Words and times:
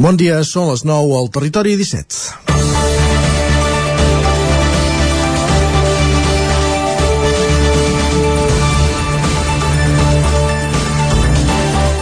Bon 0.00 0.16
dia, 0.16 0.38
són 0.48 0.70
les 0.70 0.80
9 0.88 1.12
al 1.18 1.26
Territori 1.28 1.74
17. 1.76 2.48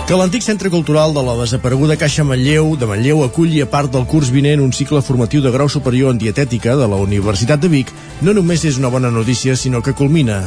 que 0.09 0.17
l'antic 0.17 0.41
centre 0.41 0.71
cultural 0.73 1.13
de 1.13 1.21
la 1.21 1.35
desapareguda 1.37 1.99
Caixa 2.01 2.25
Manlleu 2.25 2.71
de 2.81 2.87
Manlleu 2.89 3.19
aculli 3.27 3.59
a 3.61 3.67
part 3.69 3.91
del 3.93 4.07
curs 4.09 4.31
vinent 4.33 4.63
un 4.65 4.71
cicle 4.73 5.03
formatiu 5.05 5.43
de 5.45 5.51
grau 5.53 5.69
superior 5.69 6.15
en 6.15 6.23
dietètica 6.23 6.79
de 6.81 6.87
la 6.89 6.97
Universitat 6.97 7.61
de 7.61 7.69
Vic 7.69 7.93
no 8.25 8.33
només 8.33 8.65
és 8.65 8.79
una 8.81 8.89
bona 8.89 9.11
notícia, 9.13 9.53
sinó 9.53 9.83
que 9.85 9.93
culmina, 9.93 10.39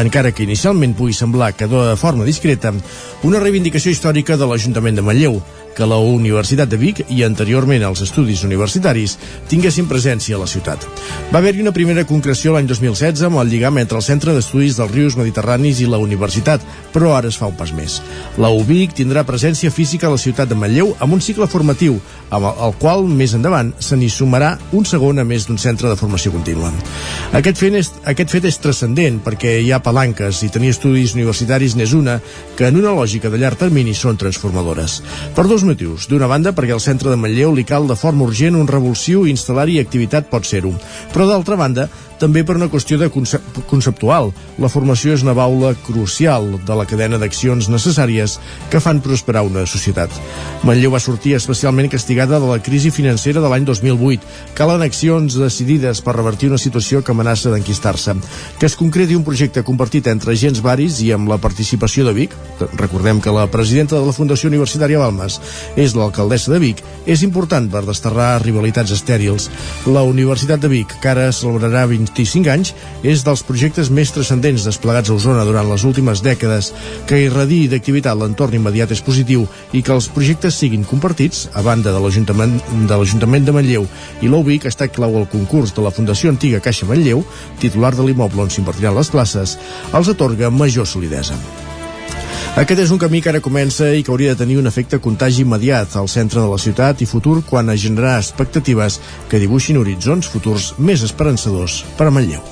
encara 0.00 0.32
que 0.32 0.46
inicialment 0.46 0.96
pugui 0.96 1.12
semblar 1.12 1.52
que 1.52 1.68
de 1.68 1.98
forma 2.00 2.24
discreta, 2.24 2.72
una 3.22 3.42
reivindicació 3.44 3.92
històrica 3.92 4.38
de 4.40 4.48
l'Ajuntament 4.48 4.96
de 4.96 5.04
Manlleu, 5.04 5.36
que 5.76 5.86
la 5.86 5.98
Universitat 6.02 6.68
de 6.70 6.78
Vic 6.80 7.02
i 7.08 7.22
anteriorment 7.26 7.84
els 7.86 8.02
estudis 8.04 8.42
universitaris 8.46 9.16
tinguessin 9.50 9.88
presència 9.90 10.36
a 10.36 10.42
la 10.42 10.48
ciutat. 10.50 10.86
Va 11.32 11.38
haver-hi 11.40 11.62
una 11.64 11.74
primera 11.76 12.04
concreció 12.08 12.54
l'any 12.54 12.68
2016 12.70 13.24
amb 13.28 13.40
el 13.42 13.50
lligam 13.52 13.78
entre 13.78 13.98
el 14.00 14.06
Centre 14.06 14.34
d'Estudis 14.34 14.78
dels 14.78 14.94
Rius 14.94 15.16
Mediterranis 15.18 15.80
i 15.80 15.88
la 15.90 16.00
Universitat, 16.02 16.64
però 16.94 17.14
ara 17.16 17.30
es 17.30 17.38
fa 17.40 17.48
un 17.50 17.56
pas 17.58 17.72
més. 17.76 18.00
La 18.38 18.50
UBIC 18.54 18.96
tindrà 19.00 19.24
presència 19.28 19.70
física 19.70 20.08
a 20.08 20.14
la 20.14 20.20
ciutat 20.20 20.50
de 20.50 20.58
Manlleu 20.58 20.94
amb 20.98 21.16
un 21.16 21.22
cicle 21.24 21.48
formatiu, 21.50 22.00
amb 22.30 22.50
el 22.50 22.74
qual 22.80 23.06
més 23.06 23.34
endavant 23.34 23.72
se 23.82 23.96
n'hi 23.98 24.10
sumarà 24.10 24.56
un 24.76 24.86
segon 24.86 25.18
a 25.18 25.26
més 25.26 25.46
d'un 25.46 25.58
centre 25.58 25.88
de 25.90 25.98
formació 25.98 26.32
contínua. 26.34 26.70
Aquest 27.36 27.58
fet 27.60 27.76
és, 27.78 27.92
aquest 28.10 28.34
fet 28.34 28.46
és 28.50 28.58
transcendent 28.62 29.20
perquè 29.24 29.56
hi 29.60 29.72
ha 29.72 29.82
palanques 29.82 30.42
i 30.46 30.50
tenir 30.52 30.72
estudis 30.74 31.14
universitaris 31.16 31.76
n'és 31.78 31.94
una 31.96 32.18
que 32.58 32.68
en 32.68 32.78
una 32.80 32.94
lògica 32.96 33.30
de 33.30 33.40
llarg 33.40 33.58
termini 33.60 33.94
són 33.94 34.18
transformadores. 34.20 35.00
Per 35.36 35.46
dos 35.50 35.59
motius. 35.66 36.06
D'una 36.10 36.28
banda, 36.30 36.52
perquè 36.56 36.74
al 36.74 36.82
centre 36.84 37.10
de 37.12 37.18
Manlleu 37.20 37.54
li 37.56 37.64
cal 37.68 37.88
de 37.88 37.96
forma 37.98 38.26
urgent 38.26 38.58
un 38.58 38.68
revulsiu 38.68 39.26
i 39.26 39.34
instal·lar-hi 39.34 39.78
activitat 39.80 40.30
pot 40.30 40.46
ser-ho. 40.46 40.72
Però 41.14 41.26
d'altra 41.28 41.58
banda, 41.60 41.88
també 42.20 42.44
per 42.44 42.58
una 42.58 42.68
qüestió 42.70 42.98
de 43.00 43.08
concep 43.10 43.42
conceptual. 43.70 44.30
La 44.60 44.68
formació 44.68 45.14
és 45.16 45.24
una 45.24 45.34
baula 45.36 45.72
crucial 45.86 46.52
de 46.66 46.76
la 46.76 46.84
cadena 46.86 47.18
d'accions 47.18 47.70
necessàries 47.72 48.36
que 48.70 48.82
fan 48.84 49.00
prosperar 49.00 49.42
una 49.48 49.64
societat. 49.66 50.12
Manlleu 50.68 50.92
va 50.92 51.00
sortir 51.00 51.34
especialment 51.38 51.88
castigada 51.90 52.38
de 52.38 52.50
la 52.50 52.60
crisi 52.62 52.92
financera 52.92 53.40
de 53.40 53.48
l'any 53.48 53.64
2008. 53.64 54.20
Calen 54.58 54.84
accions 54.84 55.38
decidides 55.40 56.02
per 56.04 56.14
revertir 56.18 56.50
una 56.50 56.60
situació 56.60 57.00
que 57.02 57.14
amenaça 57.14 57.50
d'enquistar-se. 57.50 58.18
Que 58.60 58.68
es 58.68 58.76
concreti 58.76 59.16
un 59.16 59.24
projecte 59.24 59.64
compartit 59.64 60.10
entre 60.12 60.34
agents 60.36 60.60
varis 60.60 61.00
i 61.00 61.10
amb 61.16 61.30
la 61.30 61.40
participació 61.40 62.04
de 62.04 62.14
Vic, 62.16 62.36
recordem 62.76 63.20
que 63.24 63.32
la 63.32 63.46
presidenta 63.50 63.96
de 63.96 64.04
la 64.04 64.14
Fundació 64.16 64.50
Universitària 64.52 65.00
Balmes 65.00 65.40
és 65.80 65.96
l'alcaldessa 65.96 66.52
de 66.52 66.60
Vic, 66.60 66.84
és 67.06 67.24
important 67.24 67.70
per 67.72 67.86
desterrar 67.86 68.42
rivalitats 68.44 68.92
estèrils. 68.92 69.48
La 69.88 70.04
Universitat 70.04 70.60
de 70.60 70.68
Vic, 70.68 70.92
que 71.00 71.12
ara 71.14 71.30
celebrarà 71.32 71.86
20 71.88 72.09
25 72.16 72.50
anys, 72.52 72.74
és 73.02 73.24
dels 73.26 73.42
projectes 73.46 73.90
més 73.90 74.12
transcendents 74.14 74.66
desplegats 74.66 75.10
a 75.10 75.16
Osona 75.16 75.44
durant 75.48 75.68
les 75.70 75.84
últimes 75.88 76.22
dècades, 76.24 76.72
que 77.06 77.22
irradi 77.24 77.62
d'activitat 77.70 78.18
l'entorn 78.18 78.58
immediat 78.58 78.92
és 78.94 79.04
positiu 79.04 79.46
i 79.72 79.82
que 79.82 79.94
els 79.94 80.10
projectes 80.12 80.58
siguin 80.60 80.84
compartits, 80.84 81.48
a 81.54 81.62
banda 81.62 81.94
de 81.94 82.02
l'Ajuntament 82.02 82.60
de 82.90 83.50
de 83.50 83.56
Manlleu 83.56 83.86
i 84.20 84.28
l'UBIC 84.28 84.66
ha 84.66 84.74
estat 84.74 84.94
clau 84.94 85.16
al 85.16 85.28
concurs 85.30 85.74
de 85.74 85.82
la 85.84 85.94
Fundació 85.94 86.30
Antiga 86.30 86.60
Caixa 86.60 86.86
Manlleu, 86.86 87.24
titular 87.60 87.94
de 87.96 88.06
l'immoble 88.06 88.42
on 88.42 88.50
s'invertiran 88.52 88.96
les 88.96 89.10
places, 89.10 89.58
els 89.94 90.14
atorga 90.14 90.50
major 90.50 90.86
solidesa. 90.86 91.38
Aquest 92.60 92.82
és 92.82 92.90
un 92.92 92.98
camí 93.00 93.22
que 93.24 93.30
ara 93.30 93.40
comença 93.40 93.86
i 93.96 94.02
que 94.04 94.10
hauria 94.12 94.34
de 94.34 94.38
tenir 94.42 94.58
un 94.60 94.68
efecte 94.68 94.98
contagi 95.00 95.46
immediat 95.46 95.94
al 95.96 96.10
centre 96.12 96.42
de 96.42 96.48
la 96.50 96.58
ciutat 96.60 97.00
i 97.00 97.06
futur 97.08 97.38
quan 97.48 97.70
a 97.72 97.76
generar 97.76 98.18
expectatives 98.18 98.98
que 99.30 99.40
dibuixin 99.40 99.78
horitzons 99.80 100.28
futurs 100.28 100.74
més 100.76 101.00
esperançadors 101.06 101.78
per 101.96 102.10
a 102.10 102.12
Manlleu. 102.12 102.42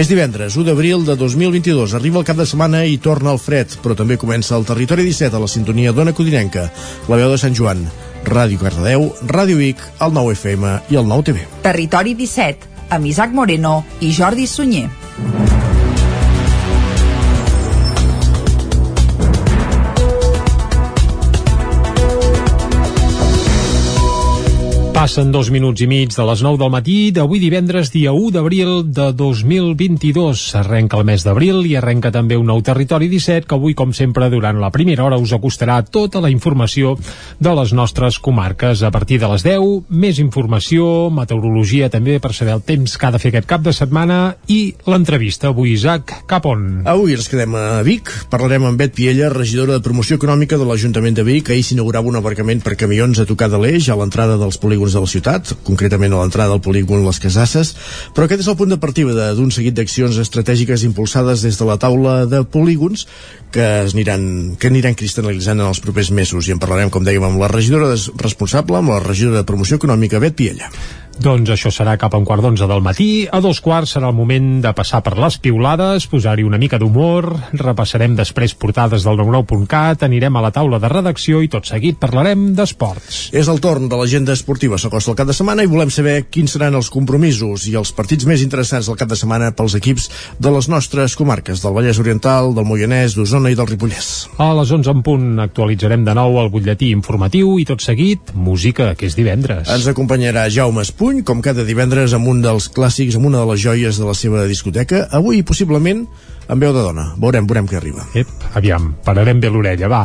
És 0.00 0.08
divendres, 0.08 0.56
1 0.56 0.64
d'abril 0.70 1.04
de 1.04 1.16
2022. 1.20 1.92
Arriba 1.98 2.22
el 2.22 2.24
cap 2.24 2.40
de 2.40 2.46
setmana 2.48 2.86
i 2.88 2.96
torna 2.96 3.34
el 3.36 3.42
fred, 3.42 3.76
però 3.84 3.98
també 3.98 4.16
comença 4.16 4.56
el 4.56 4.64
Territori 4.64 5.04
17 5.04 5.36
a 5.36 5.42
la 5.44 5.50
sintonia 5.52 5.92
d'Ona 5.92 6.16
Codinenca, 6.16 6.70
la 7.08 7.20
veu 7.20 7.28
de 7.28 7.42
Sant 7.44 7.52
Joan, 7.52 7.84
Ràdio 8.24 8.62
Cardedeu, 8.64 9.10
Ràdio 9.28 9.60
Vic, 9.60 9.84
el 10.00 10.16
9 10.16 10.38
FM 10.38 10.72
i 10.88 11.02
el 11.02 11.04
9 11.04 11.28
TV. 11.28 11.44
Territori 11.68 12.16
17, 12.16 12.72
amb 12.96 13.12
Isaac 13.12 13.36
Moreno 13.36 13.82
i 14.00 14.14
Jordi 14.16 14.48
Sunyer. 14.48 14.88
Passen 25.08 25.30
dos 25.32 25.48
minuts 25.48 25.80
i 25.80 25.86
mig 25.88 26.10
de 26.12 26.24
les 26.28 26.42
9 26.44 26.58
del 26.60 26.68
matí 26.68 26.94
d'avui 27.16 27.38
divendres, 27.40 27.88
dia 27.88 28.10
1 28.12 28.28
d'abril 28.34 28.82
de 28.92 29.06
2022. 29.16 30.42
Arrenca 30.60 30.98
el 30.98 31.06
mes 31.08 31.22
d'abril 31.24 31.62
i 31.64 31.78
arrenca 31.80 32.10
també 32.12 32.36
un 32.36 32.44
nou 32.50 32.60
territori 32.60 33.08
17 33.08 33.48
que 33.48 33.56
avui, 33.56 33.72
com 33.72 33.94
sempre, 33.96 34.28
durant 34.28 34.60
la 34.60 34.68
primera 34.68 35.06
hora 35.06 35.16
us 35.16 35.32
acostarà 35.32 35.78
tota 35.80 36.20
la 36.20 36.28
informació 36.28 36.92
de 37.40 37.54
les 37.56 37.72
nostres 37.72 38.18
comarques. 38.20 38.82
A 38.84 38.90
partir 38.92 39.16
de 39.22 39.30
les 39.32 39.46
10, 39.46 39.88
més 39.88 40.20
informació, 40.20 41.08
meteorologia 41.08 41.88
també 41.88 42.18
per 42.20 42.34
saber 42.36 42.58
el 42.58 42.66
temps 42.68 42.98
que 42.98 43.08
ha 43.08 43.12
de 43.16 43.22
fer 43.22 43.32
aquest 43.32 43.48
cap 43.48 43.64
de 43.64 43.72
setmana 43.72 44.36
i 44.52 44.74
l'entrevista. 44.84 45.54
Avui, 45.54 45.72
Isaac, 45.72 46.18
cap 46.28 46.50
on? 46.52 46.82
Avui 46.84 47.16
ens 47.16 47.30
quedem 47.32 47.56
a 47.56 47.80
Vic. 47.80 48.12
Parlarem 48.28 48.68
amb 48.68 48.84
Bet 48.84 48.92
Piella, 49.00 49.32
regidora 49.32 49.78
de 49.78 49.86
promoció 49.88 50.20
econòmica 50.20 50.60
de 50.60 50.68
l'Ajuntament 50.68 51.16
de 51.16 51.24
Vic. 51.24 51.48
Ahir 51.48 51.64
s'inaugurava 51.64 52.12
un 52.12 52.20
aparcament 52.20 52.60
per 52.60 52.76
camions 52.76 53.24
a 53.24 53.28
tocar 53.32 53.48
de 53.48 53.64
l'eix 53.64 53.88
a 53.88 53.96
l'entrada 53.96 54.36
dels 54.36 54.60
polígons 54.60 54.97
de 54.98 55.06
la 55.06 55.10
ciutat, 55.10 55.54
concretament 55.66 56.12
a 56.12 56.20
l'entrada 56.20 56.56
del 56.56 56.62
polígon 56.64 57.06
Les 57.06 57.22
Casasses, 57.22 57.74
però 58.14 58.26
aquest 58.26 58.44
és 58.44 58.50
el 58.50 58.58
punt 58.58 58.74
de 58.74 58.80
partida 58.82 59.32
d'un 59.38 59.52
seguit 59.54 59.76
d'accions 59.78 60.18
estratègiques 60.20 60.84
impulsades 60.88 61.46
des 61.46 61.58
de 61.58 61.68
la 61.68 61.78
taula 61.80 62.20
de 62.26 62.42
polígons 62.44 63.06
que 63.54 63.64
aniran, 63.86 64.56
que 64.60 64.68
aniran 64.68 64.98
cristal·litzant 64.98 65.62
en 65.62 65.70
els 65.70 65.82
propers 65.84 66.12
mesos 66.12 66.48
i 66.48 66.54
en 66.54 66.62
parlarem, 66.62 66.90
com 66.92 67.06
dèiem, 67.06 67.24
amb 67.24 67.40
la 67.40 67.50
regidora 67.52 67.94
responsable, 68.20 68.82
amb 68.82 68.96
la 68.96 69.02
regidora 69.04 69.42
de 69.42 69.48
promoció 69.48 69.80
econòmica, 69.80 70.20
Bet 70.20 70.36
Piella. 70.36 70.72
Doncs 71.18 71.50
això 71.50 71.70
serà 71.74 71.96
cap 71.98 72.14
a 72.14 72.18
un 72.20 72.26
quart 72.26 72.44
d'onze 72.44 72.66
del 72.70 72.82
matí. 72.82 73.26
A 73.26 73.40
dos 73.42 73.58
quarts 73.58 73.96
serà 73.96 74.12
el 74.12 74.14
moment 74.14 74.60
de 74.62 74.70
passar 74.70 75.00
per 75.02 75.16
les 75.18 75.34
piulades, 75.42 76.06
posar-hi 76.06 76.44
una 76.46 76.60
mica 76.62 76.78
d'humor, 76.78 77.26
repassarem 77.58 78.14
després 78.14 78.54
portades 78.54 79.02
del 79.02 79.18
99.cat, 79.18 80.04
anirem 80.06 80.38
a 80.38 80.42
la 80.44 80.52
taula 80.54 80.78
de 80.78 80.90
redacció 80.92 81.40
i 81.42 81.50
tot 81.50 81.66
seguit 81.66 81.98
parlarem 81.98 82.52
d'esports. 82.54 83.18
És 83.34 83.50
el 83.50 83.58
torn 83.58 83.88
de 83.90 83.98
l'agenda 83.98 84.36
esportiva 84.38 84.78
s'acosta 84.78 85.10
el 85.10 85.18
cap 85.18 85.26
de 85.32 85.34
setmana 85.34 85.64
i 85.66 85.70
volem 85.72 85.90
saber 85.90 86.28
quins 86.30 86.54
seran 86.54 86.78
els 86.78 86.90
compromisos 86.94 87.66
i 87.66 87.74
els 87.80 87.90
partits 87.98 88.28
més 88.30 88.44
interessants 88.46 88.86
del 88.86 89.00
cap 89.00 89.10
de 89.10 89.18
setmana 89.18 89.50
pels 89.58 89.74
equips 89.80 90.06
de 90.38 90.54
les 90.54 90.70
nostres 90.70 91.18
comarques, 91.18 91.64
del 91.64 91.74
Vallès 91.74 91.98
Oriental, 91.98 92.52
del 92.54 92.68
Moianès, 92.68 93.18
d'Osona 93.18 93.50
i 93.50 93.58
del 93.58 93.66
Ripollès. 93.72 94.28
A 94.38 94.52
les 94.60 94.70
11 94.70 94.94
en 94.94 95.02
punt 95.02 95.26
actualitzarem 95.48 96.06
de 96.06 96.14
nou 96.14 96.38
el 96.38 96.54
butlletí 96.54 96.92
informatiu 96.94 97.56
i 97.58 97.66
tot 97.66 97.82
seguit, 97.82 98.30
música, 98.38 98.92
que 98.94 99.10
és 99.10 99.18
divendres. 99.18 99.66
Ens 99.66 99.90
acompanyarà 99.90 100.46
Jaume 100.52 100.86
Espull, 100.86 101.07
Puny, 101.08 101.22
com 101.24 101.38
cada 101.40 101.62
divendres 101.64 102.12
amb 102.12 102.28
un 102.28 102.42
dels 102.44 102.66
clàssics, 102.68 103.14
amb 103.16 103.30
una 103.30 103.38
de 103.40 103.48
les 103.48 103.62
joies 103.62 103.96
de 103.96 104.04
la 104.04 104.12
seva 104.12 104.42
discoteca. 104.44 105.06
Avui, 105.16 105.38
possiblement, 105.40 106.02
amb 106.48 106.62
veu 106.62 106.72
de 106.72 106.82
dona. 106.82 107.12
Veurem, 107.20 107.46
veurem 107.48 107.68
què 107.68 107.78
arriba. 107.78 108.04
Ep, 108.18 108.30
aviam, 108.58 108.90
pararem 109.04 109.40
bé 109.40 109.50
l'orella, 109.52 109.90
va. 109.90 110.02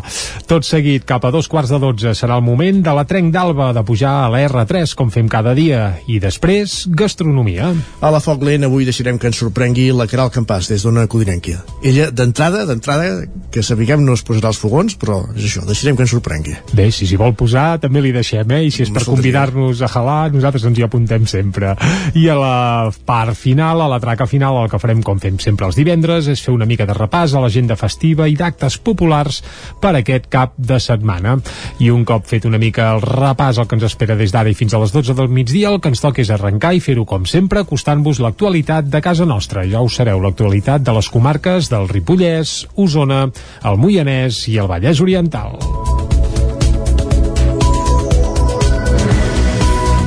Tot 0.50 0.68
seguit, 0.68 1.06
cap 1.08 1.26
a 1.26 1.32
dos 1.34 1.48
quarts 1.52 1.72
de 1.74 1.80
dotze, 1.82 2.14
serà 2.18 2.38
el 2.38 2.46
moment 2.46 2.82
de 2.84 2.94
la 2.96 3.06
trenc 3.10 3.34
d'alba 3.34 3.72
de 3.76 3.84
pujar 3.88 4.14
a 4.26 4.30
la 4.34 4.44
R3, 4.48 4.94
com 5.00 5.12
fem 5.14 5.30
cada 5.32 5.56
dia. 5.58 5.94
I 6.12 6.20
després, 6.24 6.84
gastronomia. 6.92 7.72
A 8.04 8.12
la 8.14 8.22
Foc 8.24 8.44
Lent 8.44 8.68
avui 8.68 8.86
deixarem 8.88 9.18
que 9.20 9.32
ens 9.32 9.40
sorprengui 9.40 9.90
la 9.96 10.08
Caral 10.12 10.32
Campàs, 10.34 10.70
des 10.72 10.84
d'una 10.84 11.08
codinenquia. 11.08 11.64
Ella, 11.84 12.10
d'entrada, 12.12 12.66
d'entrada, 12.70 13.24
que 13.54 13.64
sapiguem 13.64 14.04
no 14.04 14.18
es 14.18 14.26
posarà 14.26 14.52
els 14.52 14.60
fogons, 14.60 14.98
però 15.00 15.22
és 15.36 15.48
això, 15.48 15.64
deixarem 15.68 15.98
que 15.98 16.06
ens 16.06 16.14
sorprengui. 16.16 16.58
Bé, 16.76 16.90
si 16.92 17.08
s'hi 17.08 17.20
vol 17.20 17.36
posar, 17.40 17.80
també 17.84 18.04
li 18.04 18.14
deixem, 18.16 18.52
eh? 18.52 18.64
I 18.68 18.74
si 18.74 18.84
és 18.86 18.92
per 18.94 19.06
convidar-nos 19.08 19.84
a 19.84 19.90
halar, 19.90 20.34
nosaltres 20.34 20.68
ens 20.68 20.80
hi 20.80 20.86
apuntem 20.86 21.28
sempre. 21.30 21.76
I 22.20 22.28
a 22.30 22.38
la 22.40 22.58
part 23.08 23.38
final, 23.40 23.82
a 23.82 23.90
la 23.92 24.02
traca 24.04 24.28
final, 24.30 24.60
el 24.64 24.72
que 24.72 24.82
farem 24.82 25.04
com 25.06 25.22
fem 25.24 25.40
sempre 25.42 25.70
els 25.70 25.80
divendres, 25.80 26.28
és 26.34 26.44
fer 26.44 26.54
una 26.54 26.68
mica 26.70 26.88
de 26.90 26.96
repàs 26.98 27.34
a 27.34 27.42
l'agenda 27.44 27.78
festiva 27.80 28.28
i 28.30 28.36
d'actes 28.40 28.78
populars 28.82 29.42
per 29.82 29.94
aquest 29.98 30.28
cap 30.34 30.58
de 30.58 30.80
setmana. 30.84 31.38
I 31.80 31.92
un 31.94 32.04
cop 32.06 32.28
fet 32.30 32.48
una 32.50 32.60
mica 32.62 32.90
el 32.96 33.04
repàs 33.06 33.60
al 33.60 33.70
que 33.70 33.78
ens 33.78 33.88
espera 33.88 34.18
des 34.20 34.34
d'ara 34.34 34.52
i 34.52 34.58
fins 34.58 34.74
a 34.74 34.82
les 34.82 34.94
12 34.94 35.16
del 35.18 35.32
migdia, 35.32 35.72
el 35.72 35.80
que 35.82 35.94
ens 35.94 36.04
toca 36.04 36.24
és 36.24 36.34
arrencar 36.34 36.74
i 36.74 36.84
fer-ho 36.84 37.06
com 37.10 37.28
sempre, 37.30 37.64
acostant-vos 37.64 38.22
l'actualitat 38.24 38.90
de 38.92 39.02
casa 39.02 39.28
nostra. 39.30 39.68
Ja 39.70 39.84
ho 39.84 39.90
sabeu, 39.90 40.22
l'actualitat 40.24 40.84
de 40.84 40.98
les 40.98 41.10
comarques 41.14 41.70
del 41.72 41.90
Ripollès, 41.92 42.64
Osona, 42.76 43.28
el 43.64 43.80
Moianès 43.80 44.48
i 44.50 44.60
el 44.60 44.72
Vallès 44.72 45.04
Oriental. 45.04 45.60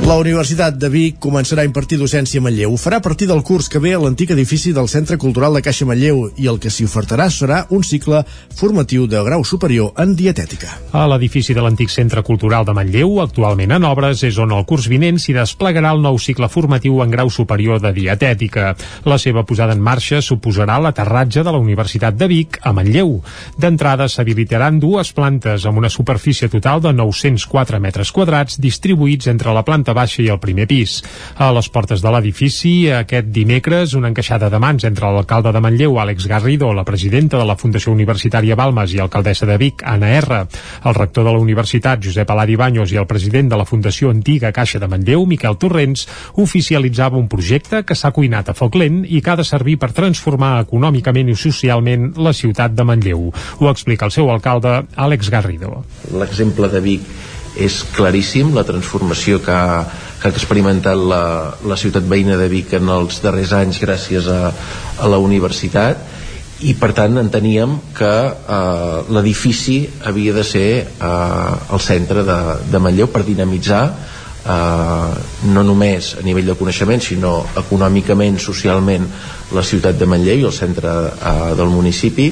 La 0.06 0.14
Universitat 0.22 0.76
de 0.78 0.86
Vic 0.86 1.16
començarà 1.18 1.64
a 1.64 1.66
impartir 1.66 1.96
docència 1.98 2.38
a 2.38 2.44
Manlleu. 2.44 2.70
Ho 2.70 2.78
farà 2.78 3.00
a 3.00 3.02
partir 3.02 3.26
del 3.26 3.40
curs 3.42 3.66
que 3.66 3.80
ve 3.82 3.90
a 3.96 3.98
l'antic 3.98 4.30
edifici 4.30 4.70
del 4.70 4.86
Centre 4.86 5.16
Cultural 5.18 5.56
de 5.58 5.62
Caixa 5.66 5.82
Manlleu 5.88 6.20
i 6.38 6.46
el 6.46 6.60
que 6.62 6.70
s'hi 6.70 6.84
ofertarà 6.86 7.24
serà 7.34 7.64
un 7.74 7.82
cicle 7.82 8.20
formatiu 8.54 9.08
de 9.10 9.18
grau 9.26 9.42
superior 9.42 9.98
en 9.98 10.12
dietètica. 10.14 10.70
A 10.94 11.08
l'edifici 11.10 11.56
de 11.58 11.64
l'antic 11.64 11.90
Centre 11.90 12.22
Cultural 12.22 12.62
de 12.68 12.76
Manlleu, 12.78 13.16
actualment 13.24 13.74
en 13.74 13.88
obres, 13.88 14.22
és 14.22 14.38
on 14.38 14.54
el 14.54 14.62
curs 14.70 14.86
vinent 14.86 15.18
s'hi 15.18 15.34
desplegarà 15.34 15.90
el 15.96 16.04
nou 16.06 16.20
cicle 16.22 16.46
formatiu 16.54 17.02
en 17.02 17.10
grau 17.10 17.26
superior 17.26 17.82
de 17.82 17.90
dietètica. 17.98 18.76
La 19.10 19.18
seva 19.18 19.42
posada 19.42 19.74
en 19.74 19.82
marxa 19.82 20.22
suposarà 20.22 20.78
l'aterratge 20.78 21.42
de 21.42 21.50
la 21.50 21.58
Universitat 21.58 22.14
de 22.14 22.30
Vic 22.30 22.60
a 22.62 22.70
Manlleu. 22.70 23.16
D'entrada 23.58 24.06
s'habilitaran 24.06 24.78
dues 24.78 25.10
plantes 25.18 25.66
amb 25.66 25.82
una 25.82 25.90
superfície 25.90 26.46
total 26.46 26.86
de 26.86 26.94
904 26.94 27.82
metres 27.82 28.14
quadrats 28.14 28.62
distribuïts 28.62 29.34
entre 29.34 29.50
la 29.50 29.66
planta 29.66 29.95
baixa 29.96 30.22
i 30.22 30.28
el 30.32 30.40
primer 30.42 30.68
pis. 30.70 31.00
A 31.40 31.48
les 31.56 31.68
portes 31.72 32.04
de 32.04 32.12
l'edifici, 32.12 32.74
aquest 32.92 33.32
dimecres, 33.32 33.96
una 33.98 34.10
encaixada 34.12 34.50
de 34.52 34.60
mans 34.62 34.84
entre 34.84 35.10
l'alcalde 35.10 35.52
de 35.56 35.62
Manlleu, 35.64 35.98
Àlex 36.02 36.28
Garrido, 36.28 36.72
la 36.76 36.84
presidenta 36.84 37.40
de 37.40 37.46
la 37.48 37.56
Fundació 37.56 37.94
Universitària 37.96 38.56
Balmes 38.58 38.92
i 38.94 39.00
alcaldessa 39.02 39.48
de 39.48 39.56
Vic, 39.60 39.82
Anna 39.86 40.12
R, 40.20 40.42
el 40.84 40.96
rector 40.98 41.26
de 41.26 41.32
la 41.32 41.42
universitat, 41.42 42.02
Josep 42.04 42.30
Aladi 42.30 42.56
Baños, 42.56 42.92
i 42.92 43.00
el 43.00 43.08
president 43.08 43.50
de 43.52 43.60
la 43.60 43.66
Fundació 43.68 44.10
Antiga 44.12 44.52
Caixa 44.52 44.80
de 44.82 44.88
Manlleu, 44.90 45.26
Miquel 45.26 45.58
Torrents, 45.58 46.06
oficialitzava 46.42 47.18
un 47.18 47.28
projecte 47.32 47.82
que 47.86 47.96
s'ha 47.96 48.12
cuinat 48.16 48.50
a 48.50 48.56
foc 48.56 48.76
lent 48.76 49.04
i 49.08 49.22
que 49.22 49.32
ha 49.32 49.38
de 49.40 49.46
servir 49.46 49.78
per 49.82 49.92
transformar 49.96 50.58
econòmicament 50.66 51.32
i 51.32 51.38
socialment 51.38 52.12
la 52.20 52.34
ciutat 52.36 52.76
de 52.76 52.86
Manlleu. 52.86 53.30
Ho 53.60 53.72
explica 53.72 54.06
el 54.06 54.14
seu 54.14 54.30
alcalde, 54.32 54.82
Àlex 54.96 55.32
Garrido. 55.32 55.82
L'exemple 56.12 56.70
de 56.72 56.84
Vic 56.84 57.34
és 57.56 57.80
claríssim 57.96 58.52
la 58.54 58.64
transformació 58.68 59.40
que 59.44 59.52
ha, 59.52 59.84
que 60.20 60.28
ha 60.28 60.34
experimentat 60.34 61.00
la, 61.00 61.22
la 61.64 61.78
ciutat 61.80 62.06
veïna 62.08 62.36
de 62.40 62.48
Vic 62.52 62.74
en 62.76 62.90
els 62.92 63.20
darrers 63.24 63.54
anys 63.56 63.80
gràcies 63.82 64.28
a, 64.28 64.52
a 65.00 65.10
la 65.10 65.20
universitat 65.22 66.04
i 66.64 66.72
per 66.80 66.92
tant 66.96 67.18
enteníem 67.20 67.76
que 67.96 68.12
eh, 68.26 68.98
l'edifici 69.12 69.82
havia 70.08 70.32
de 70.36 70.44
ser 70.44 70.68
eh, 70.84 71.72
el 71.72 71.82
centre 71.84 72.24
de, 72.24 72.38
de 72.72 72.80
Manlleu 72.80 73.10
per 73.12 73.26
dinamitzar 73.26 73.82
eh, 73.90 75.12
no 75.52 75.64
només 75.66 76.14
a 76.16 76.24
nivell 76.24 76.48
de 76.52 76.56
coneixement 76.56 77.04
sinó 77.04 77.38
econòmicament, 77.60 78.40
socialment 78.40 79.08
la 79.56 79.64
ciutat 79.64 80.00
de 80.00 80.08
Manlleu 80.08 80.44
i 80.44 80.48
el 80.48 80.56
centre 80.56 80.96
eh, 81.12 81.54
del 81.60 81.72
municipi 81.72 82.30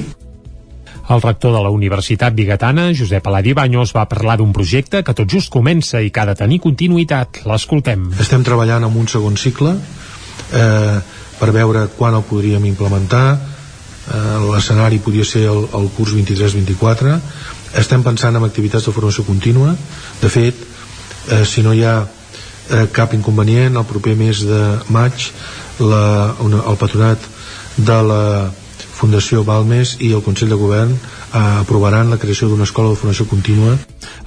el 1.09 1.21
rector 1.21 1.53
de 1.53 1.61
la 1.61 1.69
Universitat 1.69 2.33
Bigatana, 2.33 2.89
Josep 2.97 3.27
Aladi 3.27 3.53
Baños, 3.53 3.93
va 3.95 4.07
parlar 4.09 4.37
d'un 4.39 4.53
projecte 4.53 5.03
que 5.05 5.13
tot 5.13 5.29
just 5.29 5.51
comença 5.53 6.01
i 6.01 6.09
que 6.09 6.21
ha 6.21 6.25
de 6.25 6.35
tenir 6.35 6.59
continuïtat. 6.63 7.43
L'escoltem. 7.45 8.07
Estem 8.19 8.43
treballant 8.43 8.87
en 8.87 8.97
un 8.97 9.07
segon 9.07 9.37
cicle 9.37 9.75
eh, 9.75 10.97
per 11.39 11.51
veure 11.53 11.85
quan 11.97 12.17
el 12.17 12.25
podríem 12.25 12.65
implementar. 12.71 13.27
Eh, 13.35 14.23
L'escenari 14.49 14.99
podria 15.03 15.25
ser 15.25 15.45
el, 15.51 15.67
el 15.77 15.91
curs 15.93 16.15
23-24. 16.17 17.19
Estem 17.77 18.03
pensant 18.03 18.35
en 18.37 18.47
activitats 18.47 18.89
de 18.89 18.95
formació 18.95 19.27
contínua. 19.27 19.75
De 20.21 20.31
fet, 20.31 20.57
eh, 21.29 21.43
si 21.45 21.61
no 21.61 21.73
hi 21.73 21.85
ha 21.85 21.99
eh, 22.01 22.87
cap 22.91 23.13
inconvenient, 23.13 23.77
el 23.77 23.85
proper 23.85 24.17
mes 24.17 24.41
de 24.47 24.61
maig 24.89 25.29
la, 25.79 26.35
una, 26.41 26.65
el 26.65 26.77
patronat 26.81 27.33
de 27.77 27.97
la 28.09 28.21
Fundació 28.95 29.43
Balmes 29.43 29.97
i 29.99 30.13
el 30.15 30.23
Consell 30.23 30.51
de 30.53 30.57
Govern 30.59 30.93
eh, 30.95 31.39
aprovaran 31.61 32.09
la 32.13 32.19
creació 32.21 32.47
d'una 32.49 32.63
escola 32.67 32.93
de 32.93 32.99
formació 32.99 33.27
contínua. 33.27 33.75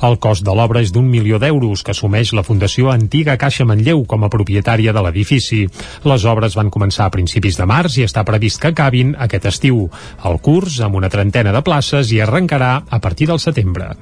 El 0.05 0.19
cost 0.23 0.45
de 0.47 0.55
l'obra 0.55 0.83
és 0.85 0.93
d'un 0.95 1.09
milió 1.09 1.41
d'euros 1.43 1.83
que 1.83 1.95
assumeix 1.95 2.35
la 2.37 2.45
Fundació 2.47 2.93
Antiga 2.93 3.39
Caixa 3.41 3.67
Manlleu 3.69 4.05
com 4.07 4.25
a 4.25 4.33
propietària 4.33 4.93
de 4.93 5.05
l'edifici. 5.05 5.65
Les 6.05 6.27
obres 6.29 6.57
van 6.59 6.73
començar 6.75 7.09
a 7.09 7.15
principis 7.15 7.59
de 7.59 7.67
març 7.67 7.99
i 7.99 8.07
està 8.07 8.27
previst 8.29 8.61
que 8.63 8.75
acabin 8.75 9.15
aquest 9.19 9.49
estiu. 9.51 9.87
El 10.29 10.43
curs, 10.45 10.81
amb 10.85 11.01
una 11.01 11.11
trentena 11.13 11.55
de 11.57 11.65
places, 11.65 12.13
i 12.13 12.21
arrencarà 12.21 12.75
a 12.89 13.01
partir 13.01 13.33
del 13.33 13.41
setembre. 13.43 13.95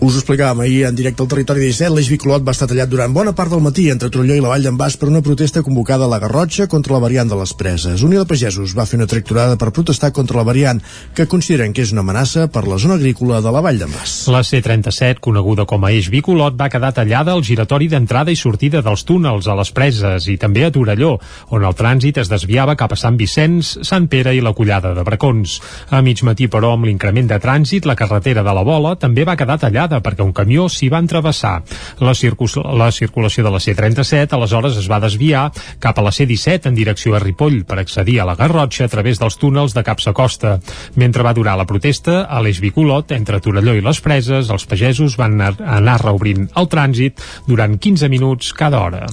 Us 0.00 0.14
ho 0.16 0.20
explicàvem 0.22 0.62
ahir 0.64 0.86
en 0.88 0.94
directe 0.96 1.20
al 1.20 1.28
Territori 1.28 1.60
17, 1.60 1.92
l'eix 1.92 2.06
Bicolot 2.08 2.40
va 2.40 2.54
estar 2.54 2.64
tallat 2.70 2.88
durant 2.88 3.12
bona 3.12 3.34
part 3.36 3.50
del 3.52 3.60
matí 3.60 3.82
entre 3.92 4.08
Trolló 4.08 4.32
i 4.32 4.40
la 4.40 4.48
Vall 4.48 4.64
d'en 4.64 4.78
Bas 4.78 4.94
per 4.96 5.10
una 5.10 5.20
protesta 5.20 5.60
convocada 5.60 6.06
a 6.06 6.08
la 6.08 6.16
Garrotxa 6.22 6.64
contra 6.72 6.94
la 6.94 7.02
variant 7.04 7.28
de 7.28 7.36
les 7.36 7.52
preses. 7.52 8.00
Unió 8.00 8.22
de 8.22 8.28
Pagesos 8.30 8.72
va 8.78 8.86
fer 8.88 8.96
una 8.96 9.06
tracturada 9.10 9.58
per 9.60 9.68
protestar 9.76 10.08
contra 10.16 10.38
la 10.40 10.46
variant 10.48 10.80
que 11.12 11.26
consideren 11.28 11.74
que 11.76 11.84
és 11.84 11.92
una 11.92 12.00
amenaça 12.00 12.46
per 12.48 12.62
la 12.64 12.78
zona 12.80 12.96
agrícola 12.96 13.42
de 13.44 13.52
la 13.52 13.60
Vall 13.66 13.82
d'en 13.82 13.92
Bas. 13.92 14.14
La 14.32 14.40
C-37, 14.40 15.20
coneguda 15.20 15.66
com 15.68 15.84
a 15.84 15.92
eix 15.92 16.08
Bicolot, 16.08 16.56
va 16.56 16.70
quedar 16.72 16.94
tallada 16.96 17.36
al 17.36 17.44
giratori 17.44 17.90
d'entrada 17.92 18.32
i 18.32 18.40
sortida 18.40 18.80
dels 18.80 19.04
túnels 19.04 19.50
a 19.52 19.58
les 19.60 19.74
preses 19.76 20.30
i 20.32 20.38
també 20.40 20.64
a 20.64 20.72
Torelló, 20.72 21.18
on 21.52 21.68
el 21.68 21.76
trànsit 21.76 22.22
es 22.24 22.32
desviava 22.32 22.78
cap 22.80 22.96
a 22.96 23.00
Sant 23.02 23.20
Vicenç, 23.20 23.76
Sant 23.84 24.08
Pere 24.08 24.32
i 24.32 24.40
la 24.40 24.56
Collada 24.56 24.96
de 24.96 25.04
Bracons. 25.04 25.60
A 25.92 26.00
mig 26.00 26.24
matí, 26.24 26.48
però, 26.48 26.72
amb 26.72 26.88
l'increment 26.88 27.28
de 27.28 27.42
trànsit, 27.44 27.84
la 27.84 28.00
carretera 28.00 28.40
de 28.40 28.56
la 28.56 28.64
Bola 28.64 28.96
també 28.96 29.28
va 29.28 29.36
quedar 29.36 29.60
tallada 29.60 29.89
tallada 29.90 30.02
perquè 30.04 30.22
un 30.24 30.32
camió 30.32 30.68
s'hi 30.70 30.88
va 30.90 31.00
entrevessar. 31.02 31.62
La, 32.00 32.14
la 32.14 32.90
circulació 32.92 33.44
de 33.44 33.50
la 33.50 33.60
C-37 33.60 34.36
aleshores 34.36 34.78
es 34.78 34.88
va 34.90 35.00
desviar 35.00 35.50
cap 35.80 35.98
a 35.98 36.02
la 36.02 36.12
C-17 36.12 36.70
en 36.70 36.74
direcció 36.74 37.16
a 37.16 37.20
Ripoll 37.20 37.64
per 37.64 37.80
accedir 37.80 38.20
a 38.20 38.26
la 38.28 38.36
Garrotxa 38.36 38.86
a 38.86 38.92
través 38.92 39.18
dels 39.18 39.36
túnels 39.36 39.74
de 39.74 39.82
Capsa 39.82 40.12
Costa. 40.12 40.58
Mentre 40.96 41.24
va 41.26 41.34
durar 41.34 41.56
la 41.58 41.66
protesta, 41.66 42.24
a 42.28 42.40
l'eix 42.40 42.60
Bicolot, 42.60 43.12
entre 43.12 43.40
Torelló 43.40 43.74
i 43.74 43.82
les 43.82 44.00
Preses, 44.00 44.50
els 44.50 44.66
pagesos 44.66 45.16
van 45.18 45.40
anar 45.40 45.98
reobrint 46.02 46.48
el 46.56 46.68
trànsit 46.70 47.20
durant 47.46 47.76
15 47.78 48.08
minuts 48.12 48.52
cada 48.54 48.80
hora. 48.80 49.06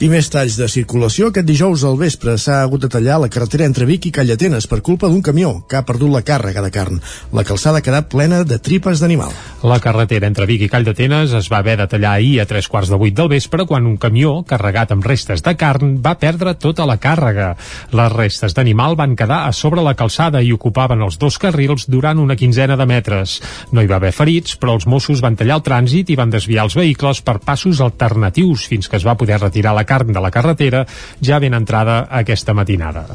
I 0.00 0.08
més 0.08 0.30
talls 0.32 0.56
de 0.58 0.68
circulació. 0.70 1.30
Aquest 1.30 1.46
dijous 1.46 1.84
al 1.84 1.98
vespre 2.00 2.36
s'ha 2.38 2.62
hagut 2.62 2.84
de 2.84 2.92
tallar 2.92 3.20
la 3.20 3.30
carretera 3.32 3.66
entre 3.68 3.86
Vic 3.88 4.08
i 4.08 4.14
Callatenes 4.14 4.68
per 4.70 4.82
culpa 4.84 5.10
d'un 5.10 5.22
camió 5.22 5.56
que 5.68 5.78
ha 5.78 5.86
perdut 5.86 6.12
la 6.12 6.24
càrrega 6.26 6.62
de 6.64 6.72
carn. 6.74 7.00
La 7.34 7.44
calçada 7.46 7.80
ha 7.80 7.84
quedat 7.84 8.10
plena 8.12 8.42
de 8.44 8.58
tripes 8.58 9.02
d'animal. 9.02 9.32
La 9.64 9.80
carretera 9.80 10.13
entre 10.22 10.46
Vic 10.46 10.62
i 10.62 10.68
Call 10.70 10.84
d'Atenes 10.86 11.32
es 11.34 11.48
va 11.50 11.58
haver 11.58 11.74
de 11.80 11.88
tallar 11.90 12.12
ahir 12.14 12.36
a 12.38 12.46
tres 12.46 12.68
quarts 12.70 12.92
de 12.92 12.98
vuit 13.00 13.16
del 13.18 13.30
vespre 13.32 13.64
quan 13.66 13.88
un 13.90 13.96
camió 13.98 14.44
carregat 14.46 14.92
amb 14.94 15.02
restes 15.02 15.42
de 15.42 15.56
carn 15.58 15.96
va 16.04 16.12
perdre 16.20 16.52
tota 16.54 16.86
la 16.86 16.98
càrrega. 17.02 17.48
Les 17.90 18.12
restes 18.12 18.54
d'animal 18.54 18.94
van 18.94 19.16
quedar 19.18 19.40
a 19.48 19.52
sobre 19.52 19.82
la 19.82 19.96
calçada 19.98 20.44
i 20.44 20.54
ocupaven 20.54 21.02
els 21.02 21.18
dos 21.18 21.40
carrils 21.42 21.88
durant 21.90 22.22
una 22.22 22.38
quinzena 22.38 22.78
de 22.78 22.86
metres. 22.86 23.40
No 23.72 23.82
hi 23.82 23.90
va 23.90 23.98
haver 23.98 24.14
ferits, 24.14 24.54
però 24.54 24.78
els 24.78 24.86
Mossos 24.86 25.24
van 25.24 25.34
tallar 25.34 25.58
el 25.58 25.66
trànsit 25.66 26.14
i 26.14 26.20
van 26.22 26.30
desviar 26.30 26.68
els 26.68 26.78
vehicles 26.78 27.24
per 27.26 27.40
passos 27.42 27.82
alternatius 27.82 28.68
fins 28.70 28.86
que 28.86 29.02
es 29.02 29.06
va 29.06 29.18
poder 29.18 29.42
retirar 29.42 29.74
la 29.74 29.88
carn 29.88 30.14
de 30.14 30.22
la 30.22 30.30
carretera 30.30 30.86
ja 31.18 31.42
ben 31.42 31.58
entrada 31.58 32.04
aquesta 32.22 32.54
matinada. 32.54 33.08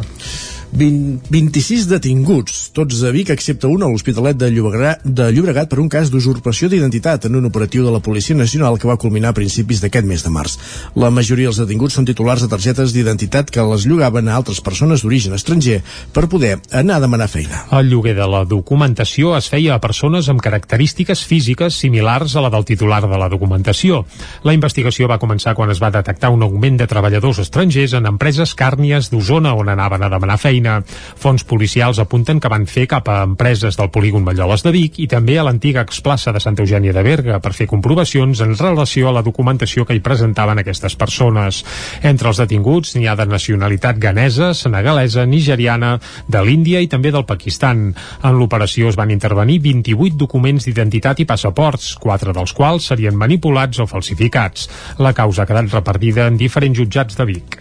20, 0.71 1.25
26 1.33 1.87
detinguts, 1.89 2.69
tots 2.77 2.99
de 3.01 3.09
Vic, 3.11 3.31
excepte 3.33 3.65
un 3.65 3.81
a 3.81 3.87
l'Hospitalet 3.89 4.37
de, 4.37 4.51
Llobregat, 4.53 5.01
de 5.03 5.31
Llobregat 5.33 5.69
per 5.71 5.79
un 5.81 5.89
cas 5.89 6.11
d'usurpació 6.13 6.69
d'identitat 6.69 7.25
en 7.25 7.39
un 7.39 7.47
operatiu 7.49 7.85
de 7.85 7.93
la 7.93 8.01
Policia 8.05 8.37
Nacional 8.37 8.77
que 8.77 8.87
va 8.87 8.99
culminar 9.01 9.31
a 9.33 9.37
principis 9.37 9.81
d'aquest 9.81 10.05
mes 10.05 10.21
de 10.21 10.29
març. 10.29 10.59
La 10.93 11.09
majoria 11.09 11.49
dels 11.49 11.57
detinguts 11.63 11.97
són 11.97 12.05
titulars 12.05 12.43
de 12.45 12.51
targetes 12.51 12.93
d'identitat 12.93 13.49
que 13.49 13.65
les 13.65 13.87
llogaven 13.89 14.29
a 14.29 14.35
altres 14.37 14.61
persones 14.61 15.01
d'origen 15.01 15.33
estranger 15.33 15.79
per 16.13 16.27
poder 16.29 16.59
anar 16.69 16.99
a 16.99 17.03
demanar 17.07 17.29
feina. 17.33 17.63
El 17.73 17.89
lloguer 17.89 18.13
de 18.19 18.29
la 18.29 18.43
documentació 18.45 19.33
es 19.39 19.49
feia 19.49 19.73
a 19.73 19.81
persones 19.81 20.29
amb 20.29 20.41
característiques 20.41 21.25
físiques 21.25 21.81
similars 21.81 22.37
a 22.37 22.45
la 22.45 22.53
del 22.53 22.67
titular 22.69 23.01
de 23.09 23.17
la 23.17 23.31
documentació. 23.31 24.03
La 24.45 24.53
investigació 24.53 25.09
va 25.09 25.17
començar 25.17 25.57
quan 25.57 25.73
es 25.73 25.81
va 25.81 25.89
detectar 25.97 26.29
un 26.29 26.45
augment 26.45 26.77
de 26.77 26.87
treballadors 26.87 27.41
estrangers 27.41 27.97
en 27.97 28.05
empreses 28.05 28.53
càrnies 28.53 29.09
d'Osona 29.09 29.57
on 29.57 29.73
anaven 29.73 30.05
a 30.05 30.13
demanar 30.13 30.37
feina 30.37 30.58
feina. 30.59 30.83
Fons 31.19 31.43
policials 31.43 31.99
apunten 31.99 32.39
que 32.39 32.49
van 32.51 32.65
fer 32.67 32.85
cap 32.87 33.07
a 33.09 33.23
empreses 33.23 33.77
del 33.77 33.89
polígon 33.91 34.23
Malloles 34.23 34.63
de 34.63 34.71
Vic 34.71 34.99
i 34.99 35.07
també 35.07 35.37
a 35.39 35.43
l'antiga 35.43 35.81
explaça 35.81 36.31
de 36.31 36.39
Santa 36.39 36.63
Eugènia 36.63 36.93
de 36.93 37.03
Berga 37.03 37.39
per 37.39 37.53
fer 37.53 37.67
comprovacions 37.67 38.41
en 38.41 38.55
relació 38.57 39.09
a 39.09 39.13
la 39.15 39.23
documentació 39.23 39.85
que 39.85 39.95
hi 39.95 40.03
presentaven 40.03 40.59
aquestes 40.59 40.95
persones. 40.95 41.63
Entre 42.03 42.29
els 42.29 42.39
detinguts 42.39 42.95
n'hi 42.95 43.07
ha 43.07 43.15
de 43.15 43.25
nacionalitat 43.25 43.99
ganesa, 43.99 44.53
senegalesa, 44.53 45.25
nigeriana, 45.25 45.99
de 46.27 46.43
l'Índia 46.43 46.81
i 46.81 46.87
també 46.87 47.11
del 47.11 47.25
Pakistan. 47.25 47.93
En 48.23 48.37
l'operació 48.39 48.89
es 48.89 48.99
van 48.99 49.11
intervenir 49.11 49.59
28 49.63 50.17
documents 50.19 50.65
d'identitat 50.65 51.19
i 51.19 51.27
passaports, 51.29 51.95
quatre 51.99 52.33
dels 52.35 52.53
quals 52.53 52.91
serien 52.91 53.15
manipulats 53.15 53.79
o 53.79 53.87
falsificats. 53.87 54.69
La 54.99 55.13
causa 55.13 55.43
ha 55.43 55.49
quedat 55.49 55.71
repartida 55.73 56.27
en 56.27 56.37
diferents 56.37 56.77
jutjats 56.79 57.17
de 57.17 57.29
Vic. 57.29 57.59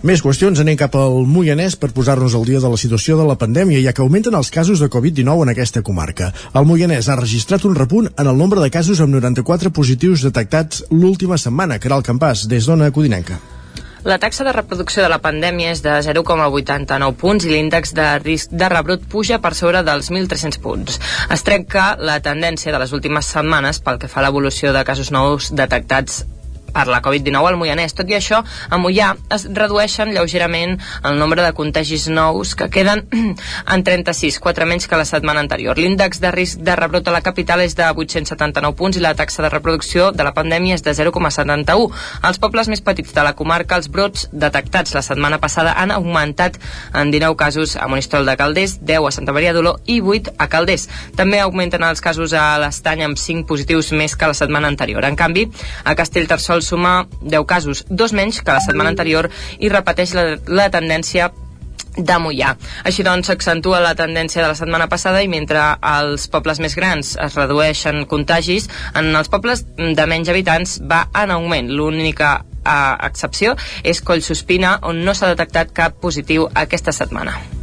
Més 0.00 0.22
qüestions, 0.24 0.56
anem 0.62 0.78
cap 0.80 0.94
al 0.96 1.26
Moianès 1.28 1.74
per 1.76 1.90
posar-nos 1.92 2.32
al 2.32 2.46
dia 2.48 2.60
de 2.62 2.68
la 2.72 2.78
situació 2.80 3.18
de 3.18 3.26
la 3.28 3.34
pandèmia, 3.36 3.82
ja 3.84 3.92
que 3.92 4.00
augmenten 4.00 4.32
els 4.38 4.48
casos 4.48 4.80
de 4.80 4.88
Covid-19 4.88 5.44
en 5.44 5.52
aquesta 5.52 5.82
comarca. 5.84 6.30
El 6.56 6.64
Moianès 6.64 7.10
ha 7.12 7.18
registrat 7.20 7.66
un 7.68 7.76
repunt 7.76 8.08
en 8.08 8.30
el 8.30 8.38
nombre 8.38 8.64
de 8.64 8.70
casos 8.72 9.02
amb 9.04 9.12
94 9.12 9.68
positius 9.76 10.24
detectats 10.24 10.86
l'última 10.88 11.36
setmana. 11.36 11.76
Caral 11.76 12.00
Campàs, 12.00 12.46
des 12.48 12.64
d'Ona 12.64 12.88
Codinenca. 12.96 13.36
La 14.08 14.16
taxa 14.16 14.48
de 14.48 14.56
reproducció 14.56 15.04
de 15.04 15.12
la 15.12 15.20
pandèmia 15.20 15.76
és 15.76 15.84
de 15.84 16.00
0,89 16.08 17.12
punts 17.20 17.44
i 17.44 17.52
l'índex 17.52 17.92
de 17.92 18.08
risc 18.24 18.56
de 18.56 18.72
rebrot 18.72 19.04
puja 19.04 19.42
per 19.44 19.52
sobre 19.52 19.84
dels 19.84 20.08
1.300 20.08 20.62
punts. 20.64 20.96
Es 21.28 21.44
trenca 21.44 21.92
la 22.00 22.22
tendència 22.24 22.72
de 22.72 22.80
les 22.80 22.96
últimes 22.96 23.28
setmanes 23.28 23.84
pel 23.84 24.00
que 24.00 24.08
fa 24.08 24.24
a 24.24 24.30
l'evolució 24.30 24.72
de 24.72 24.88
casos 24.88 25.12
nous 25.12 25.52
detectats 25.52 26.22
per 26.74 26.86
la 26.90 27.02
Covid-19 27.02 27.50
al 27.50 27.58
Moianès. 27.60 27.94
Tot 27.96 28.10
i 28.10 28.16
això, 28.18 28.42
a 28.42 28.78
Moià 28.80 29.12
es 29.34 29.46
redueixen 29.54 30.12
lleugerament 30.14 30.78
el 31.04 31.18
nombre 31.18 31.42
de 31.44 31.52
contagis 31.56 32.08
nous 32.08 32.54
que 32.54 32.70
queden 32.70 33.06
en 33.74 33.84
36, 33.84 34.40
4 34.40 34.66
menys 34.66 34.88
que 34.88 34.98
la 34.98 35.08
setmana 35.08 35.42
anterior. 35.44 35.78
L'índex 35.78 36.20
de 36.22 36.32
risc 36.34 36.62
de 36.64 36.76
rebrot 36.76 37.08
a 37.08 37.14
la 37.14 37.22
capital 37.26 37.62
és 37.64 37.76
de 37.78 37.86
879 37.90 38.76
punts 38.78 38.96
i 38.98 39.04
la 39.04 39.14
taxa 39.18 39.42
de 39.42 39.52
reproducció 39.52 40.10
de 40.12 40.26
la 40.26 40.34
pandèmia 40.36 40.78
és 40.78 40.84
de 40.86 40.94
0,71. 40.96 41.90
Als 42.22 42.40
pobles 42.42 42.70
més 42.72 42.82
petits 42.84 43.14
de 43.14 43.24
la 43.26 43.34
comarca, 43.38 43.76
els 43.76 43.90
brots 43.90 44.28
detectats 44.32 44.94
la 44.94 45.04
setmana 45.04 45.40
passada 45.42 45.74
han 45.76 45.90
augmentat 45.94 46.58
en 46.94 47.10
19 47.10 47.36
casos 47.36 47.76
a 47.76 47.88
Monistol 47.88 48.26
de 48.26 48.36
Calders, 48.36 48.78
10 48.86 49.08
a 49.08 49.14
Santa 49.14 49.34
Maria 49.36 49.52
d'Oló 49.56 49.76
i 49.86 50.00
8 50.00 50.36
a 50.38 50.48
Calders. 50.52 50.88
També 51.16 51.40
augmenten 51.40 51.84
els 51.86 52.02
casos 52.04 52.34
a 52.36 52.58
l'Estany 52.62 53.04
amb 53.06 53.18
5 53.18 53.46
positius 53.48 53.92
més 53.96 54.16
que 54.16 54.28
la 54.30 54.36
setmana 54.36 54.70
anterior. 54.70 55.04
En 55.04 55.16
canvi, 55.18 55.46
a 55.84 55.94
Castellterçol 55.98 56.59
sol 56.62 56.80
suma 56.80 57.06
10 57.22 57.46
casos, 57.46 57.84
dos 57.88 58.12
menys 58.12 58.40
que 58.42 58.52
la 58.52 58.64
setmana 58.64 58.92
anterior 58.92 59.30
i 59.58 59.68
repeteix 59.68 60.14
la, 60.16 60.24
la 60.46 60.70
tendència 60.72 61.30
de 61.96 62.16
Mollà. 62.22 62.54
Així 62.86 63.02
doncs, 63.02 63.28
s'accentua 63.28 63.80
la 63.82 63.94
tendència 63.98 64.42
de 64.42 64.48
la 64.48 64.56
setmana 64.58 64.86
passada 64.88 65.22
i 65.24 65.28
mentre 65.28 65.58
als 65.58 66.28
pobles 66.30 66.62
més 66.62 66.76
grans 66.78 67.16
es 67.18 67.38
redueixen 67.38 68.04
contagis, 68.10 68.70
en 68.94 69.10
els 69.16 69.28
pobles 69.32 69.66
de 69.76 70.06
menys 70.06 70.30
habitants 70.30 70.78
va 70.86 71.06
en 71.22 71.34
augment. 71.34 71.72
L'única 71.74 72.36
eh, 72.64 72.96
excepció 73.10 73.56
és 73.82 74.02
Collsospina, 74.02 74.78
on 74.82 75.04
no 75.04 75.16
s'ha 75.16 75.34
detectat 75.34 75.74
cap 75.74 75.98
positiu 76.00 76.48
aquesta 76.54 76.94
setmana. 76.94 77.59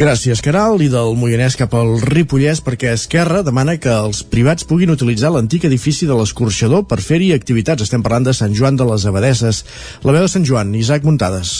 Gràcies, 0.00 0.40
Caral, 0.40 0.78
i 0.80 0.86
del 0.88 1.10
Moianès 1.20 1.58
cap 1.60 1.74
al 1.76 1.90
Ripollès 2.00 2.62
perquè 2.64 2.94
Esquerra 2.96 3.42
demana 3.44 3.74
que 3.76 3.92
els 3.92 4.22
privats 4.24 4.64
puguin 4.64 4.94
utilitzar 4.94 5.28
l'antic 5.34 5.66
edifici 5.68 6.08
de 6.08 6.16
l'escorxador 6.16 6.86
per 6.88 7.02
fer-hi 7.04 7.34
activitats. 7.36 7.84
Estem 7.84 8.00
parlant 8.00 8.30
de 8.30 8.32
Sant 8.38 8.56
Joan 8.56 8.80
de 8.80 8.86
les 8.88 9.04
Abadesses. 9.04 9.60
La 10.00 10.16
veu 10.16 10.24
de 10.24 10.32
Sant 10.32 10.48
Joan, 10.48 10.72
Isaac 10.72 11.04
Muntades. 11.04 11.52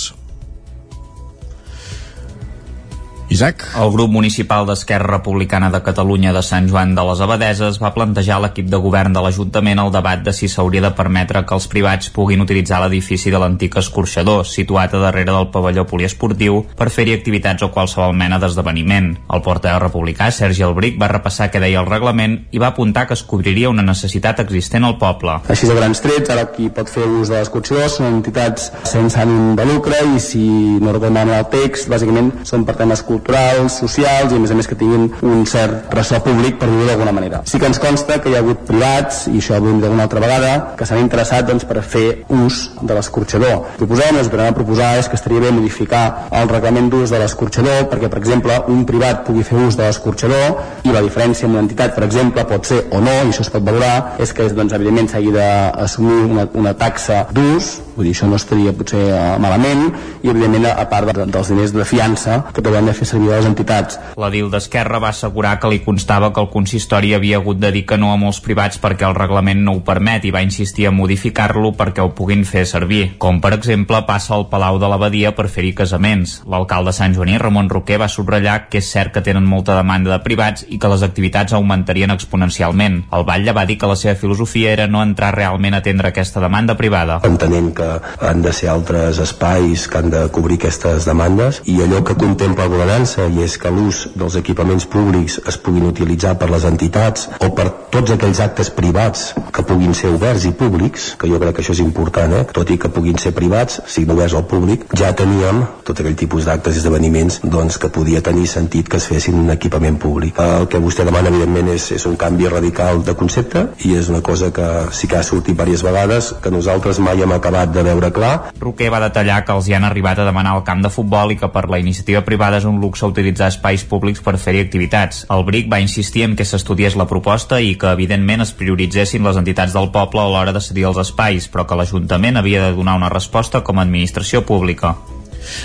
Isaac. 3.30 3.62
El 3.78 3.92
grup 3.94 4.10
municipal 4.10 4.64
d'Esquerra 4.66 5.06
Republicana 5.06 5.68
de 5.70 5.78
Catalunya 5.86 6.32
de 6.34 6.40
Sant 6.42 6.66
Joan 6.66 6.96
de 6.96 7.02
les 7.06 7.20
Abadeses 7.22 7.76
va 7.78 7.92
plantejar 7.94 8.40
a 8.40 8.42
l'equip 8.42 8.66
de 8.66 8.80
govern 8.82 9.14
de 9.14 9.22
l'Ajuntament 9.22 9.78
el 9.78 9.92
debat 9.94 10.24
de 10.26 10.32
si 10.34 10.48
s'hauria 10.50 10.82
de 10.82 10.90
permetre 10.98 11.44
que 11.46 11.54
els 11.54 11.68
privats 11.70 12.10
puguin 12.10 12.42
utilitzar 12.42 12.80
l'edifici 12.82 13.30
de 13.30 13.38
l'antic 13.38 13.76
escorxador, 13.78 14.42
situat 14.42 14.96
a 14.98 15.02
darrere 15.04 15.30
del 15.30 15.46
pavelló 15.54 15.84
poliesportiu, 15.86 16.64
per 16.74 16.88
fer-hi 16.90 17.14
activitats 17.14 17.62
o 17.62 17.70
qualsevol 17.70 18.16
mena 18.18 18.40
d'esdeveniment. 18.42 19.12
El 19.30 19.44
portaveu 19.46 19.78
republicà, 19.84 20.32
Sergi 20.34 20.66
Albric, 20.66 20.98
va 20.98 21.12
repassar 21.14 21.52
què 21.54 21.62
deia 21.62 21.84
el 21.84 21.86
reglament 21.86 22.36
i 22.50 22.58
va 22.58 22.72
apuntar 22.74 23.06
que 23.06 23.14
es 23.14 23.22
cobriria 23.22 23.70
una 23.70 23.86
necessitat 23.86 24.42
existent 24.42 24.88
al 24.88 24.98
poble. 24.98 25.38
Així 25.46 25.70
de 25.70 25.78
grans 25.78 26.02
trets, 26.02 26.34
ara 26.34 26.48
qui 26.50 26.66
pot 26.74 26.90
fer 26.90 27.06
ús 27.06 27.30
de 27.30 27.38
l'escorxador 27.38 27.86
són 27.94 28.10
entitats 28.10 28.72
sense 28.90 29.22
ànim 29.22 29.54
de 29.54 29.70
lucre 29.70 30.02
i 30.16 30.18
si 30.18 30.42
no 30.82 30.90
recordem 30.90 31.30
el 31.30 31.48
text, 31.54 31.86
bàsicament 31.94 32.34
són 32.42 32.66
per 32.66 32.74
temes 32.74 33.06
culturals 33.06 33.19
culturals, 33.20 33.78
socials 33.84 34.32
i 34.32 34.38
a 34.38 34.40
més 34.40 34.50
a 34.50 34.56
més 34.58 34.68
que 34.68 34.78
tinguin 34.78 35.08
un 35.26 35.44
cert 35.48 35.92
ressò 35.94 36.20
públic 36.24 36.58
per 36.60 36.68
dir-ho 36.70 36.88
d'alguna 36.88 37.12
manera. 37.12 37.42
Sí 37.46 37.60
que 37.60 37.68
ens 37.68 37.80
consta 37.82 38.18
que 38.22 38.32
hi 38.32 38.36
ha 38.36 38.42
hagut 38.42 38.64
privats, 38.68 39.26
i 39.28 39.38
això 39.38 39.58
ho 39.60 39.68
hem 39.68 39.80
d'una 39.82 40.06
altra 40.06 40.22
vegada, 40.22 40.52
que 40.78 40.88
s'han 40.88 41.02
interessat 41.04 41.46
doncs, 41.48 41.66
per 41.68 41.82
fer 41.84 42.24
ús 42.32 42.62
de 42.80 42.96
l'escorxador. 42.96 43.66
Proposem, 43.78 44.20
que 44.30 44.40
a 44.40 44.54
proposar 44.54 44.94
és 44.98 45.08
que 45.08 45.18
estaria 45.18 45.40
bé 45.40 45.50
modificar 45.52 46.28
el 46.40 46.48
reglament 46.48 46.88
d'ús 46.90 47.10
de 47.12 47.18
l'escorxador 47.20 47.88
perquè, 47.90 48.08
per 48.08 48.20
exemple, 48.20 48.56
un 48.72 48.84
privat 48.88 49.24
pugui 49.26 49.44
fer 49.46 49.58
ús 49.60 49.76
de 49.76 49.84
l'escorxador 49.84 50.86
i 50.86 50.94
la 50.94 51.02
diferència 51.04 51.46
amb 51.46 51.58
una 51.58 51.64
entitat, 51.66 51.94
per 51.96 52.06
exemple, 52.06 52.44
pot 52.48 52.66
ser 52.66 52.84
o 52.90 53.02
no, 53.04 53.16
i 53.26 53.34
això 53.34 53.44
es 53.44 53.52
pot 53.52 53.66
valorar, 53.66 54.16
és 54.22 54.32
que 54.32 54.48
doncs, 54.54 54.74
evidentment 54.76 55.10
s'hagi 55.10 55.34
d'assumir 55.34 56.18
una, 56.30 56.48
una 56.54 56.74
taxa 56.78 57.26
d'ús, 57.34 57.72
vull 58.00 58.08
dir, 58.08 58.16
això 58.16 58.28
no 58.30 58.38
estaria 58.40 58.72
potser 58.76 59.02
uh, 59.12 59.36
malament, 59.42 59.90
i 60.24 60.32
evidentment 60.32 60.70
a 60.72 60.86
part 60.90 61.10
de, 61.12 61.26
dels 61.28 61.52
diners 61.52 61.74
de 61.76 61.86
fiança 61.88 62.40
que 62.54 62.64
t'haurem 62.64 62.88
de 62.88 62.96
fer 62.96 63.08
servir 63.08 63.30
a 63.30 63.40
les 63.40 63.48
entitats. 63.50 64.00
L'edil 64.20 64.50
d'Esquerra 64.52 65.00
va 65.02 65.12
assegurar 65.12 65.58
que 65.60 65.70
li 65.70 65.82
constava 65.84 66.32
que 66.32 66.42
el 66.42 66.50
consistori 66.52 67.12
havia 67.14 67.40
hagut 67.40 67.60
de 67.60 67.72
dir 67.74 67.84
que 67.88 67.98
no 68.00 68.12
a 68.12 68.18
molts 68.20 68.40
privats 68.44 68.80
perquè 68.80 69.06
el 69.08 69.16
reglament 69.18 69.62
no 69.66 69.76
ho 69.76 69.82
permet 69.86 70.24
i 70.24 70.32
va 70.34 70.42
insistir 70.44 70.88
a 70.88 70.94
modificar-lo 70.94 71.74
perquè 71.76 72.04
ho 72.04 72.12
puguin 72.16 72.44
fer 72.48 72.64
servir, 72.68 73.02
com 73.20 73.40
per 73.44 73.52
exemple 73.56 74.02
passa 74.08 74.34
al 74.36 74.48
Palau 74.50 74.80
de 74.80 74.88
l'Abadia 74.90 75.34
per 75.36 75.48
fer-hi 75.52 75.74
casaments. 75.76 76.40
L'alcalde 76.50 76.94
Sant 76.96 77.14
Joaní, 77.16 77.36
Ramon 77.38 77.70
Roquer, 77.70 78.00
va 78.00 78.08
subratllar 78.08 78.68
que 78.72 78.80
és 78.80 78.90
cert 78.90 79.12
que 79.14 79.24
tenen 79.24 79.46
molta 79.46 79.76
demanda 79.78 80.12
de 80.14 80.20
privats 80.24 80.64
i 80.68 80.80
que 80.80 80.90
les 80.90 81.04
activitats 81.06 81.54
augmentarien 81.56 82.12
exponencialment. 82.14 83.02
El 83.12 83.26
Batlle 83.28 83.54
va 83.56 83.66
dir 83.68 83.78
que 83.80 83.90
la 83.90 83.98
seva 83.98 84.16
filosofia 84.18 84.72
era 84.72 84.88
no 84.88 85.02
entrar 85.04 85.34
realment 85.36 85.76
a 85.76 85.82
atendre 85.84 86.10
aquesta 86.10 86.42
demanda 86.42 86.76
privada. 86.78 87.20
Entenent 87.26 87.72
que 87.76 87.89
han 88.20 88.42
de 88.44 88.52
ser 88.56 88.70
altres 88.72 89.20
espais 89.22 89.86
que 89.90 90.00
han 90.00 90.10
de 90.12 90.26
cobrir 90.34 90.60
aquestes 90.60 91.08
demandes 91.08 91.62
i 91.70 91.78
allò 91.84 92.02
que 92.06 92.18
contempla 92.18 92.66
el 92.66 92.74
governança 92.74 93.28
i 93.28 93.44
és 93.44 93.56
que 93.60 93.72
l'ús 93.74 94.06
dels 94.14 94.36
equipaments 94.40 94.86
públics 94.90 95.40
es 95.48 95.58
puguin 95.58 95.88
utilitzar 95.90 96.36
per 96.40 96.50
les 96.50 96.66
entitats 96.68 97.28
o 97.40 97.50
per 97.56 97.68
tots 97.90 98.14
aquells 98.14 98.40
actes 98.44 98.70
privats 98.74 99.30
que 99.52 99.64
puguin 99.66 99.94
ser 99.98 100.12
oberts 100.14 100.46
i 100.46 100.52
públics, 100.56 101.14
que 101.18 101.28
jo 101.30 101.40
crec 101.42 101.56
que 101.56 101.64
això 101.64 101.74
és 101.74 101.82
important, 101.84 102.34
eh? 102.38 102.44
tot 102.54 102.70
i 102.70 102.78
que 102.80 102.90
puguin 102.92 103.18
ser 103.18 103.32
privats, 103.36 103.80
siguin 103.90 104.14
oberts 104.14 104.36
al 104.38 104.46
públic, 104.50 104.86
ja 104.96 105.10
teníem 105.16 105.64
tot 105.86 106.00
aquell 106.00 106.16
tipus 106.18 106.46
d'actes 106.46 106.76
i 106.76 106.82
esdeveniments 106.82 107.40
doncs, 107.42 107.78
que 107.80 107.90
podia 107.92 108.22
tenir 108.22 108.46
sentit 108.50 108.88
que 108.88 109.00
es 109.00 109.08
fessin 109.10 109.38
un 109.40 109.50
equipament 109.54 109.98
públic. 110.00 110.38
El 110.40 110.68
que 110.70 110.80
vostè 110.82 111.06
demana, 111.06 111.32
evidentment, 111.32 111.72
és, 111.74 111.90
és 111.96 112.06
un 112.06 112.16
canvi 112.20 112.48
radical 112.50 113.02
de 113.06 113.16
concepte 113.18 113.66
i 113.86 113.94
és 113.98 114.10
una 114.12 114.22
cosa 114.22 114.52
que 114.54 114.68
sí 114.96 115.10
que 115.10 115.18
ha 115.18 115.26
sortit 115.26 115.56
diverses 115.56 115.82
vegades, 115.86 116.32
que 116.42 116.52
nosaltres 116.54 117.00
mai 117.02 117.22
hem 117.22 117.32
acabat 117.34 117.69
de 117.72 117.84
veure 117.86 118.10
clar. 118.14 118.32
Roquer 118.60 118.90
va 118.92 119.00
detallar 119.02 119.40
que 119.44 119.54
els 119.56 119.68
hi 119.68 119.76
han 119.76 119.86
arribat 119.88 120.18
a 120.18 120.26
demanar 120.28 120.56
el 120.58 120.64
camp 120.66 120.82
de 120.84 120.90
futbol 120.92 121.34
i 121.34 121.38
que 121.40 121.50
per 121.54 121.66
la 121.70 121.80
iniciativa 121.82 122.24
privada 122.26 122.58
és 122.60 122.66
un 122.68 122.80
luxe 122.82 123.06
utilitzar 123.06 123.50
espais 123.52 123.84
públics 123.84 124.24
per 124.24 124.36
fer-hi 124.38 124.64
activitats. 124.64 125.24
El 125.30 125.46
BRIC 125.48 125.70
va 125.72 125.82
insistir 125.84 126.26
en 126.26 126.36
que 126.36 126.48
s'estudiés 126.48 126.98
la 126.98 127.08
proposta 127.10 127.60
i 127.60 127.76
que, 127.76 127.92
evidentment, 127.92 128.44
es 128.46 128.54
prioritzessin 128.56 129.24
les 129.26 129.40
entitats 129.40 129.76
del 129.76 129.90
poble 129.94 130.24
a 130.24 130.28
l'hora 130.32 130.56
de 130.56 130.64
cedir 130.64 130.88
els 130.90 131.00
espais, 131.04 131.48
però 131.48 131.66
que 131.66 131.78
l'Ajuntament 131.78 132.40
havia 132.40 132.66
de 132.66 132.76
donar 132.76 132.98
una 133.00 133.12
resposta 133.12 133.64
com 133.64 133.78
a 133.78 133.86
administració 133.88 134.44
pública. 134.46 134.96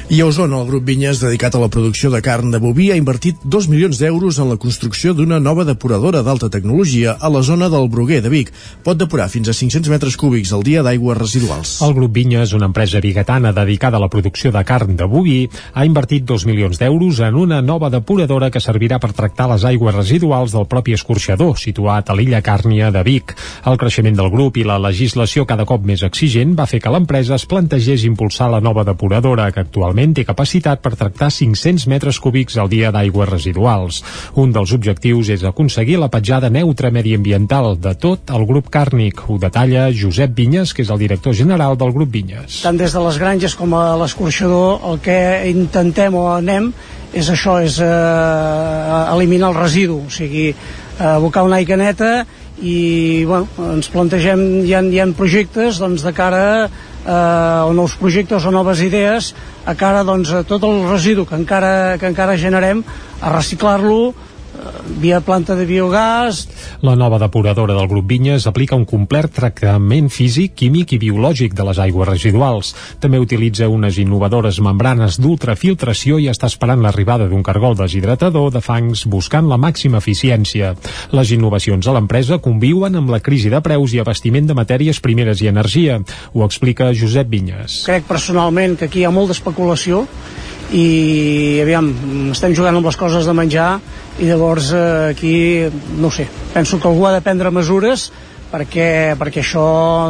I 0.10 0.22
a 0.22 0.25
Osona, 0.25 0.60
el 0.62 0.67
grup 0.70 0.86
Vinyes, 0.86 1.20
dedicat 1.24 1.55
a 1.55 1.60
la 1.60 1.70
producció 1.72 2.10
de 2.13 2.22
carn 2.22 2.51
de 2.53 2.60
boví, 2.62 2.91
ha 2.91 2.98
invertit 3.00 3.41
2 3.44 3.67
milions 3.72 4.00
d'euros 4.00 4.38
en 4.39 4.50
la 4.51 4.58
construcció 4.62 5.13
d'una 5.13 5.39
nova 5.39 5.65
depuradora 5.65 6.22
d'alta 6.24 6.50
tecnologia 6.53 7.15
a 7.20 7.29
la 7.29 7.41
zona 7.44 7.70
del 7.70 7.89
Bruguer 7.89 8.22
de 8.24 8.29
Vic. 8.29 8.51
Pot 8.86 9.00
depurar 9.01 9.27
fins 9.34 9.50
a 9.50 9.55
500 9.58 9.91
metres 9.91 10.17
cúbics 10.17 10.53
al 10.53 10.63
dia 10.63 10.84
d'aigües 10.86 11.17
residuals. 11.17 11.75
El 11.86 11.96
grup 11.98 12.13
Vinyes, 12.15 12.53
una 12.53 12.70
empresa 12.70 13.01
biguetana 13.01 13.51
dedicada 13.53 13.98
a 13.98 14.03
la 14.03 14.10
producció 14.10 14.51
de 14.55 14.63
carn 14.63 14.96
de 14.96 15.10
boví, 15.10 15.50
ha 15.74 15.86
invertit 15.86 16.25
2 16.25 16.46
milions 16.46 16.79
d'euros 16.79 17.20
en 17.20 17.36
una 17.36 17.62
nova 17.62 17.89
depuradora 17.89 18.51
que 18.51 18.63
servirà 18.63 19.00
per 19.01 19.13
tractar 19.13 19.50
les 19.51 19.65
aigües 19.65 19.96
residuals 19.96 20.55
del 20.55 20.70
propi 20.72 20.96
escorxador, 20.96 21.58
situat 21.60 22.10
a 22.10 22.15
l'illa 22.15 22.41
Càrnia 22.46 22.91
de 22.91 23.03
Vic. 23.03 23.36
El 23.65 23.79
creixement 23.82 24.15
del 24.15 24.32
grup 24.32 24.58
i 24.58 24.63
la 24.63 24.79
legislació 24.79 25.46
cada 25.46 25.65
cop 25.65 25.84
més 25.86 26.05
exigent 26.05 26.55
va 26.55 26.70
fer 26.70 26.79
que 26.79 26.94
l'empresa 26.94 27.36
es 27.36 27.46
plantegés 27.50 28.05
impulsar 28.05 28.51
la 28.53 28.62
nova 28.62 28.86
depuradora 28.88 29.51
que 29.51 29.64
actualment 29.65 30.15
té 30.15 30.24
capacitat 30.27 30.81
per 30.86 30.93
tractar 30.95 31.31
500 31.34 31.88
metres 31.91 32.22
cúbics 32.24 32.55
al 32.62 32.72
dia 32.72 32.93
d'aigües 32.95 33.29
residuals. 33.29 34.01
Un 34.39 34.53
dels 34.55 34.74
objectius 34.77 35.34
és 35.36 35.43
aconseguir 35.43 36.00
la 36.00 36.12
petjada 36.13 36.50
neutra 36.53 36.93
mediambiental 36.93 37.74
de 37.81 37.95
tot 38.00 38.31
el 38.36 38.45
grup 38.48 38.69
càrnic. 38.74 39.25
Ho 39.27 39.39
detalla 39.41 39.89
Josep 39.91 40.36
Vinyes, 40.38 40.74
que 40.74 40.86
és 40.86 40.93
el 40.93 41.01
director 41.01 41.36
general 41.36 41.77
del 41.77 41.93
grup 41.95 42.13
Vinyes. 42.13 42.62
Tant 42.63 42.79
des 42.79 42.93
de 42.93 43.03
les 43.03 43.19
granges 43.22 43.57
com 43.57 43.74
a 43.75 43.86
l'escorxador 44.00 44.86
el 44.91 45.01
que 45.03 45.19
intentem 45.51 46.15
o 46.15 46.29
anem 46.36 46.72
és 47.15 47.29
això, 47.31 47.60
és 47.63 47.77
eh, 47.79 49.13
eliminar 49.15 49.53
el 49.53 49.60
residu, 49.62 50.01
o 50.03 50.12
sigui, 50.12 50.50
abocar 51.00 51.45
una 51.48 51.62
aigua 51.62 51.77
neta 51.79 52.25
i 52.63 53.25
bueno, 53.27 53.48
ens 53.75 53.89
plantegem, 53.91 54.41
hi 54.63 54.74
ha, 54.75 54.81
hi 54.84 55.00
ha 55.01 55.07
projectes 55.17 55.79
doncs, 55.81 56.05
de 56.05 56.13
cara 56.15 56.43
eh, 57.06 57.70
o 57.70 57.74
nous 57.74 57.96
projectes 58.02 58.46
o 58.46 58.52
noves 58.52 58.82
idees 58.82 59.34
a 59.66 59.76
cara 59.78 60.04
doncs, 60.04 60.34
a 60.34 60.44
tot 60.44 60.64
el 60.66 60.86
residu 60.90 61.26
que 61.26 61.38
encara, 61.38 61.98
que 62.02 62.10
encara 62.10 62.38
generem 62.38 62.84
a 63.22 63.30
reciclar-lo 63.30 64.14
via 65.02 65.20
planta 65.22 65.56
de 65.56 65.66
biogàs. 65.68 66.46
La 66.86 66.96
nova 66.96 67.20
depuradora 67.22 67.76
del 67.76 67.88
grup 67.90 68.08
Vinyes 68.10 68.48
aplica 68.48 68.78
un 68.78 68.86
complet 68.86 69.32
tractament 69.34 70.10
físic, 70.14 70.56
químic 70.60 70.94
i 70.96 71.00
biològic 71.02 71.56
de 71.58 71.66
les 71.68 71.80
aigües 71.82 72.08
residuals. 72.10 72.74
També 73.02 73.20
utilitza 73.20 73.70
unes 73.72 74.00
innovadores 74.02 74.60
membranes 74.64 75.20
d'ultrafiltració 75.22 76.20
i 76.22 76.30
està 76.32 76.50
esperant 76.52 76.84
l'arribada 76.84 77.28
d'un 77.32 77.44
cargol 77.44 77.78
deshidratador 77.80 78.52
de 78.54 78.62
fangs 78.62 79.06
buscant 79.10 79.50
la 79.50 79.60
màxima 79.62 80.02
eficiència. 80.04 80.76
Les 81.16 81.34
innovacions 81.36 81.88
a 81.88 81.96
l'empresa 81.98 82.40
conviuen 82.44 82.96
amb 82.96 83.14
la 83.14 83.22
crisi 83.24 83.52
de 83.54 83.62
preus 83.66 83.94
i 83.94 84.02
abastiment 84.04 84.48
de 84.48 84.58
matèries 84.58 85.02
primeres 85.02 85.42
i 85.42 85.52
energia. 85.52 86.00
Ho 86.34 86.46
explica 86.46 86.94
Josep 86.94 87.30
Vinyes. 87.30 87.84
Crec 87.90 88.08
personalment 88.10 88.78
que 88.80 88.90
aquí 88.90 89.04
hi 89.04 89.08
ha 89.10 89.14
molta 89.14 89.36
especulació 89.36 90.06
i 90.74 91.60
aviam, 91.62 91.91
estem 92.34 92.55
jugant 92.57 92.77
amb 92.79 92.88
les 92.88 92.98
coses 92.98 93.27
de 93.27 93.34
menjar 93.38 93.75
i 94.19 94.29
llavors 94.29 94.72
eh, 94.74 94.86
aquí, 95.12 95.36
no 96.01 96.10
sé, 96.10 96.27
penso 96.53 96.79
que 96.79 96.89
algú 96.89 97.05
ha 97.05 97.13
de 97.13 97.22
prendre 97.25 97.51
mesures 97.53 98.10
perquè, 98.52 99.16
perquè 99.20 99.42
això 99.42 99.66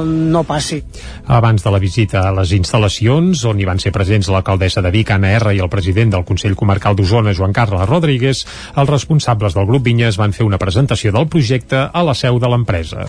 no 0.05 0.43
passi. 0.47 0.81
Abans 1.25 1.63
de 1.63 1.71
la 1.73 1.79
visita 1.81 2.21
a 2.27 2.33
les 2.35 2.51
instal·lacions, 2.57 3.43
on 3.49 3.59
hi 3.59 3.67
van 3.67 3.79
ser 3.81 3.93
presents 3.95 4.29
l'alcaldessa 4.29 4.83
de 4.85 4.91
Vic, 4.93 5.11
Anna 5.15 5.33
R, 5.39 5.55
i 5.55 5.61
el 5.63 5.71
president 5.71 6.13
del 6.13 6.25
Consell 6.27 6.55
Comarcal 6.55 6.95
d'Osona, 6.97 7.33
Joan 7.37 7.55
Carles 7.55 7.87
Rodríguez, 7.89 8.43
els 8.75 8.91
responsables 8.91 9.55
del 9.55 9.67
grup 9.69 9.85
Vinyes 9.85 10.19
van 10.21 10.35
fer 10.35 10.45
una 10.45 10.59
presentació 10.61 11.13
del 11.15 11.29
projecte 11.31 11.85
a 11.91 12.03
la 12.05 12.15
seu 12.17 12.39
de 12.41 12.51
l'empresa. 12.51 13.07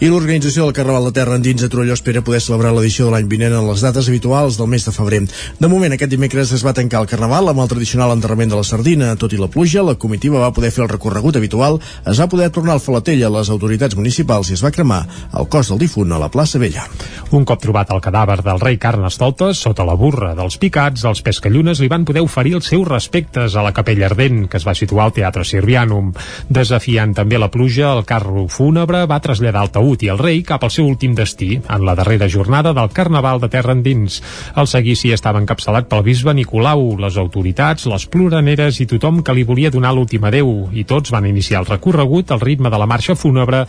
I 0.00 0.10
l'organització 0.10 0.66
del 0.66 0.76
Carnaval 0.76 1.08
de 1.08 1.14
Terra 1.16 1.38
Endins 1.38 1.64
a 1.64 1.70
Torelló 1.72 1.96
espera 1.96 2.24
poder 2.24 2.42
celebrar 2.44 2.74
l'edició 2.74 3.08
de 3.08 3.14
l'any 3.14 3.30
vinent 3.30 3.54
en 3.54 3.68
les 3.68 3.84
dates 3.84 4.08
habituals 4.10 4.58
del 4.60 4.70
mes 4.72 4.84
de 4.84 4.94
febrer. 4.94 5.22
De 5.60 5.70
moment, 5.70 5.92
aquest 5.94 6.10
dimecres 6.10 6.52
es 6.56 6.64
va 6.66 6.74
tancar 6.76 7.04
el 7.04 7.10
Carnaval 7.10 7.52
amb 7.52 7.62
el 7.62 7.70
tradicional 7.70 8.14
enterrament 8.16 8.50
de 8.50 8.58
la 8.58 8.66
sardina. 8.66 9.12
Tot 9.20 9.32
i 9.36 9.40
la 9.40 9.50
pluja, 9.52 9.84
la 9.86 9.96
comitiva 10.00 10.42
va 10.42 10.52
poder 10.56 10.72
fer 10.74 10.84
el 10.84 10.90
recorregut 10.92 11.36
habitual, 11.38 11.78
es 12.10 12.20
va 12.20 12.28
poder 12.28 12.50
tornar 12.50 12.74
al 12.74 12.82
Falatell 12.82 13.22
a 13.24 13.32
les 13.36 13.50
autoritats 13.52 13.96
municipals 13.98 14.50
i 14.50 14.58
es 14.58 14.63
va 14.64 14.72
cremar 14.74 15.04
el 15.38 15.48
cos 15.52 15.70
del 15.70 15.82
difunt 15.84 16.12
a 16.12 16.18
la 16.20 16.30
plaça 16.32 16.58
Vella. 16.58 16.86
Un 17.34 17.44
cop 17.48 17.60
trobat 17.62 17.90
el 17.90 18.02
cadàver 18.04 18.40
del 18.46 18.60
rei 18.62 18.76
Carnestoltes 18.80 19.60
sota 19.64 19.84
la 19.86 19.96
burra 19.98 20.34
dels 20.38 20.56
picats, 20.60 21.04
els 21.08 21.22
pescallunes 21.24 21.80
li 21.82 21.88
van 21.90 22.04
poder 22.06 22.22
oferir 22.24 22.54
els 22.58 22.68
seus 22.70 22.86
respectes 22.88 23.56
a 23.56 23.64
la 23.64 23.72
capella 23.74 24.06
ardent, 24.06 24.44
que 24.48 24.60
es 24.60 24.66
va 24.66 24.76
situar 24.76 25.08
al 25.08 25.14
Teatre 25.16 25.44
Sirvianum. 25.44 26.12
Desafiant 26.48 27.14
també 27.16 27.40
la 27.40 27.50
pluja, 27.50 27.92
el 27.92 28.04
carro 28.08 28.46
fúnebre 28.48 29.04
va 29.10 29.20
traslladar 29.24 29.64
el 29.66 29.72
taüt 29.74 30.04
i 30.06 30.10
el 30.12 30.20
rei 30.20 30.42
cap 30.46 30.64
al 30.64 30.72
seu 30.74 30.86
últim 30.86 31.16
destí, 31.18 31.58
en 31.58 31.84
la 31.86 31.96
darrera 31.98 32.28
jornada 32.30 32.72
del 32.76 32.92
Carnaval 32.94 33.42
de 33.42 33.50
Terra 33.52 33.74
Endins. 33.74 34.20
El 34.56 34.70
seguici 34.70 35.12
estava 35.12 35.42
encapçalat 35.42 35.88
pel 35.90 36.04
bisbe 36.06 36.34
Nicolau, 36.34 36.94
les 37.00 37.18
autoritats, 37.20 37.88
les 37.90 38.06
ploraneres 38.06 38.80
i 38.80 38.88
tothom 38.90 39.22
que 39.24 39.34
li 39.34 39.44
volia 39.48 39.72
donar 39.74 39.94
l'últim 39.94 40.24
adeu, 40.24 40.54
i 40.72 40.86
tots 40.88 41.12
van 41.14 41.26
iniciar 41.26 41.62
el 41.62 41.70
recorregut 41.70 42.30
al 42.30 42.42
ritme 42.44 42.70
de 42.70 42.78
la 42.80 42.88
marxa 42.90 43.18
fúnebre 43.18 43.64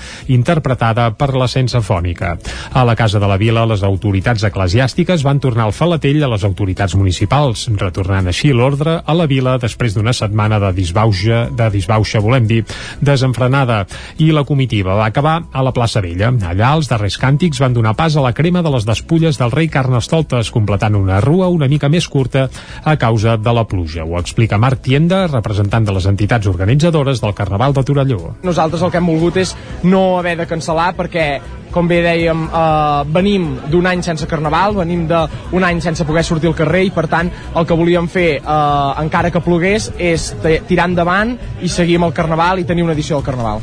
interpretada 0.85 1.15
per 1.15 1.35
la 1.35 1.47
sensafònica. 1.47 2.37
A 2.73 2.83
la 2.85 2.95
Casa 2.95 3.19
de 3.19 3.27
la 3.27 3.37
Vila, 3.37 3.65
les 3.65 3.83
autoritats 3.83 4.43
eclesiàstiques 4.43 5.23
van 5.23 5.39
tornar 5.39 5.65
al 5.65 5.73
falatell 5.73 6.23
a 6.23 6.29
les 6.29 6.43
autoritats 6.43 6.95
municipals, 6.95 7.67
retornant 7.79 8.27
així 8.27 8.53
l'ordre 8.53 9.01
a 9.05 9.13
la 9.13 9.25
vila 9.25 9.57
després 9.57 9.95
d'una 9.95 10.13
setmana 10.13 10.59
de 10.59 10.71
disbauxa, 10.73 11.49
de 11.51 11.69
disbauxa, 11.71 12.19
volem 12.19 12.47
dir, 12.47 12.63
desenfrenada, 13.01 13.85
i 14.17 14.31
la 14.31 14.43
comitiva 14.43 14.95
va 14.95 15.07
acabar 15.07 15.43
a 15.51 15.63
la 15.63 15.73
plaça 15.73 16.01
Vella. 16.01 16.31
Allà 16.45 16.73
els 16.75 16.89
darrers 16.89 17.17
càntics 17.17 17.59
van 17.59 17.73
donar 17.73 17.95
pas 17.95 18.15
a 18.15 18.21
la 18.21 18.33
crema 18.33 18.61
de 18.61 18.71
les 18.71 18.85
despulles 18.85 19.39
del 19.39 19.51
rei 19.51 19.69
Carnestoltes, 19.69 20.51
completant 20.51 20.95
una 20.95 21.21
rua 21.21 21.49
una 21.49 21.67
mica 21.67 21.89
més 21.89 22.07
curta 22.07 22.49
a 22.83 22.95
causa 22.97 23.37
de 23.37 23.53
la 23.53 23.65
pluja. 23.65 24.03
Ho 24.05 24.19
explica 24.19 24.57
Marc 24.57 24.83
Tienda, 24.85 25.25
representant 25.27 25.85
de 25.85 25.95
les 25.95 26.05
entitats 26.05 26.47
organitzadores 26.47 27.21
del 27.21 27.33
Carnaval 27.33 27.73
de 27.73 27.83
Torelló. 27.83 28.35
Nosaltres 28.43 28.83
el 28.83 28.91
que 28.91 28.99
hem 28.99 29.09
volgut 29.09 29.37
és 29.41 29.55
no 29.83 30.17
haver 30.19 30.35
de 30.37 30.47
cancel·lar 30.49 30.74
perquè 30.95 31.27
com 31.75 31.89
bé 31.91 31.99
dèiem, 31.99 32.45
eh, 32.47 33.03
venim 33.11 33.49
d'un 33.67 33.85
any 33.89 34.01
sense 34.05 34.25
carnaval, 34.31 34.77
venim 34.79 35.03
d'un 35.09 35.63
any 35.67 35.81
sense 35.83 36.05
poder 36.07 36.23
sortir 36.23 36.47
al 36.47 36.55
carrer 36.55 36.85
i 36.87 36.91
per 36.95 37.03
tant 37.11 37.27
el 37.53 37.67
que 37.67 37.75
volíem 37.75 38.07
fer, 38.07 38.29
eh, 38.39 39.01
encara 39.03 39.29
que 39.29 39.41
plogués, 39.43 39.91
és 39.99 40.29
tirar 40.69 40.87
endavant 40.87 41.35
i 41.61 41.67
seguir 41.67 41.97
amb 41.99 42.07
el 42.07 42.13
carnaval 42.13 42.59
i 42.59 42.63
tenir 42.63 42.85
una 42.87 42.93
edició 42.93 43.17
del 43.17 43.25
carnaval. 43.25 43.59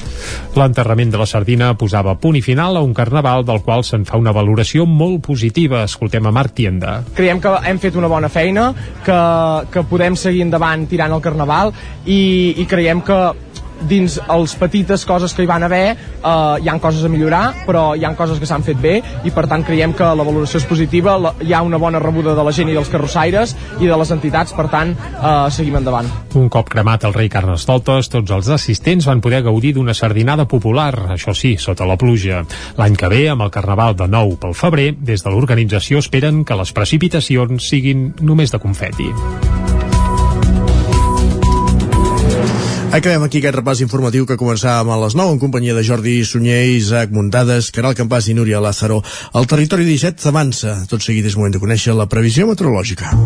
L'enterrament 0.55 1.11
de 1.11 1.23
la 1.23 1.27
sardina 1.27 1.73
posava 1.79 2.19
punt 2.21 2.37
i 2.37 2.43
final 2.43 2.77
a 2.77 2.83
un 2.85 2.93
carnaval 2.93 3.47
del 3.49 3.63
qual 3.63 3.83
se'n 3.83 4.05
fa 4.05 4.21
una 4.21 4.33
valoració 4.33 4.85
molt 4.85 5.23
positiva. 5.25 5.83
Escoltem 5.85 6.27
a 6.27 6.33
Marc 6.33 6.53
Tienda. 6.53 7.03
Creiem 7.17 7.41
que 7.41 7.55
hem 7.65 7.79
fet 7.79 7.97
una 7.97 8.13
bona 8.13 8.29
feina, 8.29 8.75
que, 9.07 9.21
que 9.73 9.87
podem 9.89 10.17
seguir 10.17 10.45
endavant 10.45 10.85
tirant 10.87 11.17
el 11.17 11.25
carnaval 11.25 11.73
i, 12.05 12.61
i 12.61 12.67
creiem 12.69 13.01
que 13.01 13.23
dins 13.89 14.19
els 14.29 14.57
petites 14.59 15.07
coses 15.09 15.35
que 15.35 15.45
hi 15.45 15.51
van 15.51 15.67
haver 15.67 15.85
eh, 15.93 16.57
hi 16.63 16.69
han 16.69 16.81
coses 16.83 17.05
a 17.05 17.13
millorar 17.13 17.45
però 17.67 17.93
hi 17.99 18.05
han 18.07 18.17
coses 18.19 18.41
que 18.41 18.49
s'han 18.49 18.65
fet 18.67 18.81
bé 18.83 18.99
i 19.25 19.33
per 19.35 19.47
tant 19.51 19.65
creiem 19.67 19.95
que 19.97 20.05
la 20.05 20.27
valoració 20.27 20.61
és 20.63 20.69
positiva 20.69 21.17
la, 21.19 21.35
hi 21.43 21.53
ha 21.53 21.63
una 21.63 21.81
bona 21.83 22.01
rebuda 22.03 22.37
de 22.37 22.45
la 22.45 22.53
gent 22.55 22.71
i 22.71 22.77
dels 22.77 22.91
carrossaires 22.93 23.57
i 23.81 23.89
de 23.89 23.97
les 23.99 24.13
entitats, 24.15 24.55
per 24.57 24.69
tant 24.73 24.93
eh, 24.95 25.33
seguim 25.55 25.79
endavant. 25.81 26.09
Un 26.39 26.49
cop 26.53 26.71
cremat 26.73 27.07
el 27.09 27.17
rei 27.17 27.31
Carnestoltes, 27.33 28.11
tots 28.13 28.35
els 28.35 28.51
assistents 28.55 29.09
van 29.09 29.23
poder 29.25 29.43
gaudir 29.47 29.75
d'una 29.77 29.97
sardinada 29.97 30.47
popular, 30.51 30.93
això 31.17 31.35
sí, 31.37 31.57
sota 31.59 31.89
la 31.89 31.99
pluja. 32.01 32.43
L'any 32.79 32.99
que 32.99 33.11
ve, 33.13 33.25
amb 33.33 33.47
el 33.47 33.53
Carnaval 33.55 33.97
de 33.99 34.09
nou 34.11 34.37
pel 34.41 34.57
febrer, 34.59 34.93
des 34.99 35.25
de 35.25 35.33
l'organització 35.33 36.03
esperen 36.03 36.45
que 36.45 36.59
les 36.59 36.75
precipitacions 36.77 37.73
siguin 37.73 38.11
només 38.21 38.53
de 38.53 38.63
confeti. 38.63 39.13
Acabem 42.93 43.23
aquí 43.25 43.41
aquest 43.41 43.55
repàs 43.57 43.81
informatiu 43.81 44.27
que 44.29 44.37
començàvem 44.37 44.91
a 44.93 44.99
les 45.01 45.15
9 45.17 45.33
en 45.33 45.39
companyia 45.41 45.73
de 45.73 45.85
Jordi 45.87 46.19
Sunyer, 46.29 46.61
Isaac 46.75 47.15
Muntades, 47.17 47.71
Caral 47.73 47.97
Campàs 47.97 48.29
i 48.29 48.37
Núria 48.37 48.61
Lázaro. 48.61 49.01
El 49.33 49.49
territori 49.49 49.89
17 49.89 50.29
s'avança. 50.29 50.77
Tot 50.93 51.01
seguit 51.01 51.25
és 51.25 51.41
moment 51.41 51.57
de 51.57 51.65
conèixer 51.65 51.97
la 51.97 52.11
previsió 52.13 52.45
meteorològica. 52.53 53.17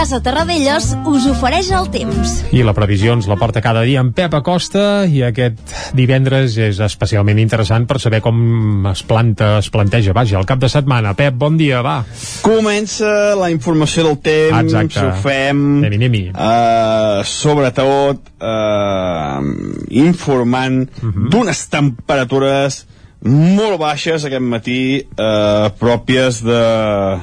Casa 0.00 0.22
Terradellos 0.24 0.94
us 1.04 1.26
ofereix 1.28 1.66
el 1.76 1.90
temps. 1.92 2.30
I 2.56 2.62
la 2.64 2.72
previsió 2.72 3.12
ens 3.12 3.26
la 3.28 3.36
porta 3.36 3.60
cada 3.60 3.82
dia 3.84 4.00
en 4.00 4.14
Pep 4.16 4.32
Acosta 4.32 5.04
i 5.04 5.18
aquest 5.26 5.74
divendres 5.92 6.54
és 6.56 6.78
especialment 6.80 7.36
interessant 7.42 7.84
per 7.84 7.98
saber 8.00 8.22
com 8.24 8.86
es 8.88 9.02
planta, 9.04 9.50
es 9.58 9.68
planteja, 9.68 10.14
vaja, 10.16 10.38
el 10.40 10.48
cap 10.48 10.62
de 10.62 10.70
setmana. 10.72 11.12
Pep, 11.18 11.36
bon 11.36 11.58
dia, 11.60 11.82
va. 11.84 11.98
Comença 12.40 13.34
la 13.36 13.50
informació 13.52 14.06
del 14.06 14.16
temps, 14.24 14.72
Exacte. 14.72 15.02
ho 15.04 15.12
fem, 15.20 15.60
anem 15.84 16.16
-hi. 16.16 16.22
uh, 16.32 17.20
sobretot 17.20 18.32
uh, 18.40 19.44
informant 19.90 20.88
uh 20.96 21.10
-huh. 21.10 21.28
d'unes 21.28 21.68
temperatures 21.68 22.86
molt 23.20 23.76
baixes 23.78 24.24
aquest 24.24 24.48
matí, 24.48 25.04
uh, 25.04 25.68
pròpies 25.76 26.40
de 26.40 27.20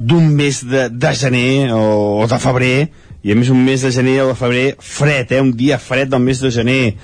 d'un 0.00 0.26
mes 0.32 0.62
de, 0.64 0.88
de 0.88 1.12
gener 1.14 1.70
o, 1.76 2.24
o 2.24 2.26
de 2.26 2.40
febrer 2.40 2.88
i 3.20 3.34
a 3.34 3.36
més 3.36 3.50
un 3.52 3.60
mes 3.60 3.82
de 3.84 3.90
gener 3.92 4.22
o 4.24 4.30
de 4.30 4.36
febrer 4.38 4.68
fred, 4.80 5.34
eh? 5.36 5.42
un 5.44 5.52
dia 5.52 5.76
fred 5.78 6.08
del 6.08 6.22
mes 6.24 6.40
de 6.40 6.48
gener. 6.54 6.94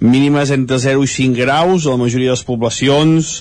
Mínimes 0.00 0.50
entre 0.54 0.78
0 0.80 1.04
i 1.04 1.10
5 1.12 1.36
graus 1.36 1.84
a 1.84 1.92
la 1.92 2.00
majoria 2.00 2.32
de 2.32 2.36
les 2.38 2.46
poblacions. 2.48 3.34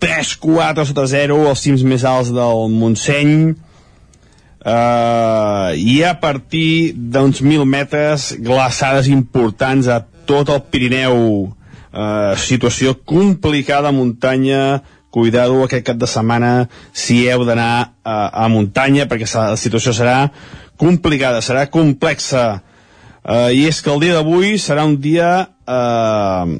3, 0.00 0.34
4 0.42 0.84
sota 0.88 1.06
0 1.08 1.40
als 1.48 1.64
cims 1.64 1.84
més 1.84 2.04
alts 2.04 2.32
del 2.36 2.68
Montseny. 2.76 3.54
Uh, 4.60 5.72
i 5.80 6.02
a 6.04 6.12
partir 6.20 6.92
d'uns 6.92 7.40
1.000 7.40 7.64
metres 7.64 8.34
glaçades 8.36 9.08
importants 9.08 9.88
a 9.88 10.02
tot 10.28 10.52
el 10.52 10.60
Pirineu. 10.68 11.16
Uh, 11.90 12.36
situació 12.38 12.92
complicada 13.00 13.88
a 13.88 13.96
muntanya 13.96 14.82
cuidado 15.10 15.64
aquest 15.64 15.84
cap 15.86 15.98
de 15.98 16.08
setmana 16.10 16.68
si 16.92 17.24
heu 17.28 17.44
d'anar 17.44 17.92
a, 18.04 18.44
a 18.44 18.48
muntanya 18.48 19.08
perquè 19.10 19.28
la 19.34 19.58
situació 19.58 19.94
serà 19.96 20.30
complicada, 20.80 21.42
serà 21.44 21.66
complexa. 21.70 22.62
Uh, 23.20 23.50
i 23.52 23.66
és 23.68 23.82
que 23.84 23.92
el 23.92 24.00
dia 24.00 24.16
d'avui 24.16 24.54
serà 24.56 24.86
un 24.88 24.96
dia 24.96 25.30
uh, 25.68 26.56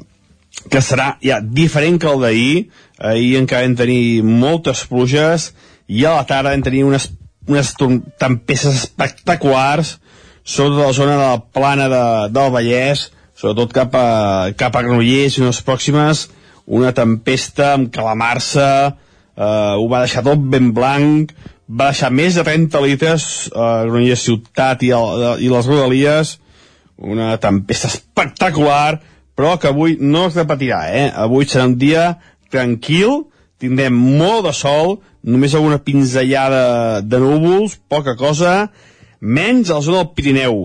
que 0.69 0.81
serà 0.83 1.15
ja 1.23 1.39
diferent 1.41 1.97
que 1.97 2.11
el 2.11 2.21
d'ahir. 2.21 2.53
Ahir 3.01 3.39
encara 3.39 3.65
vam 3.65 3.79
tenir 3.79 4.21
moltes 4.21 4.83
pluges 4.85 5.51
i 5.89 6.05
a 6.05 6.13
la 6.19 6.27
tarda 6.29 6.53
vam 6.53 6.61
tenir 6.61 6.83
unes, 6.85 7.09
unes 7.49 7.73
tempestes 8.21 8.83
espectaculars 8.83 9.97
sobretot 10.43 10.85
la 10.85 10.93
zona 10.93 11.17
de 11.17 11.25
la 11.25 11.41
plana 11.53 11.87
de, 11.89 12.03
del 12.33 12.53
Vallès 12.53 13.09
sobretot 13.37 13.73
cap 13.73 13.95
a, 13.95 14.51
cap 14.57 14.75
a 14.75 14.83
Granollers 14.85 15.37
i 15.37 15.43
unes 15.43 15.61
pròximes 15.65 16.27
una 16.65 16.91
tempesta 16.95 17.73
amb 17.75 17.91
calamarsa, 17.93 18.67
eh, 19.35 19.73
ho 19.77 19.87
va 19.91 20.03
deixar 20.05 20.23
tot 20.25 20.41
ben 20.53 20.71
blanc, 20.75 21.33
va 21.71 21.91
deixar 21.91 22.11
més 22.11 22.35
de 22.35 22.45
30 22.47 22.83
litres 22.85 23.27
eh, 23.47 23.57
a 23.57 23.83
Granollers 23.87 24.25
Ciutat 24.27 24.83
i, 24.83 24.91
el, 24.95 25.25
i 25.43 25.51
les 25.51 25.69
rodalies, 25.69 26.35
una 27.01 27.33
tempesta 27.41 27.89
espectacular, 27.89 28.99
però 29.35 29.55
que 29.57 29.71
avui 29.71 29.97
no 29.99 30.27
es 30.27 30.37
repetirà, 30.37 30.83
eh? 30.93 31.07
Avui 31.09 31.47
serà 31.49 31.65
un 31.69 31.77
dia 31.81 32.11
tranquil, 32.53 33.23
tindrem 33.61 33.95
molt 33.95 34.45
de 34.49 34.53
sol, 34.53 34.99
només 35.23 35.55
alguna 35.55 35.81
pinzellada 35.85 37.01
de 37.01 37.19
núvols, 37.21 37.77
poca 37.89 38.17
cosa, 38.19 38.71
menys 39.21 39.69
a 39.69 39.79
la 39.79 39.85
zona 39.85 40.01
del 40.01 40.13
Pirineu. 40.17 40.57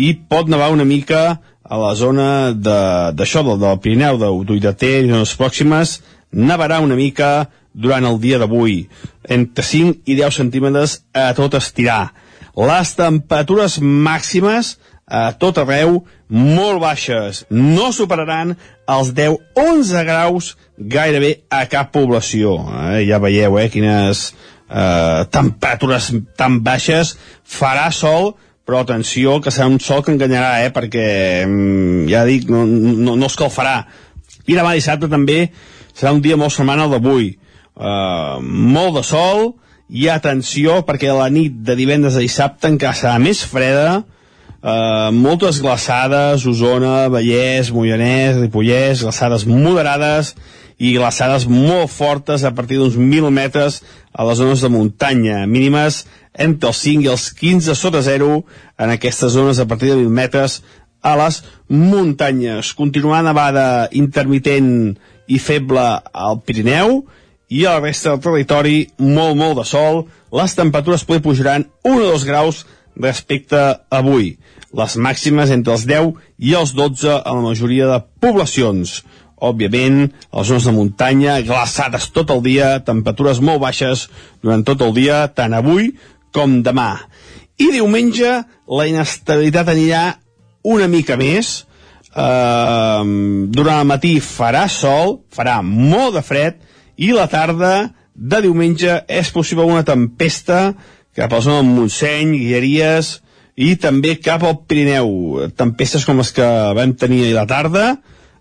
I 0.00 0.14
pot 0.30 0.50
nevar 0.50 0.70
una 0.74 0.86
mica 0.86 1.40
a 1.70 1.78
la 1.78 1.94
zona 1.94 2.28
d'això, 2.50 3.44
de, 3.46 3.56
del, 3.62 3.80
Pirineu, 3.82 4.18
d'Uidater 4.18 5.04
i 5.04 5.12
les 5.12 5.34
pròximes, 5.38 6.00
nevarà 6.34 6.80
una 6.82 6.98
mica 6.98 7.48
durant 7.72 8.06
el 8.08 8.18
dia 8.18 8.40
d'avui, 8.42 8.88
entre 9.30 9.64
5 9.64 10.02
i 10.10 10.16
10 10.18 10.40
centímetres 10.42 11.00
a 11.14 11.30
tot 11.38 11.54
estirar. 11.54 12.10
Les 12.58 12.94
temperatures 12.98 13.78
màximes 13.80 14.74
a 15.06 15.30
tot 15.38 15.58
arreu 15.62 16.00
molt 16.30 16.80
baixes. 16.82 17.44
No 17.50 17.90
superaran 17.94 18.54
els 18.90 19.12
10-11 19.14 20.04
graus 20.06 20.52
gairebé 20.78 21.36
a 21.50 21.64
cap 21.70 21.90
població. 21.94 22.56
Eh? 22.94 23.04
Ja 23.08 23.18
veieu 23.22 23.58
eh, 23.58 23.68
quines 23.70 24.30
eh, 24.30 25.26
temperatures 25.34 26.12
tan 26.38 26.60
baixes. 26.66 27.16
Farà 27.42 27.90
sol, 27.94 28.34
però 28.66 28.82
atenció, 28.84 29.38
que 29.42 29.52
serà 29.54 29.68
un 29.70 29.80
sol 29.82 30.04
que 30.06 30.14
enganyarà, 30.14 30.60
eh? 30.64 30.70
perquè 30.74 31.06
mm, 31.46 32.06
ja 32.10 32.24
dic, 32.28 32.48
no, 32.52 32.64
no, 32.66 33.16
no 33.18 33.30
escalfarà. 33.30 33.82
I 34.46 34.56
demà 34.56 34.74
dissabte 34.76 35.10
també 35.10 35.46
serà 35.94 36.14
un 36.14 36.22
dia 36.24 36.38
molt 36.40 36.54
semblant 36.54 36.84
al 36.84 36.94
d'avui. 36.94 37.32
Eh, 37.34 38.36
molt 38.40 39.00
de 39.00 39.04
sol, 39.06 39.50
i 39.90 40.06
atenció 40.08 40.80
perquè 40.86 41.10
la 41.10 41.28
nit 41.32 41.60
de 41.66 41.74
divendres 41.74 42.16
a 42.16 42.22
dissabte 42.22 42.70
encara 42.70 42.94
serà 42.96 43.18
més 43.22 43.42
freda, 43.46 44.00
Uh, 44.60 45.08
moltes 45.16 45.56
glaçades, 45.64 46.42
Osona, 46.44 47.08
Vallès, 47.08 47.70
Moianès, 47.72 48.36
Ripollès, 48.42 49.00
glaçades 49.00 49.46
moderades 49.48 50.34
i 50.76 50.90
glaçades 50.98 51.46
molt 51.48 51.88
fortes 51.88 52.44
a 52.44 52.52
partir 52.52 52.76
d'uns 52.76 52.98
1.000 52.98 53.32
metres 53.32 53.78
a 54.12 54.26
les 54.28 54.36
zones 54.36 54.60
de 54.60 54.68
muntanya, 54.68 55.46
mínimes 55.48 56.02
entre 56.34 56.70
els 56.70 56.82
5 56.84 57.06
i 57.06 57.10
els 57.10 57.30
15 57.36 57.74
sota 57.74 58.02
zero 58.02 58.44
en 58.78 58.92
aquestes 58.92 59.32
zones 59.32 59.58
a 59.58 59.66
partir 59.66 59.90
de 59.90 59.96
1.000 59.96 60.10
metres 60.14 60.60
a 61.02 61.16
les 61.16 61.42
muntanyes. 61.68 62.74
Continuar 62.76 63.22
nevada 63.24 63.88
intermitent 63.96 64.98
i 65.30 65.38
feble 65.38 65.84
al 66.12 66.40
Pirineu 66.44 67.00
i 67.50 67.64
a 67.64 67.76
la 67.76 67.84
resta 67.86 68.14
del 68.14 68.22
territori 68.24 68.76
molt, 68.98 69.36
molt 69.36 69.58
de 69.60 69.66
sol. 69.66 70.04
Les 70.30 70.54
temperatures 70.54 71.04
poder 71.06 71.24
pujaran 71.24 71.66
1 71.82 71.96
o 71.96 72.12
2 72.12 72.26
graus 72.28 72.64
respecte 72.96 73.58
a 73.58 73.78
avui. 74.00 74.36
Les 74.76 74.94
màximes 74.96 75.50
entre 75.50 75.74
els 75.74 75.86
10 75.88 76.12
i 76.38 76.54
els 76.54 76.74
12 76.78 77.16
a 77.18 77.34
la 77.34 77.42
majoria 77.42 77.88
de 77.90 77.98
poblacions. 78.22 79.00
Òbviament, 79.40 80.10
a 80.30 80.42
les 80.42 80.50
zones 80.50 80.66
de 80.68 80.72
muntanya, 80.76 81.38
glaçades 81.40 82.10
tot 82.12 82.30
el 82.30 82.42
dia, 82.44 82.74
temperatures 82.84 83.40
molt 83.40 83.62
baixes 83.62 84.04
durant 84.44 84.62
tot 84.68 84.84
el 84.84 84.92
dia, 84.94 85.24
tant 85.32 85.56
avui 85.56 85.94
com 86.34 86.60
demà. 86.66 86.92
I 87.60 87.70
diumenge 87.74 88.30
la 88.70 88.86
inestabilitat 88.88 89.68
anirà 89.72 90.04
una 90.64 90.88
mica 90.88 91.18
més. 91.20 91.66
Uh, 92.10 93.06
durant 93.54 93.84
el 93.84 93.86
matí 93.86 94.16
farà 94.24 94.64
sol, 94.68 95.20
farà 95.30 95.60
molt 95.62 96.16
de 96.18 96.24
fred, 96.26 96.58
i 97.00 97.12
la 97.14 97.28
tarda 97.30 97.90
de 98.14 98.40
diumenge 98.44 98.98
és 99.08 99.30
possible 99.32 99.64
una 99.64 99.86
tempesta 99.86 100.72
cap 101.16 101.32
a 101.32 101.38
la 101.38 101.44
zona 101.44 101.62
del 101.62 101.74
Montseny, 101.76 102.34
Guilleries 102.36 103.18
i 103.60 103.74
també 103.80 104.16
cap 104.22 104.44
al 104.46 104.60
Pirineu. 104.68 105.50
Tempestes 105.56 106.06
com 106.08 106.20
les 106.20 106.32
que 106.36 106.46
vam 106.76 106.94
tenir 106.96 107.24
ahir 107.24 107.36
la 107.36 107.46
tarda, 107.48 107.86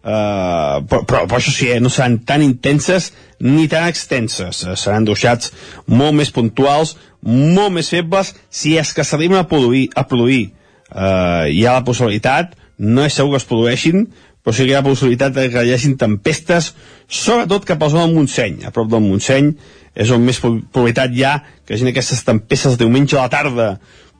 eh, 0.03 0.75
però, 0.89 1.03
però, 1.03 1.23
però 1.27 1.39
això 1.39 1.53
sí, 1.55 1.69
eh, 1.71 1.79
no 1.83 1.91
seran 1.91 2.19
tan 2.27 2.43
intenses 2.45 3.11
ni 3.39 3.67
tan 3.71 3.87
extenses. 3.89 4.63
Eh, 4.63 4.75
seran 4.79 5.07
duixats 5.07 5.51
molt 5.87 6.15
més 6.19 6.31
puntuals, 6.35 6.95
molt 7.25 7.75
més 7.75 7.91
febles, 7.91 8.33
si 8.49 8.77
és 8.79 8.93
que 8.95 9.05
s'arriben 9.05 9.39
a 9.39 9.47
produir. 9.47 9.89
A 9.95 10.05
produir. 10.07 10.49
Eh, 10.89 11.45
hi 11.53 11.65
ha 11.65 11.77
la 11.77 11.85
possibilitat, 11.85 12.55
no 12.79 13.05
és 13.05 13.13
segur 13.13 13.35
que 13.35 13.43
es 13.43 13.49
produeixin, 13.49 14.07
però 14.43 14.55
sí 14.55 14.63
que 14.63 14.71
hi 14.71 14.77
ha 14.77 14.81
la 14.81 14.87
possibilitat 14.87 15.35
que 15.35 15.65
hi 15.65 15.73
hagi 15.75 15.93
tempestes, 15.99 16.73
sobretot 17.05 17.67
cap 17.67 17.81
a 17.81 17.89
la 17.89 17.93
zona 17.93 18.07
del 18.07 18.15
Montseny, 18.15 18.63
a 18.65 18.71
prop 18.73 18.89
del 18.89 19.03
Montseny, 19.03 19.51
és 19.99 20.11
on 20.15 20.23
més 20.23 20.39
probabilitat 20.39 21.13
hi 21.15 21.25
ha 21.27 21.35
que 21.65 21.75
hagin 21.75 21.91
aquestes 21.91 22.23
tempestes 22.27 22.77
diumenge 22.79 23.17
a 23.17 23.25
la 23.25 23.33
tarda 23.33 23.69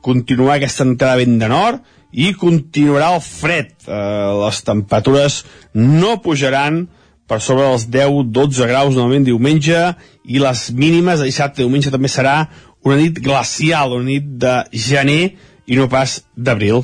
continuar 0.04 0.58
aquesta 0.58 0.86
entrada 0.86 1.20
vent 1.20 1.38
de 1.40 1.48
nord 1.50 1.82
i 2.10 2.32
continuarà 2.38 3.12
el 3.14 3.22
fred 3.24 3.72
eh, 3.86 4.30
les 4.42 4.62
temperatures 4.66 5.42
no 5.74 6.18
pujaran 6.24 6.82
per 7.30 7.38
sobre 7.44 7.68
dels 7.68 7.86
10-12 7.86 8.66
graus 8.66 8.96
normalment 8.96 9.28
diumenge 9.28 9.84
i 10.26 10.42
les 10.42 10.64
mínimes 10.74 11.22
de 11.22 11.30
dissabte 11.30 11.62
diumenge 11.62 11.92
també 11.94 12.10
serà 12.10 12.42
una 12.84 12.96
nit 12.96 13.20
glacial, 13.20 13.96
una 13.98 14.08
nit 14.08 14.26
de 14.40 14.54
gener 14.72 15.22
i 15.70 15.78
no 15.78 15.88
pas 15.90 16.20
d'abril. 16.34 16.82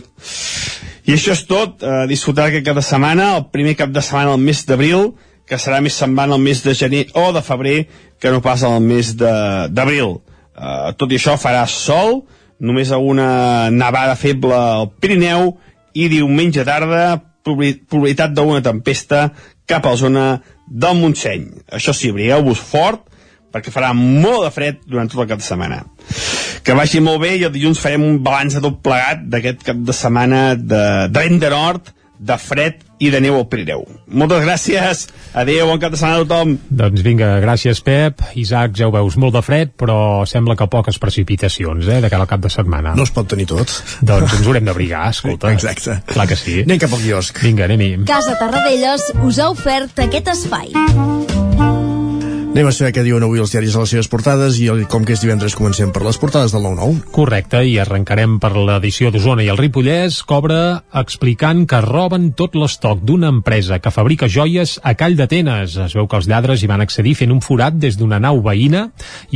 I 1.06 1.14
això 1.14 1.34
és 1.34 1.44
tot, 1.46 1.82
eh, 1.82 2.06
disfrutar 2.10 2.48
aquest 2.48 2.66
cap 2.66 2.76
de 2.76 2.82
setmana, 2.82 3.36
el 3.36 3.46
primer 3.50 3.76
cap 3.76 3.90
de 3.90 4.02
setmana 4.02 4.34
del 4.34 4.44
mes 4.46 4.64
d'abril, 4.66 5.14
que 5.46 5.58
serà 5.62 5.80
més 5.80 5.94
semblant 5.94 6.32
al 6.32 6.42
mes 6.42 6.62
de 6.64 6.74
gener 6.74 7.06
o 7.14 7.32
de 7.32 7.42
febrer 7.42 7.86
que 8.20 8.30
no 8.30 8.42
pas 8.42 8.62
al 8.66 8.80
mes 8.82 9.14
d'abril. 9.16 10.20
Uh, 10.56 10.90
tot 10.96 11.12
i 11.12 11.18
això 11.20 11.36
farà 11.38 11.66
sol, 11.68 12.24
només 12.58 12.90
alguna 12.90 13.70
nevada 13.70 14.16
feble 14.16 14.56
al 14.56 14.88
Pirineu 15.00 15.52
i 15.94 16.08
diumenge 16.08 16.64
tarda 16.64 17.20
probabilitat 17.46 18.32
d'una 18.34 18.62
tempesta 18.64 19.28
cap 19.68 19.84
a 19.84 19.92
la 19.92 20.00
zona 20.00 20.24
del 20.66 20.96
Montseny. 20.98 21.44
Això 21.70 21.94
sí, 21.94 22.10
abrigueu-vos 22.10 22.58
fort 22.58 23.04
perquè 23.56 23.72
farà 23.72 23.94
molt 23.96 24.44
de 24.44 24.52
fred 24.52 24.82
durant 24.84 25.08
tot 25.08 25.24
el 25.24 25.30
cap 25.32 25.40
de 25.40 25.48
setmana. 25.48 25.82
Que 26.66 26.76
vagi 26.76 27.00
molt 27.00 27.22
bé 27.22 27.36
i 27.38 27.44
el 27.46 27.54
dilluns 27.54 27.80
farem 27.80 28.04
un 28.04 28.20
balanç 28.24 28.58
de 28.58 28.64
tot 28.64 28.80
plegat 28.84 29.24
d'aquest 29.32 29.64
cap 29.66 29.84
de 29.86 29.94
setmana 29.96 30.48
de, 30.56 30.82
de 31.08 31.22
vent 31.22 31.40
de 31.40 31.52
nord 31.52 31.94
de 32.18 32.36
fred 32.40 32.82
i 32.98 33.10
de 33.12 33.20
neu 33.20 33.36
al 33.36 33.44
Pirineu. 33.52 33.82
Moltes 34.16 34.40
gràcies, 34.46 35.02
adeu, 35.36 35.66
bon 35.68 35.80
cap 35.82 35.92
de 35.92 35.98
setmana 36.00 36.22
a 36.22 36.24
tothom. 36.24 36.54
Doncs 36.80 37.04
vinga, 37.04 37.28
gràcies 37.44 37.82
Pep. 37.84 38.22
Isaac, 38.40 38.72
ja 38.78 38.88
ho 38.88 38.94
veus, 38.94 39.18
molt 39.20 39.36
de 39.36 39.42
fred, 39.44 39.74
però 39.76 39.98
sembla 40.28 40.56
que 40.56 40.68
poques 40.72 40.98
precipitacions, 41.02 41.84
eh, 41.92 42.00
de 42.00 42.10
cara 42.12 42.24
al 42.24 42.30
cap 42.30 42.40
de 42.40 42.52
setmana. 42.52 42.96
No 42.96 43.04
es 43.04 43.12
pot 43.12 43.28
tenir 43.28 43.48
tot. 43.52 43.68
Doncs 44.00 44.38
ens 44.38 44.48
haurem 44.48 44.64
d'abrigar, 44.64 45.10
escolta. 45.12 45.52
Exacte. 45.52 46.00
Clar 46.14 46.28
que 46.30 46.40
sí. 46.40 46.62
Anem 46.64 46.80
cap 46.80 46.96
al 46.96 47.04
quiosc. 47.04 47.44
Vinga, 47.44 47.68
anem-hi. 47.68 47.92
Casa 48.08 48.38
Tarradellas 48.40 49.12
us 49.22 49.38
ha 49.38 49.52
ofert 49.52 50.06
aquest 50.08 50.32
espai. 50.32 50.72
Anem 52.56 52.70
a 52.70 52.72
saber 52.72 52.94
què 52.96 53.02
diuen 53.04 53.20
avui 53.20 53.36
els 53.36 53.50
diaris 53.52 53.74
a 53.76 53.82
les 53.82 53.90
seves 53.92 54.06
portades 54.08 54.56
i 54.64 54.70
com 54.88 55.02
que 55.04 55.12
és 55.12 55.20
divendres 55.20 55.52
comencem 55.52 55.90
per 55.92 56.00
les 56.00 56.16
portades 56.16 56.54
del 56.54 56.62
9-9. 56.64 57.10
Correcte, 57.12 57.58
i 57.68 57.74
arrencarem 57.76 58.38
per 58.40 58.54
l'edició 58.56 59.10
d'Osona 59.12 59.44
i 59.44 59.50
el 59.52 59.58
Ripollès, 59.60 60.22
cobra 60.24 60.78
explicant 60.96 61.66
que 61.68 61.82
roben 61.84 62.30
tot 62.32 62.56
l'estoc 62.56 63.02
d'una 63.04 63.28
empresa 63.28 63.76
que 63.76 63.92
fabrica 63.92 64.24
joies 64.32 64.78
a 64.80 64.94
Call 64.96 65.18
d'Atenes. 65.18 65.74
Es 65.84 65.96
veu 65.98 66.08
que 66.08 66.16
els 66.16 66.30
lladres 66.32 66.64
hi 66.64 66.70
van 66.70 66.80
accedir 66.80 67.12
fent 67.20 67.34
un 67.34 67.42
forat 67.44 67.76
des 67.76 68.00
d'una 68.00 68.22
nau 68.24 68.40
veïna 68.40 68.86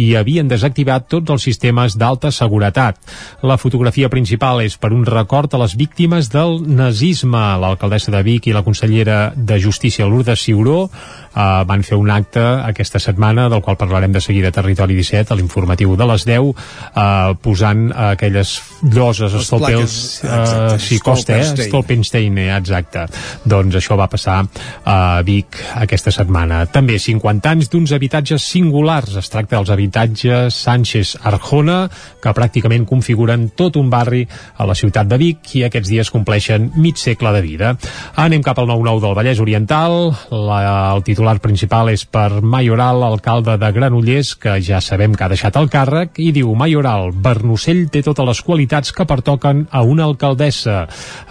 i 0.00 0.14
havien 0.16 0.48
desactivat 0.48 1.10
tots 1.12 1.36
els 1.36 1.44
sistemes 1.44 1.98
d'alta 2.00 2.32
seguretat. 2.32 3.04
La 3.44 3.60
fotografia 3.60 4.08
principal 4.08 4.64
és 4.64 4.78
per 4.80 4.94
un 4.96 5.04
record 5.04 5.52
a 5.52 5.60
les 5.66 5.76
víctimes 5.76 6.32
del 6.32 6.62
nazisme. 6.64 7.44
L'alcaldessa 7.60 8.16
de 8.16 8.24
Vic 8.24 8.48
i 8.48 8.56
la 8.56 8.64
consellera 8.64 9.20
de 9.36 9.60
Justícia, 9.60 10.08
Lourdes 10.08 10.40
Ciuró, 10.40 10.86
eh, 10.88 11.46
van 11.68 11.84
fer 11.84 12.00
un 12.00 12.08
acte 12.16 12.48
aquesta 12.64 12.96
setmana 12.96 13.09
setmana, 13.10 13.48
del 13.52 13.62
qual 13.62 13.78
parlarem 13.80 14.14
de 14.14 14.22
seguida 14.24 14.48
a 14.50 14.56
Territori 14.56 14.96
17, 14.96 15.34
a 15.34 15.38
l'informatiu 15.38 15.96
de 15.98 16.06
les 16.06 16.26
10, 16.28 16.54
eh, 16.54 17.34
posant 17.42 17.90
aquelles 18.10 18.56
lloses, 18.82 19.32
Les 19.32 19.42
estolpels, 19.42 20.20
plaques, 20.22 20.74
eh, 20.74 20.78
sí, 20.78 20.98
costa, 20.98 21.36
eh? 21.36 21.44
Stolpenstein. 21.44 21.68
Stolpenstein, 21.68 22.38
eh, 22.38 22.56
exacte. 22.56 23.06
Doncs 23.44 23.76
això 23.76 23.96
va 23.98 24.08
passar 24.08 24.44
a 24.84 25.22
Vic 25.26 25.58
aquesta 25.74 26.12
setmana. 26.14 26.64
També 26.66 26.98
50 26.98 27.50
anys 27.50 27.70
d'uns 27.70 27.92
habitatges 27.92 28.42
singulars. 28.42 29.16
Es 29.16 29.28
tracta 29.28 29.56
dels 29.56 29.70
habitatges 29.70 30.54
Sánchez 30.54 31.16
Arjona, 31.22 31.88
que 32.22 32.34
pràcticament 32.36 32.86
configuren 32.86 33.50
tot 33.56 33.76
un 33.76 33.90
barri 33.90 34.26
a 34.56 34.66
la 34.66 34.74
ciutat 34.74 35.08
de 35.08 35.18
Vic 35.20 35.54
i 35.56 35.64
aquests 35.66 35.88
dies 35.88 36.10
compleixen 36.10 36.70
mig 36.76 36.96
segle 37.00 37.32
de 37.32 37.42
vida. 37.42 37.74
Anem 38.16 38.42
cap 38.42 38.58
al 38.58 38.68
9-9 38.70 39.00
del 39.00 39.16
Vallès 39.18 39.40
Oriental. 39.40 40.14
La, 40.30 40.60
el 40.94 41.04
titular 41.06 41.38
principal 41.40 41.90
és 41.92 42.04
per 42.04 42.40
Mayoral, 42.40 42.99
alcalde 43.06 43.56
de 43.58 43.70
Granollers, 43.72 44.34
que 44.36 44.58
ja 44.62 44.80
sabem 44.84 45.14
que 45.14 45.24
ha 45.24 45.30
deixat 45.32 45.56
el 45.56 45.68
càrrec, 45.72 46.18
i 46.20 46.30
diu 46.36 46.52
Mayoral, 46.58 47.10
Bernocell 47.12 47.86
té 47.92 48.02
totes 48.04 48.26
les 48.26 48.42
qualitats 48.44 48.92
que 48.92 49.06
pertoquen 49.08 49.64
a 49.70 49.82
una 49.82 50.04
alcaldessa. 50.04 50.82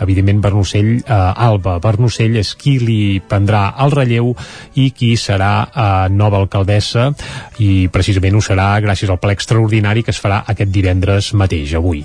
Evidentment, 0.02 0.42
Bernocell, 0.42 0.92
eh, 1.00 1.20
Alba 1.50 1.78
Bernocell 1.84 2.40
és 2.42 2.56
qui 2.56 2.78
li 2.80 3.20
prendrà 3.20 3.76
el 3.84 3.94
relleu 3.94 4.34
i 4.76 4.90
qui 4.92 5.14
serà 5.20 5.52
eh, 5.68 6.10
nova 6.10 6.40
alcaldessa 6.42 7.10
i 7.60 7.88
precisament 7.92 8.38
ho 8.40 8.44
serà 8.44 8.72
gràcies 8.84 9.12
al 9.12 9.20
ple 9.20 9.36
extraordinari 9.36 10.04
que 10.04 10.14
es 10.16 10.22
farà 10.22 10.42
aquest 10.48 10.72
divendres 10.74 11.34
mateix, 11.34 11.74
avui. 11.78 12.04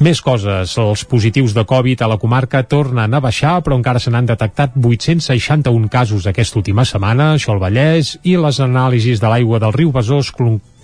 Més 0.00 0.20
coses, 0.24 0.76
els 0.78 1.04
positius 1.08 1.54
de 1.56 1.64
Covid 1.68 2.02
a 2.02 2.10
la 2.10 2.18
comarca 2.20 2.62
tornen 2.62 3.14
a 3.14 3.20
baixar, 3.24 3.58
però 3.64 3.78
encara 3.78 4.00
se 4.02 4.12
n'han 4.12 4.28
detectat 4.28 4.76
861 4.76 5.88
casos 5.90 6.26
aquesta 6.26 6.60
última 6.60 6.84
setmana, 6.84 7.34
això 7.34 7.54
al 7.54 7.62
Vallès, 7.62 8.16
i 8.22 8.36
les 8.40 8.60
anàlisis 8.60 8.99
anàlisis 9.00 9.20
de 9.20 9.28
l'aigua 9.32 9.58
del 9.58 9.72
riu 9.72 9.92
Besòs 9.92 10.28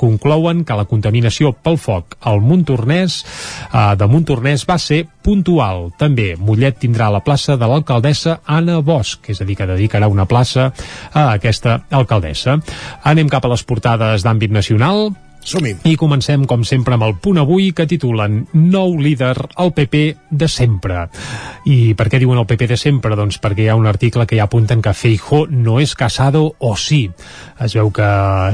conclouen 0.00 0.62
que 0.64 0.76
la 0.76 0.86
contaminació 0.88 1.50
pel 1.52 1.76
foc 1.76 2.16
al 2.24 2.40
Montornès 2.40 3.18
eh, 3.20 3.92
de 3.96 4.06
Montornès 4.08 4.64
va 4.64 4.78
ser 4.80 5.04
puntual. 5.22 5.90
També 5.98 6.34
Mollet 6.38 6.78
tindrà 6.80 7.10
la 7.12 7.20
plaça 7.20 7.58
de 7.60 7.68
l'alcaldessa 7.68 8.40
Anna 8.46 8.80
Bosch, 8.80 9.28
és 9.28 9.40
a 9.40 9.44
dir, 9.44 9.56
que 9.56 9.68
dedicarà 9.68 10.08
una 10.08 10.24
plaça 10.24 10.70
a 11.12 11.32
aquesta 11.34 11.82
alcaldessa. 11.90 12.56
Anem 13.04 13.28
cap 13.28 13.44
a 13.44 13.52
les 13.52 13.64
portades 13.68 14.24
d'àmbit 14.24 14.52
nacional. 14.52 15.12
Som 15.46 15.62
-hi. 15.62 15.76
I 15.84 15.96
comencem, 15.96 16.44
com 16.44 16.64
sempre, 16.64 16.94
amb 16.94 17.04
el 17.04 17.14
punt 17.16 17.38
avui 17.38 17.72
que 17.72 17.86
titulen 17.86 18.46
Nou 18.52 18.98
líder 18.98 19.36
al 19.56 19.72
PP 19.72 20.16
de 20.30 20.48
sempre. 20.48 21.08
I 21.64 21.94
per 21.94 22.08
què 22.08 22.18
diuen 22.18 22.38
el 22.38 22.46
PP 22.46 22.66
de 22.66 22.76
sempre? 22.76 23.16
Doncs 23.16 23.40
perquè 23.40 23.64
hi 23.64 23.68
ha 23.68 23.76
un 23.76 23.86
article 23.86 24.26
que 24.26 24.36
ja 24.36 24.44
apunten 24.44 24.82
que 24.82 24.92
Feijó 24.94 25.46
no 25.48 25.80
és 25.80 25.94
casado 25.94 26.54
o 26.58 26.76
sí. 26.76 27.10
Es 27.60 27.74
veu 27.74 27.90
que, 27.90 28.02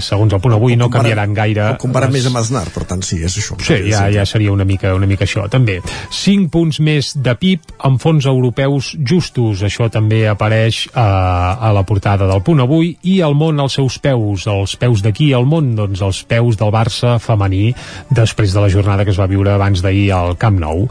segons 0.00 0.32
el 0.32 0.40
punt 0.40 0.54
avui, 0.54 0.76
no 0.76 0.90
canviaran 0.90 1.34
gaire... 1.34 1.70
Ho 1.72 1.78
comparen 1.78 2.12
les- 2.12 2.22
més 2.22 2.26
amb 2.26 2.36
Aznar, 2.36 2.68
per 2.70 2.84
tant, 2.84 3.02
sí, 3.02 3.16
és 3.22 3.36
això. 3.36 3.56
Sí, 3.58 3.90
ja, 3.90 4.10
ja 4.12 4.26
seria 4.26 4.52
una 4.52 4.64
mica, 4.64 4.94
una 4.94 5.06
mica 5.06 5.24
això, 5.24 5.48
també. 5.48 5.80
5 6.10 6.50
punts 6.50 6.80
més 6.80 7.12
de 7.16 7.34
PIB 7.34 7.60
amb 7.78 8.00
fons 8.00 8.26
europeus 8.26 8.96
justos. 9.08 9.62
Això 9.62 9.90
també 9.90 10.28
apareix 10.28 10.86
eh, 10.86 11.00
a 11.00 11.72
la 11.72 11.82
portada 11.82 12.26
del 12.26 12.42
punt 12.42 12.60
avui. 12.60 12.96
I 13.02 13.20
el 13.20 13.34
món 13.34 13.60
als 13.60 13.72
seus 13.74 13.98
peus. 13.98 14.46
Els 14.46 14.76
peus 14.76 15.02
d'aquí 15.02 15.32
al 15.32 15.46
món, 15.46 15.74
doncs 15.74 16.00
els 16.02 16.22
peus 16.24 16.56
del 16.56 16.70
Barça 16.82 17.16
femení 17.22 17.72
després 18.10 18.52
de 18.54 18.60
la 18.62 18.70
jornada 18.72 19.06
que 19.06 19.14
es 19.14 19.20
va 19.20 19.30
viure 19.30 19.54
abans 19.54 19.82
d'ahir 19.84 20.10
al 20.16 20.36
Camp 20.40 20.58
Nou. 20.58 20.86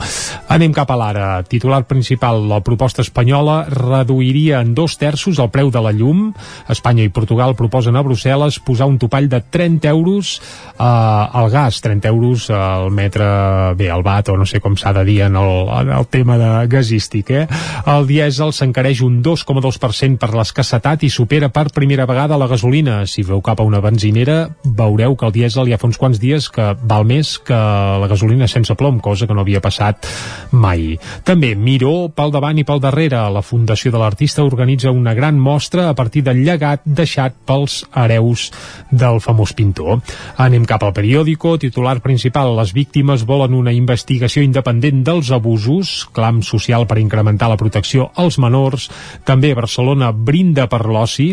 Anem 0.52 0.74
cap 0.76 0.92
a 0.92 0.98
l'ara. 1.00 1.28
Titular 1.48 1.84
principal, 1.90 2.46
la 2.48 2.62
proposta 2.64 3.04
espanyola 3.04 3.66
reduiria 3.72 4.62
en 4.64 4.74
dos 4.78 4.96
terços 5.02 5.40
el 5.40 5.52
preu 5.52 5.72
de 5.72 5.82
la 5.84 5.92
llum. 5.96 6.30
Espanya 6.72 7.04
i 7.04 7.12
Portugal 7.14 7.56
proposen 7.60 7.98
a 7.98 8.04
Brussel·les 8.06 8.62
posar 8.64 8.88
un 8.88 8.98
topall 9.02 9.28
de 9.32 9.42
30 9.42 9.90
euros 9.92 10.38
eh, 10.40 10.84
al 10.86 11.50
gas, 11.52 11.82
30 11.84 12.08
euros 12.08 12.50
al 12.56 12.92
metre, 12.92 13.28
bé, 13.76 13.90
al 13.92 14.04
bat, 14.04 14.32
o 14.32 14.38
no 14.38 14.48
sé 14.48 14.62
com 14.64 14.78
s'ha 14.78 14.94
de 14.96 15.06
dir 15.08 15.20
en 15.28 15.36
el, 15.40 15.68
en 15.82 15.92
el 15.98 16.08
tema 16.08 16.38
de 16.40 16.52
gasístic, 16.72 17.34
eh? 17.36 17.46
El 17.92 18.08
dièsel 18.08 18.54
s'encareix 18.56 19.04
un 19.06 19.20
2,2% 19.26 20.22
per 20.22 20.32
l'escassetat 20.38 21.04
i 21.04 21.12
supera 21.12 21.52
per 21.52 21.68
primera 21.76 22.08
vegada 22.10 22.40
la 22.40 22.50
gasolina. 22.52 23.02
Si 23.10 23.26
veu 23.28 23.42
cap 23.44 23.60
a 23.60 23.68
una 23.68 23.82
benzinera, 23.84 24.40
veureu 24.64 25.18
que 25.18 25.28
el 25.28 25.36
dièsel 25.36 25.72
ja 25.72 25.81
fa 25.82 25.90
uns 25.90 25.98
quants 25.98 26.20
dies 26.22 26.48
que 26.54 26.72
val 26.86 27.08
més 27.10 27.34
que 27.42 27.58
la 28.02 28.10
gasolina 28.12 28.48
sense 28.50 28.76
plom, 28.78 29.00
cosa 29.02 29.28
que 29.28 29.34
no 29.34 29.42
havia 29.42 29.62
passat 29.64 30.06
mai. 30.54 30.96
També 31.26 31.56
Miró 31.58 32.12
pel 32.14 32.34
davant 32.34 32.60
i 32.62 32.66
pel 32.68 32.82
darrere. 32.84 33.24
La 33.34 33.42
Fundació 33.46 33.92
de 33.94 34.02
l'Artista 34.02 34.46
organitza 34.46 34.94
una 34.94 35.16
gran 35.18 35.40
mostra 35.42 35.90
a 35.90 35.96
partir 35.98 36.24
del 36.28 36.44
llegat 36.46 36.86
deixat 36.86 37.36
pels 37.48 37.82
hereus 37.98 38.50
del 38.92 39.20
famós 39.24 39.56
pintor. 39.58 40.02
Anem 40.38 40.66
cap 40.70 40.86
al 40.86 40.94
periòdico, 40.94 41.58
titular 41.62 41.98
principal, 42.06 42.54
les 42.60 42.74
víctimes 42.78 43.26
volen 43.26 43.58
una 43.58 43.74
investigació 43.74 44.44
independent 44.46 45.04
dels 45.08 45.32
abusos, 45.34 46.06
clam 46.14 46.42
social 46.46 46.88
per 46.88 47.00
incrementar 47.02 47.50
la 47.50 47.60
protecció 47.60 48.12
als 48.16 48.38
menors, 48.42 48.90
també 49.26 49.56
Barcelona 49.58 50.12
brinda 50.12 50.68
per 50.70 50.86
l'oci, 50.86 51.32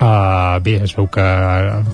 Uh, 0.00 0.58
bé, 0.64 0.78
es 0.82 0.94
veu 0.96 1.06
que 1.12 1.22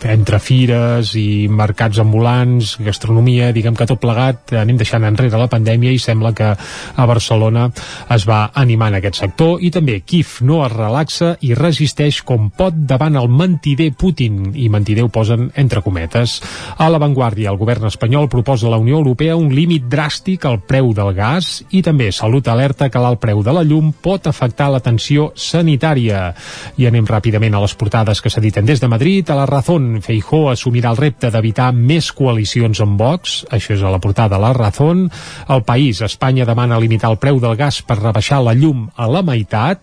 entre 0.08 0.38
fires 0.40 1.10
i 1.18 1.48
mercats 1.52 1.98
ambulants, 2.00 2.76
gastronomia, 2.80 3.50
diguem 3.52 3.76
que 3.76 3.86
tot 3.88 4.00
plegat 4.00 4.54
anem 4.56 4.78
deixant 4.80 5.04
enrere 5.04 5.40
la 5.40 5.48
pandèmia 5.50 5.92
i 5.92 6.00
sembla 6.00 6.32
que 6.36 6.48
a 6.54 7.06
Barcelona 7.10 7.66
es 8.14 8.24
va 8.28 8.46
animant 8.56 8.96
aquest 8.96 9.20
sector 9.20 9.60
i 9.60 9.70
també 9.74 9.98
Kif 10.00 10.38
no 10.40 10.62
es 10.64 10.72
relaxa 10.72 11.34
i 11.44 11.52
resisteix 11.58 12.22
com 12.24 12.48
pot 12.54 12.76
davant 12.88 13.18
el 13.20 13.28
mentider 13.28 13.90
Putin 13.92 14.54
i 14.54 14.70
mentider 14.72 15.04
ho 15.04 15.12
posen 15.12 15.50
entre 15.60 15.82
cometes. 15.84 16.38
A 16.78 16.88
l'avantguàrdia, 16.88 17.52
el 17.52 17.60
govern 17.60 17.90
espanyol 17.90 18.30
proposa 18.32 18.68
a 18.68 18.72
la 18.72 18.80
Unió 18.80 19.02
Europea 19.02 19.36
un 19.36 19.52
límit 19.54 19.84
dràstic 19.90 20.46
al 20.48 20.60
preu 20.64 20.94
del 20.96 21.12
gas 21.18 21.58
i 21.70 21.82
també 21.84 22.10
Salut 22.12 22.48
alerta 22.48 22.88
que 22.88 23.02
l'alt 23.02 23.20
preu 23.20 23.42
de 23.44 23.52
la 23.52 23.66
llum 23.66 23.92
pot 23.92 24.26
afectar 24.26 24.70
l'atenció 24.72 25.32
sanitària. 25.36 26.32
I 26.80 26.88
anem 26.88 27.06
ràpidament 27.08 27.54
a 27.54 27.62
les 27.66 27.76
portades 27.88 28.20
que 28.20 28.28
s'editen 28.28 28.66
des 28.68 28.82
de 28.82 28.88
Madrid. 28.88 29.30
A 29.32 29.34
la 29.38 29.46
Razón, 29.48 30.02
Feijó 30.04 30.50
assumirà 30.52 30.90
el 30.92 30.98
repte 31.00 31.30
d'evitar 31.32 31.70
més 31.72 32.10
coalicions 32.12 32.82
amb 32.84 33.00
Vox. 33.00 33.38
Això 33.48 33.72
és 33.78 33.82
a 33.82 33.92
la 33.94 34.00
portada 34.04 34.36
de 34.36 34.42
la 34.42 34.52
Razón. 34.52 35.06
El 35.48 35.64
País, 35.64 36.02
Espanya 36.04 36.44
demana 36.44 36.80
limitar 36.82 37.08
el 37.08 37.16
preu 37.16 37.40
del 37.40 37.56
gas 37.56 37.80
per 37.80 37.96
rebaixar 38.02 38.42
la 38.44 38.52
llum 38.52 38.90
a 38.92 39.08
la 39.08 39.24
meitat. 39.24 39.80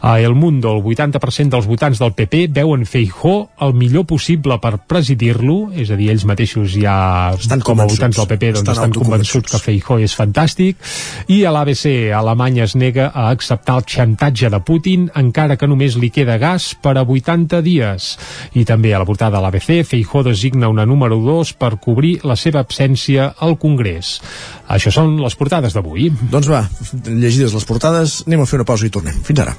A 0.00 0.20
El 0.20 0.34
Mundo, 0.34 0.72
el 0.76 0.82
80% 0.82 1.50
dels 1.50 1.66
votants 1.66 1.98
del 1.98 2.12
PP 2.14 2.46
veuen 2.54 2.84
Feijó 2.86 3.50
el 3.64 3.74
millor 3.74 4.06
possible 4.06 4.58
per 4.62 4.76
presidir-lo, 4.86 5.72
és 5.74 5.90
a 5.90 5.98
dir, 5.98 6.10
ells 6.12 6.24
mateixos 6.28 6.76
ja, 6.78 7.34
Estan 7.34 7.62
com 7.66 7.82
a 7.82 7.86
votants 7.88 8.16
del 8.16 8.28
PP, 8.30 8.52
doncs 8.58 8.62
Estan 8.62 8.92
estan, 8.92 8.94
convençuts 8.94 9.52
que 9.52 9.60
Feijó 9.62 9.98
és 10.02 10.14
fantàstic. 10.14 10.78
I 11.34 11.40
a 11.48 11.52
l'ABC, 11.54 12.12
Alemanya 12.14 12.68
es 12.68 12.76
nega 12.78 13.08
a 13.10 13.28
acceptar 13.32 13.80
el 13.80 13.88
xantatge 13.90 14.52
de 14.54 14.62
Putin, 14.62 15.08
encara 15.18 15.58
que 15.58 15.68
només 15.70 15.98
li 15.98 16.12
queda 16.14 16.38
gas 16.38 16.70
per 16.78 16.94
a 16.96 17.02
80 17.02 17.62
dies. 17.66 18.12
I 18.54 18.64
també 18.68 18.94
a 18.94 19.02
la 19.02 19.08
portada 19.08 19.38
de 19.38 19.42
l'ABC, 19.44 19.82
Feijó 19.88 20.22
designa 20.26 20.70
una 20.70 20.86
número 20.86 21.18
2 21.24 21.56
per 21.58 21.74
cobrir 21.82 22.18
la 22.22 22.38
seva 22.38 22.62
absència 22.62 23.32
al 23.38 23.58
Congrés. 23.58 24.18
Això 24.68 24.94
són 24.94 25.18
les 25.22 25.34
portades 25.34 25.74
d'avui. 25.74 26.12
Doncs 26.30 26.50
va, 26.52 26.64
llegides 27.08 27.56
les 27.56 27.68
portades, 27.68 28.22
anem 28.28 28.44
a 28.44 28.48
fer 28.48 28.62
una 28.62 28.68
pausa 28.68 28.86
i 28.86 28.94
tornem. 28.94 29.18
Fins 29.26 29.46
ara. 29.46 29.58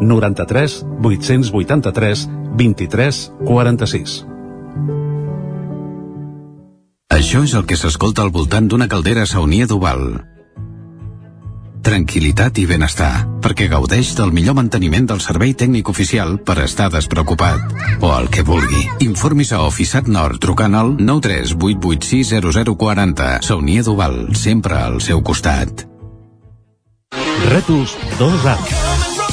93 0.00 0.84
883 1.02 2.28
23 2.56 3.32
46. 3.46 4.24
Això 7.10 7.44
és 7.44 7.54
el 7.54 7.66
que 7.68 7.76
s'escolta 7.76 8.22
al 8.24 8.32
voltant 8.34 8.68
d'una 8.70 8.88
caldera 8.88 9.26
saunia 9.28 9.66
d'Oval. 9.68 10.22
Tranquilitat 11.84 12.56
i 12.60 12.66
benestar, 12.68 13.26
perquè 13.40 13.68
gaudeix 13.72 14.10
del 14.18 14.32
millor 14.36 14.54
manteniment 14.58 15.06
del 15.08 15.20
servei 15.24 15.54
tècnic 15.56 15.88
oficial 15.92 16.38
per 16.44 16.58
estar 16.64 16.90
despreocupat. 16.92 17.60
O 18.00 18.16
el 18.16 18.28
que 18.32 18.42
vulgui. 18.46 18.82
Informis 19.06 19.52
a 19.52 19.62
Oficiat 19.66 20.08
Nord 20.08 20.40
trucant 20.44 20.74
al 20.76 20.96
938860040. 20.98 23.40
Saunia 23.46 23.82
d'Oval, 23.82 24.34
sempre 24.36 24.76
al 24.80 25.00
seu 25.00 25.22
costat. 25.24 25.86
Rètols 27.50 27.96
2A. 28.20 29.09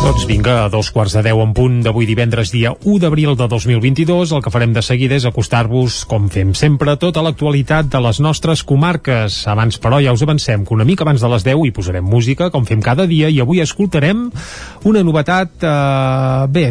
Doncs 0.00 0.24
vinga, 0.24 0.64
a 0.64 0.68
dos 0.72 0.88
quarts 0.90 1.12
de 1.12 1.20
deu 1.22 1.42
en 1.44 1.50
punt 1.52 1.82
d'avui 1.84 2.06
divendres 2.08 2.48
dia 2.50 2.70
1 2.72 3.02
d'abril 3.02 3.34
de 3.36 3.46
2022. 3.46 4.30
El 4.32 4.40
que 4.42 4.50
farem 4.50 4.72
de 4.72 4.80
seguida 4.82 5.14
és 5.14 5.26
acostar-vos, 5.28 6.06
com 6.08 6.30
fem 6.32 6.54
sempre, 6.56 6.94
tota 6.96 7.20
l'actualitat 7.22 7.90
de 7.92 8.00
les 8.00 8.18
nostres 8.24 8.62
comarques. 8.64 9.36
Abans, 9.52 9.76
però, 9.78 9.98
ja 10.00 10.14
us 10.16 10.24
avancem 10.24 10.64
que 10.64 10.72
una 10.74 10.86
mica 10.88 11.04
abans 11.04 11.20
de 11.20 11.28
les 11.28 11.44
10 11.44 11.66
hi 11.66 11.72
posarem 11.76 12.06
música, 12.08 12.48
com 12.50 12.64
fem 12.64 12.80
cada 12.80 13.04
dia, 13.06 13.28
i 13.28 13.42
avui 13.44 13.60
escoltarem 13.60 14.24
una 14.88 15.02
novetat... 15.04 15.52
Eh, 15.60 16.48
bé, 16.48 16.64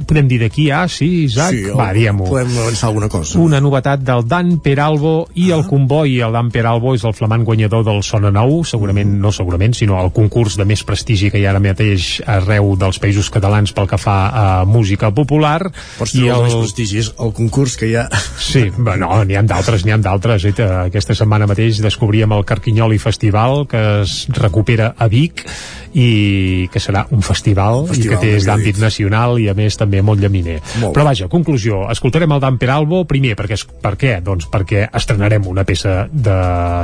ho 0.00 0.06
podem 0.08 0.32
dir 0.32 0.40
d'aquí, 0.40 0.70
ah, 0.72 0.86
sí, 0.88 1.26
Isaac? 1.26 1.52
Sí, 1.52 1.76
Va, 1.76 1.90
diguem-ho. 1.92 2.24
podem 2.32 2.56
avançar 2.56 2.88
alguna 2.88 3.10
cosa. 3.12 3.36
Una 3.38 3.60
novetat 3.60 4.00
del 4.00 4.24
Dan 4.26 4.56
Peralbo 4.64 5.28
i 5.36 5.50
el 5.52 5.66
Comboi. 5.68 6.16
El 6.24 6.32
Dan 6.32 6.48
Peralbo 6.50 6.96
és 6.96 7.04
el 7.04 7.12
flamant 7.14 7.44
guanyador 7.44 7.84
del 7.84 8.00
Sona 8.02 8.32
Nou, 8.32 8.62
segurament, 8.64 9.12
no 9.20 9.30
segurament, 9.30 9.76
sinó 9.76 10.00
el 10.00 10.10
concurs 10.16 10.56
de 10.56 10.64
més 10.64 10.82
prestigi 10.88 11.28
que 11.30 11.38
hi 11.38 11.46
ha 11.46 11.52
ara 11.52 11.60
mateix 11.62 12.16
arreu 12.26 12.71
dels 12.80 13.00
països 13.02 13.30
catalans 13.32 13.74
pel 13.76 13.88
que 13.90 13.98
fa 14.00 14.16
a 14.28 14.46
música 14.68 15.12
popular. 15.14 15.58
Pots 15.98 16.14
treure 16.14 16.38
el 16.38 16.48
més 16.48 16.58
prestigi, 16.60 17.02
és 17.02 17.12
el 17.18 17.34
concurs 17.36 17.76
que 17.80 17.90
hi 17.90 17.96
ha... 18.00 18.06
Sí, 18.42 18.66
bé, 18.76 18.96
no, 19.00 19.10
n'hi 19.26 19.38
ha 19.38 19.44
d'altres, 19.46 19.86
n'hi 19.86 19.94
ha 19.94 20.00
d'altres. 20.02 20.46
Eh? 20.50 20.54
Aquesta 20.86 21.16
setmana 21.18 21.48
mateix 21.50 21.80
descobríem 21.84 22.34
el 22.36 22.44
Carquinyoli 22.48 22.98
Festival, 23.02 23.66
que 23.70 23.82
es 24.02 24.26
recupera 24.38 24.92
a 24.98 25.08
Vic, 25.12 25.46
i 25.92 26.68
que 26.72 26.80
serà 26.80 27.04
un 27.12 27.22
festival, 27.24 27.86
Festival, 27.90 28.00
i 28.00 28.08
que 28.08 28.20
té 28.20 28.46
d'àmbit 28.46 28.80
nacional 28.80 29.38
i 29.40 29.48
a 29.50 29.54
més 29.56 29.76
també 29.78 30.00
molt 30.04 30.22
llaminer. 30.22 30.58
Molt 30.80 30.96
Però 30.96 31.04
vaja, 31.06 31.28
conclusió, 31.32 31.82
escoltarem 31.92 32.32
el 32.32 32.40
Dan 32.42 32.58
Peralbo 32.60 33.02
primer, 33.08 33.34
perquè, 33.38 33.58
per 33.82 33.94
què? 34.00 34.14
Doncs 34.24 34.48
perquè 34.52 34.86
estrenarem 34.88 35.46
una 35.50 35.66
peça 35.68 36.06
de, 36.08 36.38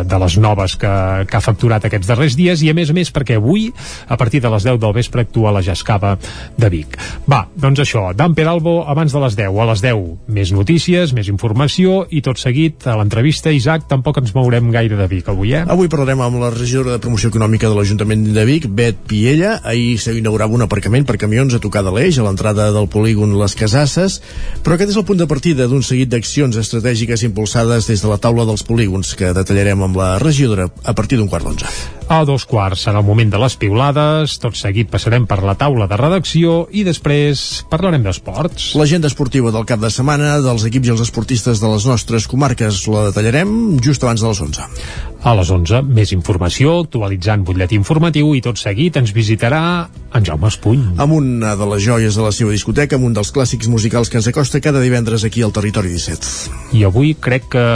de 0.09 0.21
les 0.25 0.38
noves 0.42 0.77
que, 0.81 0.92
que 1.29 1.38
ha 1.38 1.44
facturat 1.44 1.88
aquests 1.88 2.11
darrers 2.11 2.37
dies 2.38 2.62
i 2.64 2.71
a 2.73 2.77
més 2.77 2.92
a 2.92 2.97
més 2.97 3.12
perquè 3.14 3.38
avui, 3.40 3.68
a 4.09 4.18
partir 4.21 4.42
de 4.44 4.53
les 4.53 4.66
10 4.68 4.81
del 4.83 4.94
vespre, 4.97 5.25
actua 5.25 5.55
la 5.55 5.64
Jascava 5.64 6.16
de 6.59 6.73
Vic. 6.73 6.99
Va, 7.31 7.44
doncs 7.57 7.85
això, 7.85 8.09
Dan 8.16 8.37
Peralbo 8.37 8.83
abans 8.88 9.14
de 9.14 9.25
les 9.25 9.38
10. 9.38 9.57
A 9.59 9.68
les 9.73 9.83
10 9.85 10.05
més 10.37 10.53
notícies, 10.55 11.12
més 11.16 11.29
informació 11.33 12.03
i 12.14 12.23
tot 12.25 12.40
seguit 12.40 12.87
a 12.88 12.97
l'entrevista, 13.01 13.53
Isaac, 13.55 13.88
tampoc 13.90 14.21
ens 14.21 14.35
mourem 14.37 14.71
gaire 14.75 14.99
de 14.99 15.09
Vic 15.11 15.33
avui, 15.33 15.55
eh? 15.57 15.64
Avui 15.68 15.90
parlarem 15.90 16.21
amb 16.25 16.40
la 16.42 16.53
regidora 16.55 16.94
de 16.97 17.03
promoció 17.03 17.33
econòmica 17.33 17.71
de 17.71 17.79
l'Ajuntament 17.79 18.29
de 18.37 18.44
Vic, 18.49 18.68
Bet 18.68 18.98
Piella. 19.07 19.59
Ahir 19.65 19.99
s'inaugurava 20.03 20.57
un 20.57 20.65
aparcament 20.67 21.07
per 21.09 21.19
camions 21.21 21.55
a 21.55 21.63
tocar 21.63 21.85
de 21.87 21.93
l'eix, 21.95 22.19
a 22.19 22.27
l'entrada 22.27 22.71
del 22.75 22.91
polígon 22.93 23.37
Les 23.41 23.55
Casasses, 23.59 24.19
però 24.65 24.77
aquest 24.77 24.95
és 24.95 24.99
el 25.01 25.07
punt 25.09 25.21
de 25.21 25.29
partida 25.31 25.69
d'un 25.71 25.85
seguit 25.87 26.11
d'accions 26.11 26.59
estratègiques 26.59 27.25
impulsades 27.29 27.89
des 27.89 28.03
de 28.03 28.11
la 28.11 28.19
taula 28.19 28.49
dels 28.49 28.67
polígons, 28.67 29.15
que 29.15 29.33
detallarem 29.37 29.87
amb 29.87 30.03
la 30.03 30.17
regidora 30.19 30.69
a 30.85 30.95
partir 30.99 31.21
d'un 31.21 31.31
quart 31.31 31.47
d'onze. 31.47 31.98
A 32.09 32.23
dos 32.25 32.47
quarts 32.49 32.87
serà 32.87 33.03
el 33.03 33.05
moment 33.05 33.29
de 33.29 33.37
les 33.37 33.53
piulades, 33.61 34.38
tot 34.40 34.57
seguit 34.57 34.88
passarem 34.88 35.27
per 35.29 35.42
la 35.44 35.53
taula 35.61 35.85
de 35.90 35.97
redacció 36.01 36.62
i 36.73 36.81
després 36.87 37.66
parlarem 37.68 38.07
d'esports. 38.07 38.71
L'agenda 38.81 39.11
esportiva 39.12 39.53
del 39.53 39.66
cap 39.68 39.83
de 39.83 39.90
setmana 39.92 40.38
dels 40.40 40.64
equips 40.64 40.88
i 40.88 40.94
els 40.94 41.05
esportistes 41.05 41.61
de 41.61 41.68
les 41.68 41.85
nostres 41.85 42.25
comarques 42.33 42.81
la 42.88 43.11
detallarem 43.11 43.53
just 43.85 44.09
abans 44.09 44.25
de 44.25 44.33
les 44.33 44.40
11. 44.40 44.68
A 45.29 45.35
les 45.37 45.51
11, 45.51 45.83
més 45.85 46.14
informació, 46.14 46.79
actualitzant 46.87 47.44
butlletí 47.44 47.77
informatiu 47.77 48.33
i 48.38 48.40
tot 48.40 48.57
seguit 48.57 48.97
ens 48.97 49.12
visitarà 49.12 49.61
en 50.14 50.25
Jaume 50.25 50.49
Espuny. 50.49 50.85
Amb 51.03 51.16
una 51.18 51.57
de 51.59 51.66
les 51.75 51.83
joies 51.85 52.16
de 52.16 52.25
la 52.25 52.31
seva 52.33 52.55
discoteca, 52.55 52.97
amb 52.97 53.11
un 53.11 53.16
dels 53.18 53.35
clàssics 53.35 53.68
musicals 53.68 54.09
que 54.09 54.16
ens 54.23 54.31
acosta 54.31 54.62
cada 54.64 54.81
divendres 54.81 55.27
aquí 55.29 55.42
al 55.44 55.53
Territori 55.53 55.92
17. 55.92 56.79
I 56.79 56.87
avui 56.88 57.12
crec 57.21 57.51
que 57.53 57.66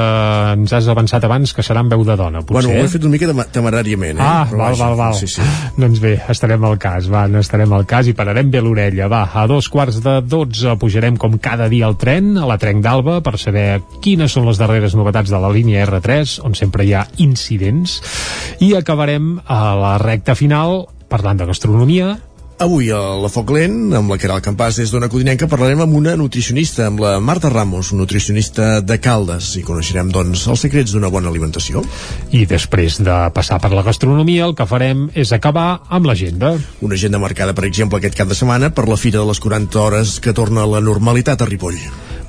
ens 0.55 0.73
has 0.73 0.89
avançat 0.89 1.27
abans 1.29 1.53
que 1.53 1.67
serà 1.67 1.83
en 1.85 1.93
veu 1.93 2.07
de 2.07 2.17
dona, 2.17 2.41
potser. 2.47 2.71
Bueno, 2.71 2.79
ho 2.79 2.87
he 2.87 2.95
fet 2.95 3.05
una 3.05 3.17
mica 3.19 3.51
temeràriament? 3.53 4.22
Ah, 4.23 4.47
Però 4.49 4.59
val, 4.61 4.73
vaja, 4.73 4.89
val, 4.89 4.97
val. 5.01 5.17
Sí, 5.19 5.29
sí. 5.31 5.45
Doncs 5.77 6.01
bé, 6.03 6.15
estarem 6.33 6.65
al 6.65 6.79
cas, 6.81 7.09
va, 7.11 7.25
estarem 7.41 7.73
al 7.75 7.87
cas 7.89 8.09
i 8.09 8.17
pararem 8.17 8.51
bé 8.53 8.63
l'orella. 8.63 9.09
Va, 9.13 9.23
a 9.35 9.47
dos 9.51 9.69
quarts 9.73 10.01
de 10.05 10.19
dotze 10.25 10.77
pujarem 10.81 11.19
com 11.21 11.37
cada 11.43 11.69
dia 11.73 11.89
al 11.89 11.99
tren, 12.01 12.35
a 12.39 12.49
la 12.49 12.59
Trenc 12.63 12.83
d'Alba, 12.85 13.21
per 13.25 13.37
saber 13.41 13.83
quines 14.05 14.33
són 14.33 14.49
les 14.49 14.61
darreres 14.61 14.97
novetats 14.99 15.33
de 15.33 15.43
la 15.43 15.53
línia 15.53 15.85
R3, 15.87 16.39
on 16.47 16.57
sempre 16.59 16.87
hi 16.87 16.95
ha 16.97 17.07
incidents, 17.25 18.01
i 18.63 18.73
acabarem 18.79 19.35
a 19.47 19.63
la 19.79 19.97
recta 20.03 20.37
final 20.39 20.85
parlant 21.13 21.43
de 21.43 21.49
gastronomia, 21.51 22.15
Avui 22.59 22.91
a 22.95 22.99
la 23.19 23.29
Foc 23.33 23.51
Lent, 23.55 23.95
amb 23.97 24.13
la 24.13 24.19
Caral 24.21 24.43
Campàs 24.45 24.77
des 24.79 24.93
d'Ona 24.93 25.09
Codinenca, 25.11 25.49
parlarem 25.51 25.81
amb 25.83 25.97
una 25.99 26.13
nutricionista, 26.19 26.87
amb 26.87 27.01
la 27.03 27.17
Marta 27.21 27.51
Ramos, 27.51 27.93
nutricionista 27.97 28.81
de 28.81 28.99
Caldes, 29.03 29.55
i 29.59 29.65
coneixerem, 29.67 30.13
doncs, 30.15 30.45
els 30.53 30.63
secrets 30.67 30.95
d'una 30.95 31.11
bona 31.11 31.33
alimentació. 31.33 31.83
i 32.31 32.47
després 32.47 33.01
de 33.03 33.17
passar 33.35 33.59
per 33.61 33.73
la 33.73 33.83
gastronomia, 33.83 34.45
el 34.45 34.55
que 34.55 34.67
farem 34.67 35.09
és 35.15 35.33
acabar 35.33 35.83
amb 35.89 36.07
l'agenda. 36.07 36.55
Una 36.81 36.95
agenda 36.95 37.19
marcada, 37.19 37.55
per 37.55 37.65
exemple, 37.65 37.99
aquest 37.99 38.17
cap 38.17 38.29
de 38.29 38.35
setmana 38.35 38.71
per 38.71 38.89
la 38.89 38.97
Fira 38.97 39.19
de 39.21 39.27
les 39.27 39.41
40 39.41 39.81
hores 39.81 40.19
que 40.21 40.33
torna 40.33 40.63
a 40.63 40.67
la 40.67 40.81
normalitat 40.81 41.43
a 41.43 41.47
Ripoll. 41.47 41.79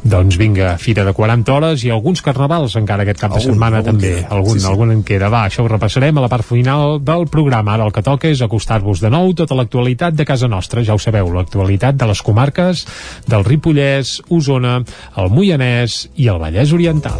Doncs 0.04 0.36
vinga, 0.38 0.74
fira 0.78 1.06
de 1.08 1.13
40 1.16 1.54
hores 1.54 1.84
i 1.88 1.89
alguns 1.89 2.20
carnavals 2.22 2.76
encara 2.76 3.06
aquest 3.06 3.22
cap 3.22 3.32
de 3.32 3.38
Algun, 3.39 3.54
setmana 3.54 3.78
algun 3.80 3.94
també. 3.94 4.10
queda. 4.18 4.28
Algun, 4.36 4.54
Sí, 4.54 4.60
sí. 4.60 4.68
algun 4.68 4.92
en 4.92 5.04
queda. 5.04 5.30
Va, 5.32 5.46
això 5.48 5.63
ho 5.63 5.68
repassarem 5.72 6.18
a 6.18 6.22
la 6.22 6.28
part 6.28 6.44
final 6.44 7.00
del 7.04 7.26
programa. 7.28 7.74
Ara 7.78 7.86
el 7.86 7.94
que 7.96 8.04
toca 8.04 8.28
és 8.28 8.42
acostar-vos 8.42 9.00
de 9.00 9.10
nou 9.10 9.34
tota 9.34 9.56
l'actualitat 9.56 10.13
de 10.13 10.26
casa 10.26 10.48
nostra. 10.48 10.84
Ja 10.84 10.94
ho 10.94 11.00
sabeu, 11.00 11.32
l'actualitat 11.34 11.96
de 11.96 12.06
les 12.12 12.22
comarques 12.22 12.86
del 13.28 13.46
Ripollès, 13.46 14.22
Osona, 14.30 14.84
el 15.16 15.30
Moianès 15.30 16.10
i 16.16 16.28
el 16.28 16.38
Vallès 16.39 16.74
Oriental. 16.74 17.20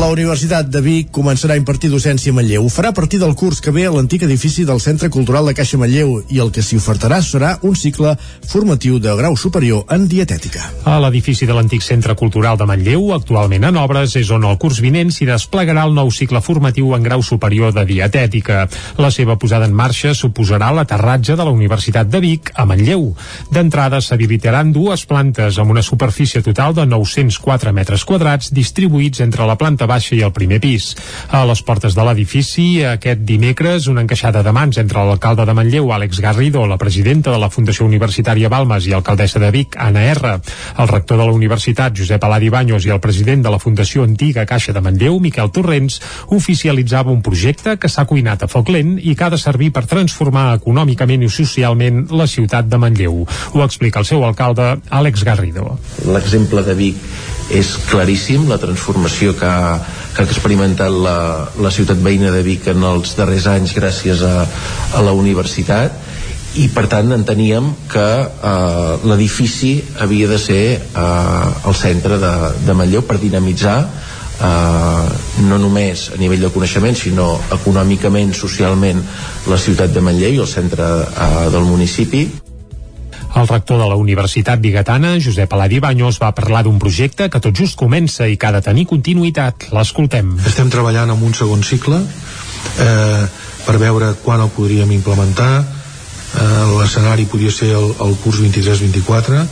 La 0.00 0.06
Universitat 0.08 0.64
de 0.72 0.80
Vic 0.80 1.10
començarà 1.12 1.52
a 1.52 1.60
impartir 1.60 1.90
docència 1.92 2.32
a 2.32 2.34
Manlleu. 2.38 2.62
Ho 2.64 2.70
farà 2.72 2.88
a 2.88 2.96
partir 2.96 3.18
del 3.20 3.34
curs 3.36 3.58
que 3.60 3.72
ve 3.74 3.82
a 3.84 3.90
l'antic 3.92 4.22
edifici 4.24 4.62
del 4.64 4.78
Centre 4.80 5.10
Cultural 5.12 5.44
de 5.44 5.52
Caixa 5.52 5.76
Manlleu 5.76 6.14
i 6.32 6.38
el 6.40 6.48
que 6.54 6.62
s'hi 6.64 6.78
ofertarà 6.80 7.18
serà 7.20 7.50
un 7.68 7.74
cicle 7.76 8.14
formatiu 8.48 8.96
de 8.96 9.12
grau 9.18 9.36
superior 9.36 9.84
en 9.92 10.06
dietètica. 10.08 10.62
A 10.88 10.94
l'edifici 11.04 11.44
de 11.44 11.52
l'antic 11.52 11.84
Centre 11.84 12.16
Cultural 12.16 12.56
de 12.56 12.64
Manlleu, 12.70 13.10
actualment 13.12 13.66
en 13.68 13.76
obres, 13.82 14.14
és 14.16 14.30
on 14.32 14.46
el 14.48 14.56
curs 14.62 14.80
vinent 14.80 15.12
s'hi 15.12 15.28
desplegarà 15.28 15.84
el 15.84 15.92
nou 15.92 16.08
cicle 16.08 16.40
formatiu 16.40 16.96
en 16.96 17.04
grau 17.04 17.20
superior 17.20 17.76
de 17.76 17.84
dietètica. 17.84 18.64
La 18.96 19.12
seva 19.12 19.36
posada 19.36 19.68
en 19.68 19.76
marxa 19.76 20.14
suposarà 20.16 20.72
l'aterratge 20.72 21.36
de 21.36 21.44
la 21.44 21.52
Universitat 21.52 22.08
de 22.08 22.22
Vic 22.24 22.54
a 22.54 22.64
Manlleu. 22.64 23.10
D'entrada 23.52 24.00
s'habilitaran 24.00 24.72
dues 24.72 25.04
plantes 25.04 25.60
amb 25.60 25.76
una 25.76 25.84
superfície 25.84 26.40
total 26.40 26.72
de 26.80 26.88
904 26.88 27.76
metres 27.76 28.08
quadrats 28.08 28.48
distribuïts 28.56 29.20
entre 29.28 29.44
la 29.44 29.60
planta 29.60 29.89
baixa 29.90 30.14
i 30.16 30.22
el 30.26 30.34
primer 30.36 30.60
pis. 30.62 30.92
A 31.34 31.42
les 31.48 31.62
portes 31.66 31.96
de 31.98 32.06
l'edifici, 32.06 32.68
aquest 32.86 33.26
dimecres, 33.26 33.90
una 33.90 34.04
encaixada 34.06 34.44
de 34.46 34.54
mans 34.54 34.78
entre 34.80 35.04
l'alcalde 35.06 35.46
de 35.48 35.56
Manlleu, 35.56 35.90
Àlex 35.92 36.22
Garrido, 36.22 36.64
la 36.70 36.78
presidenta 36.78 37.34
de 37.34 37.40
la 37.42 37.50
Fundació 37.50 37.86
Universitària 37.88 38.50
Balmes 38.52 38.86
i 38.86 38.94
alcaldessa 38.96 39.42
de 39.42 39.50
Vic, 39.54 39.76
Anna 39.80 40.06
R, 40.12 40.36
el 40.78 40.90
rector 40.90 41.18
de 41.18 41.26
la 41.26 41.36
universitat, 41.36 41.96
Josep 41.96 42.24
Aladi 42.24 42.50
Banyos, 42.52 42.86
i 42.86 42.94
el 42.94 43.02
president 43.02 43.42
de 43.44 43.52
la 43.52 43.58
Fundació 43.62 44.04
Antiga 44.06 44.46
Caixa 44.46 44.74
de 44.76 44.82
Manlleu, 44.84 45.18
Miquel 45.20 45.50
Torrents, 45.54 46.00
oficialitzava 46.36 47.12
un 47.12 47.22
projecte 47.26 47.76
que 47.80 47.90
s'ha 47.90 48.06
cuinat 48.06 48.44
a 48.44 48.50
foc 48.50 48.70
lent 48.72 48.96
i 49.00 49.16
que 49.16 49.26
ha 49.26 49.32
de 49.32 49.40
servir 49.40 49.72
per 49.74 49.86
transformar 49.90 50.54
econòmicament 50.60 51.26
i 51.26 51.32
socialment 51.32 52.06
la 52.14 52.28
ciutat 52.30 52.70
de 52.70 52.80
Manlleu. 52.80 53.24
Ho 53.54 53.64
explica 53.66 54.00
el 54.00 54.08
seu 54.08 54.24
alcalde, 54.26 54.76
Àlex 54.90 55.24
Garrido. 55.26 55.76
L'exemple 56.06 56.64
de 56.66 56.76
Vic 56.78 57.04
és 57.50 57.72
claríssim, 57.90 58.46
la 58.48 58.60
transformació 58.62 59.34
que 59.38 59.48
ha, 59.48 59.79
que 60.14 60.22
ha 60.22 60.28
experimentat 60.28 60.92
la, 60.92 61.18
la 61.60 61.72
ciutat 61.74 62.00
veïna 62.02 62.32
de 62.34 62.42
Vic 62.46 62.68
en 62.72 62.84
els 62.92 63.14
darrers 63.18 63.46
anys 63.50 63.74
gràcies 63.76 64.24
a, 64.26 64.44
a 64.96 65.02
la 65.06 65.14
universitat 65.16 65.96
i 66.58 66.66
per 66.74 66.88
tant 66.90 67.12
enteníem 67.14 67.68
que 67.90 68.06
eh, 68.26 68.94
l'edifici 69.06 69.76
havia 70.02 70.28
de 70.30 70.38
ser 70.42 70.64
eh, 70.74 71.68
el 71.70 71.76
centre 71.78 72.18
de, 72.18 72.32
de 72.66 72.74
Manlleu 72.74 73.04
per 73.06 73.20
dinamitzar 73.22 73.78
eh, 73.84 75.06
no 75.46 75.60
només 75.62 76.08
a 76.14 76.18
nivell 76.18 76.42
de 76.48 76.52
coneixement 76.54 76.98
sinó 76.98 77.32
econòmicament, 77.54 78.34
socialment 78.34 79.02
la 79.50 79.58
ciutat 79.62 79.94
de 79.94 80.02
Manlleu 80.02 80.40
i 80.40 80.42
el 80.42 80.50
centre 80.50 80.90
eh, 81.06 81.50
del 81.54 81.68
municipi 81.68 82.26
el 83.36 83.48
rector 83.48 83.78
de 83.78 83.88
la 83.88 83.96
Universitat 83.96 84.60
Bigatana, 84.60 85.14
Josep 85.22 85.52
Aladi 85.52 85.78
Banyos, 85.80 86.18
va 86.22 86.32
parlar 86.34 86.64
d'un 86.66 86.78
projecte 86.82 87.28
que 87.30 87.40
tot 87.40 87.56
just 87.56 87.78
comença 87.78 88.26
i 88.28 88.36
que 88.36 88.48
ha 88.48 88.54
de 88.56 88.62
tenir 88.64 88.86
continuïtat. 88.90 89.68
L'escoltem. 89.74 90.34
Estem 90.46 90.70
treballant 90.72 91.12
en 91.14 91.22
un 91.22 91.34
segon 91.34 91.62
cicle 91.62 92.00
eh, 92.00 93.24
per 93.66 93.76
veure 93.78 94.14
quan 94.24 94.42
el 94.42 94.50
podríem 94.54 94.90
implementar. 94.98 95.52
Eh, 95.60 96.66
L'escenari 96.76 97.26
podria 97.30 97.54
ser 97.54 97.72
el, 97.78 97.94
el 98.02 98.18
curs 98.24 98.42
23-24. 98.42 99.46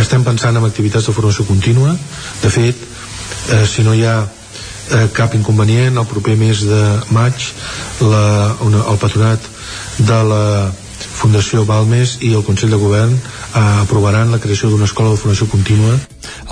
Estem 0.00 0.24
pensant 0.26 0.56
en 0.56 0.68
activitats 0.68 1.08
de 1.08 1.16
formació 1.16 1.48
contínua. 1.48 1.96
De 2.42 2.52
fet, 2.52 2.86
eh, 3.50 3.64
si 3.66 3.84
no 3.86 3.96
hi 3.96 4.04
ha 4.04 4.20
eh, 4.24 5.08
cap 5.16 5.34
inconvenient, 5.34 5.96
el 5.96 6.08
proper 6.08 6.36
mes 6.40 6.64
de 6.68 6.84
maig 7.14 7.50
la, 8.04 8.24
una, 8.64 8.84
el 8.92 9.00
patronat 9.00 9.52
de 9.98 10.22
la 10.28 10.44
Fundació 11.14 11.64
Balmes 11.64 12.18
i 12.26 12.32
el 12.34 12.44
Consell 12.46 12.72
de 12.74 12.78
Govern 12.80 13.14
eh, 13.14 13.60
aprovaran 13.84 14.32
la 14.34 14.40
creació 14.42 14.70
d'una 14.70 14.88
escola 14.88 15.14
de 15.14 15.20
formació 15.20 15.48
contínua. 15.50 15.94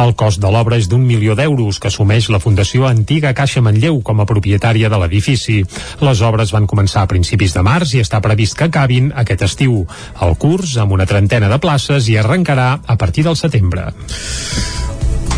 El 0.03 0.15
cost 0.19 0.41
de 0.41 0.51
l'obra 0.53 0.79
és 0.81 0.89
d'un 0.89 1.05
milió 1.05 1.37
d'euros 1.39 1.81
que 1.83 1.91
assumeix 1.91 2.31
la 2.33 2.41
Fundació 2.43 2.87
Antiga 2.89 3.35
Caixa 3.37 3.63
Manlleu 3.65 4.01
com 4.07 4.23
a 4.23 4.29
propietària 4.29 4.91
de 4.93 5.01
l'edifici. 5.03 5.61
Les 6.01 6.23
obres 6.25 6.55
van 6.55 6.69
començar 6.71 7.05
a 7.05 7.11
principis 7.11 7.57
de 7.57 7.65
març 7.67 7.97
i 7.97 8.05
està 8.05 8.23
previst 8.25 8.57
que 8.59 8.71
acabin 8.71 9.13
aquest 9.25 9.45
estiu. 9.49 9.83
El 10.23 10.39
curs, 10.41 10.77
amb 10.79 10.97
una 10.97 11.09
trentena 11.11 11.51
de 11.53 11.61
places, 11.61 12.09
i 12.09 12.17
arrencarà 12.21 12.71
a 12.87 12.97
partir 12.97 13.27
del 13.29 13.37
setembre. 13.37 13.91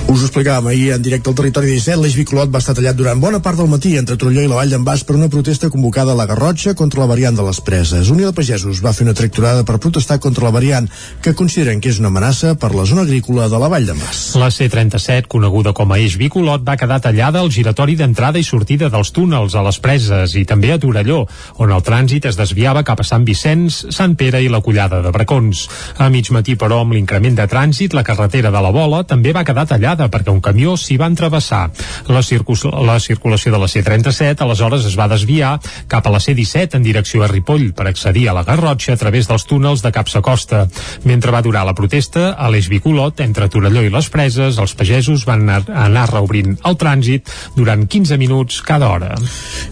Us 0.05 0.21
ho 0.21 0.27
explicàvem 0.29 0.67
ahir 0.69 0.91
en 0.93 1.03
directe 1.03 1.31
al 1.31 1.37
territori 1.39 1.71
17, 1.73 1.97
l'eix 2.03 2.15
Bicolot 2.19 2.51
va 2.53 2.61
estar 2.61 2.75
tallat 2.77 2.97
durant 2.99 3.19
bona 3.23 3.39
part 3.41 3.57
del 3.57 3.71
matí 3.73 3.95
entre 3.97 4.19
Torelló 4.21 4.43
i 4.45 4.49
la 4.51 4.59
Vall 4.59 4.73
d'en 4.75 4.83
Bas 4.85 5.01
per 5.09 5.15
una 5.17 5.31
protesta 5.33 5.71
convocada 5.73 6.13
a 6.13 6.19
la 6.19 6.27
Garrotxa 6.29 6.75
contra 6.77 7.01
la 7.01 7.09
variant 7.09 7.39
de 7.39 7.47
les 7.47 7.61
preses. 7.65 8.11
Unió 8.13 8.29
de 8.29 8.37
Pagesos 8.37 8.83
va 8.85 8.93
fer 8.93 9.07
una 9.07 9.15
tracturada 9.17 9.65
per 9.65 9.79
protestar 9.81 10.19
contra 10.21 10.45
la 10.45 10.53
variant 10.53 10.91
que 11.25 11.33
consideren 11.35 11.81
que 11.81 11.89
és 11.89 12.01
una 12.03 12.11
amenaça 12.13 12.53
per 12.61 12.75
la 12.77 12.85
zona 12.85 13.07
agrícola 13.09 13.49
de 13.49 13.61
la 13.63 13.71
Vall 13.73 13.89
d'en 13.89 14.03
Bas. 14.03 14.21
La 14.37 14.51
C-37, 14.53 15.25
coneguda 15.33 15.73
com 15.73 15.97
a 15.97 15.99
eix 16.03 16.19
Bicolot, 16.21 16.69
va 16.69 16.77
quedar 16.77 17.01
tallada 17.01 17.41
al 17.41 17.49
giratori 17.49 17.97
d'entrada 17.97 18.39
i 18.39 18.45
sortida 18.45 18.93
dels 18.93 19.09
túnels 19.17 19.57
a 19.57 19.65
les 19.65 19.81
preses 19.81 20.37
i 20.37 20.45
també 20.45 20.75
a 20.75 20.79
Torelló, 20.85 21.23
on 21.65 21.73
el 21.73 21.83
trànsit 21.89 22.29
es 22.29 22.37
desviava 22.37 22.85
cap 22.85 23.01
a 23.01 23.09
Sant 23.09 23.25
Vicenç, 23.25 23.87
Sant 23.89 24.19
Pere 24.21 24.45
i 24.45 24.53
la 24.53 24.61
Collada 24.61 25.01
de 25.01 25.17
Bracons. 25.17 25.65
A 25.97 26.13
mig 26.13 26.29
matí, 26.29 26.61
però, 26.61 26.85
amb 26.85 26.93
l'increment 26.93 27.41
de 27.41 27.49
trànsit, 27.49 27.97
la 27.97 28.05
carretera 28.05 28.53
de 28.53 28.67
la 28.69 28.75
Bola 28.75 29.03
també 29.09 29.33
va 29.33 29.49
quedar 29.49 29.65
tallada 29.65 29.94
tallada 29.95 30.11
perquè 30.11 30.33
un 30.33 30.43
camió 30.43 30.75
s'hi 30.77 30.97
va 30.99 31.09
entrevessar. 31.11 31.71
La, 32.09 32.21
la 32.21 32.99
circulació 33.01 33.53
de 33.53 33.59
la 33.59 33.69
C-37 33.69 34.43
aleshores 34.43 34.87
es 34.87 34.97
va 34.99 35.09
desviar 35.09 35.59
cap 35.89 36.07
a 36.07 36.13
la 36.13 36.21
C-17 36.21 36.77
en 36.77 36.83
direcció 36.83 37.23
a 37.23 37.29
Ripoll 37.29 37.73
per 37.75 37.87
accedir 37.89 38.29
a 38.29 38.35
la 38.35 38.45
Garrotxa 38.45 38.95
a 38.95 39.01
través 39.01 39.29
dels 39.29 39.47
túnels 39.47 39.83
de 39.83 39.93
Capsa 39.93 40.21
Costa. 40.23 40.67
Mentre 41.05 41.33
va 41.33 41.43
durar 41.43 41.65
la 41.67 41.75
protesta, 41.75 42.33
a 42.35 42.51
l'Eix 42.51 42.69
Bicolot, 42.69 43.21
entre 43.21 43.49
Torelló 43.49 43.85
i 43.85 43.93
les 43.93 44.11
Preses, 44.11 44.59
els 44.59 44.75
pagesos 44.75 45.25
van 45.27 45.47
anar 45.49 46.09
reobrint 46.11 46.59
el 46.65 46.79
trànsit 46.81 47.31
durant 47.57 47.87
15 47.87 48.19
minuts 48.19 48.61
cada 48.65 48.91
hora. 48.91 49.15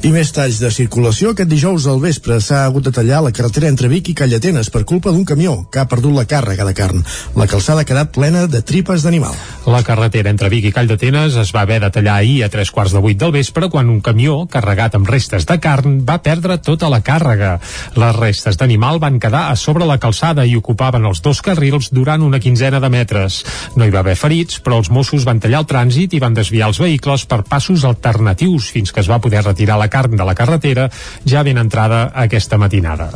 I 0.03 0.13
més 0.15 0.33
talls 0.35 0.61
de 0.63 0.71
circulació. 0.71 1.33
Aquest 1.33 1.51
dijous 1.51 1.87
al 1.91 2.01
vespre 2.03 2.39
s'ha 2.41 2.65
hagut 2.67 2.87
de 2.87 2.95
tallar 2.95 3.23
la 3.25 3.35
carretera 3.35 3.71
entre 3.71 3.91
Vic 3.93 4.13
i 4.13 4.17
Callatenes 4.19 4.71
per 4.71 4.85
culpa 4.89 5.13
d'un 5.13 5.27
camió 5.29 5.63
que 5.73 5.83
ha 5.83 5.89
perdut 5.91 6.15
la 6.17 6.27
càrrega 6.29 6.67
de 6.69 6.75
carn. 6.77 7.05
La 7.39 7.49
calçada 7.51 7.83
ha 7.83 7.89
quedat 7.89 8.13
plena 8.15 8.47
de 8.47 8.63
tripes 8.63 9.05
d'animal. 9.07 9.35
La 9.67 9.83
carretera 9.87 10.12
entre 10.21 10.51
Vic 10.53 10.67
i 10.69 10.73
Call 10.77 10.89
d'Atenes 10.91 11.35
es 11.41 11.51
va 11.57 11.63
haver 11.65 11.79
de 11.81 11.89
tallar 11.91 12.19
ahir 12.21 12.43
a 12.45 12.49
tres 12.53 12.71
quarts 12.71 12.93
de 12.93 13.01
vuit 13.01 13.17
del 13.19 13.33
vespre 13.33 13.71
quan 13.73 13.89
un 13.89 14.03
camió 14.05 14.43
carregat 14.53 14.95
amb 14.99 15.09
restes 15.09 15.47
de 15.49 15.57
carn 15.59 16.03
va 16.05 16.19
perdre 16.23 16.59
tota 16.61 16.91
la 16.93 17.01
càrrega. 17.01 17.55
Les 17.97 18.17
restes 18.17 18.59
d'animal 18.61 19.01
van 19.01 19.19
quedar 19.19 19.47
a 19.49 19.57
sobre 19.57 19.89
la 19.89 19.99
calçada 19.99 20.45
i 20.47 20.55
ocupaven 20.57 21.09
els 21.09 21.23
dos 21.25 21.41
carrils 21.43 21.89
durant 21.91 22.23
una 22.23 22.39
quinzena 22.39 22.81
de 22.81 22.91
metres. 22.93 23.41
No 23.75 23.89
hi 23.89 23.95
va 23.95 24.05
haver 24.05 24.17
ferits, 24.21 24.61
però 24.61 24.79
els 24.83 24.93
Mossos 24.93 25.25
van 25.25 25.41
tallar 25.41 25.65
el 25.65 25.71
trànsit 25.73 26.15
i 26.15 26.23
van 26.23 26.37
desviar 26.37 26.69
els 26.69 26.83
vehicles 26.83 27.27
per 27.27 27.43
passos 27.49 27.85
alternatius 27.89 28.71
fins 28.71 28.93
que 28.93 29.01
es 29.01 29.11
va 29.11 29.21
poder 29.21 29.43
retirar 29.43 29.81
la 29.81 29.89
carn 29.89 30.17
de 30.17 30.29
la 30.29 30.37
carretera 30.37 30.91
ja 31.25 31.43
ben 31.43 31.59
entrada 31.59 32.11
aquesta 32.15 32.61
matinada. 32.61 33.11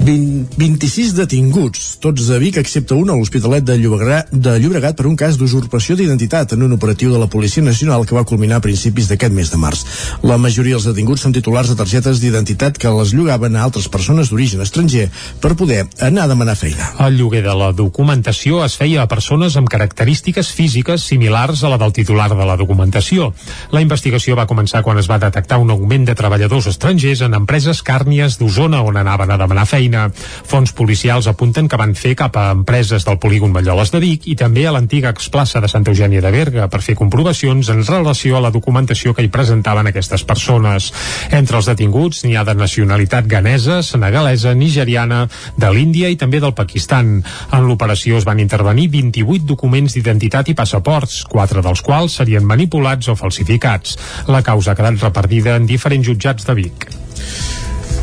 20, 0.00 0.56
26 0.56 1.12
detinguts, 1.18 1.98
tots 2.00 2.30
de 2.30 2.38
Vic, 2.40 2.56
excepte 2.56 2.96
un 2.96 3.10
a 3.10 3.16
l'Hospitalet 3.18 3.66
de, 3.66 3.76
Llobregat, 3.76 4.30
de 4.32 4.56
Llobregat 4.62 4.96
per 4.96 5.06
un 5.10 5.16
cas 5.18 5.36
d'usurpació 5.36 5.96
d'identitat 5.96 6.09
en 6.10 6.62
un 6.62 6.72
operatiu 6.72 7.12
de 7.12 7.18
la 7.18 7.28
Policia 7.28 7.62
Nacional 7.62 8.06
que 8.06 8.14
va 8.14 8.24
culminar 8.24 8.58
a 8.58 8.64
principis 8.64 9.08
d'aquest 9.08 9.32
mes 9.32 9.50
de 9.50 9.58
març. 9.60 9.84
La 10.26 10.38
majoria 10.38 10.74
dels 10.74 10.88
detinguts 10.88 11.22
són 11.22 11.32
titulars 11.32 11.70
de 11.70 11.76
targetes 11.78 12.20
d'identitat 12.20 12.78
que 12.78 12.90
les 12.96 13.12
llogaven 13.14 13.56
a 13.56 13.62
altres 13.62 13.88
persones 13.88 14.30
d'origen 14.30 14.60
estranger 14.60 15.08
per 15.40 15.54
poder 15.56 15.86
anar 16.00 16.24
a 16.24 16.32
demanar 16.32 16.56
feina. 16.56 16.90
El 16.98 17.16
lloguer 17.18 17.42
de 17.44 17.54
la 17.54 17.70
documentació 17.72 18.64
es 18.64 18.76
feia 18.80 19.02
a 19.02 19.08
persones 19.08 19.56
amb 19.56 19.70
característiques 19.70 20.50
físiques 20.50 21.06
similars 21.06 21.62
a 21.62 21.70
la 21.70 21.78
del 21.78 21.92
titular 21.92 22.28
de 22.34 22.46
la 22.46 22.56
documentació. 22.56 23.32
La 23.70 23.82
investigació 23.84 24.36
va 24.36 24.48
començar 24.50 24.82
quan 24.82 24.98
es 24.98 25.10
va 25.10 25.20
detectar 25.22 25.60
un 25.62 25.70
augment 25.70 26.08
de 26.08 26.16
treballadors 26.18 26.66
estrangers 26.72 27.22
en 27.26 27.38
empreses 27.38 27.82
càrnies 27.86 28.38
d'Osona 28.40 28.82
on 28.82 28.98
anaven 29.00 29.30
a 29.30 29.38
demanar 29.38 29.66
feina. 29.66 30.08
Fons 30.10 30.72
policials 30.72 31.30
apunten 31.30 31.68
que 31.68 31.80
van 31.80 31.94
fer 31.94 32.16
cap 32.18 32.36
a 32.36 32.50
empreses 32.56 33.06
del 33.06 33.20
polígon 33.22 33.54
Malloles 33.54 33.92
de 33.94 34.02
Vic 34.02 34.26
i 34.26 34.36
també 34.36 34.66
a 34.66 34.74
l'antiga 34.74 35.12
explaça 35.14 35.60
de 35.60 35.68
Santa 35.68 35.90
Eugènia 35.90 35.99
de 36.00 36.30
Berga 36.32 36.66
per 36.72 36.80
fer 36.80 36.94
comprovacions 36.96 37.68
en 37.68 37.82
relació 37.84 38.38
a 38.38 38.40
la 38.40 38.50
documentació 38.50 39.12
que 39.12 39.22
hi 39.22 39.28
presentaven 39.28 39.90
aquestes 39.90 40.24
persones. 40.24 40.88
Entre 41.30 41.58
els 41.58 41.68
detinguts 41.68 42.24
n'hi 42.24 42.36
ha 42.40 42.44
de 42.48 42.54
nacionalitat 42.56 43.28
ganesa, 43.28 43.82
senegalesa, 43.82 44.54
nigeriana, 44.54 45.26
de 45.60 45.70
l'Índia 45.74 46.08
i 46.08 46.16
també 46.16 46.40
del 46.40 46.56
Pakistan. 46.56 47.18
En 47.52 47.68
l'operació 47.68 48.16
es 48.16 48.24
van 48.24 48.40
intervenir 48.40 48.88
28 48.88 49.44
documents 49.44 49.94
d'identitat 49.94 50.48
i 50.48 50.56
passaports, 50.56 51.24
quatre 51.28 51.60
dels 51.60 51.84
quals 51.84 52.16
serien 52.22 52.46
manipulats 52.46 53.12
o 53.12 53.16
falsificats. 53.16 53.98
La 54.28 54.40
causa 54.42 54.72
ha 54.72 54.78
quedat 54.78 55.04
repartida 55.04 55.58
en 55.60 55.68
diferents 55.68 56.06
jutjats 56.08 56.48
de 56.48 56.56
Vic. 56.56 56.88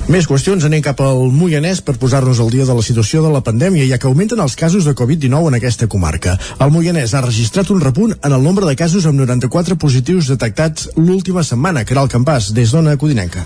Més 0.07 0.23
qüestions, 0.23 0.63
anem 0.63 0.79
cap 0.79 1.01
al 1.03 1.25
Moianès 1.35 1.81
per 1.83 1.97
posar-nos 1.99 2.39
al 2.39 2.51
dia 2.53 2.63
de 2.63 2.75
la 2.77 2.85
situació 2.85 3.25
de 3.25 3.31
la 3.33 3.41
pandèmia, 3.43 3.89
ja 3.89 3.97
que 3.99 4.07
augmenten 4.07 4.39
els 4.39 4.55
casos 4.55 4.87
de 4.87 4.95
Covid-19 4.95 5.51
en 5.51 5.59
aquesta 5.59 5.89
comarca. 5.91 6.37
El 6.63 6.71
Moianès 6.71 7.11
ha 7.11 7.25
registrat 7.25 7.73
un 7.75 7.83
repunt 7.83 8.15
en 8.15 8.31
el 8.31 8.43
nombre 8.43 8.65
de 8.69 8.77
casos 8.79 9.05
amb 9.05 9.19
94 9.19 9.75
positius 9.75 10.31
detectats 10.31 10.87
l'última 10.95 11.43
setmana, 11.43 11.83
que 11.83 11.97
era 11.97 12.07
el 12.07 12.13
campàs, 12.13 12.53
des 12.55 12.71
d'Ona 12.71 12.95
Codinenca. 12.95 13.43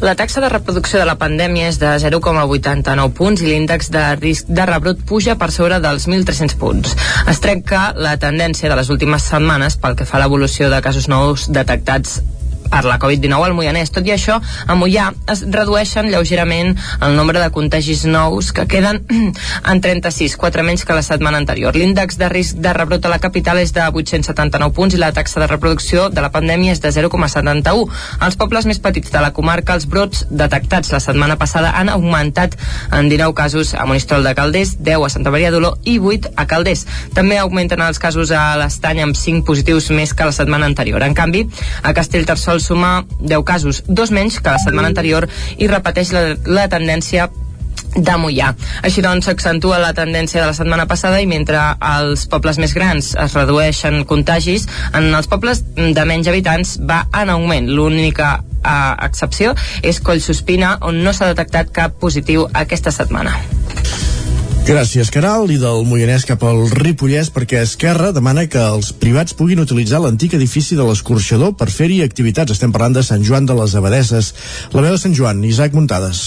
La 0.00 0.14
taxa 0.14 0.40
de 0.40 0.48
reproducció 0.48 1.00
de 1.00 1.06
la 1.08 1.16
pandèmia 1.18 1.66
és 1.72 1.80
de 1.82 1.90
0,89 1.98 3.10
punts 3.18 3.42
i 3.42 3.48
l'índex 3.50 3.90
de 3.90 4.04
risc 4.20 4.46
de 4.46 4.66
rebrot 4.70 5.02
puja 5.02 5.34
per 5.34 5.50
sobre 5.50 5.80
dels 5.82 6.06
1.300 6.06 6.54
punts. 6.60 6.94
Es 7.26 7.42
trenca 7.42 7.88
la 7.98 8.14
tendència 8.22 8.70
de 8.70 8.78
les 8.78 8.94
últimes 8.94 9.26
setmanes 9.26 9.74
pel 9.82 9.98
que 9.98 10.06
fa 10.06 10.20
a 10.20 10.22
l'evolució 10.22 10.70
de 10.70 10.78
casos 10.86 11.10
nous 11.10 11.50
detectats 11.50 12.20
per 12.70 12.84
la 12.84 12.98
Covid-19 13.00 13.48
al 13.48 13.56
Moianès. 13.56 13.92
Tot 13.94 14.06
i 14.06 14.12
això, 14.14 14.38
a 14.40 14.76
Mollà 14.78 15.10
es 15.32 15.44
redueixen 15.48 16.10
lleugerament 16.12 16.74
el 17.04 17.16
nombre 17.16 17.40
de 17.40 17.50
contagis 17.54 18.04
nous 18.06 18.52
que 18.52 18.66
queden 18.70 19.02
en 19.72 19.80
36, 19.80 20.36
4 20.36 20.64
menys 20.66 20.84
que 20.84 20.96
la 20.96 21.02
setmana 21.02 21.40
anterior. 21.40 21.76
L'índex 21.76 22.18
de 22.20 22.28
risc 22.32 22.60
de 22.62 22.72
rebrot 22.76 23.04
a 23.06 23.12
la 23.12 23.20
capital 23.22 23.60
és 23.62 23.72
de 23.76 23.84
879 23.84 24.74
punts 24.76 24.94
i 24.94 25.00
la 25.00 25.12
taxa 25.16 25.40
de 25.40 25.48
reproducció 25.50 26.08
de 26.12 26.24
la 26.24 26.32
pandèmia 26.34 26.74
és 26.76 26.82
de 26.84 26.92
0,71. 26.94 27.88
Als 28.24 28.38
pobles 28.40 28.68
més 28.68 28.80
petits 28.82 29.12
de 29.12 29.22
la 29.22 29.32
comarca, 29.36 29.74
els 29.74 29.88
brots 29.88 30.26
detectats 30.30 30.92
la 30.92 31.00
setmana 31.02 31.38
passada 31.40 31.72
han 31.78 31.88
augmentat 31.92 32.56
en 32.92 33.08
19 33.08 33.34
casos 33.34 33.74
a 33.74 33.86
Monistrol 33.86 34.24
de 34.24 34.34
Calders, 34.34 34.76
10 34.84 35.06
a 35.06 35.12
Santa 35.12 35.32
Maria 35.34 35.52
d'Oló 35.54 35.74
i 35.84 35.98
8 35.98 36.34
a 36.36 36.46
Calders. 36.50 36.84
També 37.14 37.38
augmenten 37.38 37.82
els 37.84 38.00
casos 38.02 38.32
a 38.34 38.56
l'Estany 38.60 39.02
amb 39.04 39.16
5 39.16 39.46
positius 39.48 39.90
més 39.94 40.14
que 40.14 40.26
la 40.28 40.34
setmana 40.34 40.68
anterior. 40.68 41.02
En 41.02 41.16
canvi, 41.16 41.46
a 41.82 41.94
Castellterçol 41.96 42.57
suma 42.60 43.04
10 43.20 43.44
casos, 43.44 43.82
dos 43.86 44.12
menys 44.14 44.40
que 44.40 44.54
la 44.54 44.62
setmana 44.62 44.90
anterior 44.92 45.28
i 45.58 45.68
repeteix 45.70 46.14
la, 46.14 46.24
la 46.46 46.68
tendència 46.68 47.28
de 47.96 48.16
Mollà. 48.20 48.52
Així 48.84 49.02
doncs 49.04 49.28
s'accentua 49.28 49.78
la 49.82 49.94
tendència 49.96 50.42
de 50.42 50.50
la 50.50 50.56
setmana 50.56 50.86
passada 50.90 51.20
i 51.22 51.28
mentre 51.30 51.58
als 51.80 52.26
pobles 52.30 52.60
més 52.60 52.74
grans 52.76 53.14
es 53.16 53.36
redueixen 53.38 54.04
contagis, 54.08 54.68
en 54.92 55.10
els 55.14 55.30
pobles 55.30 55.64
de 55.76 56.04
menys 56.08 56.28
habitants 56.30 56.76
va 56.84 57.04
en 57.22 57.32
augment. 57.34 57.70
L'única 57.70 58.36
eh, 58.38 58.94
excepció 59.08 59.56
és 59.82 60.02
Collsospina, 60.04 60.76
on 60.82 61.02
no 61.04 61.14
s'ha 61.14 61.32
detectat 61.32 61.72
cap 61.74 61.98
positiu 62.02 62.48
aquesta 62.52 62.94
setmana. 62.94 63.36
Gràcies, 64.68 65.08
Caral, 65.08 65.46
i 65.48 65.54
del 65.56 65.86
Moianès 65.88 66.26
cap 66.28 66.42
al 66.44 66.58
Ripollès, 66.68 67.30
perquè 67.32 67.62
Esquerra 67.64 68.10
demana 68.12 68.42
que 68.52 68.60
els 68.60 68.90
privats 69.00 69.32
puguin 69.38 69.62
utilitzar 69.62 70.02
l'antic 70.04 70.34
edifici 70.36 70.76
de 70.76 70.84
l'escorxador 70.84 71.54
per 71.56 71.70
fer-hi 71.72 72.02
activitats. 72.04 72.52
Estem 72.52 72.74
parlant 72.74 72.98
de 72.98 73.06
Sant 73.06 73.24
Joan 73.24 73.48
de 73.48 73.56
les 73.56 73.78
Abadeses. 73.80 74.28
La 74.76 74.84
veu 74.84 74.92
de 74.92 75.00
Sant 75.00 75.16
Joan, 75.16 75.40
Isaac 75.48 75.72
Muntades. 75.72 76.20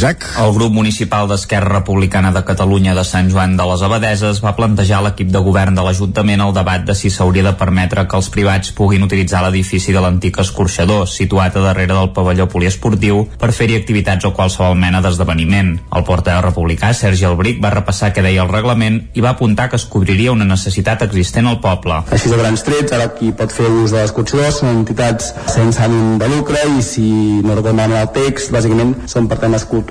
Isaac. 0.00 0.24
El 0.40 0.54
grup 0.56 0.72
municipal 0.72 1.26
d'Esquerra 1.28 1.74
Republicana 1.74 2.30
de 2.32 2.40
Catalunya 2.48 2.94
de 2.96 3.02
Sant 3.04 3.26
Joan 3.28 3.58
de 3.58 3.64
les 3.68 3.82
Abadeses 3.84 4.38
va 4.40 4.54
plantejar 4.56 5.02
a 5.02 5.04
l'equip 5.04 5.28
de 5.28 5.42
govern 5.44 5.74
de 5.76 5.82
l'Ajuntament 5.84 6.40
el 6.40 6.54
debat 6.56 6.86
de 6.88 6.94
si 6.96 7.10
s'hauria 7.12 7.44
de 7.44 7.52
permetre 7.60 8.06
que 8.08 8.16
els 8.16 8.30
privats 8.32 8.72
puguin 8.72 9.04
utilitzar 9.04 9.42
l'edifici 9.44 9.92
de 9.92 10.00
l'antic 10.00 10.38
escorxador, 10.40 11.04
situat 11.04 11.58
a 11.58 11.64
darrere 11.66 11.92
del 11.92 12.08
pavelló 12.16 12.46
poliesportiu, 12.48 13.26
per 13.42 13.50
fer-hi 13.52 13.76
activitats 13.76 14.24
o 14.24 14.30
qualsevol 14.32 14.78
mena 14.80 15.02
d'esdeveniment. 15.04 15.74
El 15.92 16.06
portaveu 16.08 16.46
republicà, 16.48 16.94
Sergi 16.96 17.28
Albric, 17.28 17.60
va 17.60 17.74
repassar 17.76 18.14
què 18.16 18.24
deia 18.24 18.46
el 18.46 18.48
reglament 18.48 19.02
i 19.12 19.20
va 19.20 19.34
apuntar 19.36 19.68
que 19.68 19.76
es 19.76 19.84
cobriria 19.84 20.32
una 20.32 20.48
necessitat 20.48 21.04
existent 21.04 21.52
al 21.52 21.60
poble. 21.60 22.00
Així 22.08 22.32
de 22.32 22.40
grans 22.40 22.64
trets, 22.64 22.96
ara 22.96 23.10
qui 23.20 23.34
pot 23.36 23.52
fer 23.52 23.68
ús 23.68 23.92
de 23.92 24.00
l'escorxador 24.00 24.48
són 24.62 24.72
entitats 24.78 25.34
sense 25.52 25.84
ànim 25.84 26.16
de 26.24 26.32
lucre 26.32 26.64
i 26.78 26.80
si 26.88 27.06
no 27.44 27.60
recordo 27.60 27.84
el 28.00 28.12
text, 28.16 28.48
bàsicament 28.56 28.96
són 29.04 29.28
per 29.28 29.42
temes 29.44 29.68
culturals, 29.68 29.89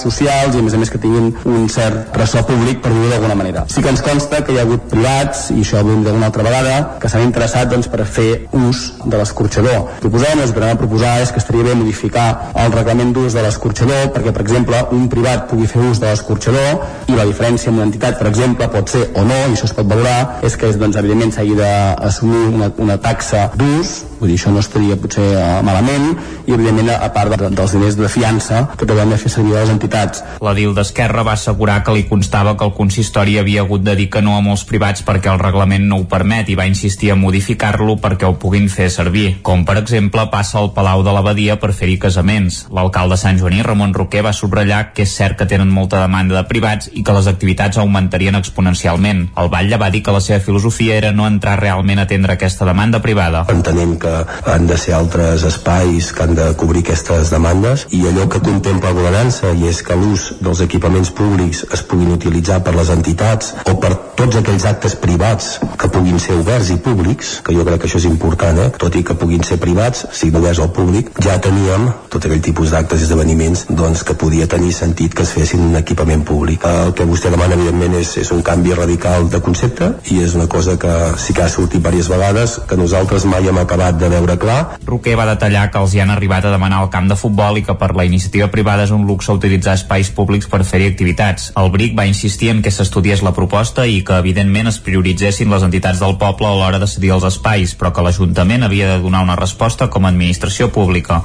socials 0.00 0.54
i 0.54 0.60
a 0.60 0.64
més 0.64 0.74
a 0.74 0.80
més 0.80 0.90
que 0.90 1.00
tinguin 1.00 1.32
un 1.48 1.68
cert 1.72 2.14
ressò 2.16 2.42
públic 2.46 2.80
per 2.82 2.92
dir-ho 2.94 3.10
d'alguna 3.10 3.36
manera. 3.38 3.64
Sí 3.68 3.82
que 3.82 3.90
ens 3.92 4.02
consta 4.04 4.42
que 4.44 4.54
hi 4.54 4.58
ha 4.60 4.64
hagut 4.66 4.88
privats, 4.90 5.48
i 5.54 5.60
això 5.64 5.80
ho 5.82 5.92
hem 5.92 6.04
d'una 6.04 6.28
altra 6.30 6.44
vegada, 6.46 6.76
que 7.00 7.08
s'han 7.08 7.26
interessat 7.26 7.70
doncs, 7.70 7.88
per 7.90 8.06
fer 8.06 8.46
ús 8.56 8.82
de 9.04 9.16
l'escorxador. 9.16 9.88
Proposem, 10.00 10.40
anem 10.40 10.74
a 10.74 10.80
proposar 10.80 11.16
és 11.22 11.32
que 11.32 11.40
estaria 11.42 11.66
bé 11.66 11.74
modificar 11.74 12.52
el 12.64 12.72
reglament 12.72 13.14
d'ús 13.16 13.34
de 13.36 13.44
l'escorxador 13.44 14.10
perquè, 14.14 14.34
per 14.36 14.44
exemple, 14.44 14.82
un 14.96 15.08
privat 15.12 15.48
pugui 15.50 15.68
fer 15.70 15.82
ús 15.90 16.00
de 16.02 16.10
l'escorxador 16.10 16.84
i 17.08 17.16
la 17.16 17.26
diferència 17.28 17.72
amb 17.72 17.80
una 17.80 17.88
entitat, 17.88 18.18
per 18.20 18.28
exemple, 18.30 18.68
pot 18.72 18.92
ser 18.92 19.06
o 19.14 19.24
no, 19.26 19.40
i 19.48 19.56
això 19.56 19.68
es 19.70 19.76
pot 19.76 19.88
valorar, 19.90 20.40
és 20.46 20.56
que 20.56 20.70
doncs, 20.76 21.00
evidentment 21.00 21.34
s'hagi 21.34 21.56
d'assumir 21.58 22.46
una, 22.54 22.70
una 22.78 23.00
taxa 23.02 23.48
d'ús, 23.56 23.96
vull 24.20 24.30
dir, 24.30 24.38
això 24.38 24.52
no 24.52 24.60
estaria 24.62 24.98
potser 25.00 25.26
eh, 25.32 25.60
malament, 25.66 26.12
i 26.46 26.54
evidentment 26.54 26.92
a 26.94 27.10
part 27.14 27.32
de, 27.32 27.50
dels 27.56 27.74
diners 27.76 27.96
de 27.98 28.08
fiança 28.12 28.62
que 28.76 28.86
també 28.86 29.04
hem 29.04 29.14
de 29.14 29.20
fer 29.20 29.32
servir 29.32 29.56
a 29.56 29.64
les 29.64 29.72
entitats. 29.72 30.22
La 30.44 30.54
DIL 30.56 30.74
d'Esquerra 30.76 31.24
va 31.26 31.34
assegurar 31.38 31.80
que 31.84 31.94
li 31.96 32.06
constava 32.08 32.56
que 32.56 32.66
el 32.68 32.74
consistori 32.76 33.38
havia 33.40 33.64
hagut 33.64 33.84
de 33.86 33.96
dir 33.98 34.10
que 34.12 34.22
no 34.24 34.36
a 34.36 34.44
molts 34.44 34.66
privats 34.68 35.04
perquè 35.06 35.32
el 35.32 35.40
reglament 35.42 35.86
no 35.88 36.02
ho 36.02 36.06
permet 36.10 36.50
i 36.50 36.58
va 36.58 36.68
insistir 36.68 37.12
a 37.12 37.18
modificar-lo 37.18 37.96
perquè 38.02 38.28
ho 38.28 38.36
puguin 38.40 38.68
fer 38.72 38.90
servir, 38.92 39.40
com 39.46 39.64
per 39.68 39.78
exemple 39.80 40.26
passa 40.32 40.58
al 40.60 40.72
Palau 40.76 41.04
de 41.06 41.14
l'Abadia 41.14 41.58
per 41.60 41.72
fer-hi 41.76 41.98
casaments. 42.02 42.66
L'alcalde 42.74 43.18
Sant 43.20 43.40
Joaní, 43.40 43.62
Ramon 43.64 43.94
Roquer, 43.96 44.24
va 44.26 44.34
subratllar 44.36 44.92
que 44.94 45.06
és 45.06 45.16
cert 45.16 45.38
que 45.38 45.48
tenen 45.48 45.72
molta 45.72 46.02
demanda 46.02 46.36
de 46.36 46.44
privats 46.48 46.90
i 46.92 47.04
que 47.06 47.16
les 47.16 47.28
activitats 47.30 47.80
augmentarien 47.80 48.36
exponencialment. 48.38 49.26
El 49.40 49.50
Batlle 49.52 49.80
va 49.80 49.90
dir 49.90 50.04
que 50.04 50.14
la 50.14 50.22
seva 50.24 50.40
filosofia 50.44 50.98
era 50.98 51.12
no 51.16 51.26
entrar 51.28 51.58
realment 51.60 52.00
a 52.00 52.08
atendre 52.08 52.36
aquesta 52.36 52.68
demanda 52.68 53.02
privada. 53.04 53.44
Entenem 53.52 53.96
que 54.00 54.09
han 54.52 54.66
de 54.70 54.78
ser 54.80 54.94
altres 54.98 55.44
espais 55.48 56.12
que 56.12 56.24
han 56.24 56.36
de 56.38 56.50
cobrir 56.60 56.84
aquestes 56.84 57.32
demandes 57.34 57.86
i 57.96 58.02
allò 58.08 58.28
que 58.30 58.42
contempla 58.44 58.92
l'ordenança 58.94 59.54
i 59.56 59.68
és 59.70 59.82
que 59.86 59.98
l'ús 59.98 60.30
dels 60.40 60.62
equipaments 60.66 61.12
públics 61.16 61.64
es 61.72 61.82
puguin 61.86 62.14
utilitzar 62.16 62.60
per 62.64 62.74
les 62.76 62.92
entitats 62.94 63.54
o 63.66 63.76
per 63.80 63.92
tots 64.20 64.36
aquells 64.36 64.66
actes 64.68 64.94
privats 65.00 65.54
que 65.80 65.88
puguin 65.88 66.18
ser 66.20 66.36
oberts 66.36 66.70
i 66.74 66.76
públics, 66.84 67.38
que 67.44 67.54
jo 67.56 67.64
crec 67.64 67.80
que 67.80 67.88
això 67.88 68.00
és 68.02 68.08
important, 68.08 68.58
eh? 68.60 68.68
tot 68.80 68.96
i 68.98 69.02
que 69.06 69.16
puguin 69.16 69.44
ser 69.46 69.56
privats, 69.62 70.04
siguin 70.12 70.40
oberts 70.42 70.60
al 70.60 70.72
públic, 70.76 71.12
ja 71.24 71.38
teníem 71.40 71.88
tot 72.12 72.26
aquell 72.26 72.42
tipus 72.44 72.74
d'actes 72.74 73.00
i 73.00 73.06
esdeveniments 73.08 73.64
doncs, 73.70 74.04
que 74.04 74.16
podia 74.20 74.48
tenir 74.50 74.74
sentit 74.76 75.16
que 75.16 75.24
es 75.24 75.32
fessin 75.32 75.64
en 75.70 75.78
equipament 75.80 76.24
públic. 76.28 76.66
El 76.66 76.92
que 76.96 77.06
vostè 77.08 77.32
demana, 77.32 77.56
evidentment, 77.56 77.96
és, 78.00 78.12
és 78.20 78.32
un 78.34 78.42
canvi 78.46 78.74
radical 78.76 79.30
de 79.32 79.40
concepte 79.44 79.92
i 80.12 80.20
és 80.24 80.36
una 80.36 80.48
cosa 80.52 80.76
que 80.80 80.96
sí 81.20 81.36
que 81.36 81.46
ha 81.46 81.52
sortit 81.52 81.80
diverses 81.80 82.10
vegades, 82.12 82.58
que 82.68 82.76
nosaltres 82.76 83.24
mai 83.30 83.48
hem 83.48 83.62
acabat 83.62 83.99
de 84.00 84.08
veure 84.08 84.36
clar. 84.40 84.78
Roquer 84.88 85.16
va 85.18 85.28
detallar 85.28 85.68
que 85.70 85.80
els 85.82 85.94
hi 85.94 86.00
han 86.02 86.10
arribat 86.14 86.46
a 86.48 86.52
demanar 86.54 86.82
el 86.84 86.90
camp 86.92 87.10
de 87.10 87.18
futbol 87.20 87.60
i 87.60 87.64
que 87.66 87.76
per 87.78 87.92
la 87.96 88.06
iniciativa 88.08 88.48
privada 88.52 88.86
és 88.88 88.94
un 88.96 89.04
luxe 89.08 89.32
utilitzar 89.32 89.76
espais 89.78 90.10
públics 90.16 90.48
per 90.50 90.64
fer-hi 90.64 90.88
activitats. 90.90 91.50
El 91.60 91.70
BRIC 91.74 91.96
va 91.98 92.08
insistir 92.10 92.50
en 92.54 92.62
que 92.64 92.72
s'estudiés 92.74 93.24
la 93.26 93.34
proposta 93.36 93.86
i 93.86 94.00
que, 94.06 94.16
evidentment, 94.24 94.72
es 94.72 94.80
prioritzessin 94.84 95.52
les 95.52 95.66
entitats 95.66 96.00
del 96.00 96.16
poble 96.18 96.48
a 96.48 96.56
l'hora 96.56 96.80
de 96.80 96.88
cedir 96.90 97.12
els 97.16 97.28
espais, 97.28 97.76
però 97.76 97.92
que 97.92 98.06
l'Ajuntament 98.06 98.64
havia 98.64 98.94
de 98.94 99.04
donar 99.04 99.22
una 99.26 99.38
resposta 99.38 99.90
com 99.92 100.06
a 100.06 100.14
administració 100.14 100.72
pública. 100.72 101.22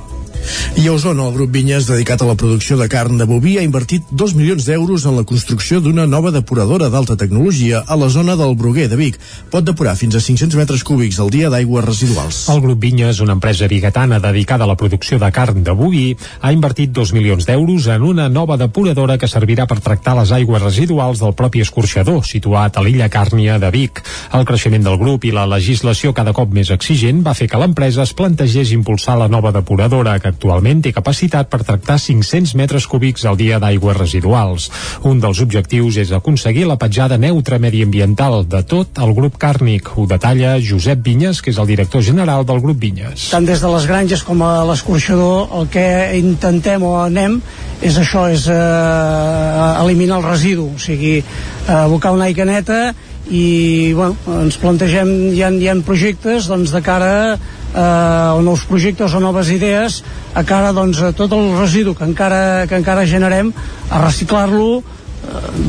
I 0.75 0.87
a 0.87 0.93
Osona, 0.93 1.23
el 1.27 1.33
grup 1.33 1.51
Vinyes, 1.55 1.87
dedicat 1.87 2.21
a 2.21 2.27
la 2.27 2.35
producció 2.35 2.75
de 2.77 2.87
carn 2.91 3.17
de 3.17 3.25
boví, 3.25 3.55
ha 3.57 3.63
invertit 3.63 4.09
2 4.11 4.33
milions 4.35 4.65
d'euros 4.67 5.05
en 5.07 5.15
la 5.15 5.23
construcció 5.23 5.79
d'una 5.81 6.05
nova 6.05 6.33
depuradora 6.35 6.89
d'alta 6.91 7.15
tecnologia 7.15 7.81
a 7.87 7.95
la 7.95 8.09
zona 8.09 8.35
del 8.35 8.55
Bruguer 8.59 8.89
de 8.91 8.99
Vic. 8.99 9.17
Pot 9.49 9.65
depurar 9.65 9.95
fins 9.95 10.17
a 10.19 10.21
500 10.21 10.59
metres 10.59 10.83
cúbics 10.83 11.19
al 11.23 11.31
dia 11.33 11.49
d'aigües 11.49 11.85
residuals. 11.85 12.43
El 12.51 12.61
grup 12.61 12.81
Vinyes, 12.83 13.21
una 13.23 13.33
empresa 13.39 13.69
biguetana 13.71 14.19
dedicada 14.19 14.65
a 14.65 14.67
la 14.67 14.77
producció 14.77 15.17
de 15.17 15.31
carn 15.31 15.63
de 15.63 15.71
boví, 15.71 16.05
ha 16.41 16.53
invertit 16.53 16.93
2 16.93 17.15
milions 17.17 17.47
d'euros 17.47 17.87
en 17.87 18.03
una 18.03 18.27
nova 18.29 18.59
depuradora 18.61 19.17
que 19.17 19.31
servirà 19.31 19.65
per 19.65 19.79
tractar 19.79 20.17
les 20.19 20.35
aigües 20.35 20.61
residuals 20.61 21.23
del 21.23 21.33
propi 21.33 21.63
escorxador, 21.65 22.21
situat 22.27 22.77
a 22.77 22.85
l'illa 22.85 23.09
Càrnia 23.09 23.57
de 23.63 23.71
Vic. 23.71 24.03
El 24.35 24.45
creixement 24.45 24.85
del 24.85 24.99
grup 25.01 25.25
i 25.25 25.33
la 25.33 25.47
legislació 25.49 26.13
cada 26.13 26.35
cop 26.35 26.53
més 26.53 26.69
exigent 26.75 27.23
va 27.25 27.33
fer 27.33 27.49
que 27.49 27.59
l'empresa 27.63 28.03
es 28.03 28.13
plantegés 28.13 28.75
impulsar 28.75 29.17
la 29.17 29.31
nova 29.31 29.55
depuradora 29.55 30.19
que 30.19 30.34
actualment 30.35 30.83
té 30.85 30.91
capacitat 30.93 31.49
per 31.49 31.63
tractar 31.63 31.97
500 32.01 32.53
metres 32.59 32.85
cúbics 32.91 33.25
al 33.25 33.39
dia 33.39 33.59
d'aigües 33.63 33.97
residuals. 33.97 34.69
Un 35.07 35.21
dels 35.23 35.41
objectius 35.41 35.97
és 36.03 36.11
aconseguir 36.15 36.67
la 36.69 36.77
petjada 36.81 37.17
neutra 37.17 37.59
mediambiental 37.63 38.43
de 38.45 38.61
tot 38.67 38.99
el 39.01 39.15
grup 39.17 39.39
càrnic. 39.41 39.93
Ho 39.95 40.05
detalla 40.09 40.57
Josep 40.59 41.01
Vinyes, 41.05 41.41
que 41.41 41.53
és 41.53 41.61
el 41.61 41.71
director 41.71 42.03
general 42.05 42.45
del 42.45 42.61
grup 42.63 42.79
Vinyes. 42.83 43.29
Tant 43.31 43.47
des 43.47 43.63
de 43.63 43.71
les 43.71 43.87
granges 43.89 44.23
com 44.27 44.43
a 44.43 44.53
l'escorxador 44.67 45.55
el 45.59 45.71
que 45.71 45.87
intentem 46.19 46.83
o 46.83 46.97
anem 47.01 47.39
és 47.85 47.97
això, 47.99 48.27
és 48.31 48.47
eh, 48.51 49.81
eliminar 49.81 50.19
el 50.21 50.29
residu, 50.29 50.69
o 50.75 50.79
sigui, 50.79 51.17
eh, 51.19 51.75
abocar 51.75 52.13
una 52.15 52.29
aigua 52.29 52.47
neta 52.47 52.93
i 53.31 53.93
bueno, 53.97 54.15
ens 54.43 54.57
plantegem, 54.61 55.11
hi 55.33 55.41
ha, 55.41 55.49
hi 55.49 55.69
ha 55.69 55.75
projectes 55.85 56.49
doncs, 56.51 56.73
de 56.75 56.81
cara 56.85 57.13
eh, 57.33 58.37
o 58.37 58.41
nous 58.45 58.65
projectes 58.69 59.15
o 59.15 59.21
noves 59.23 59.49
idees 59.53 60.03
a 60.35 60.43
cara 60.45 60.73
doncs, 60.75 61.01
a 61.01 61.13
tot 61.15 61.33
el 61.33 61.55
residu 61.57 61.95
que 61.97 62.05
encara, 62.05 62.65
que 62.69 62.77
encara 62.77 63.07
generem 63.09 63.53
a 63.89 64.03
reciclar-lo 64.03 64.83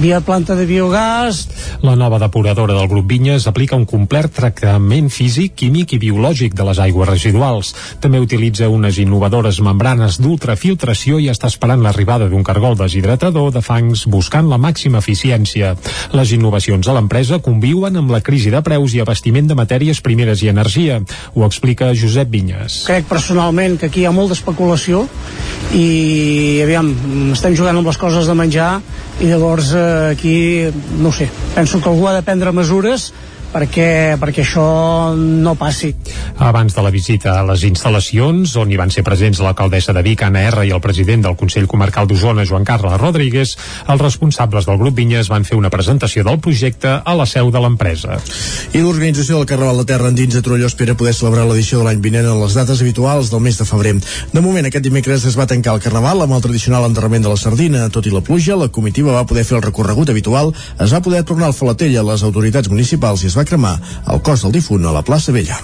via 0.01 0.21
planta 0.21 0.55
de 0.59 0.67
biogàs. 0.69 1.47
La 1.83 1.97
nova 1.97 2.19
depuradora 2.19 2.75
del 2.77 2.89
grup 2.91 3.09
Vinyes 3.11 3.47
aplica 3.47 3.77
un 3.77 3.87
complet 3.89 4.31
tractament 4.35 5.09
físic, 5.13 5.55
químic 5.61 5.95
i 5.97 6.01
biològic 6.03 6.55
de 6.57 6.67
les 6.69 6.81
aigües 6.83 7.09
residuals. 7.09 7.73
També 8.03 8.21
utilitza 8.23 8.69
unes 8.73 8.99
innovadores 9.03 9.61
membranes 9.65 10.21
d'ultrafiltració 10.21 11.21
i 11.23 11.31
està 11.33 11.51
esperant 11.53 11.83
l'arribada 11.85 12.29
d'un 12.31 12.45
cargol 12.47 12.77
deshidratador 12.79 13.53
de 13.55 13.63
fangs 13.65 14.07
buscant 14.11 14.51
la 14.51 14.61
màxima 14.61 15.01
eficiència. 15.03 15.75
Les 16.17 16.33
innovacions 16.37 16.87
de 16.87 16.97
l'empresa 16.97 17.41
conviuen 17.43 17.97
amb 17.97 18.13
la 18.15 18.23
crisi 18.25 18.53
de 18.53 18.63
preus 18.67 18.95
i 18.95 19.03
abastiment 19.05 19.49
de 19.49 19.59
matèries 19.59 20.03
primeres 20.03 20.43
i 20.43 20.51
energia. 20.53 21.01
Ho 21.35 21.47
explica 21.47 21.93
Josep 21.95 22.31
Vinyes. 22.33 22.83
Crec 22.91 23.09
personalment 23.11 23.79
que 23.81 23.91
aquí 23.91 24.03
hi 24.05 24.09
ha 24.09 24.15
molta 24.15 24.37
especulació 24.37 25.07
i 25.75 26.61
aviam, 26.65 26.93
estem 27.35 27.57
jugant 27.59 27.79
amb 27.81 27.89
les 27.89 27.99
coses 28.01 28.29
de 28.29 28.37
menjar 28.39 28.77
i 29.21 29.31
llavors 29.47 29.73
eh, 29.75 30.11
aquí, 30.13 30.67
no 30.99 31.13
sé, 31.13 31.29
penso 31.55 31.81
que 31.81 31.89
algú 31.89 32.09
ha 32.09 32.15
de 32.17 32.23
prendre 32.27 32.51
mesures 32.53 33.13
perquè, 33.53 34.17
perquè 34.21 34.43
això 34.45 34.67
no 35.17 35.55
passi. 35.59 35.93
Abans 36.43 36.75
de 36.77 36.85
la 36.85 36.93
visita 36.95 37.39
a 37.39 37.45
les 37.49 37.65
instal·lacions, 37.69 38.57
on 38.61 38.73
hi 38.73 38.79
van 38.81 38.93
ser 38.93 39.05
presents 39.07 39.41
l'alcaldessa 39.45 39.95
de 39.97 40.03
Vic, 40.07 40.25
Anna 40.27 40.45
R, 40.51 40.67
i 40.67 40.73
el 40.75 40.83
president 40.85 41.25
del 41.27 41.37
Consell 41.39 41.69
Comarcal 41.71 42.09
d'Osona, 42.09 42.47
Joan 42.49 42.67
Carles 42.69 42.99
Rodríguez, 43.01 43.57
els 43.89 44.03
responsables 44.03 44.67
del 44.69 44.79
grup 44.81 44.97
Vinyes 44.97 45.31
van 45.33 45.47
fer 45.49 45.59
una 45.59 45.71
presentació 45.71 46.25
del 46.27 46.41
projecte 46.41 46.99
a 47.05 47.17
la 47.17 47.27
seu 47.27 47.51
de 47.53 47.63
l'empresa. 47.63 48.19
I 48.73 48.83
l'organització 48.83 49.39
del 49.39 49.49
Carnaval 49.51 49.83
de 49.83 49.89
Terra 49.89 50.11
Endins 50.13 50.35
de 50.35 50.43
Torelló 50.43 50.69
espera 50.71 50.97
poder 50.99 51.15
celebrar 51.15 51.47
l'edició 51.47 51.81
de 51.81 51.89
l'any 51.89 52.03
vinent 52.03 52.27
en 52.27 52.41
les 52.43 52.57
dates 52.57 52.83
habituals 52.83 53.31
del 53.33 53.45
mes 53.45 53.59
de 53.59 53.69
febrer. 53.69 53.95
De 54.33 54.43
moment, 54.45 54.67
aquest 54.67 54.85
dimecres 54.85 55.25
es 55.29 55.39
va 55.39 55.47
tancar 55.47 55.77
el 55.77 55.85
Carnaval 55.85 56.25
amb 56.25 56.37
el 56.37 56.45
tradicional 56.45 56.89
enterrament 56.89 57.25
de 57.25 57.33
la 57.33 57.41
sardina. 57.41 57.87
Tot 57.93 58.09
i 58.09 58.15
la 58.15 58.25
pluja, 58.25 58.57
la 58.59 58.69
comitiva 58.73 59.15
va 59.15 59.27
poder 59.29 59.45
fer 59.47 59.59
el 59.59 59.65
recorregut 59.65 60.11
habitual, 60.11 60.53
es 60.83 60.93
va 60.93 61.03
poder 61.05 61.23
tornar 61.29 61.51
al 61.51 61.57
Falatell 61.57 61.97
a 62.01 62.07
les 62.11 62.25
autoritats 62.27 62.71
municipals 62.73 63.23
i 63.23 63.31
es 63.31 63.36
va 63.37 63.45
cremar 63.45 63.75
el 64.13 64.23
cos 64.25 64.43
del 64.45 64.55
difunt 64.55 64.87
a 64.87 64.93
la 64.95 65.03
plaça 65.05 65.33
Vella. 65.35 65.57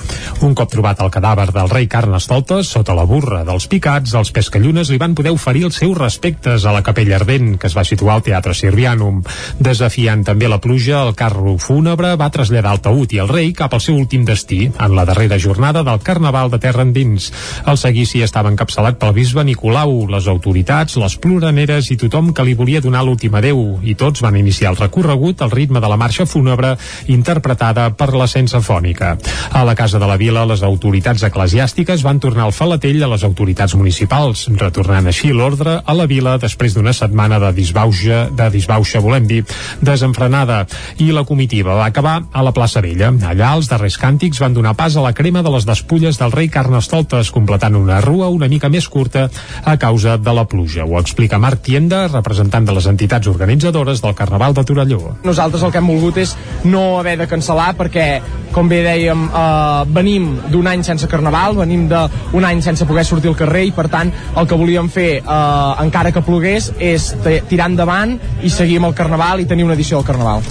Un 0.45 0.55
cop 0.59 0.71
trobat 0.73 1.01
el 1.01 1.11
cadàver 1.15 1.49
del 1.55 1.71
rei 1.71 1.87
Carnestoltes, 1.89 2.69
sota 2.75 2.97
la 2.99 3.07
burra 3.09 3.43
dels 3.49 3.69
picats, 3.71 4.13
els 4.19 4.33
pescallunes 4.35 4.91
li 4.93 4.99
van 5.01 5.15
poder 5.17 5.33
oferir 5.33 5.65
els 5.69 5.79
seus 5.81 5.97
respectes 5.97 6.67
a 6.67 6.75
la 6.75 6.83
capella 6.85 7.17
ardent, 7.21 7.55
que 7.61 7.71
es 7.71 7.77
va 7.77 7.85
situar 7.89 8.17
al 8.17 8.25
Teatre 8.27 8.55
Sirvianum. 8.55 9.23
Desafiant 9.59 10.25
també 10.27 10.51
la 10.51 10.61
pluja, 10.61 11.03
el 11.07 11.15
carro 11.17 11.57
fúnebre 11.63 12.15
va 12.21 12.31
traslladar 12.35 12.75
el 12.77 12.83
taüt 12.85 13.15
i 13.17 13.23
el 13.23 13.31
rei 13.31 13.53
cap 13.57 13.73
al 13.73 13.85
seu 13.85 13.97
últim 13.97 14.27
destí, 14.29 14.67
en 14.73 14.97
la 14.97 15.07
darrera 15.09 15.39
jornada 15.41 15.85
del 15.87 16.03
Carnaval 16.05 16.53
de 16.53 16.61
Terra 16.61 16.85
Endins. 16.85 17.31
El 17.67 17.81
seguici 17.81 18.23
estava 18.27 18.53
encapçalat 18.53 19.01
pel 19.01 19.15
bisbe 19.17 19.45
Nicolau, 19.47 19.95
les 20.11 20.29
autoritats, 20.29 20.99
les 21.01 21.17
ploraneres 21.17 21.93
i 21.95 21.99
tothom 22.01 22.33
que 22.35 22.45
li 22.45 22.59
volia 22.59 22.83
donar 22.85 23.05
l'últim 23.07 23.35
adeu, 23.39 23.79
i 23.83 23.95
tots 23.95 24.25
van 24.25 24.37
iniciar 24.37 24.75
el 24.75 24.81
recorregut 24.83 25.43
al 25.43 25.55
ritme 25.55 25.81
de 25.81 25.89
la 25.89 26.01
marxa 26.01 26.27
fúnebre 26.27 26.77
interpretada 27.07 27.62
per 27.97 28.11
la 28.19 28.27
sensafònica. 28.27 29.13
A 29.55 29.63
la 29.65 29.75
Casa 29.79 30.01
de 30.03 30.07
la 30.09 30.17
Vila, 30.19 30.43
les 30.51 30.65
autoritats 30.67 31.23
eclesiàstiques 31.23 32.03
van 32.03 32.19
tornar 32.19 32.49
al 32.49 32.55
falatell 32.57 33.03
a 33.05 33.11
les 33.13 33.23
autoritats 33.23 33.77
municipals, 33.79 34.49
retornant 34.59 35.07
així 35.07 35.31
l'ordre 35.33 35.79
a 35.85 35.95
la 35.95 36.09
vila 36.11 36.39
després 36.43 36.75
d'una 36.75 36.93
setmana 36.93 37.39
de 37.39 37.53
disbauxa, 37.55 38.25
de 38.35 38.49
disbauxa, 38.51 39.01
volem 39.01 39.29
dir, 39.31 39.45
desenfrenada, 39.81 40.65
i 40.99 41.13
la 41.15 41.23
comitiva 41.29 41.77
va 41.79 41.87
acabar 41.87 42.17
a 42.33 42.43
la 42.43 42.53
plaça 42.53 42.83
Vella. 42.83 43.13
Allà, 43.31 43.53
els 43.55 43.71
darrers 43.71 43.99
càntics 44.01 44.43
van 44.43 44.57
donar 44.57 44.75
pas 44.75 44.97
a 44.97 45.05
la 45.05 45.15
crema 45.15 45.45
de 45.47 45.55
les 45.55 45.67
despulles 45.69 46.19
del 46.19 46.35
rei 46.35 46.51
Carnestoltes, 46.51 47.31
completant 47.31 47.79
una 47.79 48.01
rua 48.03 48.33
una 48.33 48.51
mica 48.51 48.73
més 48.73 48.89
curta 48.91 49.29
a 49.65 49.77
causa 49.79 50.17
de 50.19 50.35
la 50.35 50.49
pluja. 50.51 50.83
Ho 50.85 50.99
explica 50.99 51.39
Marc 51.39 51.63
Tienda, 51.63 52.09
representant 52.09 52.67
de 52.67 52.75
les 52.75 52.91
entitats 52.91 53.31
organitzadores 53.31 54.03
del 54.03 54.17
Carnaval 54.19 54.55
de 54.55 54.65
Torelló. 54.67 55.15
Nosaltres 55.23 55.63
el 55.63 55.71
que 55.71 55.79
hem 55.79 55.91
volgut 55.93 56.19
és 56.19 56.35
no 56.65 56.99
haver 56.99 57.17
de 57.21 57.29
cancel·lar 57.31 57.52
perquè, 57.53 58.21
com 58.53 58.69
bé 58.69 58.83
dèiem, 58.85 59.25
eh, 59.33 59.85
venim 59.93 60.29
d'un 60.53 60.67
any 60.69 60.83
sense 60.85 61.09
Carnaval, 61.09 61.57
venim 61.57 61.89
d'un 61.89 62.45
any 62.45 62.63
sense 62.63 62.85
poder 62.87 63.05
sortir 63.05 63.31
al 63.31 63.37
carrer 63.37 63.65
i, 63.67 63.73
per 63.73 63.89
tant, 63.89 64.13
el 64.37 64.47
que 64.49 64.59
volíem 64.59 64.89
fer, 64.93 65.23
eh, 65.23 65.85
encara 65.85 66.13
que 66.13 66.23
plogués, 66.23 66.73
és 66.79 67.15
tirar 67.49 67.71
endavant 67.71 68.19
i 68.43 68.51
seguir 68.51 68.79
amb 68.79 68.91
el 68.91 68.95
Carnaval 68.95 69.41
i 69.41 69.47
tenir 69.47 69.65
una 69.65 69.75
edició 69.75 69.99
del 69.99 70.07
Carnaval. 70.07 70.43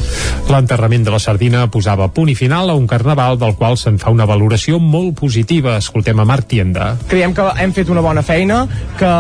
L'enterrament 0.49 1.05
de 1.05 1.11
la 1.11 1.19
sardina 1.19 1.67
posava 1.71 2.09
punt 2.09 2.29
i 2.29 2.35
final 2.35 2.69
a 2.69 2.75
un 2.75 2.87
Carnaval 2.87 3.37
del 3.39 3.55
qual 3.55 3.77
se'n 3.77 3.99
fa 4.01 4.11
una 4.11 4.25
valoració 4.25 4.79
molt 4.79 5.15
positiva. 5.19 5.77
Escoltem 5.77 6.19
a 6.19 6.25
Marc 6.25 6.47
Tienda. 6.47 6.95
Creiem 7.07 7.33
que 7.33 7.45
hem 7.61 7.73
fet 7.73 7.89
una 7.89 8.01
bona 8.01 8.23
feina, 8.25 8.65
que, 8.97 9.13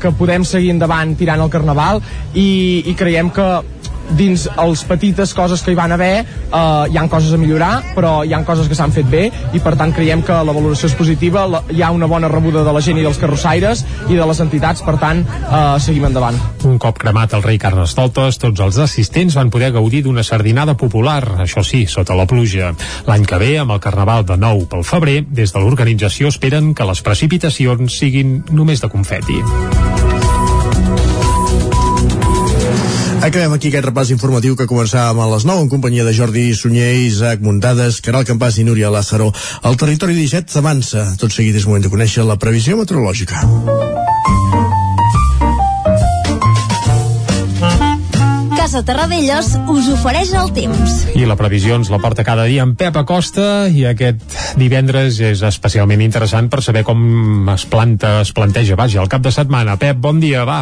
que 0.00 0.12
podem 0.12 0.44
seguir 0.44 0.70
endavant 0.74 1.16
tirant 1.16 1.40
el 1.40 1.50
Carnaval 1.50 2.02
i, 2.34 2.84
i 2.86 2.94
creiem 2.94 3.30
que 3.34 3.48
dins 4.18 4.46
les 4.56 4.84
petites 4.88 5.34
coses 5.34 5.62
que 5.62 5.74
hi 5.74 5.78
van 5.78 5.92
haver 5.96 6.14
eh, 6.22 6.84
hi 6.90 6.98
han 6.98 7.10
coses 7.12 7.34
a 7.34 7.40
millorar 7.40 7.72
però 7.96 8.20
hi 8.24 8.34
han 8.36 8.44
coses 8.44 8.68
que 8.68 8.78
s'han 8.78 8.94
fet 8.94 9.08
bé 9.10 9.26
i 9.52 9.62
per 9.62 9.76
tant 9.76 9.94
creiem 9.96 10.22
que 10.26 10.36
la 10.46 10.54
valoració 10.54 10.90
és 10.90 10.96
positiva 10.98 11.46
la, 11.50 11.62
hi 11.70 11.82
ha 11.82 11.90
una 11.94 12.06
bona 12.10 12.28
rebuda 12.28 12.64
de 12.64 12.72
la 12.72 12.82
gent 12.84 12.98
i 13.00 13.04
dels 13.06 13.18
carrossaires 13.20 13.84
i 14.08 14.16
de 14.16 14.26
les 14.26 14.40
entitats, 14.44 14.82
per 14.86 14.96
tant 15.02 15.22
eh, 15.26 15.62
seguim 15.82 16.08
endavant. 16.08 16.38
Un 16.68 16.78
cop 16.82 16.98
cremat 17.02 17.36
el 17.36 17.44
rei 17.44 17.60
Carnestoltes, 17.62 18.40
tots 18.42 18.62
els 18.64 18.80
assistents 18.82 19.36
van 19.38 19.52
poder 19.52 19.72
gaudir 19.76 20.04
d'una 20.06 20.24
sardinada 20.26 20.76
popular, 20.78 21.22
això 21.46 21.64
sí, 21.66 21.84
sota 21.90 22.16
la 22.18 22.28
pluja. 22.30 22.72
L'any 23.08 23.26
que 23.28 23.40
ve, 23.42 23.52
amb 23.62 23.76
el 23.76 23.82
Carnaval 23.82 24.26
de 24.28 24.38
nou 24.40 24.66
pel 24.70 24.86
febrer, 24.86 25.22
des 25.28 25.54
de 25.54 25.62
l'organització 25.62 26.32
esperen 26.32 26.74
que 26.74 26.88
les 26.88 27.02
precipitacions 27.06 28.00
siguin 28.02 28.40
només 28.50 28.82
de 28.82 28.92
confeti. 28.92 29.42
Acabem 33.26 33.56
aquí 33.56 33.72
aquest 33.72 33.82
repàs 33.88 34.10
informatiu 34.14 34.54
que 34.54 34.68
començàvem 34.70 35.18
a 35.18 35.26
les 35.32 35.42
9 35.48 35.64
en 35.64 35.70
companyia 35.72 36.04
de 36.06 36.12
Jordi 36.14 36.44
Sunyer, 36.54 36.92
Isaac 37.08 37.42
Muntades, 37.42 37.98
Caral 37.98 38.22
Campàs 38.28 38.60
i 38.62 38.66
Núria 38.68 38.92
Lázaro. 38.94 39.32
El 39.66 39.82
territori 39.82 40.14
17 40.14 40.54
s'avança. 40.54 41.08
Tot 41.18 41.34
seguit 41.34 41.58
és 41.58 41.66
moment 41.66 41.82
de 41.82 41.90
conèixer 41.90 42.22
la 42.22 42.38
previsió 42.38 42.78
meteorològica. 42.78 44.05
Casa 48.76 48.92
Terradellos 48.92 49.46
us 49.72 49.86
ofereix 49.88 50.34
el 50.36 50.50
temps. 50.52 50.96
I 51.16 51.22
la 51.24 51.32
previsió 51.38 51.78
ens 51.78 51.88
la 51.88 51.96
porta 51.96 52.20
cada 52.26 52.42
dia 52.44 52.60
en 52.60 52.74
Pep 52.76 52.98
Acosta 53.00 53.70
i 53.72 53.86
aquest 53.88 54.20
divendres 54.60 55.16
és 55.24 55.40
especialment 55.48 56.02
interessant 56.04 56.50
per 56.52 56.60
saber 56.60 56.82
com 56.84 57.48
es 57.54 57.64
planta, 57.72 58.18
es 58.20 58.34
planteja, 58.36 58.76
vaja, 58.76 59.00
el 59.00 59.08
cap 59.08 59.24
de 59.24 59.32
setmana. 59.32 59.78
Pep, 59.80 59.96
bon 59.96 60.20
dia, 60.20 60.44
va. 60.44 60.58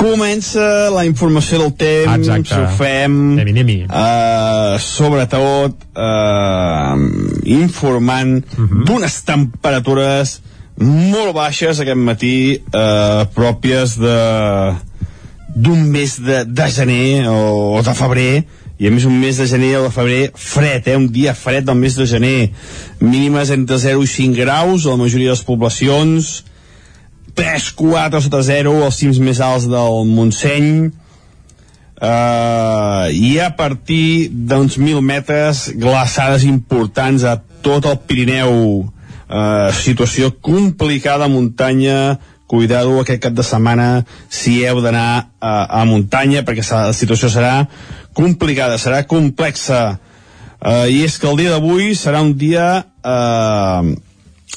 Comença 0.00 0.88
la 0.94 1.04
informació 1.04 1.60
del 1.60 1.74
temps, 1.76 2.24
Exacte. 2.30 2.56
ho 2.56 2.72
fem, 2.80 3.18
Anem-hi, 3.36 3.60
anem-hi. 3.60 3.78
uh, 3.92 4.80
sobretot 4.80 5.76
uh, 5.92 6.96
informant 7.44 8.46
uh 8.48 8.60
Mhm. 8.62 8.68
-huh. 8.70 8.84
d'unes 8.86 9.22
temperatures 9.28 10.38
molt 10.80 11.34
baixes 11.34 11.80
aquest 11.80 11.96
matí, 11.98 12.62
uh, 12.72 13.26
pròpies 13.34 13.98
de 13.98 14.16
d'un 15.58 15.82
mes 15.90 16.14
de, 16.22 16.44
de 16.46 16.66
gener 16.70 17.26
o, 17.30 17.74
o 17.78 17.82
de 17.82 17.94
febrer 17.98 18.32
i 18.78 18.86
a 18.86 18.92
més 18.94 19.08
un 19.08 19.16
mes 19.18 19.34
de 19.34 19.46
gener 19.50 19.72
o 19.80 19.86
de 19.88 19.90
febrer 19.90 20.20
fred, 20.38 20.86
eh? 20.86 20.94
un 20.94 21.08
dia 21.10 21.34
fred 21.34 21.66
del 21.66 21.78
mes 21.80 21.96
de 21.98 22.06
gener. 22.06 22.52
Mínimes 23.02 23.50
entre 23.50 23.78
0 23.82 24.04
i 24.06 24.10
5 24.10 24.38
graus 24.38 24.86
a 24.86 24.94
la 24.94 25.00
majoria 25.00 25.32
de 25.32 25.34
les 25.34 25.42
poblacions. 25.42 26.28
3, 27.34 27.66
4 27.74 28.22
sota 28.22 28.42
0 28.46 28.76
als 28.86 29.00
cims 29.02 29.18
més 29.18 29.42
alts 29.42 29.66
del 29.70 30.06
Montseny. 30.06 30.70
Uh, 31.98 33.10
i 33.10 33.40
a 33.42 33.50
partir 33.58 34.30
d'uns 34.30 34.78
1.000 34.78 35.02
metres 35.02 35.64
glaçades 35.74 36.46
importants 36.46 37.26
a 37.26 37.34
tot 37.66 37.90
el 37.90 37.98
Pirineu. 38.06 38.54
Uh, 39.28 39.74
situació 39.74 40.30
complicada 40.38 41.26
muntanya 41.28 42.14
cuidado 42.48 42.96
aquest 43.00 43.22
cap 43.22 43.36
de 43.36 43.44
setmana 43.46 43.88
si 44.32 44.62
heu 44.64 44.80
d'anar 44.82 45.30
a, 45.38 45.52
a 45.80 45.84
muntanya 45.86 46.42
perquè 46.48 46.64
la 46.72 46.96
situació 46.96 47.30
serà 47.30 47.68
complicada, 48.16 48.80
serà 48.80 49.04
complexa. 49.06 49.98
Uh, 50.58 50.88
i 50.90 51.04
és 51.06 51.14
que 51.20 51.28
el 51.30 51.38
dia 51.38 51.52
d'avui 51.54 51.92
serà 51.94 52.18
un 52.24 52.32
dia 52.34 52.66
uh, 52.82 53.84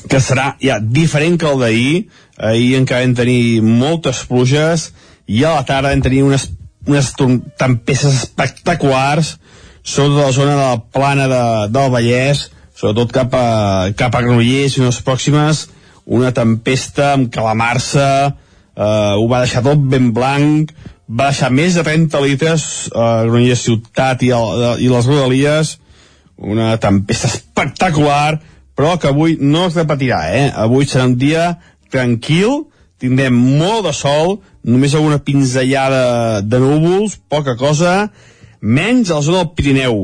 que 0.09 0.21
serà 0.23 0.55
ja 0.63 0.79
diferent 0.81 1.37
que 1.37 1.51
el 1.51 1.61
d'ahir. 1.61 1.93
Ahir 2.41 2.79
encara 2.79 3.05
vam 3.05 3.13
tenir 3.19 3.61
moltes 3.61 4.23
pluges 4.25 4.89
i 5.27 5.43
a 5.45 5.53
la 5.59 5.67
tarda 5.67 5.91
vam 5.91 6.01
tenir 6.01 6.23
unes, 6.25 6.47
unes 6.87 7.11
tempestes 7.59 8.23
espectaculars 8.23 9.35
sobretot 9.83 10.25
la 10.25 10.31
zona 10.31 10.55
de 10.55 10.63
la 10.63 10.81
plana 10.93 11.27
de, 11.27 11.43
del 11.73 11.91
Vallès 11.93 12.47
sobretot 12.77 13.13
cap 13.13 13.33
a, 13.37 13.45
cap 13.97 14.15
a 14.15 14.23
Granollers 14.23 14.77
i 14.77 14.83
unes 14.83 15.01
pròximes 15.05 15.67
una 16.05 16.31
tempesta 16.35 17.13
amb 17.15 17.31
calamarsa 17.33 18.07
eh, 18.27 19.13
ho 19.17 19.27
va 19.29 19.43
deixar 19.43 19.63
tot 19.65 19.81
ben 19.91 20.11
blanc 20.15 20.71
va 21.11 21.29
deixar 21.31 21.51
més 21.51 21.75
de 21.75 21.83
30 21.83 22.23
litres 22.23 22.63
a 22.95 23.23
Granollers 23.27 23.65
ciutat 23.67 24.23
i, 24.23 24.31
el, 24.35 24.63
i 24.79 24.89
les 24.91 25.09
rodalies 25.09 25.75
una 26.41 26.73
tempesta 26.81 27.29
espectacular 27.29 28.39
però 28.77 28.95
que 28.97 29.11
avui 29.11 29.37
no 29.39 29.67
es 29.67 29.77
repetirà 29.77 30.23
eh? 30.33 30.49
avui 30.55 30.87
serà 30.89 31.05
un 31.09 31.17
dia 31.19 31.55
tranquil 31.91 32.65
tindrem 33.01 33.35
molt 33.35 33.85
de 33.89 33.93
sol 33.97 34.39
només 34.63 34.95
alguna 34.95 35.21
pinzellada 35.25 36.41
de 36.41 36.59
núvols 36.61 37.17
poca 37.29 37.57
cosa 37.59 38.11
menys 38.61 39.09
a 39.09 39.19
la 39.19 39.25
zona 39.25 39.43
del 39.43 39.53
Pirineu 39.57 39.97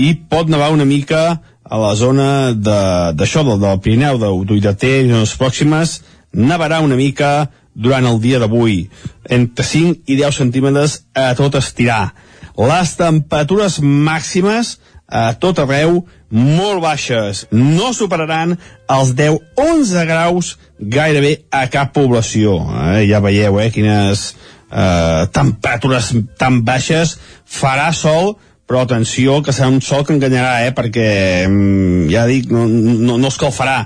i 0.00 0.14
pot 0.32 0.48
nevar 0.50 0.72
una 0.74 0.88
mica 0.88 1.40
a 1.70 1.78
la 1.78 1.94
zona 1.94 2.28
d'això, 2.52 3.44
de, 3.46 3.56
del, 3.62 3.80
Pirineu, 3.84 4.18
d'Uidater 4.18 4.96
i 5.04 5.12
les 5.12 5.34
pròximes, 5.38 6.00
nevarà 6.34 6.80
una 6.82 6.98
mica 6.98 7.50
durant 7.74 8.06
el 8.10 8.18
dia 8.22 8.40
d'avui, 8.42 8.88
entre 9.30 9.64
5 9.64 10.10
i 10.10 10.18
10 10.18 10.40
centímetres 10.42 11.00
a 11.14 11.30
tot 11.38 11.54
estirar. 11.60 12.10
Les 12.58 12.96
temperatures 12.98 13.78
màximes 13.80 14.76
a 15.10 15.30
tot 15.38 15.58
arreu 15.62 16.02
molt 16.30 16.82
baixes, 16.82 17.46
no 17.50 17.90
superaran 17.94 18.54
els 18.90 19.14
10-11 19.18 20.04
graus 20.06 20.52
gairebé 20.78 21.40
a 21.50 21.66
cap 21.70 21.94
població. 21.94 22.60
Eh? 22.94 23.06
Ja 23.10 23.22
veieu 23.22 23.58
eh, 23.58 23.70
quines 23.74 24.30
eh, 24.70 25.26
temperatures 25.34 26.12
tan 26.38 26.62
baixes, 26.66 27.16
farà 27.46 27.90
sol, 27.94 28.36
però 28.70 28.84
atenció 28.86 29.40
que 29.42 29.50
serà 29.50 29.66
un 29.66 29.80
sol 29.82 30.04
que 30.06 30.14
enganyarà, 30.14 30.60
eh, 30.62 30.70
perquè 30.70 31.08
mm, 31.48 32.04
ja 32.12 32.22
dic, 32.30 32.52
no, 32.54 32.68
no, 32.70 33.16
no 33.18 33.30
escalfarà. 33.32 33.80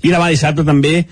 I 0.00 0.08
demà 0.08 0.30
dissabte 0.32 0.64
també 0.64 1.02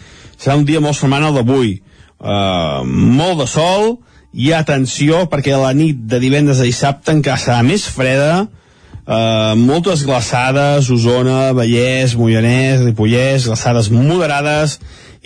serà 0.41 0.57
un 0.57 0.65
dia 0.65 0.81
molt 0.81 0.97
semblant 0.97 1.29
al 1.29 1.37
d'avui. 1.37 1.75
Uh, 2.23 2.81
molt 2.87 3.43
de 3.43 3.49
sol, 3.51 3.99
i 4.33 4.49
atenció 4.57 5.27
perquè 5.29 5.59
la 5.61 5.75
nit 5.77 6.07
de 6.09 6.23
divendres 6.23 6.63
a 6.63 6.69
dissabte 6.71 7.13
encara 7.13 7.41
serà 7.43 7.61
més 7.67 7.85
freda, 7.85 8.49
Uh, 9.03 9.57
moltes 9.59 10.05
glaçades, 10.07 10.87
Osona, 10.95 11.51
Vallès, 11.59 12.13
Moianès, 12.15 12.85
Ripollès, 12.85 13.49
glaçades 13.51 13.89
moderades 13.91 14.77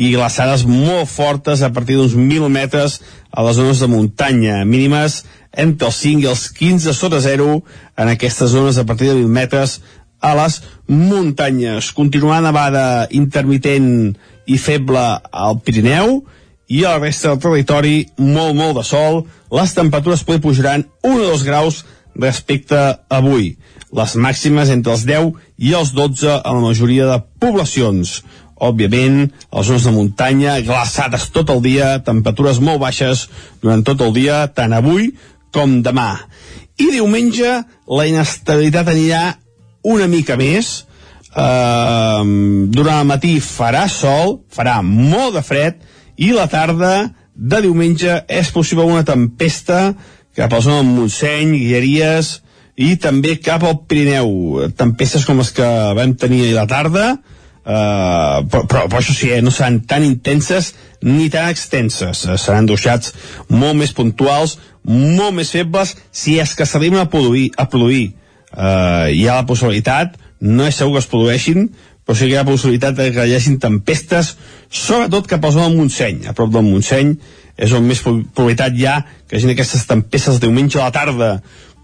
i 0.01 0.15
glaçades 0.15 0.65
molt 0.65 1.11
fortes 1.13 1.61
a 1.61 1.69
partir 1.77 1.99
d'uns 1.99 2.15
1.000 2.17 2.49
metres 2.49 3.03
a 3.29 3.45
les 3.45 3.59
zones 3.61 3.83
de 3.85 3.91
muntanya, 3.93 4.63
mínimes 4.65 5.19
entre 5.57 5.89
els 5.89 5.99
5 6.05 6.25
i 6.25 6.31
els 6.31 6.47
15 6.55 6.95
sota 6.95 7.21
zero 7.25 7.63
en 7.97 8.13
aquestes 8.13 8.53
zones 8.53 8.79
a 8.79 8.85
partir 8.85 9.09
de 9.09 9.17
1.000 9.17 9.33
metres 9.33 9.81
a 10.21 10.35
les 10.37 10.61
muntanyes. 10.89 11.93
Continuarà 11.97 12.43
nevada 12.45 13.07
intermitent 13.11 14.17
i 14.47 14.59
feble 14.61 15.03
al 15.33 15.61
Pirineu 15.65 16.21
i 16.69 16.83
a 16.85 16.97
la 16.97 17.03
resta 17.07 17.33
del 17.33 17.43
territori 17.43 17.97
molt, 18.19 18.57
molt 18.59 18.81
de 18.81 18.87
sol. 18.87 19.23
Les 19.55 19.75
temperatures 19.75 20.25
poder 20.27 20.43
pujaran 20.45 20.87
1 21.03 21.15
o 21.15 21.31
2 21.33 21.47
graus 21.47 21.85
respecte 22.17 22.77
a 22.77 22.97
avui. 23.21 23.55
Les 23.97 24.17
màximes 24.17 24.73
entre 24.73 24.97
els 24.97 25.05
10 25.07 25.37
i 25.63 25.77
els 25.79 25.93
12 25.95 26.41
a 26.41 26.53
la 26.53 26.63
majoria 26.63 27.07
de 27.07 27.21
poblacions. 27.41 28.23
Òbviament, 28.57 29.27
a 29.53 29.61
les 29.61 29.69
zones 29.69 29.85
de 29.85 29.93
muntanya, 29.93 30.57
glaçades 30.65 31.29
tot 31.33 31.51
el 31.53 31.61
dia, 31.63 31.99
temperatures 32.05 32.59
molt 32.65 32.81
baixes 32.81 33.27
durant 33.61 33.85
tot 33.85 34.01
el 34.01 34.15
dia, 34.17 34.47
tant 34.49 34.73
avui 34.73 35.13
com 35.57 35.81
demà. 35.85 36.11
I 36.77 36.91
diumenge 36.93 37.53
la 37.89 38.07
inestabilitat 38.09 38.93
anirà 38.93 39.23
una 39.89 40.09
mica 40.11 40.37
més. 40.37 40.83
Uh, 41.37 42.25
durant 42.73 43.03
el 43.03 43.09
matí 43.09 43.37
farà 43.45 43.87
sol, 43.93 44.41
farà 44.53 44.79
molt 44.85 45.37
de 45.37 45.45
fred, 45.45 45.81
i 46.17 46.33
la 46.33 46.47
tarda 46.49 46.93
de 47.37 47.61
diumenge 47.61 48.23
és 48.33 48.51
possible 48.53 48.87
una 48.89 49.05
tempesta 49.05 49.91
cap 50.37 50.53
a 50.53 50.59
la 50.59 50.65
zona 50.65 50.83
del 50.83 50.93
Montseny, 50.97 51.53
Guilleries 51.57 52.39
i 52.77 52.97
també 53.01 53.37
cap 53.41 53.65
al 53.65 53.81
Pirineu. 53.89 54.69
Tempestes 54.77 55.25
com 55.29 55.41
les 55.41 55.53
que 55.57 55.69
vam 55.97 56.13
tenir 56.21 56.43
ahir 56.45 56.57
la 56.57 56.67
tarda, 56.69 57.07
eh, 57.65 58.37
però, 58.53 58.65
però, 58.69 58.85
però 58.85 59.01
això 59.01 59.17
sí, 59.17 59.31
eh, 59.33 59.41
no 59.45 59.53
seran 59.53 59.81
tan 59.89 60.05
intenses 60.05 60.75
ni 61.03 61.31
tan 61.33 61.49
extenses. 61.53 62.27
Eh, 62.27 62.37
seran 62.41 62.69
duixats 62.69 63.15
molt 63.49 63.81
més 63.81 63.97
puntuals, 63.97 64.59
molt 64.87 65.35
més 65.37 65.51
febles, 65.55 65.97
si 66.15 66.39
és 66.43 66.55
que 66.55 66.67
s'arriben 66.67 67.03
a 67.03 67.11
produir. 67.11 67.51
A 67.59 67.69
produir. 67.71 68.15
Eh, 68.53 69.11
hi 69.13 69.27
ha 69.27 69.41
la 69.41 69.47
possibilitat, 69.49 70.17
no 70.41 70.67
és 70.67 70.79
segur 70.79 70.97
que 70.97 71.05
es 71.05 71.11
produeixin, 71.11 71.71
però 72.07 72.15
sí 72.15 72.27
que 72.29 72.35
hi 72.35 72.39
ha 72.39 72.45
la 72.45 72.51
possibilitat 72.51 73.01
que 73.15 73.27
hi 73.27 73.35
hagi 73.35 73.57
tempestes, 73.63 74.37
sobretot 74.71 75.27
cap 75.27 75.45
a 75.45 75.51
zona 75.51 75.69
del 75.69 75.81
Montseny, 75.81 76.23
a 76.31 76.37
prop 76.39 76.53
del 76.55 76.65
Montseny, 76.69 77.17
és 77.57 77.73
on 77.73 77.87
més 77.89 78.03
probabilitat 78.05 78.77
hi 78.77 78.87
ha 78.89 78.99
que 79.27 79.39
hagin 79.39 79.55
aquestes 79.55 79.87
tempestes 79.89 80.41
diumenge 80.43 80.79
a 80.79 80.87
la 80.87 80.95
tarda 80.95 81.31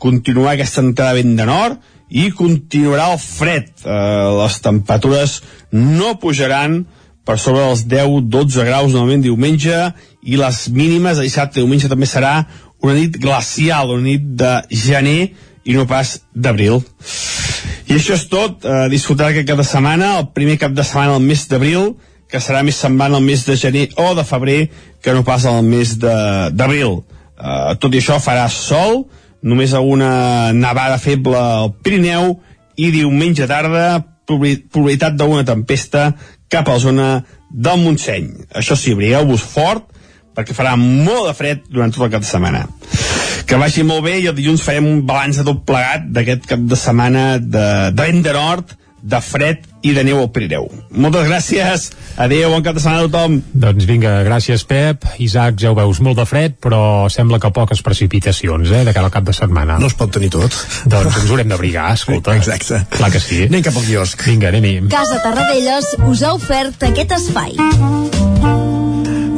continuar 0.02 0.54
aquesta 0.54 0.84
entrada 0.84 1.16
vent 1.16 1.36
de 1.38 1.46
nord 1.48 1.78
i 2.12 2.28
continuarà 2.36 3.08
el 3.14 3.20
fred 3.22 3.70
eh, 3.84 4.28
les 4.42 4.58
temperatures 4.64 5.38
no 5.72 6.18
pujaran 6.20 6.82
per 7.24 7.38
sobre 7.38 7.62
dels 7.62 7.86
10-12 7.88 8.66
graus 8.66 8.92
normalment 8.92 9.24
diumenge 9.24 9.78
i 10.22 10.36
les 10.38 10.64
mínimes 10.74 11.18
de 11.18 11.26
dissabte 11.28 11.62
diumenge 11.62 11.90
també 11.90 12.08
serà 12.10 12.42
una 12.82 12.94
nit 12.98 13.16
glacial, 13.22 13.94
una 13.94 14.02
nit 14.02 14.22
de 14.42 14.52
gener 14.70 15.32
i 15.64 15.76
no 15.76 15.86
pas 15.86 16.16
d'abril. 16.34 16.82
I 17.86 17.96
això 17.96 18.16
és 18.16 18.26
tot, 18.30 18.64
eh, 18.64 18.88
disfrutar 18.90 19.30
aquest 19.30 19.48
cap 19.48 19.58
de 19.58 19.66
setmana, 19.66 20.18
el 20.18 20.30
primer 20.34 20.58
cap 20.58 20.72
de 20.72 20.84
setmana 20.84 21.14
del 21.14 21.28
mes 21.28 21.46
d'abril, 21.48 21.94
que 22.32 22.40
serà 22.40 22.62
més 22.64 22.78
semblant 22.80 23.14
al 23.14 23.22
mes 23.22 23.44
de 23.44 23.56
gener 23.60 23.88
o 24.00 24.14
de 24.16 24.24
febrer 24.24 24.70
que 25.02 25.12
no 25.12 25.22
pas 25.22 25.44
al 25.44 25.62
mes 25.62 25.98
d'abril. 25.98 27.02
Uh, 27.42 27.74
tot 27.82 27.92
i 27.92 28.00
això 28.00 28.16
farà 28.22 28.46
sol, 28.48 29.04
només 29.42 29.74
alguna 29.74 30.52
nevada 30.56 30.96
feble 31.02 31.36
al 31.36 31.72
Pirineu 31.82 32.38
i 32.78 32.90
diumenge 32.94 33.48
tarda 33.50 34.00
probabilitat 34.24 35.18
d'una 35.18 35.44
tempesta 35.44 36.12
cap 36.48 36.68
a 36.68 36.78
la 36.78 36.80
zona 36.80 37.08
del 37.50 37.82
Montseny. 37.82 38.30
Això 38.56 38.78
sí, 38.78 38.94
abrigueu-vos 38.94 39.42
fort 39.42 39.91
perquè 40.36 40.56
farà 40.56 40.76
molt 40.80 41.28
de 41.30 41.34
fred 41.38 41.64
durant 41.68 41.92
tot 41.94 42.06
el 42.06 42.12
cap 42.14 42.24
de 42.24 42.30
setmana. 42.30 42.66
Que 43.46 43.58
vagi 43.60 43.84
molt 43.84 44.04
bé 44.06 44.18
i 44.20 44.28
el 44.30 44.36
dilluns 44.36 44.62
farem 44.64 44.86
un 44.88 45.02
balanç 45.06 45.40
de 45.40 45.48
tot 45.48 45.64
plegat 45.68 46.06
d'aquest 46.14 46.46
cap 46.48 46.62
de 46.62 46.78
setmana 46.78 47.26
de, 47.38 47.66
de 47.92 48.06
vent 48.06 48.22
de 48.24 48.36
nord 48.36 48.78
de 49.02 49.18
fred 49.18 49.66
i 49.82 49.90
de 49.96 50.04
neu 50.06 50.20
al 50.22 50.28
Pirineu. 50.30 50.68
Moltes 50.94 51.26
gràcies, 51.26 51.88
adeu, 52.22 52.52
bon 52.54 52.62
cap 52.62 52.76
de 52.78 52.82
setmana 52.84 53.02
a 53.02 53.08
tothom. 53.10 53.40
Doncs 53.64 53.86
vinga, 53.90 54.14
gràcies 54.26 54.62
Pep. 54.68 55.08
Isaac, 55.26 55.58
ja 55.58 55.72
ho 55.72 55.76
veus, 55.78 55.98
molt 56.06 56.20
de 56.22 56.26
fred, 56.28 56.54
però 56.62 57.10
sembla 57.10 57.40
que 57.42 57.50
poques 57.54 57.82
precipitacions, 57.82 58.70
eh, 58.70 58.84
de 58.86 58.94
cara 58.94 59.10
al 59.10 59.14
cap 59.14 59.26
de 59.26 59.34
setmana. 59.34 59.80
No 59.82 59.90
es 59.90 59.98
pot 59.98 60.14
tenir 60.14 60.30
tot. 60.30 60.54
Doncs 60.86 61.18
ens 61.24 61.30
haurem 61.30 61.50
d'abrigar, 61.50 61.90
escolta. 61.98 62.38
Exacte. 62.38 62.84
Clar 62.94 63.10
que 63.10 63.20
sí. 63.20 63.44
Anem 63.50 63.66
cap 63.66 63.76
al 63.76 63.88
quiosc. 63.90 64.26
Vinga, 64.30 64.54
anem-hi. 64.54 64.78
Casa 64.94 65.18
Tarradellas 65.26 65.96
us 66.06 66.22
ha 66.22 66.36
ofert 66.38 66.90
aquest 66.92 67.18
espai. 67.18 68.21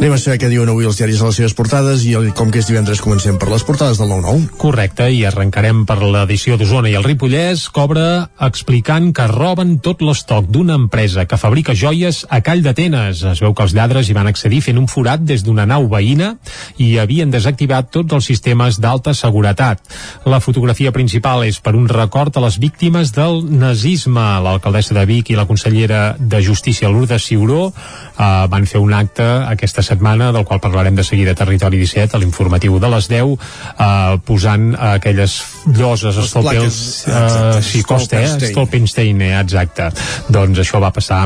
Anem 0.04 0.18
a 0.18 0.20
saber 0.20 0.36
què 0.36 0.48
diuen 0.52 0.68
avui 0.68 0.84
els 0.84 0.98
diaris 0.98 1.22
a 1.22 1.30
les 1.30 1.38
seves 1.38 1.54
portades 1.56 2.02
i 2.04 2.10
com 2.36 2.50
que 2.52 2.58
és 2.60 2.66
divendres 2.68 3.00
comencem 3.00 3.38
per 3.40 3.46
les 3.48 3.62
portades 3.64 3.96
del 3.96 4.10
9-9. 4.12 4.50
Correcte, 4.60 5.06
i 5.08 5.22
arrencarem 5.24 5.86
per 5.88 5.94
l'edició 6.02 6.58
d'Osona 6.60 6.90
i 6.90 6.96
el 6.98 7.06
Ripollès, 7.06 7.62
cobra 7.72 8.26
explicant 8.44 9.14
que 9.16 9.24
roben 9.30 9.78
tot 9.80 10.04
l'estoc 10.04 10.50
d'una 10.52 10.76
empresa 10.76 11.24
que 11.24 11.38
fabrica 11.40 11.72
joies 11.72 12.18
a 12.28 12.42
Call 12.44 12.60
d'Atenes. 12.66 13.22
Es 13.30 13.40
veu 13.40 13.54
que 13.56 13.64
els 13.64 13.72
lladres 13.72 14.10
hi 14.10 14.16
van 14.18 14.28
accedir 14.28 14.58
fent 14.66 14.82
un 14.82 14.90
forat 14.92 15.24
des 15.24 15.40
d'una 15.46 15.64
nau 15.64 15.88
veïna 15.88 16.34
i 16.76 16.98
havien 17.00 17.32
desactivat 17.32 17.88
tots 17.96 18.12
els 18.12 18.28
sistemes 18.28 18.82
d'alta 18.84 19.16
seguretat. 19.16 19.80
La 20.28 20.42
fotografia 20.44 20.92
principal 20.92 21.46
és 21.48 21.62
per 21.64 21.72
un 21.80 21.88
record 21.88 22.36
a 22.36 22.44
les 22.44 22.60
víctimes 22.60 23.14
del 23.16 23.40
nazisme. 23.48 24.26
L'alcaldessa 24.44 25.00
de 25.00 25.08
Vic 25.08 25.32
i 25.32 25.40
la 25.40 25.48
consellera 25.48 26.04
de 26.20 26.44
Justícia, 26.44 26.92
Lourdes 26.92 27.24
Ciuró, 27.24 27.70
eh, 27.72 28.30
van 28.52 28.68
fer 28.68 28.84
un 28.84 28.92
acte 28.92 29.32
aquesta 29.48 29.80
setmana, 29.80 29.93
del 30.32 30.44
qual 30.44 30.60
parlarem 30.60 30.94
de 30.94 31.04
seguida 31.04 31.32
a 31.32 31.38
Territori 31.38 31.78
17, 31.78 32.16
a 32.16 32.20
l'informatiu 32.20 32.78
de 32.78 32.88
les 32.88 33.08
10, 33.08 33.36
eh, 33.78 34.18
posant 34.24 34.74
uh, 34.74 34.94
aquelles 34.94 35.53
lloses, 35.66 36.16
estolpels, 36.20 37.06
uh, 37.08 37.62
sí, 37.64 37.82
costa, 37.82 38.20
eh? 38.20 38.50
Stolpenstein, 38.50 39.20
eh, 39.22 39.32
exacte. 39.40 39.88
Doncs 40.28 40.60
això 40.60 40.80
va 40.82 40.92
passar 40.92 41.22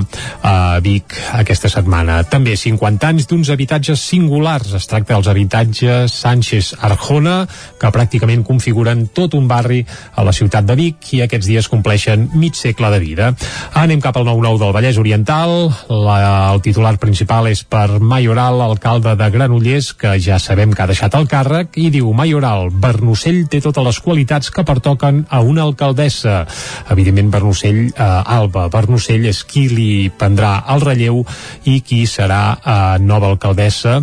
a 0.46 0.78
Vic 0.84 1.16
aquesta 1.34 1.70
setmana. 1.72 2.20
També 2.30 2.54
50 2.56 3.10
anys 3.10 3.26
d'uns 3.28 3.50
habitatges 3.50 4.02
singulars. 4.10 4.72
Es 4.78 4.86
tracta 4.86 5.16
dels 5.16 5.28
habitatges 5.30 6.14
Sánchez 6.14 6.74
Arjona, 6.80 7.40
que 7.80 7.90
pràcticament 7.94 8.44
configuren 8.46 9.08
tot 9.14 9.34
un 9.34 9.48
barri 9.50 9.82
a 10.14 10.24
la 10.26 10.34
ciutat 10.36 10.66
de 10.68 10.78
Vic 10.78 11.12
i 11.18 11.22
aquests 11.26 11.48
dies 11.50 11.68
compleixen 11.68 12.28
mig 12.34 12.54
segle 12.58 12.92
de 12.94 13.02
vida. 13.02 13.32
Anem 13.74 14.00
cap 14.04 14.16
al 14.16 14.28
9-9 14.28 14.62
del 14.62 14.74
Vallès 14.76 15.02
Oriental. 15.02 15.56
La, 15.90 16.18
el 16.54 16.62
titular 16.62 16.94
principal 17.02 17.50
és 17.50 17.64
per 17.64 17.98
Mayoral, 17.98 18.62
alcalde 18.62 19.16
de 19.18 19.30
Granollers, 19.34 19.92
que 19.98 20.14
ja 20.22 20.38
sabem 20.38 20.72
que 20.72 20.84
ha 20.84 20.90
deixat 20.90 21.14
el 21.18 21.26
càrrec, 21.30 21.74
i 21.80 21.90
diu 21.90 22.12
Mayoral, 22.14 22.70
Bernocell 22.70 23.46
té 23.50 23.60
totes 23.64 23.84
les 23.84 24.00
qualitats 24.04 24.27
que 24.28 24.64
pertoquen 24.64 25.24
a 25.30 25.40
una 25.40 25.64
alcaldessa. 25.64 26.42
Evidentment, 26.90 27.30
Bernocell, 27.32 27.80
eh, 27.88 28.08
Alba 28.38 28.68
Bernocell 28.68 29.24
és 29.30 29.42
qui 29.48 29.66
li 29.72 30.10
prendrà 30.10 30.64
el 30.74 30.84
relleu 30.84 31.22
i 31.64 31.80
qui 31.80 32.04
serà 32.06 32.42
eh, 32.58 32.98
nova 33.00 33.30
alcaldessa 33.32 33.98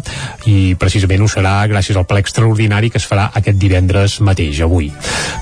i 0.50 0.76
precisament 0.80 1.22
ho 1.22 1.30
serà 1.30 1.54
gràcies 1.70 1.98
al 1.98 2.08
ple 2.10 2.24
extraordinari 2.24 2.90
que 2.90 3.00
es 3.02 3.08
farà 3.08 3.30
aquest 3.34 3.60
divendres 3.62 4.20
mateix, 4.26 4.62
avui. 4.66 4.92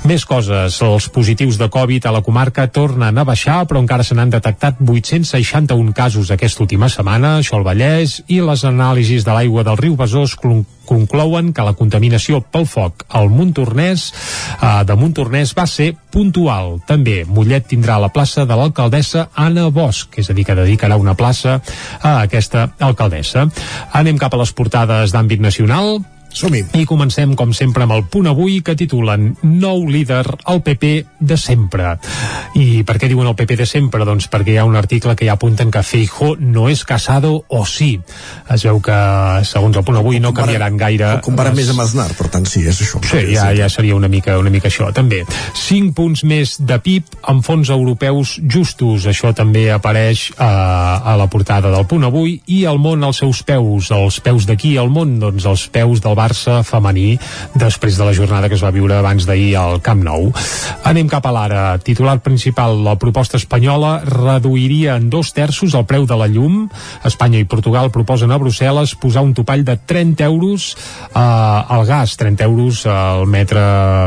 Més 0.10 0.26
coses, 0.28 0.80
els 0.84 1.10
positius 1.14 1.58
de 1.62 1.70
Covid 1.72 2.06
a 2.06 2.16
la 2.16 2.24
comarca 2.26 2.68
tornen 2.68 3.18
a 3.18 3.28
baixar, 3.28 3.64
però 3.70 3.80
encara 3.80 4.04
se 4.04 4.18
n'han 4.18 4.34
detectat 4.34 4.82
861 4.84 5.94
casos 5.96 6.32
aquesta 6.32 6.64
última 6.66 6.90
setmana, 6.92 7.38
això 7.40 7.60
al 7.60 7.68
Vallès, 7.68 8.20
i 8.28 8.42
les 8.44 8.66
anàlisis 8.68 9.24
de 9.24 9.36
l'aigua 9.36 9.64
del 9.64 9.80
riu 9.80 9.96
Besòs 10.00 10.36
conclouen 10.86 11.52
que 11.54 11.66
la 11.66 11.76
contaminació 11.78 12.42
pel 12.42 12.68
foc 12.70 13.06
al 13.10 13.30
Montornès 13.34 14.06
eh, 14.12 14.84
de 14.88 14.98
Montornès 15.00 15.54
va 15.58 15.68
ser 15.70 15.94
puntual. 16.14 16.78
També 16.88 17.24
Mollet 17.26 17.68
tindrà 17.72 18.00
la 18.02 18.12
plaça 18.14 18.48
de 18.50 18.58
l'alcaldessa 18.58 19.28
Anna 19.36 19.70
Bosch, 19.74 20.20
és 20.20 20.30
a 20.30 20.38
dir, 20.38 20.46
que 20.48 20.58
dedicarà 20.58 20.98
una 21.00 21.18
plaça 21.18 21.60
a 22.02 22.20
aquesta 22.22 22.70
alcaldessa. 22.80 23.48
Anem 23.94 24.20
cap 24.22 24.34
a 24.34 24.42
les 24.44 24.54
portades 24.54 25.16
d'àmbit 25.16 25.42
nacional 25.42 26.02
Som-hi. 26.34 26.64
I 26.82 26.86
comencem, 26.90 27.36
com 27.38 27.54
sempre, 27.54 27.86
amb 27.86 27.94
el 27.94 28.04
punt 28.10 28.28
avui 28.32 28.60
que 28.66 28.74
titulen 28.78 29.36
Nou 29.46 29.86
líder 29.86 30.24
al 30.50 30.64
PP 30.66 30.94
de 31.22 31.38
sempre. 31.38 31.94
I 32.58 32.82
per 32.88 32.98
què 32.98 33.10
diuen 33.12 33.30
el 33.30 33.36
PP 33.38 33.58
de 33.62 33.68
sempre? 33.70 34.06
Doncs 34.08 34.28
perquè 34.34 34.56
hi 34.56 34.58
ha 34.58 34.66
un 34.66 34.78
article 34.80 35.14
que 35.16 35.28
ja 35.28 35.36
apunten 35.38 35.72
que 35.72 35.84
Feijó 35.86 36.34
no 36.40 36.66
és 36.72 36.82
casado 36.90 37.44
o 37.48 37.62
sí. 37.70 37.92
Es 38.50 38.66
veu 38.66 38.82
que, 38.82 38.98
segons 39.46 39.78
el 39.78 39.86
punt 39.86 40.00
avui, 40.02 40.20
no 40.24 40.34
canviaran 40.34 40.78
gaire... 40.82 41.12
Ho 41.20 41.26
comparen 41.26 41.56
més 41.58 41.70
amb 41.70 41.86
Aznar, 41.86 42.10
per 42.18 42.32
tant, 42.34 42.48
sí, 42.50 42.66
és 42.66 42.82
això. 42.82 43.02
Sí, 43.06 43.24
ja, 43.36 43.52
ja 43.54 43.70
seria 43.70 43.96
una 43.96 44.10
mica, 44.10 44.40
una 44.42 44.52
mica 44.54 44.72
això, 44.72 44.90
també. 44.96 45.22
5 45.62 45.94
punts 45.98 46.26
més 46.30 46.56
de 46.66 46.80
PIB 46.82 47.14
amb 47.30 47.46
fons 47.46 47.70
europeus 47.74 48.40
justos. 48.42 49.06
Això 49.10 49.36
també 49.38 49.68
apareix 49.74 50.32
eh, 50.34 50.44
a 50.44 51.16
la 51.20 51.30
portada 51.30 51.70
del 51.74 51.86
punt 51.90 52.10
avui. 52.10 52.40
I 52.58 52.64
el 52.70 52.82
món 52.82 53.06
als 53.06 53.22
seus 53.22 53.44
peus. 53.46 53.94
Els 53.94 54.20
peus 54.24 54.50
d'aquí 54.50 54.76
al 54.82 54.90
món, 54.94 55.20
doncs 55.22 55.46
els 55.50 55.68
peus 55.74 56.02
del 56.02 56.18
Barça 56.24 56.62
femení 56.64 57.18
després 57.60 57.98
de 58.00 58.08
la 58.08 58.16
jornada 58.16 58.48
que 58.50 58.56
es 58.56 58.64
va 58.64 58.72
viure 58.72 58.96
abans 58.96 59.28
d'ahir 59.28 59.54
al 59.60 59.82
Camp 59.84 60.04
Nou. 60.06 60.30
Anem 60.88 61.10
cap 61.12 61.26
a 61.28 61.34
l'ara. 61.36 61.64
Titular 61.84 62.18
principal, 62.24 62.80
la 62.86 62.96
proposta 63.00 63.38
espanyola 63.40 64.00
reduiria 64.08 64.96
en 65.00 65.10
dos 65.12 65.34
terços 65.36 65.76
el 65.76 65.86
preu 65.90 66.08
de 66.08 66.18
la 66.20 66.30
llum. 66.32 66.68
Espanya 67.04 67.42
i 67.42 67.50
Portugal 67.50 67.92
proposen 67.92 68.32
a 68.32 68.40
Brussel·les 68.40 68.96
posar 69.00 69.24
un 69.26 69.34
topall 69.36 69.66
de 69.68 69.76
30 69.78 70.24
euros 70.24 70.74
eh, 70.74 71.20
al 71.20 71.86
gas, 71.86 72.16
30 72.18 72.44
euros 72.48 72.86
al 72.88 73.28
metre, 73.28 73.62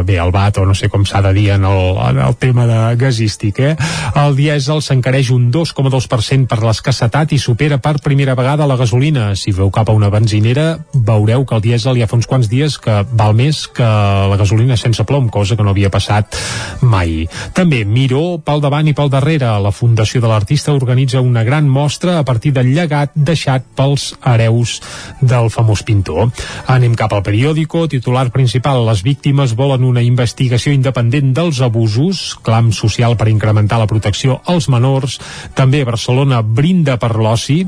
bé, 0.08 0.18
al 0.18 0.32
bat, 0.32 0.58
o 0.58 0.66
no 0.66 0.74
sé 0.74 0.88
com 0.92 1.04
s'ha 1.04 1.22
de 1.26 1.32
dir 1.36 1.50
en 1.56 1.66
el, 1.68 1.82
en 2.10 2.22
el 2.26 2.36
tema 2.40 2.66
de 2.68 2.80
gasístic, 2.96 3.60
eh? 3.60 3.74
El 4.16 4.36
dièsel 4.38 4.82
s'encareix 4.84 5.30
un 5.34 5.50
2,2% 5.52 6.48
per 6.50 6.60
l'escassetat 6.64 7.34
i 7.36 7.40
supera 7.42 7.78
per 7.82 7.98
primera 8.04 8.36
vegada 8.38 8.68
la 8.68 8.78
gasolina. 8.80 9.32
Si 9.36 9.52
veu 9.52 9.70
cap 9.74 9.90
a 9.90 9.96
una 9.96 10.10
benzinera, 10.12 10.78
veureu 10.94 11.44
que 11.46 11.56
el 11.58 11.64
dièsel 11.64 12.00
ja 12.00 12.05
fa 12.06 12.16
uns 12.18 12.28
quants 12.30 12.48
dies 12.50 12.78
que 12.82 13.02
val 13.18 13.34
més 13.36 13.64
que 13.68 13.86
la 13.86 14.38
gasolina 14.38 14.76
sense 14.80 15.04
plom, 15.06 15.28
cosa 15.32 15.56
que 15.56 15.64
no 15.66 15.72
havia 15.74 15.90
passat 15.92 16.36
mai. 16.82 17.24
També 17.56 17.84
Miró 17.84 18.38
pel 18.44 18.62
davant 18.64 18.88
i 18.88 18.94
pel 18.96 19.10
darrere. 19.12 19.52
La 19.62 19.72
Fundació 19.74 20.20
de 20.22 20.30
l'Artista 20.30 20.74
organitza 20.74 21.22
una 21.24 21.44
gran 21.46 21.68
mostra 21.68 22.18
a 22.18 22.24
partir 22.24 22.52
del 22.56 22.72
llegat 22.74 23.14
deixat 23.14 23.66
pels 23.76 24.12
hereus 24.24 24.80
del 25.20 25.50
famós 25.50 25.82
pintor. 25.86 26.30
Anem 26.72 26.94
cap 26.98 27.14
al 27.14 27.24
periòdico, 27.26 27.86
titular 27.90 28.28
principal, 28.34 28.84
les 28.88 29.02
víctimes 29.06 29.56
volen 29.58 29.86
una 29.86 30.04
investigació 30.04 30.74
independent 30.74 31.32
dels 31.36 31.62
abusos, 31.64 32.36
clam 32.42 32.72
social 32.72 33.16
per 33.16 33.30
incrementar 33.32 33.80
la 33.80 33.90
protecció 33.90 34.40
als 34.46 34.70
menors, 34.72 35.18
també 35.54 35.84
Barcelona 35.84 36.42
brinda 36.42 36.96
per 37.00 37.14
l'oci, 37.16 37.64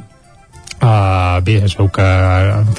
Uh, 0.79 1.43
bé, 1.43 1.57
es 1.67 1.75
veu 1.75 1.89
que 1.91 2.05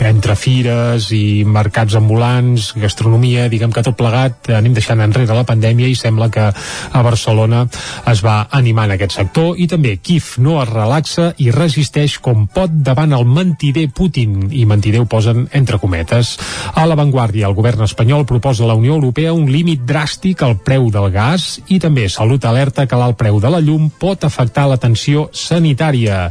entre 0.08 0.36
fires 0.39 1.10
i 1.12 1.43
mercats 1.43 1.97
ambulants, 2.00 2.70
gastronomia, 2.80 3.50
diguem 3.52 3.74
que 3.76 3.84
tot 3.84 3.97
plegat, 4.00 4.47
anem 4.56 4.72
deixant 4.78 5.02
enrere 5.04 5.36
la 5.36 5.43
pandèmia 5.43 5.89
i 5.91 5.97
sembla 6.00 6.30
que 6.32 6.45
a 6.47 7.02
Barcelona 7.04 7.66
es 8.08 8.22
va 8.24 8.45
animar 8.56 8.86
en 8.88 8.93
aquest 8.95 9.18
sector 9.18 9.60
i 9.60 9.68
també 9.68 9.97
Kif 10.00 10.38
no 10.39 10.62
es 10.62 10.72
relaxa 10.72 11.34
i 11.43 11.50
resisteix 11.52 12.16
com 12.24 12.45
pot 12.47 12.72
davant 12.72 13.12
el 13.18 13.28
mentider 13.28 13.89
Putin 13.91 14.47
i 14.47 14.64
mentider 14.70 15.04
ho 15.04 15.10
posen 15.10 15.50
entre 15.60 15.82
cometes. 15.84 16.38
A 16.80 16.88
l'avantguàrdia, 16.88 17.50
el 17.52 17.58
govern 17.58 17.84
espanyol 17.84 18.24
proposa 18.30 18.64
a 18.64 18.72
la 18.72 18.80
Unió 18.80 18.95
Europea 18.95 19.36
un 19.36 19.52
límit 19.52 19.84
dràstic 19.84 20.45
al 20.47 20.56
preu 20.64 20.88
del 20.93 21.10
gas 21.12 21.50
i 21.68 21.82
també 21.84 22.08
Salut 22.08 22.47
alerta 22.47 22.88
que 22.88 22.95
l'alt 22.95 23.20
preu 23.20 23.43
de 23.43 23.52
la 23.52 23.60
llum 23.60 23.91
pot 23.91 24.24
afectar 24.24 24.70
l'atenció 24.72 25.28
sanitària. 25.36 26.30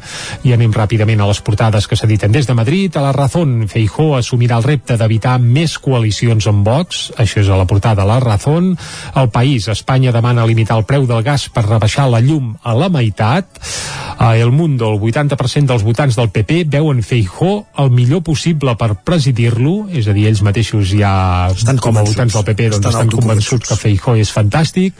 I 0.48 0.56
anem 0.56 0.72
ràpidament 0.72 1.20
a 1.20 1.28
les 1.28 1.44
portades 1.58 1.88
que 1.90 1.96
s'editen 1.98 2.30
des 2.30 2.46
de 2.46 2.54
Madrid. 2.54 2.94
A 2.96 3.00
la 3.02 3.10
Razón, 3.10 3.66
Feijó 3.66 4.12
assumirà 4.14 4.60
el 4.60 4.62
repte 4.62 4.94
d'evitar 4.94 5.40
més 5.42 5.74
coalicions 5.82 6.46
amb 6.46 6.62
Vox. 6.62 7.08
Això 7.18 7.40
és 7.42 7.48
a 7.50 7.56
la 7.58 7.66
portada 7.66 8.06
La 8.06 8.20
Razón. 8.22 8.76
El 9.18 9.30
País, 9.34 9.66
Espanya 9.66 10.12
demana 10.14 10.46
limitar 10.46 10.76
el 10.78 10.86
preu 10.86 11.08
del 11.10 11.24
gas 11.26 11.48
per 11.50 11.64
rebaixar 11.66 12.06
la 12.12 12.20
llum 12.22 12.52
a 12.62 12.76
la 12.78 12.88
meitat. 12.88 13.58
A 14.18 14.36
El 14.36 14.52
Mundo, 14.52 14.92
el 14.92 15.00
80% 15.02 15.66
dels 15.66 15.82
votants 15.82 16.14
del 16.14 16.30
PP 16.30 16.62
veuen 16.70 17.02
Feijó 17.02 17.66
el 17.78 17.90
millor 17.90 18.22
possible 18.22 18.76
per 18.78 18.94
presidir-lo, 19.02 19.88
és 19.90 20.06
a 20.06 20.14
dir, 20.14 20.28
ells 20.30 20.44
mateixos 20.46 20.94
ja, 20.94 21.50
estan 21.50 21.78
com 21.82 21.98
a 21.98 22.06
votants 22.06 22.38
del 22.38 22.46
PP, 22.46 22.70
doncs 22.76 22.86
estan, 22.86 23.08
estan 23.08 23.12
convençuts 23.14 23.70
que 23.70 23.78
Feijó 23.78 24.14
és 24.14 24.30
fantàstic. 24.34 24.94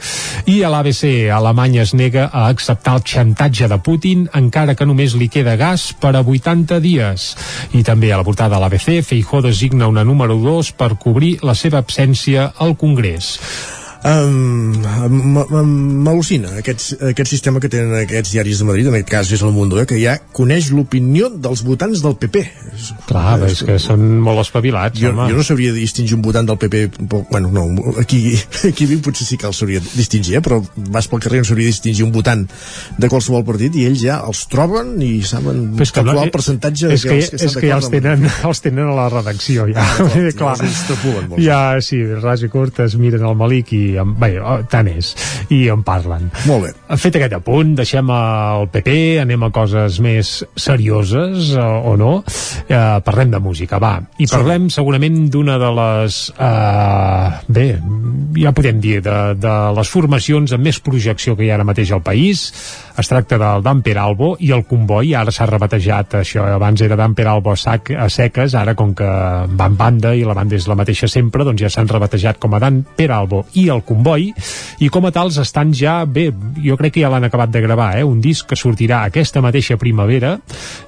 I 0.51 0.59
a 0.63 0.73
l'ABC, 0.75 1.31
Alemanya 1.35 1.87
es 1.87 1.95
nega 1.95 2.27
a 2.31 2.49
acceptar 2.51 2.97
el 2.99 3.07
xantatge 3.07 3.71
de 3.71 3.79
Putin, 3.79 4.27
encara 4.35 4.75
que 4.75 4.87
només 4.87 5.15
li 5.15 5.31
queda 5.31 5.55
gas 5.59 5.91
per 5.99 6.15
a 6.15 6.23
80 6.23 6.48
dies. 6.81 7.35
I 7.73 7.83
també 7.83 8.11
a 8.11 8.17
la 8.17 8.23
portada 8.23 8.55
de 8.55 8.61
l'ABC, 8.61 9.01
Feijó 9.05 9.41
designa 9.41 9.87
una 9.87 10.03
número 10.03 10.37
2 10.37 10.71
per 10.73 10.95
cobrir 10.97 11.37
la 11.43 11.55
seva 11.55 11.79
absència 11.79 12.53
al 12.57 12.75
Congrés. 12.77 13.37
Um, 13.99 14.79
M'al·lucina 16.05 16.53
aquest, 16.61 16.93
aquest 17.09 17.31
sistema 17.33 17.59
que 17.59 17.67
tenen 17.71 17.91
aquests 17.99 18.31
diaris 18.31 18.61
de 18.61 18.67
Madrid, 18.67 18.87
en 18.87 18.95
aquest 18.95 19.09
cas 19.11 19.31
és 19.35 19.43
el 19.43 19.51
Mundo, 19.51 19.79
eh, 19.81 19.85
que 19.89 19.97
ja 19.99 20.15
coneix 20.35 20.69
l'opinió 20.71 21.27
dels 21.33 21.65
votants 21.67 21.99
del 22.05 22.15
PP. 22.19 22.45
Clar, 23.09 23.35
és, 23.43 23.57
és 23.57 23.63
que 23.67 23.75
són 23.83 24.05
molt 24.23 24.39
espavilats, 24.45 24.95
jo, 24.99 25.11
home. 25.11 25.27
jo 25.31 25.39
no 25.39 25.43
sabria 25.43 25.73
distingir 25.75 26.15
un 26.15 26.23
votant 26.23 26.47
del 26.47 26.59
PP, 26.61 26.83
però, 27.01 27.25
bueno, 27.31 27.51
no, 27.51 27.65
aquí, 27.99 28.21
aquí 28.69 28.87
viu 28.87 29.01
potser 29.03 29.27
sí 29.27 29.39
que 29.39 29.49
el 29.49 29.57
sabria 29.57 29.83
distingir, 29.83 30.37
eh, 30.39 30.43
però 30.45 30.61
vas 30.95 31.09
pel 31.11 31.23
carrer 31.25 31.43
no 31.43 31.49
sabria 31.51 31.67
distingir 31.67 32.07
un 32.07 32.15
votant 32.15 32.45
de 32.97 33.11
qualsevol 33.11 33.43
partit 33.47 33.75
i 33.75 33.85
ells 33.89 34.03
ja 34.05 34.21
els 34.23 34.45
troben 34.51 34.95
i 35.03 35.19
saben 35.27 35.73
Però 35.75 35.87
és 35.87 35.91
que 35.91 36.05
no, 36.05 36.13
calcular 36.13 36.29
el 36.29 36.33
percentatge 36.33 36.93
és 36.95 37.03
que, 37.03 37.19
que, 37.19 37.35
que 37.35 37.49
és 37.49 37.59
que 37.59 37.67
ja 37.67 37.81
els 37.81 37.91
tenen, 37.91 38.25
els 38.47 38.63
tenen 38.63 38.93
a 38.93 38.95
la 38.95 39.09
redacció 39.11 39.67
ja, 39.73 39.79
Ah, 39.79 40.07
clar, 40.35 40.57
clar, 40.59 41.27
ja 41.41 41.59
sí, 41.83 42.01
ras 42.19 42.43
i 42.45 42.49
curt 42.51 42.81
es 42.85 42.95
miren 42.99 43.23
el 43.27 43.37
Malik 43.39 43.71
i 43.75 43.83
en, 43.99 44.13
bé, 44.19 44.35
oh, 44.41 44.59
tant 44.69 44.89
és 44.91 45.13
i 45.55 45.65
en 45.73 45.83
parlen. 45.85 46.29
Molt 46.49 46.67
bé. 46.67 46.73
fet 46.99 47.19
aquest 47.19 47.37
apunt, 47.39 47.75
deixem 47.79 48.09
el 48.13 48.67
PP 48.73 48.97
anem 49.23 49.47
a 49.47 49.51
coses 49.55 49.99
més 50.03 50.33
serioses 50.55 51.53
o, 51.57 51.67
o 51.93 51.95
no, 51.99 52.11
eh, 52.67 52.99
parlem 53.05 53.33
de 53.33 53.41
música, 53.43 53.79
va, 53.81 53.95
i 54.19 54.27
parlem 54.29 54.69
segurament 54.73 55.21
d'una 55.31 55.57
de 55.61 55.71
les 55.79 56.19
eh, 56.37 57.39
bé, 57.47 57.67
ja 58.39 58.53
podem 58.55 58.79
dir 58.83 58.99
de, 59.05 59.17
de 59.39 59.55
les 59.77 59.89
formacions 59.89 60.53
amb 60.55 60.65
més 60.65 60.79
projecció 60.83 61.35
que 61.37 61.45
hi 61.45 61.51
ha 61.51 61.59
ara 61.59 61.67
mateix 61.67 61.91
al 61.95 62.03
país. 62.05 62.49
Es 62.99 63.07
tracta 63.07 63.37
del 63.39 63.63
Dan 63.63 63.81
Peralbo 63.83 64.33
i 64.43 64.51
el 64.55 64.65
Comboi, 64.67 65.13
ara 65.15 65.31
s'ha 65.31 65.47
rebatejat 65.47 66.19
això, 66.19 66.45
abans 66.55 66.81
era 66.83 66.97
Dan 66.99 67.15
Peralbo 67.15 67.53
a, 67.53 67.57
sac, 67.59 67.93
a 67.95 68.09
seques, 68.11 68.55
ara 68.59 68.75
com 68.79 68.93
que 68.97 69.09
van 69.59 69.77
banda 69.79 70.13
i 70.15 70.25
la 70.27 70.35
banda 70.37 70.57
és 70.57 70.67
la 70.67 70.77
mateixa 70.79 71.07
sempre, 71.11 71.45
doncs 71.47 71.63
ja 71.63 71.71
s'han 71.71 71.89
rebatejat 71.89 72.39
com 72.43 72.55
a 72.55 72.61
Dan 72.63 72.81
Peralbo 72.97 73.45
i 73.59 73.69
el 73.71 73.78
Comboi 73.85 74.29
i 74.79 74.89
com 74.89 75.07
a 75.07 75.11
tals 75.15 75.39
estan 75.41 75.73
ja, 75.75 76.03
bé, 76.05 76.29
jo 76.63 76.77
crec 76.79 76.95
que 76.95 77.03
ja 77.03 77.11
l'han 77.11 77.27
acabat 77.27 77.51
de 77.53 77.61
gravar, 77.63 77.91
eh? 77.99 78.05
un 78.07 78.21
disc 78.21 78.47
que 78.49 78.57
sortirà 78.59 79.03
aquesta 79.07 79.41
mateixa 79.43 79.77
primavera 79.79 80.35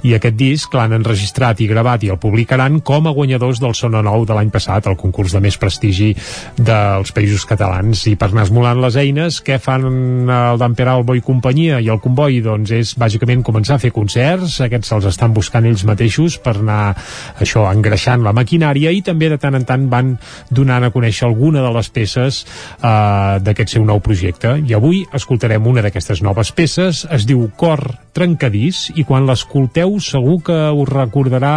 i 0.08 0.16
aquest 0.16 0.38
disc 0.40 0.74
l'han 0.76 0.96
enregistrat 0.98 1.62
i 1.62 1.68
gravat 1.70 2.06
i 2.06 2.12
el 2.14 2.20
publicaran 2.22 2.80
com 2.86 3.08
a 3.08 3.16
guanyadors 3.16 3.62
del 3.62 3.76
Sona 3.78 4.02
Nou 4.06 4.26
de 4.26 4.38
l'any 4.38 4.52
passat, 4.54 4.88
el 4.88 4.98
concurs 5.00 5.36
de 5.36 5.42
més 5.44 5.58
prestigi 5.62 6.12
dels 6.58 7.14
països 7.16 7.46
catalans 7.50 8.06
i 8.10 8.16
per 8.20 8.32
anar 8.32 8.46
esmolant 8.48 8.82
les 8.84 8.98
eines, 9.02 9.42
què 9.46 9.60
fan 9.62 9.88
el 10.32 10.62
Dan 10.62 10.76
Peralbo 10.78 11.16
i 11.18 11.24
companyia 11.26 11.80
i 11.82 11.90
el 11.92 12.02
comboi 12.04 12.42
doncs 12.46 12.74
és 12.76 12.94
bàsicament 13.00 13.44
començar 13.46 13.78
a 13.78 13.84
fer 13.84 13.94
concerts, 13.96 14.60
aquests 14.66 14.92
se'ls 14.92 15.10
estan 15.12 15.36
buscant 15.36 15.68
ells 15.68 15.86
mateixos 15.88 16.38
per 16.42 16.58
anar 16.60 16.96
això 17.42 17.68
engreixant 17.72 18.24
la 18.26 18.36
maquinària 18.36 18.92
i 18.92 19.04
també 19.06 19.30
de 19.32 19.40
tant 19.42 19.58
en 19.58 19.68
tant 19.68 19.88
van 19.92 20.16
donant 20.50 20.86
a 20.86 20.92
conèixer 20.94 21.28
alguna 21.28 21.64
de 21.66 21.72
les 21.76 21.90
peces 21.94 22.44
eh, 22.82 23.40
d'aquest 23.44 23.76
seu 23.78 23.86
nou 23.86 24.02
projecte. 24.04 24.58
I 24.66 24.76
avui 24.78 25.04
escoltarem 25.14 25.68
una 25.68 25.84
d'aquestes 25.86 26.22
noves 26.26 26.52
peces. 26.56 27.06
Es 27.10 27.28
diu 27.30 27.48
Cor 27.58 27.84
trencadís 28.16 28.90
i 28.96 29.06
quan 29.08 29.28
l'escolteu 29.30 30.00
segur 30.04 30.42
que 30.50 30.60
us 30.72 30.90
recordarà 30.92 31.56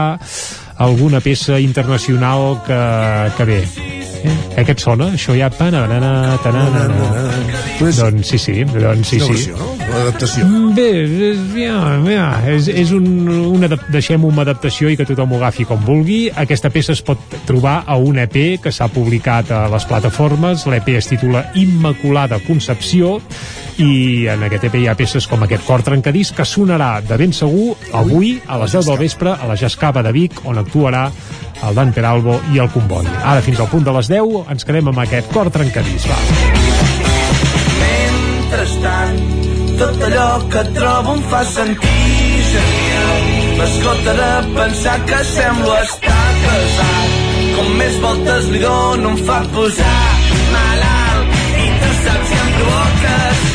alguna 0.78 1.20
peça 1.20 1.60
internacional 1.60 2.62
que, 2.66 2.78
que 3.36 3.44
ve 3.44 3.60
eh? 4.24 4.36
aquest 4.60 4.80
sona? 4.80 5.10
Això 5.14 5.34
ja 5.36 5.50
pananana, 5.52 6.38
tananana. 6.42 7.12
doncs 7.78 8.28
sí, 8.30 8.38
sí, 8.38 8.54
doncs 8.64 9.08
sí, 9.12 9.20
sí. 9.20 9.50
L'adaptació. 9.94 10.46
Bé, 10.74 10.86
és, 11.04 11.42
ja, 11.54 11.76
ja, 12.08 12.26
és, 12.50 12.66
és 12.72 12.90
un, 12.96 13.04
una, 13.28 13.68
adap- 13.68 13.84
deixem 13.94 14.24
una 14.26 14.42
adaptació 14.42 14.90
i 14.90 14.96
que 14.98 15.06
tothom 15.06 15.34
ho 15.34 15.38
agafi 15.42 15.66
com 15.68 15.82
vulgui. 15.86 16.24
Aquesta 16.34 16.70
peça 16.74 16.94
es 16.96 17.02
pot 17.04 17.20
trobar 17.46 17.82
a 17.86 17.98
un 18.00 18.18
EP 18.18 18.38
que 18.62 18.72
s'ha 18.74 18.88
publicat 18.90 19.52
a 19.54 19.64
les 19.70 19.86
plataformes. 19.90 20.66
L'EP 20.70 20.94
es 20.96 21.10
titula 21.12 21.44
Immaculada 21.54 22.40
Concepció 22.46 23.20
i 23.82 24.26
en 24.30 24.42
aquest 24.46 24.68
EP 24.68 24.76
hi 24.78 24.86
ha 24.88 24.94
peces 24.98 25.26
com 25.30 25.42
aquest 25.44 25.64
cor 25.66 25.82
trencadís 25.82 26.30
que 26.34 26.46
sonarà 26.46 27.00
de 27.02 27.16
ben 27.18 27.32
segur 27.34 27.74
avui 27.96 28.36
a 28.46 28.58
les 28.62 28.76
10 28.76 28.90
del 28.90 29.00
vespre 29.00 29.32
a 29.34 29.48
la 29.50 29.56
Jascava 29.58 30.02
de 30.04 30.12
Vic 30.14 30.42
on 30.44 30.60
actuarà 30.60 31.08
el 31.64 31.74
Dan 31.74 31.92
Peralbo 31.96 32.36
i 32.52 32.60
el 32.62 32.70
Comboi. 32.70 33.06
Ara 33.24 33.42
fins 33.42 33.60
al 33.60 33.70
punt 33.72 33.86
de 33.86 33.94
les 33.96 34.10
10 34.12 34.52
ens 34.52 34.66
quedem 34.68 34.90
amb 34.92 35.00
aquest 35.04 35.30
cor 35.32 35.50
trencadís. 35.54 36.06
Va. 36.10 36.18
Mentrestant, 37.80 39.18
tot 39.80 40.04
allò 40.08 40.28
que 40.52 40.64
trobo 40.76 41.16
em 41.16 41.24
fa 41.32 41.42
sentir 41.54 42.44
genial. 42.52 43.26
M'escolta 43.58 44.16
de 44.20 44.30
pensar 44.58 44.98
que 45.08 45.24
semblo 45.32 45.74
estar 45.80 46.28
casat. 46.44 47.18
Com 47.54 47.74
més 47.78 47.98
voltes 48.02 48.48
li 48.52 48.62
dono 48.62 49.14
em 49.14 49.20
fa 49.26 49.42
posar 49.54 49.98
malalt 50.54 51.36
i 51.64 51.68
tu 51.82 51.92
saps 52.04 52.30
si 52.30 52.40
em 52.44 52.56
provoques 52.58 53.53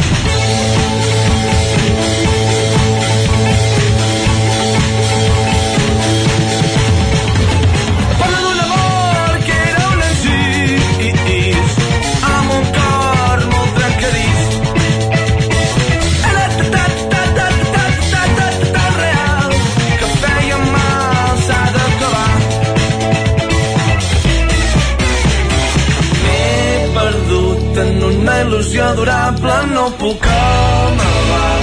il·lusió 28.44 28.86
durable, 28.96 29.56
no 29.74 29.86
puc 30.02 30.28
amagar. 30.36 31.60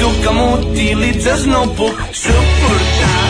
Tu 0.00 0.10
que 0.22 0.34
m'utilitzes 0.38 1.46
no 1.52 1.62
puc 1.78 2.00
suportar. 2.22 3.20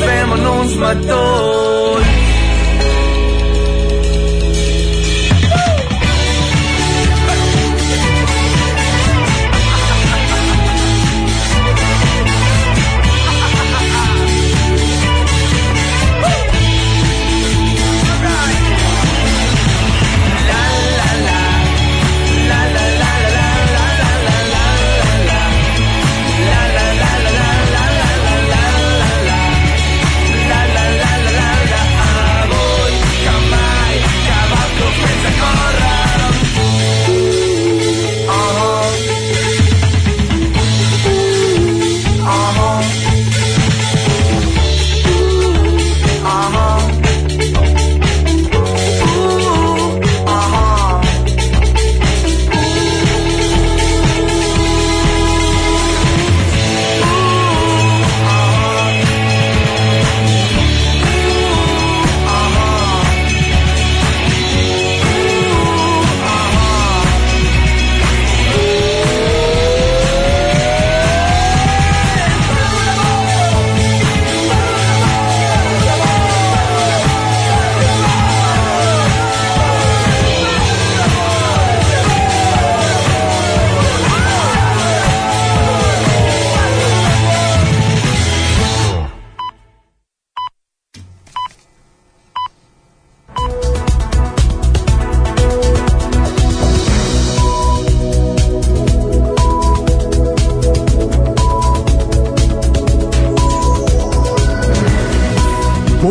Fem-en 0.00 0.46
uns 0.56 0.76
matolls. 0.82 2.05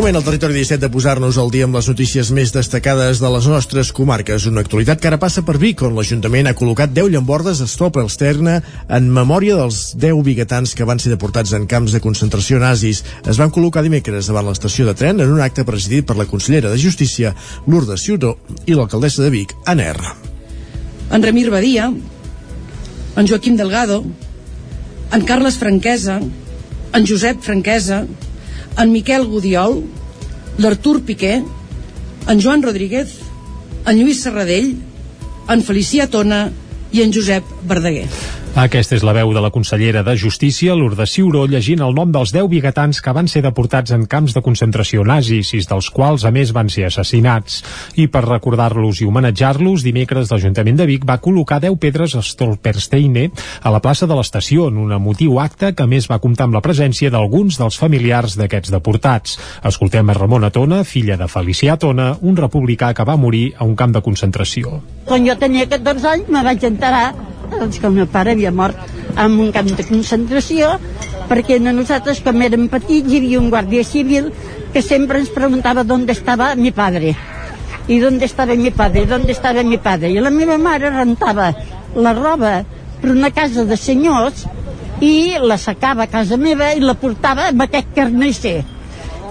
Moment 0.06 0.20
al 0.20 0.26
territori 0.28 0.54
17 0.54 0.78
de 0.84 0.88
posar-nos 0.94 1.34
al 1.34 1.48
dia 1.50 1.66
amb 1.66 1.74
les 1.74 1.88
notícies 1.90 2.28
més 2.30 2.52
destacades 2.54 3.18
de 3.18 3.26
les 3.34 3.46
nostres 3.50 3.88
comarques. 3.90 4.44
Una 4.46 4.62
actualitat 4.62 5.00
que 5.02 5.08
ara 5.10 5.16
passa 5.18 5.42
per 5.42 5.56
Vic, 5.58 5.80
on 5.82 5.96
l'Ajuntament 5.98 6.46
ha 6.46 6.52
col·locat 6.54 6.92
10 6.94 7.08
llambordes 7.10 7.58
a 7.58 7.66
Stop 7.66 7.98
Elsterna 7.98 8.60
en 8.86 9.08
memòria 9.10 9.56
dels 9.58 9.96
10 9.98 10.20
biguetans 10.28 10.76
que 10.78 10.86
van 10.86 11.02
ser 11.02 11.10
deportats 11.10 11.56
en 11.58 11.66
camps 11.66 11.96
de 11.96 11.98
concentració 12.04 12.60
nazis. 12.62 13.00
Es 13.26 13.40
van 13.42 13.50
col·locar 13.50 13.82
dimecres 13.82 14.28
davant 14.30 14.46
l'estació 14.46 14.86
de 14.86 14.94
tren 14.94 15.24
en 15.24 15.32
un 15.32 15.42
acte 15.42 15.64
presidit 15.66 16.06
per 16.06 16.14
la 16.20 16.28
consellera 16.30 16.70
de 16.70 16.78
Justícia, 16.78 17.34
Lourdes 17.66 18.06
Ciutó, 18.06 18.36
i 18.62 18.78
l'alcaldessa 18.78 19.26
de 19.26 19.32
Vic, 19.34 19.56
Anna 19.66 19.90
R. 19.96 20.14
en 21.10 21.26
Remir 21.26 21.50
Badia, 21.50 21.90
en 21.90 23.26
Joaquim 23.26 23.58
Delgado, 23.58 24.04
en 25.10 25.26
Carles 25.26 25.58
Franquesa, 25.58 26.20
en 26.94 27.10
Josep 27.10 27.42
Franquesa, 27.42 28.04
en 28.78 28.92
Miquel 28.92 29.26
Gudiol, 29.26 29.82
l'Artur 30.58 31.02
Piqué, 31.04 31.42
en 32.28 32.40
Joan 32.40 32.62
Rodríguez, 32.62 33.18
en 33.86 33.98
Lluís 33.98 34.22
Serradell, 34.24 34.74
en 35.52 35.62
Felicià 35.62 36.08
Tona 36.10 36.46
i 36.92 37.04
en 37.04 37.12
Josep 37.14 37.44
Verdaguer. 37.68 38.08
Aquesta 38.56 38.94
és 38.96 39.02
la 39.04 39.12
veu 39.12 39.34
de 39.36 39.40
la 39.44 39.50
consellera 39.52 40.00
de 40.00 40.14
Justícia, 40.16 40.72
Lourdes 40.72 41.10
Ciuró, 41.12 41.42
llegint 41.44 41.82
el 41.84 41.92
nom 41.92 42.08
dels 42.08 42.30
10 42.32 42.46
biguetans 42.48 43.02
que 43.04 43.12
van 43.12 43.26
ser 43.28 43.42
deportats 43.44 43.92
en 43.92 44.06
camps 44.08 44.32
de 44.32 44.40
concentració 44.40 45.04
nazis, 45.04 45.50
sis 45.52 45.68
dels 45.68 45.90
quals, 45.92 46.24
a 46.24 46.32
més, 46.32 46.54
van 46.56 46.72
ser 46.72 46.86
assassinats. 46.88 47.58
I 48.00 48.06
per 48.08 48.22
recordar-los 48.24 49.02
i 49.04 49.10
homenatjar-los, 49.10 49.84
dimecres 49.84 50.32
l'Ajuntament 50.32 50.80
de 50.80 50.88
Vic 50.88 51.04
va 51.04 51.18
col·locar 51.20 51.60
10 51.66 51.76
pedres 51.84 52.16
a 52.16 52.24
Stolpersteine 52.24 53.26
a 53.60 53.74
la 53.76 53.82
plaça 53.84 54.08
de 54.08 54.16
l'estació, 54.16 54.70
en 54.72 54.80
un 54.86 54.96
emotiu 54.96 55.36
acte 55.44 55.74
que 55.76 55.84
més 55.84 56.08
va 56.08 56.22
comptar 56.24 56.48
amb 56.48 56.56
la 56.56 56.64
presència 56.64 57.12
d'alguns 57.12 57.60
dels 57.60 57.76
familiars 57.76 58.40
d'aquests 58.40 58.72
deportats. 58.72 59.36
Escoltem 59.68 60.08
a 60.08 60.16
Ramona 60.16 60.48
Tona, 60.48 60.80
filla 60.88 61.20
de 61.20 61.28
Felicià 61.28 61.76
Tona, 61.76 62.14
un 62.24 62.40
republicà 62.40 62.94
que 62.96 63.04
va 63.04 63.20
morir 63.20 63.50
a 63.58 63.68
un 63.68 63.76
camp 63.76 63.92
de 63.92 64.00
concentració. 64.00 64.80
Quan 65.04 65.28
jo 65.28 65.36
tenia 65.36 65.68
14 65.68 66.14
anys 66.16 66.32
me 66.32 66.48
vaig 66.48 66.64
enterar 66.64 67.10
doncs, 67.50 67.78
que 67.78 67.86
el 67.86 67.96
meu 67.96 68.06
pare 68.10 68.34
havia 68.34 68.52
mort 68.52 68.78
en 69.16 69.38
un 69.40 69.52
camp 69.54 69.70
de 69.78 69.86
concentració 69.86 70.76
perquè 71.30 71.58
a 71.58 71.72
nosaltres 71.72 72.20
quan 72.22 72.42
érem 72.42 72.68
petits 72.72 73.10
hi 73.10 73.20
havia 73.20 73.40
un 73.40 73.50
guàrdia 73.50 73.84
civil 73.84 74.30
que 74.72 74.82
sempre 74.82 75.20
ens 75.22 75.32
preguntava 75.34 75.84
d'on 75.84 76.06
estava 76.12 76.54
mi 76.54 76.72
padre. 76.72 77.14
I 77.88 77.98
d'on 78.02 78.20
estava 78.22 78.54
mi 78.54 78.70
padre, 78.70 79.06
d'on 79.06 79.26
estava 79.30 79.62
mi 79.62 79.78
padre. 79.78 80.10
I 80.10 80.20
la 80.20 80.30
meva 80.30 80.58
mare 80.58 80.90
rentava 80.90 81.52
la 81.94 82.12
roba 82.12 82.64
per 83.00 83.10
una 83.10 83.30
casa 83.30 83.64
de 83.64 83.76
senyors 83.76 84.46
i 85.00 85.36
la 85.40 85.58
sacava 85.58 86.04
a 86.04 86.10
casa 86.10 86.36
meva 86.36 86.72
i 86.74 86.80
la 86.80 86.94
portava 86.94 87.48
amb 87.50 87.66
aquest 87.66 87.92
carnisser. 87.96 88.58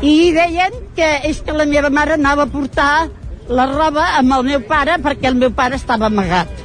I 0.01 0.31
deien 0.35 0.81
que 0.95 1.11
és 1.29 1.41
que 1.41 1.55
la 1.55 1.65
meva 1.65 1.89
mare 1.89 2.19
anava 2.19 2.45
a 2.45 2.51
portar 2.51 3.07
la 3.47 3.69
roba 3.69 4.11
amb 4.19 4.39
el 4.39 4.47
meu 4.51 4.61
pare 4.67 4.99
perquè 5.01 5.29
el 5.29 5.39
meu 5.39 5.51
pare 5.53 5.77
estava 5.77 6.09
amagat 6.09 6.64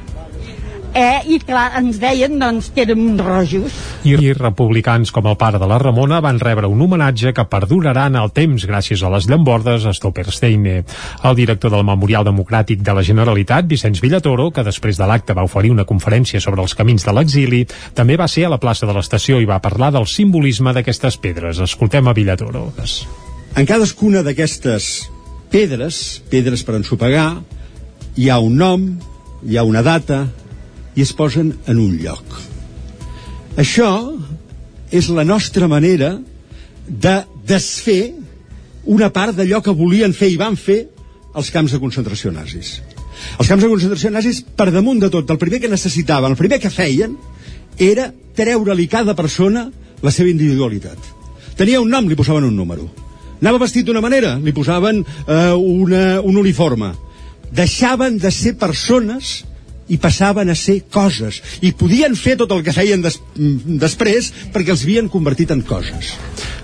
eh, 0.95 1.21
i 1.31 1.39
clar, 1.43 1.71
ens 1.79 2.01
deien 2.03 2.39
doncs, 2.41 2.71
que 2.75 2.85
érem 2.85 3.03
uns 3.13 3.23
rojos 3.23 3.77
I, 4.05 4.15
I 4.17 4.33
republicans 4.37 5.13
com 5.15 5.29
el 5.31 5.37
pare 5.41 5.61
de 5.61 5.69
la 5.69 5.79
Ramona 5.83 6.21
van 6.25 6.41
rebre 6.41 6.69
un 6.71 6.81
homenatge 6.83 7.35
que 7.37 7.45
perdurarà 7.51 8.07
en 8.11 8.19
el 8.21 8.33
temps 8.35 8.65
gràcies 8.69 9.03
a 9.05 9.11
les 9.13 9.29
llambordes 9.31 9.85
a 9.87 9.93
Stoppersteine. 9.97 10.85
El 11.25 11.37
director 11.37 11.73
del 11.75 11.85
Memorial 11.87 12.25
Democràtic 12.27 12.83
de 12.87 12.95
la 12.97 13.05
Generalitat, 13.07 13.69
Vicenç 13.69 14.01
Villatoro, 14.03 14.51
que 14.51 14.65
després 14.67 14.99
de 14.99 15.09
l'acte 15.09 15.37
va 15.37 15.45
oferir 15.47 15.73
una 15.75 15.87
conferència 15.89 16.41
sobre 16.41 16.65
els 16.65 16.75
camins 16.75 17.05
de 17.05 17.15
l'exili, 17.15 17.63
també 17.95 18.17
va 18.17 18.29
ser 18.29 18.47
a 18.47 18.53
la 18.55 18.61
plaça 18.63 18.89
de 18.89 18.97
l'estació 18.97 19.41
i 19.41 19.49
va 19.49 19.61
parlar 19.63 19.93
del 19.95 20.09
simbolisme 20.09 20.75
d'aquestes 20.77 21.21
pedres. 21.21 21.61
Escoltem 21.61 22.09
a 22.09 22.17
Villatoro. 22.17 22.71
En 23.57 23.67
cadascuna 23.67 24.25
d'aquestes 24.27 25.11
pedres, 25.51 26.21
pedres 26.31 26.63
per 26.65 26.79
ensopegar, 26.79 27.41
hi 28.17 28.31
ha 28.31 28.39
un 28.39 28.57
nom, 28.57 28.87
hi 29.47 29.57
ha 29.59 29.65
una 29.67 29.83
data 29.83 30.27
i 30.97 31.05
es 31.05 31.13
posen 31.17 31.55
en 31.67 31.79
un 31.79 31.97
lloc. 32.01 32.25
Això 33.61 33.91
és 34.91 35.11
la 35.15 35.25
nostra 35.25 35.69
manera 35.71 36.17
de 36.87 37.17
desfer 37.47 38.13
una 38.91 39.11
part 39.15 39.37
d'allò 39.37 39.61
que 39.63 39.75
volien 39.77 40.15
fer 40.17 40.31
i 40.33 40.41
van 40.41 40.57
fer 40.57 40.81
els 41.37 41.51
camps 41.55 41.75
de 41.75 41.79
concentració 41.83 42.33
nazis. 42.35 42.81
Els 43.39 43.49
camps 43.49 43.63
de 43.63 43.69
concentració 43.71 44.11
nazis, 44.11 44.41
per 44.43 44.71
damunt 44.73 45.03
de 45.03 45.11
tot, 45.13 45.31
el 45.31 45.39
primer 45.39 45.61
que 45.61 45.71
necessitaven, 45.71 46.33
el 46.33 46.39
primer 46.41 46.59
que 46.63 46.73
feien, 46.73 47.15
era 47.79 48.11
treure-li 48.37 48.89
cada 48.91 49.15
persona 49.15 49.69
la 50.03 50.13
seva 50.15 50.33
individualitat. 50.33 50.99
Tenia 51.57 51.83
un 51.83 51.91
nom, 51.93 52.09
li 52.09 52.17
posaven 52.17 52.47
un 52.49 52.57
número. 52.57 52.89
Anava 53.41 53.61
vestit 53.63 53.87
d'una 53.87 54.03
manera, 54.05 54.35
li 54.41 54.53
posaven 54.57 55.03
eh, 55.05 55.53
una, 55.55 56.21
un 56.25 56.37
uniforme. 56.41 56.93
Deixaven 57.53 58.19
de 58.21 58.31
ser 58.33 58.57
persones 58.59 59.41
i 59.91 59.99
passaven 59.99 60.51
a 60.51 60.57
ser 60.59 60.81
coses. 60.93 61.43
I 61.67 61.75
podien 61.77 62.17
fer 62.17 62.37
tot 62.41 62.53
el 62.55 62.65
que 62.67 62.75
feien 62.75 63.03
des, 63.05 63.19
després 63.83 64.33
perquè 64.55 64.75
els 64.77 64.87
havien 64.87 65.11
convertit 65.13 65.53
en 65.55 65.65
coses. 65.67 66.15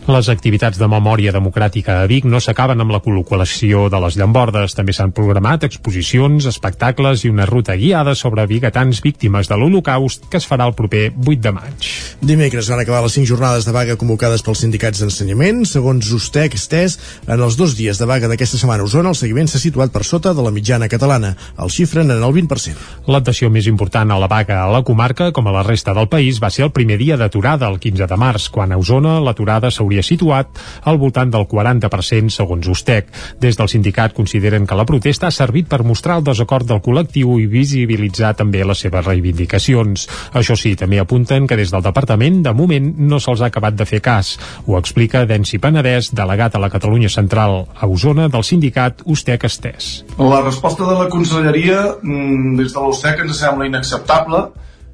Les 0.06 0.28
activitats 0.30 0.78
de 0.78 0.86
memòria 0.86 1.32
democràtica 1.34 1.96
a 1.98 2.04
Vic 2.06 2.28
no 2.30 2.38
s'acaben 2.38 2.78
amb 2.78 2.92
la 2.94 3.00
col·locació 3.02 3.88
de 3.90 3.98
les 4.04 4.14
llambordes. 4.14 4.76
També 4.78 4.92
s'han 4.94 5.10
programat 5.10 5.64
exposicions, 5.66 6.44
espectacles 6.46 7.24
i 7.24 7.32
una 7.32 7.42
ruta 7.48 7.74
guiada 7.74 8.14
sobre 8.14 8.44
biguetans 8.46 9.00
víctimes 9.02 9.50
de 9.50 9.58
l'Holocaust 9.58 10.28
que 10.30 10.38
es 10.38 10.46
farà 10.46 10.68
el 10.70 10.76
proper 10.78 11.08
8 11.10 11.42
de 11.42 11.52
maig. 11.56 11.88
Dimecres 12.22 12.70
van 12.70 12.84
acabar 12.84 13.00
les 13.02 13.16
cinc 13.18 13.26
jornades 13.26 13.66
de 13.66 13.74
vaga 13.74 13.96
convocades 13.98 14.46
pels 14.46 14.62
sindicats 14.62 15.02
d'ensenyament. 15.02 15.64
Segons 15.66 16.12
Ustec 16.14 16.54
Estès, 16.54 17.00
en 17.26 17.42
els 17.42 17.58
dos 17.58 17.74
dies 17.74 17.98
de 17.98 18.06
vaga 18.06 18.30
d'aquesta 18.30 18.62
setmana 18.62 18.86
a 18.86 18.86
Osona, 18.86 19.10
el 19.10 19.18
seguiment 19.18 19.50
s'ha 19.50 19.58
situat 19.58 19.90
per 19.90 20.04
sota 20.06 20.36
de 20.38 20.46
la 20.46 20.54
mitjana 20.54 20.86
catalana. 20.86 21.32
El 21.58 21.74
xifren 21.74 22.14
en 22.14 22.22
el 22.22 22.36
20%. 22.38 23.10
L'adhesió 23.10 23.50
més 23.50 23.66
important 23.66 24.14
a 24.14 24.22
la 24.22 24.30
vaga 24.30 24.62
a 24.62 24.70
la 24.70 24.84
comarca, 24.86 25.32
com 25.34 25.50
a 25.50 25.58
la 25.58 25.66
resta 25.66 25.98
del 25.98 26.06
país, 26.06 26.38
va 26.38 26.54
ser 26.54 26.68
el 26.70 26.74
primer 26.78 27.02
dia 27.02 27.18
d'aturada, 27.18 27.66
el 27.66 27.82
15 27.82 28.06
de 28.06 28.22
març, 28.22 28.48
quan 28.54 28.70
a 28.70 28.78
Osona 28.78 29.18
l'aturada 29.18 29.74
s'hauria 29.74 29.95
situat 30.02 30.60
al 30.84 30.98
voltant 30.98 31.30
del 31.32 31.46
40% 31.48 32.32
segons 32.34 32.68
Ustec. 32.68 33.08
Des 33.40 33.56
del 33.56 33.70
sindicat 33.70 34.14
consideren 34.16 34.66
que 34.66 34.76
la 34.76 34.86
protesta 34.88 35.28
ha 35.28 35.34
servit 35.34 35.68
per 35.68 35.84
mostrar 35.84 36.18
el 36.18 36.26
desacord 36.26 36.66
del 36.68 36.82
col·lectiu 36.84 37.38
i 37.40 37.46
visibilitzar 37.50 38.34
també 38.36 38.64
les 38.64 38.82
seves 38.84 39.06
reivindicacions. 39.06 40.06
Això 40.36 40.56
sí, 40.58 40.74
també 40.76 41.00
apunten 41.00 41.46
que 41.46 41.56
des 41.56 41.72
del 41.72 41.84
departament, 41.84 42.42
de 42.44 42.52
moment, 42.56 42.92
no 42.98 43.20
se'ls 43.22 43.42
ha 43.42 43.50
acabat 43.52 43.76
de 43.76 43.86
fer 43.88 44.02
cas. 44.04 44.36
Ho 44.66 44.78
explica 44.78 45.24
Densi 45.26 45.60
Penedès, 45.62 46.12
delegat 46.16 46.56
a 46.56 46.62
la 46.62 46.70
Catalunya 46.72 47.10
Central 47.12 47.66
a 47.74 47.88
Osona 47.88 48.28
del 48.32 48.44
sindicat 48.44 49.02
Ustec 49.04 49.44
Estès. 49.48 50.04
La 50.18 50.42
resposta 50.42 50.86
de 50.88 50.98
la 50.98 51.08
conselleria 51.12 51.96
mm, 52.02 52.56
des 52.60 52.72
de 52.74 52.82
l'USEC 52.82 53.24
ens 53.26 53.40
sembla 53.40 53.68
inacceptable 53.68 54.46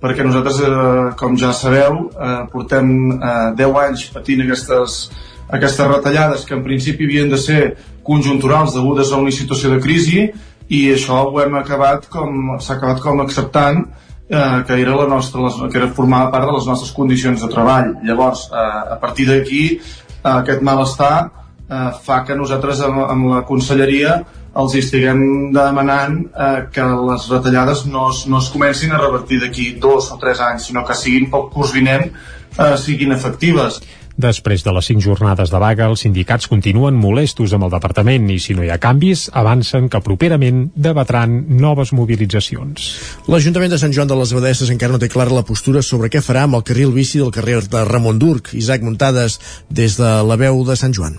perquè 0.03 0.24
nosaltres, 0.26 0.61
eh, 0.66 1.14
com 1.18 1.36
ja 1.38 1.53
sabeu, 1.55 2.09
eh, 2.11 2.38
portem 2.53 3.12
eh, 3.12 3.53
10 3.59 3.78
anys 3.86 4.07
patint 4.11 4.42
aquestes, 4.42 5.11
aquestes 5.48 5.86
retallades 5.86 6.44
que 6.44 6.57
en 6.59 6.64
principi 6.66 7.07
havien 7.07 7.30
de 7.30 7.38
ser 7.38 7.76
conjunturals 8.03 8.74
degudes 8.74 9.12
a 9.12 9.20
una 9.22 9.30
situació 9.30 9.70
de 9.70 9.80
crisi 9.80 10.24
i 10.72 10.80
això 10.90 11.20
ho 11.28 11.40
hem 11.42 11.55
acabat 11.61 12.09
com 12.11 12.57
s'ha 12.59 12.74
acabat 12.78 13.03
com 13.05 13.20
acceptant 13.22 13.84
eh, 14.28 14.62
que 14.66 14.80
era 14.80 14.96
la 14.96 15.07
nostra, 15.07 15.42
les, 15.42 15.59
que 15.70 15.78
era 15.78 15.90
formava 15.94 16.30
part 16.32 16.48
de 16.48 16.57
les 16.57 16.66
nostres 16.66 16.90
condicions 16.96 17.42
de 17.42 17.50
treball. 17.53 17.94
Llavors, 18.03 18.48
eh, 18.50 18.94
a 18.96 18.98
partir 19.00 19.28
d'aquí, 19.28 19.64
eh, 19.78 20.28
aquest 20.32 20.62
malestar 20.62 21.30
eh, 21.68 21.90
fa 22.03 22.22
que 22.24 22.36
nosaltres 22.38 22.80
amb, 22.80 23.05
amb 23.07 23.30
la 23.34 23.42
conselleria 23.48 24.22
els 24.59 24.76
estiguem 24.76 25.53
demanant 25.55 26.18
eh, 26.26 26.66
que 26.72 26.84
les 27.09 27.30
retallades 27.32 27.86
no 27.88 28.11
es, 28.11 28.26
no 28.28 28.42
es 28.42 28.50
comencin 28.53 28.92
a 28.92 29.00
revertir 29.00 29.40
d'aquí 29.40 29.72
dos 29.80 30.11
o 30.12 30.20
tres 30.20 30.42
anys, 30.44 30.68
sinó 30.68 30.84
que 30.84 30.98
siguin 30.98 31.30
pel 31.32 31.48
curs 31.55 31.72
vinent 31.72 32.11
eh, 32.11 32.76
siguin 32.76 33.12
efectives. 33.16 33.80
Després 34.22 34.61
de 34.61 34.72
les 34.76 34.84
cinc 34.84 35.00
jornades 35.00 35.50
de 35.50 35.59
vaga, 35.59 35.86
els 35.88 36.03
sindicats 36.05 36.46
continuen 36.50 36.98
molestos 37.00 37.55
amb 37.57 37.64
el 37.64 37.72
departament 37.72 38.28
i 38.30 38.36
si 38.44 38.53
no 38.55 38.64
hi 38.64 38.68
ha 38.70 38.76
canvis, 38.82 39.30
avancen 39.32 39.88
que 39.88 40.03
properament 40.05 40.66
debatran 40.76 41.38
noves 41.62 41.94
mobilitzacions. 41.96 42.92
L'Ajuntament 43.32 43.72
de 43.72 43.80
Sant 43.80 43.96
Joan 43.96 44.12
de 44.12 44.20
les 44.20 44.36
Abadesses 44.36 44.72
encara 44.74 44.92
no 44.92 45.00
té 45.03 45.09
clara 45.09 45.32
la 45.32 45.46
postura 45.48 45.82
sobre 45.82 46.12
què 46.12 46.20
farà 46.20 46.44
amb 46.44 46.61
el 46.61 46.66
carril 46.68 46.92
bici 46.92 47.24
del 47.24 47.32
carrer 47.32 47.62
de 47.72 47.86
Ramon 47.88 48.20
Durc. 48.20 48.53
Isaac 48.53 48.84
Muntades, 48.84 49.40
des 49.70 49.96
de 49.96 50.18
la 50.28 50.36
veu 50.36 50.61
de 50.68 50.76
Sant 50.76 50.92
Joan. 50.92 51.16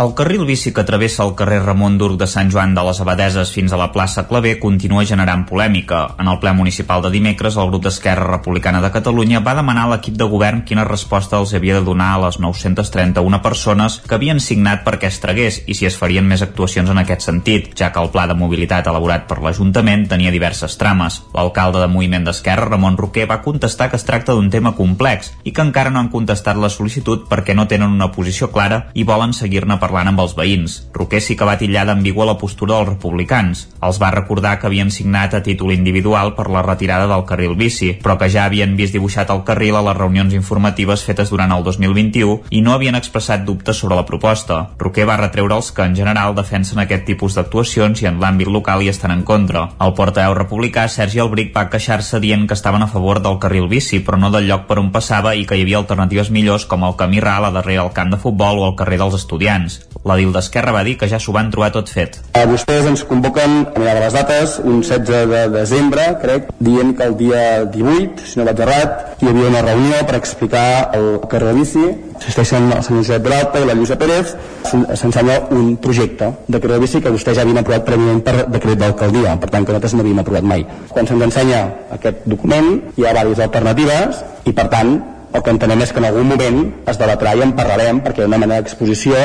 El 0.00 0.14
carril 0.16 0.46
bici 0.48 0.70
que 0.72 0.82
travessa 0.88 1.26
el 1.26 1.34
carrer 1.36 1.58
Ramon 1.60 1.98
Durc 2.00 2.14
de 2.16 2.26
Sant 2.32 2.48
Joan 2.48 2.70
de 2.72 2.80
les 2.86 3.02
Abadeses 3.02 3.50
fins 3.52 3.74
a 3.74 3.76
la 3.76 3.90
plaça 3.92 4.22
Clavé 4.30 4.54
continua 4.58 5.02
generant 5.04 5.42
polèmica. 5.44 5.98
En 6.22 6.30
el 6.32 6.38
ple 6.40 6.54
municipal 6.56 7.02
de 7.04 7.10
dimecres, 7.12 7.58
el 7.60 7.68
grup 7.68 7.82
d'Esquerra 7.84 8.24
Republicana 8.30 8.80
de 8.80 8.88
Catalunya 8.94 9.42
va 9.44 9.52
demanar 9.58 9.82
a 9.84 9.90
l'equip 9.90 10.16
de 10.16 10.28
govern 10.30 10.62
quina 10.64 10.86
resposta 10.88 11.36
els 11.36 11.52
havia 11.52 11.76
de 11.76 11.84
donar 11.84 12.06
a 12.14 12.22
les 12.22 12.38
931 12.40 13.42
persones 13.44 13.98
que 14.06 14.16
havien 14.16 14.40
signat 14.40 14.86
perquè 14.86 15.10
es 15.10 15.18
tragués 15.20 15.58
i 15.66 15.76
si 15.76 15.84
es 15.90 16.00
farien 16.00 16.24
més 16.24 16.46
actuacions 16.48 16.88
en 16.88 17.02
aquest 17.04 17.28
sentit, 17.28 17.68
ja 17.76 17.92
que 17.92 18.00
el 18.00 18.08
pla 18.08 18.24
de 18.24 18.38
mobilitat 18.40 18.88
elaborat 18.88 19.28
per 19.28 19.42
l'Ajuntament 19.44 20.08
tenia 20.08 20.32
diverses 20.32 20.78
trames. 20.80 21.20
L'alcalde 21.36 21.84
de 21.84 21.90
Moviment 21.92 22.24
d'Esquerra, 22.24 22.70
Ramon 22.70 22.96
Roquer, 22.96 23.28
va 23.28 23.42
contestar 23.44 23.90
que 23.90 24.00
es 24.00 24.08
tracta 24.08 24.32
d'un 24.32 24.48
tema 24.48 24.72
complex 24.80 25.34
i 25.44 25.52
que 25.52 25.68
encara 25.68 25.92
no 25.92 26.00
han 26.00 26.08
contestat 26.08 26.56
la 26.56 26.72
sol·licitud 26.72 27.28
perquè 27.28 27.52
no 27.52 27.68
tenen 27.68 27.92
una 28.00 28.08
posició 28.16 28.48
clara 28.48 28.86
i 28.96 29.04
volen 29.04 29.36
seguir-ne 29.36 29.76
parlant 29.90 30.12
amb 30.12 30.22
els 30.22 30.36
veïns. 30.38 30.76
Roquer 30.94 31.18
sí 31.24 31.34
que 31.36 31.46
va 31.48 31.56
titllar 31.58 31.82
d'ambigua 31.88 32.28
la 32.28 32.36
postura 32.38 32.76
dels 32.76 32.92
republicans. 32.92 33.66
Els 33.82 33.98
va 33.98 34.12
recordar 34.14 34.56
que 34.60 34.68
havien 34.68 34.90
signat 34.94 35.34
a 35.34 35.42
títol 35.42 35.72
individual 35.74 36.34
per 36.36 36.46
la 36.52 36.62
retirada 36.62 37.08
del 37.10 37.24
carril 37.26 37.56
bici, 37.58 37.96
però 37.98 38.16
que 38.20 38.30
ja 38.30 38.44
havien 38.46 38.76
vist 38.78 38.94
dibuixat 38.94 39.32
el 39.34 39.42
carril 39.48 39.76
a 39.76 39.82
les 39.88 39.98
reunions 39.98 40.34
informatives 40.36 41.02
fetes 41.02 41.32
durant 41.34 41.50
el 41.50 41.64
2021 41.66 42.52
i 42.54 42.62
no 42.62 42.74
havien 42.74 42.94
expressat 42.94 43.42
dubtes 43.44 43.82
sobre 43.82 43.98
la 43.98 44.06
proposta. 44.06 44.60
Roquer 44.78 45.08
va 45.10 45.18
retreure'ls 45.18 45.72
que 45.74 45.88
en 45.88 45.96
general 45.98 46.36
defensen 46.38 46.78
aquest 46.78 47.06
tipus 47.08 47.34
d'actuacions 47.34 48.04
i 48.04 48.10
en 48.10 48.20
l'àmbit 48.22 48.48
local 48.52 48.84
hi 48.84 48.92
estan 48.92 49.16
en 49.16 49.24
contra. 49.26 49.66
El 49.80 49.96
portaveu 49.98 50.36
republicà 50.38 50.86
Sergi 50.88 51.18
Albric 51.24 51.50
va 51.56 51.66
queixar-se 51.72 52.22
dient 52.22 52.46
que 52.46 52.54
estaven 52.54 52.86
a 52.86 52.90
favor 52.92 53.22
del 53.24 53.40
carril 53.42 53.66
bici, 53.68 54.04
però 54.04 54.20
no 54.20 54.30
del 54.30 54.46
lloc 54.46 54.68
per 54.70 54.78
on 54.78 54.92
passava 54.94 55.34
i 55.34 55.46
que 55.48 55.58
hi 55.58 55.66
havia 55.66 55.82
alternatives 55.82 56.30
millors 56.30 56.68
com 56.70 56.86
el 56.86 56.96
camí 57.00 57.20
ral 57.20 57.48
a 57.48 57.54
darrere 57.54 57.82
el 57.82 57.94
camp 57.96 58.14
de 58.14 58.20
futbol 58.20 58.60
o 58.60 58.68
el 58.70 58.76
carrer 58.78 59.00
dels 59.00 59.16
estudiants. 59.18 59.79
La 60.04 60.16
Dil 60.16 60.30
d'Esquerra 60.32 60.72
va 60.72 60.80
dir 60.86 60.94
que 60.96 61.08
ja 61.10 61.18
s'ho 61.20 61.32
van 61.36 61.50
trobar 61.52 61.68
tot 61.74 61.90
fet. 61.92 62.16
A 62.38 62.46
vostès 62.48 62.86
ens 62.88 63.02
convoquen, 63.04 63.66
a 63.68 63.80
mirar 63.80 63.98
de 63.98 64.04
les 64.06 64.14
dates, 64.16 64.54
un 64.64 64.80
16 64.80 65.28
de 65.28 65.42
desembre, 65.52 66.06
crec, 66.22 66.48
dient 66.58 66.94
que 66.96 67.04
el 67.04 67.16
dia 67.18 67.42
18, 67.66 68.24
si 68.24 68.40
no 68.40 68.46
vaig 68.48 68.62
errat, 68.64 69.20
hi 69.20 69.28
havia 69.28 69.50
una 69.50 69.60
reunió 69.66 70.00
per 70.08 70.16
explicar 70.16 70.64
el 70.96 71.10
carrer 71.28 71.52
de 71.52 71.58
bici. 71.58 71.84
Assisteixen 72.20 72.70
el 72.72 72.82
senyor 72.86 73.04
Josep 73.04 73.28
Peralta 73.28 73.60
i 73.60 73.68
la 73.68 73.76
Lluïsa 73.76 74.00
Pérez. 74.00 74.32
S'ensenya 74.70 75.36
un 75.56 75.76
projecte 75.84 76.32
de 76.48 76.58
carrer 76.58 76.80
de 76.80 76.86
bici 76.86 77.04
que 77.04 77.12
vostès 77.12 77.36
ja 77.36 77.44
havien 77.44 77.60
aprovat 77.60 77.84
prèviament 77.84 78.24
per 78.24 78.48
decret 78.48 78.80
d'alcaldia, 78.80 79.36
per 79.40 79.52
tant 79.52 79.68
que 79.68 79.74
nosaltres 79.76 79.96
no 79.96 80.04
havíem 80.04 80.24
aprovat 80.24 80.48
mai. 80.48 80.66
Quan 80.88 81.08
se'ns 81.08 81.28
ensenya 81.28 81.62
aquest 82.00 82.24
document 82.24 82.72
hi 82.96 83.04
ha 83.04 83.16
diverses 83.20 83.44
alternatives 83.50 84.24
i 84.48 84.56
per 84.56 84.68
tant 84.72 84.96
el 85.30 85.44
que 85.46 85.52
entenem 85.54 85.84
és 85.84 85.92
que 85.92 86.00
en 86.02 86.08
algun 86.08 86.26
moment 86.26 86.60
es 86.90 86.98
debatrà 86.98 87.36
i 87.38 87.42
en 87.44 87.52
parlarem 87.58 88.00
perquè 88.02 88.24
hi 88.24 88.26
ha 88.26 88.30
una 88.30 88.40
mena 88.42 88.58
d'exposició 88.58 89.18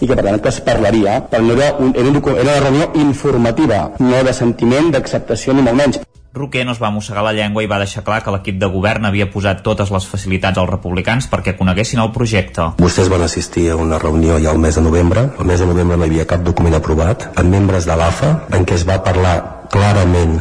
i 0.00 0.08
que 0.08 0.16
per 0.16 0.26
tant 0.26 0.40
que 0.40 0.52
es 0.52 0.60
parlaria 0.64 1.20
però 1.30 1.42
no 1.44 1.56
era, 1.56 1.72
un, 1.78 1.92
era, 1.96 2.08
un, 2.08 2.22
era 2.36 2.46
una 2.46 2.60
reunió 2.60 2.92
informativa 3.06 3.82
no 3.98 4.22
de 4.24 4.36
sentiment, 4.36 4.92
d'acceptació 4.94 5.56
ni 5.56 5.66
molt 5.66 5.82
menys 5.82 6.00
Roquer 6.32 6.62
no 6.62 6.70
es 6.70 6.78
va 6.78 6.92
mossegar 6.94 7.24
la 7.26 7.32
llengua 7.34 7.64
i 7.64 7.66
va 7.66 7.80
deixar 7.82 8.04
clar 8.06 8.20
que 8.22 8.30
l'equip 8.30 8.60
de 8.62 8.68
govern 8.70 9.08
havia 9.08 9.26
posat 9.32 9.64
totes 9.66 9.90
les 9.90 10.04
facilitats 10.06 10.60
als 10.62 10.70
republicans 10.70 11.26
perquè 11.26 11.56
coneguessin 11.58 11.98
el 12.04 12.12
projecte. 12.14 12.68
Vostès 12.78 13.10
van 13.10 13.24
assistir 13.26 13.66
a 13.72 13.78
una 13.82 13.98
reunió 13.98 14.38
ja 14.38 14.52
al 14.54 14.62
mes 14.62 14.78
de 14.78 14.84
novembre. 14.86 15.26
Al 15.42 15.50
mes 15.50 15.58
de 15.58 15.66
novembre 15.66 15.98
no 15.98 16.06
hi 16.06 16.12
havia 16.12 16.28
cap 16.30 16.46
document 16.46 16.78
aprovat, 16.78 17.32
amb 17.34 17.50
membres 17.50 17.90
de 17.90 17.98
l'AFA, 17.98 18.30
en 18.54 18.62
què 18.62 18.78
es 18.78 18.86
va 18.86 19.02
parlar 19.02 19.34
clarament 19.74 20.38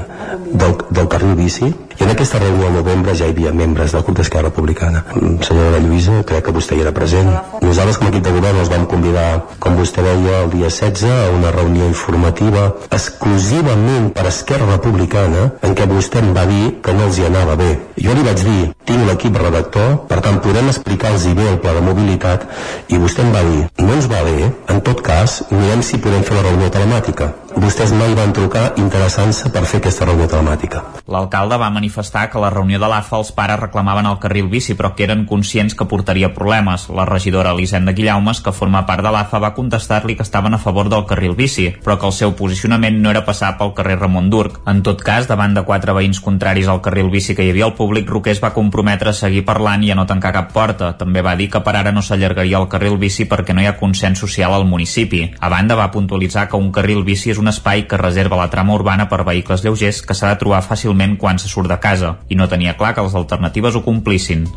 del, 0.53 0.77
del 0.93 1.09
carril 1.09 1.33
bici 1.41 1.73
i 1.99 2.03
en 2.03 2.11
aquesta 2.13 2.39
reunió 2.39 2.67
al 2.67 2.77
novembre 2.77 3.13
ja 3.15 3.27
hi 3.27 3.33
havia 3.33 3.51
membres 3.51 3.91
del 3.91 4.03
grup 4.07 4.17
d'Esquerra 4.19 4.47
Republicana. 4.47 5.03
Mm, 5.15 5.41
Senyora 5.43 5.81
Lluïsa, 5.83 6.21
crec 6.29 6.45
que 6.47 6.53
vostè 6.55 6.77
hi 6.77 6.83
era 6.85 6.93
present. 6.95 7.27
Nosaltres 7.61 7.99
com 7.99 8.07
a 8.07 8.11
equip 8.13 8.23
de 8.23 8.33
govern 8.37 8.61
els 8.61 8.71
vam 8.71 8.85
convidar, 8.87 9.27
com 9.59 9.75
vostè 9.79 10.05
deia, 10.05 10.43
el 10.45 10.53
dia 10.53 10.69
16 10.71 11.03
a 11.11 11.29
una 11.35 11.51
reunió 11.51 11.87
informativa 11.91 12.69
exclusivament 12.95 14.13
per 14.15 14.27
Esquerra 14.31 14.69
Republicana 14.71 15.49
en 15.61 15.75
què 15.75 15.89
vostè 15.91 16.23
em 16.23 16.31
va 16.35 16.45
dir 16.49 16.79
que 16.83 16.95
no 16.95 17.09
els 17.09 17.19
hi 17.19 17.27
anava 17.27 17.57
bé. 17.59 17.69
Jo 17.99 18.15
li 18.15 18.23
vaig 18.23 18.45
dir, 18.47 18.71
tinc 18.87 19.05
l'equip 19.09 19.35
redactor, 19.43 19.99
per 20.07 20.21
tant 20.23 20.39
podem 20.45 20.71
explicar-los 20.71 21.27
bé 21.35 21.49
el 21.51 21.59
pla 21.59 21.75
de 21.75 21.83
mobilitat 21.83 22.47
i 22.87 23.01
vostè 23.01 23.27
em 23.27 23.35
va 23.35 23.43
dir, 23.43 23.67
no 23.83 23.93
ens 23.97 24.07
va 24.07 24.23
bé, 24.23 24.49
en 24.71 24.81
tot 24.87 25.03
cas 25.03 25.41
mirem 25.51 25.83
si 25.83 25.99
podem 25.99 26.23
fer 26.23 26.39
la 26.39 26.47
reunió 26.47 26.71
telemàtica. 26.71 27.33
Vostès 27.59 27.91
mai 27.91 28.13
van 28.15 28.31
trucar 28.31 28.75
interessant-se 28.77 29.49
per 29.51 29.65
fer 29.67 29.81
aquesta 29.81 30.05
reunió 30.05 30.29
telemàtica. 30.29 30.83
L'alcalde 31.09 31.57
va 31.57 31.69
manifestar 31.73 31.88
que 31.89 32.37
a 32.37 32.41
la 32.41 32.49
reunió 32.49 32.79
de 32.79 32.87
l'AFA 32.87 33.17
els 33.17 33.31
pares 33.31 33.59
reclamaven 33.59 34.07
el 34.09 34.19
carril 34.19 34.47
bici 34.49 34.75
però 34.75 34.93
que 34.95 35.03
eren 35.05 35.25
conscients 35.25 35.75
que 35.75 35.85
portaria 35.85 36.33
problemes. 36.33 36.87
La 36.89 37.05
regidora 37.05 37.51
Elisenda 37.51 37.93
Guillaumes, 37.93 38.41
que 38.41 38.51
forma 38.51 38.85
part 38.85 39.03
de 39.03 39.11
l'AFA, 39.11 39.39
va 39.39 39.53
contestar-li 39.53 40.15
que 40.15 40.23
estaven 40.23 40.53
a 40.53 40.59
favor 40.59 40.89
del 40.89 41.05
carril 41.05 41.35
bici, 41.35 41.69
però 41.83 41.97
que 41.99 42.07
el 42.07 42.13
seu 42.13 42.35
posicionament 42.35 43.01
no 43.01 43.09
era 43.09 43.25
passar 43.25 43.55
pel 43.57 43.73
carrer 43.73 43.99
Ramon 43.99 44.29
Durc. 44.29 44.61
En 44.67 44.83
tot 44.83 45.01
cas, 45.01 45.27
davant 45.27 45.53
de 45.55 45.63
quatre 45.65 45.93
veïns 45.93 46.21
contraris 46.23 46.67
al 46.67 46.81
carril 46.81 47.09
bici 47.09 47.35
que 47.35 47.45
hi 47.45 47.51
havia 47.53 47.69
al 47.69 47.75
públic, 47.77 48.09
Roquer 48.09 48.35
es 48.35 48.43
va 48.43 48.53
comprometre 48.53 49.11
a 49.11 49.17
seguir 49.17 49.45
parlant 49.45 49.83
i 49.83 49.91
a 49.91 49.97
no 49.97 50.05
tancar 50.09 50.33
cap 50.35 50.53
porta. 50.53 50.93
També 50.97 51.23
va 51.25 51.35
dir 51.39 51.49
que 51.49 51.63
per 51.65 51.75
ara 51.75 51.93
no 51.95 52.03
s'allargaria 52.05 52.59
el 52.61 52.69
carril 52.69 52.97
bici 53.01 53.25
perquè 53.29 53.55
no 53.55 53.63
hi 53.63 53.69
ha 53.69 53.77
consens 53.79 54.19
social 54.19 54.53
al 54.53 54.67
municipi. 54.69 55.25
A 55.39 55.49
banda, 55.49 55.75
va 55.75 55.91
puntualitzar 55.91 56.47
que 56.49 56.59
un 56.59 56.71
carril 56.71 57.03
bici 57.03 57.33
és 57.33 57.41
un 57.41 57.47
espai 57.51 57.87
que 57.87 57.97
reserva 57.97 58.39
la 58.39 58.49
trama 58.49 58.75
urbana 58.75 59.09
per 59.09 59.23
vehicles 59.25 59.63
lleugers 59.63 60.01
que 60.05 60.15
s'ha 60.15 60.33
de 60.33 60.39
trobar 60.41 60.61
fàcilment 60.65 61.17
quan 61.17 61.39
se 61.39 61.49
surt 61.49 61.69
de 61.71 61.78
casa, 61.83 62.17
i 62.29 62.37
no 62.39 62.49
tenia 62.49 62.77
clar 62.77 62.93
que 62.95 63.05
les 63.05 63.15
alternatives 63.15 63.75
ho 63.75 63.83
complissin. 63.85 64.47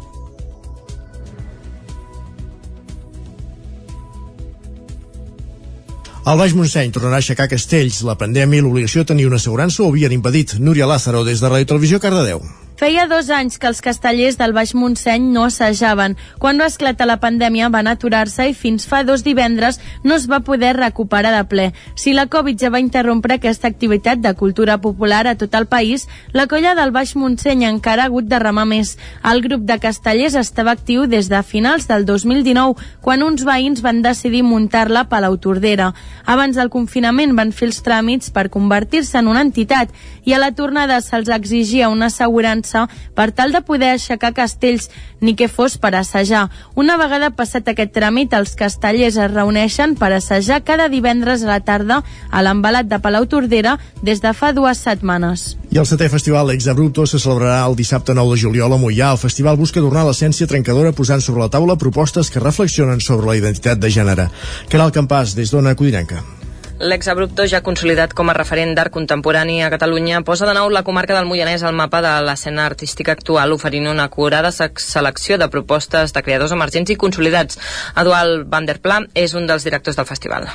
El 6.22 6.38
Baix 6.38 6.52
Montseny 6.54 6.92
tornarà 6.94 7.18
a 7.18 7.22
aixecar 7.24 7.48
castells. 7.50 7.96
La 8.06 8.14
pandèmia 8.14 8.60
i 8.60 8.62
l'obligació 8.62 9.02
de 9.02 9.10
tenir 9.10 9.24
una 9.26 9.40
assegurança 9.42 9.82
ho 9.82 9.88
havien 9.90 10.12
impedit. 10.14 10.54
Núria 10.62 10.86
Lázaro, 10.86 11.24
des 11.26 11.42
de 11.42 11.50
Ràdio 11.50 11.72
Televisió, 11.72 11.98
Cardedeu. 11.98 12.44
Feia 12.80 13.04
dos 13.06 13.28
anys 13.30 13.58
que 13.60 13.68
els 13.68 13.82
castellers 13.84 14.38
del 14.40 14.54
Baix 14.56 14.72
Montseny 14.74 15.28
no 15.30 15.44
assajaven. 15.44 16.16
Quan 16.42 16.58
va 16.58 16.66
esclatar 16.70 17.06
la 17.06 17.18
pandèmia 17.22 17.68
van 17.70 17.86
aturar-se 17.86 18.48
i 18.48 18.54
fins 18.58 18.88
fa 18.88 19.02
dos 19.06 19.22
divendres 19.22 19.78
no 20.02 20.16
es 20.16 20.24
va 20.30 20.40
poder 20.40 20.72
recuperar 20.78 21.34
de 21.36 21.44
ple. 21.50 21.66
Si 21.94 22.14
la 22.16 22.26
Covid 22.32 22.58
ja 22.58 22.72
va 22.74 22.80
interrompre 22.82 23.36
aquesta 23.36 23.68
activitat 23.68 24.22
de 24.24 24.32
cultura 24.34 24.78
popular 24.80 25.26
a 25.28 25.36
tot 25.36 25.54
el 25.54 25.68
país, 25.70 26.08
la 26.32 26.48
colla 26.50 26.74
del 26.74 26.90
Baix 26.96 27.14
Montseny 27.14 27.66
encara 27.68 28.02
ha 28.02 28.10
hagut 28.10 28.26
de 28.26 28.40
remar 28.42 28.66
més. 28.66 28.96
El 29.22 29.44
grup 29.44 29.62
de 29.68 29.78
castellers 29.78 30.34
estava 30.34 30.72
actiu 30.72 31.06
des 31.06 31.28
de 31.30 31.42
finals 31.42 31.86
del 31.86 32.06
2019, 32.08 32.74
quan 33.00 33.22
uns 33.22 33.44
veïns 33.46 33.84
van 33.84 34.02
decidir 34.02 34.42
muntar-la 34.42 35.06
a 35.12 35.20
l'Autordera. 35.20 35.92
Abans 36.24 36.56
del 36.56 36.72
confinament 36.72 37.36
van 37.36 37.52
fer 37.52 37.68
els 37.68 37.82
tràmits 37.84 38.32
per 38.32 38.48
convertir-se 38.50 39.20
en 39.20 39.28
una 39.28 39.44
entitat 39.44 39.92
i 40.24 40.32
a 40.32 40.40
la 40.40 40.50
tornada 40.57 41.00
se'ls 41.04 41.28
exigia 41.28 41.90
una 41.92 42.08
assegurança 42.08 42.71
per 43.14 43.30
tal 43.36 43.53
de 43.53 43.62
poder 43.62 43.92
aixecar 43.94 44.32
castells, 44.36 44.88
ni 45.20 45.36
que 45.38 45.49
fos 45.49 45.78
per 45.78 45.94
assajar. 45.94 46.49
Una 46.74 46.96
vegada 47.00 47.30
passat 47.36 47.68
aquest 47.68 47.94
tràmit, 47.94 48.34
els 48.34 48.57
castellers 48.58 49.16
es 49.16 49.30
reuneixen 49.32 49.94
per 50.00 50.12
assajar 50.16 50.62
cada 50.66 50.88
divendres 50.92 51.44
a 51.44 51.53
la 51.53 51.61
tarda 51.61 52.03
a 52.30 52.42
l'embalat 52.42 52.88
de 52.90 52.99
Palau 53.03 53.26
Tordera 53.26 53.78
des 54.03 54.20
de 54.22 54.34
fa 54.34 54.53
dues 54.53 54.82
setmanes. 54.82 55.57
I 55.72 55.80
el 55.80 55.88
setè 55.88 56.11
festival 56.12 56.50
Ex 56.53 56.68
Abrupto 56.68 57.07
se 57.07 57.20
celebrarà 57.22 57.62
el 57.68 57.78
dissabte 57.78 58.14
9 58.14 58.34
de 58.34 58.42
juliol 58.42 58.76
a 58.76 58.80
Mollà. 58.80 59.14
El 59.14 59.22
festival 59.22 59.57
busca 59.57 59.80
tornar 59.80 60.04
l'essència 60.08 60.50
trencadora 60.50 60.92
posant 60.92 61.24
sobre 61.24 61.46
la 61.46 61.50
taula 61.53 61.78
propostes 61.80 62.30
que 62.30 62.42
reflexionen 62.42 63.00
sobre 63.00 63.30
la 63.30 63.38
identitat 63.40 63.80
de 63.80 63.90
gènere. 63.90 64.28
Caral 64.68 64.92
Campàs, 64.92 65.36
des 65.38 65.54
d'Ona 65.54 65.76
Codinenca. 65.78 66.41
L'exabrupto, 66.83 67.45
ja 67.46 67.61
consolidat 67.63 68.11
com 68.18 68.26
a 68.26 68.34
referent 68.34 68.72
d'art 68.75 68.91
contemporani 68.91 69.61
a 69.63 69.68
Catalunya, 69.71 70.25
posa 70.26 70.49
de 70.49 70.54
nou 70.57 70.67
la 70.75 70.83
comarca 70.83 71.14
del 71.14 71.29
Moianès 71.30 71.63
al 71.63 71.76
mapa 71.79 72.00
de 72.03 72.11
l'escena 72.26 72.64
artística 72.67 73.14
actual, 73.14 73.53
oferint 73.54 73.87
una 73.87 74.09
curada 74.11 74.50
selecció 74.50 75.38
de 75.38 75.46
propostes 75.46 76.11
de 76.11 76.22
creadors 76.26 76.50
emergents 76.57 76.91
i 76.91 76.96
consolidats. 76.99 77.61
Eduard 78.03 78.49
Van 78.50 78.67
der 78.67 78.80
Pla 78.83 78.99
és 79.14 79.34
un 79.38 79.46
dels 79.46 79.63
directors 79.63 80.00
del 80.00 80.09
festival. 80.09 80.49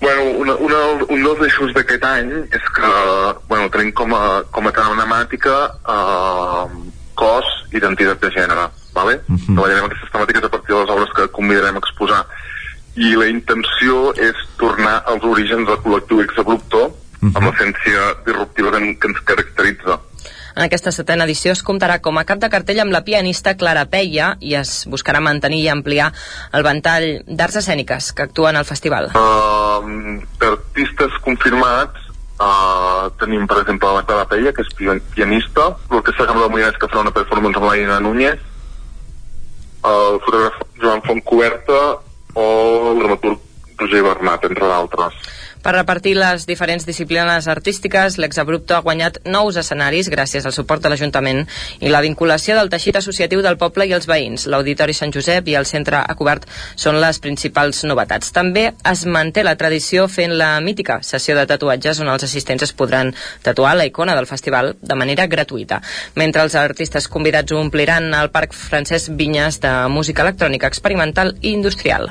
Bueno, 0.00 0.22
una, 0.40 0.54
una, 0.56 0.80
un 1.04 1.26
dels 1.28 1.44
eixos 1.44 1.74
d'aquest 1.76 2.06
any 2.08 2.32
és 2.48 2.70
que 2.72 2.92
bueno, 3.50 3.68
tenim 3.68 3.92
com 3.92 4.14
a, 4.16 4.42
com 4.50 4.66
a 4.66 4.72
temàtica 4.72 5.58
eh, 5.92 6.64
cos, 7.20 7.52
identitat 7.76 8.24
de 8.24 8.32
gènere. 8.32 8.64
Vale? 8.96 9.20
Uh 9.28 9.36
-huh. 9.36 9.52
Treballarem 9.52 9.84
aquestes 9.84 10.10
temàtiques 10.10 10.44
a 10.44 10.48
partir 10.48 10.74
de 10.74 10.80
les 10.80 10.90
obres 10.90 11.12
que 11.16 11.28
convidarem 11.28 11.76
a 11.76 11.84
exposar 11.84 12.24
i 12.96 13.14
la 13.16 13.28
intenció 13.30 14.12
és 14.20 14.38
tornar 14.60 15.02
als 15.08 15.24
orígens 15.24 15.68
del 15.68 15.80
col·lectiu 15.84 16.22
Exabrupto 16.24 16.86
uh 16.86 16.92
-huh. 16.92 17.32
amb 17.34 17.46
l'essència 17.48 18.16
disruptiva 18.26 18.70
que, 18.70 18.98
que 18.98 19.08
ens 19.08 19.20
caracteritza. 19.24 20.00
En 20.54 20.62
aquesta 20.62 20.92
setena 20.92 21.24
edició 21.24 21.52
es 21.52 21.64
comptarà 21.64 22.00
com 22.00 22.18
a 22.18 22.24
cap 22.24 22.38
de 22.38 22.50
cartell 22.50 22.80
amb 22.80 22.92
la 22.92 23.04
pianista 23.04 23.56
Clara 23.56 23.86
Peia 23.86 24.36
i 24.40 24.54
es 24.54 24.86
buscarà 24.86 25.20
mantenir 25.20 25.62
i 25.64 25.68
ampliar 25.68 26.12
el 26.52 26.62
ventall 26.62 27.24
d'arts 27.26 27.56
escèniques 27.56 28.12
que 28.12 28.22
actuen 28.22 28.56
al 28.56 28.68
festival. 28.68 29.10
Uh, 29.16 30.20
D'artistes 30.38 31.16
confirmats 31.24 31.98
uh, 32.36 33.08
tenim, 33.18 33.46
per 33.46 33.62
exemple, 33.62 33.88
la 33.96 34.04
Clara 34.04 34.28
Peia, 34.28 34.52
que 34.52 34.62
és 34.62 35.00
pianista, 35.14 35.76
l'Orquestra 35.90 36.26
Camp 36.26 36.40
de 36.42 36.48
Moianès, 36.48 36.76
que 36.76 36.88
farà 36.88 37.00
una 37.00 37.16
performance 37.16 37.56
amb 37.56 37.70
l'Aina 37.70 38.00
Núñez, 38.00 38.38
el 39.82 40.20
fotògraf 40.22 40.60
Joan 40.82 41.00
Fontcoberta 41.02 41.80
o 42.34 42.92
el 42.92 42.98
dramaturg 43.00 43.38
Roger 43.78 44.02
Bernat, 44.02 44.44
entre 44.48 44.68
d'altres. 44.68 45.16
Per 45.62 45.72
repartir 45.76 46.16
les 46.18 46.44
diferents 46.48 46.84
disciplines 46.86 47.46
artístiques, 47.46 48.16
l'exabrupto 48.18 48.74
ha 48.74 48.82
guanyat 48.82 49.20
nous 49.24 49.56
escenaris 49.60 50.10
gràcies 50.10 50.46
al 50.46 50.54
suport 50.56 50.82
de 50.82 50.90
l'Ajuntament 50.90 51.44
i 51.80 51.92
la 51.92 52.00
vinculació 52.02 52.56
del 52.58 52.70
teixit 52.72 52.98
associatiu 52.98 53.44
del 53.46 53.58
poble 53.60 53.86
i 53.86 53.94
els 53.94 54.08
veïns. 54.10 54.48
L'Auditori 54.50 54.96
Sant 54.96 55.14
Josep 55.14 55.48
i 55.52 55.54
el 55.58 55.68
Centre 55.70 56.00
a 56.02 56.16
Cobert 56.18 56.48
són 56.74 56.98
les 57.02 57.22
principals 57.22 57.84
novetats. 57.86 58.32
També 58.34 58.72
es 58.90 59.04
manté 59.06 59.46
la 59.46 59.54
tradició 59.60 60.08
fent 60.10 60.34
la 60.38 60.56
mítica 60.60 60.98
sessió 61.06 61.38
de 61.38 61.46
tatuatges 61.46 62.02
on 62.02 62.10
els 62.10 62.26
assistents 62.26 62.66
es 62.66 62.74
podran 62.74 63.14
tatuar 63.46 63.76
la 63.78 63.86
icona 63.86 64.16
del 64.18 64.26
festival 64.26 64.74
de 64.82 64.98
manera 64.98 65.28
gratuïta. 65.30 65.78
Mentre 66.18 66.42
els 66.42 66.58
artistes 66.58 67.06
convidats 67.08 67.54
ompliran 67.54 68.10
el 68.18 68.34
Parc 68.34 68.52
Francesc 68.58 69.14
Vinyes 69.14 69.62
de 69.62 69.72
música 69.88 70.26
electrònica 70.26 70.66
experimental 70.66 71.36
i 71.40 71.54
industrial. 71.54 72.10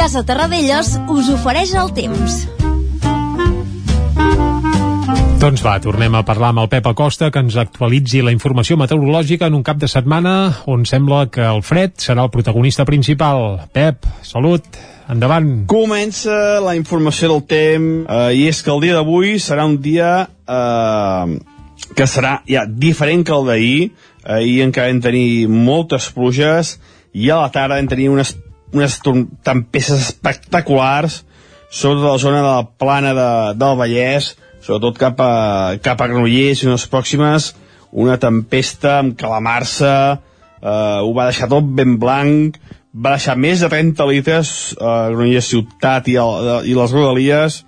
Casa 0.00 0.22
Terradellos 0.24 0.94
us 1.12 1.26
ofereix 1.28 1.74
el 1.76 1.90
temps. 1.92 2.36
Doncs 5.42 5.60
va, 5.60 5.74
tornem 5.84 6.16
a 6.16 6.22
parlar 6.24 6.54
amb 6.54 6.62
el 6.62 6.70
Pep 6.72 6.88
Acosta 6.88 7.28
que 7.28 7.42
ens 7.44 7.58
actualitzi 7.60 8.22
la 8.24 8.32
informació 8.32 8.78
meteorològica 8.80 9.50
en 9.52 9.58
un 9.58 9.66
cap 9.66 9.76
de 9.76 9.92
setmana 9.92 10.32
on 10.72 10.88
sembla 10.88 11.26
que 11.28 11.44
el 11.44 11.60
fred 11.60 12.00
serà 12.00 12.24
el 12.24 12.32
protagonista 12.32 12.88
principal. 12.88 13.60
Pep, 13.76 14.08
salut, 14.24 14.64
endavant. 15.12 15.52
Comença 15.68 16.40
la 16.64 16.78
informació 16.80 17.34
del 17.34 17.44
temps 17.52 18.08
eh, 18.08 18.32
i 18.40 18.48
és 18.48 18.64
que 18.64 18.72
el 18.72 18.80
dia 18.88 18.96
d'avui 18.96 19.36
serà 19.36 19.68
un 19.68 19.76
dia 19.84 20.14
eh, 20.24 21.40
que 21.92 22.08
serà 22.08 22.38
ja 22.48 22.64
diferent 22.64 23.28
que 23.28 23.36
el 23.36 23.52
d'ahir. 23.52 23.90
Ahir 24.24 24.62
encara 24.64 24.94
vam 24.94 25.04
tenir 25.04 25.44
moltes 25.44 26.08
pluges 26.16 26.78
i 27.12 27.28
a 27.28 27.44
la 27.44 27.52
tarda 27.52 27.76
vam 27.76 27.92
tenir 27.92 28.08
unes 28.08 28.38
unes 28.74 28.98
tempestes 29.02 30.08
espectaculars 30.08 31.22
sobretot 31.70 32.06
a 32.06 32.14
la 32.14 32.22
zona 32.22 32.40
de 32.42 32.50
la 32.50 32.66
plana 32.78 33.12
de, 33.14 33.30
del 33.58 33.78
Vallès 33.78 34.34
sobretot 34.60 34.98
cap 34.98 35.20
a, 35.22 35.32
cap 35.82 36.00
a 36.00 36.08
Granollers 36.10 36.62
i 36.62 36.68
unes 36.68 36.86
pròximes 36.90 37.52
una 37.90 38.18
tempesta 38.22 38.98
amb 39.00 39.16
calamarsa 39.18 39.94
eh, 40.14 40.98
ho 41.02 41.14
va 41.16 41.30
deixar 41.30 41.50
tot 41.50 41.66
ben 41.78 41.96
blanc 42.02 42.58
va 42.90 43.14
deixar 43.14 43.38
més 43.38 43.62
de 43.62 43.70
30 43.70 44.08
litres 44.10 44.52
a 44.78 45.10
Granollers 45.10 45.50
ciutat 45.54 46.10
i, 46.10 46.18
el, 46.20 46.50
i 46.66 46.76
les 46.76 46.94
rodalies 46.94 47.62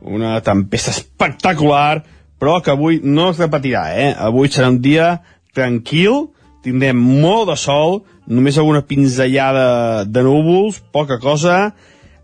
una 0.00 0.38
tempesta 0.44 0.92
espectacular 0.94 2.02
però 2.38 2.60
que 2.62 2.72
avui 2.76 3.00
no 3.02 3.32
es 3.32 3.40
repetirà 3.40 3.88
eh? 3.96 4.12
avui 4.12 4.52
serà 4.52 4.70
un 4.70 4.80
dia 4.84 5.16
tranquil 5.56 6.28
tindrem 6.64 7.00
molt 7.00 7.48
de 7.50 7.56
sol 7.58 8.02
només 8.28 8.58
alguna 8.60 8.84
pinzellada 8.84 10.04
de 10.04 10.22
núvols, 10.22 10.82
poca 10.92 11.18
cosa, 11.18 11.72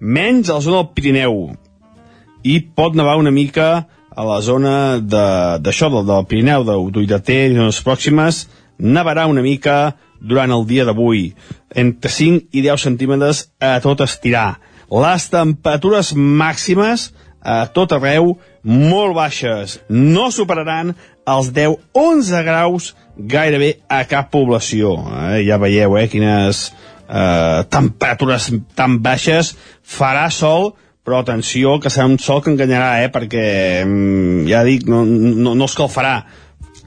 menys 0.00 0.50
a 0.50 0.58
la 0.58 0.64
zona 0.64 0.82
del 0.82 0.92
Pirineu. 0.96 1.38
I 2.44 2.60
pot 2.76 2.96
nevar 2.96 3.16
una 3.16 3.32
mica 3.32 3.86
a 4.14 4.24
la 4.28 4.40
zona 4.44 5.00
d'això, 5.00 5.88
de, 5.88 5.96
del, 5.96 6.06
del 6.10 6.28
Pirineu, 6.30 6.66
d'Uidater 6.92 7.40
i 7.48 7.56
zones 7.56 7.80
pròximes, 7.86 8.44
nevarà 8.78 9.26
una 9.30 9.42
mica 9.42 9.94
durant 10.20 10.52
el 10.52 10.64
dia 10.68 10.84
d'avui, 10.84 11.32
entre 11.74 12.10
5 12.10 12.52
i 12.52 12.62
10 12.64 12.86
centímetres 12.88 13.48
a 13.60 13.78
tot 13.84 14.04
estirar. 14.04 14.60
Les 14.92 15.28
temperatures 15.32 16.12
màximes 16.14 17.10
a 17.44 17.64
tot 17.72 17.92
arreu 17.92 18.36
molt 18.64 19.16
baixes. 19.16 19.78
No 19.88 20.30
superaran 20.32 20.94
els 21.28 21.50
10-11 21.56 22.44
graus 22.44 22.92
gairebé 23.16 23.78
a 23.88 24.04
cap 24.10 24.30
població. 24.32 24.96
Eh? 25.30 25.44
Ja 25.46 25.58
veieu 25.62 25.96
eh, 25.98 26.08
quines 26.12 26.66
eh, 27.08 27.60
temperatures 27.70 28.50
tan 28.76 28.98
baixes. 29.04 29.54
Farà 29.84 30.26
sol, 30.32 30.72
però 31.04 31.20
atenció, 31.20 31.78
que 31.80 31.92
serà 31.92 32.08
un 32.08 32.18
sol 32.18 32.42
que 32.42 32.52
enganyarà, 32.52 33.04
eh? 33.04 33.10
perquè, 33.12 33.46
mm, 33.84 34.44
ja 34.48 34.64
dic, 34.66 34.88
no, 34.88 35.04
no, 35.04 35.54
no 35.54 35.68
escalfarà. 35.68 36.18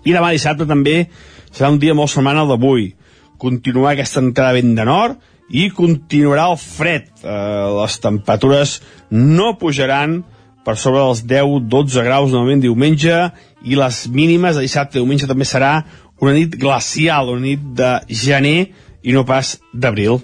I 0.04 0.14
demà 0.16 0.32
dissabte 0.34 0.68
també 0.68 1.04
serà 1.52 1.72
un 1.74 1.82
dia 1.82 1.96
molt 1.98 2.12
semblant 2.14 2.44
al 2.44 2.54
d'avui. 2.54 2.92
Continuarà 3.38 3.96
aquesta 3.96 4.24
entrada 4.24 4.56
vent 4.58 4.74
de 4.78 4.86
nord 4.88 5.20
i 5.54 5.70
continuarà 5.72 6.50
el 6.52 6.58
fred. 6.60 7.12
Eh, 7.22 7.68
les 7.78 8.00
temperatures 8.04 8.80
no 9.12 9.54
pujaran 9.62 10.22
per 10.68 10.76
sobre 10.76 11.00
dels 11.00 11.24
10-12 11.24 12.04
graus 12.04 12.34
normalment 12.34 12.66
diumenge 12.66 13.16
i 13.64 13.78
les 13.80 14.02
mínimes 14.12 14.58
de 14.58 14.66
dissabte 14.66 14.98
i 14.98 15.02
diumenge 15.02 15.30
també 15.30 15.48
serà 15.48 15.78
una 16.24 16.34
nit 16.36 16.58
glacial, 16.60 17.34
una 17.34 17.46
nit 17.46 17.64
de 17.78 17.94
gener 18.10 18.60
i 19.04 19.16
no 19.16 19.24
pas 19.28 19.56
d'abril. 19.74 20.22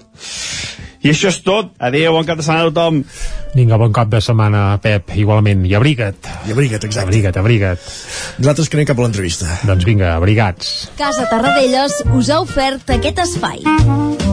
I 1.04 1.12
això 1.12 1.28
és 1.34 1.40
tot. 1.44 1.74
Adéu, 1.84 2.14
bon 2.16 2.28
cap 2.28 2.40
de 2.40 2.46
setmana 2.46 2.70
a 2.70 2.72
tothom. 2.72 3.02
Vinga, 3.54 3.78
bon 3.80 3.92
cap 3.96 4.12
de 4.12 4.22
setmana, 4.24 4.64
Pep, 4.84 5.12
igualment. 5.20 5.66
I 5.68 5.76
abriga't. 5.80 6.30
I 6.48 6.56
abriga't, 6.56 6.88
exacte. 6.88 7.10
Abriga't, 7.10 7.40
abriga't. 7.44 7.90
Nosaltres 8.40 8.72
que 8.72 8.80
anem 8.80 8.88
cap 8.92 9.02
a 9.02 9.08
l'entrevista. 9.08 9.52
Doncs 9.68 9.88
vinga, 9.90 10.16
abrigats. 10.16 10.94
Casa 11.00 11.28
Tarradellas 11.32 12.00
us 12.16 12.32
ha 12.32 12.40
ofert 12.46 12.96
aquest 12.96 13.20
espai. 13.28 14.33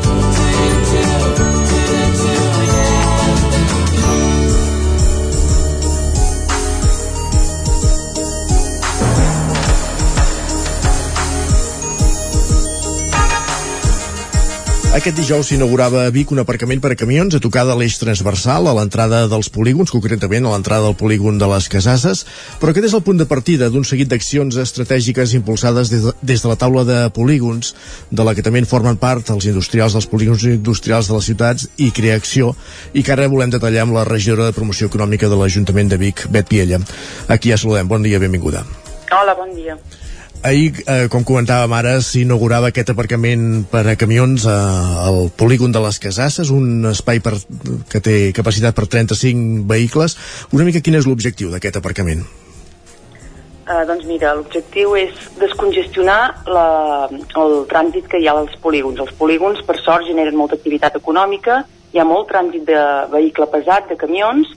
Aquest 14.91 15.15
dijous 15.15 15.47
s'inaugurava 15.47 16.01
a 16.03 16.11
Vic 16.11 16.33
un 16.35 16.41
aparcament 16.41 16.81
per 16.83 16.89
a 16.91 16.95
camions 16.99 17.31
a 17.31 17.39
tocar 17.39 17.61
de 17.63 17.77
l'eix 17.79 17.93
transversal 17.95 18.65
a 18.67 18.73
l'entrada 18.75 19.21
dels 19.31 19.47
polígons, 19.47 19.93
concretament 19.95 20.43
a 20.43 20.51
l'entrada 20.51 20.89
del 20.89 20.97
polígon 20.99 21.37
de 21.39 21.47
les 21.47 21.69
Casasses, 21.71 22.25
però 22.59 22.73
aquest 22.73 22.89
és 22.89 22.95
el 22.97 23.03
punt 23.07 23.21
de 23.21 23.27
partida 23.29 23.69
d'un 23.71 23.87
seguit 23.87 24.09
d'accions 24.11 24.57
estratègiques 24.59 25.37
impulsades 25.39 25.93
des 25.93 26.03
de, 26.03 26.11
des 26.33 26.43
de 26.43 26.51
la 26.51 26.59
taula 26.59 26.83
de 26.83 26.99
polígons, 27.15 27.71
de 28.11 28.27
la 28.27 28.35
que 28.35 28.43
també 28.43 28.59
en 28.59 28.67
formen 28.67 28.99
part 28.99 29.31
els 29.31 29.47
industrials 29.47 29.95
dels 29.95 30.11
polígons 30.11 30.43
industrials 30.51 31.07
de 31.07 31.15
les 31.15 31.31
ciutats 31.31 31.71
i 31.79 31.87
Creacció, 31.95 32.51
i 32.91 32.99
que 32.99 33.15
ara 33.15 33.31
volem 33.31 33.55
detallar 33.55 33.87
amb 33.87 33.95
la 33.95 34.03
regidora 34.03 34.51
de 34.51 34.59
promoció 34.59 34.91
econòmica 34.91 35.31
de 35.31 35.39
l'Ajuntament 35.39 35.95
de 35.95 36.03
Vic, 36.03 36.27
Bet 36.27 36.51
Piella. 36.51 36.83
Aquí 37.31 37.55
ja 37.55 37.63
saludem. 37.63 37.87
Bon 37.87 38.03
dia, 38.03 38.19
benvinguda. 38.19 38.67
Hola, 39.15 39.39
bon 39.39 39.55
dia. 39.55 39.79
Ahir, 40.41 40.73
eh, 40.89 41.05
com 41.13 41.21
comentàvem 41.21 41.73
ara, 41.77 41.91
s'inaugurava 42.01 42.71
aquest 42.71 42.89
aparcament 42.89 43.61
per 43.69 43.83
a 43.91 43.93
camions 43.93 44.47
eh, 44.49 44.53
al 45.05 45.27
polígon 45.37 45.69
de 45.69 45.81
les 45.83 45.99
Casasses, 46.01 46.49
un 46.49 46.87
espai 46.89 47.21
per, 47.21 47.35
que 47.91 48.01
té 48.01 48.15
capacitat 48.33 48.73
per 48.73 48.87
35 48.89 49.67
vehicles. 49.69 50.17
Una 50.57 50.65
mica 50.65 50.81
quin 50.81 50.97
és 50.97 51.05
l'objectiu 51.05 51.53
d'aquest 51.53 51.77
aparcament? 51.77 52.25
Uh, 53.69 53.83
doncs 53.85 54.07
mira, 54.09 54.33
l'objectiu 54.33 54.95
és 54.97 55.13
descongestionar 55.37 56.21
la, 56.49 56.65
el 57.37 57.53
trànsit 57.69 58.09
que 58.09 58.17
hi 58.17 58.25
ha 58.25 58.33
als 58.33 58.57
polígons. 58.65 58.97
Els 58.97 59.13
polígons, 59.21 59.61
per 59.67 59.77
sort, 59.77 60.09
generen 60.09 60.39
molta 60.39 60.57
activitat 60.57 60.97
econòmica, 60.97 61.61
hi 61.93 62.01
ha 62.01 62.07
molt 62.07 62.31
trànsit 62.33 62.65
de 62.65 62.81
vehicle 63.13 63.45
pesat, 63.53 63.93
de 63.93 63.99
camions, 64.01 64.49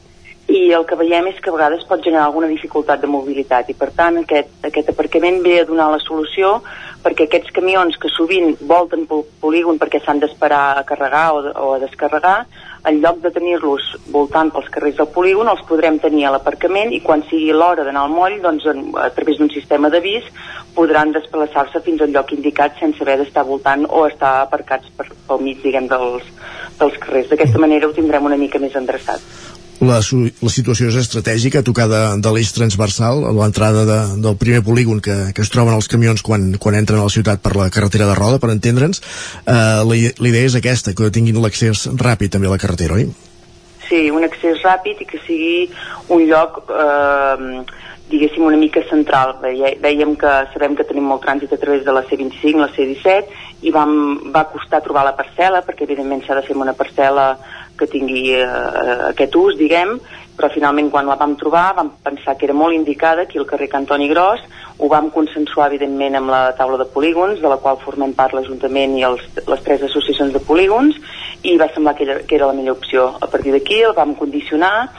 i 0.49 0.73
el 0.77 0.85
que 0.85 0.97
veiem 1.01 1.31
és 1.31 1.39
que 1.41 1.49
a 1.51 1.55
vegades 1.55 1.87
pot 1.89 2.03
generar 2.05 2.27
alguna 2.27 2.51
dificultat 2.51 3.01
de 3.01 3.09
mobilitat. 3.09 3.71
I 3.71 3.77
per 3.79 3.91
tant 3.97 4.21
aquest, 4.21 4.51
aquest 4.67 4.91
aparcament 4.93 5.41
ve 5.45 5.61
a 5.61 5.69
donar 5.69 5.89
la 5.93 6.03
solució 6.03 6.59
perquè 7.05 7.27
aquests 7.27 7.53
camions 7.53 7.97
que 8.01 8.09
sovint 8.13 8.55
volten 8.69 9.05
pel 9.09 9.25
polígon 9.41 9.81
perquè 9.81 10.01
s'han 10.05 10.21
d'esperar 10.23 10.79
a 10.79 10.85
carregar 10.89 11.27
o, 11.37 11.41
o 11.53 11.73
a 11.75 11.81
descarregar 11.83 12.45
en 12.89 13.01
lloc 13.01 13.21
de 13.25 13.33
tenir-los 13.33 13.91
voltant 14.13 14.51
pels 14.53 14.69
carrers 14.73 14.97
del 15.01 15.11
polígon 15.13 15.49
els 15.53 15.65
podrem 15.69 15.99
tenir 16.01 16.27
a 16.29 16.35
l'aparcament 16.35 16.93
i 16.93 17.01
quan 17.05 17.25
sigui 17.29 17.53
l'hora 17.53 17.85
d'anar 17.85 18.05
al 18.05 18.13
moll 18.13 18.37
doncs 18.45 18.69
en, 18.73 18.87
a 19.01 19.09
través 19.17 19.41
d'un 19.41 19.53
sistema 19.53 19.93
d'avís 19.93 20.29
podran 20.77 21.13
desplaçar-se 21.13 21.81
fins 21.85 22.05
al 22.05 22.13
lloc 22.13 22.33
indicat 22.37 22.81
sense 22.81 23.05
haver 23.05 23.19
d'estar 23.21 23.45
voltant 23.49 23.85
o 23.89 24.07
estar 24.09 24.37
aparcats 24.43 24.93
per, 24.97 25.09
pel 25.29 25.45
mig 25.45 25.61
diguem 25.65 25.89
dels, 25.89 26.25
dels 26.81 26.97
carrers. 27.01 27.29
D'aquesta 27.33 27.61
manera 27.63 27.89
ho 27.89 27.97
tindrem 27.97 28.33
una 28.33 28.41
mica 28.41 28.61
més 28.61 28.77
endreçat 28.81 29.54
la, 29.81 29.99
la 29.99 30.53
situació 30.53 30.89
és 30.91 30.99
estratègica, 31.01 31.61
a 31.61 31.67
tocar 31.67 31.89
de, 31.91 32.03
de 32.23 32.33
l'eix 32.35 32.53
transversal, 32.55 33.25
a 33.27 33.33
l'entrada 33.35 33.85
de, 33.89 33.99
del 34.23 34.39
primer 34.41 34.63
polígon 34.67 35.01
que, 35.05 35.17
que 35.35 35.45
es 35.45 35.53
troben 35.53 35.75
els 35.75 35.91
camions 35.91 36.23
quan, 36.23 36.53
quan 36.63 36.79
entren 36.79 37.01
a 37.03 37.09
la 37.09 37.15
ciutat 37.15 37.43
per 37.45 37.57
la 37.59 37.71
carretera 37.75 38.09
de 38.11 38.17
Roda, 38.19 38.41
per 38.43 38.53
entendre'ns. 38.55 39.03
Eh, 39.45 39.55
la, 39.55 40.01
la 40.21 40.31
idea 40.31 40.51
és 40.51 40.59
aquesta, 40.59 40.95
que 40.95 41.13
tinguin 41.15 41.41
l'accés 41.43 41.89
ràpid 41.95 42.37
també 42.37 42.51
a 42.51 42.55
la 42.55 42.61
carretera, 42.63 43.01
oi? 43.01 43.09
Sí, 43.89 44.07
un 44.11 44.25
accés 44.25 44.63
ràpid 44.65 45.03
i 45.05 45.09
que 45.09 45.21
sigui 45.27 45.57
un 46.15 46.25
lloc 46.31 46.63
eh, 46.73 47.65
diguéssim 48.11 48.45
una 48.45 48.59
mica 48.61 48.83
central 48.91 49.39
dèiem 49.43 50.15
que 50.21 50.33
sabem 50.53 50.77
que 50.77 50.87
tenim 50.89 51.07
molt 51.09 51.25
trànsit 51.25 51.53
a 51.53 51.59
través 51.61 51.85
de 51.87 51.93
la 51.93 52.05
C25, 52.05 52.61
la 52.61 52.71
C17 52.77 53.65
i 53.65 53.73
vam, 53.73 53.95
va 54.35 54.45
costar 54.53 54.83
trobar 54.85 55.07
la 55.09 55.15
parcel·la 55.17 55.63
perquè 55.65 55.87
evidentment 55.89 56.25
s'ha 56.25 56.37
de 56.39 56.45
fer 56.47 56.57
una 56.57 56.77
parcel·la 56.77 57.29
que 57.79 57.89
tingui 57.91 58.35
eh, 58.37 58.45
aquest 59.11 59.35
ús, 59.39 59.57
diguem, 59.59 59.97
però 60.35 60.51
finalment 60.51 60.91
quan 60.91 61.07
la 61.07 61.17
vam 61.19 61.37
trobar 61.39 61.75
vam 61.77 61.93
pensar 62.03 62.35
que 62.39 62.47
era 62.49 62.57
molt 62.57 62.75
indicada 62.75 63.23
aquí 63.23 63.39
al 63.39 63.47
carrer 63.47 63.69
Cantoni 63.71 64.09
Gros, 64.11 64.43
ho 64.79 64.89
vam 64.91 65.11
consensuar 65.15 65.69
evidentment 65.71 66.19
amb 66.19 66.33
la 66.35 66.43
taula 66.59 66.79
de 66.81 66.89
polígons, 66.91 67.41
de 67.41 67.51
la 67.51 67.61
qual 67.63 67.79
formem 67.85 68.15
part 68.19 68.35
l'Ajuntament 68.35 68.99
i 68.99 69.07
els, 69.07 69.23
les 69.47 69.63
tres 69.67 69.85
associacions 69.87 70.35
de 70.35 70.43
polígons, 70.43 70.99
i 71.45 71.57
va 71.61 71.71
semblar 71.75 71.95
que 71.95 72.07
era, 72.09 72.19
que 72.27 72.39
era 72.39 72.51
la 72.51 72.57
millor 72.57 72.81
opció. 72.81 73.13
A 73.21 73.29
partir 73.31 73.55
d'aquí 73.55 73.83
el 73.85 73.95
vam 73.95 74.17
condicionar, 74.19 74.91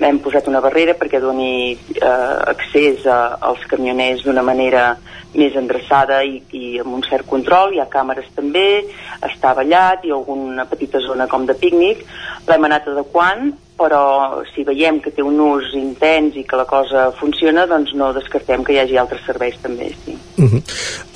hem 0.00 0.18
posat 0.24 0.48
una 0.48 0.62
barrera 0.64 0.94
perquè 0.98 1.20
doni 1.20 1.72
eh, 1.74 2.06
accés 2.52 3.06
a, 3.06 3.36
als 3.40 3.64
camioners 3.68 4.24
d'una 4.24 4.42
manera 4.42 4.92
més 5.36 5.54
endreçada 5.56 6.22
i, 6.24 6.42
i 6.52 6.78
amb 6.82 6.96
un 6.98 7.04
cert 7.06 7.26
control, 7.28 7.72
hi 7.72 7.80
ha 7.80 7.88
càmeres 7.92 8.28
també, 8.36 8.84
està 9.24 9.54
ballat, 9.56 10.04
ha 10.04 10.16
alguna 10.16 10.66
petita 10.68 11.00
zona 11.00 11.28
com 11.28 11.46
de 11.48 11.56
pícnic, 11.56 12.04
l'hem 12.48 12.66
anat 12.68 12.88
adequant, 12.92 13.52
però 13.82 14.42
si 14.52 14.62
veiem 14.68 15.00
que 15.02 15.10
té 15.14 15.24
un 15.24 15.40
ús 15.42 15.72
intens 15.78 16.36
i 16.38 16.44
que 16.48 16.58
la 16.60 16.66
cosa 16.68 17.06
funciona, 17.18 17.64
doncs 17.66 17.94
no 17.98 18.12
descartem 18.14 18.62
que 18.64 18.76
hi 18.76 18.82
hagi 18.82 18.98
altres 19.00 19.24
serveis 19.26 19.56
també, 19.62 19.88
sí. 20.04 20.16
Uh 20.36 20.44
-huh. 20.44 20.60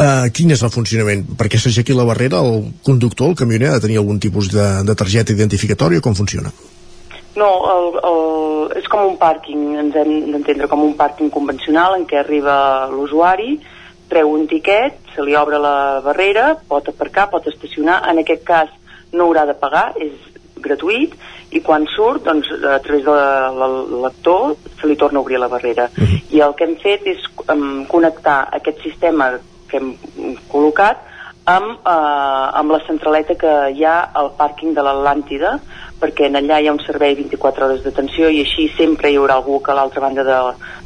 uh, 0.01 0.31
quin 0.32 0.51
és 0.51 0.62
el 0.62 0.70
funcionament? 0.70 1.27
Perquè 1.36 1.59
s'aixequi 1.59 1.93
la 1.93 2.05
barrera, 2.05 2.40
el 2.40 2.73
conductor, 2.82 3.28
el 3.28 3.36
camioner, 3.36 3.69
ha 3.69 3.74
de 3.74 3.81
tenir 3.86 3.98
algun 3.98 4.19
tipus 4.19 4.51
de, 4.51 4.82
de 4.82 4.94
targeta 4.94 5.32
identificatòria 5.32 6.01
com 6.01 6.15
funciona? 6.15 6.51
No, 7.37 7.49
el, 7.69 7.87
el, 8.09 8.21
és 8.81 8.87
com 8.89 9.05
un 9.11 9.17
pàrquing, 9.21 9.65
ens 9.83 9.97
hem 10.01 10.13
d'entendre 10.33 10.69
com 10.73 10.85
un 10.87 10.95
pàrquing 10.97 11.29
convencional 11.33 11.99
en 11.99 12.07
què 12.09 12.23
arriba 12.23 12.89
l'usuari, 12.93 13.59
treu 14.09 14.31
un 14.33 14.47
tiquet, 14.49 14.97
se 15.15 15.25
li 15.25 15.37
obre 15.37 15.61
la 15.61 16.01
barrera, 16.05 16.55
pot 16.69 16.89
aparcar, 16.89 17.29
pot 17.33 17.47
estacionar, 17.51 18.01
en 18.09 18.23
aquest 18.23 18.45
cas 18.47 18.73
no 19.13 19.27
haurà 19.27 19.45
de 19.49 19.57
pagar, 19.59 19.91
és 20.01 20.15
gratuït, 20.65 21.17
i 21.55 21.61
quan 21.63 21.85
surt, 21.93 22.25
doncs, 22.27 22.49
a 22.51 22.79
través 22.83 23.05
de 23.05 23.17
l'actor 24.03 24.57
se 24.81 24.89
li 24.89 24.97
torna 24.99 25.21
a 25.21 25.23
obrir 25.23 25.39
la 25.39 25.49
barrera. 25.53 25.91
Uh 25.97 26.05
-huh. 26.05 26.23
I 26.31 26.41
el 26.41 26.55
que 26.55 26.65
hem 26.65 26.77
fet 26.77 27.07
és 27.07 27.21
um, 27.53 27.85
connectar 27.87 28.49
aquest 28.53 28.83
sistema 28.83 29.39
que 29.69 29.77
hem 29.77 29.97
col·locat 30.49 30.97
amb, 31.45 31.79
uh, 31.87 32.59
amb 32.59 32.71
la 32.71 32.81
centraleta 32.87 33.35
que 33.35 33.71
hi 33.71 33.85
ha 33.85 34.11
al 34.13 34.33
pàrquing 34.39 34.75
de 34.75 34.83
l'Atlàntida, 34.83 35.61
perquè 36.01 36.28
en 36.28 36.36
allà 36.40 36.60
hi 36.60 36.68
ha 36.68 36.74
un 36.74 36.82
servei 36.85 37.14
24 37.16 37.66
hores 37.66 37.85
d'atenció 37.85 38.28
i 38.28 38.43
així 38.44 38.68
sempre 38.77 39.10
hi 39.10 39.16
haurà 39.16 39.39
algú 39.39 39.60
que 39.64 39.73
a 39.73 39.77
l'altra 39.78 40.02
banda 40.05 40.24
de, 40.27 40.39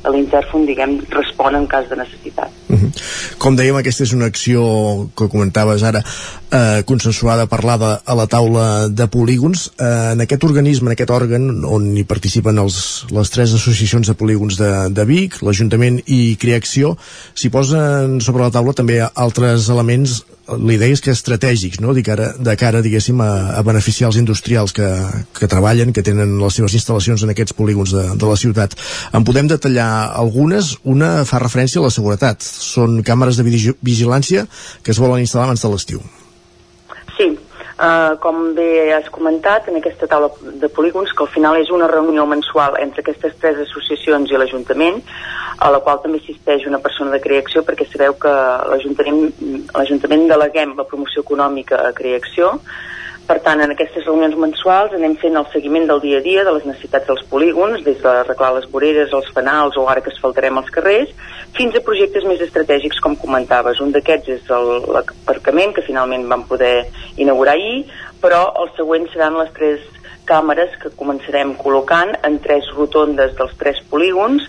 de 0.05 0.13
l'intèrfon, 0.15 0.67
diguem, 0.69 0.99
respon 1.11 1.59
en 1.59 1.67
cas 1.71 1.89
de 1.91 1.99
necessitat. 1.99 2.51
Uh 2.69 2.79
-huh. 2.79 2.91
Com 3.39 3.57
dèiem, 3.57 3.77
aquesta 3.77 4.05
és 4.05 4.13
una 4.13 4.27
acció 4.27 5.09
que 5.17 5.29
comentaves 5.29 5.83
ara, 5.83 6.03
eh, 6.51 6.83
consensuada, 6.85 7.47
parlada 7.47 8.03
a 8.05 8.15
la 8.15 8.27
taula 8.27 8.89
de 8.89 9.07
polígons. 9.09 9.73
Eh, 9.79 10.13
en 10.13 10.21
aquest 10.21 10.45
organisme, 10.45 10.87
en 10.89 10.93
aquest 10.93 11.11
òrgan, 11.11 11.65
on 11.65 11.97
hi 11.97 12.05
participen 12.05 12.59
els, 12.59 13.07
les 13.11 13.31
tres 13.31 13.55
associacions 13.55 14.07
de 14.07 14.15
polígons 14.15 14.57
de, 14.57 14.89
de 14.91 15.05
Vic, 15.05 15.43
l'Ajuntament 15.43 16.03
i 16.07 16.37
Creacció, 16.37 16.97
s'hi 17.35 17.51
posen 17.51 18.21
sobre 18.21 18.43
la 18.43 18.51
taula 18.51 18.73
també 18.73 19.01
altres 19.15 19.69
elements 19.69 20.25
la 20.59 20.75
idea 20.75 20.95
és 20.95 21.03
que 21.05 21.13
estratègics, 21.15 21.81
no? 21.81 21.95
de 21.95 22.03
cara, 22.07 22.31
de 22.39 22.55
cara 22.59 22.83
diguéssim, 22.85 23.21
a, 23.25 23.57
a 23.59 23.63
beneficiar 23.67 24.11
els 24.11 24.21
industrials 24.21 24.75
que, 24.77 24.89
que 25.37 25.51
treballen, 25.51 25.95
que 25.97 26.05
tenen 26.07 26.39
les 26.41 26.61
seves 26.61 26.77
instal·lacions 26.79 27.25
en 27.25 27.35
aquests 27.35 27.57
polígons 27.59 27.95
de, 27.97 28.07
de 28.21 28.31
la 28.31 28.39
ciutat. 28.41 28.77
En 29.17 29.27
podem 29.27 29.51
detallar 29.51 29.91
algunes. 30.11 30.77
Una 30.85 31.27
fa 31.29 31.43
referència 31.43 31.81
a 31.81 31.87
la 31.87 31.95
seguretat. 31.95 32.43
Són 32.43 33.01
càmeres 33.07 33.41
de 33.41 33.47
vigilància 33.47 34.47
que 34.83 34.95
es 34.95 35.03
volen 35.03 35.23
instal·lar 35.25 35.51
abans 35.51 35.63
de 35.67 35.73
l'estiu. 35.73 36.03
Uh, 37.81 38.19
com 38.21 38.51
bé 38.53 38.93
has 38.93 39.07
comentat, 39.09 39.71
en 39.71 39.79
aquesta 39.79 40.05
taula 40.05 40.29
de 40.61 40.69
polígons, 40.69 41.15
que 41.17 41.25
al 41.25 41.31
final 41.33 41.57
és 41.57 41.71
una 41.73 41.87
reunió 41.89 42.27
mensual 42.29 42.75
entre 42.77 43.01
aquestes 43.01 43.39
tres 43.41 43.57
associacions 43.63 44.29
i 44.29 44.37
l'Ajuntament, 44.37 44.99
a 45.65 45.71
la 45.73 45.81
qual 45.81 46.03
també 46.03 46.21
assisteix 46.21 46.67
una 46.69 46.83
persona 46.85 47.15
de 47.15 47.23
Creacció, 47.25 47.63
perquè 47.65 47.87
sabeu 47.89 48.19
que 48.21 48.35
l'Ajuntament 48.69 50.29
deleguem 50.29 50.77
la 50.77 50.85
promoció 50.85 51.25
econòmica 51.25 51.81
a 51.87 51.95
Creacció, 51.97 52.53
per 53.31 53.39
tant, 53.47 53.61
en 53.63 53.71
aquestes 53.71 54.03
reunions 54.09 54.35
mensuals 54.43 54.95
anem 54.97 55.13
fent 55.23 55.37
el 55.39 55.45
seguiment 55.53 55.85
del 55.87 56.01
dia 56.03 56.19
a 56.19 56.23
dia 56.25 56.43
de 56.43 56.51
les 56.57 56.65
necessitats 56.67 57.07
dels 57.07 57.21
polígons, 57.31 57.85
des 57.87 58.01
d'arreglar 58.03 58.49
les 58.57 58.67
voreres, 58.73 59.13
els 59.15 59.29
fanals 59.37 59.79
o 59.79 59.85
ara 59.93 60.03
que 60.03 60.11
asfaltarem 60.11 60.59
els 60.59 60.73
carrers, 60.75 61.13
fins 61.55 61.79
a 61.79 61.85
projectes 61.87 62.27
més 62.27 62.43
estratègics, 62.43 62.99
com 62.99 63.15
comentaves. 63.23 63.79
Un 63.85 63.95
d'aquests 63.95 64.35
és 64.35 64.51
l'aparcament, 64.51 65.77
que 65.77 65.87
finalment 65.87 66.27
vam 66.33 66.43
poder 66.51 66.89
inaugurar 67.23 67.55
ahir, 67.55 67.85
però 68.19 68.49
els 68.65 68.75
següents 68.81 69.15
seran 69.15 69.39
les 69.39 69.55
tres 69.55 69.87
càmeres 70.27 70.75
que 70.83 70.91
començarem 70.99 71.55
col·locant 71.59 72.13
en 72.27 72.43
tres 72.43 72.67
rotondes 72.75 73.37
dels 73.39 73.55
tres 73.63 73.79
polígons 73.91 74.43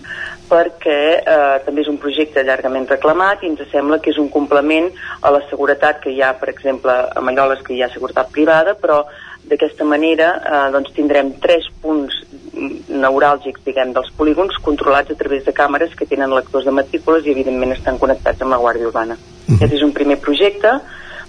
perquè 0.52 1.00
eh, 1.24 1.58
també 1.64 1.80
és 1.80 1.88
un 1.88 1.98
projecte 2.00 2.44
llargament 2.44 2.88
reclamat 2.90 3.42
i 3.42 3.50
ens 3.50 3.62
sembla 3.72 4.00
que 4.02 4.12
és 4.12 4.20
un 4.20 4.28
complement 4.32 4.90
a 5.22 5.32
la 5.32 5.40
seguretat 5.48 6.02
que 6.04 6.12
hi 6.12 6.20
ha, 6.20 6.34
per 6.36 6.50
exemple, 6.52 6.92
a 6.92 7.24
Malloles 7.24 7.64
que 7.64 7.74
hi 7.74 7.82
ha 7.82 7.90
seguretat 7.92 8.32
privada, 8.34 8.76
però 8.76 9.02
d'aquesta 9.48 9.84
manera 9.88 10.34
eh, 10.38 10.66
doncs 10.74 10.92
tindrem 10.96 11.32
tres 11.42 11.66
punts 11.82 12.20
neuràlgics, 12.52 13.64
diguem, 13.64 13.94
dels 13.96 14.10
polígons 14.18 14.58
controlats 14.62 15.10
a 15.10 15.18
través 15.18 15.46
de 15.48 15.54
càmeres 15.56 15.96
que 15.98 16.06
tenen 16.06 16.34
lectors 16.36 16.68
de 16.68 16.74
matrícules 16.76 17.26
i 17.26 17.32
evidentment 17.32 17.72
estan 17.74 17.98
connectats 17.98 18.44
amb 18.44 18.54
la 18.54 18.60
Guàrdia 18.62 18.90
Urbana. 18.92 19.16
Uh 19.16 19.48
-huh. 19.48 19.56
Aquest 19.56 19.80
és 19.80 19.82
un 19.82 19.92
primer 19.92 20.18
projecte 20.20 20.80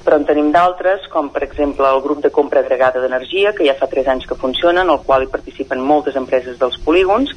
però 0.04 0.18
en 0.20 0.26
tenim 0.28 0.52
d'altres, 0.52 1.08
com 1.12 1.30
per 1.32 1.46
exemple 1.46 1.88
el 1.88 2.02
grup 2.04 2.22
de 2.24 2.32
compra 2.32 2.60
agregada 2.60 3.02
d'energia, 3.02 3.54
que 3.56 3.66
ja 3.68 3.76
fa 3.80 3.88
3 3.88 4.10
anys 4.14 4.28
que 4.28 4.36
funciona, 4.36 4.84
en 4.84 4.92
el 4.92 5.00
qual 5.06 5.24
hi 5.24 5.32
participen 5.32 5.80
moltes 5.80 6.18
empreses 6.20 6.60
dels 6.60 6.76
polígons, 6.84 7.32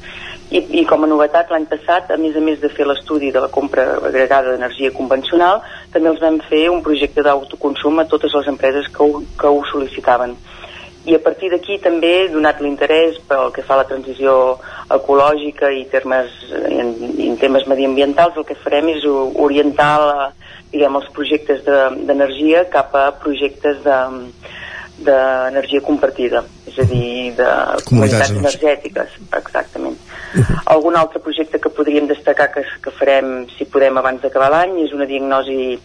i, 0.51 0.63
i 0.81 0.85
com 0.87 1.03
a 1.03 1.11
novetat 1.11 1.51
l'any 1.51 1.69
passat, 1.71 2.11
a 2.11 2.19
més 2.19 2.37
a 2.37 2.43
més 2.43 2.61
de 2.63 2.71
fer 2.71 2.87
l'estudi 2.87 3.31
de 3.35 3.43
la 3.43 3.51
compra 3.55 3.87
agregada 4.11 4.53
d'energia 4.53 4.93
convencional, 4.95 5.63
també 5.95 6.11
els 6.11 6.23
vam 6.23 6.41
fer 6.51 6.67
un 6.71 6.83
projecte 6.83 7.23
d'autoconsum 7.23 8.03
a 8.03 8.09
totes 8.11 8.35
les 8.35 8.51
empreses 8.51 8.91
que 8.91 9.03
ho, 9.03 9.23
que 9.39 9.51
ho 9.51 9.63
sol·licitaven. 9.71 10.37
I 11.07 11.15
a 11.15 11.23
partir 11.23 11.53
d'aquí 11.53 11.79
també, 11.79 12.27
donat 12.33 12.59
l'interès 12.59 13.21
pel 13.29 13.53
que 13.55 13.63
fa 13.63 13.77
a 13.77 13.85
la 13.85 13.87
transició 13.87 14.57
ecològica 14.95 15.71
i 15.75 15.85
termes, 15.91 16.31
en, 16.71 16.93
en 17.27 17.39
temes 17.41 17.67
mediambientals, 17.67 18.37
el 18.39 18.47
que 18.47 18.59
farem 18.63 18.91
és 18.93 19.07
orientar 19.07 19.93
la, 20.03 20.29
diguem, 20.73 20.99
els 21.01 21.09
projectes 21.17 21.65
d'energia 21.67 22.65
de, 22.65 22.71
cap 22.75 22.95
a 22.95 23.09
projectes 23.23 23.83
de 23.85 23.99
d'energia 24.99 25.83
compartida, 25.85 26.43
és 26.67 26.79
a 26.81 26.87
dir, 26.89 27.33
de 27.37 27.49
comunitats 27.85 28.33
energètiques, 28.33 29.17
exactament. 29.37 29.99
Uh 30.35 30.41
-huh. 30.41 30.61
Algun 30.65 30.97
altre 30.97 31.21
projecte 31.21 31.61
que 31.61 31.69
podríem 31.69 32.07
destacar 32.07 32.53
que, 32.53 32.65
que 32.83 32.91
farem, 32.91 33.47
si 33.57 33.65
podem, 33.65 33.97
abans 33.97 34.21
d'acabar 34.23 34.51
l'any, 34.51 34.85
és 34.85 34.93
una 34.93 35.07
diagnosi 35.07 35.79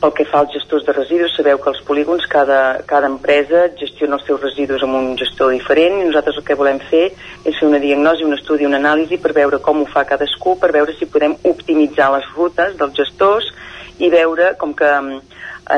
pel 0.00 0.12
que 0.16 0.24
fa 0.24 0.40
als 0.40 0.52
gestors 0.52 0.86
de 0.86 0.92
residus, 0.92 1.34
sabeu 1.36 1.58
que 1.60 1.68
els 1.68 1.82
polígons, 1.84 2.24
cada, 2.26 2.80
cada 2.88 3.06
empresa 3.06 3.68
gestiona 3.76 4.16
els 4.16 4.24
seus 4.24 4.40
residus 4.40 4.82
amb 4.82 4.96
un 4.96 5.10
gestor 5.20 5.52
diferent 5.52 6.00
i 6.00 6.06
nosaltres 6.08 6.38
el 6.40 6.46
que 6.46 6.56
volem 6.56 6.80
fer 6.88 7.12
és 7.44 7.58
fer 7.58 7.68
una 7.68 7.82
diagnosi, 7.82 8.24
un 8.24 8.32
estudi, 8.38 8.64
una 8.64 8.80
anàlisi 8.80 9.20
per 9.20 9.34
veure 9.36 9.58
com 9.58 9.82
ho 9.82 9.88
fa 9.92 10.06
cadascú, 10.08 10.56
per 10.58 10.72
veure 10.72 10.96
si 10.96 11.10
podem 11.10 11.36
optimitzar 11.44 12.08
les 12.16 12.24
rutes 12.36 12.78
dels 12.80 12.96
gestors 12.96 13.52
i 13.98 14.08
veure 14.08 14.54
com 14.56 14.72
que 14.72 14.90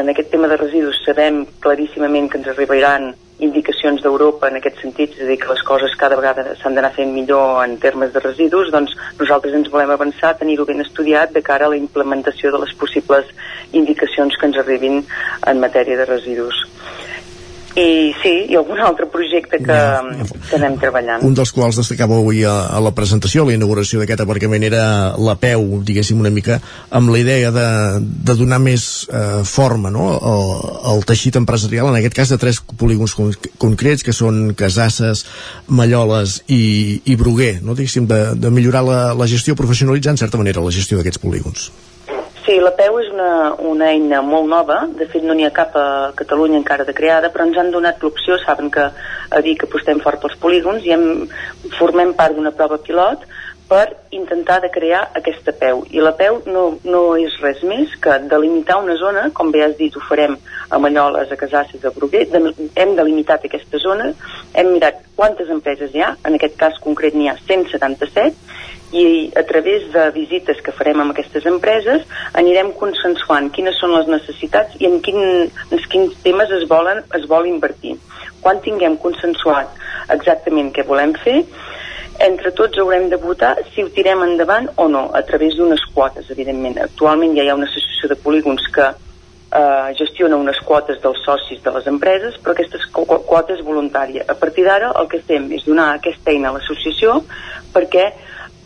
en 0.00 0.08
aquest 0.08 0.30
tema 0.30 0.48
de 0.48 0.56
residus 0.56 1.00
sabem 1.04 1.44
claríssimament 1.60 2.30
que 2.30 2.38
ens 2.40 2.48
arribaran 2.48 3.12
indicacions 3.42 4.02
d'Europa 4.02 4.48
en 4.48 4.58
aquest 4.58 4.78
sentit, 4.80 5.16
és 5.16 5.24
a 5.24 5.28
dir, 5.28 5.38
que 5.42 5.50
les 5.50 5.62
coses 5.66 5.94
cada 5.98 6.16
vegada 6.16 6.54
s'han 6.60 6.76
d'anar 6.78 6.92
fent 6.96 7.12
millor 7.14 7.64
en 7.64 7.76
termes 7.82 8.12
de 8.14 8.22
residus, 8.22 8.70
doncs 8.74 8.94
nosaltres 9.18 9.56
ens 9.58 9.70
volem 9.72 9.90
avançar, 9.90 10.36
tenir-ho 10.38 10.66
ben 10.68 10.80
estudiat 10.84 11.34
de 11.34 11.42
cara 11.42 11.66
a 11.66 11.74
la 11.74 11.80
implementació 11.80 12.52
de 12.54 12.62
les 12.62 12.74
possibles 12.78 13.26
indicacions 13.72 14.38
que 14.38 14.46
ens 14.46 14.60
arribin 14.62 15.02
en 15.46 15.64
matèria 15.66 15.98
de 15.98 16.08
residus 16.08 16.62
i 17.74 18.12
sí, 18.20 18.32
i 18.52 18.56
algun 18.58 18.80
altre 18.84 19.06
projecte 19.08 19.58
que, 19.62 19.76
ja. 19.76 20.26
que 20.48 20.56
anem 20.58 20.76
treballant. 20.80 21.22
Un 21.24 21.36
dels 21.36 21.52
quals 21.56 21.78
destacava 21.80 22.18
avui 22.18 22.42
a, 22.44 22.54
a 22.68 22.80
la 22.84 22.92
presentació, 22.96 23.44
a 23.44 23.48
la 23.48 23.56
inauguració 23.56 24.02
d'aquest 24.02 24.24
aparcament, 24.24 24.66
era 24.66 24.84
la 25.16 25.36
peu, 25.40 25.80
diguéssim 25.86 26.20
una 26.20 26.32
mica, 26.34 26.58
amb 26.92 27.12
la 27.14 27.22
idea 27.22 27.52
de, 27.54 27.68
de 28.28 28.36
donar 28.36 28.60
més 28.62 29.06
eh, 29.08 29.40
forma 29.48 29.92
no? 29.94 30.10
al, 30.18 30.52
al 30.92 31.06
teixit 31.08 31.38
empresarial, 31.40 31.88
en 31.88 32.00
aquest 32.00 32.18
cas 32.18 32.34
de 32.34 32.40
tres 32.42 32.60
polígons 32.60 33.16
con 33.16 33.32
concrets, 33.62 34.04
que 34.04 34.16
són 34.16 34.52
Casasses, 34.58 35.24
Malloles 35.68 36.42
i, 36.52 37.00
i 37.08 37.16
Bruguer, 37.16 37.56
no? 37.64 37.78
diguéssim, 37.78 38.10
de, 38.10 38.24
de 38.36 38.52
millorar 38.52 38.84
la, 38.84 39.00
la 39.16 39.30
gestió, 39.30 39.56
professionalitzar 39.56 40.12
en 40.12 40.22
certa 40.26 40.40
manera 40.40 40.64
la 40.64 40.74
gestió 40.74 41.00
d'aquests 41.00 41.24
polígons. 41.24 41.70
Sí, 42.52 42.58
la 42.60 42.74
PEU 42.76 42.98
és 43.00 43.06
una, 43.08 43.54
una 43.64 43.86
eina 43.94 44.18
molt 44.20 44.44
nova, 44.50 44.82
de 44.98 45.06
fet 45.08 45.22
no 45.24 45.32
n'hi 45.32 45.46
ha 45.48 45.54
cap 45.56 45.72
a 45.80 45.84
Catalunya 46.18 46.58
encara 46.58 46.84
de 46.84 46.92
creada, 46.92 47.30
però 47.32 47.46
ens 47.48 47.56
han 47.56 47.70
donat 47.72 48.02
l'opció, 48.04 48.36
saben 48.42 48.68
que 48.74 48.82
a 48.92 49.40
dir 49.46 49.54
que 49.56 49.64
apostem 49.64 50.02
fort 50.04 50.20
pels 50.20 50.36
polígons 50.42 50.84
i 50.84 50.92
hem, 50.92 51.06
formem 51.78 52.12
part 52.18 52.36
d'una 52.36 52.52
prova 52.52 52.76
pilot 52.76 53.24
per 53.70 53.86
intentar 54.12 54.58
de 54.60 54.68
crear 54.68 55.00
aquesta 55.16 55.56
peu. 55.56 55.80
I 55.96 56.04
la 56.04 56.12
peu 56.18 56.42
no, 56.44 56.66
no 56.84 57.02
és 57.16 57.38
res 57.40 57.64
més 57.64 57.96
que 58.04 58.18
delimitar 58.28 58.82
una 58.82 58.98
zona, 59.00 59.30
com 59.32 59.48
bé 59.54 59.64
has 59.64 59.78
dit, 59.80 59.96
ho 59.96 60.04
farem 60.10 60.36
a 60.68 60.82
Manyoles, 60.82 61.32
a 61.32 61.40
Casasses, 61.40 61.88
a 61.88 61.94
Bruguer, 61.96 62.26
de, 62.34 62.52
hem 62.76 62.92
delimitat 63.00 63.48
aquesta 63.48 63.80
zona, 63.80 64.12
hem 64.52 64.74
mirat 64.74 65.00
quantes 65.16 65.48
empreses 65.56 65.96
hi 65.96 66.04
ha, 66.04 66.18
en 66.28 66.36
aquest 66.36 66.60
cas 66.60 66.76
concret 66.84 67.16
n'hi 67.16 67.32
ha 67.32 67.38
177, 67.46 68.36
i 68.92 69.32
a 69.36 69.42
través 69.48 69.86
de 69.92 70.10
visites 70.12 70.60
que 70.64 70.74
farem 70.76 71.00
amb 71.00 71.14
aquestes 71.14 71.46
empreses 71.48 72.04
anirem 72.38 72.72
consensuant 72.76 73.48
quines 73.56 73.78
són 73.80 73.94
les 73.96 74.10
necessitats 74.12 74.76
i 74.80 74.88
en, 74.88 74.98
quin, 75.04 75.48
en 75.48 75.84
quins 75.92 76.16
temes 76.24 76.52
es, 76.52 76.66
volen, 76.68 77.00
es 77.16 77.24
vol 77.28 77.48
invertir. 77.48 77.96
Quan 78.44 78.60
tinguem 78.64 78.98
consensuat 79.00 79.72
exactament 80.12 80.72
què 80.76 80.84
volem 80.84 81.14
fer, 81.24 81.40
entre 82.22 82.52
tots 82.52 82.78
haurem 82.78 83.08
de 83.08 83.16
votar 83.16 83.54
si 83.72 83.82
ho 83.82 83.88
tirem 83.94 84.22
endavant 84.26 84.68
o 84.76 84.88
no, 84.92 85.08
a 85.16 85.22
través 85.26 85.56
d'unes 85.56 85.80
quotes, 85.94 86.28
evidentment. 86.30 86.76
Actualment 86.84 87.32
ja 87.38 87.46
hi 87.46 87.50
ha 87.50 87.56
una 87.56 87.70
associació 87.70 88.12
de 88.12 88.18
polígons 88.20 88.68
que 88.74 88.90
eh, 88.90 89.94
gestiona 89.98 90.36
unes 90.36 90.60
quotes 90.66 91.00
dels 91.02 91.22
socis 91.24 91.62
de 91.64 91.72
les 91.74 91.88
empreses, 91.90 92.36
però 92.42 92.54
aquesta 92.54 92.80
quota 92.92 93.56
és 93.56 93.64
voluntària. 93.64 94.26
A 94.28 94.36
partir 94.38 94.66
d'ara 94.68 94.92
el 95.00 95.08
que 95.08 95.22
fem 95.24 95.48
és 95.56 95.64
donar 95.68 95.94
aquesta 95.94 96.32
eina 96.34 96.52
a 96.52 96.58
l'associació 96.58 97.22
perquè 97.72 98.10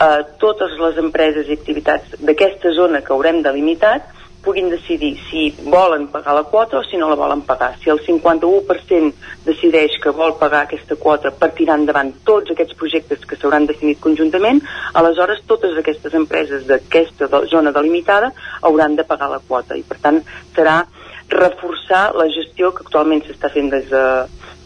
eh, 0.01 0.23
totes 0.43 0.77
les 0.81 1.01
empreses 1.02 1.48
i 1.48 1.56
activitats 1.56 2.18
d'aquesta 2.20 2.73
zona 2.77 3.02
que 3.05 3.14
haurem 3.14 3.43
delimitat 3.44 4.12
puguin 4.47 4.68
decidir 4.70 5.16
si 5.27 5.48
volen 5.66 6.06
pagar 6.06 6.36
la 6.36 6.44
quota 6.47 6.78
o 6.78 6.85
si 6.86 6.97
no 6.97 7.09
la 7.10 7.18
volen 7.18 7.43
pagar. 7.43 7.73
Si 7.82 7.90
el 7.90 7.98
51% 7.98 9.12
decideix 9.44 9.97
que 10.02 10.12
vol 10.14 10.36
pagar 10.39 10.60
aquesta 10.64 10.94
quota 10.94 11.32
per 11.35 11.51
tirar 11.59 11.81
endavant 11.81 12.12
tots 12.24 12.52
aquests 12.55 12.77
projectes 12.78 13.24
que 13.27 13.39
s'hauran 13.40 13.66
definit 13.66 13.98
conjuntament, 14.05 14.60
aleshores 14.94 15.43
totes 15.51 15.74
aquestes 15.81 16.14
empreses 16.14 16.68
d'aquesta 16.70 17.27
zona 17.51 17.73
delimitada 17.74 18.31
hauran 18.62 18.94
de 18.94 19.05
pagar 19.09 19.32
la 19.32 19.43
quota 19.48 19.74
i 19.74 19.82
per 19.82 19.98
tant 20.05 20.23
serà 20.55 20.85
reforçar 21.28 22.12
la 22.14 22.28
gestió 22.31 22.70
que 22.70 22.86
actualment 22.86 23.24
s'està 23.27 23.51
fent 23.51 23.73
des 23.74 23.90
de 23.90 24.05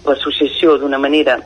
l'associació 0.05 0.77
d'una 0.77 1.01
manera 1.01 1.39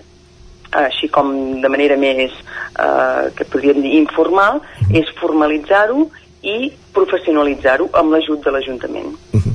així 0.82 1.08
com 1.12 1.30
de 1.62 1.70
manera 1.70 1.96
més, 2.00 2.34
eh, 2.78 3.30
que 3.36 3.46
podríem 3.46 3.80
dir, 3.82 3.94
informal, 4.02 4.60
és 4.90 5.10
formalitzar-ho 5.20 6.08
i 6.44 6.70
professionalitzar-ho 6.94 7.88
amb 7.98 8.14
l'ajut 8.14 8.44
de 8.44 8.52
l'Ajuntament. 8.52 9.14
Uh 9.32 9.40
-huh. 9.40 9.52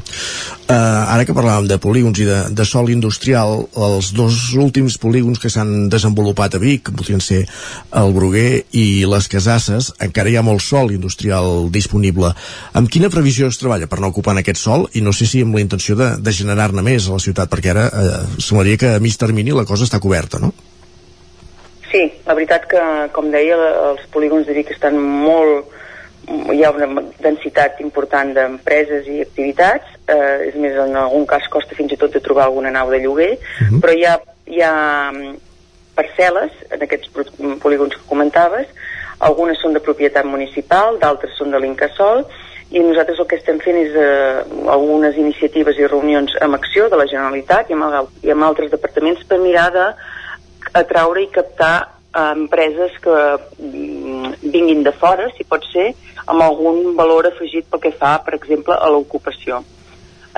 uh, 0.70 1.14
ara 1.14 1.26
que 1.26 1.34
parlàvem 1.34 1.68
de 1.68 1.78
polígons 1.78 2.20
i 2.20 2.26
de, 2.26 2.40
de 2.50 2.66
sol 2.66 2.90
industrial, 2.90 3.68
els 3.76 4.12
dos 4.14 4.54
últims 4.54 4.98
polígons 4.98 5.40
que 5.40 5.50
s'han 5.50 5.90
desenvolupat 5.90 6.56
a 6.56 6.58
Vic, 6.58 6.90
podrien 6.92 7.22
ser 7.22 7.48
el 7.92 8.14
Bruguer 8.14 8.66
i 8.72 9.06
les 9.06 9.28
Casasses, 9.28 9.94
encara 10.00 10.30
hi 10.30 10.36
ha 10.36 10.42
molt 10.42 10.62
sol 10.62 10.92
industrial 10.92 11.72
disponible. 11.72 12.34
Amb 12.74 12.90
quina 12.90 13.10
previsió 13.10 13.48
es 13.48 13.58
treballa 13.58 13.88
per 13.88 14.00
no 14.00 14.08
ocupar 14.08 14.38
aquest 14.38 14.60
sol 14.60 14.90
i 14.94 15.02
no 15.02 15.14
sé 15.14 15.26
si 15.26 15.42
amb 15.42 15.56
la 15.56 15.62
intenció 15.62 15.96
de, 15.96 16.18
de 16.18 16.32
generar-ne 16.32 16.82
més 16.82 17.08
a 17.08 17.12
la 17.12 17.20
ciutat, 17.20 17.50
perquè 17.50 17.70
ara 17.70 17.88
eh, 17.88 18.26
semblaria 18.40 18.78
que 18.78 18.96
a 18.96 19.00
mig 19.00 19.18
termini 19.18 19.52
la 19.52 19.66
cosa 19.66 19.84
està 19.84 20.00
coberta, 20.00 20.40
no? 20.40 20.54
Sí, 21.92 22.06
la 22.26 22.36
veritat 22.38 22.68
que, 22.70 22.82
com 23.16 23.32
deia, 23.34 23.58
els 23.90 24.06
polígons 24.14 24.48
de 24.48 24.56
Vic 24.58 24.74
estan 24.76 24.98
molt... 25.00 25.76
hi 26.30 26.62
ha 26.62 26.70
una 26.70 27.02
densitat 27.24 27.80
important 27.82 28.36
d'empreses 28.36 29.08
i 29.10 29.24
activitats, 29.24 29.96
eh, 30.06 30.50
és 30.52 30.58
més, 30.62 30.76
en 30.78 30.94
algun 31.00 31.26
cas 31.26 31.48
costa 31.50 31.74
fins 31.74 31.96
i 31.96 31.98
tot 31.98 32.14
de 32.14 32.22
trobar 32.22 32.44
alguna 32.46 32.70
nau 32.76 32.92
de 32.94 33.00
lloguer, 33.02 33.32
uh 33.34 33.40
mhm. 33.40 33.70
-huh. 33.72 33.80
però 33.82 33.96
hi 33.98 34.06
ha, 34.06 34.20
hi 34.46 34.62
ha 34.62 34.74
parcel·les 35.96 36.52
en 36.70 36.84
aquests 36.86 37.10
polígons 37.64 37.96
que 37.96 38.10
comentaves, 38.12 38.68
algunes 39.20 39.60
són 39.60 39.74
de 39.74 39.82
propietat 39.84 40.26
municipal, 40.26 41.00
d'altres 41.00 41.36
són 41.38 41.52
de 41.52 41.60
l'Incasol, 41.60 42.26
i 42.70 42.80
nosaltres 42.80 43.20
el 43.20 43.28
que 43.28 43.40
estem 43.40 43.60
fent 43.60 43.78
és 43.78 43.96
eh, 43.98 44.44
algunes 44.70 45.18
iniciatives 45.18 45.80
i 45.80 45.88
reunions 45.88 46.36
amb 46.46 46.54
acció 46.54 46.88
de 46.90 47.00
la 47.00 47.08
Generalitat 47.10 47.70
i 47.70 47.74
amb, 47.74 48.10
i 48.22 48.30
amb 48.30 48.46
altres 48.46 48.70
departaments 48.70 49.24
per 49.26 49.40
mirar 49.42 49.72
de 49.74 49.88
atraure 50.74 51.24
i 51.24 51.32
captar 51.34 51.76
eh, 51.82 52.32
empreses 52.36 52.96
que 53.02 53.18
mm, 53.58 54.34
vinguin 54.54 54.84
de 54.84 54.92
fora, 54.92 55.30
si 55.38 55.44
pot 55.44 55.66
ser, 55.74 55.92
amb 56.26 56.46
algun 56.46 56.96
valor 56.98 57.30
afegit 57.30 57.70
pel 57.70 57.84
que 57.88 57.96
fa, 57.98 58.18
per 58.26 58.36
exemple, 58.38 58.76
a 58.76 58.90
l'ocupació. 58.94 59.64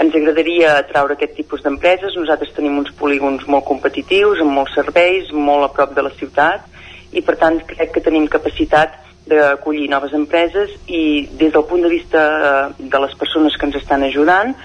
Ens 0.01 0.15
agradaria 0.15 0.77
atraure 0.79 1.17
aquest 1.17 1.35
tipus 1.35 1.63
d'empreses. 1.65 2.15
Nosaltres 2.15 2.53
tenim 2.55 2.77
uns 2.79 2.93
polígons 2.97 3.43
molt 3.51 3.67
competitius, 3.67 4.39
amb 4.41 4.55
molts 4.55 4.75
serveis, 4.77 5.31
molt 5.35 5.67
a 5.67 5.71
prop 5.75 5.95
de 5.97 6.05
la 6.07 6.13
ciutat, 6.15 6.67
i 7.11 7.21
per 7.21 7.35
tant 7.37 7.59
crec 7.67 7.91
que 7.95 8.03
tenim 8.03 8.29
capacitat 8.31 8.95
d'acollir 9.27 9.89
noves 9.91 10.13
empreses 10.17 10.71
i 10.89 11.27
des 11.37 11.51
del 11.53 11.65
punt 11.69 11.83
de 11.85 11.91
vista 11.91 12.21
eh, 12.21 12.63
de 12.79 13.01
les 13.03 13.13
persones 13.19 13.57
que 13.57 13.67
ens 13.67 13.77
estan 13.77 14.03
ajudant 14.07 14.55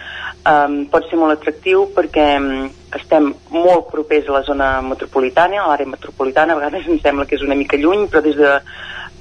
um, 0.46 0.84
pot 0.90 1.06
ser 1.10 1.18
molt 1.20 1.36
atractiu 1.36 1.86
perquè 1.94 2.26
um, 2.40 2.68
estem 2.96 3.32
molt 3.52 3.88
propers 3.90 4.28
a 4.28 4.38
la 4.38 4.44
zona 4.46 4.68
metropolitana, 4.84 5.62
a 5.62 5.70
l'àrea 5.70 5.90
metropolitana, 5.90 6.54
a 6.54 6.60
vegades 6.60 6.86
ens 6.88 7.02
sembla 7.04 7.26
que 7.26 7.36
és 7.36 7.44
una 7.44 7.58
mica 7.58 7.78
lluny, 7.80 8.06
però 8.10 8.22
des 8.24 8.38
de, 8.38 8.52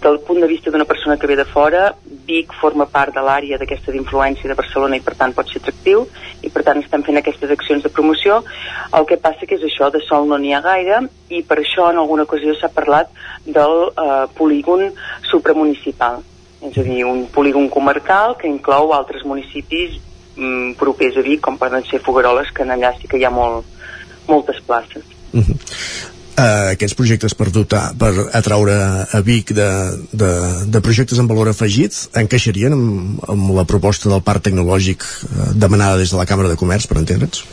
del 0.04 0.20
punt 0.28 0.40
de 0.42 0.48
vista 0.48 0.72
d'una 0.72 0.86
persona 0.86 1.18
que 1.18 1.28
ve 1.28 1.36
de 1.36 1.46
fora, 1.46 1.90
Vic 2.26 2.54
forma 2.58 2.88
part 2.90 3.14
de 3.14 3.22
l'àrea 3.22 3.58
d'aquesta 3.62 3.94
d'influència 3.94 4.50
de 4.50 4.58
Barcelona 4.58 4.98
i 4.98 5.04
per 5.06 5.14
tant 5.18 5.34
pot 5.38 5.50
ser 5.50 5.62
atractiu 5.62 6.08
i 6.42 6.50
per 6.50 6.64
tant 6.66 6.80
estem 6.82 7.04
fent 7.06 7.20
aquestes 7.20 7.52
accions 7.54 7.84
de 7.86 7.92
promoció. 7.94 8.40
El 8.98 9.06
que 9.06 9.20
passa 9.22 9.46
que 9.46 9.60
és 9.60 9.66
això, 9.68 9.92
de 9.94 10.02
sol 10.08 10.26
no 10.30 10.40
n'hi 10.42 10.56
ha 10.56 10.64
gaire 10.66 11.04
i 11.30 11.44
per 11.46 11.60
això 11.62 11.92
en 11.92 12.02
alguna 12.02 12.26
ocasió 12.26 12.56
s'ha 12.58 12.72
parlat 12.74 13.14
del 13.46 13.76
eh, 13.92 14.26
polígon 14.38 14.90
supramunicipal, 15.30 16.24
és 16.66 16.82
a 16.82 16.86
dir, 16.86 17.04
un 17.06 17.28
polígon 17.30 17.70
comarcal 17.70 18.34
que 18.42 18.50
inclou 18.50 18.94
altres 18.94 19.26
municipis 19.26 20.00
mm, 20.36 20.76
propers 20.80 21.18
a 21.18 21.24
Vic, 21.26 21.42
com 21.42 21.58
poden 21.58 21.84
ser 21.90 22.02
Fogaroles, 22.06 22.52
que 22.56 22.64
allà 22.64 22.94
sí 23.00 23.10
que 23.12 23.20
hi 23.20 23.26
ha 23.26 23.34
molt, 23.34 23.66
moltes 24.28 24.62
places. 24.66 25.04
Uh 25.34 25.42
-huh. 25.42 25.56
uh, 26.38 26.72
aquests 26.72 26.96
projectes 26.96 27.34
per 27.34 27.52
dotar, 27.52 27.94
per 27.98 28.30
atraure 28.34 28.74
a 29.12 29.22
Vic 29.22 29.52
de, 29.52 29.70
de, 30.12 30.32
de 30.68 30.82
projectes 30.82 31.20
amb 31.20 31.30
valor 31.30 31.50
afegit 31.50 31.94
encaixarien 32.14 32.74
amb, 32.74 33.30
amb 33.30 33.52
la 33.52 33.66
proposta 33.66 34.10
del 34.10 34.22
parc 34.22 34.44
tecnològic 34.44 35.04
uh, 35.04 35.54
demanada 35.54 35.98
des 35.98 36.12
de 36.12 36.18
la 36.18 36.26
Càmera 36.26 36.50
de 36.50 36.56
Comerç, 36.56 36.88
per 36.88 36.98
entendre'ns? 36.98 37.44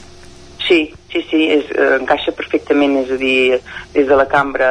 Sí, 0.68 0.94
sí, 1.12 1.22
sí, 1.30 1.40
és, 1.52 1.64
eh, 1.70 1.98
encaixa 2.00 2.32
perfectament, 2.32 2.96
és 3.04 3.10
a 3.12 3.18
dir, 3.20 3.60
des 3.92 4.06
de 4.08 4.16
la 4.16 4.26
cambra, 4.26 4.68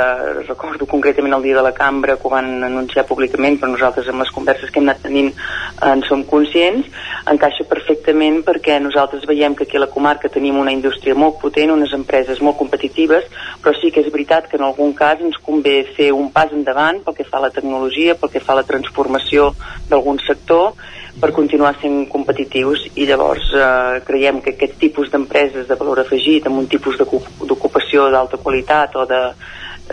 recordo 0.48 0.88
concretament 0.88 1.34
el 1.38 1.44
dia 1.44 1.56
de 1.56 1.62
la 1.62 1.74
cambra 1.74 2.18
que 2.18 2.28
ho 2.28 2.32
van 2.32 2.64
anunciar 2.64 3.06
públicament, 3.06 3.60
però 3.60 3.70
nosaltres 3.70 4.08
amb 4.10 4.20
les 4.20 4.32
converses 4.32 4.72
que 4.72 4.80
hem 4.80 4.90
anat 4.90 5.04
tenint 5.04 5.30
eh, 5.30 5.92
en 5.92 6.02
som 6.08 6.24
conscients, 6.26 6.88
encaixa 7.30 7.68
perfectament 7.70 8.42
perquè 8.44 8.80
nosaltres 8.82 9.28
veiem 9.30 9.56
que 9.56 9.68
aquí 9.68 9.78
a 9.78 9.86
la 9.86 9.92
comarca 9.94 10.30
tenim 10.30 10.58
una 10.58 10.74
indústria 10.74 11.16
molt 11.16 11.38
potent, 11.40 11.72
unes 11.72 11.94
empreses 11.94 12.42
molt 12.42 12.58
competitives, 12.58 13.30
però 13.62 13.76
sí 13.78 13.92
que 13.92 14.02
és 14.02 14.12
veritat 14.12 14.50
que 14.50 14.58
en 14.58 14.66
algun 14.66 14.96
cas 14.98 15.22
ens 15.22 15.38
convé 15.38 15.84
fer 15.96 16.12
un 16.12 16.32
pas 16.34 16.52
endavant 16.52 17.04
pel 17.06 17.16
que 17.16 17.28
fa 17.28 17.38
a 17.38 17.46
la 17.46 17.54
tecnologia, 17.54 18.18
pel 18.18 18.34
que 18.34 18.42
fa 18.42 18.54
a 18.54 18.62
la 18.64 18.68
transformació 18.68 19.54
d'algun 19.90 20.18
sector, 20.26 20.74
per 21.20 21.32
continuar 21.36 21.76
sent 21.82 22.08
competitius 22.10 22.86
i 22.96 23.06
llavors 23.10 23.52
eh, 23.54 24.02
creiem 24.08 24.40
que 24.42 24.56
aquest 24.56 24.78
tipus 24.80 25.12
d'empreses 25.12 25.68
de 25.68 25.76
valor 25.80 26.04
afegit 26.04 26.48
amb 26.48 26.62
un 26.62 26.70
tipus 26.72 26.98
d'ocup- 27.00 27.44
d'ocupació 27.48 28.10
d'alta 28.14 28.40
qualitat 28.42 28.96
o 28.96 29.06
de 29.10 29.22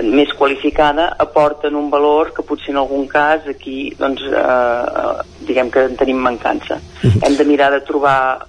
més 0.04 0.30
qualificada 0.38 1.08
aporten 1.18 1.74
un 1.74 1.88
valor 1.90 2.30
que 2.34 2.44
potser 2.46 2.70
en 2.70 2.78
algun 2.82 3.08
cas 3.10 3.48
aquí 3.50 3.90
doncs, 3.98 4.22
eh, 4.22 5.24
diguem 5.48 5.72
que 5.74 5.86
en 5.88 5.96
tenim 5.96 6.20
mancança. 6.22 6.78
Hem 7.02 7.36
de 7.36 7.44
mirar 7.44 7.72
de 7.72 7.80
trobar 7.80 8.46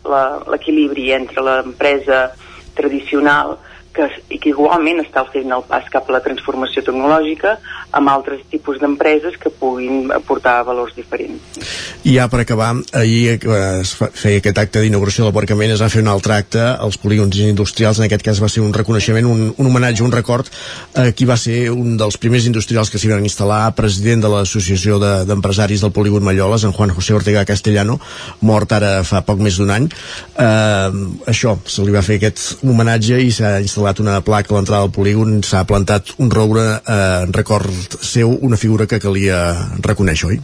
l'equilibri 0.51 1.11
entre 1.15 1.41
l'empresa 1.41 2.27
tradicional 2.75 3.57
que, 3.99 4.07
i 4.31 4.39
que 4.39 4.53
igualment 4.53 5.03
està 5.03 5.25
fent 5.33 5.51
el 5.51 5.63
pas 5.67 5.85
cap 5.91 6.07
a 6.09 6.15
la 6.15 6.21
transformació 6.23 6.81
tecnològica 6.87 7.57
amb 7.99 8.09
altres 8.11 8.41
tipus 8.51 8.79
d'empreses 8.79 9.35
que 9.41 9.49
puguin 9.51 10.11
aportar 10.15 10.59
valors 10.67 10.95
diferents. 10.95 11.59
I 12.07 12.15
ja 12.15 12.27
per 12.31 12.43
acabar, 12.45 12.71
ahir 12.95 13.37
que 13.43 13.55
es 13.81 13.91
feia 13.97 14.39
aquest 14.39 14.57
acte 14.61 14.81
d'inauguració 14.83 15.25
del 15.25 15.33
Porcament 15.35 15.73
es 15.73 15.81
va 15.83 15.89
fer 15.91 16.03
un 16.05 16.11
altre 16.11 16.37
acte 16.37 16.61
als 16.61 16.97
polígons 17.01 17.35
industrials, 17.43 17.99
en 17.99 18.05
aquest 18.07 18.23
cas 18.25 18.39
va 18.43 18.47
ser 18.49 18.61
un 18.63 18.71
reconeixement, 18.73 19.25
un, 19.27 19.49
un 19.57 19.67
homenatge, 19.71 20.03
un 20.05 20.13
record 20.13 20.47
a 20.95 21.09
qui 21.11 21.25
va 21.25 21.35
ser 21.37 21.71
un 21.73 21.97
dels 21.99 22.17
primers 22.21 22.45
industrials 22.47 22.89
que 22.93 23.01
s'hi 23.01 23.09
van 23.11 23.25
instal·lar, 23.25 23.73
president 23.75 24.21
de 24.23 24.29
l'Associació 24.31 24.99
de- 25.01 25.25
d'Empresaris 25.25 25.81
del 25.81 25.91
Polígon 25.91 26.23
Malloles, 26.23 26.63
en 26.63 26.71
Juan 26.77 26.93
José 26.93 27.17
Ortega 27.17 27.43
Castellano, 27.49 27.97
mort 28.45 28.71
ara 28.77 28.99
fa 29.03 29.23
poc 29.25 29.41
més 29.41 29.57
d'un 29.57 29.73
any. 29.73 29.89
Eh, 30.37 30.89
això, 31.33 31.57
se 31.65 31.81
li 31.83 31.91
va 31.91 32.03
fer 32.05 32.19
aquest 32.19 32.61
homenatge 32.63 33.17
i 33.25 33.31
s'ha 33.33 33.55
instal·lat 33.63 33.88
una 33.97 34.19
placa 34.21 34.53
a 34.53 34.59
l'entrada 34.59 34.85
del 34.85 34.93
polígon, 34.93 35.39
s'ha 35.41 35.65
plantat 35.65 36.13
un 36.21 36.29
roure 36.29 36.65
eh, 36.77 37.25
en 37.25 37.33
record 37.33 37.97
seu, 38.05 38.29
una 38.45 38.59
figura 38.61 38.85
que 38.85 39.01
calia 39.01 39.39
reconèixer, 39.81 40.29
oi? 40.29 40.37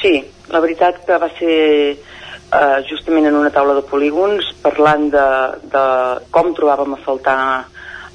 Sí, 0.00 0.16
la 0.50 0.58
veritat 0.64 0.98
que 1.06 1.18
va 1.22 1.30
ser 1.38 1.58
eh, 1.94 2.78
justament 2.90 3.30
en 3.30 3.38
una 3.38 3.52
taula 3.54 3.76
de 3.78 3.84
polígons 3.86 4.50
parlant 4.64 5.06
de, 5.14 5.26
de 5.70 5.84
com 6.34 6.50
trobàvem 6.56 6.96
a 6.96 7.02
faltar 7.04 7.38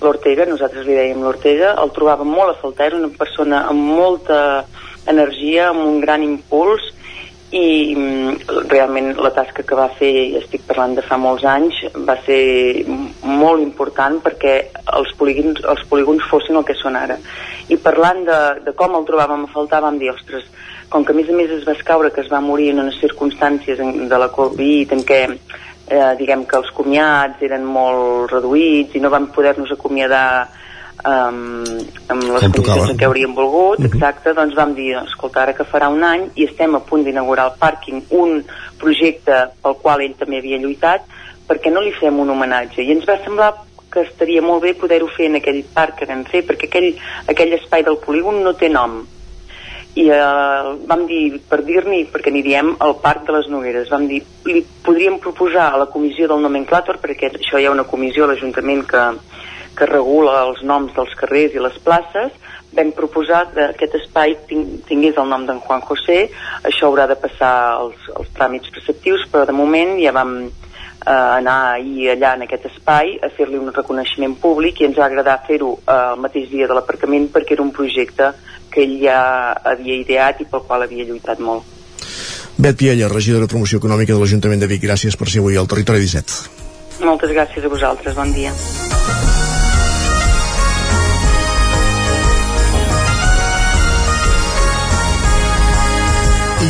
l'Ortega, 0.03 0.49
nosaltres 0.49 0.83
li 0.83 0.97
dèiem 0.97 1.23
l'Ortega, 1.23 1.77
el 1.79 1.93
trobàvem 1.95 2.27
molt 2.27 2.51
a 2.51 2.59
faltar, 2.59 2.89
era 2.89 2.99
una 2.99 3.13
persona 3.15 3.63
amb 3.71 3.87
molta 3.95 4.65
energia, 5.07 5.69
amb 5.71 5.87
un 5.87 6.01
gran 6.03 6.25
impuls 6.27 6.91
i 7.53 7.93
mm, 7.93 8.65
realment 8.71 9.11
la 9.21 9.29
tasca 9.35 9.61
que 9.67 9.77
va 9.77 9.85
fer, 9.99 10.11
estic 10.39 10.63
parlant 10.65 10.95
de 10.97 11.03
fa 11.05 11.19
molts 11.21 11.45
anys, 11.45 11.83
va 12.07 12.15
ser 12.25 12.85
molt 12.89 13.61
important 13.61 14.17
perquè 14.23 14.55
els 14.97 15.13
polígons, 15.19 15.61
els 15.69 15.83
polígons 15.91 16.25
fossin 16.31 16.57
el 16.57 16.65
que 16.65 16.77
són 16.79 16.97
ara. 16.97 17.19
I 17.69 17.77
parlant 17.77 18.23
de, 18.25 18.39
de 18.65 18.73
com 18.77 18.97
el 18.97 19.05
trobàvem 19.05 19.45
a 19.45 19.51
faltar, 19.53 19.83
vam 19.85 19.99
dir, 20.01 20.09
ostres, 20.15 20.49
com 20.89 21.05
que 21.05 21.13
a 21.13 21.17
més 21.17 21.29
a 21.29 21.37
més 21.37 21.53
es 21.53 21.67
va 21.67 21.77
escaure 21.77 22.11
que 22.13 22.23
es 22.25 22.31
va 22.33 22.41
morir 22.41 22.71
en 22.73 22.81
unes 22.87 22.97
circumstàncies 23.01 23.79
de 24.09 24.19
la 24.23 24.31
Covid 24.33 24.97
en 24.97 25.05
què 25.05 25.21
eh, 25.29 26.11
diguem 26.17 26.47
que 26.49 26.57
els 26.57 26.73
comiats 26.73 27.41
eren 27.45 27.65
molt 27.69 28.33
reduïts 28.33 28.97
i 28.97 29.01
no 29.01 29.13
vam 29.13 29.29
poder-nos 29.33 29.73
acomiadar 29.77 30.25
um, 31.05 31.63
amb 32.07 32.23
les 32.23 32.45
Com 32.45 32.55
condicions 32.55 32.93
en 32.93 32.99
què 32.99 33.07
hauríem 33.07 33.35
volgut, 33.37 33.83
exacte, 33.87 34.33
doncs 34.37 34.55
vam 34.57 34.73
dir, 34.77 34.93
escolta, 35.03 35.43
ara 35.43 35.55
que 35.57 35.67
farà 35.67 35.89
un 35.93 36.03
any 36.07 36.29
i 36.39 36.47
estem 36.47 36.75
a 36.77 36.83
punt 36.87 37.03
d'inaugurar 37.05 37.49
el 37.51 37.57
pàrquing, 37.59 38.05
un 38.19 38.41
projecte 38.81 39.45
pel 39.63 39.77
qual 39.83 40.03
ell 40.05 40.17
també 40.19 40.39
havia 40.41 40.61
lluitat, 40.61 41.05
perquè 41.47 41.71
no 41.73 41.83
li 41.83 41.93
fem 41.99 42.19
un 42.19 42.33
homenatge? 42.33 42.83
I 42.83 42.95
ens 42.95 43.07
va 43.09 43.19
semblar 43.23 43.53
que 43.93 44.07
estaria 44.07 44.41
molt 44.41 44.63
bé 44.63 44.73
poder-ho 44.73 45.09
fer 45.13 45.29
en 45.29 45.37
aquell 45.37 45.61
parc 45.73 45.99
que 45.99 46.09
vam 46.09 46.23
fer, 46.29 46.41
perquè 46.47 46.69
aquell, 46.69 46.93
aquell 47.29 47.59
espai 47.59 47.85
del 47.85 47.99
polígon 48.01 48.41
no 48.45 48.55
té 48.57 48.71
nom. 48.71 49.03
I 49.93 50.07
eh, 50.09 50.69
vam 50.89 51.03
dir, 51.05 51.37
per 51.45 51.59
dir-n'hi, 51.61 52.07
perquè 52.09 52.31
n'hi 52.33 52.41
diem 52.41 52.71
el 52.81 52.95
Parc 53.03 53.27
de 53.27 53.35
les 53.35 53.45
Nogueres, 53.53 53.91
vam 53.93 54.07
dir, 54.09 54.23
li 54.49 54.63
podríem 54.85 55.19
proposar 55.21 55.67
a 55.69 55.83
la 55.83 55.85
comissió 55.93 56.25
del 56.31 56.41
nomenclàtor, 56.41 56.97
perquè 57.03 57.29
això 57.29 57.61
hi 57.61 57.67
ha 57.69 57.75
una 57.75 57.85
comissió 57.85 58.25
a 58.25 58.31
l'Ajuntament 58.31 58.81
que, 58.89 59.03
que 59.77 59.85
regula 59.89 60.43
els 60.47 60.61
noms 60.63 60.93
dels 60.95 61.13
carrers 61.19 61.55
i 61.55 61.61
les 61.63 61.77
places, 61.83 62.31
vam 62.73 62.91
proposar 62.97 63.51
que 63.53 63.67
aquest 63.69 63.95
espai 63.99 64.35
ting- 64.49 64.79
tingués 64.87 65.17
el 65.21 65.27
nom 65.29 65.45
d'en 65.45 65.59
Juan 65.61 65.81
José, 65.85 66.29
això 66.63 66.87
haurà 66.89 67.07
de 67.07 67.15
passar 67.21 67.53
els, 67.81 67.95
els 68.17 68.29
tràmits 68.33 68.71
preceptius, 68.73 69.27
però 69.31 69.45
de 69.45 69.53
moment 69.53 69.93
ja 70.01 70.11
vam 70.15 70.31
eh, 70.47 71.11
anar 71.11 71.75
ahir 71.75 72.09
allà 72.15 72.33
en 72.37 72.47
aquest 72.47 72.65
espai 72.71 73.19
a 73.21 73.29
fer-li 73.29 73.57
un 73.61 73.69
reconeixement 73.73 74.33
públic 74.41 74.81
i 74.81 74.85
ens 74.89 74.97
va 74.97 75.05
agradar 75.05 75.37
fer-ho 75.47 75.75
eh, 75.83 75.99
el 76.15 76.19
mateix 76.25 76.49
dia 76.49 76.67
de 76.67 76.73
l'aparcament 76.73 77.29
perquè 77.33 77.53
era 77.57 77.61
un 77.65 77.71
projecte 77.71 78.31
que 78.73 78.81
ell 78.87 78.97
ja 79.03 79.19
havia 79.53 79.99
ideat 80.01 80.41
i 80.41 80.49
pel 80.49 80.65
qual 80.65 80.81
havia 80.87 81.05
lluitat 81.05 81.39
molt. 81.39 81.63
Bet 82.57 82.77
Piella, 82.77 83.07
regidora 83.09 83.45
de 83.45 83.49
Promoció 83.53 83.77
Econòmica 83.77 84.13
de 84.13 84.19
l'Ajuntament 84.21 84.61
de 84.61 84.67
Vic, 84.69 84.81
gràcies 84.85 85.17
per 85.17 85.29
ser 85.29 85.41
avui 85.45 85.57
al 85.57 85.67
Territori 85.69 86.01
17. 86.01 87.05
Moltes 87.05 87.29
gràcies 87.33 87.65
a 87.65 87.69
vosaltres, 87.69 88.15
bon 88.15 88.33
dia. 88.33 88.53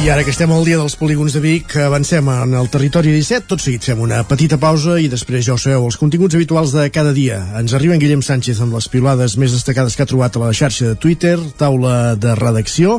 I 0.03 0.09
ara 0.11 0.25
que 0.27 0.33
estem 0.33 0.51
al 0.51 0.65
dia 0.67 0.75
dels 0.75 0.97
polígons 0.99 1.31
de 1.31 1.39
Vic, 1.39 1.77
avancem 1.79 2.27
en 2.27 2.57
el 2.59 2.65
territori 2.67 3.13
17. 3.13 3.45
Tot 3.47 3.61
seguit 3.63 3.85
fem 3.87 4.01
una 4.03 4.17
petita 4.27 4.57
pausa 4.59 4.97
i 4.99 5.05
després, 5.07 5.45
ja 5.47 5.53
ho 5.53 5.61
sabeu, 5.61 5.85
els 5.87 5.95
continguts 5.95 6.35
habituals 6.35 6.73
de 6.75 6.89
cada 6.91 7.13
dia. 7.15 7.37
Ens 7.55 7.71
arriba 7.71 7.95
en 7.95 8.01
Guillem 8.01 8.19
Sánchez 8.19 8.59
amb 8.59 8.75
les 8.75 8.89
pilades 8.91 9.37
més 9.39 9.55
destacades 9.55 9.95
que 9.95 10.03
ha 10.03 10.09
trobat 10.09 10.35
a 10.35 10.41
la 10.41 10.49
xarxa 10.51 10.89
de 10.89 10.97
Twitter, 10.99 11.37
taula 11.55 12.17
de 12.19 12.33
redacció, 12.35 12.97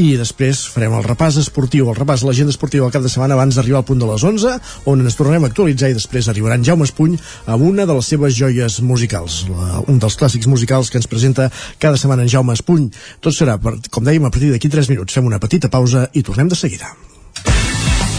i 0.00 0.14
després 0.16 0.62
farem 0.72 0.96
el 0.96 1.04
repàs 1.04 1.36
esportiu, 1.42 1.90
el 1.92 1.98
repàs 1.98 2.24
de 2.24 2.30
l'agenda 2.30 2.56
esportiva 2.56 2.88
al 2.88 2.94
cap 2.94 3.04
de 3.04 3.12
setmana 3.12 3.36
abans 3.36 3.60
d'arribar 3.60 3.82
al 3.82 3.88
punt 3.92 4.00
de 4.00 4.08
les 4.08 4.24
11, 4.24 4.56
on 4.88 5.04
ens 5.04 5.20
tornarem 5.20 5.44
a 5.44 5.52
actualitzar 5.52 5.92
i 5.92 5.98
després 6.00 6.32
arribarà 6.32 6.56
en 6.56 6.64
Jaume 6.64 6.88
Espuny 6.88 7.20
amb 7.44 7.68
una 7.68 7.84
de 7.84 7.98
les 8.00 8.10
seves 8.14 8.32
joies 8.32 8.78
musicals, 8.80 9.42
la, 9.52 9.82
un 9.84 10.00
dels 10.00 10.16
clàssics 10.16 10.48
musicals 10.48 10.88
que 10.88 10.96
ens 11.02 11.12
presenta 11.12 11.50
cada 11.76 12.00
setmana 12.00 12.24
en 12.24 12.32
Jaume 12.32 12.56
Espuny. 12.56 12.88
Tot 13.20 13.36
serà, 13.36 13.60
per, 13.60 13.76
com 13.92 14.08
dèiem, 14.08 14.24
a 14.24 14.32
partir 14.32 14.54
d'aquí 14.54 14.72
3 14.72 14.88
minuts. 14.94 15.20
Fem 15.20 15.28
una 15.28 15.42
petita 15.42 15.68
pausa 15.68 16.08
i 16.16 16.24
tornem 16.24 16.45
de 16.48 16.56
seguida. 16.56 16.94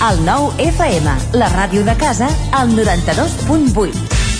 El 0.07 0.21
nou 0.27 0.51
FM, 0.61 1.17
la 1.41 1.49
ràdio 1.55 1.81
de 1.87 1.97
casa, 1.97 2.29
al 2.53 2.75
92.8. 2.77 4.26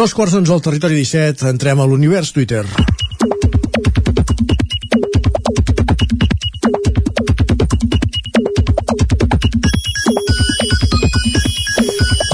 Dos 0.00 0.14
quarts 0.16 0.32
d'onze 0.32 0.54
al 0.56 0.62
territori 0.64 0.96
17, 1.02 1.48
entrem 1.52 1.82
a 1.84 1.88
l'univers 1.90 2.32
Twitter. 2.32 2.64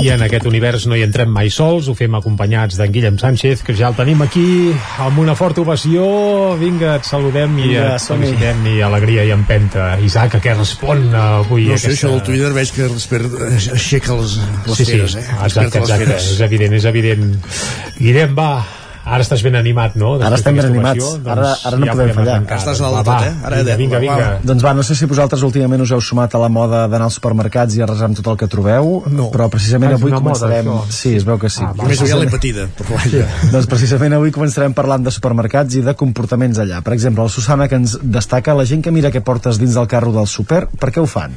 I 0.06 0.12
en 0.14 0.22
aquest 0.22 0.44
univers 0.46 0.84
no 0.86 0.94
hi 0.94 1.02
entrem 1.02 1.32
mai 1.34 1.48
sols, 1.50 1.88
ho 1.90 1.94
fem 1.98 2.14
acompanyats 2.14 2.76
d'en 2.78 2.92
Guillem 2.94 3.16
Sánchez, 3.18 3.64
que 3.66 3.74
ja 3.74 3.88
el 3.90 3.96
tenim 3.98 4.20
aquí 4.22 4.46
amb 5.02 5.18
una 5.18 5.34
forta 5.34 5.64
ovació. 5.64 6.04
Vinga, 6.60 6.92
et 7.00 7.08
saludem 7.08 7.58
i 7.58 7.72
Vinga, 7.72 7.96
et 7.96 8.06
felicitem 8.06 8.62
i 8.70 8.76
alegria 8.86 9.26
i 9.26 9.34
empenta. 9.34 9.88
Isaac, 10.06 10.38
a 10.38 10.42
què 10.44 10.54
respon 10.54 11.08
eh, 11.08 11.18
avui 11.42 11.66
No 11.66 11.74
sé, 11.74 11.90
aquesta... 11.90 11.94
això 11.96 12.14
del 12.14 12.24
Twitter 12.30 12.52
veig 12.54 12.74
que 12.76 12.88
aixeca 13.74 14.18
les, 14.22 14.38
les 14.38 14.78
sí, 14.78 14.84
sí, 14.84 14.90
feres, 14.92 15.18
eh? 15.18 15.26
exacte, 15.40 15.82
exacte, 15.82 16.06
feres. 16.06 16.32
és 16.36 16.42
evident, 16.46 16.78
és 16.78 16.90
evident. 16.92 17.30
Guillem, 17.98 18.38
va, 18.38 18.50
ara 19.06 19.22
estàs 19.22 19.42
ben 19.46 19.54
animat, 19.54 19.94
no? 19.96 20.14
Ara 20.16 20.32
Després 20.34 20.40
estem 20.40 20.56
ben 20.56 20.66
animats. 20.66 21.02
ovació, 21.04 21.30
Ara, 21.32 21.42
doncs 21.46 21.66
ara 21.70 21.76
no 21.78 21.86
ja 21.86 21.92
podem 21.94 22.10
fallar. 22.16 22.34
arrencar. 22.36 22.58
Va, 22.66 23.02
va, 23.06 23.18
vinga, 23.62 23.76
vinga, 23.78 23.98
vinga. 24.02 24.26
Doncs 24.42 24.64
va, 24.66 24.72
no 24.74 24.82
sé 24.82 24.96
si 24.98 25.06
vosaltres 25.06 25.42
últimament 25.46 25.82
us 25.84 25.92
heu 25.94 26.00
sumat 26.02 26.34
a 26.34 26.40
la 26.42 26.48
moda 26.50 26.82
d'anar 26.90 27.06
als 27.06 27.14
supermercats 27.20 27.76
i 27.78 27.82
arrasar 27.86 28.08
amb 28.10 28.16
tot 28.18 28.26
el 28.32 28.36
que 28.40 28.48
trobeu, 28.50 29.02
no. 29.06 29.30
però 29.30 29.48
precisament 29.52 29.92
Ah, 29.92 30.00
avui 30.00 30.10
una 30.10 30.20
moda, 30.20 30.34
començarem... 30.40 30.66
això. 30.72 30.90
sí, 30.90 31.14
es 31.16 31.24
veu 31.24 31.38
que 31.38 31.48
sí. 31.48 31.62
Ah, 31.62 31.72
va, 31.78 31.86
Més 31.86 32.02
aviat 32.02 32.18
l'he 32.24 32.30
patida, 32.34 32.66
però 32.76 32.96
vaja. 32.98 33.26
doncs 33.54 33.66
precisament 33.70 34.12
avui 34.18 34.32
començarem 34.34 34.74
parlant 34.74 35.04
de 35.06 35.10
supermercats 35.14 35.78
i 35.78 35.82
de 35.86 35.94
comportaments 35.94 36.58
allà. 36.58 36.82
Per 36.82 36.92
exemple, 36.98 37.22
la 37.22 37.28
Susana 37.30 37.68
que 37.68 37.76
ens 37.78 37.96
destaca 38.02 38.54
la 38.58 38.64
gent 38.66 38.82
que 38.82 38.90
mira 38.90 39.10
què 39.14 39.22
portes 39.22 39.58
dins 39.62 39.74
del 39.78 39.86
carro 39.86 40.12
del 40.12 40.26
súper, 40.26 40.66
per 40.80 40.90
què 40.90 41.00
ho 41.00 41.06
fan? 41.06 41.32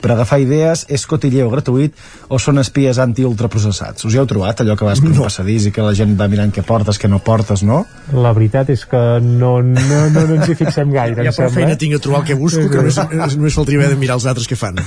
Per 0.00 0.10
agafar 0.14 0.38
idees, 0.40 0.86
és 0.88 1.02
cotilleo 1.06 1.50
gratuït 1.52 1.94
o 2.32 2.38
són 2.40 2.58
espies 2.62 2.98
anti-ultraprocessats? 3.02 4.06
Us 4.08 4.14
hi 4.14 4.20
heu 4.20 4.26
trobat 4.30 4.62
allò 4.62 4.76
que 4.78 4.86
vas 4.88 5.00
per 5.02 5.10
un 5.10 5.18
passadís 5.18 5.66
i 5.68 5.72
que 5.76 5.84
la 5.84 5.92
gent 5.96 6.14
va 6.16 6.28
mirant 6.32 6.52
què 6.54 6.64
portes, 6.66 6.98
què 7.00 7.08
no 7.10 7.18
portes, 7.24 7.62
no? 7.66 7.82
La 8.12 8.32
veritat 8.36 8.70
és 8.72 8.86
que 8.88 9.00
no, 9.20 9.58
no, 9.62 10.00
no, 10.14 10.24
no 10.26 10.38
ens 10.38 10.48
hi 10.48 10.56
fixem 10.58 10.90
gaire, 10.94 11.20
Ja 11.20 11.28
em 11.28 11.36
per 11.36 11.36
sembla. 11.36 11.54
feina 11.58 11.76
tinc 11.80 11.98
a 11.98 12.02
trobar 12.02 12.22
el 12.22 12.26
que 12.30 12.38
busco, 12.40 12.64
que 12.72 12.80
només, 12.80 12.98
només 13.36 13.58
faltaria 13.60 13.82
haver 13.82 13.92
de 13.94 14.00
mirar 14.00 14.16
els 14.18 14.26
altres 14.30 14.48
que 14.48 14.56
fan. 14.58 14.80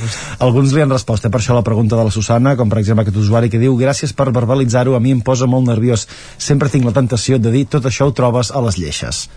Alguns 0.44 0.73
li 0.73 0.81
han 0.81 0.91
respost, 0.94 1.26
eh, 1.26 1.31
per 1.34 1.41
això 1.41 1.56
la 1.56 1.64
pregunta 1.64 1.95
de 1.95 2.07
la 2.10 2.11
Susana, 2.11 2.56
com 2.57 2.69
per 2.69 2.81
exemple 2.81 3.06
aquest 3.06 3.18
usuari 3.22 3.49
que 3.53 3.61
diu 3.61 3.77
gràcies 3.77 4.14
per 4.18 4.31
verbalitzar-ho, 4.34 4.95
a 4.98 4.99
mi 5.03 5.14
em 5.14 5.22
posa 5.22 5.45
molt 5.48 5.68
nerviós. 5.69 6.07
Sempre 6.38 6.69
tinc 6.73 6.85
la 6.90 6.95
tentació 6.95 7.38
de 7.38 7.52
dir 7.53 7.68
tot 7.69 7.85
això 7.85 8.10
ho 8.10 8.14
trobes 8.18 8.52
a 8.52 8.61
les 8.65 8.77
lleixes. 8.81 9.27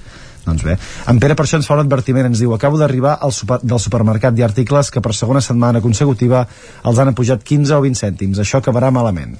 Doncs 0.46 0.62
bé, 0.62 0.78
en 1.10 1.20
Pere 1.22 1.34
per 1.34 1.44
això 1.46 1.58
ens 1.58 1.66
fa 1.66 1.74
un 1.74 1.82
advertiment, 1.82 2.30
ens 2.30 2.40
diu 2.42 2.54
acabo 2.54 2.78
d'arribar 2.78 3.16
al 3.20 3.34
super, 3.34 3.58
del 3.62 3.82
supermercat 3.82 4.38
i 4.38 4.46
articles 4.46 4.92
que 4.94 5.02
per 5.02 5.14
segona 5.14 5.42
setmana 5.42 5.82
consecutiva 5.82 6.46
els 6.86 7.02
han 7.02 7.10
apujat 7.12 7.42
15 7.42 7.74
o 7.74 7.84
20 7.84 8.02
cèntims, 8.04 8.42
això 8.42 8.62
acabarà 8.62 8.92
malament. 8.94 9.34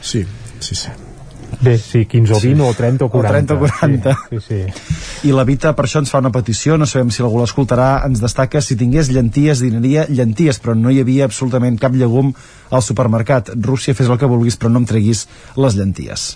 Sí, 0.00 0.24
sí, 0.58 0.74
sí. 0.74 0.92
Bé, 1.60 1.76
sí, 1.78 2.06
15 2.06 2.32
o 2.32 2.40
20 2.40 2.64
o 2.64 2.72
30 2.74 3.04
o 3.04 3.10
40. 3.10 3.54
O 3.54 3.58
30 3.58 3.58
o 3.58 3.58
40. 3.58 4.16
Sí, 4.30 4.40
sí, 4.40 4.62
sí. 4.72 5.28
I 5.28 5.34
la 5.36 5.44
Vita 5.44 5.74
per 5.76 5.84
això 5.86 6.00
ens 6.02 6.10
fa 6.10 6.22
una 6.22 6.32
petició, 6.32 6.78
no 6.80 6.88
sabem 6.88 7.12
si 7.12 7.22
algú 7.22 7.38
l'escoltarà, 7.42 7.90
ens 8.08 8.22
destaca 8.24 8.62
si 8.64 8.78
tingués 8.80 9.12
llenties, 9.12 9.60
dinaria 9.62 10.06
llenties, 10.08 10.58
però 10.62 10.74
no 10.78 10.90
hi 10.90 11.02
havia 11.02 11.28
absolutament 11.28 11.76
cap 11.78 11.94
llegum 11.94 12.32
al 12.70 12.82
supermercat. 12.82 13.52
Rússia, 13.60 13.94
fes 13.94 14.08
el 14.08 14.18
que 14.18 14.30
vulguis, 14.30 14.56
però 14.56 14.72
no 14.72 14.82
em 14.82 14.88
treguis 14.88 15.26
les 15.60 15.76
llenties. 15.76 16.32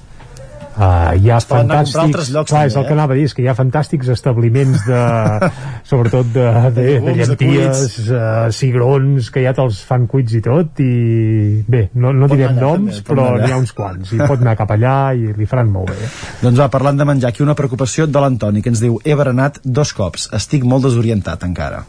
Uh, 0.76 1.14
hi 1.16 1.30
ha 1.32 1.38
Es 1.40 1.46
fantàstics... 1.48 1.96
altres 2.02 2.28
llocs, 2.34 2.50
clar, 2.50 2.66
també, 2.66 2.68
és 2.68 2.74
el 2.76 2.82
eh? 2.82 2.86
que 2.86 2.92
anava 2.92 3.14
a 3.14 3.16
dir, 3.16 3.24
és 3.30 3.32
que 3.32 3.40
hi 3.40 3.48
ha 3.48 3.54
fantàstics 3.56 4.10
establiments 4.12 4.82
de... 4.84 5.00
sobretot 5.90 6.28
de, 6.34 6.44
de, 6.76 6.84
de, 6.92 6.98
de 7.06 7.14
llenties, 7.22 7.96
uh, 8.10 8.20
cigrons, 8.52 9.30
que 9.32 9.46
ja 9.46 9.54
te'ls 9.56 9.80
fan 9.88 10.04
cuits 10.10 10.36
i 10.36 10.42
tot, 10.44 10.84
i 10.84 11.64
bé, 11.64 11.86
no, 11.96 12.12
no 12.12 12.28
Pot 12.28 12.36
direm 12.36 12.52
anar 12.52 12.60
allà, 12.60 12.76
noms, 12.76 13.00
també, 13.00 13.08
però 13.08 13.26
n'hi 13.40 13.56
ha 13.56 13.60
uns 13.64 13.72
quants, 13.80 14.12
i 14.12 14.20
pot 14.20 14.44
anar 14.44 14.56
cap 14.60 14.76
allà 14.76 14.96
i 15.16 15.32
li 15.32 15.48
faran 15.48 15.72
molt 15.72 15.94
bé. 15.94 16.12
Doncs 16.44 16.60
va, 16.60 16.68
parlant 16.76 17.00
de 17.00 17.08
menjar, 17.08 17.32
aquí 17.32 17.46
una 17.46 17.56
preocupació 17.56 18.04
de 18.10 18.26
l'Antoni, 18.26 18.60
que 18.60 18.74
ens 18.74 18.84
diu 18.84 19.00
he 19.00 19.16
berenat 19.16 19.62
dos 19.64 19.96
cops, 19.96 20.28
estic 20.36 20.68
molt 20.68 20.90
desorientat 20.90 21.48
encara. 21.48 21.86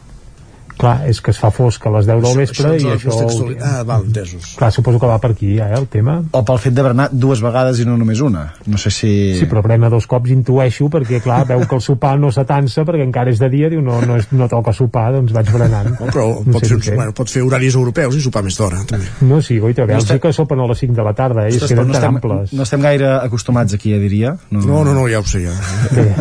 Clar, 0.78 1.08
és 1.10 1.18
que 1.20 1.32
es 1.34 1.38
fa 1.42 1.50
fosc 1.50 1.84
a 1.86 1.90
les 1.96 2.06
10 2.06 2.20
del 2.22 2.36
vespre 2.38 2.68
ens 2.76 2.82
i 2.84 2.86
ho 2.86 2.92
això... 2.94 3.10
contextuali- 3.10 3.56
Ah, 3.66 3.82
val, 3.82 4.04
entesos. 4.06 4.52
Clar, 4.58 4.68
suposo 4.72 5.00
que 5.02 5.08
va 5.10 5.16
per 5.18 5.32
aquí, 5.32 5.56
eh, 5.58 5.66
el 5.74 5.88
tema. 5.90 6.20
O 6.30 6.44
pel 6.46 6.60
fet 6.62 6.74
de 6.76 6.84
berenar 6.86 7.08
dues 7.12 7.40
vegades 7.42 7.80
i 7.82 7.86
no 7.88 7.96
només 7.98 8.20
una. 8.22 8.44
No 8.70 8.78
sé 8.78 8.92
si... 8.94 9.10
Sí, 9.40 9.48
però 9.50 9.62
prema 9.66 9.90
dos 9.90 10.06
cops 10.06 10.30
intueixo 10.30 10.86
perquè, 10.92 11.18
clar, 11.24 11.40
veu 11.50 11.64
que 11.66 11.74
el 11.74 11.82
sopar 11.82 12.14
no 12.22 12.30
s'atansa 12.30 12.84
perquè 12.86 13.02
encara 13.08 13.30
és 13.34 13.42
de 13.42 13.48
dia, 13.50 13.68
diu, 13.72 13.82
no, 13.82 13.98
no, 14.06 14.16
és, 14.22 14.30
no 14.32 14.46
toca 14.48 14.72
sopar, 14.72 15.10
doncs 15.18 15.34
vaig 15.34 15.50
berenant. 15.50 15.90
No, 15.98 16.06
però 16.14 16.28
No 16.46 16.52
pot, 16.60 16.64
sé 16.64 16.78
fer, 16.78 16.94
bueno, 16.94 17.12
pot 17.12 17.28
fer 17.28 17.42
horaris 17.42 17.74
europeus 17.74 18.14
i 18.14 18.22
sopar 18.22 18.44
més 18.46 18.56
d'hora, 18.58 18.84
també. 18.86 19.10
No, 19.26 19.42
sí, 19.42 19.58
goita, 19.58 19.82
a 19.82 19.86
No 19.90 19.96
Bèlgica 19.98 20.32
sopen 20.32 20.60
a 20.62 20.66
les 20.70 20.78
5 20.86 20.94
de 20.94 21.02
la 21.10 21.12
tarda, 21.18 21.48
eh, 21.48 21.52
i 21.52 21.56
es 21.58 21.66
queden 21.66 21.88
no 21.88 21.92
tan 21.92 22.02
estem, 22.04 22.14
amples. 22.22 22.52
no 22.54 22.62
estem 22.62 22.80
gaire 22.86 23.16
acostumats 23.18 23.74
aquí, 23.74 23.90
ja 23.96 23.98
diria. 23.98 24.36
No, 24.50 24.84
no, 24.84 24.94
no, 24.94 25.08
ja 25.10 25.18
ho 25.18 25.26
sé, 25.26 25.42
ja. 25.48 25.58
Bé. 25.90 26.12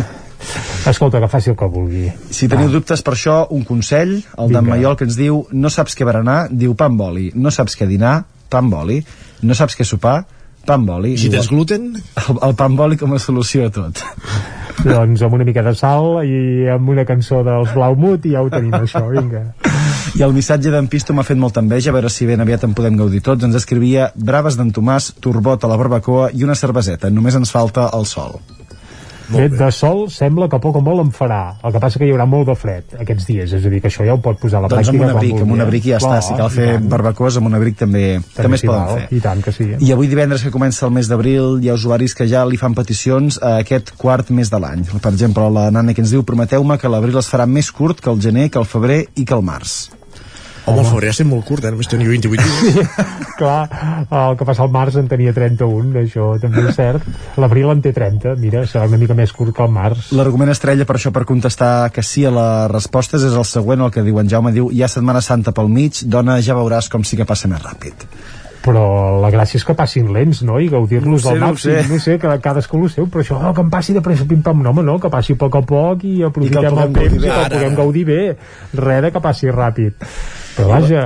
Escolta, 0.88 1.20
que 1.20 1.30
faci 1.32 1.52
el 1.52 1.58
que 1.60 1.68
vulgui. 1.72 2.08
Si 2.32 2.48
teniu 2.52 2.72
dubtes 2.72 3.04
per 3.04 3.16
això, 3.18 3.42
un 3.54 3.66
consell, 3.68 4.18
el 4.38 4.54
d'en. 4.54 4.66
Maiol 4.68 4.98
que 5.00 5.08
ens 5.08 5.18
diu 5.20 5.44
no 5.52 5.72
saps 5.74 5.98
què 5.98 6.08
berenar, 6.08 6.48
diu 6.52 6.76
pa 6.80 6.88
amb 6.92 7.02
oli, 7.10 7.32
no 7.36 7.52
saps 7.52 7.76
què 7.80 7.88
dinar, 7.90 8.22
pa 8.50 8.62
amb 8.64 8.78
oli, 8.80 9.02
no 9.44 9.58
saps 9.58 9.76
què 9.78 9.88
sopar, 9.88 10.22
pa 10.68 10.78
amb 10.78 10.94
oli. 10.98 11.16
Si 11.20 11.32
tens 11.34 11.50
gluten... 11.52 11.92
El, 11.98 12.40
el 12.50 12.56
pa 12.60 12.70
amb 12.70 12.86
oli 12.88 13.00
com 13.00 13.16
a 13.16 13.20
solució 13.24 13.68
a 13.68 13.74
tot. 13.74 14.04
doncs 14.88 15.24
amb 15.26 15.34
una 15.38 15.46
mica 15.48 15.64
de 15.66 15.74
sal 15.76 16.22
i 16.28 16.68
amb 16.72 16.90
una 16.94 17.06
cançó 17.08 17.42
dels 17.46 17.74
Blaumut 17.76 18.26
i 18.28 18.36
ja 18.36 18.44
ho 18.44 18.52
tenim 18.54 18.76
això, 18.78 19.04
vinga. 19.12 19.44
I 20.18 20.24
el 20.26 20.36
missatge 20.36 20.72
d'en 20.74 20.88
Pisto 20.92 21.14
m'ha 21.14 21.26
fet 21.28 21.40
molta 21.40 21.62
enveja, 21.64 21.92
a 21.92 21.98
veure 21.98 22.12
si 22.14 22.28
ben 22.30 22.42
aviat 22.42 22.64
en 22.68 22.76
podem 22.78 22.98
gaudir 23.00 23.22
tots. 23.26 23.44
Ens 23.46 23.58
escrivia 23.60 24.12
braves 24.16 24.58
d'en 24.58 24.72
Tomàs, 24.74 25.12
turbot 25.24 25.64
a 25.64 25.72
la 25.72 25.80
barbacoa 25.80 26.32
i 26.34 26.48
una 26.48 26.56
cerveseta. 26.56 27.12
Només 27.14 27.38
ens 27.38 27.54
falta 27.54 27.90
el 27.98 28.08
sol. 28.10 28.40
Bé, 29.28 29.48
de 29.52 29.70
sol 29.76 30.06
sembla 30.14 30.48
que 30.52 30.60
poc 30.64 30.78
o 30.80 30.82
molt 30.84 31.04
en 31.04 31.12
farà. 31.16 31.42
El 31.66 31.74
que 31.76 31.82
passa 31.84 32.00
que 32.00 32.08
hi 32.08 32.14
haurà 32.14 32.28
molt 32.30 32.48
de 32.50 32.56
fred 32.58 32.96
aquests 33.04 33.28
dies, 33.28 33.54
és 33.58 33.66
a 33.66 33.72
dir, 33.74 33.82
que 33.84 33.92
això 33.92 34.06
ja 34.08 34.16
ho 34.16 34.22
pot 34.24 34.40
posar 34.40 34.62
a 34.62 34.66
la 34.66 34.72
doncs 34.72 34.92
amb 34.92 34.98
pràctica 34.98 35.04
un 35.04 35.12
quan 35.12 35.18
abric, 35.18 35.34
vulgui, 35.34 35.46
amb 35.48 35.56
un 35.56 35.60
eh? 35.60 35.68
abric 35.68 35.88
ja 35.90 36.00
Clar, 36.04 36.14
està. 36.22 36.28
Si 36.28 36.38
cal 36.40 36.54
fer 36.54 36.70
barbacoes 36.94 37.40
amb 37.42 37.52
un 37.52 37.60
abric 37.60 37.80
també, 37.82 38.06
també, 38.38 38.60
es 38.60 38.64
s'hi 38.64 38.72
poden 38.72 38.88
val, 38.88 39.02
fer. 39.02 39.18
I 39.18 39.22
tant 39.28 39.44
que 39.44 39.56
sí. 39.56 39.70
I 39.76 39.92
avui 39.96 40.12
divendres 40.12 40.46
que 40.46 40.54
comença 40.54 40.88
el 40.88 40.96
mes 40.96 41.12
d'abril 41.12 41.60
hi 41.64 41.72
ha 41.72 41.78
usuaris 41.78 42.16
que 42.18 42.30
ja 42.30 42.46
li 42.48 42.60
fan 42.62 42.78
peticions 42.78 43.42
a 43.42 43.58
aquest 43.66 43.94
quart 44.00 44.32
mes 44.32 44.52
de 44.54 44.62
l'any. 44.64 44.88
Per 44.96 45.12
exemple, 45.12 45.50
la 45.60 45.68
Nana 45.76 45.96
que 45.98 46.06
ens 46.06 46.16
diu 46.16 46.24
prometeu-me 46.28 46.80
que 46.80 46.92
l'abril 46.92 47.20
es 47.20 47.32
farà 47.32 47.50
més 47.50 47.72
curt 47.72 48.04
que 48.04 48.14
el 48.14 48.24
gener, 48.24 48.50
que 48.52 48.64
el 48.64 48.70
febrer 48.70 49.04
i 49.16 49.28
que 49.28 49.36
el 49.36 49.44
març. 49.44 49.97
Home, 50.68 50.82
el 50.84 50.88
febrer 50.90 51.08
ha 51.10 51.14
estat 51.16 51.28
molt 51.30 51.46
curt, 51.48 51.64
eh? 51.64 51.72
Només 51.72 51.88
tenia 51.88 52.10
28 52.12 52.44
dies. 52.44 52.88
Clar, 53.40 53.62
el 54.12 54.36
que 54.40 54.46
passa 54.50 54.66
al 54.66 54.72
març 54.74 54.98
en 55.00 55.08
tenia 55.08 55.32
31, 55.32 55.94
això 56.02 56.34
també 56.42 56.66
és 56.68 56.76
cert. 56.76 57.06
L'abril 57.40 57.70
en 57.72 57.84
té 57.86 57.94
30, 57.96 58.34
mira, 58.42 58.66
serà 58.68 58.88
una 58.90 59.00
mica 59.00 59.16
més 59.16 59.32
curt 59.32 59.56
que 59.56 59.64
el 59.64 59.72
març. 59.72 60.10
L'argument 60.18 60.52
estrella 60.52 60.84
per 60.90 60.98
això 61.00 61.14
per 61.16 61.24
contestar 61.30 61.90
que 61.96 62.04
sí 62.04 62.26
a 62.28 62.34
les 62.36 62.66
respostes 62.74 63.24
és 63.24 63.38
el 63.38 63.46
següent, 63.48 63.86
el 63.88 63.94
que 63.96 64.04
diu 64.04 64.20
en 64.20 64.28
Jaume, 64.32 64.52
diu 64.56 64.68
hi 64.74 64.84
ha 64.84 64.90
Setmana 64.92 65.22
Santa 65.24 65.54
pel 65.56 65.70
mig, 65.72 66.02
dona, 66.04 66.40
ja 66.44 66.58
veuràs 66.58 66.90
com 66.92 67.06
sí 67.08 67.16
que 67.22 67.26
passa 67.30 67.48
més 67.48 67.64
ràpid. 67.64 68.04
Però 68.68 68.82
la 69.24 69.30
gràcia 69.32 69.62
és 69.62 69.64
que 69.64 69.78
passin 69.78 70.10
lents, 70.12 70.42
no? 70.44 70.58
I 70.60 70.68
gaudir-los 70.68 71.24
No 71.24 71.30
al 71.32 71.40
no 71.40 71.52
màxim. 71.54 71.78
sé. 71.78 71.86
No 71.88 72.00
sé, 72.04 72.18
que 72.20 72.34
cadascú 72.44 72.82
el 72.84 72.90
seu, 72.92 73.06
però 73.08 73.24
això, 73.24 73.38
oh, 73.40 73.54
que 73.56 73.64
em 73.64 73.70
passi 73.72 73.94
de 73.96 74.02
pressa, 74.04 74.26
pim-pam, 74.28 74.60
no, 74.66 74.74
home, 74.74 74.84
no, 74.84 74.98
que 75.00 75.08
passi 75.14 75.38
a 75.38 75.40
poc 75.40 75.56
a 75.56 75.62
poc 75.64 76.04
i 76.04 76.18
aprofitem 76.28 76.66
puguem 76.74 76.82
el 76.84 76.98
temps 76.98 77.16
i 77.16 77.30
que 77.30 77.38
el 77.46 77.54
puguem 77.54 77.78
gaudir 77.80 78.04
bé. 78.10 78.20
Res 78.76 79.02
de 79.08 79.14
que 79.16 79.22
passi 79.24 79.48
ràpid. 79.54 80.10
Però 80.58 80.68
vaja, 80.72 81.02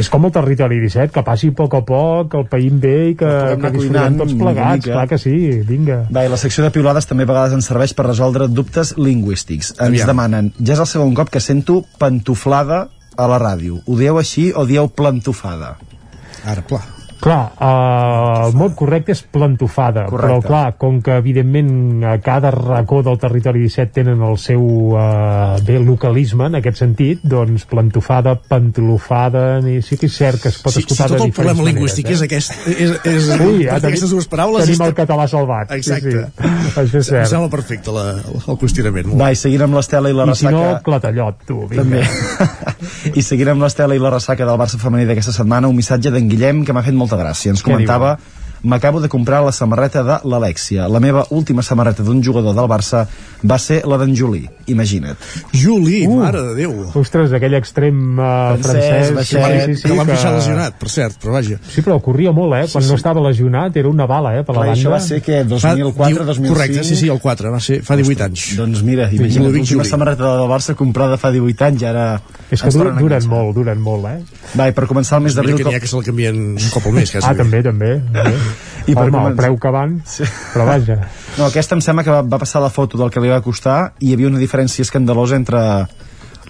és 0.00 0.08
com 0.08 0.24
el 0.24 0.32
territori 0.32 0.78
17, 0.80 1.12
que 1.12 1.22
passi 1.26 1.50
a 1.52 1.56
poc 1.58 1.76
a 1.76 1.82
poc, 1.84 2.36
el 2.38 2.46
païm 2.48 2.78
bé 2.80 2.94
i 3.10 3.14
que, 3.20 3.28
que 3.60 3.72
disfrutem 3.74 4.16
tots 4.22 4.36
plegats, 4.40 4.80
mica. 4.80 4.94
clar 4.94 5.06
que 5.10 5.18
sí, 5.20 5.36
vinga. 5.68 5.98
Va, 6.08 6.24
i 6.24 6.32
la 6.32 6.40
secció 6.40 6.64
de 6.64 6.72
piulades 6.72 7.08
també 7.10 7.28
a 7.28 7.30
vegades 7.30 7.58
ens 7.58 7.68
serveix 7.68 7.92
per 7.96 8.08
resoldre 8.08 8.48
dubtes 8.48 8.94
lingüístics. 8.96 9.74
Ens 9.76 9.86
Aviam. 9.90 10.14
demanen, 10.14 10.52
ja 10.62 10.78
és 10.78 10.82
el 10.82 10.88
segon 10.88 11.12
cop 11.18 11.32
que 11.32 11.44
sento 11.44 11.82
pantuflada 12.00 12.86
a 13.16 13.28
la 13.28 13.40
ràdio. 13.42 13.82
Ho 13.84 14.00
dieu 14.00 14.16
així 14.16 14.48
o 14.56 14.64
dieu 14.68 14.88
plantofada? 14.88 15.76
Ara, 16.46 16.64
pla. 16.64 16.95
Clar, 17.16 17.52
uh, 17.56 18.46
el 18.48 18.54
mot 18.58 18.74
correcte 18.76 19.14
és 19.14 19.22
plantofada, 19.32 20.04
Correcte. 20.10 20.26
però 20.28 20.42
clar, 20.44 20.74
com 20.78 20.98
que 21.02 21.14
evidentment 21.16 22.04
a 22.04 22.18
cada 22.20 22.50
racó 22.52 23.00
del 23.02 23.16
territori 23.18 23.62
17 23.64 23.92
tenen 23.96 24.20
el 24.22 24.36
seu 24.38 24.60
uh, 24.92 25.56
bé 25.66 25.78
localisme 25.80 26.46
en 26.50 26.58
aquest 26.60 26.82
sentit, 26.82 27.22
doncs 27.24 27.64
plantofada, 27.70 28.34
pantolofada, 28.36 29.60
ni 29.64 29.80
sí 29.82 29.96
que 29.96 30.06
és 30.10 30.16
cert 30.16 30.42
que 30.42 30.48
es 30.52 30.58
pot 30.62 30.74
Si, 30.74 30.82
si 30.82 30.86
escoltar 30.86 31.08
tot 31.14 31.18
de 31.22 31.24
el 31.30 31.32
problema 31.32 31.64
lingüístic 31.66 32.04
maneres, 32.06 32.20
és 32.20 32.26
aquest, 32.26 32.68
és, 32.68 32.90
és, 33.04 33.24
Sí, 33.26 33.32
ja 33.32 33.46
tenim- 33.46 33.74
aquestes 33.80 34.10
dues 34.12 34.28
paraules... 34.30 34.64
tenim 34.68 34.84
el 34.86 34.94
català 35.00 35.26
salvat, 35.28 35.72
sí, 35.72 35.78
Exacte. 35.80 36.10
sí. 36.12 36.52
Això 36.76 36.84
és 36.86 36.94
Em 36.94 37.02
cert. 37.08 37.26
sembla 37.32 37.48
perfecte 37.50 37.92
la, 37.96 38.04
el 38.36 38.58
qüestionament. 38.60 39.10
Va, 39.18 39.32
i 39.32 39.36
seguint 39.40 39.64
amb 39.66 39.78
l'Estela 39.80 40.10
i 40.12 40.16
la 40.16 40.28
I 40.28 40.34
si 40.36 40.46
ressaca... 40.46 40.56
no, 40.56 40.80
clatallot, 40.84 41.40
tu, 41.48 41.62
vinga. 41.70 41.82
També. 41.82 42.04
I 43.18 43.22
seguint 43.24 43.54
amb 43.54 43.64
l'Estela 43.64 43.96
i 43.96 44.02
la 44.02 44.10
ressaca 44.14 44.44
del 44.46 44.58
Barça 44.60 44.78
femení 44.80 45.06
d'aquesta 45.08 45.32
setmana, 45.32 45.68
un 45.70 45.76
missatge 45.76 46.10
d'en 46.14 46.28
Guillem 46.28 46.64
que 46.66 46.74
m'ha 46.76 46.82
fet 46.86 46.94
molta 47.06 47.16
gràcia. 47.22 47.54
Ens 47.54 47.62
comentava 47.62 48.16
m'acabo 48.66 48.98
de 48.98 49.06
comprar 49.06 49.44
la 49.44 49.52
samarreta 49.54 50.00
de 50.02 50.14
l'Alexia. 50.26 50.88
La 50.90 50.98
meva 50.98 51.22
última 51.30 51.62
samarreta 51.62 52.02
d'un 52.02 52.18
jugador 52.24 52.54
del 52.56 52.66
Barça 52.66 53.04
va 53.46 53.58
ser 53.62 53.82
la 53.86 53.94
d'en 54.00 54.14
Juli, 54.16 54.40
imagina't. 54.66 55.14
Juli, 55.54 56.00
Uh. 56.08 56.16
mare 56.18 56.40
de 56.42 56.54
Déu. 56.56 56.72
Ostres, 56.98 57.30
aquell 57.36 57.54
extrem 57.54 58.16
uh, 58.18 58.56
Francès, 58.58 59.12
francès, 59.12 59.12
baixet, 59.14 59.82
que 59.84 59.92
van 60.00 60.08
deixar 60.10 60.32
lesionat, 60.34 60.74
per 60.80 60.88
cert, 60.90 61.18
però 61.22 61.36
vaja. 61.36 61.60
Sí, 61.68 61.84
però 61.84 62.00
corria 62.02 62.32
molt, 62.34 62.56
eh? 62.58 62.64
Quan 62.72 62.82
Sí, 62.82 62.90
no 62.90 62.96
sí. 62.96 63.00
estava 63.04 63.22
lesionat 63.28 63.76
era 63.76 63.88
una 63.92 64.06
bala, 64.10 64.34
eh? 64.40 64.42
Per 64.42 64.56
la 64.56 64.64
Clar, 64.64 64.72
banda. 64.72 64.80
això 64.80 64.90
va 64.96 65.00
ser 65.04 65.20
que 65.22 65.44
Fa 65.44 65.76
2004, 65.76 66.16
diu- 66.16 66.24
2005... 66.32 66.54
Correcte, 66.56 66.82
sí, 66.88 66.96
sí, 66.96 67.08
el 67.12 67.20
4, 67.22 67.52
va 67.52 67.60
ser 67.60 67.82
fa 67.86 67.94
18 68.00 68.24
anys. 68.26 68.48
Doncs 68.56 68.82
mira, 68.82 69.06
imagina't, 69.12 69.52
l'última 69.52 69.84
samarreta 69.86 70.24
del 70.40 70.48
Barça 70.50 70.74
comprada 70.74 71.16
fa 71.20 71.30
18 71.30 71.64
anys 71.70 71.86
ara... 71.92 72.08
És 72.50 72.62
que 72.62 72.70
duren 72.70 72.94
enganxar. 72.98 73.28
molt, 73.30 73.54
duren 73.56 73.80
molt, 73.82 74.04
eh? 74.06 74.50
Va, 74.58 74.68
i 74.70 74.72
per 74.76 74.86
començar 74.86 75.18
el 75.18 75.24
mes 75.24 75.34
d'abril... 75.34 75.56
que 75.58 75.64
n'hi 75.66 75.74
ha 75.74 75.80
que 75.82 75.88
se'l 75.90 76.04
canvien 76.06 76.36
un 76.54 76.68
cop 76.70 76.84
al 76.86 76.92
mes, 76.94 77.10
quasi. 77.10 77.26
Ah, 77.26 77.34
també, 77.34 77.62
també. 77.66 77.96
també. 78.14 78.34
I 78.86 78.94
per 78.94 79.02
Home, 79.02 79.08
el 79.08 79.12
començar- 79.16 79.36
preu 79.40 79.56
que 79.58 79.72
van, 79.74 79.96
però 80.54 80.66
vaja. 80.68 80.98
No, 81.38 81.48
aquesta 81.48 81.74
em 81.74 81.82
sembla 81.82 82.04
que 82.06 82.14
va, 82.14 82.20
va 82.22 82.38
passar 82.38 82.62
la 82.62 82.70
foto 82.70 82.98
del 83.00 83.10
que 83.10 83.20
li 83.24 83.32
va 83.32 83.40
costar 83.42 83.94
i 83.98 84.10
hi 84.10 84.14
havia 84.14 84.28
una 84.30 84.38
diferència 84.38 84.86
escandalosa 84.86 85.34
entre 85.34 85.58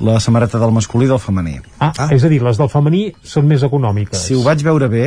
la 0.05 0.19
samarreta 0.21 0.59
del 0.61 0.75
masculí 0.77 1.07
i 1.07 1.09
del 1.09 1.19
femení. 1.23 1.57
Ah, 1.81 1.93
ah, 1.97 2.11
és 2.13 2.25
a 2.25 2.29
dir, 2.29 2.43
les 2.45 2.59
del 2.61 2.69
femení 2.69 3.07
són 3.25 3.49
més 3.49 3.65
econòmiques. 3.65 4.21
Si 4.21 4.37
ho 4.37 4.43
vaig 4.45 4.61
veure 4.67 4.91
bé, 4.93 5.07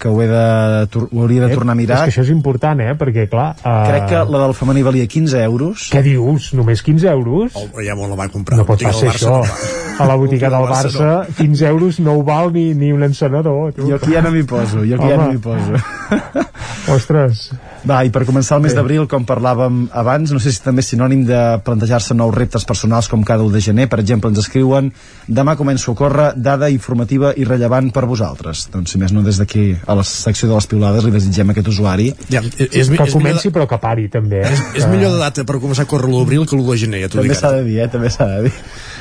que 0.00 0.08
ho, 0.08 0.16
he 0.22 0.26
de, 0.26 0.88
ho 0.96 1.20
hauria 1.22 1.44
de 1.44 1.54
tornar 1.54 1.74
a 1.76 1.78
mirar, 1.78 1.98
És 2.00 2.08
que 2.08 2.14
això 2.14 2.24
és 2.24 2.32
important, 2.32 2.80
eh? 2.80 2.94
Perquè, 2.98 3.26
clar... 3.28 3.50
Uh... 3.60 3.74
crec 3.84 4.06
que 4.08 4.22
la 4.32 4.42
del 4.46 4.54
femení 4.56 4.84
valia 4.86 5.06
15 5.10 5.42
euros. 5.44 5.88
Què 5.92 6.00
dius? 6.06 6.50
Només 6.56 6.82
15 6.86 7.10
euros? 7.12 7.58
Oh, 7.60 7.68
ja 7.84 7.96
la 7.98 8.16
va 8.16 8.30
comprar. 8.32 8.56
No 8.58 8.64
pot 8.68 8.80
Barça, 8.80 9.10
això. 9.12 9.40
no. 9.42 9.98
A 10.00 10.06
la 10.08 10.16
botiga 10.16 10.48
del 10.48 10.64
Barça, 10.64 10.88
Barça, 10.96 11.36
15 11.36 11.66
euros 11.68 12.00
no 12.00 12.16
ho 12.16 12.22
val 12.24 12.48
ni, 12.54 12.70
ni 12.72 12.94
un 12.96 13.04
encenedor. 13.04 13.74
Tu. 13.76 13.84
Jo 13.90 14.00
aquí 14.00 14.16
ja 14.16 14.24
no 14.24 14.32
m'hi 14.32 14.46
poso, 14.48 14.80
jo 14.80 14.96
aquí 14.96 15.12
ja 15.12 15.18
no 15.20 15.26
Home. 15.26 15.34
m'hi 15.34 15.42
poso. 15.44 16.94
Ostres. 16.96 17.50
Va, 17.88 18.02
i 18.04 18.10
per 18.12 18.26
començar 18.28 18.58
el 18.58 18.64
mes 18.66 18.74
d'abril, 18.76 19.06
com 19.08 19.24
parlàvem 19.24 19.86
abans, 19.96 20.32
no 20.34 20.40
sé 20.42 20.52
si 20.52 20.60
també 20.60 20.82
és 20.84 20.90
sinònim 20.92 21.22
de 21.28 21.38
plantejar-se 21.64 22.14
nous 22.14 22.34
reptes 22.34 22.66
personals 22.68 23.08
com 23.08 23.22
cada 23.24 23.42
1 23.46 23.54
de 23.54 23.60
gener. 23.64 23.86
Per 23.88 24.00
exemple, 24.02 24.28
ens 24.30 24.42
escriuen 24.42 24.90
demà 25.26 25.56
començo 25.56 25.92
a 25.92 25.96
córrer, 25.96 26.26
dada 26.36 26.68
informativa 26.70 27.32
i 27.36 27.46
rellevant 27.48 27.90
per 27.94 28.04
vosaltres. 28.10 28.66
Doncs, 28.72 28.92
si 28.92 29.00
més 29.00 29.14
no, 29.16 29.22
des 29.24 29.38
d'aquí, 29.40 29.70
a 29.86 29.96
la 29.96 30.04
secció 30.04 30.50
de 30.50 30.58
les 30.58 30.68
piulades, 30.68 31.06
li 31.06 31.14
desitgem 31.14 31.48
a 31.48 31.56
aquest 31.56 31.70
usuari. 31.72 32.10
Ja, 32.28 32.42
és, 32.44 32.68
és, 32.68 32.90
que 32.90 33.06
és, 33.06 33.14
comenci 33.14 33.48
millor, 33.48 33.56
però 33.56 33.68
que 33.70 33.80
pari 33.80 34.08
també 34.12 34.42
eh? 34.42 34.52
és, 34.52 34.62
és 34.82 34.88
millor 34.90 35.16
de 35.16 35.22
data 35.22 35.46
per 35.48 35.56
començar 35.62 35.86
a 35.86 35.90
córrer 35.90 36.10
l'1 36.10 36.20
d'abril 36.20 36.46
que 36.46 36.56
l'1 36.58 36.68
de 36.70 36.78
gener, 36.84 37.02
ja 37.04 37.08
t'ho 37.08 37.20
També 37.22 37.38
s'ha 37.38 37.52
de 37.56 37.64
dir, 37.64 37.78
eh? 37.80 37.88
També 37.88 38.10
s'ha 38.12 38.26
de 38.34 38.42
dir. 38.48 38.52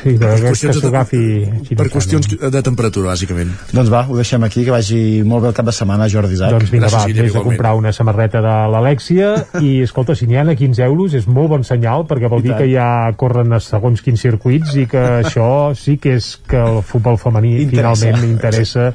sí, 0.03 0.15
Per 0.15 0.30
que, 0.30 0.41
que 0.41 0.53
qüestions 0.53 0.80
de- 0.81 0.88
agafi 0.88 1.76
Per 1.76 1.89
qüestions 1.91 2.31
de 2.56 2.61
temperatura, 2.64 3.11
bàsicament. 3.11 3.51
Doncs 3.73 3.91
va, 3.91 4.06
ho 4.07 4.15
deixem 4.15 4.43
aquí, 4.47 4.64
que 4.64 4.72
vagi 4.72 5.01
molt 5.27 5.43
bé 5.43 5.51
el 5.51 5.57
cap 5.57 5.68
de 5.68 5.76
setmana, 5.76 6.07
Jordi 6.07 6.34
Isaac. 6.38 6.56
doncs 6.56 6.72
vinga, 6.72 6.88
Gràcies, 6.88 7.15
va, 7.18 7.23
vés 7.27 7.35
a 7.35 7.43
comprar 7.43 7.76
una 7.76 7.91
samarreta 7.93 8.41
de 8.41 8.56
l'Alexia 8.71 9.31
i 9.61 9.81
escolta, 9.83 10.15
si 10.15 10.27
n'hi 10.27 10.37
ha 10.37 10.45
a 10.47 10.55
15 10.55 10.83
euros 10.85 11.13
és 11.17 11.27
molt 11.27 11.49
bon 11.51 11.63
senyal 11.67 12.05
perquè 12.09 12.29
vol 12.31 12.43
dir 12.45 12.55
que 12.57 12.67
ja 12.71 13.11
corren 13.19 13.53
a 13.53 13.59
segons 13.63 14.01
quins 14.05 14.21
circuits 14.21 14.75
i 14.79 14.85
que 14.89 15.01
això 15.23 15.73
sí 15.77 15.97
que 16.01 16.15
és 16.19 16.31
que 16.47 16.59
el 16.59 16.81
futbol 16.83 17.17
femení 17.21 17.57
Interessa. 17.63 18.05
finalment 18.05 18.29
interessa 18.29 18.91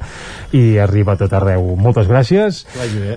i 0.55 0.77
arriba 0.81 1.13
a 1.15 1.19
tot 1.19 1.33
arreu. 1.33 1.75
Moltes 1.79 2.07
gràcies 2.07 2.63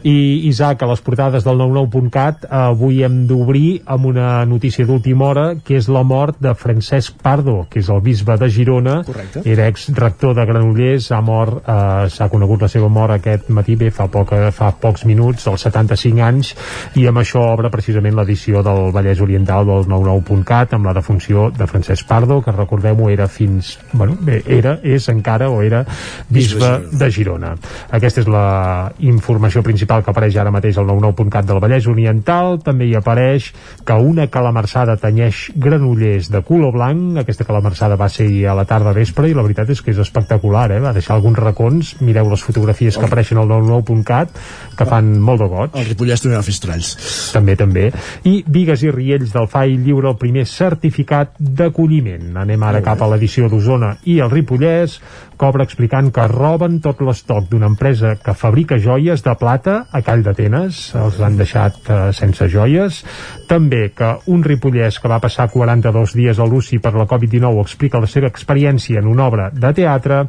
i 0.02 0.16
Isaac, 0.48 0.82
a 0.82 0.90
les 0.90 1.02
portades 1.04 1.44
del 1.46 1.58
99.cat 1.58 2.48
avui 2.50 3.02
hem 3.06 3.26
d'obrir 3.28 3.82
amb 3.86 4.06
una 4.10 4.44
notícia 4.46 4.86
d'última 4.86 5.28
hora 5.30 5.46
que 5.64 5.78
és 5.78 5.88
la 5.88 6.02
mort 6.02 6.38
de 6.42 6.54
Francesc 6.54 7.18
Pardo 7.22 7.66
que 7.70 7.80
és 7.82 7.88
el 7.92 8.00
bisbe 8.04 8.36
de 8.38 8.48
Girona 8.50 9.02
Correcte. 9.06 9.42
era 9.44 9.68
ex-rector 9.68 10.34
de 10.36 10.44
Granollers 10.48 11.10
ha 11.12 11.20
mort, 11.24 11.62
eh, 11.66 12.08
s'ha 12.10 12.28
conegut 12.28 12.62
la 12.62 12.68
seva 12.68 12.88
mort 12.88 13.14
aquest 13.16 13.48
matí 13.54 13.76
bé, 13.76 13.90
fa, 13.94 14.08
poc, 14.12 14.32
fa 14.54 14.72
pocs 14.80 15.04
minuts, 15.08 15.46
als 15.48 15.66
75 15.66 16.22
anys 16.24 16.47
anys 16.48 16.98
i 16.98 17.06
amb 17.08 17.20
això 17.20 17.42
obre 17.52 17.70
precisament 17.70 18.16
l'edició 18.16 18.62
del 18.66 18.92
Vallès 18.94 19.20
Oriental 19.20 19.66
del 19.66 19.86
99.cat 19.88 20.74
amb 20.76 20.88
la 20.88 20.94
defunció 20.96 21.48
de 21.54 21.66
Francesc 21.66 22.06
Pardo 22.08 22.40
que 22.42 22.52
recordem-ho 22.52 23.08
era 23.10 23.28
fins 23.28 23.78
bueno, 23.92 24.16
bé, 24.20 24.42
era, 24.46 24.78
és 24.82 25.08
encara 25.08 25.50
o 25.50 25.62
era 25.62 25.84
bisbe 26.28 26.70
de 26.92 27.10
Girona. 27.10 27.54
aquesta 27.90 28.22
és 28.22 28.28
la 28.28 28.92
informació 28.98 29.62
principal 29.62 30.02
que 30.04 30.10
apareix 30.10 30.36
ara 30.36 30.52
mateix 30.54 30.78
al 30.78 30.88
99.cat 30.88 31.46
del 31.48 31.60
Vallès 31.60 31.86
Oriental. 31.88 32.58
També 32.64 32.88
hi 32.88 32.94
apareix 32.98 33.52
que 33.86 33.94
una 33.94 34.28
calamarsada 34.28 34.96
tanyeix 35.00 35.48
granollers 35.56 36.30
de 36.32 36.42
color 36.42 36.72
blanc. 36.74 37.18
Aquesta 37.22 37.46
calamarsada 37.48 37.96
va 37.96 38.08
ser 38.12 38.28
a 38.48 38.56
la 38.56 38.66
tarda 38.68 38.94
vespre 38.96 39.28
i 39.28 39.36
la 39.36 39.44
veritat 39.46 39.70
és 39.70 39.82
que 39.82 39.92
és 39.92 40.00
espectacular 40.02 40.68
eh? 40.72 40.80
va 40.82 40.94
deixar 40.96 41.16
alguns 41.16 41.38
racons. 41.38 41.94
Mireu 42.04 42.30
les 42.30 42.44
fotografies 42.44 42.98
que 42.98 43.06
apareixen 43.06 43.40
al 43.40 43.48
99.cat 43.48 44.34
que 44.78 44.88
fan 44.88 45.14
molt 45.20 45.42
de 45.42 45.48
goig. 45.50 45.76
El 45.78 45.88
Ripollès 45.90 46.22
també 46.24 46.37
fer 46.46 46.54
estralls. 46.56 46.94
També, 47.34 47.56
també. 47.58 47.88
I 48.28 48.42
Vigues 48.46 48.84
i 48.84 48.92
Riells 48.94 49.32
del 49.34 49.48
FAI 49.50 49.76
lliure 49.84 50.12
el 50.12 50.18
primer 50.20 50.46
certificat 50.48 51.34
d'acolliment. 51.38 52.34
Anem 52.36 52.66
ara 52.68 52.82
cap 52.84 53.02
a 53.02 53.10
l'edició 53.12 53.48
d'Osona 53.48 53.96
i 54.08 54.18
el 54.24 54.32
Ripollès, 54.32 54.98
cobra 55.38 55.62
explicant 55.64 56.10
que 56.12 56.26
roben 56.28 56.80
tot 56.82 57.00
l'estoc 57.06 57.46
d'una 57.48 57.68
empresa 57.70 58.16
que 58.18 58.34
fabrica 58.34 58.76
joies 58.82 59.22
de 59.22 59.34
plata 59.38 59.76
a 59.94 60.02
Call 60.02 60.24
d'Atenes, 60.26 60.80
els 60.98 61.20
han 61.22 61.38
deixat 61.38 61.78
eh, 61.86 61.98
sense 62.16 62.48
joies. 62.50 63.04
També 63.48 63.88
que 63.96 64.10
un 64.34 64.42
ripollès 64.44 64.98
que 64.98 65.10
va 65.10 65.20
passar 65.22 65.48
42 65.52 66.16
dies 66.18 66.42
a 66.42 66.48
l'UCI 66.48 66.80
per 66.82 66.92
la 66.98 67.06
Covid-19 67.08 67.62
explica 67.62 68.02
la 68.02 68.10
seva 68.10 68.28
experiència 68.32 68.98
en 68.98 69.08
una 69.08 69.28
obra 69.30 69.48
de 69.54 69.72
teatre 69.78 70.24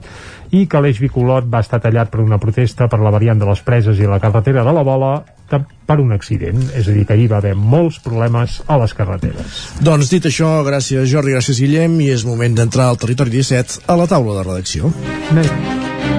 i 0.53 0.65
que 0.69 0.81
l'eix 0.81 1.02
bicolot 1.02 1.49
va 1.49 1.64
estar 1.65 1.81
tallat 1.81 2.14
per 2.14 2.22
una 2.23 2.40
protesta 2.41 2.88
per 2.88 3.02
la 3.02 3.14
variant 3.14 3.41
de 3.41 3.49
les 3.49 3.65
preses 3.65 3.99
i 3.99 4.07
la 4.10 4.22
carretera 4.22 4.64
de 4.64 4.77
la 4.77 4.86
Bola 4.86 5.14
per 5.49 5.97
un 6.01 6.13
accident, 6.13 6.61
és 6.77 6.88
a 6.88 6.93
dir, 6.93 7.05
que 7.07 7.15
ahir 7.15 7.30
va 7.31 7.39
haver 7.41 7.55
molts 7.57 7.99
problemes 8.05 8.59
a 8.67 8.77
les 8.81 8.93
carreteres. 8.97 9.63
Doncs 9.81 10.13
dit 10.13 10.30
això, 10.30 10.51
gràcies 10.67 11.09
Jordi, 11.09 11.34
gràcies 11.38 11.61
Guillem, 11.63 11.99
i 12.05 12.11
és 12.13 12.27
moment 12.27 12.61
d'entrar 12.61 12.91
al 12.91 13.01
territori 13.01 13.39
17 13.39 13.85
a 13.88 13.97
la 13.99 14.09
taula 14.11 14.39
de 14.39 14.47
redacció. 14.51 14.93
Anem. 15.34 16.19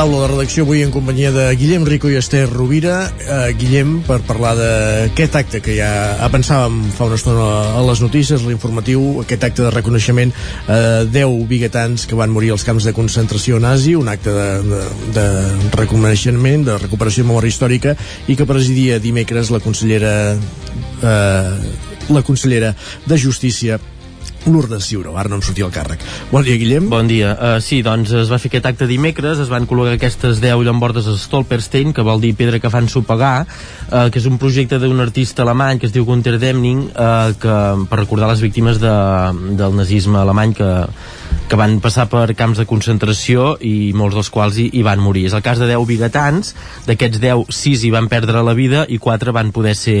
Taula 0.00 0.22
de 0.22 0.28
redacció 0.30 0.62
avui 0.64 0.80
en 0.80 0.92
companyia 0.94 1.28
de 1.28 1.42
Guillem 1.60 1.82
Rico 1.84 2.08
i 2.08 2.14
Esther 2.16 2.46
Rovira. 2.48 3.10
Eh, 3.20 3.50
Guillem, 3.60 3.98
per 4.06 4.16
parlar 4.24 4.54
d'aquest 4.56 5.36
acte 5.36 5.60
que 5.60 5.74
ja 5.76 5.90
pensàvem 6.32 6.78
fa 6.96 7.04
una 7.10 7.18
estona 7.18 7.48
a 7.76 7.82
les 7.84 8.00
notícies, 8.00 8.46
l'informatiu, 8.48 9.20
aquest 9.20 9.44
acte 9.50 9.66
de 9.66 9.74
reconeixement 9.74 10.32
a 10.72 10.78
eh, 11.02 11.04
10 11.18 11.44
biguetans 11.50 12.08
que 12.08 12.16
van 12.16 12.32
morir 12.32 12.54
als 12.54 12.64
camps 12.64 12.88
de 12.88 12.96
concentració 12.96 13.60
nazi, 13.60 13.92
un 13.98 14.08
acte 14.08 14.32
de, 14.32 14.48
de, 14.70 14.80
de 15.18 15.28
reconeixement, 15.76 16.64
de 16.70 16.80
recuperació 16.80 17.26
de 17.26 17.32
memòria 17.34 17.52
històrica, 17.52 17.96
i 18.24 18.40
que 18.40 18.48
presidia 18.48 19.02
dimecres 19.04 19.52
la 19.52 19.60
consellera 19.60 20.14
eh, 20.32 21.56
la 22.08 22.24
consellera 22.24 22.72
de 23.04 23.20
Justícia 23.20 23.76
Lourdes 24.46 24.86
Ciuró, 24.88 25.16
ara 25.18 25.28
no 25.28 25.36
em 25.36 25.42
sortia 25.44 25.66
el 25.66 25.72
càrrec. 25.74 26.02
Bon 26.30 26.44
dia, 26.44 26.56
Guillem. 26.56 26.88
Bon 26.88 27.08
dia. 27.08 27.34
Uh, 27.34 27.58
sí, 27.64 27.82
doncs 27.84 28.12
es 28.16 28.30
va 28.32 28.38
fer 28.40 28.48
aquest 28.48 28.68
acte 28.70 28.88
dimecres, 28.88 29.40
es 29.42 29.50
van 29.52 29.66
col·locar 29.68 29.98
aquestes 29.98 30.40
10 30.40 30.64
llambordes 30.64 31.08
a 31.10 31.16
Stolperstein, 31.20 31.92
que 31.96 32.04
vol 32.06 32.22
dir 32.22 32.32
pedra 32.38 32.60
que 32.62 32.72
fan 32.72 32.88
sopegar, 32.88 33.44
uh, 33.44 34.06
que 34.08 34.20
és 34.22 34.28
un 34.30 34.38
projecte 34.40 34.80
d'un 34.80 35.04
artista 35.04 35.44
alemany 35.44 35.80
que 35.80 35.90
es 35.90 35.94
diu 35.94 36.06
Gunther 36.08 36.38
Demning, 36.40 36.86
uh, 36.94 37.34
que, 37.40 37.56
per 37.90 38.00
recordar 38.00 38.30
les 38.32 38.40
víctimes 38.40 38.80
de, 38.80 38.94
del 39.60 39.76
nazisme 39.76 40.22
alemany 40.22 40.56
que, 40.56 40.70
que 41.50 41.58
van 41.58 41.76
passar 41.84 42.06
per 42.08 42.28
camps 42.38 42.60
de 42.62 42.66
concentració 42.70 43.56
i 43.60 43.92
molts 43.98 44.16
dels 44.16 44.32
quals 44.32 44.56
hi, 44.56 44.70
hi 44.72 44.84
van 44.86 45.02
morir. 45.02 45.26
És 45.28 45.36
el 45.36 45.44
cas 45.44 45.60
de 45.60 45.68
10 45.68 45.84
bigatans, 45.88 46.54
d'aquests 46.88 47.20
10, 47.20 47.50
6 47.60 47.84
hi 47.84 47.92
van 47.92 48.08
perdre 48.08 48.44
la 48.46 48.56
vida 48.56 48.86
i 48.88 49.00
4 49.02 49.34
van 49.36 49.50
poder 49.52 49.76
ser 49.76 49.98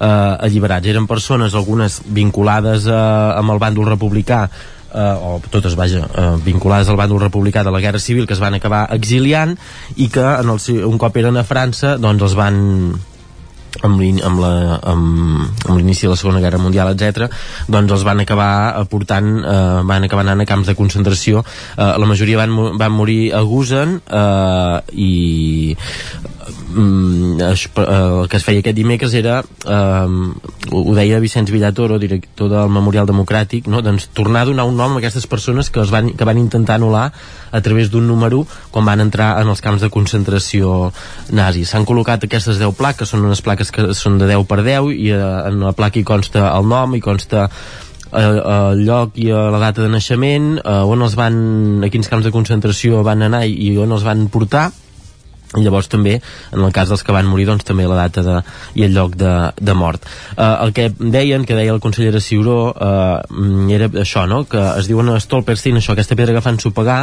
eh, 0.00 0.46
alliberats. 0.46 0.88
Eren 0.90 1.06
persones, 1.06 1.54
algunes 1.54 2.00
vinculades 2.06 2.88
eh, 2.88 3.00
amb 3.36 3.54
el 3.54 3.60
bàndol 3.62 3.88
republicà 3.90 4.46
eh, 4.48 4.98
o 4.98 5.40
totes, 5.50 5.76
vaja, 5.78 6.06
eh, 6.08 6.32
vinculades 6.44 6.88
al 6.88 6.98
bàndol 6.98 7.22
republicà 7.22 7.64
de 7.64 7.74
la 7.74 7.80
Guerra 7.80 8.00
Civil 8.02 8.26
que 8.26 8.34
es 8.34 8.42
van 8.42 8.56
acabar 8.58 8.86
exiliant 8.96 9.56
i 9.96 10.08
que 10.08 10.24
en 10.24 10.50
el, 10.50 10.60
un 10.88 10.98
cop 10.98 11.20
eren 11.20 11.36
a 11.36 11.46
França 11.46 11.96
doncs 12.00 12.30
els 12.30 12.36
van 12.38 12.60
amb 13.86 14.00
l'inici 14.00 14.24
amb 14.26 14.40
la, 14.42 14.52
amb, 14.92 15.66
amb 15.68 15.80
de 15.80 16.08
la 16.10 16.18
Segona 16.18 16.42
Guerra 16.42 16.60
Mundial, 16.62 16.92
etc 16.94 17.30
doncs 17.70 17.92
els 17.96 18.04
van 18.06 18.20
acabar 18.20 18.84
portant 18.90 19.30
eh, 19.40 19.82
van 19.86 20.06
acabar 20.06 20.24
anant 20.26 20.44
a 20.44 20.48
camps 20.48 20.70
de 20.70 20.76
concentració 20.78 21.44
eh, 21.44 21.92
la 21.96 22.06
majoria 22.06 22.40
van, 22.40 22.56
van 22.78 22.92
morir 22.92 23.32
a 23.34 23.42
Gusen 23.46 24.00
eh, 24.06 24.80
i 24.92 25.76
mm, 26.74 27.40
el 27.40 28.28
que 28.28 28.38
es 28.38 28.46
feia 28.46 28.62
aquest 28.62 28.76
dimecres 28.76 29.14
era 29.18 29.40
eh, 29.42 30.06
ho 30.70 30.94
deia 30.96 31.20
Vicenç 31.22 31.50
Villatoro 31.52 31.98
director 31.98 32.50
del 32.52 32.72
Memorial 32.72 33.08
Democràtic 33.08 33.68
no? 33.68 33.82
doncs 33.82 34.10
tornar 34.16 34.44
a 34.44 34.50
donar 34.50 34.66
un 34.68 34.76
nom 34.76 34.96
a 34.96 35.02
aquestes 35.02 35.26
persones 35.26 35.70
que, 35.70 35.82
es 35.82 35.92
van, 35.92 36.12
que 36.14 36.28
van 36.28 36.38
intentar 36.40 36.78
anul·lar 36.78 37.10
a 37.50 37.60
través 37.60 37.90
d'un 37.90 38.06
número 38.06 38.44
quan 38.70 38.86
van 38.86 39.02
entrar 39.02 39.32
en 39.40 39.50
els 39.50 39.60
camps 39.64 39.82
de 39.82 39.90
concentració 39.90 40.92
nazis 41.34 41.72
s'han 41.72 41.86
col·locat 41.88 42.24
aquestes 42.26 42.60
10 42.60 42.76
plaques 42.78 43.10
són 43.10 43.26
unes 43.26 43.42
plaques 43.42 43.59
que 43.68 43.92
són 43.92 44.16
de 44.16 44.30
10 44.30 44.48
per 44.48 44.62
10 44.64 44.88
i 44.96 45.12
eh, 45.12 45.20
en 45.50 45.60
la 45.60 45.76
placa 45.76 46.00
hi 46.00 46.06
consta 46.08 46.48
el 46.54 46.68
nom 46.72 46.96
i 46.96 47.04
consta 47.04 47.44
eh, 47.46 48.24
el 48.24 48.84
lloc 48.88 49.20
i 49.20 49.28
la 49.28 49.60
data 49.60 49.84
de 49.84 49.92
naixement, 49.92 50.54
eh, 50.64 50.78
on 50.88 51.04
els 51.04 51.16
van, 51.20 51.36
a 51.84 51.92
quins 51.92 52.08
camps 52.08 52.24
de 52.24 52.32
concentració 52.32 53.04
van 53.04 53.28
anar 53.28 53.44
i, 53.44 53.58
i 53.68 53.74
on 53.76 53.92
els 53.92 54.06
van 54.06 54.30
portar, 54.32 54.70
i 55.58 55.64
llavors 55.64 55.88
també, 55.90 56.20
en 56.54 56.62
el 56.62 56.72
cas 56.74 56.90
dels 56.92 57.02
que 57.02 57.14
van 57.14 57.26
morir 57.26 57.48
doncs 57.48 57.66
també 57.66 57.86
la 57.90 57.98
data 57.98 58.22
de, 58.22 58.36
i 58.78 58.84
el 58.86 58.94
lloc 58.94 59.16
de, 59.18 59.32
de 59.58 59.74
mort 59.74 60.04
uh, 60.36 60.62
el 60.62 60.70
que 60.76 60.92
deien, 60.94 61.42
que 61.46 61.56
deia 61.58 61.74
el 61.74 61.82
conseller 61.82 62.12
de 62.14 62.22
Ciuró 62.22 62.58
uh, 62.70 63.70
era 63.74 63.88
això, 64.04 64.28
no? 64.30 64.44
que 64.46 64.62
es 64.78 64.86
diuen 64.86 65.10
Stolperstein, 65.18 65.80
això, 65.80 65.96
aquesta 65.96 66.14
pedra 66.14 66.36
que 66.36 66.44
fan 66.44 66.60
sopegar 66.62 67.00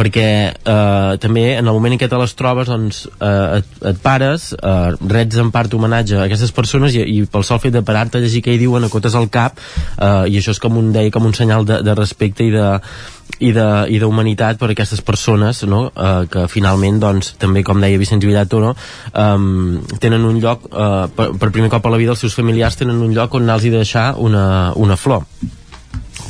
perquè 0.00 0.26
eh, 0.48 1.12
també 1.20 1.44
en 1.58 1.66
el 1.66 1.76
moment 1.76 1.92
en 1.92 2.00
què 2.00 2.08
te 2.08 2.20
les 2.20 2.32
trobes 2.38 2.70
doncs 2.70 3.02
eh, 3.10 3.60
et, 3.60 3.76
et 3.92 4.00
pares 4.00 4.50
eh, 4.56 4.96
rets 5.12 5.40
en 5.42 5.52
part 5.52 5.76
homenatge 5.76 6.16
a 6.16 6.24
aquestes 6.24 6.54
persones 6.56 6.96
i, 6.96 7.04
i 7.04 7.26
pel 7.28 7.44
sol 7.44 7.60
fet 7.60 7.76
de 7.76 7.84
parar-te 7.84 8.18
a 8.18 8.24
llegir 8.24 8.42
què 8.46 8.56
hi 8.56 8.62
diuen 8.62 8.88
acotes 8.88 9.16
al 9.18 9.28
cap 9.32 9.60
eh, 9.60 10.30
i 10.32 10.40
això 10.40 10.56
és 10.56 10.62
com 10.62 10.80
un, 10.80 10.92
deia, 10.96 11.12
com 11.12 11.28
un 11.28 11.36
senyal 11.36 11.68
de, 11.68 11.82
de 11.84 11.96
respecte 11.98 12.48
i 12.48 12.54
de 12.54 12.68
i 13.40 13.52
d'humanitat 13.54 14.58
per 14.58 14.68
a 14.68 14.74
aquestes 14.74 15.00
persones 15.06 15.62
no? 15.68 15.84
eh, 15.94 16.26
que 16.32 16.48
finalment 16.50 16.98
doncs, 17.00 17.34
també 17.40 17.62
com 17.66 17.80
deia 17.80 18.00
Vicenç 18.00 18.26
Villato 18.26 18.60
no? 18.60 18.74
eh, 18.74 19.96
tenen 20.02 20.26
un 20.26 20.40
lloc 20.42 20.66
eh, 20.72 21.06
per, 21.16 21.30
per 21.38 21.52
primer 21.54 21.70
cop 21.72 21.86
a 21.86 21.94
la 21.94 22.00
vida 22.00 22.16
els 22.16 22.24
seus 22.26 22.36
familiars 22.36 22.80
tenen 22.80 23.00
un 23.00 23.14
lloc 23.16 23.38
on 23.38 23.46
anar-los 23.46 23.70
deixar 23.80 24.10
una, 24.18 24.44
una 24.76 24.96
flor 24.96 25.28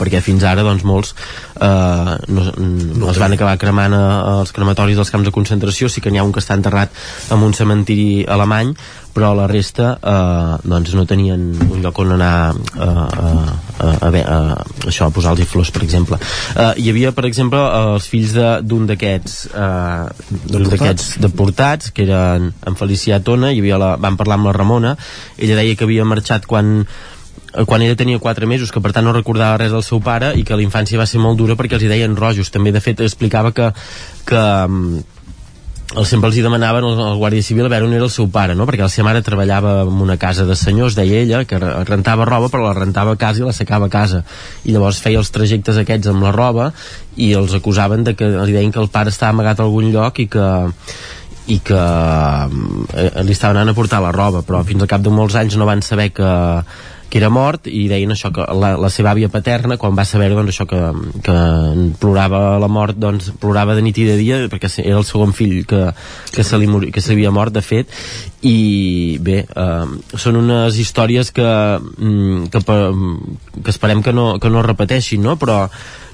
perquè 0.01 0.23
fins 0.25 0.47
ara 0.49 0.65
doncs, 0.67 0.87
molts 0.89 1.13
eh, 1.61 2.17
no, 2.33 2.49
no 2.57 3.11
es 3.13 3.21
van 3.21 3.37
acabar 3.37 3.59
cremant 3.61 3.95
als 3.97 4.55
crematoris 4.57 4.99
dels 4.99 5.13
camps 5.13 5.29
de 5.29 5.35
concentració. 5.35 5.91
Sí 5.93 6.01
que 6.01 6.11
n'hi 6.11 6.21
ha 6.21 6.27
un 6.27 6.33
que 6.33 6.43
està 6.43 6.57
enterrat 6.59 6.95
en 7.31 7.45
un 7.45 7.55
cementiri 7.57 8.25
alemany 8.29 8.75
però 9.13 9.33
la 9.35 9.47
resta 9.51 9.99
eh, 9.99 10.57
doncs 10.63 10.95
no 10.95 11.05
tenien 11.09 11.43
un 11.67 11.83
lloc 11.83 11.99
on 12.03 12.15
anar 12.15 12.55
eh, 12.55 12.87
a, 12.87 13.07
a, 13.27 13.31
a, 13.81 14.09
a, 14.09 14.11
a, 14.23 14.39
això, 14.87 15.09
a 15.09 15.15
posar-los 15.15 15.49
flors 15.51 15.73
per 15.75 15.83
exemple. 15.87 16.21
Eh, 16.55 16.73
hi 16.83 16.91
havia 16.93 17.13
per 17.17 17.27
exemple 17.29 17.61
els 17.61 18.07
fills 18.11 18.37
d'un 18.67 18.87
d'aquests 18.91 19.39
eh, 19.51 20.35
d'un 20.51 20.69
d'aquests 20.71 21.17
deportats 21.23 21.95
que 21.95 22.07
eren 22.07 22.53
en 22.67 22.79
Felicià 22.79 23.21
Tona 23.25 23.53
hi 23.53 23.63
havia 23.63 23.81
la, 23.81 23.95
van 24.01 24.19
parlar 24.21 24.39
amb 24.39 24.51
la 24.51 24.57
Ramona 24.57 24.95
ella 25.39 25.59
deia 25.59 25.77
que 25.77 25.89
havia 25.89 26.07
marxat 26.09 26.47
quan 26.51 26.85
Eh, 26.85 27.20
quan 27.67 27.83
ella 27.83 27.97
tenia 27.99 28.19
4 28.19 28.47
mesos, 28.47 28.71
que 28.73 28.83
per 28.83 28.93
tant 28.95 29.07
no 29.07 29.15
recordava 29.17 29.59
res 29.59 29.73
del 29.75 29.83
seu 29.87 30.01
pare 30.01 30.35
i 30.39 30.45
que 30.47 30.57
la 30.57 30.67
infància 30.67 31.01
va 31.01 31.09
ser 31.11 31.23
molt 31.23 31.39
dura 31.39 31.57
perquè 31.59 31.79
els 31.79 31.87
hi 31.87 31.91
deien 31.91 32.17
rojos. 32.17 32.51
També, 32.55 32.73
de 32.73 32.83
fet, 32.85 33.03
explicava 33.03 33.51
que, 33.57 33.73
que 34.29 34.43
mm, 34.69 35.01
el, 35.97 36.07
sempre 36.07 36.29
els 36.31 36.37
hi 36.39 36.45
demanaven 36.45 36.87
al, 36.87 37.17
Guàrdia 37.19 37.43
Civil 37.43 37.67
a 37.67 37.73
veure 37.73 37.89
on 37.89 37.95
era 37.97 38.07
el 38.07 38.13
seu 38.15 38.29
pare, 38.31 38.55
no? 38.55 38.67
perquè 38.69 38.85
la 38.85 38.93
seva 38.93 39.09
mare 39.09 39.25
treballava 39.27 39.81
en 39.83 40.03
una 40.05 40.17
casa 40.23 40.47
de 40.47 40.55
senyors, 40.59 40.95
deia 40.99 41.23
ella, 41.25 41.45
que 41.45 41.59
rentava 41.59 42.29
roba 42.29 42.51
però 42.53 42.69
la 42.69 42.77
rentava 42.79 43.17
a 43.17 43.21
casa 43.21 43.43
i 43.43 43.47
la 43.47 43.57
secava 43.57 43.91
a 43.91 43.93
casa 43.93 44.23
i 44.65 44.75
llavors 44.75 45.01
feia 45.03 45.19
els 45.19 45.33
trajectes 45.35 45.81
aquests 45.83 46.13
amb 46.13 46.23
la 46.23 46.35
roba 46.37 46.71
i 47.17 47.33
els 47.35 47.55
acusaven 47.59 48.07
de 48.07 48.15
que 48.15 48.29
li 48.31 48.55
deien 48.55 48.71
que 48.71 48.83
el 48.83 48.93
pare 48.93 49.11
estava 49.11 49.35
amagat 49.35 49.61
a 49.61 49.67
algun 49.67 49.91
lloc 49.91 50.23
i 50.23 50.29
que 50.31 50.47
i 51.51 51.59
que 51.67 51.81
eh, 51.81 53.11
li 53.27 53.35
estaven 53.35 53.57
anant 53.57 53.73
a 53.73 53.75
portar 53.75 53.99
la 54.05 54.15
roba 54.15 54.45
però 54.47 54.63
fins 54.67 54.85
al 54.85 54.91
cap 54.93 55.03
de 55.03 55.11
molts 55.11 55.35
anys 55.35 55.59
no 55.59 55.67
van 55.67 55.83
saber 55.83 56.13
que 56.15 56.31
que 57.11 57.19
era 57.19 57.31
mort 57.33 57.67
i 57.67 57.87
deien 57.91 58.15
això 58.15 58.31
que 58.35 58.45
la, 58.55 58.73
la 58.79 58.91
seva 58.93 59.11
àvia 59.13 59.31
paterna 59.33 59.77
quan 59.81 59.97
va 59.99 60.07
saber 60.09 60.31
doncs, 60.31 60.55
això 60.55 60.67
que, 60.71 60.81
que 61.27 61.37
plorava 62.01 62.59
la 62.63 62.71
mort 62.71 62.99
doncs 63.03 63.33
plorava 63.43 63.75
de 63.75 63.85
nit 63.85 63.99
i 63.99 64.07
de 64.07 64.17
dia 64.21 64.41
perquè 64.53 64.71
era 64.85 64.99
el 65.01 65.07
segon 65.09 65.35
fill 65.37 65.65
que, 65.69 65.89
que 66.31 66.47
se 66.47 66.61
li 66.61 66.71
mori, 66.71 66.93
que 66.95 67.03
s'havia 67.03 67.35
mort 67.35 67.55
de 67.57 67.65
fet 67.67 67.91
i 68.47 69.19
bé, 69.21 69.43
eh, 69.45 70.17
són 70.17 70.39
unes 70.41 70.79
històries 70.79 71.35
que, 71.35 71.51
mm, 71.81 72.47
que, 72.55 72.63
que 73.61 73.75
esperem 73.75 74.05
que 74.07 74.15
no, 74.15 74.33
que 74.39 74.53
no 74.53 74.63
repeteixin 74.65 75.27
no? 75.27 75.37
però 75.41 75.65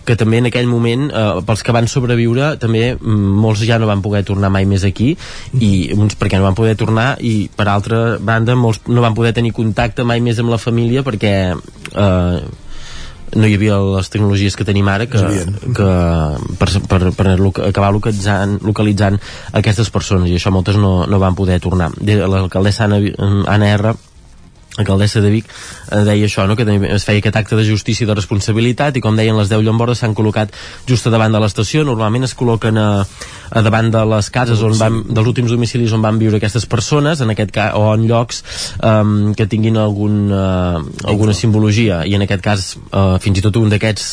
que 0.06 0.16
també 0.18 0.40
en 0.40 0.50
aquell 0.50 0.68
moment, 0.70 1.08
eh, 1.10 1.24
pels 1.46 1.64
que 1.66 1.74
van 1.76 1.88
sobreviure, 1.90 2.54
també 2.62 2.94
mm, 2.94 3.32
molts 3.42 3.64
ja 3.66 3.80
no 3.82 3.88
van 3.90 4.04
poder 4.04 4.24
tornar 4.28 4.52
mai 4.54 4.68
més 4.68 4.86
aquí, 4.86 5.14
i 5.58 5.72
uns 5.96 6.18
perquè 6.18 6.38
no 6.38 6.46
van 6.46 6.58
poder 6.58 6.76
tornar, 6.78 7.08
i 7.20 7.48
per 7.56 7.68
altra 7.72 8.04
banda 8.20 8.56
molts 8.56 8.86
no 8.86 9.04
van 9.04 9.16
poder 9.16 9.34
tenir 9.36 9.54
contacte 9.56 10.06
mai 10.06 10.22
més 10.22 10.38
amb 10.38 10.54
la 10.54 10.62
família 10.62 11.04
perquè 11.06 11.34
eh, 11.52 12.38
no 13.34 13.46
hi 13.48 13.54
havia 13.56 13.76
les 13.82 14.10
tecnologies 14.12 14.54
que 14.56 14.64
tenim 14.64 14.86
ara 14.88 15.08
que, 15.10 15.20
que 15.76 15.88
per, 16.60 16.68
per, 16.88 17.00
per 17.16 17.28
acabar 17.66 17.90
localitzant, 17.94 18.60
localitzant 18.62 19.18
aquestes 19.58 19.90
persones 19.90 20.30
i 20.30 20.36
això 20.38 20.52
moltes 20.54 20.78
no, 20.78 21.00
no 21.10 21.22
van 21.22 21.34
poder 21.38 21.58
tornar. 21.60 21.90
L'alcaldessa 22.06 22.86
Anna, 22.86 23.00
Anna 23.50 23.72
R 23.74 23.96
alcaldessa 24.78 25.22
de 25.24 25.30
Vic 25.32 25.48
eh, 25.48 26.02
deia 26.06 26.26
això, 26.26 26.46
no? 26.48 26.56
que 26.56 26.66
es 26.66 27.06
feia 27.06 27.22
aquest 27.22 27.38
acte 27.40 27.58
de 27.58 27.64
justícia 27.66 28.04
i 28.04 28.08
de 28.08 28.16
responsabilitat 28.16 28.96
i 28.96 29.02
com 29.04 29.16
deien 29.16 29.36
les 29.38 29.50
10 29.52 29.64
llambordes 29.66 30.02
s'han 30.02 30.16
col·locat 30.16 30.52
just 30.88 31.06
a 31.06 31.12
davant 31.14 31.32
de 31.32 31.40
l'estació. 31.42 31.84
Normalment 31.86 32.26
es 32.28 32.36
col·loquen 32.36 32.78
a, 32.80 32.88
a 33.50 33.62
davant 33.64 33.90
de 33.92 34.04
les 34.12 34.30
cases 34.34 34.62
on 34.66 34.76
van, 34.78 35.00
dels 35.08 35.32
últims 35.32 35.54
domicilis 35.54 35.94
on 35.96 36.04
van 36.04 36.20
viure 36.20 36.40
aquestes 36.40 36.66
persones 36.68 37.22
en 37.24 37.32
aquest 37.32 37.54
cas, 37.56 37.74
o 37.76 37.88
en 37.94 38.06
llocs 38.08 38.42
um, 38.84 39.32
que 39.36 39.48
tinguin 39.50 39.78
algun, 39.80 40.26
uh, 40.30 40.80
alguna 41.08 41.34
simbologia. 41.36 42.02
I 42.06 42.16
en 42.18 42.26
aquest 42.26 42.44
cas 42.44 42.68
uh, 42.76 43.16
fins 43.22 43.40
i 43.40 43.44
tot 43.44 43.56
un 43.60 43.72
d'aquests 43.72 44.08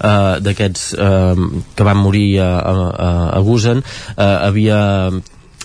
uh, 0.00 0.36
d'aquests 0.42 0.90
uh, 0.96 1.46
que 1.76 1.86
van 1.86 2.00
morir 2.00 2.28
a, 2.40 2.50
a, 2.56 3.08
a 3.36 3.40
Gusen 3.46 3.82
uh, 3.82 4.22
havia 4.48 4.80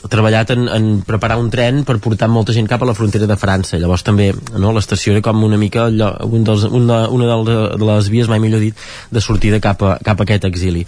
treballat 0.10 0.50
en, 0.56 0.66
en 0.72 0.86
preparar 1.06 1.38
un 1.42 1.50
tren 1.54 1.84
per 1.86 2.00
portar 2.02 2.30
molta 2.32 2.56
gent 2.56 2.68
cap 2.70 2.82
a 2.82 2.90
la 2.90 2.96
frontera 2.98 3.28
de 3.30 3.38
França. 3.38 3.78
Llavors 3.82 4.06
també 4.08 4.32
no, 4.34 4.74
l'estació 4.74 5.14
era 5.14 5.24
com 5.26 5.44
una 5.46 5.60
mica 5.62 5.86
allò, 5.90 6.14
un 6.26 6.46
dels, 6.48 6.66
una, 6.66 7.04
una 7.14 7.38
de 7.46 7.58
les 7.86 8.10
vies 8.14 8.30
mai 8.32 8.42
millor 8.42 8.64
dit 8.64 8.78
de 9.12 9.22
sortida 9.22 9.62
cap 9.62 9.84
a, 9.86 9.98
cap 10.04 10.22
a 10.22 10.28
aquest 10.28 10.48
exili. 10.50 10.86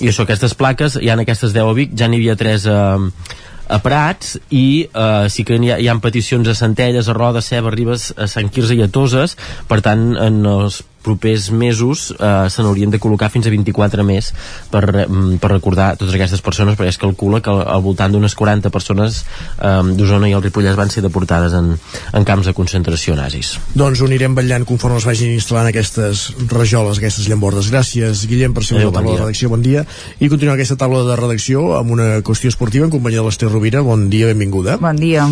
I 0.00 0.10
això, 0.10 0.24
aquestes 0.24 0.56
plaques, 0.58 0.98
hi 1.00 1.10
ha 1.10 1.18
aquestes 1.20 1.52
10 1.54 1.70
a 1.70 1.74
Vic 1.76 1.92
ja 1.98 2.08
n'hi 2.08 2.22
havia 2.22 2.38
3 2.40 2.66
a, 2.72 2.80
a 3.68 3.78
Prats 3.84 4.38
i 4.50 4.64
eh, 4.88 5.28
sí 5.30 5.44
que 5.44 5.60
hi 5.60 5.70
ha, 5.70 5.78
hi 5.78 5.88
ha 5.88 5.98
peticions 6.02 6.48
a 6.48 6.56
Centelles, 6.58 7.08
a 7.08 7.16
Roda, 7.16 7.44
Ceba, 7.44 7.72
Ribes, 7.74 8.12
a 8.16 8.28
Sant 8.30 8.50
Quirze 8.52 8.76
i 8.76 8.82
a 8.84 8.88
Toses. 8.88 9.36
Per 9.68 9.80
tant 9.84 10.12
en 10.20 10.42
els 10.48 10.82
propers 11.04 11.50
mesos 11.52 12.08
eh, 12.16 12.48
se 12.50 12.64
n'haurien 12.64 12.92
de 12.92 13.00
col·locar 13.02 13.30
fins 13.32 13.46
a 13.46 13.52
24 13.52 14.04
més 14.06 14.32
per, 14.72 14.84
mm, 15.04 15.38
per 15.42 15.52
recordar 15.52 15.92
totes 16.00 16.16
aquestes 16.16 16.42
persones 16.44 16.78
perquè 16.78 16.94
es 16.94 17.00
calcula 17.00 17.42
que 17.44 17.52
al 17.52 17.84
voltant 17.84 18.14
d'unes 18.14 18.34
40 18.38 18.72
persones 18.74 19.22
eh, 19.58 19.82
d'Osona 19.94 20.30
i 20.30 20.36
el 20.36 20.42
Ripollès 20.44 20.78
van 20.80 20.92
ser 20.92 21.04
deportades 21.04 21.54
en, 21.56 21.74
en 22.12 22.26
camps 22.26 22.48
de 22.48 22.56
concentració 22.56 23.16
nazis. 23.18 23.54
Doncs 23.74 24.00
ho 24.00 24.08
anirem 24.08 24.36
vetllant 24.38 24.66
conforme 24.68 24.98
es 25.00 25.08
vagin 25.08 25.34
instal·lant 25.36 25.68
aquestes 25.70 26.26
rajoles, 26.52 26.98
aquestes 26.98 27.28
llambordes. 27.28 27.70
Gràcies, 27.74 28.24
Guillem, 28.30 28.56
per 28.56 28.64
ser 28.64 28.78
una 28.78 28.88
taula 28.88 29.10
bon 29.10 29.12
de 29.12 29.20
redacció. 29.26 29.52
Bon 29.52 29.62
dia. 29.64 29.84
I 30.18 30.30
continuem 30.32 30.56
aquesta 30.56 30.78
taula 30.80 31.04
de 31.08 31.20
redacció 31.20 31.74
amb 31.78 31.94
una 31.94 32.08
qüestió 32.26 32.52
esportiva 32.52 32.88
en 32.88 32.94
companyia 32.94 33.22
de 33.22 33.28
l'Ester 33.28 33.52
Rovira. 33.52 33.84
Bon 33.84 34.08
dia, 34.10 34.32
benvinguda. 34.32 34.80
Bon 34.82 34.98
dia 34.98 35.28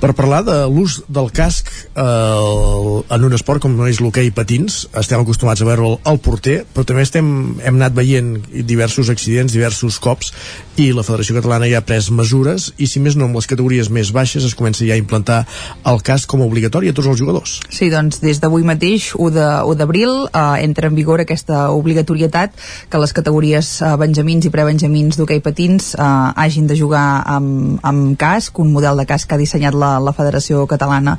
per 0.00 0.12
parlar 0.16 0.42
de 0.46 0.56
l'ús 0.70 1.00
del 1.08 1.30
casc 1.34 1.70
eh, 1.72 2.02
en 2.02 3.26
un 3.26 3.36
esport 3.36 3.62
com 3.64 3.76
és 3.86 4.00
l'hoquei 4.02 4.30
patins 4.34 4.84
estem 4.96 5.22
acostumats 5.22 5.62
a 5.62 5.68
veure 5.68 5.96
al 6.04 6.20
porter 6.22 6.62
però 6.74 6.84
també 6.88 7.04
estem, 7.06 7.28
hem 7.62 7.78
anat 7.80 7.96
veient 7.96 8.34
diversos 8.68 9.10
accidents, 9.12 9.54
diversos 9.54 10.00
cops 10.02 10.32
i 10.76 10.90
la 10.92 11.04
Federació 11.06 11.38
Catalana 11.38 11.68
ja 11.70 11.80
ha 11.80 11.86
pres 11.86 12.10
mesures 12.12 12.70
i 12.76 12.88
si 12.90 13.00
més 13.00 13.16
no 13.16 13.28
amb 13.28 13.38
les 13.38 13.48
categories 13.48 13.88
més 13.92 14.12
baixes 14.12 14.44
es 14.44 14.56
comença 14.58 14.84
ja 14.84 14.96
a 14.96 15.00
implantar 15.00 15.42
el 15.88 16.02
casc 16.04 16.28
com 16.30 16.42
a 16.42 16.48
obligatori 16.48 16.90
a 16.90 16.96
tots 16.96 17.08
els 17.12 17.20
jugadors. 17.20 17.56
Sí, 17.72 17.88
doncs 17.92 18.20
des 18.20 18.40
d'avui 18.42 18.66
mateix 18.66 19.12
1 19.16 19.76
d'abril 19.78 20.12
eh, 20.26 20.44
entra 20.66 20.90
en 20.90 20.98
vigor 20.98 21.22
aquesta 21.22 21.70
obligatorietat 21.72 22.56
que 22.90 23.00
les 23.00 23.14
categories 23.16 23.70
eh, 23.80 23.94
benjamins 24.00 24.44
i 24.44 24.52
prebenjamins 24.52 25.16
d'hoquei 25.16 25.40
patins 25.44 25.94
eh, 25.94 26.02
hagin 26.44 26.68
de 26.68 26.76
jugar 26.76 27.06
amb, 27.24 27.80
amb 27.86 28.16
casc, 28.20 28.60
un 28.60 28.72
model 28.74 29.00
de 29.00 29.08
casc 29.08 29.30
que 29.30 29.38
ha 29.38 29.40
dissenyat 29.40 29.76
la 29.76 29.85
la, 29.86 29.98
la 30.02 30.14
Federació 30.16 30.64
Catalana 30.70 31.16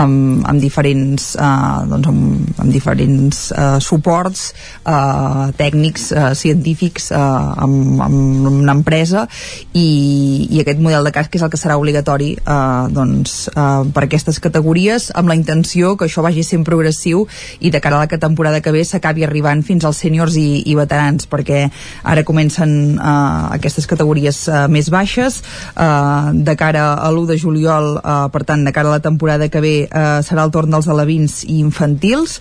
amb, 0.00 0.44
amb 0.48 0.62
diferents 0.62 1.34
eh, 1.36 1.82
doncs 1.90 2.10
amb, 2.10 2.60
amb 2.62 2.72
diferents 2.72 3.42
eh, 3.52 3.76
suports 3.84 4.48
eh, 4.52 5.46
tècnics, 5.58 6.10
eh, 6.12 6.32
científics 6.38 7.10
eh, 7.12 7.20
amb, 7.66 8.02
amb 8.06 8.50
una 8.50 8.76
empresa 8.76 9.26
i, 9.72 10.46
i 10.50 10.62
aquest 10.62 10.80
model 10.82 11.06
de 11.06 11.14
casc 11.14 11.36
és 11.36 11.44
el 11.44 11.52
que 11.52 11.60
serà 11.60 11.78
obligatori 11.80 12.32
eh, 12.38 12.84
doncs, 12.96 13.36
eh, 13.52 13.82
per 13.94 14.06
aquestes 14.06 14.40
categories 14.42 15.10
amb 15.16 15.32
la 15.32 15.38
intenció 15.38 15.94
que 15.96 16.08
això 16.08 16.24
vagi 16.24 16.44
sent 16.46 16.64
progressiu 16.66 17.26
i 17.60 17.72
de 17.72 17.82
cara 17.82 18.00
a 18.00 18.06
la 18.06 18.20
temporada 18.20 18.62
que 18.64 18.72
ve 18.74 18.84
s'acabi 18.86 19.26
arribant 19.26 19.64
fins 19.66 19.84
als 19.84 20.00
sèniors 20.04 20.36
i, 20.40 20.62
i 20.66 20.76
veterans 20.78 21.28
perquè 21.30 21.66
ara 22.04 22.24
comencen 22.26 22.96
eh, 22.96 23.56
aquestes 23.58 23.88
categories 23.90 24.46
eh, 24.48 24.64
més 24.72 24.90
baixes 24.92 25.42
eh, 25.42 26.32
de 26.46 26.56
cara 26.58 26.88
a 26.94 27.10
l'1 27.12 27.30
de 27.32 27.38
juliol 27.40 27.96
Uh, 28.06 28.28
per 28.30 28.44
tant, 28.46 28.62
de 28.62 28.70
cara 28.70 28.86
a 28.86 28.96
la 28.96 29.02
temporada 29.02 29.48
que 29.50 29.58
ve 29.58 29.74
uh, 29.88 30.20
serà 30.22 30.44
el 30.46 30.52
torn 30.54 30.70
dels 30.70 30.86
alevins 30.86 31.40
i 31.42 31.56
infantils 31.58 32.36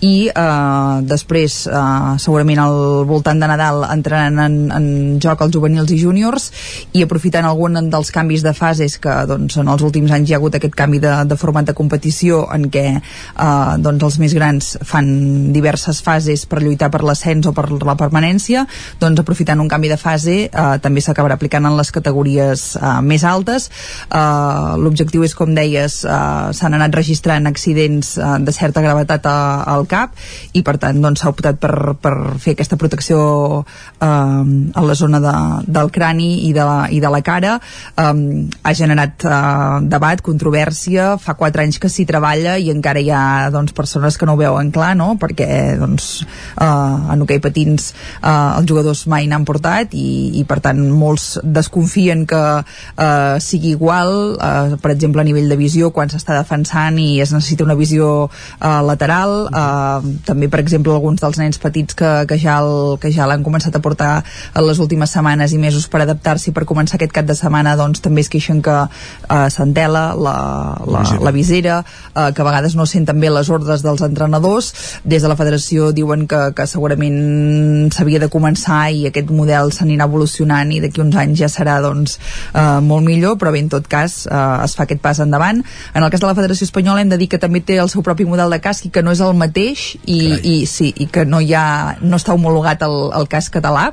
i 0.00 0.30
uh, 0.32 1.02
després 1.04 1.66
uh, 1.68 2.16
segurament 2.16 2.62
al 2.62 3.04
voltant 3.08 3.36
de 3.36 3.50
Nadal 3.50 3.84
entraran 3.90 4.40
en, 4.40 4.54
en 4.72 4.86
joc 5.20 5.42
els 5.44 5.52
juvenils 5.52 5.92
i 5.92 5.98
júniors 6.00 6.48
i 6.96 7.04
aprofitant 7.04 7.44
algun 7.44 7.76
dels 7.92 8.12
canvis 8.14 8.44
de 8.46 8.54
fases 8.56 8.96
que 9.02 9.12
doncs, 9.28 9.58
en 9.60 9.68
els 9.68 9.84
últims 9.84 10.14
anys 10.16 10.30
hi 10.30 10.36
ha 10.36 10.40
hagut 10.40 10.56
aquest 10.56 10.76
canvi 10.78 11.02
de, 11.04 11.12
de 11.28 11.38
format 11.40 11.68
de 11.68 11.76
competició 11.76 12.46
en 12.54 12.70
què 12.72 12.86
uh, 12.96 13.76
doncs, 13.76 14.06
els 14.08 14.18
més 14.24 14.36
grans 14.38 14.72
fan 14.88 15.12
diverses 15.52 16.00
fases 16.06 16.46
per 16.48 16.62
lluitar 16.64 16.88
per 16.88 17.02
l'ascens 17.04 17.50
o 17.50 17.52
per 17.56 17.68
la 17.76 17.98
permanència 18.00 18.64
doncs 19.04 19.20
aprofitant 19.20 19.60
un 19.60 19.68
canvi 19.68 19.92
de 19.92 20.00
fase 20.00 20.38
uh, 20.48 20.78
també 20.80 21.04
s'acabarà 21.04 21.36
aplicant 21.36 21.68
en 21.68 21.76
les 21.76 21.92
categories 21.92 22.64
uh, 22.80 22.98
més 23.04 23.24
altes. 23.26 23.68
Uh, 24.08 24.78
l'objectiu 24.80 25.09
l'objectiu 25.10 25.24
és, 25.26 25.34
com 25.34 25.54
deies, 25.54 26.04
eh, 26.04 26.52
s'han 26.54 26.74
anat 26.76 26.94
registrant 26.94 27.46
accidents 27.46 28.16
eh, 28.18 28.38
de 28.38 28.52
certa 28.52 28.80
gravetat 28.80 29.26
a, 29.26 29.64
al 29.66 29.86
cap 29.86 30.14
i 30.54 30.62
per 30.62 30.76
tant 30.78 31.00
doncs, 31.00 31.20
s'ha 31.20 31.30
doncs, 31.30 31.34
optat 31.34 31.58
per, 31.58 31.94
per 31.98 32.14
fer 32.38 32.54
aquesta 32.54 32.76
protecció 32.78 33.64
eh, 34.00 34.06
a 34.06 34.82
la 34.84 34.94
zona 34.94 35.20
de, 35.20 35.34
del 35.66 35.90
crani 35.90 36.46
i 36.48 36.52
de 36.52 36.64
la, 36.64 36.86
i 36.90 37.00
de 37.00 37.10
la 37.10 37.20
cara. 37.22 37.58
Eh, 37.96 38.46
ha 38.62 38.72
generat 38.74 39.24
eh, 39.24 39.80
debat, 39.90 40.22
controvèrsia, 40.22 41.16
fa 41.18 41.34
quatre 41.34 41.64
anys 41.64 41.80
que 41.80 41.90
s'hi 41.90 42.06
treballa 42.06 42.56
i 42.58 42.70
encara 42.70 43.00
hi 43.02 43.10
ha 43.10 43.50
doncs, 43.50 43.74
persones 43.74 44.18
que 44.18 44.28
no 44.28 44.36
ho 44.36 44.40
veuen 44.40 44.70
clar, 44.70 44.94
no? 44.98 45.16
perquè 45.20 45.76
doncs, 45.80 46.22
eh, 46.54 46.66
en 47.14 47.26
hoquei 47.26 47.42
patins 47.42 47.90
eh, 47.92 48.30
els 48.30 48.68
jugadors 48.70 49.06
mai 49.10 49.26
n'han 49.26 49.46
portat 49.48 49.96
i, 49.98 50.38
i 50.38 50.46
per 50.46 50.60
tant 50.62 50.80
molts 50.94 51.40
desconfien 51.42 52.26
que 52.30 52.42
eh, 52.60 53.36
sigui 53.42 53.74
igual, 53.74 54.36
eh, 54.38 54.78
per 54.80 54.94
a 55.04 55.24
nivell 55.24 55.48
de 55.48 55.56
visió 55.56 55.90
quan 55.90 56.10
s'està 56.10 56.36
defensant 56.36 56.98
i 56.98 57.20
es 57.20 57.32
necessita 57.32 57.64
una 57.64 57.76
visió 57.78 58.26
uh, 58.26 58.80
lateral. 58.86 59.48
Uh, 59.48 60.16
també 60.26 60.48
per 60.48 60.60
exemple 60.60 60.92
alguns 60.92 61.20
dels 61.20 61.38
nens 61.38 61.58
petits 61.58 61.94
que, 61.94 62.10
que 62.28 62.38
ja 62.38 62.58
el, 62.60 62.98
que 63.00 63.12
ja 63.12 63.28
l'han 63.30 63.44
començat 63.46 63.76
a 63.76 63.82
portar 63.84 64.12
en 64.54 64.66
les 64.66 64.78
últimes 64.78 65.10
setmanes 65.10 65.52
i 65.52 65.58
mesos 65.58 65.88
per 65.88 66.02
adaptar-s'hi 66.04 66.52
per 66.56 66.66
començar 66.68 66.98
aquest 66.98 67.14
cap 67.16 67.28
de 67.28 67.36
setmana 67.38 67.76
doncs 67.76 68.02
també 68.04 68.24
es 68.24 68.30
queixen 68.32 68.62
que 68.62 68.76
uh, 68.84 69.46
s'entela 69.48 70.10
la, 70.14 70.36
la, 70.86 71.04
la 71.20 71.34
visera. 71.34 71.80
uh, 72.14 72.30
que 72.34 72.42
a 72.42 72.44
vegades 72.44 72.76
no 72.76 72.86
senten 72.86 73.20
bé 73.20 73.30
les 73.30 73.50
ordres 73.50 73.82
dels 73.82 74.02
entrenadors. 74.02 74.72
Des 75.04 75.22
de 75.22 75.28
la 75.30 75.36
federació 75.38 75.90
diuen 75.96 76.26
que, 76.30 76.40
que 76.56 76.66
segurament 76.70 77.90
s'havia 77.94 78.20
de 78.22 78.30
començar 78.32 78.82
i 78.92 79.06
aquest 79.10 79.30
model 79.34 79.72
s'anirà 79.74 80.08
evolucionant 80.10 80.72
i 80.72 80.80
d'aquí 80.82 81.02
uns 81.02 81.16
anys 81.20 81.40
ja 81.42 81.50
serà 81.52 81.78
doncs 81.84 82.18
uh, 82.54 82.80
molt 82.84 83.06
millor 83.06 83.38
però 83.40 83.52
bé 83.54 83.62
en 83.64 83.70
tot 83.72 83.86
cas 83.90 84.24
uh, 84.26 84.60
es 84.64 84.76
fa 84.76 84.86
aquest 84.90 85.02
pas 85.04 85.22
endavant. 85.22 85.62
En 85.94 86.04
el 86.04 86.10
cas 86.10 86.20
de 86.20 86.28
la 86.28 86.36
Federació 86.36 86.66
Espanyola 86.68 87.00
hem 87.00 87.14
de 87.14 87.20
dir 87.20 87.30
que 87.30 87.40
també 87.40 87.62
té 87.62 87.78
el 87.80 87.90
seu 87.92 88.04
propi 88.06 88.26
model 88.28 88.50
de 88.50 88.60
casc 88.60 88.90
i 88.90 88.92
que 88.94 89.06
no 89.06 89.14
és 89.14 89.22
el 89.24 89.32
mateix 89.38 89.94
i, 90.04 90.20
i, 90.42 90.56
sí, 90.66 90.92
i 90.98 91.06
que 91.06 91.24
no, 91.24 91.40
hi 91.40 91.54
ha, 91.54 91.96
no 92.02 92.20
està 92.20 92.36
homologat 92.36 92.82
el, 92.86 92.98
el 93.16 93.30
casc 93.30 93.54
català 93.60 93.90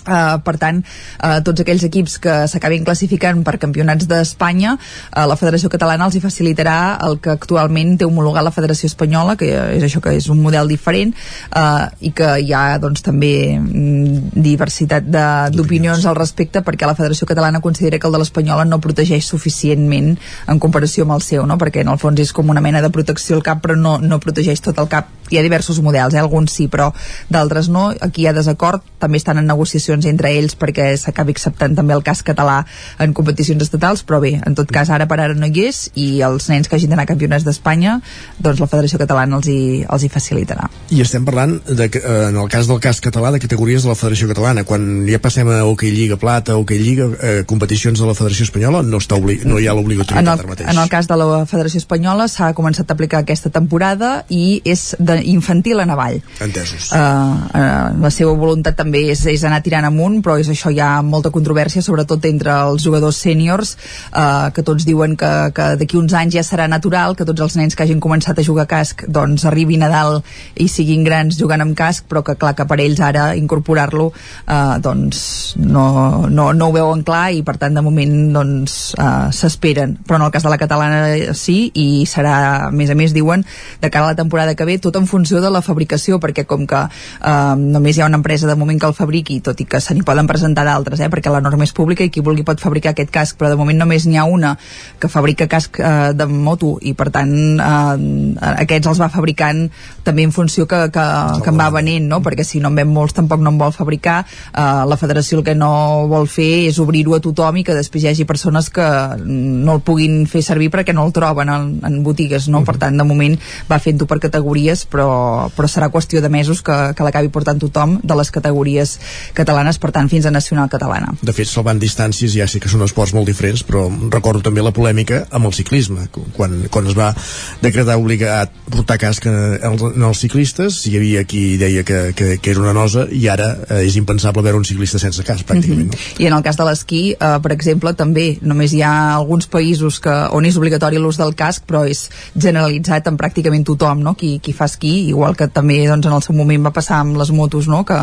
Uh, 0.00 0.38
per 0.40 0.54
tant, 0.56 0.78
uh, 1.20 1.42
tots 1.44 1.60
aquells 1.60 1.82
equips 1.84 2.14
que 2.24 2.34
s'acabin 2.48 2.86
classificant 2.86 3.42
per 3.44 3.58
campionats 3.60 4.06
d'Espanya, 4.08 4.72
uh, 4.78 5.26
la 5.28 5.36
Federació 5.36 5.68
Catalana 5.68 6.06
els 6.08 6.16
hi 6.16 6.22
facilitarà 6.24 6.76
el 7.04 7.18
que 7.20 7.34
actualment 7.34 7.98
té 8.00 8.08
homologat 8.08 8.46
la 8.46 8.52
Federació 8.54 8.88
Espanyola, 8.88 9.36
que 9.36 9.50
és 9.76 9.84
això 9.84 10.00
que 10.00 10.14
és 10.16 10.30
un 10.32 10.40
model 10.40 10.72
diferent 10.72 11.12
uh, 11.12 11.90
i 12.00 12.14
que 12.16 12.30
hi 12.40 12.54
ha 12.56 12.78
doncs, 12.80 13.04
també 13.04 13.58
mm, 13.58 14.32
diversitat 14.40 15.04
d'opinions 15.52 16.06
al 16.08 16.16
respecte 16.16 16.64
perquè 16.64 16.88
la 16.88 16.96
Federació 16.96 17.28
Catalana 17.28 17.60
considera 17.60 18.00
que 18.00 18.08
el 18.08 18.16
de 18.16 18.22
l'Espanyola 18.22 18.64
no 18.64 18.80
protegeix 18.80 19.28
suficientment 19.28 20.14
en 20.48 20.62
comparació 20.64 21.04
amb 21.04 21.18
el 21.18 21.24
seu, 21.26 21.44
no? 21.44 21.60
perquè 21.60 21.84
en 21.84 21.92
el 21.92 22.00
fons 22.00 22.24
és 22.24 22.32
com 22.32 22.48
una 22.48 22.64
mena 22.64 22.80
de 22.80 22.92
protecció 22.94 23.36
al 23.36 23.44
cap 23.44 23.60
però 23.60 23.76
no, 23.76 23.98
no 24.00 24.20
protegeix 24.20 24.64
tot 24.64 24.80
el 24.80 24.88
cap. 24.88 25.12
Hi 25.30 25.38
ha 25.38 25.44
diversos 25.46 25.78
models, 25.78 26.16
eh? 26.16 26.24
alguns 26.24 26.56
sí, 26.56 26.66
però 26.66 26.88
d'altres 27.30 27.68
no. 27.70 27.90
Aquí 28.02 28.24
hi 28.24 28.30
ha 28.30 28.34
desacord, 28.34 28.82
també 28.98 29.20
estan 29.20 29.38
en 29.38 29.46
negociació 29.46 29.94
negociacions 30.00 30.06
entre 30.10 30.32
ells 30.36 30.56
perquè 30.56 30.96
s'acabi 30.96 31.34
acceptant 31.34 31.76
també 31.76 31.94
el 31.94 32.02
cas 32.02 32.22
català 32.22 32.64
en 32.98 33.12
competicions 33.14 33.62
estatals, 33.62 34.02
però 34.04 34.20
bé, 34.20 34.40
en 34.44 34.54
tot 34.54 34.70
cas 34.70 34.90
ara 34.90 35.06
per 35.06 35.20
ara 35.20 35.34
no 35.34 35.46
hi 35.46 35.66
és 35.66 35.90
i 35.94 36.22
els 36.22 36.48
nens 36.48 36.68
que 36.68 36.76
hagin 36.76 36.90
d'anar 36.90 37.04
a 37.04 37.10
campionats 37.10 37.44
d'Espanya 37.44 38.00
doncs 38.38 38.60
la 38.60 38.66
Federació 38.66 38.98
Catalana 38.98 39.36
els 39.36 39.48
hi, 39.48 39.84
els 39.84 40.04
hi 40.04 40.08
facilitarà. 40.08 40.68
I 40.90 41.00
estem 41.02 41.24
parlant, 41.24 41.60
de, 41.66 41.86
eh, 41.86 42.28
en 42.28 42.36
el 42.36 42.48
cas 42.48 42.66
del 42.66 42.80
cas 42.80 43.00
català, 43.00 43.30
de 43.32 43.40
categories 43.40 43.82
de 43.82 43.90
la 43.90 43.94
Federació 43.94 44.28
Catalana. 44.28 44.64
Quan 44.64 45.06
ja 45.08 45.20
passem 45.20 45.48
a 45.48 45.62
Hockey 45.64 45.90
Lliga 45.90 46.16
Plata, 46.16 46.56
Hockey 46.56 46.78
Lliga, 46.78 47.08
eh, 47.20 47.44
competicions 47.46 48.00
de 48.00 48.06
la 48.06 48.14
Federació 48.14 48.44
Espanyola, 48.48 48.82
no, 48.82 48.98
està 48.98 49.18
obli 49.18 49.40
no 49.44 49.58
hi 49.58 49.68
ha 49.68 49.74
l'obligatorietat 49.76 50.44
ara 50.44 50.50
mateix. 50.50 50.70
En 50.70 50.80
el 50.80 50.90
cas 50.90 51.08
de 51.10 51.18
la 51.20 51.44
Federació 51.50 51.82
Espanyola 51.82 52.28
s'ha 52.28 52.52
començat 52.56 52.90
a 52.90 52.96
aplicar 52.96 53.22
aquesta 53.24 53.50
temporada 53.50 54.24
i 54.28 54.60
és 54.64 54.94
infantil 55.24 55.80
a 55.80 55.86
Navall. 55.88 56.20
Entesos. 56.40 56.90
Uh, 56.92 56.98
uh, 56.98 58.00
la 58.02 58.10
seva 58.14 58.34
voluntat 58.38 58.76
també 58.78 59.06
és, 59.12 59.22
és 59.30 59.44
anar 59.46 59.60
tirant 59.64 59.79
amunt, 59.88 60.20
però 60.24 60.36
és 60.40 60.48
això 60.52 60.72
hi 60.72 60.80
ha 60.80 61.00
molta 61.06 61.32
controvèrsia, 61.34 61.82
sobretot 61.82 62.24
entre 62.28 62.54
els 62.66 62.84
jugadors 62.84 63.20
sèniors, 63.22 63.76
eh, 64.10 64.50
que 64.54 64.64
tots 64.66 64.86
diuen 64.88 65.16
que, 65.16 65.30
que 65.56 65.68
d'aquí 65.80 65.98
uns 66.00 66.14
anys 66.16 66.38
ja 66.38 66.44
serà 66.46 66.68
natural 66.70 67.16
que 67.16 67.26
tots 67.28 67.40
els 67.44 67.56
nens 67.58 67.76
que 67.76 67.84
hagin 67.84 68.00
començat 68.02 68.38
a 68.38 68.46
jugar 68.46 68.66
casc 68.70 69.04
doncs 69.08 69.44
arribin 69.48 69.84
a 69.86 69.90
dalt 69.92 70.26
i 70.60 70.68
siguin 70.68 71.04
grans 71.06 71.38
jugant 71.38 71.64
amb 71.64 71.76
casc, 71.78 72.06
però 72.10 72.24
que 72.26 72.36
clar 72.40 72.54
que 72.58 72.66
per 72.68 72.80
ells 72.82 73.00
ara 73.04 73.30
incorporar-lo 73.38 74.10
eh, 74.12 74.76
doncs 74.82 75.56
no, 75.60 76.26
no, 76.28 76.50
no 76.56 76.68
ho 76.68 76.74
veuen 76.74 77.04
clar 77.06 77.30
i 77.36 77.42
per 77.46 77.56
tant 77.60 77.76
de 77.76 77.84
moment 77.84 78.16
doncs 78.34 78.78
eh, 78.98 79.28
s'esperen, 79.34 79.96
però 80.06 80.20
en 80.20 80.26
el 80.28 80.34
cas 80.34 80.46
de 80.46 80.52
la 80.52 80.60
catalana 80.60 81.34
sí, 81.36 81.70
i 81.74 82.04
serà 82.08 82.36
a 82.68 82.70
més 82.74 82.90
a 82.90 82.98
més 82.98 83.14
diuen 83.16 83.44
de 83.80 83.90
cara 83.90 84.08
a 84.08 84.12
la 84.12 84.18
temporada 84.18 84.54
que 84.54 84.66
ve 84.68 84.78
tot 84.78 84.96
en 84.96 85.06
funció 85.10 85.40
de 85.40 85.50
la 85.52 85.62
fabricació, 85.64 86.20
perquè 86.22 86.46
com 86.48 86.66
que 86.70 86.84
eh, 86.86 87.54
només 87.60 87.96
hi 87.96 88.04
ha 88.04 88.10
una 88.10 88.20
empresa 88.20 88.48
de 88.48 88.58
moment 88.58 88.80
que 88.80 88.90
el 88.90 88.96
fabriqui, 88.96 89.40
tot 89.44 89.60
i 89.60 89.68
que 89.70 89.80
se 89.80 89.94
n'hi 89.94 90.02
poden 90.06 90.26
presentar 90.26 90.64
d'altres, 90.66 91.00
eh, 91.00 91.08
perquè 91.12 91.32
la 91.32 91.40
norma 91.44 91.64
és 91.64 91.72
pública 91.76 92.04
i 92.04 92.10
qui 92.10 92.24
vulgui 92.26 92.44
pot 92.46 92.60
fabricar 92.60 92.92
aquest 92.92 93.12
casc, 93.14 93.38
però 93.38 93.52
de 93.52 93.58
moment 93.60 93.78
només 93.78 94.06
n'hi 94.06 94.18
ha 94.18 94.26
una 94.26 94.56
que 95.00 95.08
fabrica 95.08 95.48
casc 95.48 95.78
eh, 95.78 96.10
de 96.18 96.26
moto 96.26 96.74
i 96.82 96.94
per 96.98 97.08
tant 97.14 97.32
eh, 97.62 98.50
aquests 98.66 98.90
els 98.90 99.00
va 99.00 99.10
fabricant 99.14 99.68
també 100.04 100.24
en 100.26 100.32
funció 100.32 100.66
que, 100.66 100.80
que, 100.92 101.06
que 101.44 101.52
en 101.52 101.60
va 101.60 101.70
venent, 101.74 102.08
no? 102.08 102.20
perquè 102.24 102.44
si 102.46 102.60
no 102.60 102.70
en 102.70 102.80
ven 102.80 102.90
molts 102.92 103.16
tampoc 103.16 103.42
no 103.42 103.52
en 103.52 103.58
vol 103.60 103.72
fabricar, 103.72 104.24
eh, 104.24 104.84
la 104.86 104.98
federació 105.00 105.40
el 105.40 105.44
que 105.46 105.54
no 105.54 106.06
vol 106.10 106.28
fer 106.30 106.66
és 106.68 106.78
obrir-ho 106.82 107.16
a 107.16 107.22
tothom 107.24 107.60
i 107.60 107.64
que 107.66 107.76
després 107.76 108.04
hi 108.04 108.10
hagi 108.12 108.26
persones 108.28 108.70
que 108.70 108.86
no 109.24 109.78
el 109.78 109.84
puguin 109.86 110.24
fer 110.30 110.42
servir 110.46 110.70
perquè 110.72 110.94
no 110.96 111.06
el 111.06 111.14
troben 111.16 111.52
en, 111.52 111.70
en 111.86 112.00
botigues, 112.06 112.48
no? 112.48 112.60
Uh 112.60 112.62
-huh. 112.62 112.66
per 112.66 112.76
tant 112.78 112.96
de 112.96 113.04
moment 113.04 113.38
va 113.70 113.78
fent-ho 113.78 114.06
per 114.06 114.18
categories 114.18 114.86
però, 114.90 115.50
però 115.56 115.66
serà 115.68 115.90
qüestió 115.90 116.20
de 116.20 116.28
mesos 116.28 116.62
que, 116.62 116.94
que 116.96 117.04
l'acabi 117.04 117.28
portant 117.28 117.58
tothom 117.58 117.98
de 118.02 118.14
les 118.14 118.30
categories 118.30 118.98
catalanes, 119.34 119.78
per 119.78 119.92
tant, 119.92 120.08
fins 120.08 120.26
a 120.26 120.30
nacional 120.30 120.68
catalana. 120.68 121.14
De 121.22 121.32
fet, 121.32 121.48
salvant 121.48 121.80
distàncies 121.80 122.34
ja 122.36 122.46
sé 122.50 122.60
que 122.60 122.68
són 122.68 122.82
esports 122.86 123.14
molt 123.16 123.26
diferents, 123.26 123.62
però 123.66 123.86
recordo 124.10 124.42
també 124.46 124.62
la 124.62 124.74
polèmica 124.76 125.26
amb 125.30 125.46
el 125.46 125.52
ciclisme, 125.56 126.08
quan, 126.36 126.66
quan 126.70 126.86
es 126.90 126.96
va 126.98 127.14
decretar 127.62 127.98
obligat 128.00 128.52
portar 128.70 128.98
casc 128.98 129.26
en 129.26 129.99
els 130.06 130.20
ciclistes, 130.24 130.80
hi 130.86 130.96
havia 130.98 131.24
qui 131.24 131.56
deia 131.60 131.84
que, 131.84 132.12
que, 132.16 132.38
que 132.42 132.50
era 132.50 132.60
una 132.60 132.74
nosa, 132.76 133.06
i 133.10 133.26
ara 133.28 133.50
eh, 133.68 133.82
és 133.86 133.96
impensable 134.00 134.42
veure 134.42 134.60
un 134.60 134.66
ciclista 134.68 134.98
sense 135.02 135.24
casc, 135.26 135.46
pràcticament. 135.48 135.90
Mm 135.90 135.96
-hmm. 135.96 136.16
no? 136.18 136.24
I 136.24 136.26
en 136.26 136.36
el 136.38 136.42
cas 136.42 136.56
de 136.56 136.64
l'esquí, 136.64 137.02
eh, 137.12 137.38
per 137.42 137.52
exemple, 137.52 137.94
també 137.94 138.38
només 138.42 138.72
hi 138.72 138.82
ha 138.82 139.14
alguns 139.14 139.48
països 139.48 140.00
que, 140.00 140.16
on 140.32 140.44
és 140.44 140.56
obligatori 140.56 140.98
l'ús 140.98 141.16
del 141.16 141.34
casc, 141.34 141.64
però 141.66 141.86
és 141.88 142.10
generalitzat 142.34 143.06
en 143.06 143.16
pràcticament 143.16 143.64
tothom, 143.64 144.02
no? 144.02 144.14
Qui, 144.14 144.38
qui 144.38 144.52
fa 144.52 144.64
esquí, 144.64 145.08
igual 145.08 145.36
que 145.36 145.48
també 145.48 145.86
doncs, 145.86 146.06
en 146.06 146.12
el 146.12 146.22
seu 146.22 146.34
moment 146.34 146.64
va 146.64 146.70
passar 146.70 147.00
amb 147.00 147.16
les 147.16 147.30
motos, 147.30 147.66
no? 147.66 147.84
Que, 147.84 147.98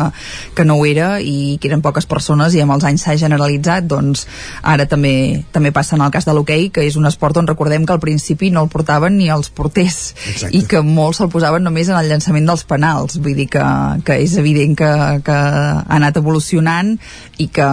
que 0.54 0.64
no 0.64 0.74
ho 0.74 0.86
era 0.86 1.20
i 1.20 1.58
que 1.60 1.68
eren 1.68 1.82
poques 1.84 2.06
persones 2.06 2.54
i 2.54 2.60
amb 2.60 2.74
els 2.74 2.84
anys 2.88 3.04
s'ha 3.04 3.16
generalitzat 3.20 3.86
doncs 3.88 4.26
ara 4.62 4.88
també 4.90 5.44
també 5.54 5.70
passa 5.72 5.94
en 5.96 6.02
el 6.02 6.10
cas 6.14 6.26
de 6.26 6.34
l'hoquei 6.34 6.68
que 6.74 6.82
és 6.86 6.96
un 6.98 7.06
esport 7.06 7.38
on 7.38 7.46
recordem 7.46 7.86
que 7.86 7.94
al 7.94 8.02
principi 8.02 8.50
no 8.50 8.64
el 8.66 8.72
portaven 8.72 9.16
ni 9.18 9.30
els 9.30 9.52
porters 9.54 10.14
Exacte. 10.26 10.56
i 10.58 10.64
que 10.66 10.82
molts 10.82 11.22
se'l 11.22 11.30
posaven 11.30 11.62
només 11.62 11.77
en 11.86 11.98
el 12.00 12.08
llançament 12.10 12.48
dels 12.48 12.64
penals 12.66 13.20
vull 13.22 13.36
dir 13.38 13.46
que, 13.52 13.62
que 14.02 14.16
és 14.24 14.34
evident 14.40 14.74
que, 14.78 14.90
que 15.22 15.36
ha 15.38 15.84
anat 15.98 16.18
evolucionant 16.18 16.96
i 17.38 17.46
que 17.54 17.68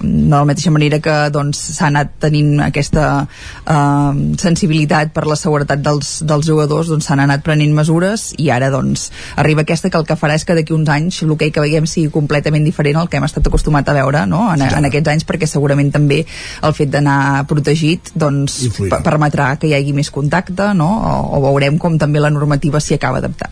de 0.00 0.32
la 0.32 0.46
mateixa 0.48 0.72
manera 0.72 1.00
que 1.04 1.16
doncs 1.34 1.60
s'ha 1.76 1.90
anat 1.90 2.14
tenint 2.24 2.62
aquesta 2.64 3.06
eh, 3.20 4.22
sensibilitat 4.40 5.12
per 5.12 5.26
la 5.28 5.36
seguretat 5.36 5.82
dels, 5.84 6.12
dels 6.24 6.48
jugadors 6.48 6.88
doncs 6.88 7.10
s'han 7.10 7.20
anat 7.26 7.44
prenent 7.44 7.74
mesures 7.76 8.30
i 8.40 8.48
ara 8.54 8.70
doncs 8.72 9.10
arriba 9.36 9.66
aquesta 9.66 9.90
que 9.92 10.00
el 10.00 10.08
que 10.08 10.16
farà 10.16 10.38
és 10.38 10.46
que 10.48 10.56
d'aquí 10.56 10.72
uns 10.76 10.88
anys 10.88 11.20
l'hoquei 11.28 11.52
que 11.52 11.64
veiem 11.64 11.88
sigui 11.90 12.08
completament 12.14 12.64
diferent 12.64 13.02
al 13.02 13.10
que 13.12 13.20
hem 13.20 13.28
estat 13.28 13.46
acostumat 13.50 13.88
a 13.88 13.98
veure 14.00 14.24
no? 14.30 14.46
en, 14.54 14.64
en 14.64 14.88
aquests 14.88 15.12
anys 15.12 15.28
perquè 15.28 15.48
segurament 15.50 15.92
també 15.92 16.22
el 16.64 16.76
fet 16.76 16.92
d'anar 16.94 17.44
protegit 17.50 18.12
doncs, 18.14 18.62
permetrà 19.04 19.52
que 19.60 19.68
hi 19.68 19.76
hagi 19.76 19.94
més 19.96 20.10
contacte 20.14 20.72
no? 20.78 20.88
o, 21.10 21.14
o 21.36 21.42
veurem 21.50 21.78
com 21.82 21.98
també 21.98 22.22
la 22.22 22.32
normativa 22.32 22.80
s'hi 22.80 22.96
acaba 22.96 23.20
adaptant. 23.20 23.49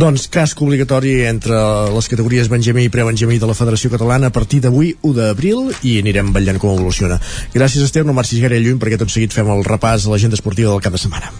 Doncs 0.00 0.26
casc 0.32 0.60
obligatori 0.62 1.20
entre 1.28 1.56
les 1.94 2.08
categories 2.10 2.50
Benjamí 2.50 2.86
i 2.88 2.92
Prebenjamí 2.92 3.38
de 3.38 3.48
la 3.50 3.56
Federació 3.58 3.90
Catalana 3.92 4.30
a 4.30 4.34
partir 4.34 4.60
d'avui 4.64 4.94
1 5.02 5.14
d'abril 5.16 5.70
i 5.82 5.98
anirem 6.02 6.32
vetllant 6.34 6.58
com 6.62 6.74
evoluciona. 6.74 7.20
Gràcies 7.54 7.84
Esther, 7.86 8.04
no 8.06 8.16
marxis 8.16 8.42
gaire 8.42 8.60
lluny 8.60 8.80
perquè 8.82 8.98
tot 9.00 9.12
seguit 9.12 9.34
fem 9.34 9.50
el 9.50 9.64
repàs 9.66 10.06
a 10.06 10.14
l'agenda 10.14 10.38
esportiva 10.38 10.74
del 10.74 10.82
cap 10.82 10.96
de 10.96 11.02
setmana. 11.02 11.30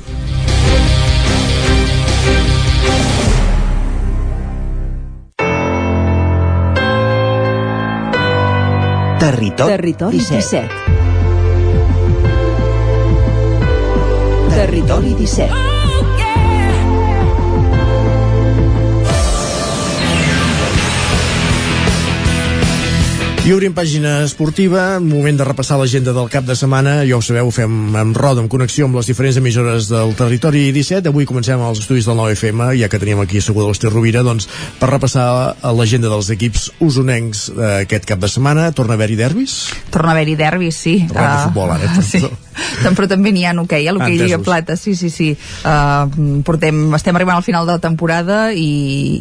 Territori, 9.21 9.71
Territori 9.71 10.19
17. 10.19 10.69
17. 10.69 11.01
Territori 14.55 15.15
17. 15.15 15.70
I 23.41 23.55
obrim 23.57 23.73
pàgina 23.73 24.19
esportiva, 24.21 24.99
moment 25.01 25.39
de 25.39 25.45
repassar 25.49 25.79
l'agenda 25.81 26.13
del 26.13 26.27
cap 26.29 26.45
de 26.45 26.53
setmana, 26.53 26.99
ja 27.09 27.17
ho 27.17 27.23
sabeu, 27.25 27.49
ho 27.49 27.55
fem 27.55 27.95
en 27.97 28.11
roda, 28.13 28.43
en 28.45 28.51
connexió 28.53 28.85
amb 28.85 28.99
les 28.99 29.09
diferents 29.09 29.39
emissores 29.41 29.89
del 29.89 30.13
territori 30.19 30.67
17. 30.77 31.09
Avui 31.09 31.25
comencem 31.25 31.63
els 31.65 31.81
estudis 31.81 32.05
del 32.05 32.21
9FM, 32.21 32.67
ja 32.77 32.91
que 32.93 33.01
teníem 33.01 33.23
aquí 33.25 33.41
asseguda 33.41 33.71
l'Ester 33.71 33.89
Rovira, 33.95 34.21
doncs 34.27 34.45
per 34.77 34.91
repassar 34.93 35.25
l'agenda 35.73 36.13
dels 36.13 36.29
equips 36.37 36.69
usonencs 36.85 37.47
aquest 37.81 38.05
cap 38.11 38.21
de 38.21 38.29
setmana. 38.29 38.69
Torna 38.77 38.99
a 38.99 39.01
haver-hi 39.01 39.17
derbis? 39.17 39.57
Torna 39.89 40.13
a 40.13 40.19
haver-hi 40.19 40.37
derbis, 40.37 40.77
sí. 40.77 40.95
Parlem 41.09 41.33
uh, 41.33 41.39
de 41.39 41.49
futbol, 41.49 41.75
ara. 41.79 41.91
Uh, 41.97 42.05
sí. 42.13 42.93
però 42.93 43.09
també 43.09 43.33
n'hi 43.33 43.47
ha 43.49 43.55
en 43.55 43.65
hoquei, 43.65 43.89
okay, 43.89 43.97
l'hoquei 43.97 44.21
Lliga 44.21 44.43
Plata, 44.45 44.77
sí, 44.77 44.93
sí, 45.01 45.09
sí. 45.09 45.31
Uh, 45.65 46.45
portem, 46.45 46.91
estem 47.01 47.17
arribant 47.17 47.41
al 47.41 47.49
final 47.49 47.65
de 47.65 47.79
la 47.79 47.81
temporada 47.81 48.51
i, 48.53 48.69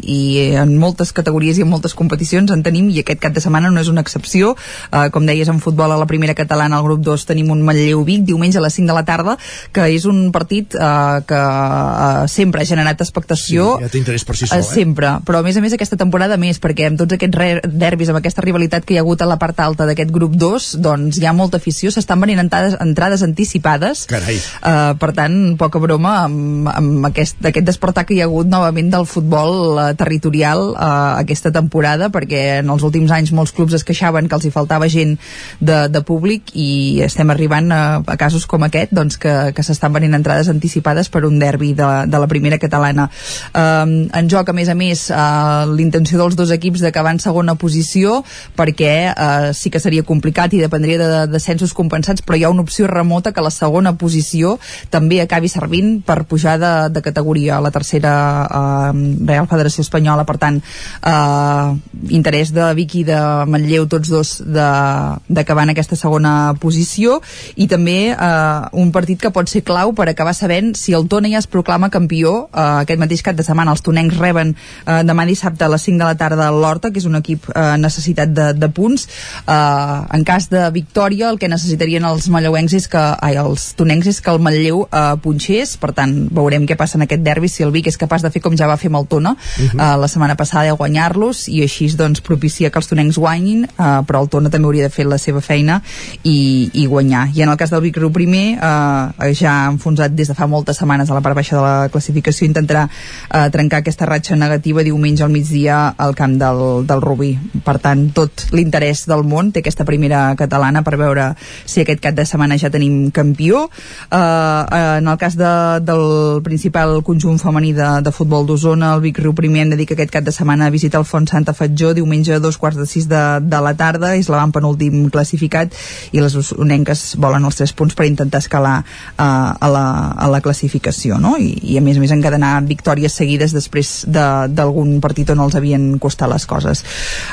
i 0.04 0.20
en 0.60 0.76
moltes 0.76 1.16
categories 1.16 1.56
i 1.56 1.64
en 1.64 1.72
moltes 1.72 1.96
competicions 1.96 2.52
en 2.52 2.60
tenim 2.66 2.92
i 2.92 3.00
aquest 3.00 3.24
cap 3.24 3.32
de 3.32 3.40
setmana 3.40 3.72
no 3.72 3.80
és 3.80 3.88
una 3.88 4.04
excepció. 4.10 4.56
Uh, 4.90 5.08
com 5.14 5.26
deies, 5.26 5.48
en 5.48 5.62
futbol 5.62 5.94
a 5.94 5.98
la 6.00 6.08
primera 6.10 6.34
catalana, 6.34 6.78
al 6.78 6.86
grup 6.86 7.04
2, 7.06 7.26
tenim 7.30 7.50
un 7.54 7.62
Manlleu 7.62 8.02
Vic, 8.04 8.26
diumenge 8.26 8.58
a 8.58 8.64
les 8.64 8.74
5 8.74 8.90
de 8.90 8.96
la 8.96 9.04
tarda, 9.06 9.36
que 9.72 9.86
és 9.94 10.06
un 10.10 10.30
partit 10.34 10.74
uh, 10.74 11.22
que 11.26 11.38
uh, 11.38 12.26
sempre 12.30 12.62
ha 12.62 12.68
generat 12.68 13.00
expectació. 13.00 13.76
Sí, 13.78 13.86
ja 13.86 13.92
té 13.92 14.00
interès 14.02 14.26
per 14.26 14.36
si 14.38 14.50
sol, 14.50 14.64
uh, 14.64 14.66
sempre, 14.66 15.14
però 15.26 15.40
a 15.40 15.46
més 15.46 15.56
a 15.56 15.64
més 15.64 15.76
aquesta 15.76 15.98
temporada 16.00 16.38
més, 16.40 16.60
perquè 16.62 16.90
amb 16.90 17.00
tots 17.00 17.16
aquests 17.16 17.70
derbis, 17.70 18.10
amb 18.10 18.20
aquesta 18.20 18.44
rivalitat 18.44 18.86
que 18.86 18.96
hi 18.96 19.00
ha 19.00 19.04
hagut 19.04 19.22
a 19.22 19.28
la 19.30 19.38
part 19.40 19.60
alta 19.62 19.86
d'aquest 19.88 20.12
grup 20.14 20.34
2, 20.40 20.70
doncs 20.82 21.20
hi 21.20 21.28
ha 21.28 21.34
molta 21.36 21.60
afició, 21.60 21.92
s'estan 21.94 22.20
venint 22.22 22.42
entrades, 22.42 22.76
entrades 22.82 23.24
anticipades. 23.26 24.06
Carai. 24.10 24.38
Uh, 24.60 24.92
per 25.00 25.12
tant, 25.16 25.38
poca 25.60 25.80
broma 25.82 26.16
amb, 26.24 26.68
amb 26.70 27.10
aquest, 27.10 27.40
aquest 27.46 27.68
despertar 27.68 28.06
que 28.08 28.16
hi 28.16 28.22
ha 28.22 28.28
hagut 28.28 28.50
novament 28.50 28.90
del 28.92 29.06
futbol 29.08 29.76
uh, 29.76 29.90
territorial 29.98 30.72
uh, 30.72 31.20
aquesta 31.20 31.52
temporada, 31.54 32.10
perquè 32.12 32.60
en 32.60 32.72
els 32.72 32.84
últims 32.86 33.12
anys 33.14 33.34
molts 33.36 33.54
clubs 33.56 33.76
es 33.76 33.84
queixaven 33.86 33.99
queixaven 34.00 34.28
que 34.28 34.36
els 34.38 34.46
hi 34.46 34.52
faltava 34.54 34.88
gent 34.88 35.16
de, 35.60 35.88
de 35.92 36.00
públic 36.06 36.54
i 36.56 37.02
estem 37.04 37.30
arribant 37.30 37.70
a, 37.72 38.00
a 38.00 38.16
casos 38.16 38.46
com 38.48 38.64
aquest 38.64 38.94
doncs, 38.96 39.18
que, 39.20 39.52
que 39.54 39.64
s'estan 39.64 39.92
venint 39.92 40.16
entrades 40.16 40.48
anticipades 40.48 41.10
per 41.12 41.24
un 41.28 41.38
derbi 41.38 41.74
de, 41.76 41.88
de 42.08 42.18
la 42.18 42.28
primera 42.30 42.58
catalana. 42.58 43.10
Um, 43.52 44.08
en 44.16 44.30
joc, 44.30 44.48
a 44.48 44.56
més 44.56 44.70
a 44.70 44.76
més, 44.78 45.08
uh, 45.12 45.68
l'intenció 45.68 46.18
dels 46.20 46.36
dos 46.38 46.52
equips 46.54 46.80
d'acabar 46.84 47.12
en 47.14 47.20
segona 47.20 47.56
posició 47.60 48.22
perquè 48.56 48.94
uh, 49.12 49.50
sí 49.56 49.70
que 49.70 49.82
seria 49.82 50.06
complicat 50.06 50.54
i 50.56 50.62
dependria 50.62 50.98
de, 51.00 51.10
de 51.10 51.20
descensos 51.34 51.74
compensats, 51.76 52.24
però 52.24 52.38
hi 52.38 52.46
ha 52.46 52.52
una 52.52 52.64
opció 52.64 52.88
remota 52.88 53.34
que 53.36 53.44
la 53.44 53.52
segona 53.52 53.94
posició 54.00 54.56
també 54.90 55.20
acabi 55.20 55.50
servint 55.52 56.00
per 56.06 56.22
pujar 56.30 56.56
de, 56.60 56.72
de 56.94 57.04
categoria 57.04 57.58
a 57.58 57.64
la 57.64 57.72
tercera 57.74 58.14
uh, 58.46 58.90
Real 59.26 59.50
Federació 59.50 59.84
Espanyola. 59.84 60.24
Per 60.28 60.38
tant, 60.40 60.60
uh, 61.04 61.76
interès 62.08 62.54
de 62.54 62.70
Vicky 62.78 63.04
de 63.08 63.18
Manlleu, 63.50 63.89
tots 63.90 64.10
dos, 64.10 64.32
d'acabar 64.46 65.66
en 65.66 65.74
aquesta 65.74 65.98
segona 65.98 66.54
posició 66.60 67.18
i 67.56 67.66
també 67.70 68.12
uh, 68.14 68.68
un 68.80 68.92
partit 68.94 69.20
que 69.20 69.32
pot 69.34 69.50
ser 69.50 69.62
clau 69.66 69.92
per 69.96 70.08
acabar 70.10 70.34
sabent 70.36 70.72
si 70.78 70.94
el 70.96 71.08
Tona 71.10 71.30
ja 71.32 71.40
es 71.42 71.48
proclama 71.50 71.90
campió 71.90 72.32
uh, 72.46 72.82
aquest 72.82 73.00
mateix 73.02 73.24
cap 73.26 73.36
de 73.38 73.46
setmana. 73.46 73.74
Els 73.74 73.84
tonencs 73.84 74.18
reben 74.20 74.54
uh, 74.54 75.00
demà 75.06 75.26
dissabte 75.28 75.66
a 75.66 75.70
les 75.72 75.84
5 75.88 76.00
de 76.00 76.06
la 76.06 76.16
tarda 76.18 76.48
a 76.48 76.54
l'Horta, 76.54 76.90
que 76.90 77.00
és 77.02 77.08
un 77.08 77.18
equip 77.18 77.48
uh, 77.50 77.76
necessitat 77.80 78.32
de, 78.34 78.50
de 78.56 78.70
punts. 78.72 79.06
Uh, 79.44 80.06
en 80.16 80.24
cas 80.26 80.48
de 80.52 80.64
victòria, 80.74 81.30
el 81.30 81.40
que 81.40 81.50
necessitarien 81.50 82.06
els 82.06 82.28
malleuencs 82.32 82.76
és 82.78 82.88
que, 82.90 83.02
ai, 83.20 83.36
els 83.40 83.70
tonencs 83.78 84.10
és 84.10 84.20
que 84.22 84.32
el 84.32 84.40
Manlleu 84.42 84.84
uh, 84.84 85.16
punxés, 85.22 85.76
per 85.80 85.92
tant, 85.96 86.14
veurem 86.30 86.66
què 86.68 86.78
passa 86.78 86.98
en 86.98 87.06
aquest 87.06 87.24
derbi, 87.26 87.50
si 87.50 87.66
el 87.66 87.74
Vic 87.74 87.90
és 87.90 87.98
capaç 88.00 88.24
de 88.24 88.32
fer 88.32 88.42
com 88.44 88.56
ja 88.58 88.68
va 88.70 88.78
fer 88.80 88.90
amb 88.92 89.00
el 89.02 89.08
Tona 89.10 89.34
uh 89.34 89.38
-huh. 89.40 89.74
uh, 89.74 89.96
la 90.00 90.08
setmana 90.08 90.36
passada 90.36 90.64
de 90.68 90.76
guanyar-los 90.78 91.48
i 91.48 91.62
així 91.62 91.88
doncs 91.96 92.20
propicia 92.20 92.70
que 92.70 92.78
els 92.78 92.88
tonencs 92.88 93.18
guanyin, 93.18 93.66
uh, 93.80 94.02
però 94.06 94.20
el 94.20 94.28
Tona 94.28 94.52
també 94.52 94.68
hauria 94.68 94.88
de 94.88 94.92
fer 94.92 95.08
la 95.08 95.18
seva 95.18 95.40
feina 95.40 95.80
i, 96.22 96.68
i 96.76 96.86
guanyar. 96.86 97.30
I 97.34 97.44
en 97.46 97.52
el 97.52 97.58
cas 97.60 97.72
del 97.72 97.82
Vic 97.86 97.96
Riu 97.96 98.12
primer, 98.12 98.58
uh, 98.60 99.32
ja 99.36 99.56
enfonsat 99.72 100.14
des 100.14 100.28
de 100.28 100.36
fa 100.36 100.46
moltes 100.50 100.78
setmanes 100.80 101.10
a 101.10 101.16
la 101.16 101.24
part 101.24 101.38
baixa 101.38 101.56
de 101.56 101.62
la 101.64 101.88
classificació, 101.92 102.46
intentarà 102.46 102.86
uh, 102.86 103.48
trencar 103.52 103.80
aquesta 103.80 104.08
ratxa 104.08 104.36
negativa 104.36 104.84
diumenge 104.86 105.24
al 105.24 105.32
migdia 105.32 105.80
al 105.96 106.14
camp 106.18 106.36
del, 106.40 106.62
del 106.86 107.02
Rubí. 107.02 107.32
Per 107.64 107.78
tant, 107.82 108.06
tot 108.16 108.46
l'interès 108.52 109.06
del 109.10 109.24
món 109.24 109.52
té 109.52 109.64
aquesta 109.64 109.86
primera 109.88 110.28
catalana 110.38 110.84
per 110.86 110.96
veure 111.00 111.30
si 111.64 111.82
aquest 111.82 112.02
cap 112.04 112.16
de 112.16 112.26
setmana 112.28 112.58
ja 112.60 112.70
tenim 112.72 113.10
campió. 113.14 113.66
Uh, 114.10 114.98
en 115.00 115.08
el 115.08 115.18
cas 115.18 115.36
de, 115.38 115.52
del 115.84 116.42
principal 116.44 117.00
conjunt 117.06 117.40
femení 117.40 117.72
de, 117.76 117.88
de 118.04 118.12
futbol 118.14 118.46
d'Osona, 118.46 118.94
el 118.94 119.04
Vic 119.04 119.20
Riu 119.22 119.34
primer 119.36 119.64
hem 119.64 119.74
de 119.74 119.80
dir 119.80 119.88
que 119.88 119.96
aquest 119.98 120.12
cap 120.14 120.26
de 120.26 120.34
setmana 120.34 120.70
visita 120.70 120.98
el 120.98 121.08
Font 121.08 121.28
Santa 121.30 121.54
Fatjó 121.56 121.94
diumenge 121.94 122.34
a 122.34 122.42
dos 122.42 122.58
quarts 122.58 122.78
de 122.80 122.86
sis 122.86 123.08
de, 123.08 123.22
de 123.40 123.60
la 123.62 123.69
tarda, 123.78 124.14
és 124.18 124.28
l'avant 124.30 124.52
penúltim 124.54 125.08
classificat 125.12 125.74
i 126.12 126.22
les 126.22 126.34
usonenques 126.36 127.16
volen 127.20 127.44
els 127.46 127.60
tres 127.60 127.72
punts 127.76 127.96
per 127.96 128.08
intentar 128.08 128.40
escalar 128.42 128.80
uh, 128.82 129.22
a, 129.22 129.68
la, 129.70 129.84
a 130.16 130.30
la 130.30 130.40
classificació 130.44 131.18
no? 131.20 131.36
I, 131.40 131.52
i 131.72 131.78
a 131.78 131.84
més 131.84 131.98
a 131.98 132.04
més 132.04 132.14
encadenar 132.14 132.52
victòries 132.68 133.14
seguides 133.16 133.54
després 133.54 134.04
d'algun 134.08 134.94
de, 134.96 135.00
partit 135.04 135.30
on 135.34 135.42
els 135.44 135.56
havien 135.58 135.86
costat 136.02 136.30
les 136.30 136.46
coses. 136.46 136.84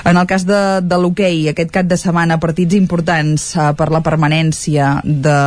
En 0.08 0.18
el 0.18 0.28
cas 0.30 0.46
de, 0.48 0.62
de 0.84 1.00
l'hoquei 1.00 1.48
aquest 1.52 1.72
cap 1.74 1.88
de 1.90 1.98
setmana 2.00 2.40
partits 2.42 2.78
importants 2.78 3.50
uh, 3.58 3.72
per 3.78 3.90
la 3.94 4.04
permanència 4.06 4.98
de 5.04 5.38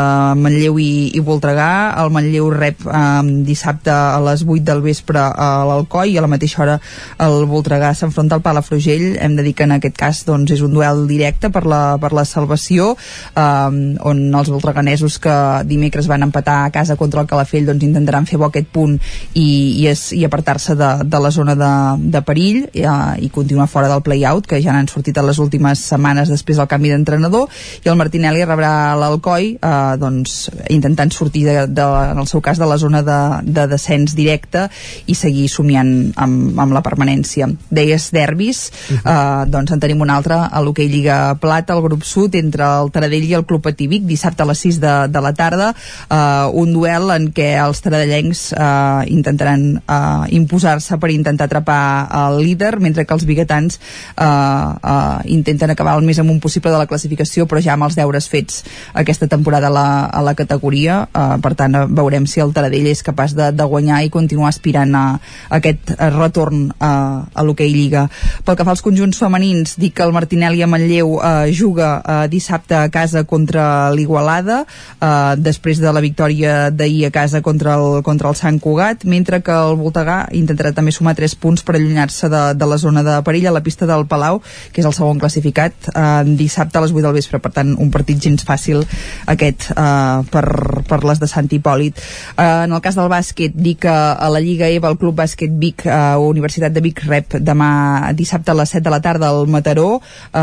Manlleu 0.40 0.78
i, 0.82 1.10
i 1.16 1.24
Voltregà. 1.24 1.70
El 2.02 2.12
Manlleu 2.14 2.50
rep 2.54 2.84
uh, 2.86 3.22
dissabte 3.46 3.92
a 3.92 4.20
les 4.24 4.44
8 4.46 4.64
del 4.66 4.82
vespre 4.84 5.20
a 5.20 5.50
l'Alcoi 5.68 6.14
i 6.14 6.18
a 6.18 6.24
la 6.24 6.30
mateixa 6.30 6.62
hora 6.64 6.78
el 7.20 7.44
Voltregà 7.50 7.92
s'enfronta 7.96 8.38
al 8.38 8.44
Palafrugell. 8.44 9.16
Hem 9.20 9.36
de 9.38 9.46
dir 9.46 9.54
que 9.56 9.66
en 9.68 9.76
aquest 9.76 9.96
cas 9.98 10.24
doncs, 10.28 10.54
és 10.56 10.64
un 10.64 10.74
duel 10.80 11.04
directe 11.10 11.52
per 11.52 11.66
la, 11.68 11.98
per 12.00 12.14
la 12.16 12.24
salvació 12.24 12.94
eh, 12.96 13.96
on 14.10 14.22
els 14.40 14.50
voltreganesos 14.52 15.18
que 15.20 15.36
dimecres 15.68 16.08
van 16.08 16.24
empatar 16.24 16.64
a 16.64 16.72
casa 16.74 16.96
contra 16.96 17.20
el 17.22 17.28
Calafell 17.28 17.68
doncs 17.68 17.84
intentaran 17.84 18.26
fer 18.28 18.40
bo 18.40 18.48
aquest 18.48 18.70
punt 18.72 18.96
i, 19.34 19.46
i, 19.82 19.86
es, 19.90 20.10
i 20.16 20.24
apartar-se 20.24 20.76
de, 20.78 20.90
de 21.04 21.20
la 21.20 21.30
zona 21.34 21.56
de, 21.58 21.72
de 22.14 22.22
perill 22.26 22.64
eh, 22.72 22.88
i 23.20 23.30
continuar 23.32 23.68
fora 23.70 23.90
del 23.90 24.04
play-out 24.06 24.48
que 24.48 24.60
ja 24.62 24.74
n'han 24.74 24.88
sortit 24.90 25.18
a 25.18 25.26
les 25.26 25.40
últimes 25.42 25.82
setmanes 25.92 26.30
després 26.32 26.60
del 26.60 26.68
canvi 26.70 26.92
d'entrenador. 26.92 27.48
I 27.84 27.90
el 27.90 27.98
Martinelli 28.00 28.44
rebrà 28.46 28.96
l'Alcoi 28.98 29.54
eh, 29.56 29.94
doncs, 30.00 30.48
intentant 30.72 31.12
sortir 31.14 31.44
de, 31.48 31.56
de, 31.68 31.86
en 32.14 32.22
el 32.22 32.28
seu 32.30 32.42
cas 32.44 32.60
de 32.60 32.68
la 32.68 32.78
zona 32.80 33.02
de, 33.06 33.20
de 33.44 33.66
descens 33.70 34.14
directe 34.18 34.66
i 35.10 35.16
seguir 35.18 35.48
somiant 35.52 35.92
amb, 36.20 36.58
amb 36.60 36.76
la 36.76 36.84
permanència. 36.86 37.50
Deies 37.70 38.10
derbis 38.14 38.66
eh, 39.00 39.44
doncs 39.50 39.74
en 39.74 39.82
tenim 39.82 40.02
un 40.04 40.12
altre 40.12 40.38
a 40.46 40.62
l'Hockey 40.70 40.88
Lliga 40.88 41.34
Plata, 41.40 41.74
el 41.74 41.82
grup 41.82 42.04
sud 42.06 42.36
entre 42.38 42.62
el 42.62 42.90
Taradell 42.94 43.26
i 43.26 43.34
el 43.34 43.44
Club 43.44 43.64
Pativic 43.64 44.04
dissabte 44.06 44.44
a 44.44 44.46
les 44.46 44.60
6 44.62 44.78
de, 44.80 44.92
de 45.10 45.20
la 45.20 45.32
tarda. 45.34 45.72
Eh, 46.06 46.46
un 46.54 46.72
duel 46.72 47.10
en 47.10 47.28
què 47.34 47.56
els 47.58 47.82
taradellencs 47.82 48.42
eh, 48.54 49.10
intentaran 49.10 49.64
eh, 49.80 50.30
imposar-se 50.38 50.98
per 51.02 51.10
intentar 51.10 51.48
atrapar 51.50 52.06
el 52.20 52.38
líder 52.44 52.78
mentre 52.78 53.04
que 53.04 53.16
els 53.16 53.26
biguetans 53.26 53.80
eh, 53.80 54.24
eh, 54.24 55.18
intenten 55.34 55.74
acabar 55.74 55.96
el 55.98 56.06
més 56.06 56.22
amunt 56.22 56.38
possible 56.40 56.70
de 56.70 56.78
la 56.78 56.86
classificació 56.86 57.48
però 57.50 57.62
ja 57.64 57.74
amb 57.74 57.88
els 57.88 57.98
deures 57.98 58.30
fets 58.30 58.62
aquesta 58.94 59.26
temporada 59.26 59.68
a 59.68 59.74
la, 59.74 59.88
a 60.06 60.22
la 60.22 60.36
categoria. 60.38 61.02
Eh, 61.10 61.40
per 61.42 61.56
tant 61.58 61.74
veurem 61.90 62.28
si 62.30 62.44
el 62.44 62.54
Taradell 62.54 62.90
és 62.92 63.02
capaç 63.06 63.34
de, 63.34 63.50
de 63.50 63.66
guanyar 63.66 64.04
i 64.06 64.14
continuar 64.14 64.54
aspirant 64.54 64.94
a, 64.94 65.04
a 65.18 65.58
aquest 65.58 65.96
retorn 66.14 66.68
a, 66.78 66.92
a 67.34 67.46
l'hoquei 67.46 67.74
Lliga. 67.74 68.06
Pel 68.46 68.58
que 68.58 68.66
fa 68.66 68.74
als 68.76 68.84
conjunts 68.86 69.18
femenins 69.18 69.76
dic 69.80 69.96
que 69.98 70.06
el 70.06 70.14
Martinelli 70.14 70.59
a 70.64 70.68
Manlleu 70.70 71.18
eh, 71.18 71.52
juga 71.56 71.90
eh, 72.00 72.28
dissabte 72.32 72.76
a 72.76 72.88
casa 72.92 73.24
contra 73.24 73.90
l'Igualada 73.94 74.62
eh, 74.64 75.34
després 75.36 75.80
de 75.82 75.92
la 75.92 76.02
victòria 76.04 76.70
d'ahir 76.70 77.06
a 77.08 77.12
casa 77.14 77.42
contra 77.42 77.76
el, 77.80 78.02
contra 78.06 78.30
el 78.30 78.38
Sant 78.38 78.60
Cugat 78.62 79.04
mentre 79.04 79.42
que 79.42 79.54
el 79.54 79.76
Voltegà 79.80 80.22
intentarà 80.36 80.72
també 80.76 80.94
sumar 80.94 81.16
3 81.18 81.36
punts 81.40 81.64
per 81.66 81.76
allunyar-se 81.76 82.30
de, 82.30 82.42
de 82.54 82.70
la 82.70 82.78
zona 82.78 83.04
de 83.06 83.18
perill 83.26 83.48
a 83.50 83.54
la 83.56 83.64
pista 83.64 83.88
del 83.88 84.06
Palau 84.06 84.40
que 84.72 84.82
és 84.82 84.88
el 84.88 84.96
segon 84.96 85.20
classificat 85.20 85.90
eh, 85.94 86.22
dissabte 86.38 86.78
a 86.78 86.84
les 86.84 86.94
8 86.94 87.04
del 87.06 87.16
vespre. 87.16 87.40
Per 87.40 87.52
tant 87.54 87.74
un 87.80 87.90
partit 87.90 88.20
gens 88.20 88.44
fàcil 88.46 88.84
aquest 89.30 89.70
eh, 89.72 90.20
per, 90.30 90.46
per 90.88 91.00
les 91.08 91.20
de 91.20 91.28
Sant 91.30 91.50
Hipòlit. 91.50 91.98
Eh, 92.36 92.48
en 92.66 92.74
el 92.76 92.82
cas 92.84 92.98
del 92.98 93.10
bàsquet 93.12 93.56
dic 93.56 93.80
que 93.80 93.90
a 93.90 94.28
la 94.28 94.40
Lliga 94.44 94.68
EVA 94.68 94.90
el 94.92 94.98
Club 95.00 95.16
Bàsquet 95.16 95.52
Vic 95.60 95.86
eh, 95.86 96.16
Universitat 96.20 96.74
de 96.74 96.82
Vic 96.84 97.02
rep 97.06 97.38
demà 97.40 98.12
dissabte 98.16 98.52
a 98.52 98.58
les 98.60 98.76
7 98.76 98.84
de 98.84 98.92
la 98.92 99.00
tarda 99.00 99.30
al 99.32 99.48
Mataró 99.48 100.00
eh, 100.00 100.39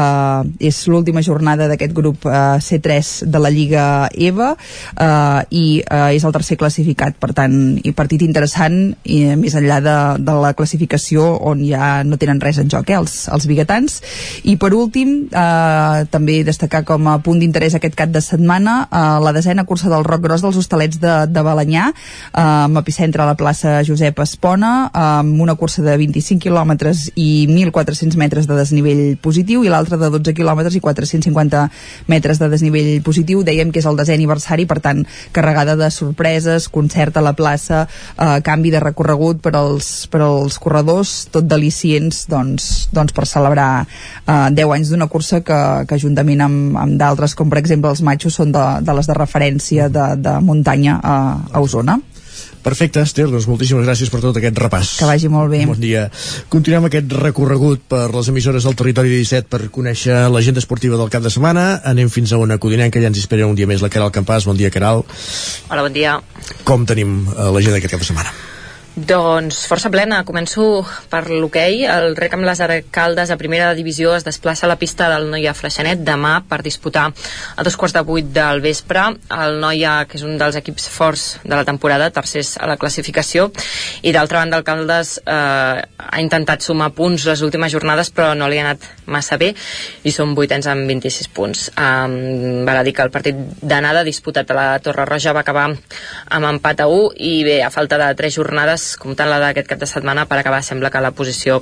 és 0.59 0.79
l'última 0.91 1.23
jornada 1.25 1.67
d'aquest 1.69 1.93
grup 1.95 2.27
eh, 2.27 2.57
C3 2.63 3.27
de 3.31 3.41
la 3.41 3.51
Lliga 3.53 3.85
EVA 4.13 4.49
eh, 4.55 5.41
i 5.51 5.65
eh, 5.81 6.15
és 6.17 6.25
el 6.25 6.35
tercer 6.35 6.57
classificat. 6.59 7.17
Per 7.19 7.31
tant, 7.37 7.55
i 7.83 7.93
partit 7.95 8.23
interessant 8.25 8.77
i 9.03 9.21
eh, 9.27 9.37
més 9.39 9.55
enllà 9.57 9.79
de, 9.83 9.97
de 10.23 10.37
la 10.41 10.53
classificació 10.57 11.29
on 11.51 11.63
ja 11.65 12.01
no 12.07 12.19
tenen 12.19 12.41
res 12.43 12.59
en 12.61 12.71
joc 12.71 12.91
eh, 12.91 12.97
els, 12.99 13.27
els 13.33 13.47
biguetans. 13.49 14.01
I 14.49 14.57
per 14.61 14.73
últim 14.77 15.15
eh, 15.31 16.05
també 16.11 16.41
destacar 16.47 16.83
com 16.87 17.07
a 17.11 17.17
punt 17.23 17.41
d'interès 17.41 17.77
aquest 17.77 17.95
cap 17.97 18.11
de 18.13 18.21
setmana 18.23 18.79
eh, 18.87 19.05
la 19.23 19.33
desena 19.35 19.65
cursa 19.67 19.91
del 19.93 20.05
Roc 20.07 20.25
Gros 20.25 20.43
dels 20.43 20.57
Hostalets 20.59 20.99
de, 21.01 21.15
de 21.31 21.45
Balanyà 21.45 21.89
eh, 21.91 22.41
amb 22.41 22.81
epicentre 22.81 23.23
a 23.23 23.29
la 23.29 23.37
plaça 23.39 23.79
Josep 23.87 24.19
Espona 24.23 24.89
amb 24.93 25.41
una 25.41 25.55
cursa 25.55 25.83
de 25.85 25.95
25 25.97 26.41
quilòmetres 26.43 27.07
i 27.15 27.47
1.400 27.47 28.17
metres 28.19 28.47
de 28.49 28.57
desnivell 28.57 29.03
positiu 29.23 29.63
i 29.63 29.71
l'altra 29.71 29.86
de 29.95 30.09
12 30.11 30.33
quilòmetres 30.35 30.75
i 30.75 30.81
450 30.83 31.63
metres 32.11 32.41
de 32.41 32.49
desnivell 32.51 32.89
positiu. 33.05 33.43
Dèiem 33.47 33.71
que 33.71 33.79
és 33.79 33.87
el 33.87 33.95
desè 33.99 34.17
aniversari, 34.17 34.67
per 34.67 34.79
tant, 34.83 35.05
carregada 35.31 35.77
de 35.79 35.89
sorpreses, 35.93 36.67
concert 36.67 37.17
a 37.17 37.23
la 37.23 37.33
plaça, 37.37 37.85
eh, 38.17 38.39
canvi 38.43 38.73
de 38.73 38.83
recorregut 38.83 39.39
per 39.41 39.55
als, 39.55 40.07
per 40.11 40.21
als 40.25 40.59
corredors, 40.59 41.27
tot 41.31 41.47
delicients 41.47 42.25
doncs, 42.27 42.89
doncs 42.91 43.15
per 43.15 43.27
celebrar 43.29 43.85
eh, 43.85 44.49
10 44.51 44.75
anys 44.75 44.91
d'una 44.91 45.07
cursa 45.07 45.41
que, 45.45 45.61
que 45.87 46.01
juntament 46.01 46.43
amb, 46.43 46.77
amb 46.77 46.99
d'altres, 46.99 47.35
com 47.37 47.49
per 47.49 47.61
exemple 47.61 47.93
els 47.93 48.03
matxos, 48.03 48.35
són 48.41 48.51
de, 48.51 48.67
de 48.83 48.99
les 48.99 49.07
de 49.07 49.17
referència 49.17 49.89
de, 49.89 50.11
de 50.19 50.37
muntanya 50.43 50.99
a, 51.01 51.17
a 51.53 51.63
Osona. 51.63 51.99
Perfecte, 52.67 52.99
Esther, 52.99 53.29
doncs 53.31 53.45
moltíssimes 53.47 53.85
gràcies 53.87 54.09
per 54.11 54.19
tot 54.19 54.35
aquest 54.35 54.57
repàs. 54.59 54.89
Que 54.99 55.07
vagi 55.07 55.29
molt 55.31 55.53
bé. 55.53 55.61
Bon 55.69 55.79
dia. 55.79 56.09
Continuem 56.51 56.89
aquest 56.89 57.13
recorregut 57.15 57.85
per 57.87 58.09
les 58.11 58.27
emissores 58.33 58.67
del 58.67 58.75
territori 58.75 59.13
17 59.13 59.47
per 59.47 59.69
conèixer 59.71 60.25
l'agenda 60.33 60.59
esportiva 60.59 60.99
del 60.99 61.13
cap 61.13 61.23
de 61.23 61.31
setmana. 61.31 61.79
Anem 61.87 62.11
fins 62.11 62.35
a 62.35 62.41
una 62.43 62.59
codinenca, 62.59 62.99
ja 62.99 63.07
ens 63.07 63.23
espera 63.23 63.47
un 63.47 63.55
dia 63.55 63.69
més 63.71 63.85
la 63.85 63.91
Caral 63.93 64.11
Campàs. 64.11 64.49
Bon 64.51 64.59
dia, 64.59 64.73
Caral. 64.73 65.05
Hola, 65.69 65.87
bon 65.87 65.95
dia. 65.95 66.19
Com 66.67 66.83
tenim 66.89 67.21
eh, 67.31 67.49
l'agenda 67.55 67.79
d'aquest 67.79 67.95
cap 67.95 68.03
de 68.03 68.11
setmana? 68.11 68.35
Doncs 68.97 69.59
força 69.69 69.91
plena. 69.93 70.23
Començo 70.25 70.63
per 71.11 71.27
l'hoquei. 71.29 71.83
El 71.85 72.15
rec 72.17 72.33
amb 72.33 72.47
les 72.47 72.61
Caldes 72.89 73.29
a 73.29 73.35
primera 73.37 73.67
divisió 73.77 74.15
es 74.17 74.23
desplaça 74.25 74.65
a 74.65 74.69
la 74.71 74.79
pista 74.81 75.05
del 75.11 75.27
Noia 75.29 75.53
Freixenet 75.53 76.01
demà 76.01 76.39
per 76.49 76.63
disputar 76.65 77.03
a 77.13 77.63
dos 77.63 77.77
quarts 77.77 77.93
de 77.93 78.01
vuit 78.01 78.31
del 78.33 78.57
vespre. 78.59 79.03
El 79.29 79.59
Noia, 79.61 80.07
que 80.09 80.17
és 80.17 80.23
un 80.25 80.39
dels 80.41 80.57
equips 80.57 80.87
forts 80.89 81.25
de 81.43 81.53
la 81.53 81.63
temporada, 81.67 82.09
tercers 82.09 82.55
a 82.57 82.65
la 82.65 82.79
classificació, 82.81 83.51
i 84.01 84.15
d'altra 84.15 84.41
banda 84.41 84.57
el 84.57 84.65
Caldes 84.65 85.19
eh, 85.21 85.85
ha 85.85 86.23
intentat 86.23 86.65
sumar 86.65 86.89
punts 86.97 87.27
les 87.29 87.45
últimes 87.45 87.69
jornades 87.71 88.09
però 88.09 88.31
no 88.33 88.49
li 88.49 88.57
ha 88.57 88.65
anat 88.65 88.89
massa 89.05 89.37
bé 89.37 89.51
i 90.09 90.11
són 90.15 90.33
vuitens 90.33 90.65
amb 90.73 90.89
26 90.89 91.29
punts. 91.37 91.67
Um, 91.77 92.65
val 92.65 92.81
a 92.81 92.83
dir 92.87 92.95
que 92.97 93.05
el 93.05 93.13
partit 93.13 93.37
d'anada 93.61 94.01
disputat 94.07 94.49
a 94.49 94.57
la 94.57 94.67
Torre 94.81 95.05
Roja 95.05 95.37
va 95.37 95.45
acabar 95.45 95.69
amb 95.69 96.51
empat 96.55 96.81
a 96.81 96.89
1 96.89 97.13
i 97.29 97.33
bé, 97.45 97.61
a 97.61 97.69
falta 97.69 98.01
de 98.01 98.09
tres 98.17 98.33
jornades 98.41 98.86
comptant 98.95 99.29
la 99.29 99.39
d'aquest 99.41 99.67
cap 99.67 99.81
de 99.81 99.89
setmana, 99.89 100.25
per 100.29 100.39
acabar 100.39 100.61
sembla 100.63 100.91
que 100.93 101.01
la 101.03 101.11
posició 101.11 101.59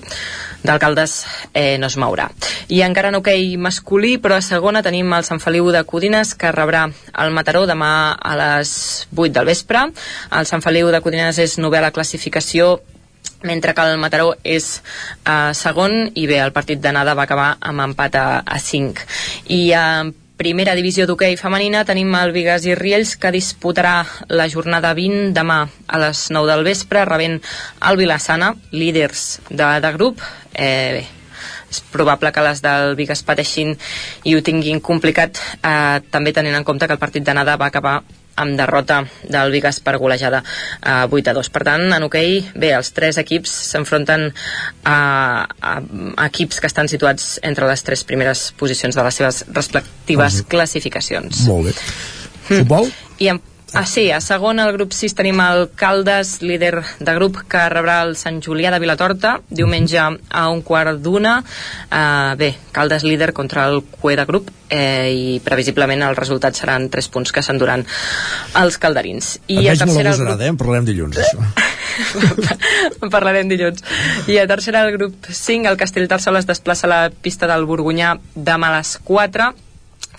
d'alcaldes 0.64 1.15
eh, 1.53 1.77
no 1.81 1.89
es 1.89 1.97
mourà. 1.97 2.30
I 2.69 2.84
encara 2.85 3.11
no 3.11 3.23
hoquei 3.23 3.56
masculí, 3.57 4.18
però 4.22 4.38
a 4.38 4.45
segona 4.45 4.84
tenim 4.85 5.14
el 5.14 5.26
Sant 5.27 5.41
Feliu 5.41 5.72
de 5.73 5.85
Codines, 5.88 6.35
que 6.35 6.52
rebrà 6.53 6.85
el 7.23 7.34
Mataró 7.34 7.65
demà 7.65 7.93
a 8.14 8.35
les 8.38 9.07
8 9.15 9.31
del 9.39 9.49
vespre. 9.49 9.88
El 10.31 10.45
Sant 10.45 10.61
Feliu 10.65 10.91
de 10.93 11.02
Codines 11.02 11.39
és 11.41 11.57
novè 11.57 11.81
a 11.81 11.88
la 11.88 11.95
classificació 11.95 12.76
mentre 13.45 13.73
que 13.73 13.81
el 13.81 13.99
Mataró 14.02 14.34
és 14.43 14.81
eh, 15.26 15.53
segon 15.53 16.10
i 16.15 16.26
bé, 16.27 16.39
el 16.41 16.53
partit 16.56 16.81
d'anada 16.81 17.15
va 17.18 17.26
acabar 17.27 17.56
amb 17.61 17.84
empat 17.89 18.15
a, 18.18 18.27
a 18.41 18.60
5 18.60 19.06
i 19.53 19.60
eh, 19.72 20.24
primera 20.37 20.75
divisió 20.75 21.05
d'hoquei 21.07 21.37
femenina 21.39 21.85
tenim 21.87 22.11
el 22.19 22.33
Vigas 22.35 22.65
i 22.67 22.75
Riells 22.75 23.15
que 23.19 23.31
disputarà 23.31 23.97
la 24.27 24.47
jornada 24.51 24.93
20 24.97 25.31
demà 25.35 25.61
a 25.87 25.99
les 26.01 26.27
9 26.31 26.51
del 26.51 26.65
vespre 26.67 27.05
rebent 27.07 27.39
el 27.89 27.99
Vilassana, 27.99 28.53
líders 28.71 29.39
de, 29.49 29.69
de 29.81 29.93
grup. 29.95 30.19
Eh, 30.53 30.99
bé, 30.99 31.05
és 31.71 31.81
probable 31.91 32.31
que 32.31 32.43
les 32.43 32.61
del 32.63 32.95
Vigas 32.99 33.23
pateixin 33.27 33.73
i 34.23 34.35
ho 34.35 34.43
tinguin 34.43 34.83
complicat 34.83 35.39
eh, 35.61 36.03
també 36.11 36.35
tenint 36.35 36.55
en 36.55 36.67
compte 36.67 36.87
que 36.87 36.95
el 36.95 37.01
partit 37.01 37.25
d'anada 37.25 37.57
va 37.59 37.71
acabar 37.71 38.01
amb 38.35 38.57
derrota 38.59 39.01
del 39.23 39.51
Vigas 39.51 39.79
per 39.79 39.97
golejada 39.97 40.43
a 40.81 41.05
8 41.07 41.31
a 41.31 41.35
2. 41.37 41.49
Per 41.53 41.63
tant, 41.67 41.85
en 41.95 42.07
hoquei, 42.07 42.41
bé, 42.55 42.73
els 42.75 42.91
tres 42.95 43.19
equips 43.21 43.53
s'enfronten 43.71 44.27
a, 44.83 44.97
a, 45.45 45.73
a 45.79 46.27
equips 46.27 46.59
que 46.59 46.71
estan 46.71 46.91
situats 46.91 47.39
entre 47.43 47.69
les 47.69 47.83
tres 47.83 48.03
primeres 48.03 48.51
posicions 48.59 48.95
de 48.95 49.07
les 49.07 49.21
seves 49.21 49.43
respectives 49.53 50.33
uh 50.33 50.39
-huh. 50.39 50.47
classificacions. 50.47 51.47
Molt 51.47 51.67
bé. 51.67 51.73
Futbol? 52.45 52.91
I 53.17 53.29
en 53.29 53.41
Ah, 53.76 53.85
sí, 53.85 54.10
a 54.10 54.22
segon 54.23 54.61
el 54.64 54.69
grup 54.72 54.93
6 54.95 55.18
tenim 55.19 55.41
el 55.43 55.65
Caldes, 55.76 56.38
líder 56.39 56.77
de 57.03 57.14
grup, 57.18 57.41
que 57.52 57.60
rebrà 57.68 57.97
el 58.06 58.14
Sant 58.15 58.38
Julià 58.39 58.69
de 58.72 58.80
Vilatorta, 58.80 59.34
diumenge 59.52 59.99
a 59.99 60.43
un 60.47 60.61
quart 60.64 61.02
d'una. 61.03 61.34
Uh, 61.89 62.38
bé, 62.39 62.53
Caldes 62.72 63.03
líder 63.03 63.34
contra 63.35 63.65
el 63.68 63.81
Cue 63.84 64.15
de 64.15 64.23
grup 64.30 64.47
eh, 64.69 65.11
i 65.11 65.35
previsiblement 65.43 66.06
el 66.07 66.15
resultat 66.15 66.56
seran 66.56 66.88
3 66.93 67.11
punts 67.11 67.35
que 67.35 67.43
s'enduran 67.43 67.84
els 68.64 68.80
calderins. 68.80 69.41
I 69.52 69.68
a 69.68 69.76
tercera... 69.76 70.15
Molt 70.15 70.23
grup... 70.23 70.39
eh? 70.39 70.53
En 70.53 70.61
parlarem 70.64 70.88
dilluns, 70.88 71.19
això. 71.19 71.43
en 73.03 73.11
parlarem 73.11 73.52
dilluns. 73.52 73.84
I 74.31 74.39
a 74.39 74.47
tercera 74.47 74.88
el 74.88 74.95
grup 74.95 75.27
5, 75.27 75.68
el 75.68 75.76
Castellterçol 75.84 76.39
es 76.39 76.47
desplaça 76.47 76.88
a 76.88 76.93
la 76.95 77.03
pista 77.11 77.52
del 77.52 77.68
Borgunyà 77.68 78.15
demà 78.39 78.72
a 78.72 78.80
les 78.80 78.95
4 79.03 79.52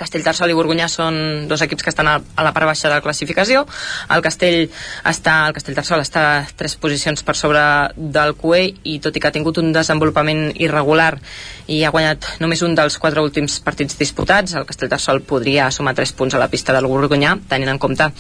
Castellterçol 0.01 0.52
i 0.52 0.56
Borgunyà 0.56 0.89
són 0.93 1.48
dos 1.51 1.62
equips 1.64 1.85
que 1.86 1.93
estan 1.93 2.10
a, 2.10 2.16
la 2.20 2.52
part 2.56 2.68
baixa 2.70 2.89
de 2.89 2.94
la 2.94 3.05
classificació. 3.05 3.64
El 4.12 4.24
Castell 4.24 4.66
està, 5.09 5.36
el 5.48 5.56
Castellterçol 5.56 6.02
està 6.05 6.24
tres 6.56 6.77
posicions 6.81 7.23
per 7.27 7.36
sobre 7.39 7.62
del 7.97 8.35
QE 8.39 8.62
i 8.85 8.98
tot 9.02 9.16
i 9.16 9.23
que 9.23 9.31
ha 9.31 9.35
tingut 9.35 9.60
un 9.62 9.73
desenvolupament 9.74 10.51
irregular 10.55 11.14
i 11.73 11.82
ha 11.85 11.93
guanyat 11.94 12.36
només 12.43 12.62
un 12.62 12.77
dels 12.78 12.98
quatre 13.02 13.23
últims 13.24 13.59
partits 13.64 13.98
disputats, 13.98 14.55
el 14.55 14.66
Castellterçol 14.68 15.23
podria 15.27 15.70
sumar 15.74 15.97
tres 15.98 16.12
punts 16.16 16.36
a 16.36 16.43
la 16.43 16.51
pista 16.52 16.77
del 16.77 16.86
Borgunyà, 16.90 17.36
tenint 17.51 17.73
en 17.73 17.82
compte 17.82 18.10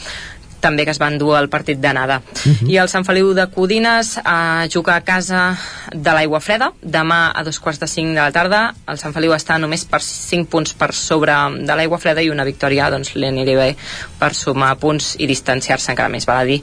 també 0.66 0.86
que 0.86 0.94
es 0.94 1.00
van 1.02 1.18
dur 1.20 1.36
el 1.38 1.48
partit 1.52 1.78
d'anada. 1.80 2.20
Uh 2.20 2.52
-huh. 2.52 2.70
I 2.72 2.78
el 2.82 2.88
Sant 2.88 3.06
Feliu 3.06 3.32
de 3.34 3.46
Codines 3.54 4.16
eh, 4.18 4.68
juga 4.74 4.96
a 4.96 5.00
casa 5.00 5.56
de 5.92 6.12
l'Aigua 6.12 6.40
Freda, 6.40 6.72
demà 6.82 7.30
a 7.34 7.44
dos 7.44 7.60
quarts 7.60 7.80
de 7.80 7.86
cinc 7.86 8.08
de 8.14 8.20
la 8.20 8.32
tarda. 8.32 8.74
El 8.88 8.98
Sant 8.98 9.14
Feliu 9.14 9.32
està 9.32 9.58
només 9.58 9.84
per 9.84 10.00
5 10.00 10.48
punts 10.48 10.74
per 10.74 10.92
sobre 10.92 11.32
de 11.60 11.74
l'Aigua 11.76 11.98
Freda 11.98 12.22
i 12.22 12.30
una 12.30 12.44
victòria 12.44 12.90
doncs, 12.90 13.14
li 13.14 13.26
aniria 13.26 13.56
bé 13.56 13.76
per 14.18 14.34
sumar 14.34 14.76
punts 14.76 15.16
i 15.18 15.26
distanciar-se 15.26 15.92
encara 15.92 16.08
més. 16.08 16.26
Val 16.26 16.38
a 16.38 16.44
dir 16.44 16.62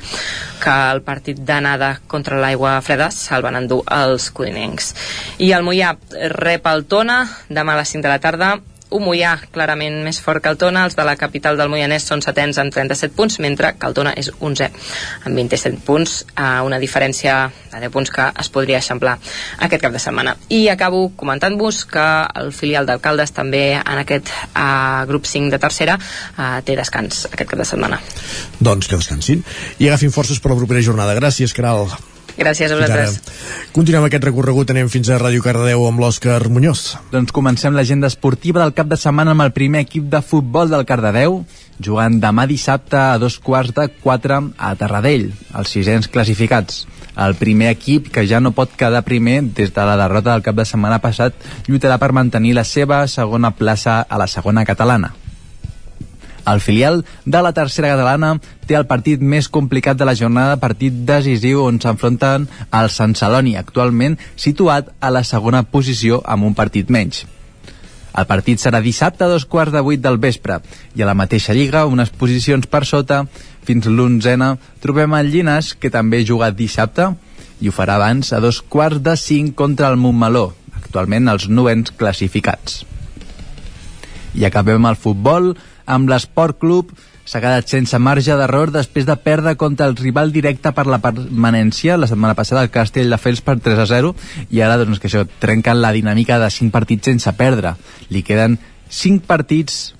que 0.63 0.75
el 0.91 1.01
partit 1.01 1.37
d'anada 1.37 1.99
contra 2.07 2.39
l'Aigua 2.39 2.81
Freda 2.81 3.09
se'l 3.11 3.41
van 3.41 3.55
endur 3.55 3.83
els 3.91 4.29
codinencs. 4.31 4.95
I 5.39 5.51
el 5.51 5.63
Mollà 5.63 5.95
rep 6.29 6.67
el 6.67 6.85
Tona 6.85 7.27
demà 7.49 7.73
a 7.73 7.77
les 7.77 7.89
5 7.89 8.03
de 8.03 8.09
la 8.09 8.19
tarda 8.19 8.59
un 8.93 9.03
Mollà 9.05 9.33
clarament 9.53 9.99
més 10.05 10.19
fort 10.23 10.43
que 10.43 10.51
el 10.53 10.59
Tona, 10.61 10.85
els 10.87 10.95
de 10.97 11.05
la 11.07 11.15
capital 11.19 11.57
del 11.59 11.71
Moianès 11.71 12.05
són 12.07 12.21
setens 12.25 12.59
amb 12.61 12.73
37 12.73 13.15
punts, 13.17 13.39
mentre 13.43 13.73
que 13.79 13.89
el 13.89 13.97
Tona 13.97 14.13
és 14.19 14.29
11 14.39 14.69
amb 15.25 15.35
27 15.39 15.81
punts, 15.87 16.19
a 16.35 16.61
una 16.67 16.79
diferència 16.81 17.49
de 17.71 17.81
10 17.81 17.93
punts 17.93 18.13
que 18.13 18.29
es 18.43 18.51
podria 18.53 18.79
eixamplar 18.81 19.17
aquest 19.65 19.83
cap 19.83 19.95
de 19.95 20.01
setmana. 20.01 20.35
I 20.53 20.67
acabo 20.73 21.07
comentant-vos 21.17 21.83
que 21.89 22.07
el 22.43 22.53
filial 22.53 22.87
d'alcaldes 22.89 23.33
també 23.33 23.65
en 23.79 24.01
aquest 24.03 24.31
uh, 24.53 25.03
grup 25.09 25.27
5 25.29 25.53
de 25.53 25.61
tercera 25.61 25.97
uh, 25.97 26.61
té 26.65 26.77
descans 26.79 27.27
aquest 27.31 27.49
cap 27.49 27.59
de 27.59 27.67
setmana. 27.67 28.01
Doncs 28.59 28.87
que 28.87 28.99
descansin 28.99 29.43
i 29.79 29.89
agafin 29.89 30.13
forces 30.13 30.39
per 30.39 30.53
la 30.53 30.59
propera 30.61 30.85
jornada. 30.85 31.17
Gràcies, 31.17 31.55
Caral. 31.57 31.89
Gràcies 32.37 32.71
a 32.71 32.77
vosaltres. 32.77 33.19
Continuem 33.73 34.07
aquest 34.07 34.25
recorregut, 34.25 34.71
anem 34.73 34.89
fins 34.89 35.09
a 35.09 35.19
Ràdio 35.21 35.43
Cardedeu 35.45 35.85
amb 35.85 36.01
l'Òscar 36.01 36.39
Muñoz. 36.49 36.95
Doncs 37.13 37.33
comencem 37.35 37.75
l'agenda 37.77 38.09
esportiva 38.09 38.63
del 38.63 38.73
cap 38.73 38.89
de 38.89 38.97
setmana 38.97 39.35
amb 39.35 39.45
el 39.45 39.53
primer 39.53 39.83
equip 39.85 40.09
de 40.09 40.21
futbol 40.25 40.71
del 40.71 40.85
Cardedeu, 40.89 41.43
jugant 41.83 42.19
demà 42.21 42.47
dissabte 42.49 42.97
a 42.97 43.19
dos 43.21 43.37
quarts 43.39 43.75
de 43.77 43.87
quatre 44.01 44.39
a 44.57 44.73
Terradell, 44.79 45.29
els 45.53 45.73
sisens 45.77 46.09
classificats. 46.09 46.85
El 47.13 47.35
primer 47.37 47.69
equip, 47.69 48.09
que 48.09 48.25
ja 48.25 48.41
no 48.41 48.55
pot 48.57 48.73
quedar 48.77 49.03
primer 49.05 49.41
des 49.53 49.73
de 49.73 49.85
la 49.85 49.97
derrota 49.99 50.33
del 50.33 50.45
cap 50.45 50.57
de 50.57 50.65
setmana 50.65 51.01
passat, 51.01 51.37
lluitarà 51.67 51.99
per 52.01 52.13
mantenir 52.17 52.55
la 52.57 52.65
seva 52.65 53.05
segona 53.07 53.53
plaça 53.53 54.01
a 54.01 54.17
la 54.17 54.27
segona 54.27 54.65
catalana. 54.65 55.13
El 56.45 56.59
filial 56.59 57.05
de 57.25 57.41
la 57.41 57.53
tercera 57.55 57.93
catalana 57.93 58.33
té 58.67 58.75
el 58.75 58.87
partit 58.87 59.21
més 59.21 59.47
complicat 59.47 59.97
de 59.99 60.07
la 60.07 60.15
jornada, 60.19 60.59
partit 60.59 61.03
decisiu 61.07 61.63
on 61.63 61.79
s'enfronten 61.79 62.49
al 62.71 62.89
Sant 62.91 63.15
Celoni, 63.15 63.55
actualment 63.55 64.17
situat 64.35 64.91
a 64.99 65.11
la 65.13 65.23
segona 65.23 65.63
posició 65.63 66.19
amb 66.25 66.49
un 66.49 66.57
partit 66.57 66.91
menys. 66.91 67.23
El 68.13 68.27
partit 68.29 68.61
serà 68.61 68.83
dissabte 68.83 69.25
a 69.25 69.31
dos 69.31 69.47
quarts 69.49 69.73
de 69.73 69.81
vuit 69.81 70.01
del 70.01 70.19
vespre 70.21 70.59
i 70.93 71.01
a 71.01 71.07
la 71.09 71.17
mateixa 71.17 71.55
lliga, 71.57 71.87
unes 71.89 72.11
posicions 72.11 72.67
per 72.69 72.83
sota, 72.85 73.23
fins 73.65 73.87
l'onzena, 73.89 74.53
trobem 74.83 75.15
el 75.17 75.31
Llinas, 75.33 75.73
que 75.73 75.89
també 75.89 76.21
juga 76.27 76.51
dissabte 76.53 77.13
i 77.63 77.69
ho 77.69 77.73
farà 77.73 77.95
abans 77.95 78.33
a 78.35 78.41
dos 78.43 78.59
quarts 78.61 79.01
de 79.01 79.15
cinc 79.17 79.55
contra 79.55 79.89
el 79.89 79.97
Montmeló, 79.97 80.51
actualment 80.75 81.31
els 81.31 81.47
novens 81.49 81.93
classificats. 81.95 82.83
I 84.35 84.45
acabem 84.49 84.85
el 84.89 84.97
futbol, 84.99 85.53
amb 85.85 86.09
l'Esport 86.09 86.59
Club. 86.59 86.91
S'ha 87.23 87.39
quedat 87.39 87.69
sense 87.71 87.97
marge 88.03 88.35
d'error 88.35 88.73
després 88.73 89.05
de 89.07 89.15
perdre 89.15 89.55
contra 89.55 89.87
el 89.87 89.95
rival 89.95 90.33
directe 90.35 90.73
per 90.75 90.83
la 90.91 90.99
permanència 90.99 91.95
la 91.97 92.09
setmana 92.11 92.35
passada 92.35 92.65
el 92.65 92.71
Castell 92.73 93.09
de 93.13 93.19
Fels 93.21 93.39
per 93.41 93.55
3 93.63 93.79
a 93.79 93.85
0 93.87 94.11
i 94.51 94.59
ara 94.59 94.75
doncs 94.81 94.99
que 94.99 95.07
això 95.07 95.23
trenquen 95.39 95.79
la 95.79 95.93
dinàmica 95.95 96.39
de 96.41 96.49
5 96.51 96.71
partits 96.75 97.07
sense 97.07 97.31
perdre. 97.39 97.77
Li 98.11 98.23
queden 98.27 98.59
5 98.89 99.23
partits 99.27 99.93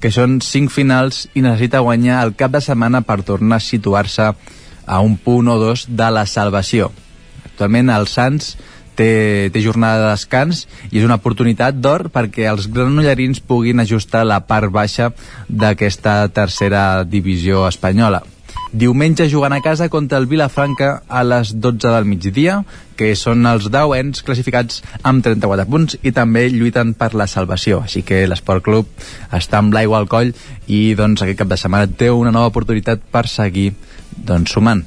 que 0.00 0.10
són 0.10 0.40
5 0.40 0.72
finals 0.72 1.26
i 1.34 1.44
necessita 1.44 1.84
guanyar 1.84 2.24
el 2.24 2.34
cap 2.34 2.56
de 2.56 2.64
setmana 2.64 3.04
per 3.06 3.20
tornar 3.22 3.60
a 3.60 3.62
situar-se 3.62 4.32
a 4.86 5.00
un 5.00 5.16
punt 5.16 5.48
o 5.48 5.58
dos 5.60 5.86
de 5.88 6.08
la 6.10 6.24
salvació. 6.26 6.90
Actualment 7.46 7.92
el 7.92 8.08
Sants 8.10 8.56
té, 8.98 9.50
té 9.52 9.62
jornada 9.64 10.04
de 10.04 10.10
descans 10.12 10.66
i 10.90 11.00
és 11.00 11.06
una 11.06 11.18
oportunitat 11.20 11.78
d'or 11.80 12.08
perquè 12.12 12.48
els 12.50 12.68
granollerins 12.72 13.40
puguin 13.40 13.80
ajustar 13.82 14.26
la 14.28 14.42
part 14.46 14.72
baixa 14.72 15.12
d'aquesta 15.48 16.28
tercera 16.34 17.04
divisió 17.04 17.66
espanyola. 17.68 18.22
Diumenge 18.72 19.26
jugant 19.28 19.52
a 19.52 19.60
casa 19.60 19.90
contra 19.92 20.16
el 20.16 20.24
Vilafranca 20.24 21.02
a 21.06 21.20
les 21.28 21.50
12 21.60 21.90
del 21.92 22.06
migdia, 22.08 22.62
que 22.96 23.10
són 23.20 23.44
els 23.44 23.66
dauens 23.68 24.22
classificats 24.24 24.80
amb 25.04 25.20
34 25.26 25.66
punts 25.68 25.98
i 26.00 26.12
també 26.16 26.46
lluiten 26.48 26.94
per 26.96 27.10
la 27.12 27.26
salvació. 27.28 27.82
Així 27.84 28.00
que 28.00 28.22
l'Esport 28.24 28.64
Club 28.64 28.88
està 29.28 29.60
amb 29.60 29.76
l'aigua 29.76 30.00
al 30.00 30.08
coll 30.08 30.32
i 30.72 30.94
doncs 30.96 31.20
aquest 31.20 31.42
cap 31.42 31.52
de 31.52 31.60
setmana 31.60 31.90
té 31.90 32.08
una 32.08 32.32
nova 32.32 32.48
oportunitat 32.48 33.04
per 33.12 33.26
seguir 33.28 33.74
doncs, 34.16 34.56
sumant. 34.56 34.86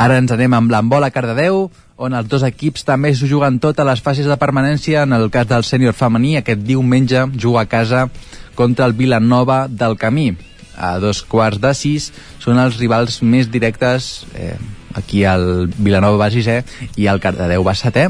Ara 0.00 0.16
ens 0.16 0.32
anem 0.32 0.56
amb 0.56 0.72
l'embola 0.72 1.12
Cardedeu, 1.12 1.66
on 1.96 2.14
els 2.14 2.28
dos 2.28 2.44
equips 2.46 2.86
també 2.88 3.12
s'ho 3.14 3.28
juguen 3.30 3.58
tot 3.62 3.78
a 3.78 3.86
les 3.88 4.00
fases 4.00 4.26
de 4.26 4.36
permanència. 4.40 5.02
En 5.02 5.12
el 5.12 5.30
cas 5.30 5.48
del 5.48 5.64
sènior 5.64 5.96
femení, 5.96 6.36
aquest 6.36 6.64
diumenge 6.66 7.26
juga 7.36 7.62
a 7.62 7.70
casa 7.70 8.08
contra 8.54 8.86
el 8.86 8.92
Vilanova 8.92 9.66
del 9.68 9.96
Camí. 9.96 10.32
A 10.76 10.98
dos 10.98 11.22
quarts 11.22 11.60
de 11.60 11.74
sis 11.76 12.12
són 12.40 12.58
els 12.58 12.78
rivals 12.80 13.20
més 13.22 13.50
directes, 13.52 14.24
eh, 14.34 14.56
aquí 14.94 15.24
el 15.24 15.70
Vilanova 15.76 16.18
va 16.24 16.30
sisè 16.32 16.60
i 17.00 17.08
el 17.10 17.20
Cardedeu 17.22 17.64
va 17.64 17.74
setè 17.78 18.08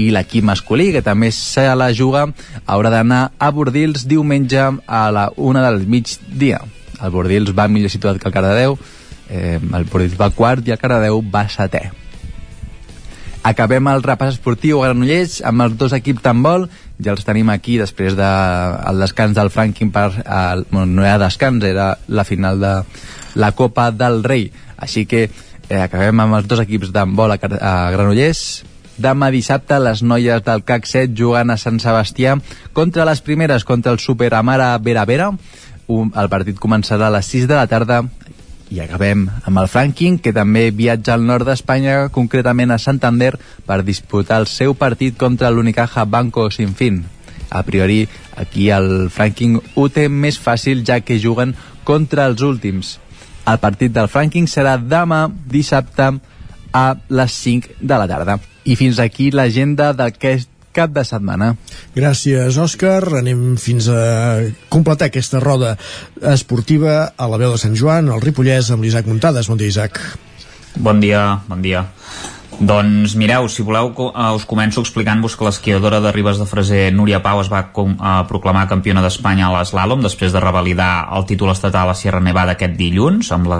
i 0.00 0.10
l'equip 0.14 0.44
masculí 0.48 0.90
que 0.94 1.04
també 1.04 1.30
se 1.34 1.66
la 1.76 1.92
juga 1.92 2.26
haurà 2.66 2.92
d'anar 2.92 3.22
a 3.38 3.50
Bordils 3.52 4.06
diumenge 4.08 4.68
a 4.86 5.02
la 5.12 5.28
una 5.36 5.64
del 5.68 5.86
migdia 5.86 6.62
el 7.02 7.10
Bordils 7.12 7.52
va 7.56 7.68
millor 7.68 7.92
situat 7.92 8.20
que 8.20 8.28
el 8.30 8.36
Cardedeu 8.36 8.78
eh, 9.28 9.58
el 9.60 9.84
Bordils 9.84 10.18
va 10.20 10.32
quart 10.32 10.66
i 10.66 10.76
el 10.76 10.80
Cardedeu 10.80 11.20
va 11.32 11.48
setè 11.52 12.01
acabem 13.42 13.88
el 13.90 14.02
repàs 14.04 14.36
esportiu 14.36 14.80
a 14.80 14.88
Granollers 14.88 15.40
amb 15.46 15.64
els 15.66 15.76
dos 15.78 15.94
equips 15.96 16.22
d'handbol. 16.24 16.68
Ja 17.02 17.14
els 17.14 17.24
tenim 17.26 17.50
aquí 17.50 17.78
després 17.80 18.14
del 18.18 18.22
de, 18.22 18.98
descans 19.02 19.34
del 19.36 19.50
Franklin 19.50 19.90
per, 19.94 20.10
el, 20.22 20.66
bueno, 20.70 20.86
no 21.00 21.06
era 21.06 21.18
descans, 21.24 21.64
era 21.64 21.96
la 22.08 22.24
final 22.24 22.60
de 22.62 22.74
la 23.34 23.52
Copa 23.52 23.90
del 23.90 24.22
Rei. 24.24 24.50
Així 24.76 25.06
que 25.06 25.24
eh, 25.26 25.80
acabem 25.80 26.22
amb 26.22 26.38
els 26.38 26.46
dos 26.50 26.62
equips 26.62 26.92
d'handbol 26.94 27.34
a, 27.34 27.40
a 27.40 27.74
Granollers. 27.94 28.62
Demà 29.02 29.32
dissabte 29.32 29.78
les 29.80 30.02
noies 30.04 30.42
del 30.46 30.62
CAC 30.68 30.86
7 30.86 31.16
jugant 31.18 31.50
a 31.50 31.58
Sant 31.58 31.80
Sebastià 31.82 32.36
contra 32.76 33.06
les 33.08 33.22
primeres, 33.24 33.64
contra 33.64 33.92
el 33.92 33.98
Super 33.98 34.34
Amara 34.38 34.76
Vera 34.78 35.06
Vera. 35.08 35.32
Un, 35.92 36.12
el 36.14 36.28
partit 36.30 36.60
començarà 36.62 37.08
a 37.08 37.16
les 37.16 37.26
6 37.26 37.48
de 37.50 37.56
la 37.58 37.66
tarda 37.66 38.02
i 38.72 38.80
acabem 38.80 39.26
amb 39.44 39.60
el 39.60 39.68
Franking, 39.68 40.16
que 40.24 40.32
també 40.32 40.70
viatja 40.72 41.12
al 41.14 41.26
nord 41.28 41.44
d'Espanya, 41.44 42.08
concretament 42.14 42.72
a 42.72 42.78
Santander, 42.80 43.34
per 43.68 43.82
disputar 43.84 44.40
el 44.40 44.48
seu 44.48 44.72
partit 44.78 45.18
contra 45.20 45.50
l'Unicaja 45.52 46.06
Banco 46.08 46.48
Sin 46.50 46.72
Fin. 46.78 47.02
A 47.52 47.62
priori, 47.66 48.06
aquí 48.36 48.70
el 48.72 49.10
Franking 49.12 49.58
ho 49.76 49.88
té 49.92 50.08
més 50.08 50.40
fàcil, 50.40 50.86
ja 50.88 51.02
que 51.04 51.20
juguen 51.20 51.52
contra 51.84 52.24
els 52.30 52.40
últims. 52.40 52.96
El 53.44 53.58
partit 53.60 53.92
del 53.92 54.08
Franking 54.08 54.48
serà 54.48 54.78
demà 54.78 55.26
dissabte 55.28 56.08
a 56.72 56.86
les 57.10 57.36
5 57.44 57.76
de 57.82 58.00
la 58.00 58.08
tarda. 58.08 58.38
I 58.64 58.78
fins 58.78 59.02
aquí 59.02 59.28
l'agenda 59.34 59.90
d'aquest 59.92 60.51
cap 60.74 60.92
de 60.94 61.04
setmana. 61.06 61.52
Gràcies, 61.96 62.58
Òscar. 62.58 63.00
Anem 63.20 63.56
fins 63.60 63.88
a 63.92 64.02
completar 64.72 65.10
aquesta 65.10 65.40
roda 65.42 65.76
esportiva 66.32 67.12
a 67.16 67.28
la 67.30 67.40
veu 67.40 67.54
de 67.54 67.62
Sant 67.62 67.76
Joan, 67.78 68.10
al 68.10 68.22
Ripollès, 68.24 68.72
amb 68.72 68.84
l'Isaac 68.84 69.08
Muntades. 69.10 69.48
Bon 69.52 69.60
dia, 69.60 69.72
Isaac. 69.72 70.00
Bon 70.76 71.00
dia, 71.00 71.42
bon 71.48 71.60
dia. 71.64 71.86
Doncs 72.62 73.16
mireu, 73.18 73.48
si 73.50 73.64
voleu 73.66 73.88
uh, 73.90 74.28
us 74.36 74.44
començo 74.46 74.84
explicant-vos 74.84 75.34
que 75.34 75.42
l'esquiadora 75.42 75.98
de 75.98 76.12
Ribes 76.14 76.38
de 76.38 76.44
Freser, 76.46 76.92
Núria 76.94 77.18
Pau, 77.18 77.40
es 77.42 77.48
va 77.50 77.64
com, 77.74 77.96
uh, 77.98 78.20
proclamar 78.28 78.68
campiona 78.70 79.02
d'Espanya 79.02 79.48
a 79.48 79.50
l'eslàlom 79.56 80.04
després 80.04 80.30
de 80.30 80.38
revalidar 80.38 81.08
el 81.16 81.26
títol 81.26 81.50
estatal 81.50 81.90
a 81.90 81.96
Sierra 81.98 82.20
Nevada 82.22 82.54
aquest 82.54 82.76
dilluns 82.78 83.32
amb 83.34 83.50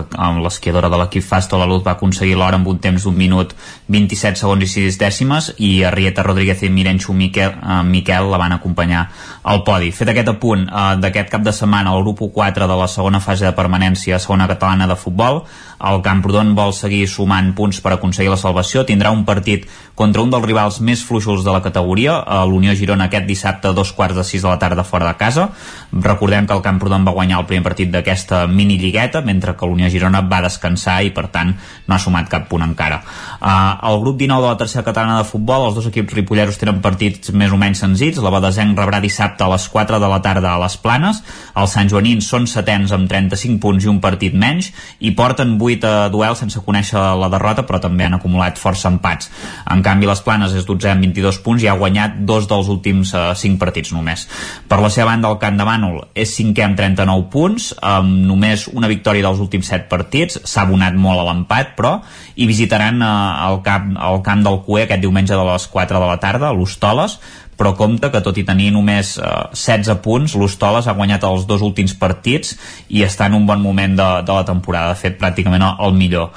l'esquiadora 0.45 0.87
de 0.93 1.01
l'equip 1.01 1.27
Fasto 1.27 1.59
la 1.59 1.67
Luz 1.67 1.83
va 1.83 1.97
aconseguir 1.97 2.37
l'hora 2.39 2.61
amb 2.61 2.71
un 2.71 2.79
temps 2.79 3.03
d'un 3.03 3.19
minut 3.19 3.57
27 3.91 4.39
segons 4.39 4.63
i 4.63 4.71
6 4.71 5.01
dècimes 5.03 5.51
i 5.59 5.73
Arrieta 5.83 6.23
Rodríguez 6.23 6.63
i 6.63 6.71
Mirenxo 6.71 7.11
Miquel, 7.11 7.59
uh, 7.59 7.83
Miquel 7.83 8.31
la 8.31 8.39
van 8.39 8.55
acompanyar 8.55 9.09
al 9.43 9.65
podi. 9.67 9.91
Fet 9.91 10.15
aquest 10.15 10.31
apunt 10.31 10.69
uh, 10.71 10.95
d'aquest 11.03 11.35
cap 11.35 11.43
de 11.43 11.51
setmana 11.51 11.91
al 11.91 12.07
grup 12.07 12.23
4 12.23 12.71
de 12.71 12.79
la 12.79 12.87
segona 12.87 13.19
fase 13.19 13.51
de 13.51 13.57
permanència 13.59 14.23
segona 14.23 14.47
catalana 14.47 14.87
de 14.87 14.95
futbol 14.95 15.43
el 15.91 16.03
Camprodon 16.05 16.55
vol 16.55 16.73
seguir 16.77 17.05
sumant 17.11 17.53
punts 17.59 17.81
per 17.83 17.95
aconseguir 17.97 18.31
la 18.31 18.39
salvació. 18.41 18.85
Tindrà 18.87 19.11
un 19.15 19.25
partit 19.27 19.67
contra 19.99 20.23
un 20.23 20.31
dels 20.31 20.47
rivals 20.47 20.81
més 20.81 21.03
fluixos 21.05 21.43
de 21.45 21.55
la 21.55 21.63
categoria, 21.65 22.21
l'Unió 22.47 22.75
Girona 22.79 23.09
aquest 23.11 23.27
dissabte 23.27 23.71
a 23.71 23.77
dos 23.77 23.93
quarts 23.97 24.17
de 24.19 24.25
sis 24.27 24.43
de 24.43 24.51
la 24.51 24.61
tarda 24.63 24.85
fora 24.87 25.11
de 25.11 25.19
casa. 25.19 25.49
Recordem 25.93 26.47
que 26.47 26.55
el 26.57 26.63
Camprodon 26.65 27.05
va 27.05 27.13
guanyar 27.13 27.43
el 27.43 27.47
primer 27.47 27.67
partit 27.67 27.91
d'aquesta 27.93 28.47
mini 28.49 28.79
lligueta, 28.81 29.21
mentre 29.21 29.53
que 29.57 29.67
l'Unió 29.69 29.91
Girona 29.93 30.23
va 30.25 30.41
descansar 30.41 31.03
i 31.05 31.11
per 31.13 31.27
tant 31.35 31.53
no 31.53 31.95
ha 31.95 32.01
sumat 32.01 32.31
cap 32.33 32.47
punt 32.49 32.65
encara. 32.65 33.03
Uh, 33.37 33.77
el 33.91 34.01
grup 34.01 34.17
19 34.21 34.47
de 34.47 34.53
la 34.55 34.57
tercera 34.57 34.87
catalana 34.87 35.19
de 35.21 35.29
futbol, 35.29 35.67
els 35.67 35.77
dos 35.77 35.89
equips 35.91 36.15
ripolleros 36.17 36.57
tenen 36.61 36.81
partits 36.81 37.35
més 37.37 37.53
o 37.53 37.59
menys 37.61 37.83
senzills. 37.85 38.23
La 38.25 38.33
Badesenc 38.33 38.79
rebrà 38.79 39.03
dissabte 39.05 39.45
a 39.45 39.51
les 39.53 39.67
4 39.69 40.01
de 40.01 40.09
la 40.09 40.21
tarda 40.25 40.55
a 40.55 40.63
les 40.63 40.79
Planes. 40.81 41.21
Els 41.61 41.77
Sant 41.77 41.93
Joanins 41.93 42.29
són 42.29 42.49
setens 42.49 42.93
amb 42.97 43.11
35 43.11 43.61
punts 43.61 43.85
i 43.85 43.93
un 43.93 44.01
partit 44.01 44.33
menys 44.33 44.71
i 45.01 45.13
porten 45.19 45.59
8 45.61 46.09
duels 46.13 46.41
sense 46.41 46.65
conèixer 46.65 47.01
la 47.21 47.29
derrota, 47.33 47.67
però 47.69 47.83
també 47.83 48.09
han 48.09 48.17
acumulat 48.17 48.61
força 48.61 48.89
empats. 48.89 49.29
En 49.69 49.85
canvi, 49.85 50.09
les 50.09 50.25
Planes 50.25 50.57
és 50.57 50.65
12 50.69 50.89
amb 50.95 51.05
22 51.05 51.43
punts 51.45 51.63
i 51.65 51.69
ha 51.69 51.77
guanyat 51.77 52.23
dos 52.25 52.49
dels 52.49 52.73
últims 52.73 53.13
uh, 53.13 53.31
eh, 53.33 53.37
5 53.37 53.61
partits 53.61 53.93
només. 53.93 54.25
Per 54.69 54.81
la 54.81 54.89
seva 54.89 55.11
banda, 55.13 55.29
el 55.29 55.41
Camp 55.43 55.61
Bànol 55.83 56.05
és 56.15 56.31
5è 56.39 56.63
amb 56.65 56.79
39 56.79 57.27
punts, 57.33 57.73
amb 57.83 58.23
només 58.29 58.69
una 58.71 58.91
victòria 58.91 59.25
dels 59.27 59.41
últims 59.43 59.69
7 59.73 59.89
partits, 59.91 60.39
s'ha 60.47 60.63
abonat 60.63 60.95
molt 60.95 61.23
a 61.23 61.27
l'empat, 61.27 61.75
però, 61.79 61.97
i 62.39 62.47
visitaran 62.47 63.03
uh, 63.03 63.49
el, 63.49 63.61
camp, 63.67 63.97
el 63.99 64.23
camp 64.27 64.45
del 64.47 64.61
Cué 64.67 64.87
aquest 64.87 65.03
diumenge 65.03 65.35
de 65.35 65.47
les 65.49 65.67
4 65.75 65.99
de 65.99 66.11
la 66.13 66.21
tarda, 66.23 66.51
a 66.53 66.57
l'Hostoles, 66.57 67.19
però 67.63 67.77
compte 67.79 68.11
que 68.11 68.19
tot 68.27 68.35
i 68.41 68.43
tenir 68.43 68.73
només 68.75 69.15
eh, 69.23 69.27
16 69.55 70.01
punts, 70.03 70.35
l'Hostoles 70.35 70.89
ha 70.91 70.97
guanyat 70.99 71.23
els 71.29 71.45
dos 71.47 71.63
últims 71.63 71.95
partits 71.95 72.57
i 72.91 73.05
està 73.07 73.29
en 73.31 73.37
un 73.39 73.47
bon 73.47 73.63
moment 73.63 73.95
de, 73.95 74.09
de 74.27 74.35
la 74.35 74.43
temporada, 74.49 74.97
de 74.97 74.99
fet 74.99 75.15
pràcticament 75.21 75.63
el, 75.71 75.95
millor. 75.95 76.33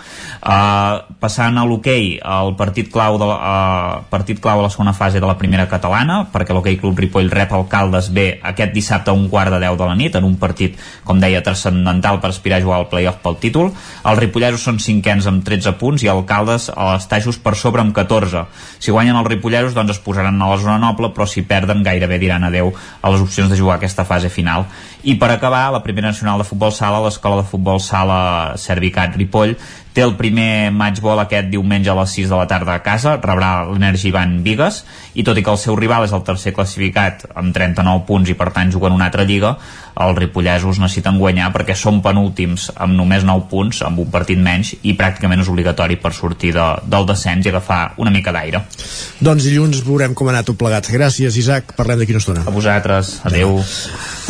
Uh, 0.45 1.01
passant 1.17 1.57
a 1.57 1.63
l'hoquei, 1.65 2.19
el 2.19 2.51
partit 2.59 2.91
clau, 2.93 3.17
de, 3.17 3.25
uh, 3.25 4.03
partit 4.11 4.37
clau 4.43 4.61
a 4.61 4.65
la 4.67 4.69
segona 4.69 4.93
fase 4.93 5.21
de 5.23 5.25
la 5.25 5.37
primera 5.39 5.65
catalana, 5.71 6.19
perquè 6.29 6.53
l'hoquei 6.53 6.77
Club 6.77 7.01
Ripoll 7.01 7.31
rep 7.33 7.55
el 7.57 7.65
Caldes 7.71 8.11
B 8.13 8.27
aquest 8.45 8.75
dissabte 8.75 9.09
a 9.09 9.17
un 9.17 9.25
quart 9.31 9.55
de 9.55 9.61
10 9.63 9.79
de 9.79 9.89
la 9.89 9.97
nit, 9.97 10.19
en 10.19 10.27
un 10.29 10.35
partit, 10.37 10.77
com 11.07 11.23
deia, 11.23 11.41
transcendental 11.41 12.19
per 12.21 12.29
aspirar 12.35 12.59
a 12.59 12.65
jugar 12.67 12.83
al 12.83 12.89
playoff 12.91 13.23
pel 13.23 13.39
títol. 13.41 13.71
Els 14.05 14.21
ripolleros 14.21 14.67
són 14.67 14.77
cinquens 14.83 15.25
amb 15.31 15.41
13 15.47 15.73
punts 15.81 16.05
i 16.05 16.11
el 16.13 16.21
Caldes 16.29 16.69
està 16.69 17.23
just 17.23 17.41
per 17.41 17.55
sobre 17.57 17.81
amb 17.81 17.95
14. 17.97 18.45
Si 18.77 18.93
guanyen 18.93 19.17
els 19.17 19.31
ripolleros, 19.31 19.73
doncs 19.73 19.95
es 19.95 20.03
posaran 20.05 20.37
a 20.37 20.51
la 20.51 20.61
zona 20.61 20.77
noble, 20.83 21.14
però 21.15 21.27
si 21.29 21.45
perden 21.47 21.83
gairebé 21.85 22.19
diran 22.21 22.43
adeu 22.43 22.73
a 22.75 23.13
les 23.13 23.23
opcions 23.23 23.49
de 23.49 23.57
jugar 23.57 23.79
aquesta 23.79 24.05
fase 24.05 24.29
final. 24.29 24.67
I 25.05 25.15
per 25.21 25.29
acabar, 25.29 25.69
la 25.71 25.83
primera 25.85 26.09
nacional 26.09 26.41
de 26.41 26.47
futbol 26.49 26.71
sala, 26.73 27.03
l'escola 27.03 27.43
de 27.43 27.49
futbol 27.49 27.77
sala 27.77 28.57
Servicat 28.57 29.13
Ripoll, 29.19 29.53
té 29.95 30.03
el 30.03 30.15
primer 30.19 30.73
matchball 30.75 31.21
aquest 31.23 31.47
diumenge 31.53 31.91
a 31.91 31.95
les 31.95 32.15
6 32.17 32.27
de 32.31 32.35
la 32.35 32.47
tarda 32.51 32.73
a 32.75 32.81
casa, 32.83 33.15
rebrà 33.23 33.51
l'Energy 33.69 34.11
Van 34.11 34.41
Vigues, 34.43 34.81
i 35.15 35.23
tot 35.23 35.37
i 35.39 35.43
que 35.45 35.53
el 35.53 35.61
seu 35.61 35.77
rival 35.79 36.03
és 36.03 36.13
el 36.15 36.25
tercer 36.27 36.51
classificat 36.57 37.23
amb 37.31 37.55
39 37.55 38.03
punts 38.09 38.31
i 38.31 38.35
per 38.35 38.49
tant 38.55 38.73
juguen 38.73 38.95
una 38.97 39.07
altra 39.07 39.23
lliga, 39.23 39.53
els 39.95 40.17
ripollesos 40.19 40.81
necessiten 40.81 41.15
guanyar 41.21 41.53
perquè 41.55 41.77
són 41.79 42.01
penúltims 42.03 42.67
amb 42.75 42.97
només 42.97 43.23
9 43.23 43.47
punts, 43.51 43.79
amb 43.87 44.01
un 44.03 44.09
partit 44.11 44.41
menys, 44.41 44.73
i 44.83 44.97
pràcticament 44.99 45.45
és 45.45 45.51
obligatori 45.53 45.95
per 46.01 46.11
sortir 46.17 46.51
de, 46.57 46.65
del 46.83 47.07
descens 47.07 47.47
i 47.47 47.53
agafar 47.53 47.79
una 48.03 48.11
mica 48.11 48.35
d'aire. 48.35 48.65
Doncs 49.23 49.47
dilluns 49.47 49.79
veurem 49.87 50.17
com 50.17 50.27
ha 50.27 50.35
anat 50.35 50.51
tot 50.51 50.59
plegat. 50.59 50.91
Gràcies, 50.91 51.39
Isaac. 51.39 51.71
Parlem 51.79 52.03
d'aquí 52.03 52.17
una 52.17 52.23
estona. 52.23 52.43
A 52.43 52.51
vosaltres. 52.51 53.21
Adeu. 53.31 53.61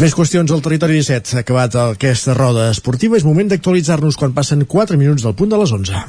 Més 0.04 0.14
qüestions 0.14 0.54
al 0.54 0.62
territori 0.66 0.98
17. 0.98 1.30
S'ha 1.30 1.44
acabat 1.46 1.76
aquesta 1.78 2.34
roda 2.34 2.70
esportiva. 2.74 3.20
És 3.20 3.26
moment 3.28 3.52
d'actualitzar-nos 3.52 4.18
quan 4.18 4.34
passen 4.34 4.66
4 4.66 4.98
minuts 4.98 5.26
del 5.26 5.38
punt 5.38 5.54
de 5.54 5.62
les 5.62 5.72
11. 5.72 6.04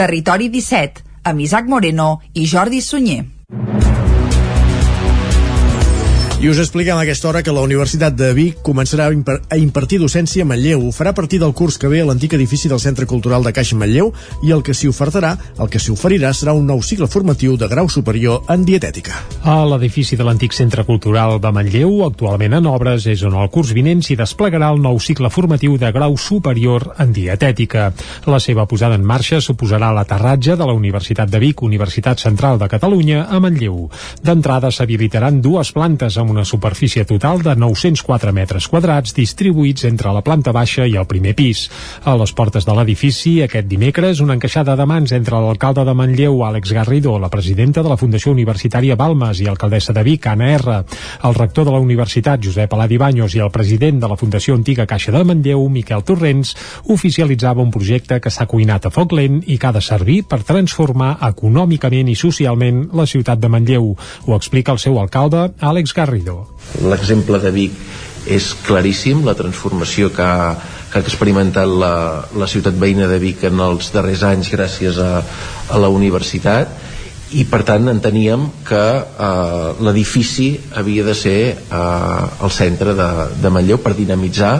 Territori 0.00 0.48
17, 0.48 1.04
amb 1.28 1.44
Isaac 1.44 1.68
Moreno 1.68 2.14
i 2.32 2.46
Jordi 2.48 2.80
Sunyer. 2.80 3.26
I 6.40 6.48
us 6.48 6.56
expliquem 6.56 6.96
a 6.96 7.02
aquesta 7.02 7.28
hora 7.28 7.42
que 7.44 7.52
la 7.52 7.60
Universitat 7.60 8.14
de 8.16 8.30
Vic 8.32 8.62
començarà 8.64 9.10
a 9.12 9.56
impartir 9.60 9.98
docència 10.00 10.40
a 10.40 10.48
Manlleu. 10.48 10.86
Ho 10.88 10.92
farà 10.96 11.10
a 11.12 11.16
partir 11.18 11.36
del 11.38 11.52
curs 11.52 11.76
que 11.76 11.88
ve 11.92 11.98
a 12.00 12.06
l'antic 12.08 12.32
edifici 12.32 12.70
del 12.70 12.80
Centre 12.80 13.04
Cultural 13.04 13.44
de 13.44 13.52
Caixa 13.52 13.76
Manlleu 13.76 14.08
i 14.40 14.54
el 14.56 14.62
que 14.64 14.72
s'hi 14.72 14.88
ofertarà, 14.88 15.34
el 15.60 15.68
que 15.68 15.76
s'hi 15.76 15.92
oferirà 15.92 16.30
serà 16.32 16.54
un 16.56 16.64
nou 16.64 16.80
cicle 16.80 17.10
formatiu 17.12 17.58
de 17.60 17.68
grau 17.68 17.90
superior 17.92 18.48
en 18.48 18.64
dietètica. 18.64 19.18
A 19.44 19.58
l'edifici 19.68 20.16
de 20.16 20.24
l'antic 20.24 20.56
Centre 20.56 20.86
Cultural 20.88 21.36
de 21.44 21.50
Manlleu, 21.52 22.06
actualment 22.06 22.56
en 22.56 22.70
obres, 22.72 23.04
és 23.04 23.20
on 23.28 23.36
el 23.36 23.52
curs 23.52 23.74
vinent 23.76 24.00
s'hi 24.00 24.16
desplegarà 24.16 24.72
el 24.72 24.80
nou 24.80 24.96
cicle 24.96 25.28
formatiu 25.28 25.76
de 25.76 25.92
grau 25.92 26.16
superior 26.16 26.88
en 27.04 27.12
dietètica. 27.12 27.90
La 28.24 28.40
seva 28.40 28.64
posada 28.64 28.96
en 28.96 29.04
marxa 29.04 29.42
suposarà 29.44 29.92
l'aterratge 29.92 30.56
de 30.56 30.64
la 30.64 30.78
Universitat 30.80 31.28
de 31.28 31.44
Vic, 31.44 31.60
Universitat 31.60 32.24
Central 32.24 32.56
de 32.56 32.72
Catalunya, 32.72 33.26
a 33.28 33.44
Manlleu. 33.44 33.90
D'entrada 34.24 34.72
s'habilitaran 34.72 35.44
dues 35.44 35.76
plantes 35.76 36.16
amb 36.16 36.29
una 36.30 36.44
superfície 36.44 37.04
total 37.04 37.42
de 37.42 37.56
904 37.58 38.32
metres 38.32 38.68
quadrats 38.70 39.14
distribuïts 39.16 39.84
entre 39.88 40.12
la 40.14 40.22
planta 40.22 40.52
baixa 40.54 40.86
i 40.86 40.94
el 40.96 41.08
primer 41.10 41.34
pis. 41.34 41.64
A 42.06 42.14
les 42.16 42.32
portes 42.32 42.66
de 42.66 42.74
l'edifici, 42.76 43.40
aquest 43.42 43.66
dimecres, 43.68 44.22
una 44.22 44.36
encaixada 44.38 44.76
de 44.78 44.86
mans 44.86 45.12
entre 45.16 45.40
l'alcalde 45.42 45.84
de 45.84 45.94
Manlleu, 45.94 46.38
Àlex 46.46 46.72
Garrido, 46.76 47.16
la 47.18 47.30
presidenta 47.32 47.82
de 47.82 47.90
la 47.90 47.98
Fundació 48.00 48.32
Universitària 48.32 48.96
Balmes 48.96 49.42
i 49.42 49.48
alcaldessa 49.50 49.92
de 49.96 50.04
Vic, 50.06 50.28
Anna 50.30 50.52
R, 50.54 50.76
el 51.24 51.34
rector 51.34 51.66
de 51.66 51.74
la 51.74 51.82
Universitat, 51.82 52.40
Josep 52.44 52.72
Aladi 52.74 53.00
Baños, 53.00 53.34
i 53.34 53.42
el 53.42 53.50
president 53.50 54.00
de 54.00 54.10
la 54.10 54.18
Fundació 54.20 54.54
Antiga 54.54 54.86
Caixa 54.86 55.12
de 55.12 55.24
Manlleu, 55.24 55.66
Miquel 55.68 56.04
Torrents, 56.06 56.54
oficialitzava 56.86 57.62
un 57.62 57.74
projecte 57.74 58.20
que 58.20 58.30
s'ha 58.30 58.46
cuinat 58.46 58.86
a 58.86 58.94
foc 58.94 59.16
lent 59.18 59.42
i 59.46 59.58
que 59.58 59.70
ha 59.70 59.74
de 59.74 59.82
servir 59.82 60.22
per 60.30 60.42
transformar 60.46 61.16
econòmicament 61.30 62.10
i 62.12 62.18
socialment 62.18 62.86
la 62.94 63.08
ciutat 63.10 63.40
de 63.42 63.50
Manlleu. 63.50 63.94
Ho 64.26 64.36
explica 64.36 64.76
el 64.76 64.82
seu 64.82 65.00
alcalde, 65.00 65.50
Àlex 65.60 65.96
Garrido. 65.96 66.19
L'exemple 66.84 67.40
de 67.42 67.50
Vic 67.54 67.80
és 68.28 68.50
claríssim 68.66 69.24
la 69.24 69.34
transformació 69.38 70.10
que 70.12 70.22
ha, 70.24 70.52
que 70.90 70.98
ha 70.98 71.04
experimentat 71.04 71.68
la, 71.68 71.94
la 72.36 72.48
ciutat 72.50 72.76
veïna 72.76 73.08
de 73.08 73.18
Vic 73.22 73.46
en 73.48 73.60
els 73.64 73.92
darrers 73.94 74.24
anys 74.28 74.50
gràcies 74.52 74.98
a, 75.00 75.22
a 75.70 75.80
la 75.80 75.88
universitat 75.88 76.76
i 77.38 77.44
per 77.46 77.62
tant 77.62 77.86
enteníem 77.88 78.48
que 78.66 78.82
eh, 78.98 79.66
l'edifici 79.86 80.50
havia 80.76 81.04
de 81.06 81.14
ser 81.14 81.40
eh, 81.54 82.44
el 82.44 82.50
centre 82.50 82.94
de, 82.98 83.10
de 83.40 83.52
Manlleu 83.54 83.78
per 83.78 83.94
dinamitzar 83.94 84.54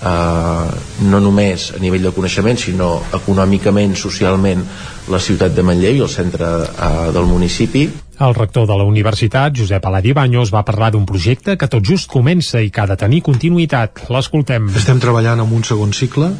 eh, 0.00 0.66
no 1.12 1.20
només 1.20 1.70
a 1.76 1.82
nivell 1.82 2.08
de 2.08 2.14
coneixement 2.16 2.58
sinó 2.60 2.96
econòmicament, 3.20 3.94
socialment 4.00 4.64
la 5.12 5.20
ciutat 5.20 5.54
de 5.54 5.62
Manlleu 5.62 6.00
i 6.00 6.04
el 6.08 6.12
centre 6.12 6.50
eh, 6.64 6.90
del 7.14 7.28
municipi 7.28 7.86
el 8.18 8.34
rector 8.34 8.66
de 8.66 8.76
la 8.76 8.84
universitat, 8.84 9.52
Josep 9.56 9.84
Aladi 9.84 10.12
Baños, 10.12 10.52
va 10.54 10.64
parlar 10.64 10.90
d'un 10.92 11.04
projecte 11.04 11.56
que 11.60 11.68
tot 11.68 11.84
just 11.84 12.08
comença 12.08 12.62
i 12.64 12.70
que 12.70 12.80
ha 12.80 12.88
de 12.88 12.96
tenir 12.96 13.22
continuïtat. 13.22 14.06
L'escoltem. 14.08 14.70
Estem 14.76 15.00
treballant 15.02 15.42
en 15.42 15.52
un 15.52 15.64
segon 15.64 15.92
cicle 15.92 16.30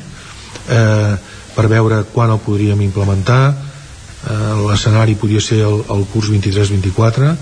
eh, 0.72 1.16
per 1.56 1.66
veure 1.68 2.02
quan 2.14 2.32
el 2.32 2.40
podríem 2.40 2.80
implementar. 2.86 3.42
Eh, 3.52 4.54
L'escenari 4.64 5.18
podria 5.20 5.42
ser 5.44 5.60
el, 5.68 5.82
el 5.92 6.06
curs 6.12 6.30
23-24. 6.32 7.34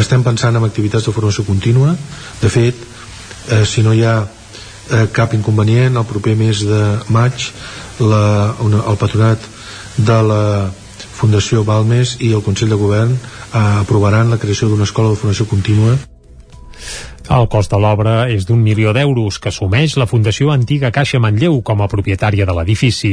Estem 0.00 0.22
pensant 0.26 0.56
en 0.56 0.68
activitats 0.68 1.08
de 1.08 1.16
formació 1.16 1.46
contínua. 1.48 1.96
De 2.42 2.52
fet, 2.52 2.76
eh, 3.48 3.64
si 3.64 3.82
no 3.86 3.96
hi 3.96 4.04
ha 4.04 4.18
eh, 4.20 5.06
cap 5.12 5.32
inconvenient, 5.34 5.96
el 5.96 6.08
proper 6.08 6.36
mes 6.36 6.66
de 6.68 6.84
maig 7.08 7.48
la, 8.00 8.54
una, 8.60 8.84
el 8.92 9.00
patronat 9.00 9.48
de 9.96 10.22
la 10.28 10.44
Fundació 11.20 11.64
Balmes 11.68 12.14
i 12.24 12.30
el 12.32 12.44
Consell 12.44 12.70
de 12.72 12.78
Govern 12.80 13.16
aprovaran 13.52 14.30
la 14.30 14.38
creació 14.38 14.68
d'una 14.68 14.86
escola 14.88 15.10
de 15.10 15.18
formació 15.20 15.46
contínua 15.50 15.96
el 17.30 17.46
cost 17.46 17.70
de 17.70 17.78
l'obra 17.78 18.24
és 18.26 18.42
d'un 18.48 18.58
milió 18.58 18.90
d'euros 18.90 19.36
que 19.38 19.52
assumeix 19.52 19.92
la 20.00 20.06
Fundació 20.10 20.50
Antiga 20.50 20.90
Caixa 20.90 21.20
Manlleu 21.22 21.60
com 21.62 21.78
a 21.78 21.86
propietària 21.86 22.46
de 22.46 22.54
l'edifici. 22.56 23.12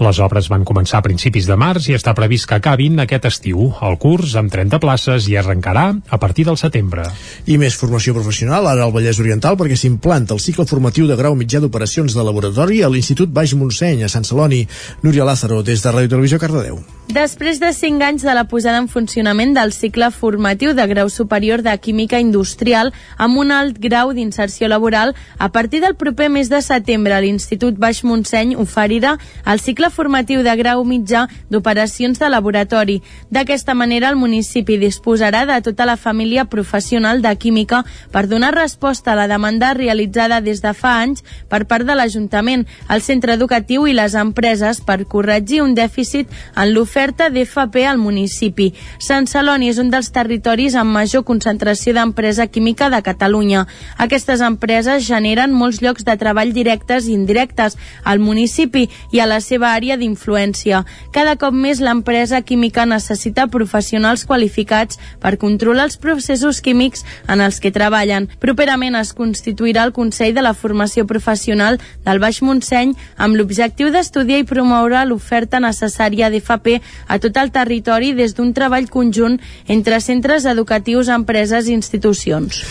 Les 0.00 0.20
obres 0.24 0.48
van 0.48 0.64
començar 0.64 1.02
a 1.02 1.04
principis 1.04 1.44
de 1.44 1.56
març 1.60 1.90
i 1.90 1.96
està 1.98 2.14
previst 2.16 2.48
que 2.48 2.56
acabin 2.56 2.96
aquest 3.04 3.28
estiu. 3.28 3.66
El 3.84 3.98
curs, 4.00 4.38
amb 4.40 4.48
30 4.52 4.80
places, 4.80 5.28
i 5.28 5.36
arrencarà 5.36 5.90
a 6.08 6.18
partir 6.22 6.46
del 6.48 6.56
setembre. 6.56 7.04
I 7.44 7.58
més 7.60 7.76
formació 7.76 8.16
professional 8.16 8.70
ara 8.70 8.86
al 8.86 8.94
Vallès 8.94 9.20
Oriental 9.20 9.58
perquè 9.60 9.76
s'implanta 9.76 10.32
el 10.32 10.40
cicle 10.40 10.64
formatiu 10.64 11.04
de 11.10 11.18
grau 11.20 11.36
mitjà 11.36 11.60
d'operacions 11.60 12.16
de 12.16 12.24
laboratori 12.24 12.80
a 12.80 12.88
l'Institut 12.88 13.28
Baix 13.28 13.52
Montseny, 13.52 14.00
a 14.04 14.08
Sant 14.08 14.24
Celoni. 14.24 14.64
Núria 15.04 15.28
Lázaro, 15.28 15.60
des 15.62 15.84
de 15.84 15.92
Ràdio 15.92 16.16
Televisió 16.16 16.40
Cardedeu. 16.40 16.80
Després 17.08 17.60
de 17.60 17.70
5 17.72 18.04
anys 18.04 18.24
de 18.24 18.32
la 18.36 18.44
posada 18.48 18.80
en 18.80 18.88
funcionament 18.88 19.54
del 19.56 19.72
cicle 19.72 20.10
formatiu 20.12 20.74
de 20.76 20.84
grau 20.88 21.08
superior 21.08 21.62
de 21.64 21.72
Química 21.80 22.20
Industrial 22.20 22.92
amb 23.16 23.40
una 23.40 23.57
alt 23.58 23.78
grau 23.82 24.12
d'inserció 24.14 24.68
laboral, 24.68 25.14
a 25.38 25.50
partir 25.52 25.80
del 25.82 25.96
proper 25.96 26.28
mes 26.30 26.48
de 26.48 26.60
setembre 26.62 27.18
l'Institut 27.20 27.78
Baix 27.78 28.04
Montseny 28.04 28.54
oferirà 28.56 29.16
el 29.46 29.60
cicle 29.60 29.90
formatiu 29.90 30.42
de 30.46 30.54
grau 30.56 30.84
mitjà 30.84 31.26
d'operacions 31.50 32.18
de 32.18 32.28
laboratori. 32.30 33.00
D'aquesta 33.30 33.74
manera, 33.74 34.08
el 34.08 34.16
municipi 34.16 34.78
disposarà 34.78 35.44
de 35.46 35.60
tota 35.62 35.86
la 35.86 35.96
família 35.96 36.44
professional 36.46 37.22
de 37.22 37.34
química 37.36 37.84
per 38.12 38.26
donar 38.28 38.54
resposta 38.54 39.12
a 39.12 39.18
la 39.18 39.28
demanda 39.28 39.74
realitzada 39.74 40.40
des 40.40 40.62
de 40.62 40.72
fa 40.74 41.00
anys 41.02 41.24
per 41.48 41.64
part 41.66 41.86
de 41.86 41.96
l'Ajuntament, 41.98 42.66
el 42.88 43.02
centre 43.02 43.34
educatiu 43.34 43.86
i 43.86 43.96
les 43.96 44.14
empreses 44.14 44.80
per 44.80 45.04
corregir 45.06 45.62
un 45.62 45.74
dèficit 45.74 46.28
en 46.54 46.72
l'oferta 46.74 47.30
d'FP 47.30 47.84
al 47.88 47.98
municipi. 47.98 48.72
Sant 48.98 49.26
Celoni 49.26 49.70
és 49.72 49.78
un 49.82 49.90
dels 49.90 50.12
territoris 50.12 50.76
amb 50.78 50.94
major 50.94 51.24
concentració 51.24 51.94
d'empresa 51.94 52.46
química 52.46 52.90
de 52.90 53.02
Catalunya. 53.02 53.37
Catalunya. 53.38 53.66
Aquestes 53.98 54.40
empreses 54.42 55.04
generen 55.06 55.52
molts 55.54 55.78
llocs 55.82 56.04
de 56.04 56.14
treball 56.18 56.50
directes 56.52 57.06
i 57.06 57.14
indirectes 57.14 57.76
al 58.02 58.18
municipi 58.18 58.88
i 59.14 59.20
a 59.20 59.26
la 59.30 59.38
seva 59.40 59.70
àrea 59.74 59.96
d'influència. 59.96 60.84
Cada 61.14 61.36
cop 61.38 61.54
més 61.54 61.78
l'empresa 61.78 62.40
química 62.42 62.86
necessita 62.86 63.46
professionals 63.46 64.24
qualificats 64.26 64.98
per 65.22 65.36
controlar 65.38 65.86
els 65.86 65.98
processos 66.02 66.60
químics 66.60 67.04
en 67.28 67.40
els 67.40 67.60
que 67.60 67.70
treballen. 67.70 68.28
Properament 68.42 68.98
es 68.98 69.12
constituirà 69.14 69.84
el 69.86 69.94
Consell 69.94 70.34
de 70.34 70.42
la 70.42 70.54
Formació 70.54 71.06
Professional 71.06 71.78
del 72.06 72.18
Baix 72.18 72.42
Montseny 72.42 72.96
amb 73.16 73.38
l'objectiu 73.38 73.92
d'estudiar 73.94 74.42
i 74.42 74.48
promoure 74.48 75.04
l'oferta 75.06 75.62
necessària 75.62 76.30
d'FP 76.30 76.80
a 77.06 77.20
tot 77.22 77.38
el 77.38 77.54
territori 77.54 78.14
des 78.18 78.34
d'un 78.34 78.50
treball 78.54 78.90
conjunt 78.90 79.38
entre 79.68 80.00
centres 80.00 80.44
educatius, 80.44 81.08
empreses 81.08 81.68
i 81.68 81.76
institucions. 81.78 82.64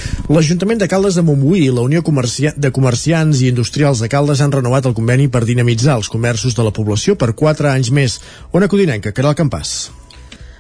L'Ajuntament 0.58 0.80
de 0.82 0.88
Caldes 0.90 1.18
de 1.20 1.22
Montbui 1.22 1.60
i 1.68 1.74
la 1.74 1.84
Unió 1.86 2.00
Comercia 2.02 2.50
de 2.58 2.72
Comerciants 2.74 3.44
i 3.44 3.52
Industrials 3.52 4.02
de 4.02 4.10
Caldes 4.10 4.42
han 4.42 4.56
renovat 4.56 4.90
el 4.90 4.96
conveni 4.98 5.28
per 5.30 5.44
dinamitzar 5.46 6.00
els 6.00 6.10
comerços 6.10 6.58
de 6.58 6.66
la 6.66 6.74
població 6.74 7.14
per 7.14 7.36
4 7.38 7.70
anys 7.76 7.94
més. 7.94 8.18
Ona 8.58 8.66
Codinenca, 8.66 9.14
Caral 9.14 9.38
Campàs. 9.38 9.78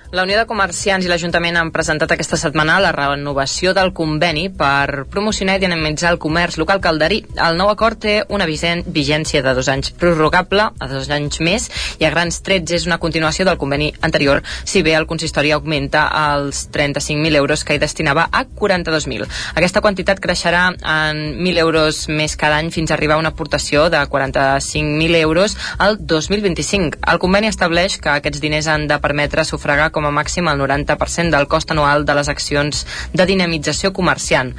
La 0.10 0.24
Unió 0.24 0.38
de 0.40 0.46
Comerciants 0.48 1.04
i 1.04 1.10
l'Ajuntament 1.12 1.58
han 1.60 1.70
presentat 1.76 2.14
aquesta 2.14 2.38
setmana 2.40 2.78
la 2.80 2.94
renovació 2.96 3.74
del 3.76 3.90
conveni 3.92 4.46
per 4.56 5.04
promocionar 5.12 5.58
i 5.58 5.60
dinamitzar 5.60 6.14
el 6.14 6.20
comerç 6.24 6.56
local 6.62 6.80
calderí. 6.80 7.18
El 7.44 7.58
nou 7.60 7.68
acord 7.68 8.00
té 8.00 8.22
una 8.32 8.46
vigència 8.48 9.42
de 9.44 9.54
dos 9.58 9.68
anys 9.68 9.92
prorrogable 10.00 10.70
a 10.72 10.88
dos 10.88 11.10
anys 11.12 11.42
més 11.44 11.66
i 12.00 12.08
a 12.08 12.12
grans 12.14 12.40
trets 12.40 12.78
és 12.78 12.86
una 12.88 13.02
continuació 13.04 13.44
del 13.44 13.58
conveni 13.60 13.90
anterior, 14.00 14.40
si 14.64 14.80
bé 14.82 14.94
el 14.96 15.10
consistori 15.10 15.52
augmenta 15.52 16.06
els 16.22 16.70
35.000 16.72 17.42
euros 17.42 17.66
que 17.68 17.76
hi 17.76 17.84
destinava 17.84 18.30
a 18.32 18.46
42.000. 18.48 19.28
Aquesta 19.60 19.84
quantitat 19.84 20.24
creixerà 20.24 20.70
en 20.72 21.22
1.000 21.42 21.64
euros 21.66 22.06
més 22.08 22.38
cada 22.40 22.62
any 22.64 22.72
fins 22.72 22.92
a 22.92 22.96
arribar 22.96 23.20
a 23.20 23.26
una 23.26 23.36
aportació 23.36 23.90
de 23.92 24.00
45.000 24.08 25.20
euros 25.20 25.60
al 25.78 26.00
2025. 26.00 27.04
El 27.04 27.20
conveni 27.20 27.52
estableix 27.52 28.00
que 28.00 28.16
aquests 28.16 28.40
diners 28.40 28.72
han 28.72 28.88
de 28.88 29.02
permetre 29.04 29.44
sufragar 29.44 29.92
com 29.98 30.06
a 30.06 30.14
màxim 30.14 30.45
el 30.52 30.61
90% 30.61 31.34
del 31.34 31.48
cost 31.49 31.74
anual 31.74 32.06
de 32.06 32.14
les 32.14 32.30
accions 32.30 32.86
de 33.18 33.26
dinamització 33.26 33.94
comercial. 33.94 34.53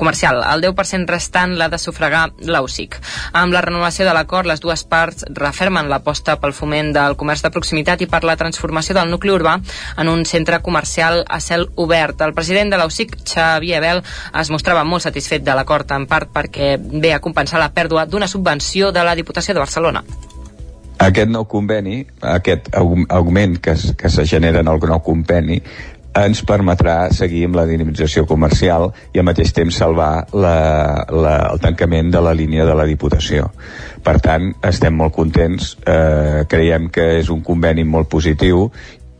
comercial. 0.00 0.40
El 0.48 0.62
10% 0.64 1.06
restant 1.12 1.52
l'ha 1.58 1.68
de 1.68 1.78
sufragar 1.78 2.30
l'AUSIC. 2.40 2.96
Amb 3.36 3.52
la 3.52 3.60
renovació 3.60 4.06
de 4.06 4.14
l'acord, 4.16 4.48
les 4.48 4.62
dues 4.64 4.82
parts 4.88 5.26
refermen 5.36 5.90
l'aposta 5.92 6.38
pel 6.40 6.54
foment 6.56 6.94
del 6.96 7.18
comerç 7.20 7.44
de 7.44 7.52
proximitat 7.52 8.00
i 8.00 8.08
per 8.08 8.22
la 8.24 8.38
transformació 8.40 8.96
del 8.96 9.12
nucli 9.12 9.34
urbà 9.34 9.58
en 10.00 10.08
un 10.08 10.24
centre 10.24 10.62
comercial 10.64 11.22
a 11.28 11.38
cel 11.44 11.68
obert. 11.76 12.24
El 12.24 12.34
president 12.34 12.72
de 12.72 12.80
l'AUSIC, 12.80 13.18
Xavier 13.28 13.84
Bel, 13.84 14.02
es 14.40 14.50
mostrava 14.50 14.84
molt 14.88 15.04
satisfet 15.04 15.44
de 15.44 15.54
l'acord, 15.54 15.92
en 15.92 16.08
part 16.08 16.32
perquè 16.32 16.74
ve 16.80 17.12
a 17.12 17.20
compensar 17.20 17.60
la 17.60 17.74
pèrdua 17.76 18.06
d'una 18.06 18.28
subvenció 18.28 18.90
de 18.90 19.04
la 19.04 19.14
Diputació 19.14 19.54
de 19.54 19.66
Barcelona 19.66 20.04
aquest 21.00 21.30
nou 21.32 21.46
conveni, 21.48 22.02
aquest 22.20 22.68
augment 22.76 23.56
que, 23.62 23.76
que 23.96 24.10
se 24.12 24.26
genera 24.28 24.60
en 24.60 24.68
el 24.68 24.82
nou 24.90 25.00
conveni, 25.04 25.60
ens 26.16 26.42
permetrà 26.42 27.10
seguir 27.14 27.44
amb 27.46 27.56
la 27.60 27.66
dinamització 27.68 28.24
comercial 28.26 28.88
i 29.14 29.20
al 29.20 29.26
mateix 29.28 29.52
temps 29.54 29.76
salvar 29.78 30.26
la, 30.34 30.54
la, 31.06 31.34
el 31.52 31.60
tancament 31.62 32.10
de 32.10 32.22
la 32.24 32.34
línia 32.34 32.66
de 32.66 32.74
la 32.74 32.86
Diputació. 32.88 33.50
Per 34.02 34.16
tant, 34.22 34.50
estem 34.66 34.96
molt 34.96 35.14
contents, 35.14 35.76
eh, 35.86 36.42
creiem 36.50 36.90
que 36.90 37.06
és 37.20 37.30
un 37.30 37.44
conveni 37.46 37.86
molt 37.86 38.10
positiu 38.10 38.66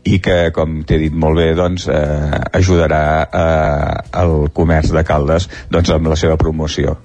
i 0.03 0.17
que, 0.19 0.49
com 0.53 0.81
t'he 0.87 0.97
dit 0.99 1.13
molt 1.13 1.39
bé, 1.39 1.51
doncs, 1.55 1.87
eh, 1.87 2.41
ajudarà 2.59 3.03
eh, 3.23 3.97
el 4.23 4.51
comerç 4.53 4.91
de 4.91 5.05
Caldes 5.07 5.47
doncs, 5.71 5.93
amb 5.93 6.11
la 6.11 6.19
seva 6.19 6.37
promoció. 6.41 6.97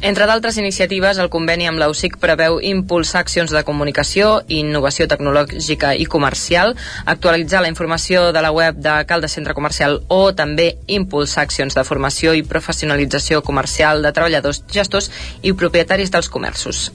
Entre 0.00 0.26
d'altres 0.28 0.58
iniciatives, 0.60 1.18
el 1.22 1.30
conveni 1.32 1.68
amb 1.70 1.80
l'AUSIC 1.80 2.18
preveu 2.22 2.58
impulsar 2.62 3.22
accions 3.24 3.54
de 3.54 3.64
comunicació, 3.64 4.42
innovació 4.48 5.08
tecnològica 5.10 5.94
i 5.96 6.06
comercial, 6.10 6.74
actualitzar 7.06 7.62
la 7.64 7.72
informació 7.72 8.30
de 8.36 8.44
la 8.44 8.52
web 8.52 8.80
de 8.84 8.98
Caldes 9.08 9.36
Centre 9.38 9.54
Comercial 9.54 10.00
o 10.08 10.20
també 10.36 10.74
impulsar 10.86 11.46
accions 11.48 11.74
de 11.74 11.84
formació 11.88 12.34
i 12.34 12.44
professionalització 12.44 13.42
comercial 13.42 14.02
de 14.02 14.12
treballadors, 14.12 14.64
gestors 14.70 15.10
i 15.42 15.52
propietaris 15.52 16.12
dels 16.12 16.28
comerços. 16.28 16.90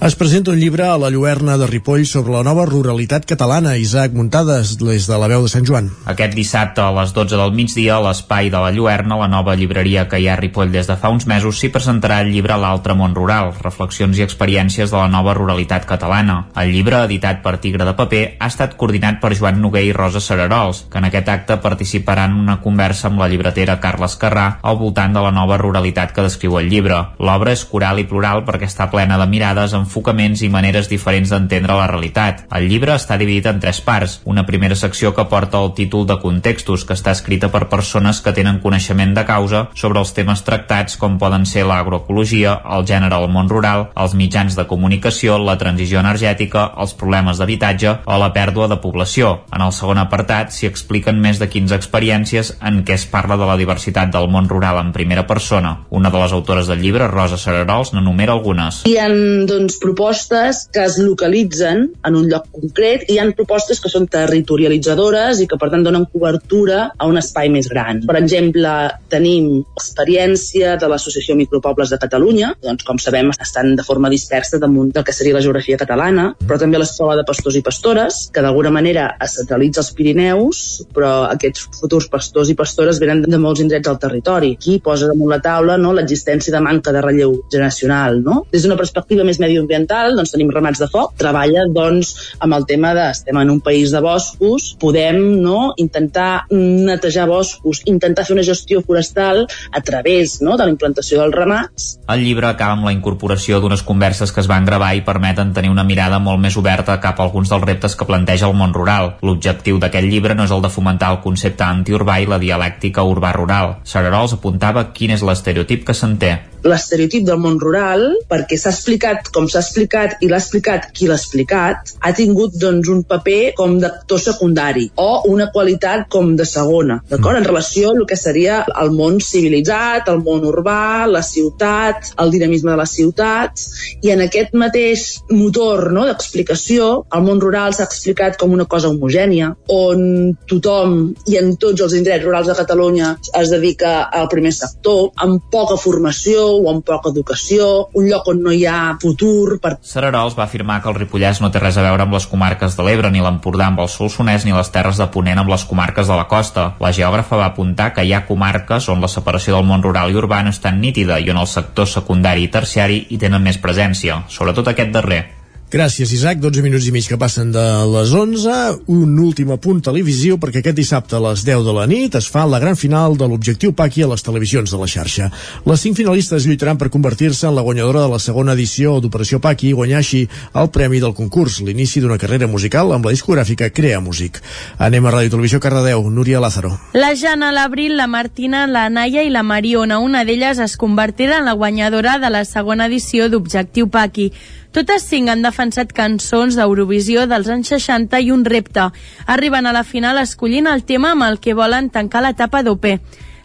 Es 0.00 0.14
presenta 0.16 0.50
un 0.50 0.56
llibre 0.56 0.86
a 0.88 0.96
la 0.96 1.10
Lluerna 1.10 1.58
de 1.58 1.66
Ripoll 1.66 2.06
sobre 2.08 2.32
la 2.32 2.40
nova 2.40 2.64
ruralitat 2.64 3.26
catalana. 3.28 3.74
Isaac 3.76 4.14
Muntades, 4.16 4.78
des 4.80 5.04
de 5.04 5.16
la 5.20 5.26
veu 5.28 5.42
de 5.44 5.50
Sant 5.52 5.66
Joan. 5.68 5.90
Aquest 6.08 6.32
dissabte 6.32 6.80
a 6.80 6.86
les 6.96 7.10
12 7.12 7.36
del 7.36 7.52
migdia 7.52 7.98
a 7.98 8.04
l'espai 8.06 8.48
de 8.48 8.62
la 8.62 8.70
Lluerna, 8.72 9.18
la 9.20 9.28
nova 9.28 9.52
llibreria 9.60 10.06
que 10.08 10.16
hi 10.16 10.24
ha 10.30 10.38
a 10.38 10.40
Ripoll 10.40 10.72
des 10.72 10.88
de 10.88 10.96
fa 10.96 11.10
uns 11.12 11.26
mesos, 11.28 11.58
s'hi 11.60 11.68
presentarà 11.68 12.22
el 12.24 12.30
llibre 12.32 12.56
L'altre 12.56 12.96
món 12.96 13.12
rural, 13.12 13.52
reflexions 13.60 14.16
i 14.16 14.24
experiències 14.24 14.88
de 14.88 14.96
la 14.96 15.10
nova 15.12 15.34
ruralitat 15.36 15.84
catalana. 15.84 16.38
El 16.56 16.72
llibre, 16.72 17.02
editat 17.04 17.44
per 17.44 17.58
Tigre 17.60 17.84
de 17.84 17.92
Paper, 18.00 18.22
ha 18.40 18.48
estat 18.48 18.78
coordinat 18.80 19.20
per 19.20 19.34
Joan 19.36 19.60
Noguer 19.60 19.84
i 19.84 19.92
Rosa 19.92 20.24
Sararols, 20.24 20.86
que 20.88 20.96
en 20.96 21.10
aquest 21.10 21.28
acte 21.28 21.60
participaran 21.60 22.38
en 22.38 22.40
una 22.46 22.56
conversa 22.64 23.10
amb 23.12 23.20
la 23.20 23.28
llibretera 23.28 23.76
Carles 23.84 24.16
Carrà 24.16 24.48
al 24.62 24.80
voltant 24.80 25.12
de 25.12 25.28
la 25.28 25.36
nova 25.42 25.60
ruralitat 25.60 26.16
que 26.16 26.24
descriu 26.24 26.56
el 26.56 26.72
llibre. 26.72 27.04
L'obra 27.20 27.52
és 27.52 27.68
coral 27.68 28.00
i 28.00 28.08
plural 28.08 28.46
perquè 28.48 28.64
està 28.64 28.88
plena 28.88 29.20
de 29.20 29.28
mirades 29.28 29.76
en 29.76 29.89
enfocaments 29.90 30.44
i 30.46 30.48
maneres 30.52 30.88
diferents 30.88 31.32
d'entendre 31.34 31.74
la 31.74 31.88
realitat. 31.90 32.44
El 32.54 32.68
llibre 32.70 32.94
està 32.94 33.18
dividit 33.18 33.48
en 33.50 33.58
tres 33.60 33.80
parts. 33.82 34.20
Una 34.24 34.46
primera 34.46 34.78
secció 34.78 35.10
que 35.16 35.26
porta 35.26 35.58
el 35.58 35.72
títol 35.74 36.06
de 36.06 36.16
Contextos, 36.22 36.84
que 36.86 36.94
està 36.94 37.10
escrita 37.16 37.50
per 37.50 37.66
persones 37.72 38.20
que 38.22 38.32
tenen 38.36 38.60
coneixement 38.62 39.16
de 39.16 39.24
causa 39.26 39.66
sobre 39.74 39.98
els 39.98 40.14
temes 40.14 40.44
tractats 40.46 40.96
com 41.00 41.18
poden 41.18 41.46
ser 41.46 41.66
l'agroecologia, 41.66 42.60
el 42.76 42.86
gènere 42.86 43.18
al 43.18 43.28
món 43.32 43.50
rural, 43.50 43.88
els 43.98 44.14
mitjans 44.14 44.54
de 44.56 44.66
comunicació, 44.70 45.38
la 45.42 45.58
transició 45.58 45.98
energètica, 46.04 46.68
els 46.78 46.94
problemes 46.94 47.42
d'habitatge 47.42 47.96
o 48.06 48.20
la 48.20 48.30
pèrdua 48.36 48.70
de 48.70 48.78
població. 48.78 49.40
En 49.50 49.66
el 49.66 49.74
segon 49.74 49.98
apartat 49.98 50.54
s'hi 50.54 50.70
expliquen 50.70 51.18
més 51.20 51.42
de 51.42 51.50
15 51.50 51.74
experiències 51.74 52.54
en 52.62 52.84
què 52.86 52.94
es 52.94 53.08
parla 53.10 53.38
de 53.40 53.48
la 53.48 53.58
diversitat 53.58 54.14
del 54.14 54.30
món 54.30 54.48
rural 54.48 54.78
en 54.84 54.94
primera 54.94 55.26
persona. 55.26 55.80
Una 55.90 56.14
de 56.14 56.22
les 56.22 56.36
autores 56.36 56.70
del 56.70 56.82
llibre, 56.84 57.08
Rosa 57.10 57.38
Sararols, 57.40 57.94
n'enumera 57.96 58.36
algunes. 58.36 58.84
Hi 58.86 58.96
ha 59.00 59.08
doncs, 59.10 59.79
propostes 59.80 60.66
que 60.72 60.84
es 60.84 60.98
localitzen 61.00 61.86
en 62.06 62.16
un 62.18 62.28
lloc 62.30 62.50
concret 62.54 63.06
i 63.08 63.16
hi 63.16 63.20
ha 63.20 63.26
propostes 63.36 63.80
que 63.80 63.90
són 63.92 64.06
territorialitzadores 64.10 65.40
i 65.40 65.46
que 65.50 65.58
per 65.60 65.70
tant 65.72 65.84
donen 65.86 66.06
cobertura 66.12 66.90
a 66.96 67.08
un 67.08 67.18
espai 67.20 67.50
més 67.52 67.68
gran. 67.70 68.02
Per 68.06 68.16
exemple, 68.18 68.74
tenim 69.12 69.48
experiència 69.78 70.76
de 70.80 70.90
l'Associació 70.90 71.36
Micropobles 71.38 71.92
de 71.92 71.98
Catalunya, 72.02 72.52
doncs 72.62 72.86
com 72.86 73.00
sabem 73.00 73.32
estan 73.32 73.74
de 73.78 73.86
forma 73.86 74.10
dispersa 74.12 74.60
damunt 74.62 74.92
del 74.94 75.06
que 75.06 75.14
seria 75.16 75.36
la 75.36 75.44
geografia 75.44 75.78
catalana, 75.80 76.30
però 76.44 76.58
també 76.60 76.80
l'Escola 76.80 77.16
de 77.18 77.26
Pastors 77.28 77.56
i 77.58 77.64
Pastores, 77.64 78.20
que 78.34 78.44
d'alguna 78.44 78.72
manera 78.74 79.06
es 79.22 79.38
centralitza 79.40 79.82
als 79.84 79.92
Pirineus, 79.96 80.62
però 80.94 81.12
aquests 81.30 81.68
futurs 81.80 82.08
pastors 82.12 82.50
i 82.52 82.56
pastores 82.58 83.00
venen 83.00 83.22
de 83.24 83.40
molts 83.40 83.62
indrets 83.64 83.86
del 83.88 84.00
territori. 84.02 84.54
Aquí 84.58 84.78
posa 84.84 85.08
damunt 85.10 85.32
la 85.32 85.40
taula 85.44 85.78
no, 85.80 85.94
l'existència 85.96 86.54
de 86.54 86.62
manca 86.64 86.92
de 86.94 87.02
relleu 87.04 87.36
generacional. 87.52 88.20
No? 88.24 88.44
Des 88.52 88.66
d'una 88.66 88.78
perspectiva 88.80 89.26
més 89.26 89.40
medioambiental, 89.70 90.16
doncs 90.16 90.32
tenim 90.34 90.50
ramats 90.50 90.80
de 90.80 90.88
foc, 90.90 91.14
treballa 91.18 91.66
doncs, 91.70 92.34
amb 92.40 92.54
el 92.54 92.66
tema 92.66 92.92
de 92.94 93.06
estem 93.10 93.38
en 93.38 93.50
un 93.50 93.60
país 93.60 93.90
de 93.90 94.00
boscos, 94.00 94.74
podem 94.80 95.40
no, 95.40 95.72
intentar 95.76 96.46
netejar 96.50 97.28
boscos, 97.28 97.82
intentar 97.86 98.26
fer 98.26 98.34
una 98.34 98.44
gestió 98.44 98.82
forestal 98.82 99.46
a 99.72 99.80
través 99.80 100.40
no, 100.42 100.56
de 100.56 100.66
la 100.66 100.74
implantació 100.74 101.20
dels 101.20 101.34
ramats. 101.34 101.88
El 102.10 102.24
llibre 102.24 102.50
acaba 102.50 102.74
amb 102.74 102.88
la 102.88 102.94
incorporació 102.94 103.60
d'unes 103.60 103.82
converses 103.86 104.32
que 104.32 104.42
es 104.42 104.50
van 104.50 104.66
gravar 104.66 104.94
i 104.96 105.04
permeten 105.06 105.54
tenir 105.54 105.70
una 105.70 105.86
mirada 105.86 106.18
molt 106.18 106.42
més 106.42 106.56
oberta 106.56 106.98
cap 107.00 107.20
a 107.20 107.26
alguns 107.26 107.50
dels 107.50 107.64
reptes 107.64 107.96
que 107.96 108.08
planteja 108.08 108.48
el 108.50 108.58
món 108.58 108.74
rural. 108.74 109.14
L'objectiu 109.22 109.78
d'aquest 109.78 110.08
llibre 110.10 110.34
no 110.34 110.46
és 110.48 110.54
el 110.54 110.62
de 110.64 110.72
fomentar 110.72 111.12
el 111.14 111.22
concepte 111.24 111.64
antiurbà 111.64 112.20
i 112.20 112.28
la 112.30 112.40
dialèctica 112.42 113.06
urbà-rural. 113.06 113.80
Sararols 113.84 114.34
apuntava 114.36 114.90
quin 114.94 115.14
és 115.14 115.26
l'estereotip 115.26 115.86
que 115.86 115.96
se'n 115.96 116.18
té 116.20 116.38
l'estereotip 116.64 117.24
del 117.24 117.40
món 117.40 117.58
rural, 117.60 118.02
perquè 118.28 118.58
s'ha 118.58 118.72
explicat 118.74 119.30
com 119.34 119.48
s'ha 119.50 119.62
explicat 119.64 120.22
i 120.24 120.30
l'ha 120.30 120.40
explicat 120.40 120.90
qui 120.96 121.08
l'ha 121.10 121.18
explicat, 121.18 121.94
ha 122.00 122.12
tingut 122.16 122.56
doncs, 122.60 122.88
un 122.92 123.02
paper 123.08 123.52
com 123.58 123.76
d'actor 123.82 124.20
secundari 124.22 124.86
o 125.00 125.08
una 125.30 125.50
qualitat 125.54 126.06
com 126.12 126.34
de 126.36 126.46
segona, 126.48 127.00
d'acord? 127.10 127.40
En 127.40 127.48
relació 127.48 127.90
al 127.94 128.06
que 128.08 128.18
seria 128.18 128.62
el 128.82 128.92
món 128.96 129.20
civilitzat, 129.24 130.08
el 130.12 130.22
món 130.24 130.44
urbà, 130.48 131.06
la 131.10 131.22
ciutat, 131.26 132.12
el 132.22 132.32
dinamisme 132.34 132.72
de 132.72 132.78
les 132.80 132.94
ciutats, 132.98 133.66
i 134.02 134.12
en 134.14 134.24
aquest 134.26 134.54
mateix 134.58 135.06
motor 135.30 135.90
no, 135.94 136.06
d'explicació, 136.08 136.90
el 137.16 137.26
món 137.26 137.42
rural 137.42 137.74
s'ha 137.76 137.88
explicat 137.88 138.38
com 138.40 138.54
una 138.56 138.68
cosa 138.70 138.90
homogènia, 138.92 139.52
on 139.74 140.34
tothom 140.50 140.98
i 141.30 141.38
en 141.40 141.54
tots 141.60 141.84
els 141.86 141.96
indrets 141.98 142.24
rurals 142.24 142.50
de 142.50 142.58
Catalunya 142.58 143.14
es 143.40 143.52
dedica 143.52 143.94
al 144.20 144.28
primer 144.32 144.52
sector, 144.56 145.10
amb 145.24 145.50
poca 145.52 145.78
formació, 145.80 146.46
o 146.60 146.70
amb 146.72 146.84
poca 146.86 147.12
educació, 147.14 147.88
un 147.96 148.08
lloc 148.10 148.28
on 148.32 148.42
no 148.44 148.54
hi 148.54 148.64
ha 148.66 148.96
futur. 149.02 149.39
Per... 149.62 149.72
Sararols 149.86 150.36
va 150.38 150.44
afirmar 150.44 150.80
que 150.82 150.90
el 150.92 150.98
Ripollès 150.98 151.40
no 151.42 151.50
té 151.52 151.62
res 151.62 151.78
a 151.80 151.84
veure 151.86 152.04
amb 152.06 152.16
les 152.16 152.26
comarques 152.30 152.76
de 152.76 152.86
l'Ebre, 152.86 153.10
ni 153.10 153.22
l'Empordà 153.24 153.70
amb 153.70 153.82
el 153.84 153.90
Solsonès, 153.92 154.44
ni 154.46 154.54
les 154.56 154.70
Terres 154.74 155.00
de 155.00 155.08
Ponent 155.14 155.40
amb 155.42 155.50
les 155.52 155.64
comarques 155.64 156.10
de 156.10 156.20
la 156.20 156.28
costa. 156.30 156.70
La 156.82 156.92
geògrafa 156.96 157.40
va 157.40 157.50
apuntar 157.50 157.90
que 157.96 158.04
hi 158.04 158.14
ha 158.14 158.24
comarques 158.28 158.88
on 158.92 159.00
la 159.00 159.10
separació 159.10 159.56
del 159.56 159.68
món 159.68 159.84
rural 159.86 160.12
i 160.12 160.20
urbà 160.20 160.42
no 160.44 160.54
és 160.54 160.62
tan 160.62 160.80
nítida 160.84 161.18
i 161.20 161.30
on 161.32 161.40
el 161.40 161.50
sector 161.50 161.88
secundari 161.88 162.46
i 162.46 162.54
terciari 162.54 163.04
hi 163.08 163.20
tenen 163.20 163.42
més 163.42 163.60
presència, 163.60 164.22
sobretot 164.28 164.72
aquest 164.72 164.94
darrer. 164.96 165.39
Gràcies, 165.70 166.10
Isaac. 166.10 166.40
12 166.42 166.64
minuts 166.66 166.88
i 166.88 166.90
mig 166.90 167.06
que 167.06 167.14
passen 167.14 167.52
de 167.54 167.62
les 167.86 168.10
11. 168.10 168.54
Un 168.90 169.12
últim 169.22 169.52
apunt 169.54 169.78
televisió 169.86 170.34
perquè 170.42 170.64
aquest 170.64 170.74
dissabte 170.74 171.14
a 171.14 171.20
les 171.22 171.44
10 171.46 171.62
de 171.62 171.74
la 171.76 171.84
nit 171.86 172.16
es 172.18 172.26
fa 172.26 172.42
la 172.42 172.58
gran 172.58 172.74
final 172.74 173.14
de 173.14 173.28
l'Objectiu 173.30 173.70
Paqui 173.78 174.02
a 174.02 174.08
les 174.10 174.26
televisions 174.26 174.66
de 174.66 174.80
la 174.80 174.88
xarxa. 174.90 175.28
Les 175.70 175.84
cinc 175.86 175.94
finalistes 175.94 176.42
lluitaran 176.42 176.80
per 176.80 176.90
convertir-se 176.90 177.46
en 177.46 177.54
la 177.54 177.62
guanyadora 177.62 178.02
de 178.02 178.10
la 178.10 178.18
segona 178.18 178.58
edició 178.58 178.96
d'Operació 178.98 179.38
Paqui 179.38 179.70
i 179.70 179.76
guanyar 179.78 180.02
així 180.02 180.24
el 180.58 180.72
premi 180.74 180.98
del 180.98 181.14
concurs, 181.14 181.60
l'inici 181.62 182.02
d'una 182.02 182.18
carrera 182.18 182.50
musical 182.50 182.90
amb 182.90 183.06
la 183.06 183.14
discogràfica 183.14 183.70
Crea 183.70 184.02
Músic. 184.02 184.42
Anem 184.78 185.06
a 185.06 185.14
Ràdio 185.14 185.36
Televisió 185.36 185.62
Cardedeu. 185.62 186.02
Núria 186.10 186.40
Lázaro. 186.42 186.74
La 186.98 187.14
Jana, 187.14 187.52
l'Abril, 187.54 187.94
la 187.96 188.08
Martina, 188.10 188.66
la 188.66 188.88
Naia 188.90 189.22
i 189.22 189.30
la 189.30 189.46
Mariona, 189.46 190.02
una 190.02 190.24
d'elles 190.26 190.58
es 190.58 190.74
convertirà 190.76 191.38
en 191.38 191.46
la 191.46 191.54
guanyadora 191.54 192.18
de 192.18 192.30
la 192.34 192.42
segona 192.44 192.90
edició 192.90 193.30
d'Objectiu 193.30 193.86
Paqui. 193.86 194.32
Totes 194.70 195.02
cinc 195.02 195.26
han 195.32 195.40
defensat 195.42 195.90
cançons 195.90 196.54
d'Eurovisió 196.54 197.24
dels 197.26 197.48
anys 197.50 197.72
60 197.72 198.20
i 198.22 198.28
un 198.30 198.44
repte. 198.46 198.84
Arriben 199.26 199.66
a 199.66 199.72
la 199.74 199.82
final 199.82 200.20
escollint 200.20 200.68
el 200.70 200.84
tema 200.86 201.10
amb 201.16 201.26
el 201.26 201.40
que 201.42 201.56
volen 201.58 201.88
tancar 201.90 202.22
l'etapa 202.22 202.62
d'OP. 202.62 202.86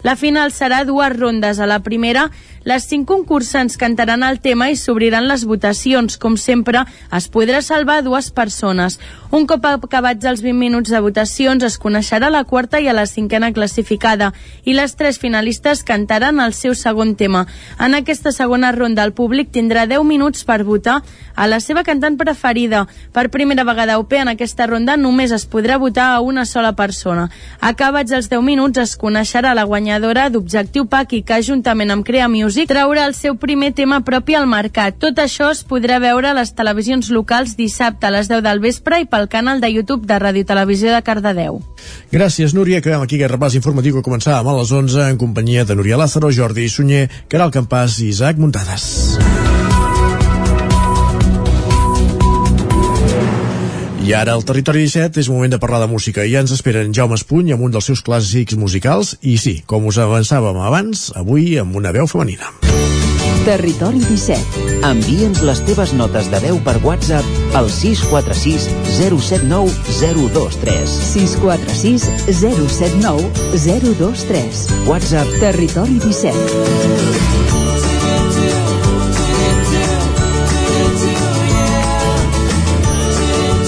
La 0.06 0.14
final 0.14 0.54
serà 0.54 0.84
dues 0.86 1.16
rondes. 1.18 1.58
A 1.58 1.66
la 1.66 1.80
primera, 1.82 2.28
les 2.66 2.84
cinc 2.90 3.06
concursants 3.08 3.78
cantaran 3.78 4.24
el 4.26 4.40
tema 4.42 4.72
i 4.74 4.76
s'obriran 4.76 5.28
les 5.30 5.44
votacions. 5.46 6.18
Com 6.18 6.34
sempre, 6.42 6.82
es 7.14 7.28
podrà 7.30 7.62
salvar 7.62 8.00
dues 8.02 8.32
persones. 8.34 8.98
Un 9.30 9.46
cop 9.46 9.68
acabats 9.70 10.26
els 10.26 10.42
20 10.42 10.58
minuts 10.58 10.90
de 10.90 11.00
votacions, 11.00 11.62
es 11.64 11.78
coneixerà 11.78 12.32
la 12.34 12.44
quarta 12.44 12.82
i 12.82 12.90
a 12.90 12.96
la 12.98 13.06
cinquena 13.06 13.52
classificada 13.54 14.32
i 14.64 14.74
les 14.74 14.96
tres 14.98 15.20
finalistes 15.22 15.84
cantaran 15.86 16.42
el 16.42 16.56
seu 16.58 16.74
segon 16.74 17.14
tema. 17.16 17.46
En 17.80 17.94
aquesta 17.94 18.34
segona 18.34 18.72
ronda, 18.74 19.06
el 19.06 19.14
públic 19.14 19.54
tindrà 19.54 19.86
10 19.86 20.02
minuts 20.04 20.44
per 20.44 20.64
votar 20.64 21.04
a 21.36 21.48
la 21.48 21.60
seva 21.62 21.84
cantant 21.84 22.18
preferida. 22.18 22.88
Per 23.14 23.30
primera 23.30 23.64
vegada 23.64 23.94
a 23.94 24.02
UP, 24.02 24.18
en 24.18 24.34
aquesta 24.34 24.66
ronda 24.66 24.98
només 24.98 25.36
es 25.36 25.46
podrà 25.46 25.78
votar 25.78 26.16
a 26.16 26.22
una 26.22 26.48
sola 26.50 26.74
persona. 26.74 27.30
Acabats 27.62 28.12
els 28.12 28.32
10 28.34 28.42
minuts, 28.42 28.82
es 28.82 28.98
coneixerà 28.98 29.54
la 29.54 29.70
guanyadora 29.70 30.32
d'Objectiu 30.32 30.90
Paqui, 30.90 31.22
que 31.22 31.44
juntament 31.44 31.94
amb 31.94 32.06
Crea 32.06 32.28
Music 32.28 32.55
Music 32.56 32.70
traurà 32.72 33.04
el 33.04 33.12
seu 33.12 33.34
primer 33.36 33.74
tema 33.76 33.98
propi 34.08 34.32
al 34.40 34.46
mercat. 34.48 34.96
Tot 34.96 35.18
això 35.20 35.50
es 35.52 35.60
podrà 35.68 35.98
veure 36.00 36.30
a 36.30 36.36
les 36.38 36.54
televisions 36.56 37.10
locals 37.12 37.58
dissabte 37.60 38.08
a 38.08 38.14
les 38.16 38.30
10 38.32 38.46
del 38.46 38.62
vespre 38.64 39.02
i 39.04 39.08
pel 39.12 39.28
canal 39.28 39.60
de 39.60 39.74
YouTube 39.74 40.08
de 40.08 40.16
Ràdio 40.24 40.48
Televisió 40.48 40.94
de 40.96 41.02
Cardedeu. 41.04 41.60
Gràcies, 42.16 42.56
Núria. 42.56 42.80
Acabem 42.80 43.04
aquí 43.04 43.20
aquest 43.20 43.36
repàs 43.36 43.60
informatiu 43.60 44.00
que 44.00 44.06
començàvem 44.08 44.48
a 44.54 44.56
les 44.62 44.72
11 44.72 45.10
en 45.10 45.20
companyia 45.20 45.68
de 45.68 45.76
Núria 45.76 46.00
Lázaro, 46.00 46.32
Jordi 46.32 46.70
Sunyer, 46.72 47.10
Caral 47.28 47.52
Campàs 47.52 48.00
i 48.00 48.14
Isaac 48.16 48.40
Muntades. 48.40 48.88
I 54.06 54.12
ara 54.14 54.36
al 54.38 54.44
Territori 54.46 54.84
17 54.86 55.18
és 55.18 55.28
moment 55.34 55.50
de 55.50 55.58
parlar 55.58 55.80
de 55.82 55.88
música. 55.90 56.22
Ja 56.30 56.44
ens 56.44 56.52
esperen 56.54 56.92
Jaume 56.94 57.18
Espuny 57.18 57.56
amb 57.56 57.64
un 57.66 57.72
dels 57.74 57.88
seus 57.90 58.04
clàssics 58.06 58.54
musicals 58.54 59.16
i 59.26 59.34
sí, 59.42 59.56
com 59.66 59.88
us 59.90 59.98
avançàvem 59.98 60.60
abans, 60.62 61.08
avui 61.18 61.56
amb 61.58 61.74
una 61.80 61.90
veu 61.96 62.06
femenina. 62.06 62.52
Territori 63.48 64.04
17. 64.06 64.78
Envia'ns 64.86 65.42
les 65.46 65.64
teves 65.66 65.96
notes 65.98 66.30
de 66.30 66.42
veu 66.44 66.62
per 66.66 66.78
WhatsApp 66.86 67.58
al 67.58 67.72
646 67.74 68.70
079 68.94 69.74
023. 69.98 70.98
646 71.10 72.06
079 72.44 73.26
023. 73.58 74.68
WhatsApp 74.86 75.34
Territori 75.42 75.98
17. 76.06 77.35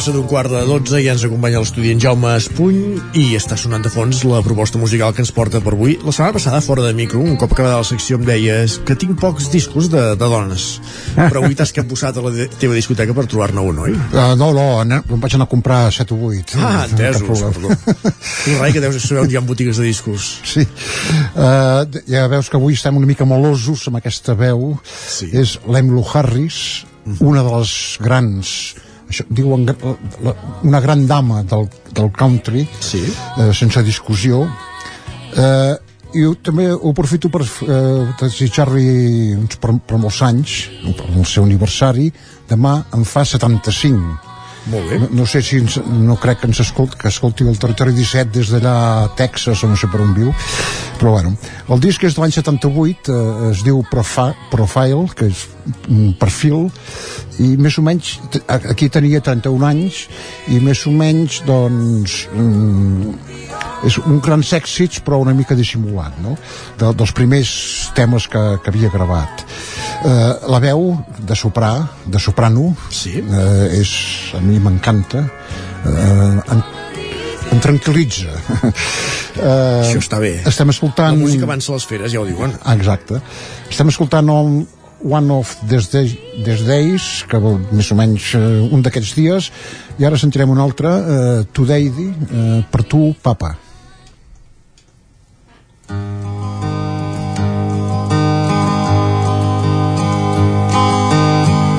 Passa 0.00 0.14
d'un 0.16 0.24
quart 0.24 0.48
de 0.48 0.60
12 0.64 0.96
i 0.96 1.04
ja 1.04 1.12
ens 1.12 1.22
acompanya 1.26 1.60
l'estudi 1.60 1.90
en 1.92 1.98
Jaume 2.00 2.30
Espuny 2.32 2.94
i 3.20 3.34
està 3.36 3.52
sonant 3.60 3.82
de 3.84 3.90
fons 3.92 4.22
la 4.24 4.38
proposta 4.40 4.80
musical 4.80 5.12
que 5.12 5.20
ens 5.20 5.28
porta 5.36 5.60
per 5.60 5.74
avui. 5.74 5.98
La 6.00 6.14
setmana 6.16 6.32
passada, 6.38 6.62
fora 6.64 6.86
de 6.86 6.94
micro, 6.96 7.20
un 7.20 7.36
cop 7.36 7.52
acabada 7.52 7.82
la 7.82 7.84
secció 7.84 8.16
em 8.16 8.24
deies 8.24 8.78
que 8.88 8.96
tinc 8.96 9.18
pocs 9.20 9.50
discos 9.52 9.90
de, 9.92 10.00
de 10.16 10.30
dones, 10.32 10.64
però 11.18 11.42
avui 11.42 11.58
t'has 11.58 11.74
capbussat 11.76 12.16
a 12.16 12.24
la 12.24 12.48
teva 12.56 12.78
discoteca 12.78 13.12
per 13.12 13.26
trobar-ne 13.28 13.60
un, 13.60 13.82
oi? 13.84 13.92
Uh, 14.08 14.32
no, 14.40 14.54
no, 14.56 14.66
ane- 14.80 15.02
em 15.04 15.20
vaig 15.20 15.36
anar 15.36 15.50
a 15.50 15.52
comprar 15.52 15.82
7 15.92 16.16
o 16.16 16.32
8. 16.32 16.56
Ah, 16.64 16.86
entesos, 16.88 17.44
perdó. 17.50 17.76
Tu, 18.46 18.56
Rai, 18.56 18.72
que 18.72 18.80
deus 18.80 19.04
saber 19.04 19.26
on 19.26 19.34
hi 19.34 19.36
ha 19.36 19.44
botigues 19.44 19.84
de 19.84 19.90
discos. 19.90 20.32
Sí. 20.48 20.64
Uh, 21.36 21.84
ja 22.08 22.24
veus 22.32 22.48
que 22.48 22.56
avui 22.56 22.72
estem 22.80 22.96
una 22.96 23.10
mica 23.10 23.28
molosos 23.28 23.84
amb 23.92 24.00
aquesta 24.00 24.32
veu. 24.32 24.78
Sí. 24.88 25.28
És 25.36 25.58
l'Emlo 25.68 26.08
Harris, 26.14 26.86
una 27.20 27.44
de 27.44 27.58
les 27.58 27.74
grans 28.00 28.54
això, 29.10 29.26
diuen 29.28 29.66
la, 29.68 30.34
una 30.62 30.80
gran 30.80 31.06
dama 31.10 31.42
del, 31.42 31.68
del 31.92 32.10
country 32.16 32.66
sí. 32.80 33.02
eh, 33.04 33.52
sense 33.56 33.82
discussió 33.86 34.44
eh, 35.36 35.76
i 36.14 36.24
ho, 36.26 36.34
també 36.42 36.66
ho 36.72 36.90
aprofito 36.90 37.30
per 37.30 37.44
eh, 37.44 38.08
desitjar-li 38.20 38.88
uns 39.36 39.60
per, 39.62 39.76
per 39.86 40.00
molts 40.00 40.22
anys 40.26 40.56
per 40.96 41.12
el 41.12 41.28
seu 41.28 41.46
aniversari 41.46 42.10
demà 42.50 42.80
en 42.96 43.06
fa 43.06 43.24
75 43.26 44.30
molt 44.70 44.90
bé. 44.90 44.98
no, 45.00 45.08
no 45.22 45.26
sé 45.26 45.40
si 45.42 45.60
ens, 45.62 45.78
no 45.80 46.16
crec 46.20 46.42
que 46.42 46.50
ens 46.50 46.60
escolti, 46.60 46.98
que 47.00 47.08
escolti 47.08 47.46
el 47.48 47.58
territori 47.58 47.94
17 47.96 48.34
des 48.34 48.50
d'allà 48.52 48.74
a 49.04 49.08
Texas 49.16 49.62
o 49.64 49.70
no 49.70 49.78
sé 49.78 49.88
per 49.90 50.02
on 50.04 50.12
viu 50.16 50.32
però 51.00 51.14
bueno, 51.16 51.32
el 51.68 51.80
disc 51.80 52.04
és 52.04 52.16
de 52.16 52.24
l'any 52.24 52.34
78 52.34 53.14
eh, 53.14 53.50
es 53.54 53.64
diu 53.66 53.82
Profi 53.90 54.30
Profile 54.52 55.06
que 55.16 55.30
és 55.30 55.46
perfil 56.20 56.68
i 57.40 57.54
més 57.60 57.78
o 57.80 57.84
menys 57.84 58.16
aquí 58.48 58.90
tenia 58.92 59.22
31 59.24 59.66
anys 59.68 60.04
i 60.52 60.60
més 60.62 60.82
o 60.88 60.92
menys 60.94 61.40
doncs 61.46 62.24
mm, 62.34 63.14
és 63.88 63.96
un 64.02 64.20
grans 64.24 64.52
èxits 64.56 65.00
però 65.04 65.20
una 65.22 65.34
mica 65.36 65.56
dissimulat 65.56 66.18
no? 66.24 66.36
de, 66.80 66.90
dels 66.96 67.14
primers 67.16 67.52
temes 67.96 68.26
que, 68.30 68.42
que 68.62 68.72
havia 68.72 68.92
gravat 68.92 69.44
eh, 69.44 70.34
la 70.52 70.60
veu 70.62 70.92
de 71.18 71.38
soprà 71.38 71.72
de 72.04 72.20
soprano 72.20 72.74
sí. 72.92 73.16
eh, 73.20 73.80
és, 73.80 73.94
a 74.36 74.42
mi 74.44 74.60
m'encanta 74.62 75.24
eh, 75.24 76.52
en, 76.56 76.64
em 77.50 77.62
tranquil·litza 77.62 78.28
eh, 79.40 79.46
Això 79.46 80.02
està 80.02 80.20
bé. 80.22 80.36
estem 80.50 80.74
escoltant 80.74 81.16
La 81.16 81.22
música 81.24 81.48
avança 81.48 81.72
les 81.74 81.88
feres, 81.88 82.12
ja 82.12 82.20
ho 82.20 82.28
diuen. 82.28 82.52
Exacte 82.74 83.22
estem 83.70 83.90
escoltant 83.92 84.28
un, 84.34 84.60
One 85.02 85.30
of 85.30 85.56
These 85.68 86.64
Days, 86.66 87.24
que 87.28 87.38
vol, 87.40 87.56
més 87.72 87.88
o 87.92 87.96
menys 87.96 88.34
eh, 88.36 88.40
un 88.68 88.82
d'aquests 88.84 89.16
dies 89.16 89.48
i 89.98 90.04
ara 90.04 90.18
sentirem 90.20 90.52
un 90.52 90.60
altre 90.60 90.90
eh, 90.92 91.40
Today, 91.56 91.88
eh, 91.88 92.60
per 92.70 92.84
tu, 92.84 93.14
papa 93.22 93.54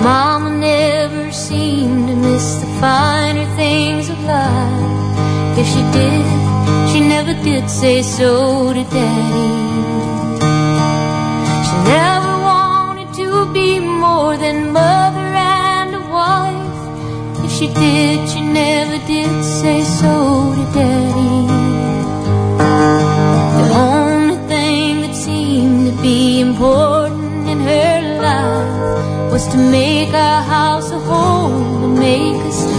Mama 0.02 0.50
never 0.50 1.32
seemed 1.32 2.10
to 2.10 2.16
miss 2.16 2.56
the 2.56 2.70
finer 2.82 3.46
things 3.56 4.10
of 4.10 4.18
life. 4.26 5.60
If 5.62 5.68
she 5.68 5.84
did, 5.94 6.26
she 6.92 7.00
never 7.08 7.34
did 7.44 7.70
say 7.70 8.02
so 8.02 8.74
to 8.74 8.84
Daddy. 8.84 9.50
She 11.68 11.76
never 11.86 12.21
be 13.54 13.80
more 13.80 14.38
than 14.38 14.72
mother 14.72 15.20
and 15.20 15.96
a 15.96 16.00
wife. 16.00 17.46
If 17.46 17.52
she 17.52 17.68
did, 17.68 18.30
she 18.30 18.42
never 18.42 18.98
did 19.06 19.44
say 19.44 19.84
so 19.84 20.54
to 20.56 20.66
Daddy. 20.74 21.48
The 23.58 23.68
only 23.74 24.38
thing 24.48 25.02
that 25.02 25.16
seemed 25.16 25.92
to 25.92 26.02
be 26.02 26.40
important 26.40 27.48
in 27.48 27.60
her 27.60 28.22
life 28.22 29.32
was 29.32 29.48
to 29.48 29.58
make 29.58 30.14
our 30.14 30.44
house 30.44 30.92
a 30.92 31.00
home 31.00 31.84
and 31.84 32.00
make 32.00 32.42
us 32.46 32.71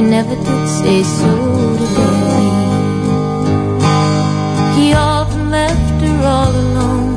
she 0.00 0.06
never 0.06 0.34
did 0.34 0.68
say 0.68 1.02
so 1.02 1.30
to 1.78 1.86
Daddy. 1.96 2.52
He 4.76 4.94
often 4.94 5.50
left 5.50 6.02
her 6.02 6.18
all 6.34 6.52
alone, 6.64 7.16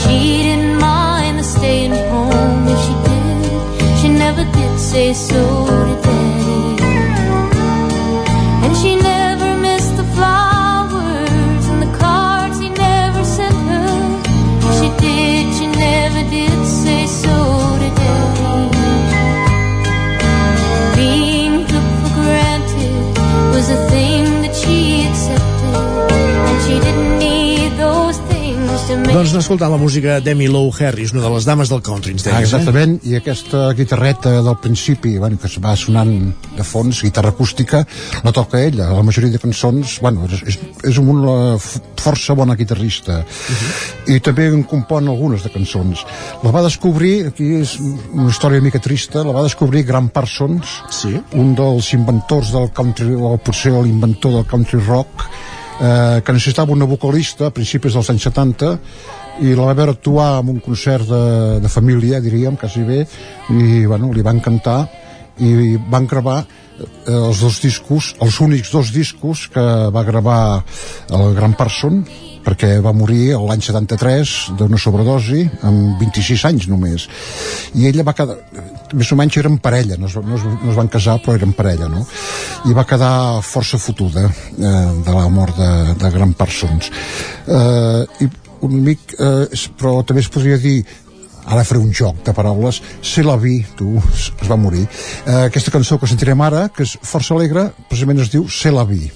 she 0.00 0.42
didn't 0.42 0.78
mind 0.78 1.38
the 1.38 1.42
staying 1.42 1.96
home. 2.10 2.68
If 2.72 2.78
she 2.84 2.94
did, 3.08 3.98
she 3.98 4.08
never 4.24 4.44
did 4.44 4.78
say 4.78 5.14
so 5.14 5.42
to 5.66 6.21
Doncs 28.92 29.32
escoltant 29.38 29.70
la 29.72 29.78
música 29.80 30.18
d'Emmy 30.20 30.48
Lou 30.52 30.68
Harris, 30.76 31.12
una 31.14 31.22
de 31.24 31.30
les 31.32 31.44
dames 31.48 31.70
del 31.72 31.80
country, 31.84 32.12
ens 32.12 32.26
Ah, 32.26 32.32
deies, 32.36 32.40
eh? 32.52 32.56
exactament, 32.58 32.94
i 33.08 33.14
aquesta 33.16 33.70
guitarreta 33.76 34.32
del 34.44 34.56
principi, 34.60 35.14
bueno, 35.18 35.38
que 35.40 35.46
es 35.48 35.56
va 35.64 35.72
sonant 35.76 36.12
de 36.58 36.64
fons, 36.66 37.00
guitarra 37.04 37.30
acústica, 37.32 37.86
la 38.24 38.32
toca 38.36 38.60
ella. 38.60 38.90
La 38.92 39.02
majoria 39.02 39.30
de 39.32 39.38
cançons, 39.40 39.94
bueno, 40.04 40.26
és, 40.28 40.42
és, 40.52 40.58
és 40.90 40.98
una 41.00 41.54
f- 41.56 41.80
força 42.02 42.34
bona 42.36 42.56
guitarrista. 42.58 43.22
I 44.12 44.18
també 44.20 44.48
en 44.52 44.62
compon 44.68 45.08
algunes 45.08 45.44
de 45.46 45.52
cançons. 45.54 46.04
La 46.44 46.50
va 46.52 46.64
descobrir, 46.66 47.28
aquí 47.32 47.48
és 47.62 47.78
una 47.80 48.28
història 48.28 48.60
una 48.60 48.68
mica 48.68 48.80
trista, 48.82 49.24
la 49.24 49.32
va 49.32 49.46
descobrir 49.48 49.86
Grant 49.88 50.10
Parsons, 50.12 50.76
sí. 50.92 51.16
un 51.32 51.54
dels 51.56 51.92
inventors 51.96 52.52
del 52.52 52.68
country, 52.76 53.14
o 53.16 53.36
potser 53.40 53.72
l'inventor 53.72 54.36
del 54.40 54.46
country 54.52 54.80
rock, 54.84 55.28
eh, 55.82 56.22
que 56.24 56.32
necessitava 56.32 56.72
una 56.72 56.88
vocalista 56.88 57.48
a 57.48 57.54
principis 57.54 57.96
dels 57.98 58.10
anys 58.12 58.28
70 58.30 58.72
i 59.42 59.54
la 59.56 59.68
va 59.70 59.76
veure 59.76 59.96
actuar 59.96 60.30
en 60.40 60.52
un 60.54 60.60
concert 60.62 61.08
de, 61.08 61.22
de 61.64 61.70
família, 61.72 62.20
diríem, 62.22 62.56
quasi 62.60 62.84
bé, 62.86 63.02
i 63.50 63.84
bueno, 63.90 64.12
li 64.12 64.22
va 64.24 64.34
encantar 64.36 64.80
i 65.42 65.76
van 65.90 66.06
gravar 66.06 66.42
eh, 66.42 67.16
els 67.16 67.40
dos 67.42 67.60
discos, 67.64 68.12
els 68.22 68.40
únics 68.44 68.72
dos 68.72 68.92
discos 68.94 69.48
que 69.52 69.64
va 69.92 70.04
gravar 70.06 70.42
el 71.10 71.34
Gran 71.34 71.56
Parson 71.58 72.04
perquè 72.44 72.76
va 72.84 72.94
morir 72.96 73.32
l'any 73.38 73.62
73 73.64 74.34
d'una 74.58 74.80
sobredosi 74.80 75.44
amb 75.68 76.00
26 76.02 76.46
anys 76.50 76.68
només. 76.70 77.08
I 77.78 77.88
ella 77.90 78.06
va 78.06 78.16
quedar 78.16 78.38
més 78.92 79.12
o 79.12 79.16
menys 79.16 79.38
eren 79.40 79.58
parella 79.62 79.96
no 79.98 80.08
es, 80.10 80.16
no 80.16 80.36
es, 80.36 80.44
no 80.44 80.70
es 80.72 80.78
van 80.78 80.90
casar 80.92 81.18
però 81.22 81.36
eren 81.38 81.54
parella 81.56 81.88
no? 81.88 82.04
i 82.68 82.74
va 82.76 82.84
quedar 82.88 83.40
força 83.46 83.80
fotuda 83.80 84.26
eh, 84.28 84.88
de 85.06 85.14
la 85.14 85.28
mort 85.32 85.56
de, 85.56 85.70
de 86.02 86.10
Gran 86.14 86.34
Parsons. 86.36 86.90
Eh, 87.46 88.26
i 88.26 88.28
un 88.62 88.76
mic 88.84 89.16
eh, 89.18 89.46
però 89.78 90.00
també 90.06 90.22
es 90.22 90.30
podria 90.32 90.60
dir 90.60 90.82
ara 91.42 91.64
faré 91.66 91.80
un 91.82 91.90
joc 91.90 92.20
de 92.22 92.34
paraules 92.36 92.78
Se 93.02 93.24
la 93.26 93.34
vi, 93.36 93.56
tu, 93.76 93.96
es 94.14 94.48
va 94.48 94.56
morir. 94.60 94.84
Eh, 95.26 95.48
aquesta 95.48 95.74
cançó 95.74 95.98
que 95.98 96.10
sentirem 96.10 96.40
ara 96.44 96.68
que 96.74 96.86
és 96.86 96.94
força 97.02 97.34
alegre, 97.34 97.70
precisament 97.88 98.22
es 98.22 98.30
diu 98.34 98.46
Se 98.48 98.70
la 98.70 98.86
vi 98.86 99.08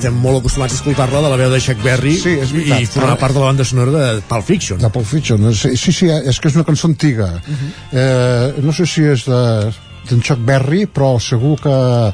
estem 0.00 0.16
molt 0.16 0.40
acostumats 0.40 0.72
a 0.72 0.78
escoltar-la 0.78 1.20
de 1.20 1.28
la 1.28 1.36
veu 1.36 1.50
de 1.52 1.58
Chuck 1.60 1.82
Berry 1.84 2.14
Sí, 2.16 2.32
és 2.40 2.54
veritat. 2.54 2.80
i 2.80 2.86
formar 2.88 3.18
part 3.20 3.36
de 3.36 3.42
la 3.42 3.50
banda 3.50 3.66
sonora 3.68 3.92
de 3.92 4.22
Pulp 4.30 4.46
Fiction. 4.48 4.78
De 4.80 4.88
Pulp 4.92 5.04
Fiction, 5.06 5.44
sí, 5.52 5.74
sí, 5.76 5.92
sí 5.92 6.08
és 6.08 6.38
que 6.40 6.48
és 6.48 6.56
una 6.56 6.64
cançó 6.64 6.88
antiga. 6.88 7.26
Uh 7.36 7.52
-huh. 7.52 7.70
eh, 7.92 8.62
no 8.64 8.72
sé 8.72 8.86
si 8.86 9.02
és 9.04 9.26
de 9.26 9.72
d'en 10.08 10.22
Chuck 10.22 10.40
Berry, 10.42 10.86
però 10.86 11.20
segur 11.20 11.60
que, 11.60 12.12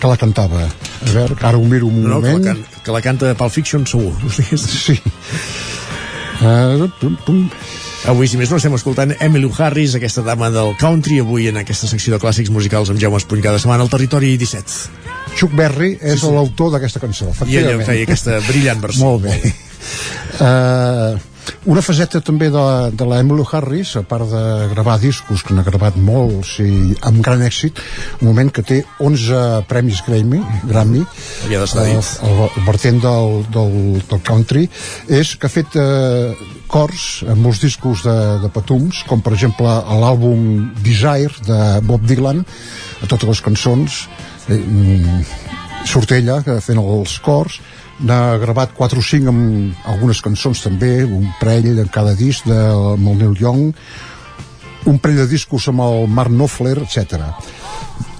que 0.00 0.06
la 0.08 0.16
cantava. 0.16 0.62
A 0.64 1.12
veure, 1.12 1.34
que 1.34 1.46
ara 1.46 1.58
ho 1.58 1.62
miro 1.64 1.86
un 1.86 2.02
No, 2.02 2.08
no, 2.08 2.22
que 2.22 2.30
moment. 2.32 2.44
la, 2.46 2.54
can, 2.54 2.64
que 2.84 2.92
la 2.92 3.00
canta 3.02 3.34
Pulp 3.34 3.52
Fiction 3.52 3.86
segur. 3.86 4.14
Sí. 4.56 5.00
Uh, 6.40 6.88
pum, 7.00 7.16
pum. 7.26 7.50
Avui, 8.06 8.28
si 8.28 8.36
més 8.38 8.48
no, 8.50 8.56
estem 8.56 8.72
escoltant 8.74 9.12
Emily 9.20 9.50
Harris, 9.58 9.94
aquesta 9.94 10.22
dama 10.22 10.48
del 10.50 10.76
country, 10.78 11.18
avui 11.18 11.48
en 11.48 11.56
aquesta 11.58 11.86
secció 11.86 12.14
de 12.14 12.18
clàssics 12.22 12.48
musicals 12.50 12.88
amb 12.90 12.98
Jaume 13.00 13.16
Espuny 13.18 13.42
cada 13.42 13.58
setmana 13.58 13.82
al 13.82 13.90
Territori 13.90 14.36
17. 14.38 15.07
Chuck 15.36 15.54
Berry 15.56 15.94
és 16.00 16.20
sí, 16.20 16.26
sí. 16.26 16.34
l'autor 16.34 16.74
d'aquesta 16.74 17.02
cançó, 17.02 17.28
I 17.28 17.32
ella 17.32 17.74
efectivament. 17.74 17.88
feia 17.88 18.06
aquesta 18.08 18.38
brillant 18.48 18.84
versió. 18.84 19.04
Molt 19.04 19.26
bé. 19.28 19.54
Uh, 20.38 21.18
una 21.68 21.82
faceta 21.84 22.20
també 22.24 22.50
de, 22.52 22.62
de 22.92 23.06
la 23.08 23.18
Emmylou 23.22 23.46
Harris, 23.56 23.94
a 23.96 24.02
part 24.06 24.28
de 24.30 24.42
gravar 24.72 24.98
discos, 25.00 25.42
que 25.44 25.54
n'ha 25.56 25.64
gravat 25.66 25.96
molts 26.00 26.58
i 26.64 26.94
amb 27.08 27.22
gran 27.24 27.42
èxit, 27.44 27.80
un 28.20 28.28
moment 28.30 28.50
que 28.52 28.64
té 28.66 28.78
11 29.04 29.64
premis 29.70 30.02
Grammy, 30.06 30.42
Grammy 30.68 31.02
Havia 31.46 31.62
d'estar 31.64 31.86
el, 31.86 31.96
dit. 31.96 32.12
el, 32.28 32.42
el 32.48 32.68
vertent 32.68 33.02
del, 33.04 33.34
del, 33.54 33.74
del 34.10 34.22
country, 34.28 34.66
és 35.08 35.34
que 35.36 35.48
ha 35.48 35.52
fet 35.52 35.78
eh, 35.80 36.32
cors 36.68 37.08
en 37.26 37.40
molts 37.42 37.62
discos 37.64 38.04
de, 38.06 38.16
de 38.44 38.52
petums, 38.54 39.02
com 39.08 39.24
per 39.24 39.34
exemple 39.36 39.78
l'àlbum 40.02 40.72
Desire 40.84 41.44
de 41.48 41.60
Bob 41.88 42.04
Dylan, 42.08 42.44
a 43.02 43.08
totes 43.08 43.28
les 43.32 43.44
cançons, 43.44 44.02
eh, 44.48 44.56
mm, 44.58 45.22
surt 45.88 46.12
ella 46.16 46.40
que 46.44 46.58
fent 46.64 46.80
els 46.82 47.18
cors, 47.24 47.60
n'ha 48.00 48.36
gravat 48.38 48.74
4 48.76 49.00
o 49.00 49.02
5 49.02 49.28
amb 49.32 49.88
algunes 49.90 50.20
cançons 50.22 50.60
també, 50.62 51.02
un 51.04 51.26
parell 51.40 51.78
en 51.82 51.88
cada 51.90 52.14
disc 52.18 52.46
de, 52.46 52.58
amb 52.94 53.08
el 53.14 53.18
Neil 53.22 53.36
Young, 53.40 53.72
un 54.86 54.98
parell 55.02 55.24
de 55.24 55.26
discos 55.32 55.66
amb 55.72 55.82
el 55.84 56.06
Mark 56.08 56.30
Knopfler, 56.30 56.76
etc. 56.84 57.18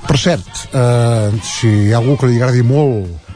Per 0.09 0.17
cert, 0.19 0.49
eh, 0.73 1.31
si 1.45 1.69
hi 1.89 1.93
ha 1.93 2.01
algú 2.01 2.17
que 2.19 2.27
li 2.31 2.41
agradi 2.41 2.65
molt 2.67 3.27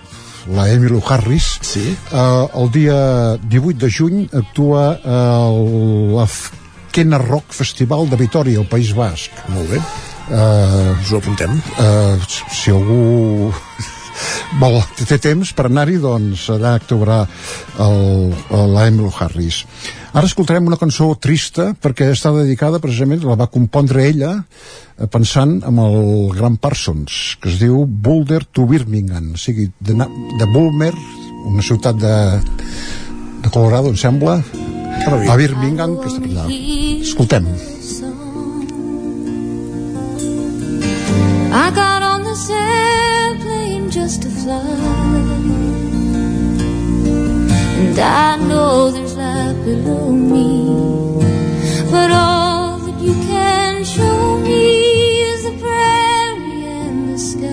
la 0.51 0.65
Emmylou 0.73 1.03
Harris, 1.07 1.53
sí. 1.63 1.93
eh, 1.95 2.47
el 2.59 2.71
dia 2.75 3.37
18 3.39 3.79
de 3.79 3.91
juny 3.95 4.25
actua 4.33 4.89
el 5.05 6.17
la 6.17 6.25
F- 6.27 6.51
Kena 6.93 7.17
Rock 7.23 7.55
Festival 7.57 8.09
de 8.11 8.17
Vitoria, 8.21 8.59
al 8.59 8.67
País 8.69 8.91
Basc. 8.93 9.31
Molt 9.49 9.71
bé. 9.71 9.79
Uh, 10.33 10.97
Us 10.97 11.13
ho 11.13 11.19
apuntem. 11.21 11.59
Uh, 11.77 12.17
si 12.49 12.73
algú 12.73 13.53
vol, 14.61 14.79
té 14.97 15.19
temps 15.21 15.53
per 15.57 15.67
anar-hi, 15.69 15.99
doncs 16.01 16.47
allà 16.55 16.77
actuarà 16.79 17.23
Emmylou 17.79 19.13
Harris. 19.13 19.63
Ara 20.13 20.29
escoltarem 20.29 20.67
una 20.69 20.77
cançó 20.81 21.11
trista 21.21 21.71
perquè 21.81 22.11
està 22.13 22.33
dedicada 22.37 22.81
precisament, 22.83 23.25
la 23.25 23.39
va 23.41 23.49
compondre 23.53 24.05
ella 24.05 24.35
eh, 24.37 25.09
pensant 25.09 25.59
en 25.69 25.81
el 25.81 26.33
Gran 26.37 26.59
Parsons, 26.61 27.39
que 27.41 27.49
es 27.53 27.59
diu 27.63 27.87
Boulder 27.87 28.43
to 28.45 28.67
Birmingham, 28.69 29.33
o 29.37 29.41
sigui, 29.41 29.71
de, 29.81 29.97
de 29.97 30.51
Bulmer, 30.53 30.93
una 31.49 31.65
ciutat 31.65 31.97
de, 31.97 32.17
de 33.41 33.53
Colorado, 33.53 33.89
em 33.89 34.01
sembla, 34.01 34.43
a 35.09 35.37
Birmingham, 35.41 35.97
que 36.03 36.13
està 36.13 36.29
allà. 36.29 36.51
Escoltem. 37.01 37.49
I 41.55 41.71
got 41.71 42.03
on 42.03 42.25
this 42.25 42.49
airplane 42.49 43.91
just 43.91 44.23
to 44.23 44.31
fly. 44.31 44.63
And 47.83 47.99
I 47.99 48.37
know 48.37 48.91
there's 48.91 49.15
life 49.17 49.63
below 49.63 50.11
me. 50.11 50.49
But 51.91 52.11
all 52.11 52.79
that 52.79 52.99
you 53.03 53.13
can 53.29 53.85
show 53.85 54.39
me 54.39 55.21
is 55.31 55.45
the 55.45 55.53
prairie 55.61 56.65
and 56.65 57.13
the 57.13 57.19
sky. 57.19 57.49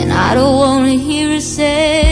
And 0.00 0.10
I 0.10 0.34
don't 0.34 0.56
want 0.56 0.86
to 0.90 0.96
hear 0.96 1.36
a 1.36 1.40
sad 1.42 2.11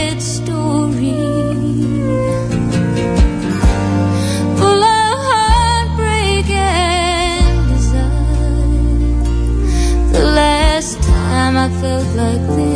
Felt 11.79 12.15
like 12.15 12.47
this, 12.55 12.70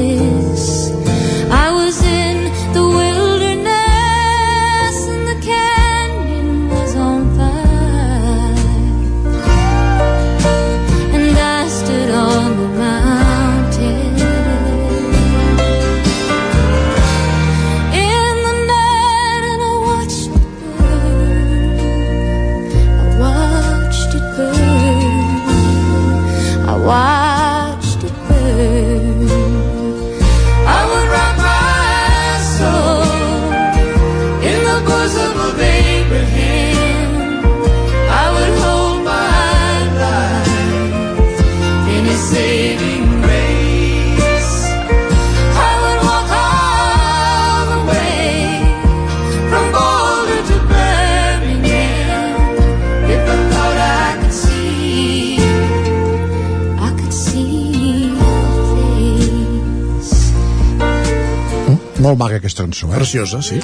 Molt 62.05 62.19
maca 62.21 62.37
aquesta 62.37 62.61
cançó, 62.61 62.91
eh? 62.91 62.99
Preciosa, 62.99 63.41
sí. 63.41 63.57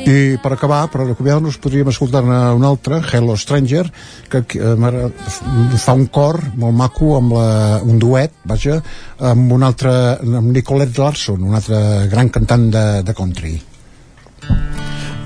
I 0.00 0.38
per 0.40 0.52
acabar, 0.54 0.84
per 0.92 1.02
acomiadar-nos, 1.02 1.58
podríem 1.60 1.90
escoltar-ne 1.90 2.36
una 2.54 2.68
altra, 2.70 3.00
Hello 3.02 3.34
Stranger, 3.36 3.82
que 4.30 4.44
eh, 4.54 5.08
fa 5.82 5.96
un 5.98 6.06
cor 6.14 6.38
molt 6.60 6.76
maco, 6.78 7.16
amb 7.18 7.34
la, 7.34 7.48
un 7.82 7.98
duet, 7.98 8.36
vaja, 8.48 8.78
amb 9.32 9.52
un 9.58 9.66
altre, 9.66 9.92
amb 10.22 10.54
Nicolette 10.54 11.02
Larson, 11.02 11.42
un 11.50 11.58
altre 11.58 11.82
gran 12.12 12.30
cantant 12.30 12.70
de, 12.70 12.86
de 13.06 13.16
country. 13.18 13.56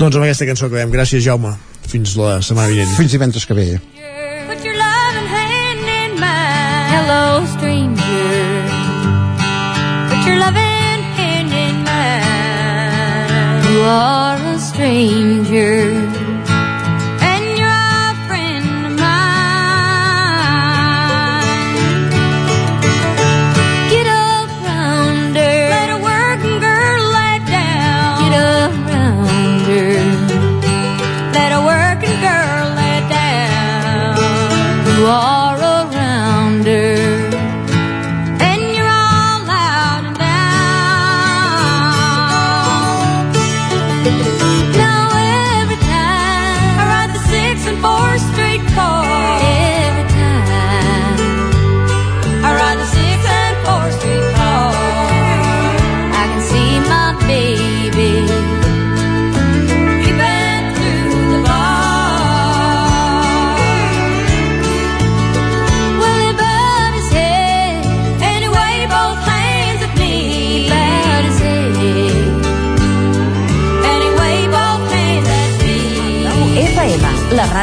Doncs 0.00 0.16
amb 0.16 0.24
aquesta 0.24 0.48
cançó 0.48 0.66
acabem. 0.70 0.90
Gràcies, 0.96 1.22
Jaume. 1.22 1.54
Fins 1.84 2.16
la 2.18 2.40
setmana 2.42 2.72
vinent. 2.72 2.96
Fins 2.96 3.12
divendres 3.12 3.44
que 3.46 3.54
ve. 3.60 3.68
Put 4.48 4.64
your 4.64 4.76
loving 4.80 5.28
hand 5.28 5.86
in 6.00 6.18
mine. 6.18 6.90
Hello, 6.96 7.44
stranger. 7.54 8.68
Put 10.08 10.26
your 10.26 10.38
loving 10.40 10.63
are 13.82 14.36
a 14.36 14.58
stranger. 14.58 16.03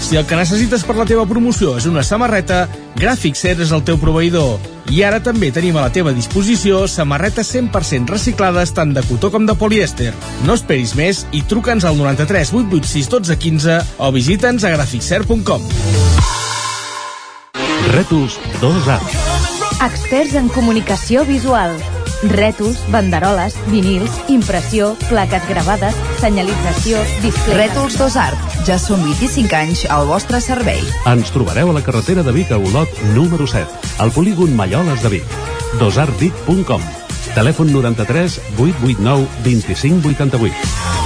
si 0.00 0.16
el 0.16 0.26
que 0.26 0.36
necessites 0.38 0.84
per 0.86 0.96
la 0.98 1.06
teva 1.08 1.26
promoció 1.26 1.76
és 1.78 1.86
una 1.88 2.04
samarreta, 2.06 2.66
Gràfic 2.96 3.36
Cert 3.38 3.62
és 3.64 3.72
el 3.74 3.84
teu 3.86 3.98
proveïdor. 4.00 4.60
I 4.92 5.02
ara 5.02 5.18
també 5.22 5.50
tenim 5.50 5.76
a 5.76 5.86
la 5.88 5.92
teva 5.94 6.12
disposició 6.14 6.84
samarretes 6.90 7.50
100% 7.54 8.12
reciclades 8.12 8.72
tant 8.76 8.94
de 8.94 9.02
cotó 9.08 9.32
com 9.34 9.46
de 9.48 9.56
polièster. 9.58 10.12
No 10.46 10.54
esperis 10.54 10.94
més 10.98 11.24
i 11.34 11.42
truca'ns 11.42 11.84
al 11.88 11.98
93 11.98 12.52
886 12.54 13.10
12 13.16 13.38
15 13.46 13.80
o 13.98 14.12
visita'ns 14.14 14.64
a 14.64 14.74
graficcert.com. 14.76 15.66
Rètols 17.96 18.38
2A. 18.62 19.00
Experts 19.86 20.34
en 20.38 20.48
comunicació 20.54 21.24
visual. 21.28 21.76
Rètols, 22.32 22.78
banderoles, 22.90 23.58
vinils, 23.68 24.22
impressió, 24.32 24.94
plaques 25.10 25.44
gravades, 25.50 25.98
senyalització, 26.22 27.02
display... 27.22 27.66
Rètols 27.66 27.98
Dos 28.00 28.16
Art. 28.16 28.55
Ja 28.66 28.80
són 28.82 28.98
25 29.06 29.54
anys 29.54 29.84
al 29.94 30.08
vostre 30.08 30.40
servei. 30.42 30.80
Ens 31.06 31.30
trobareu 31.30 31.70
a 31.70 31.76
la 31.76 31.84
carretera 31.86 32.24
de 32.26 32.34
Vic 32.34 32.50
a 32.50 32.58
Olot, 32.58 32.90
número 33.14 33.46
7, 33.46 33.94
al 34.02 34.10
polígon 34.10 34.56
Malloles 34.58 35.06
de 35.06 35.12
Vic. 35.20 35.36
dosartvic.com 35.78 36.82
Telèfon 37.36 37.70
93 37.70 38.40
889 38.58 39.28
2588. 39.44 41.05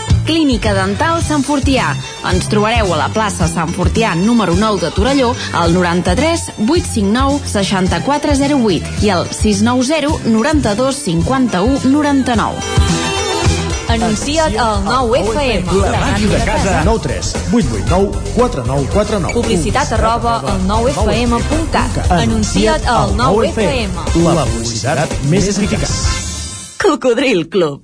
Clínica 0.31 0.71
Dental 0.71 1.17
Sant 1.19 1.41
Fortià. 1.43 1.89
Ens 2.29 2.45
trobareu 2.47 2.93
a 2.95 2.97
la 3.01 3.09
plaça 3.11 3.49
Sant 3.51 3.73
Fortià 3.75 4.13
número 4.15 4.53
9 4.55 4.79
de 4.79 4.91
Torelló 4.95 5.33
al 5.59 5.73
93 5.75 6.45
859 6.63 7.49
6408 7.51 9.03
i 9.03 9.11
al 9.11 9.27
690 9.27 10.29
92 10.31 11.01
51 11.03 11.91
99. 11.91 12.63
Anuncia't 13.91 14.55
al 14.55 14.87
9FM. 14.87 15.75
La 15.83 15.99
màquina 15.99 16.31
de 16.37 16.41
casa. 16.47 16.77
9 16.87 17.03
3 17.09 17.33
8 17.51 17.83
8 17.83 17.91
9 17.91 18.23
4 18.39 18.65
9 18.71 18.87
4 18.95 19.21
9. 19.27 19.35
Publicitat 19.35 19.91
arroba 19.99 20.39
al 20.47 20.63
9FM.cat. 20.71 22.05
Anuncia't 22.21 22.87
al 22.87 23.17
9FM. 23.19 23.99
La 24.31 24.47
publicitat 24.47 25.19
més 25.27 25.51
eficaç. 25.51 25.99
Cocodril 26.79 27.49
Club. 27.51 27.83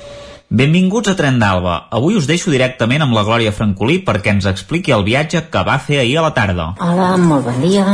Benvinguts 0.51 1.07
a 1.07 1.13
Tren 1.15 1.37
d'Alba. 1.39 1.77
Avui 1.95 2.17
us 2.19 2.25
deixo 2.27 2.51
directament 2.51 3.05
amb 3.05 3.13
la 3.15 3.21
Glòria 3.23 3.53
Francolí 3.55 4.01
perquè 4.03 4.33
ens 4.33 4.43
expliqui 4.49 4.91
el 4.91 5.05
viatge 5.07 5.39
que 5.47 5.61
va 5.63 5.77
fer 5.79 6.01
ahir 6.01 6.17
a 6.19 6.25
la 6.25 6.33
tarda. 6.35 6.65
Hola, 6.83 7.13
molt 7.15 7.45
bon 7.45 7.61
dia. 7.63 7.85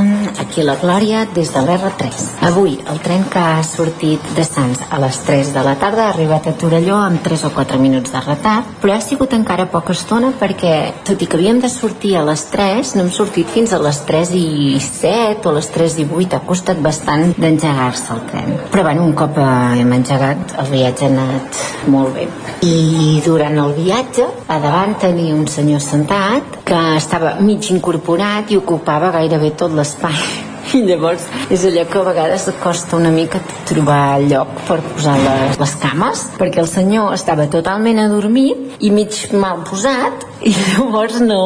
Aquí 0.42 0.66
la 0.66 0.74
Glòria 0.82 1.28
des 1.36 1.52
de 1.54 1.62
l'R3. 1.62 2.24
Avui 2.50 2.74
el 2.90 2.98
tren 3.06 3.28
que 3.30 3.44
ha 3.44 3.62
sortit 3.62 4.26
de 4.34 4.46
Sants 4.48 4.82
a 4.90 4.98
les 5.04 5.20
3 5.28 5.52
de 5.54 5.66
la 5.68 5.76
tarda 5.78 6.08
ha 6.08 6.16
arribat 6.16 6.50
a 6.50 6.56
Torelló 6.58 6.98
amb 6.98 7.22
3 7.22 7.46
o 7.46 7.54
4 7.54 7.78
minuts 7.78 8.16
de 8.16 8.24
retard, 8.26 8.74
però 8.82 8.98
ha 8.98 9.06
sigut 9.06 9.38
encara 9.38 9.70
poca 9.70 9.94
estona 9.94 10.34
perquè, 10.42 10.74
tot 11.06 11.22
i 11.22 11.30
que 11.30 11.38
havíem 11.38 11.62
de 11.62 11.70
sortir 11.70 12.16
a 12.18 12.26
les 12.26 12.48
3, 12.50 12.96
no 12.98 13.06
hem 13.06 13.14
sortit 13.14 13.54
fins 13.54 13.78
a 13.78 13.82
les 13.86 14.02
3 14.10 14.34
i 14.42 14.82
7 14.82 15.46
o 15.46 15.54
les 15.60 15.70
3 15.78 16.02
i 16.02 16.10
8. 16.10 16.42
Ha 16.42 16.50
costat 16.50 16.82
bastant 16.82 17.38
d'engegar-se 17.38 18.18
el 18.18 18.26
tren. 18.34 18.54
Però 18.74 18.90
bueno, 18.90 19.06
un 19.06 19.14
cop 19.14 19.38
hem 19.38 19.98
engegat, 20.02 20.58
el 20.58 20.74
viatge 20.74 21.06
ha 21.06 21.14
anat 21.14 21.66
molt 21.94 22.18
bé 22.18 22.26
i 22.66 23.22
durant 23.26 23.58
el 23.64 23.74
viatge 23.78 24.28
a 24.48 24.60
davant 24.64 24.98
tenia 25.02 25.36
un 25.36 25.48
senyor 25.48 25.82
sentat 25.84 26.62
que 26.68 26.82
estava 26.98 27.36
mig 27.40 27.72
incorporat 27.72 28.52
i 28.52 28.60
ocupava 28.60 29.12
gairebé 29.16 29.54
tot 29.62 29.76
l'espai 29.78 30.57
i 30.76 30.84
llavors 30.84 31.24
és 31.54 31.64
allò 31.68 31.86
que 31.88 32.00
a 32.00 32.06
vegades 32.10 32.48
costa 32.62 32.98
una 32.98 33.12
mica 33.14 33.40
trobar 33.70 34.20
lloc 34.24 34.52
per 34.68 34.80
posar 34.92 35.16
les, 35.22 35.60
les 35.62 35.76
cames 35.82 36.24
perquè 36.40 36.64
el 36.64 36.68
senyor 36.72 37.14
estava 37.16 37.48
totalment 37.52 38.02
adormit 38.04 38.82
i 38.84 38.92
mig 38.92 39.16
mal 39.34 39.64
posat 39.68 40.26
i 40.42 40.54
llavors 40.74 41.22
no... 41.22 41.40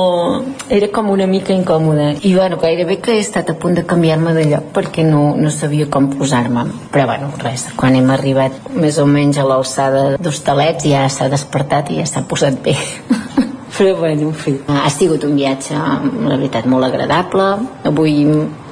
era 0.69 0.87
com 0.91 1.09
una 1.11 1.27
mica 1.27 1.53
incòmode. 1.53 2.07
I 2.27 2.33
bueno, 2.35 2.57
gairebé 2.59 2.97
que 3.03 3.15
he 3.17 3.21
estat 3.23 3.49
a 3.51 3.55
punt 3.59 3.77
de 3.79 3.85
canviar-me 3.87 4.33
de 4.35 4.45
lloc 4.49 4.71
perquè 4.75 5.05
no, 5.07 5.35
no 5.37 5.51
sabia 5.51 5.87
com 5.91 6.09
posar-me. 6.11 6.65
Però 6.91 7.07
bueno, 7.09 7.31
res, 7.43 7.69
quan 7.77 7.95
hem 7.95 8.11
arribat 8.11 8.71
més 8.75 8.99
o 8.99 9.07
menys 9.07 9.39
a 9.39 9.47
l'alçada 9.47 10.03
d'hostalets 10.19 10.87
ja 10.91 11.07
s'ha 11.09 11.31
despertat 11.31 11.91
i 11.91 12.01
ja 12.01 12.09
s'ha 12.09 12.27
posat 12.27 12.59
bé 12.63 12.75
però 13.81 13.95
bueno, 13.97 14.27
en 14.29 14.35
fi. 14.35 14.59
Ha 14.67 14.89
sigut 14.93 15.23
un 15.25 15.33
viatge, 15.33 15.73
la 15.73 16.35
veritat, 16.37 16.67
molt 16.69 16.85
agradable. 16.85 17.47
Avui 17.89 18.19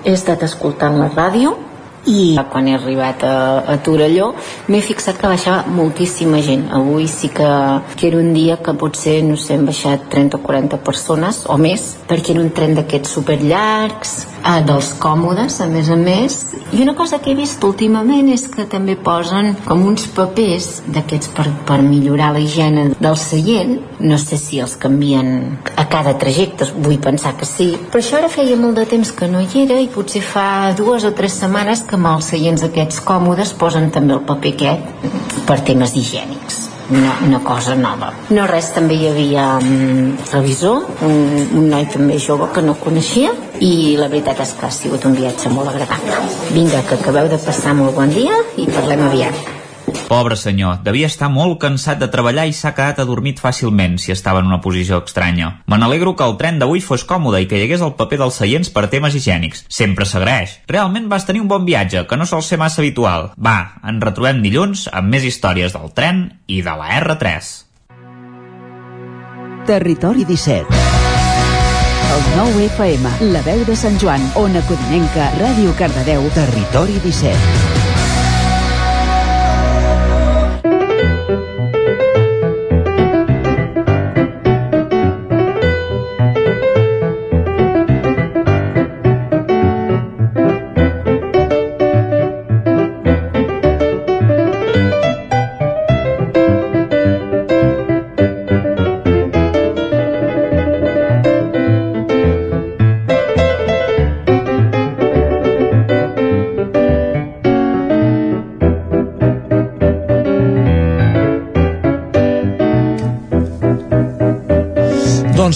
he 0.06 0.14
estat 0.14 0.44
escoltant 0.46 1.00
la 1.02 1.08
ràdio 1.10 1.56
i 2.06 2.38
quan 2.52 2.68
he 2.70 2.76
arribat 2.78 3.26
a, 3.28 3.34
a 3.74 3.78
Torelló 3.84 4.30
m'he 4.70 4.80
fixat 4.86 5.18
que 5.18 5.32
baixava 5.32 5.66
moltíssima 5.74 6.44
gent. 6.46 6.68
Avui 6.78 7.10
sí 7.10 7.32
que, 7.34 7.50
que 7.98 8.08
era 8.12 8.22
un 8.22 8.30
dia 8.38 8.60
que 8.62 8.76
potser 8.78 9.18
no 9.26 9.36
sé, 9.36 9.58
han 9.58 9.66
baixat 9.66 10.06
30 10.14 10.38
o 10.38 10.46
40 10.46 10.80
persones 10.86 11.42
o 11.50 11.58
més 11.58 11.90
perquè 12.08 12.36
era 12.36 12.46
un 12.46 12.54
tren 12.54 12.78
d'aquests 12.78 13.18
superllargs 13.18 14.14
eh, 14.40 14.62
dels 14.66 14.94
còmodes 15.02 15.60
a 15.62 15.68
més 15.72 15.90
a 15.90 15.98
més. 16.00 16.40
I 16.72 16.82
una 16.84 16.96
cosa 16.96 17.20
que 17.20 17.32
he 17.32 17.38
vist 17.38 17.64
últimament 17.66 18.30
és 18.34 18.46
que 18.52 18.66
també 18.70 18.96
posen 18.96 19.56
com 19.66 19.86
uns 19.90 20.08
papers 20.16 20.70
d'aquests 20.88 21.32
per, 21.36 21.48
per 21.68 21.80
millorar 21.86 22.32
la 22.36 22.44
higiene 22.44 22.90
del 23.00 23.18
seient. 23.18 23.78
No 24.00 24.18
sé 24.22 24.38
si 24.40 24.62
els 24.64 24.78
canvien 24.80 25.60
a 25.76 25.88
cada 25.92 26.16
trajecte 26.22 26.70
vull 26.78 27.00
pensar 27.04 27.36
que 27.40 27.50
sí. 27.50 27.72
Però 27.90 28.04
això 28.04 28.20
ara 28.22 28.32
feia 28.32 28.58
molt 28.60 28.80
de 28.80 28.88
temps 28.90 29.12
que 29.12 29.30
no 29.32 29.44
hi 29.44 29.66
era 29.66 29.80
i 29.82 29.92
potser 29.92 30.24
fa 30.24 30.48
dues 30.78 31.06
o 31.08 31.14
tres 31.18 31.40
setmanes 31.42 31.86
que 31.88 31.98
amb 32.00 32.14
els 32.14 32.32
seients 32.34 32.66
aquests 32.70 33.04
còmodes 33.06 33.56
posen 33.60 33.92
també 33.92 34.18
el 34.18 34.26
paper 34.30 34.56
aquest 34.56 35.46
per 35.50 35.62
temes 35.66 35.96
higiènics 35.98 36.69
una, 36.90 37.18
una 37.26 37.40
cosa 37.46 37.76
nova. 37.76 38.12
No 38.30 38.48
res, 38.50 38.72
també 38.76 38.98
hi 38.98 39.10
havia 39.12 39.46
um, 39.62 40.16
revisor, 40.32 40.90
un, 41.06 41.22
un 41.62 41.70
noi 41.72 41.88
també 41.94 42.20
jove 42.22 42.50
que 42.56 42.66
no 42.66 42.78
coneixia, 42.82 43.34
i 43.60 43.96
la 44.00 44.10
veritat 44.12 44.42
és 44.46 44.56
que 44.58 44.68
ha 44.68 44.74
sigut 44.74 45.06
un 45.10 45.16
viatge 45.20 45.52
molt 45.54 45.74
agradable. 45.74 46.20
Vinga, 46.56 46.84
que 46.88 47.00
acabeu 47.00 47.30
de 47.32 47.40
passar 47.46 47.76
molt 47.78 47.98
bon 47.98 48.14
dia 48.16 48.42
i 48.58 48.68
parlem 48.72 49.08
aviat. 49.12 49.59
Pobre 50.10 50.34
senyor, 50.34 50.80
devia 50.82 51.06
estar 51.06 51.28
molt 51.30 51.60
cansat 51.62 52.00
de 52.02 52.08
treballar 52.10 52.48
i 52.50 52.54
s'ha 52.58 52.72
quedat 52.74 52.98
adormit 53.04 53.38
fàcilment 53.38 54.00
si 54.02 54.10
estava 54.10 54.40
en 54.42 54.48
una 54.50 54.58
posició 54.64 54.98
estranya. 55.06 55.52
Me 55.70 55.78
n'alegro 55.78 56.16
que 56.18 56.26
el 56.26 56.34
tren 56.40 56.58
d'avui 56.58 56.82
fos 56.82 57.04
còmode 57.06 57.44
i 57.44 57.46
que 57.46 57.60
hi 57.60 57.68
hagués 57.68 57.84
el 57.86 57.94
paper 58.00 58.18
dels 58.24 58.40
seients 58.42 58.72
per 58.74 58.88
temes 58.90 59.14
higiènics. 59.14 59.68
Sempre 59.70 60.08
s'agraeix. 60.10 60.56
Realment 60.72 61.06
vas 61.14 61.28
tenir 61.30 61.44
un 61.44 61.52
bon 61.52 61.68
viatge, 61.68 62.08
que 62.10 62.18
no 62.18 62.26
sol 62.26 62.42
ser 62.42 62.58
massa 62.58 62.82
habitual. 62.82 63.30
Va, 63.38 63.78
ens 63.86 64.02
retrobem 64.02 64.42
dilluns 64.42 64.88
amb 64.90 65.14
més 65.14 65.28
històries 65.30 65.78
del 65.78 65.94
tren 65.94 66.24
i 66.48 66.64
de 66.66 66.74
la 66.80 66.90
R3. 66.98 67.52
Territori 69.70 70.26
17 70.26 70.80
El 72.16 72.24
9 72.40 72.66
FM, 72.72 73.14
la 73.30 73.46
veu 73.46 73.62
de 73.68 73.78
Sant 73.78 74.02
Joan, 74.02 74.26
Ona 74.42 74.66
Codinenca, 74.66 75.30
Ràdio 75.38 75.78
Cardedeu, 75.78 76.26
Territori 76.34 76.98
17. 77.06 77.79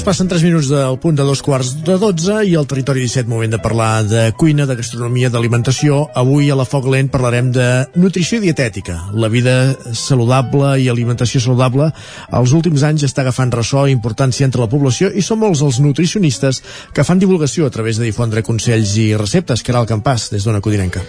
Passen 0.04 0.28
3 0.28 0.44
minuts 0.44 0.68
del 0.68 0.98
punt 1.00 1.16
de 1.16 1.24
dos 1.24 1.40
quarts 1.40 1.70
de 1.88 1.94
12 1.96 2.42
i 2.50 2.58
al 2.60 2.66
territori 2.68 3.06
17 3.06 3.30
moment 3.32 3.54
de 3.54 3.60
parlar 3.64 4.04
de 4.04 4.24
cuina, 4.36 4.66
de 4.68 4.76
gastronomia, 4.76 5.30
d'alimentació. 5.32 6.02
Avui 6.20 6.50
a 6.52 6.58
la 6.60 6.66
Foc 6.68 6.90
Lent 6.92 7.08
parlarem 7.14 7.54
de 7.56 7.68
nutrició 7.96 8.42
dietètica. 8.44 8.98
La 9.16 9.30
vida 9.32 9.56
saludable 9.96 10.74
i 10.84 10.90
alimentació 10.92 11.40
saludable 11.40 11.88
als 12.36 12.52
últims 12.52 12.84
anys 12.84 13.08
està 13.08 13.24
agafant 13.24 13.54
ressò 13.56 13.86
i 13.88 13.96
importància 13.96 14.44
entre 14.44 14.66
la 14.66 14.68
població 14.68 15.08
i 15.08 15.24
són 15.24 15.40
molts 15.46 15.64
els 15.64 15.80
nutricionistes 15.80 16.60
que 16.92 17.08
fan 17.08 17.24
divulgació 17.24 17.72
a 17.72 17.72
través 17.72 17.96
de 17.96 18.10
difondre 18.12 18.44
consells 18.44 18.98
i 19.00 19.14
receptes. 19.16 19.64
Caral 19.64 19.88
Campàs, 19.88 20.34
des 20.36 20.44
d'Ona 20.44 20.60
Codinenca. 20.60 21.08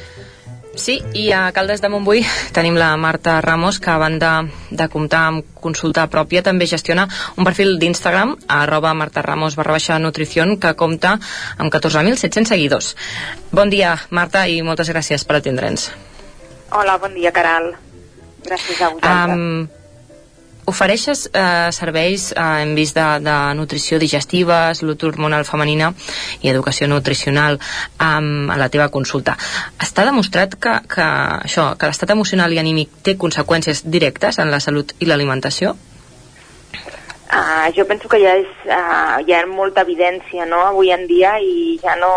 Sí, 0.76 0.98
i 1.14 1.28
a 1.30 1.52
Caldes 1.54 1.78
de 1.80 1.88
Montbui 1.88 2.24
tenim 2.54 2.74
la 2.74 2.90
Marta 2.98 3.36
Ramos, 3.40 3.78
que 3.78 3.92
a 3.92 3.98
banda 3.98 4.32
de 4.70 4.88
comptar 4.90 5.20
amb 5.30 5.52
consulta 5.62 6.08
pròpia, 6.10 6.42
també 6.42 6.66
gestiona 6.66 7.06
un 7.38 7.46
perfil 7.46 7.78
d'Instagram, 7.78 8.34
arroba 8.50 8.94
Marta 8.94 9.22
Ramos 9.22 9.54
barra 9.54 9.76
baixa 9.76 10.00
nutrición, 10.02 10.56
que 10.58 10.74
compta 10.74 11.14
amb 11.58 11.70
14.700 11.70 12.50
seguidors. 12.50 12.96
Bon 13.52 13.70
dia, 13.70 13.94
Marta, 14.10 14.48
i 14.50 14.60
moltes 14.66 14.90
gràcies 14.90 15.24
per 15.24 15.38
atendre'ns. 15.38 15.88
Hola, 16.74 16.98
bon 16.98 17.14
dia, 17.14 17.30
Caral. 17.30 17.70
Gràcies 18.44 18.82
a 18.82 18.90
vosaltres. 18.90 19.38
Um, 19.38 19.83
ofereixes 20.66 21.28
eh, 21.32 21.70
serveis, 21.72 22.32
eh, 22.32 22.42
hem 22.62 22.74
vist, 22.74 22.96
de, 22.96 23.06
de 23.24 23.36
nutrició 23.58 23.98
digestiva, 23.98 24.74
salut 24.74 25.02
hormonal 25.04 25.46
femenina 25.48 25.92
i 26.42 26.50
educació 26.52 26.88
nutricional 26.88 27.58
um, 28.00 28.50
a 28.50 28.58
la 28.60 28.68
teva 28.72 28.90
consulta. 28.94 29.36
Està 29.82 30.04
demostrat 30.08 30.56
que, 30.56 30.76
que, 30.90 31.08
això, 31.48 31.72
que 31.78 31.90
l'estat 31.90 32.14
emocional 32.14 32.52
i 32.52 32.60
anímic 32.62 33.02
té 33.04 33.16
conseqüències 33.20 33.84
directes 33.84 34.38
en 34.38 34.52
la 34.52 34.60
salut 34.60 34.94
i 35.00 35.10
l'alimentació? 35.10 35.74
Uh, 37.34 37.66
jo 37.74 37.86
penso 37.88 38.08
que 38.08 38.20
ja, 38.22 38.36
és, 38.38 38.50
uh, 38.68 39.18
ja 39.26 39.26
hi 39.26 39.40
ha 39.40 39.46
molta 39.50 39.82
evidència 39.82 40.46
no? 40.46 40.60
avui 40.68 40.92
en 40.94 41.06
dia 41.10 41.34
i 41.42 41.74
ja 41.82 41.96
no, 41.98 42.12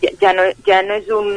ja, 0.00 0.12
ja 0.22 0.32
no, 0.32 0.46
ja 0.64 0.80
no 0.86 0.96
és 0.96 1.10
un 1.12 1.28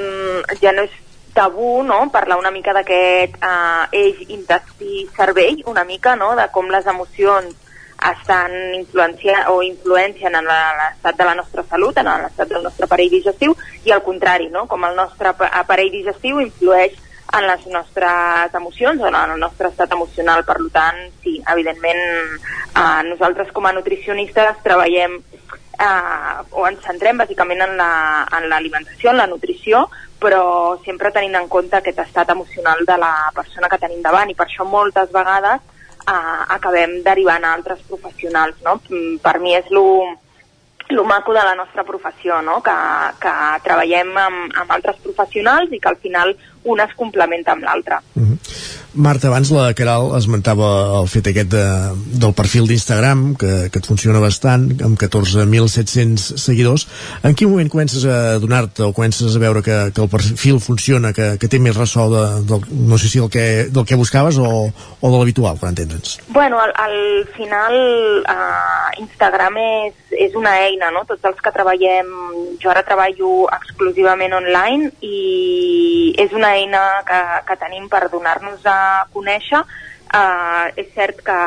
ja 0.61 0.71
no 0.77 0.85
és 0.87 0.93
tabú 1.39 1.79
no? 1.87 2.01
parlar 2.11 2.37
una 2.43 2.51
mica 2.51 2.73
d'aquest 2.75 3.39
eh, 3.39 3.87
eix 4.03 4.21
intestí-cervell, 4.35 5.63
una 5.71 5.83
mica 5.87 6.15
no? 6.19 6.35
de 6.35 6.49
com 6.51 6.69
les 6.71 6.85
emocions 6.87 7.55
estan 7.99 8.53
influenciant 8.77 9.49
o 9.51 9.57
influencien 9.63 10.35
en 10.39 10.45
l'estat 10.47 11.17
de 11.19 11.25
la 11.27 11.35
nostra 11.35 11.65
salut, 11.67 11.97
en 11.99 12.07
l'estat 12.07 12.47
del 12.47 12.63
nostre 12.63 12.87
aparell 12.87 13.11
digestiu, 13.11 13.55
i 13.83 13.91
al 13.91 14.03
contrari, 14.05 14.47
no? 14.53 14.67
com 14.71 14.85
el 14.87 14.95
nostre 14.95 15.33
ap- 15.33 15.43
aparell 15.63 15.91
digestiu 15.91 16.39
influeix 16.39 16.95
en 17.35 17.45
les 17.45 17.65
nostres 17.69 18.55
emocions 18.57 19.03
en 19.05 19.15
el 19.19 19.35
nostre 19.37 19.67
estat 19.69 19.91
emocional. 19.93 20.45
Per 20.47 20.55
tant, 20.73 20.97
sí, 21.21 21.35
evidentment, 21.51 21.99
eh, 22.71 23.01
nosaltres 23.11 23.51
com 23.53 23.67
a 23.69 23.73
nutricionistes 23.75 24.63
treballem 24.63 25.19
eh, 25.79 26.43
o 26.51 26.67
ens 26.67 26.83
centrem 26.85 27.17
bàsicament 27.17 27.61
en 27.61 27.77
la- 27.77 28.27
en 28.37 28.49
l'alimentació, 28.49 29.11
la, 29.11 29.11
en 29.11 29.17
la 29.17 29.27
nutrició, 29.27 29.87
però 30.19 30.77
sempre 30.83 31.11
tenint 31.15 31.35
en 31.35 31.47
compte 31.47 31.77
aquest 31.77 31.99
estat 31.99 32.29
emocional 32.29 32.85
de 32.85 32.97
la 32.97 33.31
persona 33.33 33.69
que 33.69 33.77
tenim 33.79 34.01
davant 34.01 34.29
i 34.29 34.35
per 34.35 34.47
això 34.47 34.65
moltes 34.67 35.11
vegades 35.11 35.61
eh, 36.07 36.43
acabem 36.55 37.01
derivant 37.03 37.45
a 37.45 37.53
altres 37.53 37.79
professionals. 37.87 38.55
No? 38.65 38.81
Mm, 38.89 39.17
Per 39.23 39.39
mi 39.39 39.55
és 39.55 39.69
lo, 39.71 39.85
lo 40.89 41.03
maco 41.05 41.33
de 41.33 41.43
la 41.43 41.55
nostra 41.55 41.83
professió, 41.83 42.41
no? 42.41 42.61
que, 42.61 42.75
que 43.21 43.33
treballem 43.63 44.15
amb, 44.17 44.55
amb 44.57 44.71
altres 44.71 44.97
professionals 45.03 45.71
i 45.71 45.79
que 45.79 45.87
al 45.89 45.97
final 45.97 46.35
un 46.63 46.79
es 46.81 46.93
complementa 46.95 47.51
amb 47.53 47.63
l'altre. 47.63 47.99
Marta, 48.93 49.29
abans 49.29 49.51
la 49.53 49.69
Caral 49.77 50.15
esmentava 50.17 50.69
el 50.99 51.07
fet 51.11 51.29
aquest 51.29 51.51
de, 51.53 51.65
del 52.21 52.33
perfil 52.37 52.67
d'Instagram, 52.69 53.35
que, 53.39 53.51
que 53.69 53.81
et 53.81 53.87
funciona 53.87 54.21
bastant, 54.23 54.65
amb 54.85 54.99
14.700 54.99 56.39
seguidors. 56.41 56.87
En 57.23 57.37
quin 57.37 57.51
moment 57.51 57.69
comences 57.69 58.05
a 58.09 58.39
donar-te 58.41 58.83
o 58.87 58.93
comences 58.97 59.35
a 59.35 59.41
veure 59.41 59.61
que, 59.65 59.77
que 59.93 60.01
el 60.01 60.09
perfil 60.09 60.59
funciona, 60.63 61.13
que, 61.13 61.35
que 61.39 61.51
té 61.51 61.61
més 61.61 61.77
ressò 61.77 62.09
de, 62.11 62.25
del, 62.49 62.65
no 62.89 62.97
sé 62.97 63.11
si 63.11 63.21
del 63.21 63.29
que, 63.29 63.45
del 63.69 63.85
que 63.85 63.99
buscaves 63.99 64.39
o, 64.41 64.49
o 64.73 65.13
de 65.13 65.21
l'habitual, 65.21 65.59
per 65.61 65.69
entendre'ns? 65.71 66.17
Bueno, 66.33 66.59
al, 66.59 66.73
al 66.75 66.97
final 67.37 67.77
uh, 68.25 68.89
Instagram 69.01 69.61
és, 69.61 69.95
és 70.27 70.35
una 70.35 70.55
eina, 70.65 70.89
no? 70.95 71.05
Tots 71.09 71.29
els 71.29 71.39
que 71.43 71.53
treballem, 71.55 72.09
jo 72.61 72.73
ara 72.73 72.83
treballo 72.87 73.45
exclusivament 73.53 74.33
online 74.39 74.91
i 75.05 76.13
és 76.19 76.33
una 76.35 76.53
eina 76.57 76.81
que, 77.07 77.19
que 77.47 77.57
tenim 77.61 77.87
per 77.91 78.07
donar-nos 78.11 78.58
a 78.65 79.05
conèixer. 79.13 79.63
Uh, 80.09 80.73
és 80.73 80.87
cert 80.95 81.19
que, 81.21 81.39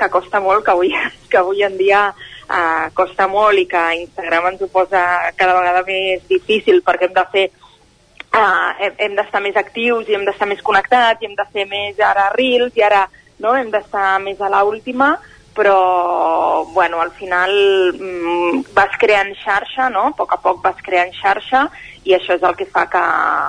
que 0.00 0.06
costa 0.08 0.40
molt, 0.40 0.64
que 0.64 0.72
avui, 0.72 0.94
que 1.30 1.38
avui 1.42 1.62
en 1.66 1.76
dia 1.76 2.06
uh, 2.48 2.86
costa 2.96 3.28
molt 3.28 3.60
i 3.60 3.66
que 3.68 3.82
Instagram 4.00 4.52
ens 4.52 4.62
ho 4.64 4.68
posa 4.72 5.02
cada 5.36 5.58
vegada 5.58 5.82
més 5.84 6.24
difícil 6.30 6.80
perquè 6.86 7.08
hem 7.08 7.16
de 7.18 7.24
fer 7.34 7.46
uh, 7.52 8.70
hem, 8.80 8.94
hem 8.96 9.16
d'estar 9.18 9.42
més 9.44 9.58
actius 9.60 10.08
i 10.08 10.16
hem 10.16 10.24
d'estar 10.24 10.48
més 10.48 10.64
connectats 10.64 11.20
i 11.20 11.28
hem 11.28 11.36
de 11.36 11.46
fer 11.52 11.66
més 11.68 12.00
ara 12.00 12.30
reels 12.32 12.76
i 12.80 12.86
ara 12.86 13.04
no, 13.38 13.52
hem 13.54 13.68
d'estar 13.70 14.16
més 14.24 14.40
a 14.40 14.50
l'última 14.56 15.12
però 15.58 16.64
bueno, 16.72 17.00
al 17.02 17.10
final 17.10 17.50
mm, 17.98 18.60
vas 18.76 18.94
creant 19.00 19.32
xarxa, 19.42 19.88
no? 19.90 20.12
a 20.12 20.14
poc 20.14 20.36
a 20.36 20.38
poc 20.38 20.60
vas 20.62 20.78
creant 20.86 21.10
xarxa 21.16 21.64
i 22.06 22.14
això 22.14 22.36
és 22.38 22.44
el 22.46 22.54
que 22.54 22.68
fa 22.70 22.86
que, 22.86 23.02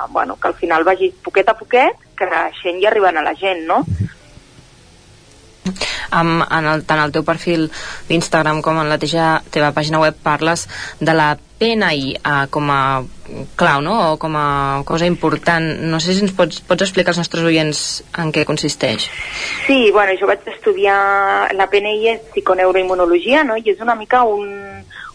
bueno, 0.10 0.40
que 0.42 0.50
al 0.50 0.58
final 0.58 0.88
vagis 0.88 1.14
poquet 1.22 1.52
a 1.54 1.58
poquet 1.60 2.08
creixent 2.18 2.82
i 2.82 2.88
arribant 2.90 3.22
a 3.22 3.26
la 3.26 3.36
gent, 3.38 3.62
no? 3.70 3.84
Amb, 6.10 6.42
en 6.50 6.72
el, 6.72 6.82
tant 6.90 7.04
el 7.04 7.14
teu 7.14 7.24
perfil 7.28 7.68
d'Instagram 8.10 8.64
com 8.66 8.82
en 8.82 8.90
la 8.90 8.98
teja, 8.98 9.36
teva 9.54 9.70
pàgina 9.76 10.02
web 10.02 10.18
parles 10.26 10.66
de 10.98 11.14
la 11.14 11.36
PNI 11.60 12.14
eh, 12.16 12.46
com 12.50 12.70
a 12.72 13.04
clau, 13.60 13.82
no? 13.84 13.96
O 14.14 14.18
com 14.18 14.36
a 14.40 14.82
cosa 14.88 15.06
important. 15.06 15.66
No 15.92 16.00
sé 16.00 16.14
si 16.16 16.24
ens 16.26 16.34
pots, 16.36 16.62
pots 16.66 16.86
explicar 16.88 17.12
als 17.14 17.20
nostres 17.22 17.44
oients 17.46 17.82
en 18.18 18.32
què 18.36 18.46
consisteix. 18.48 19.10
Sí, 19.68 19.92
bueno, 19.92 20.16
jo 20.20 20.28
vaig 20.30 20.48
estudiar 20.50 21.52
la 21.54 21.68
PNI 21.70 22.08
és 22.16 22.24
psiconeuroimmunologia, 22.32 23.44
no? 23.44 23.58
I 23.60 23.70
és 23.76 23.82
una 23.84 23.96
mica 24.00 24.24
un, 24.24 24.48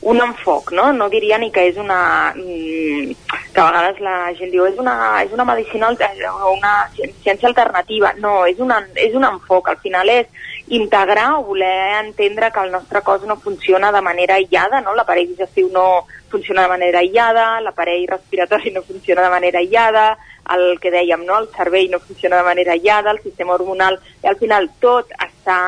un 0.04 0.20
enfoc, 0.20 0.70
no? 0.76 0.92
No 0.92 1.08
diria 1.12 1.38
ni 1.40 1.50
que 1.50 1.66
és 1.70 1.80
una... 1.80 2.32
mm, 2.36 3.14
que 3.54 3.60
a 3.62 3.68
vegades 3.70 4.00
la 4.02 4.16
gent 4.34 4.50
diu 4.50 4.64
és 4.66 4.78
una, 4.82 5.22
és 5.22 5.32
una 5.32 5.44
medicina 5.46 5.88
o 5.90 6.52
una 6.56 6.72
ci- 6.96 7.10
ciència 7.22 7.48
alternativa. 7.48 8.12
No, 8.18 8.44
és, 8.50 8.58
una, 8.58 8.80
és 8.94 9.14
un 9.14 9.24
enfoc. 9.24 9.68
Al 9.70 9.78
final 9.82 10.08
és, 10.10 10.26
integrar 10.68 11.34
o 11.38 11.44
voler 11.44 12.04
entendre 12.04 12.50
que 12.50 12.60
el 12.60 12.70
nostre 12.72 13.02
cos 13.02 13.22
no 13.24 13.36
funciona 13.36 13.92
de 13.92 14.00
manera 14.00 14.36
aïllada, 14.36 14.80
no? 14.80 14.94
l'aparell 14.94 15.28
digestiu 15.28 15.68
no 15.72 16.06
funciona 16.30 16.62
de 16.62 16.68
manera 16.68 17.00
aïllada, 17.00 17.60
l'aparell 17.60 18.06
respiratori 18.08 18.72
no 18.72 18.82
funciona 18.82 19.22
de 19.22 19.30
manera 19.30 19.60
aïllada, 19.60 20.16
el 20.56 20.78
que 20.80 20.90
dèiem, 20.90 21.24
no? 21.24 21.38
el 21.38 21.50
cervell 21.52 21.90
no 21.90 22.00
funciona 22.00 22.40
de 22.40 22.48
manera 22.48 22.72
aïllada, 22.72 23.12
el 23.12 23.22
sistema 23.22 23.54
hormonal, 23.54 24.00
i 24.22 24.28
al 24.28 24.40
final 24.40 24.70
tot 24.80 25.12
està 25.20 25.60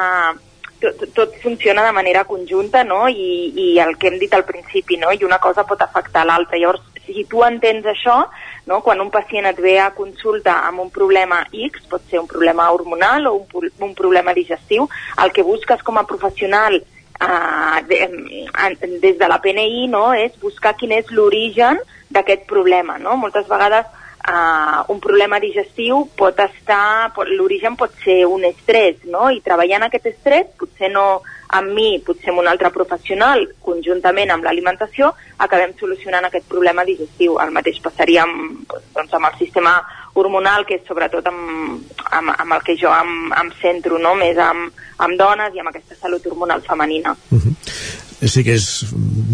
tot, 0.80 1.06
tot 1.14 1.36
funciona 1.42 1.84
de 1.84 1.92
manera 1.92 2.24
conjunta 2.24 2.84
no? 2.84 3.08
I, 3.08 3.52
i 3.56 3.78
el 3.80 3.96
que 3.96 4.08
hem 4.08 4.18
dit 4.20 4.34
al 4.34 4.44
principi 4.44 4.96
no? 5.00 5.12
i 5.12 5.24
una 5.24 5.38
cosa 5.38 5.64
pot 5.64 5.80
afectar 5.82 6.26
l'altra 6.26 6.58
llavors 6.60 6.84
si 7.06 7.24
tu 7.30 7.42
entens 7.46 7.86
això 7.86 8.24
no? 8.66 8.82
quan 8.82 9.00
un 9.00 9.10
pacient 9.10 9.46
et 9.48 9.60
ve 9.62 9.78
a 9.80 9.92
consulta 9.94 10.60
amb 10.66 10.82
un 10.84 10.90
problema 10.90 11.42
X 11.52 11.86
pot 11.90 12.04
ser 12.10 12.20
un 12.20 12.28
problema 12.30 12.68
hormonal 12.74 13.26
o 13.30 13.34
un, 13.38 13.70
un 13.80 13.94
problema 13.94 14.34
digestiu 14.34 14.88
el 15.22 15.32
que 15.32 15.46
busques 15.46 15.82
com 15.86 15.98
a 15.98 16.06
professional 16.06 16.76
eh, 16.76 17.78
de, 17.88 18.00
des 19.00 19.18
de 19.18 19.28
la 19.28 19.40
PNI 19.40 19.86
no? 19.88 20.12
és 20.14 20.34
buscar 20.42 20.76
quin 20.76 20.92
és 20.98 21.10
l'origen 21.10 21.80
d'aquest 22.10 22.46
problema 22.50 22.98
no? 22.98 23.16
moltes 23.16 23.48
vegades 23.48 23.86
uh, 24.26 24.84
un 24.92 25.00
problema 25.00 25.38
digestiu 25.40 26.04
pot 26.18 26.38
estar, 26.42 27.12
l'origen 27.36 27.76
pot 27.78 27.94
ser 28.04 28.24
un 28.26 28.44
estrès, 28.48 29.02
no? 29.04 29.30
I 29.30 29.42
treballant 29.44 29.86
aquest 29.86 30.10
estrès, 30.12 30.52
potser 30.58 30.90
no 30.92 31.06
amb 31.56 31.70
mi, 31.72 32.00
potser 32.04 32.32
amb 32.32 32.42
un 32.42 32.48
altre 32.50 32.72
professional, 32.74 33.44
conjuntament 33.62 34.32
amb 34.34 34.46
l'alimentació, 34.46 35.12
acabem 35.38 35.76
solucionant 35.78 36.26
aquest 36.26 36.48
problema 36.50 36.84
digestiu. 36.84 37.38
El 37.42 37.54
mateix 37.54 37.78
passaria 37.84 38.24
amb, 38.26 38.66
doncs, 38.94 39.14
amb 39.14 39.30
el 39.30 39.38
sistema 39.38 39.76
hormonal, 40.16 40.64
que 40.66 40.80
és 40.80 40.88
sobretot 40.88 41.28
amb, 41.30 41.84
amb, 42.10 42.34
amb 42.34 42.56
el 42.56 42.66
que 42.66 42.76
jo 42.80 42.90
em, 42.90 43.30
em 43.36 43.52
centro, 43.60 44.00
no? 44.02 44.16
més 44.18 44.40
amb, 44.40 44.72
amb 44.98 45.20
dones 45.20 45.54
i 45.54 45.62
amb 45.62 45.70
aquesta 45.70 45.98
salut 46.00 46.26
hormonal 46.26 46.64
femenina. 46.66 47.14
Sí 48.16 48.40
que 48.46 48.54
és 48.56 48.66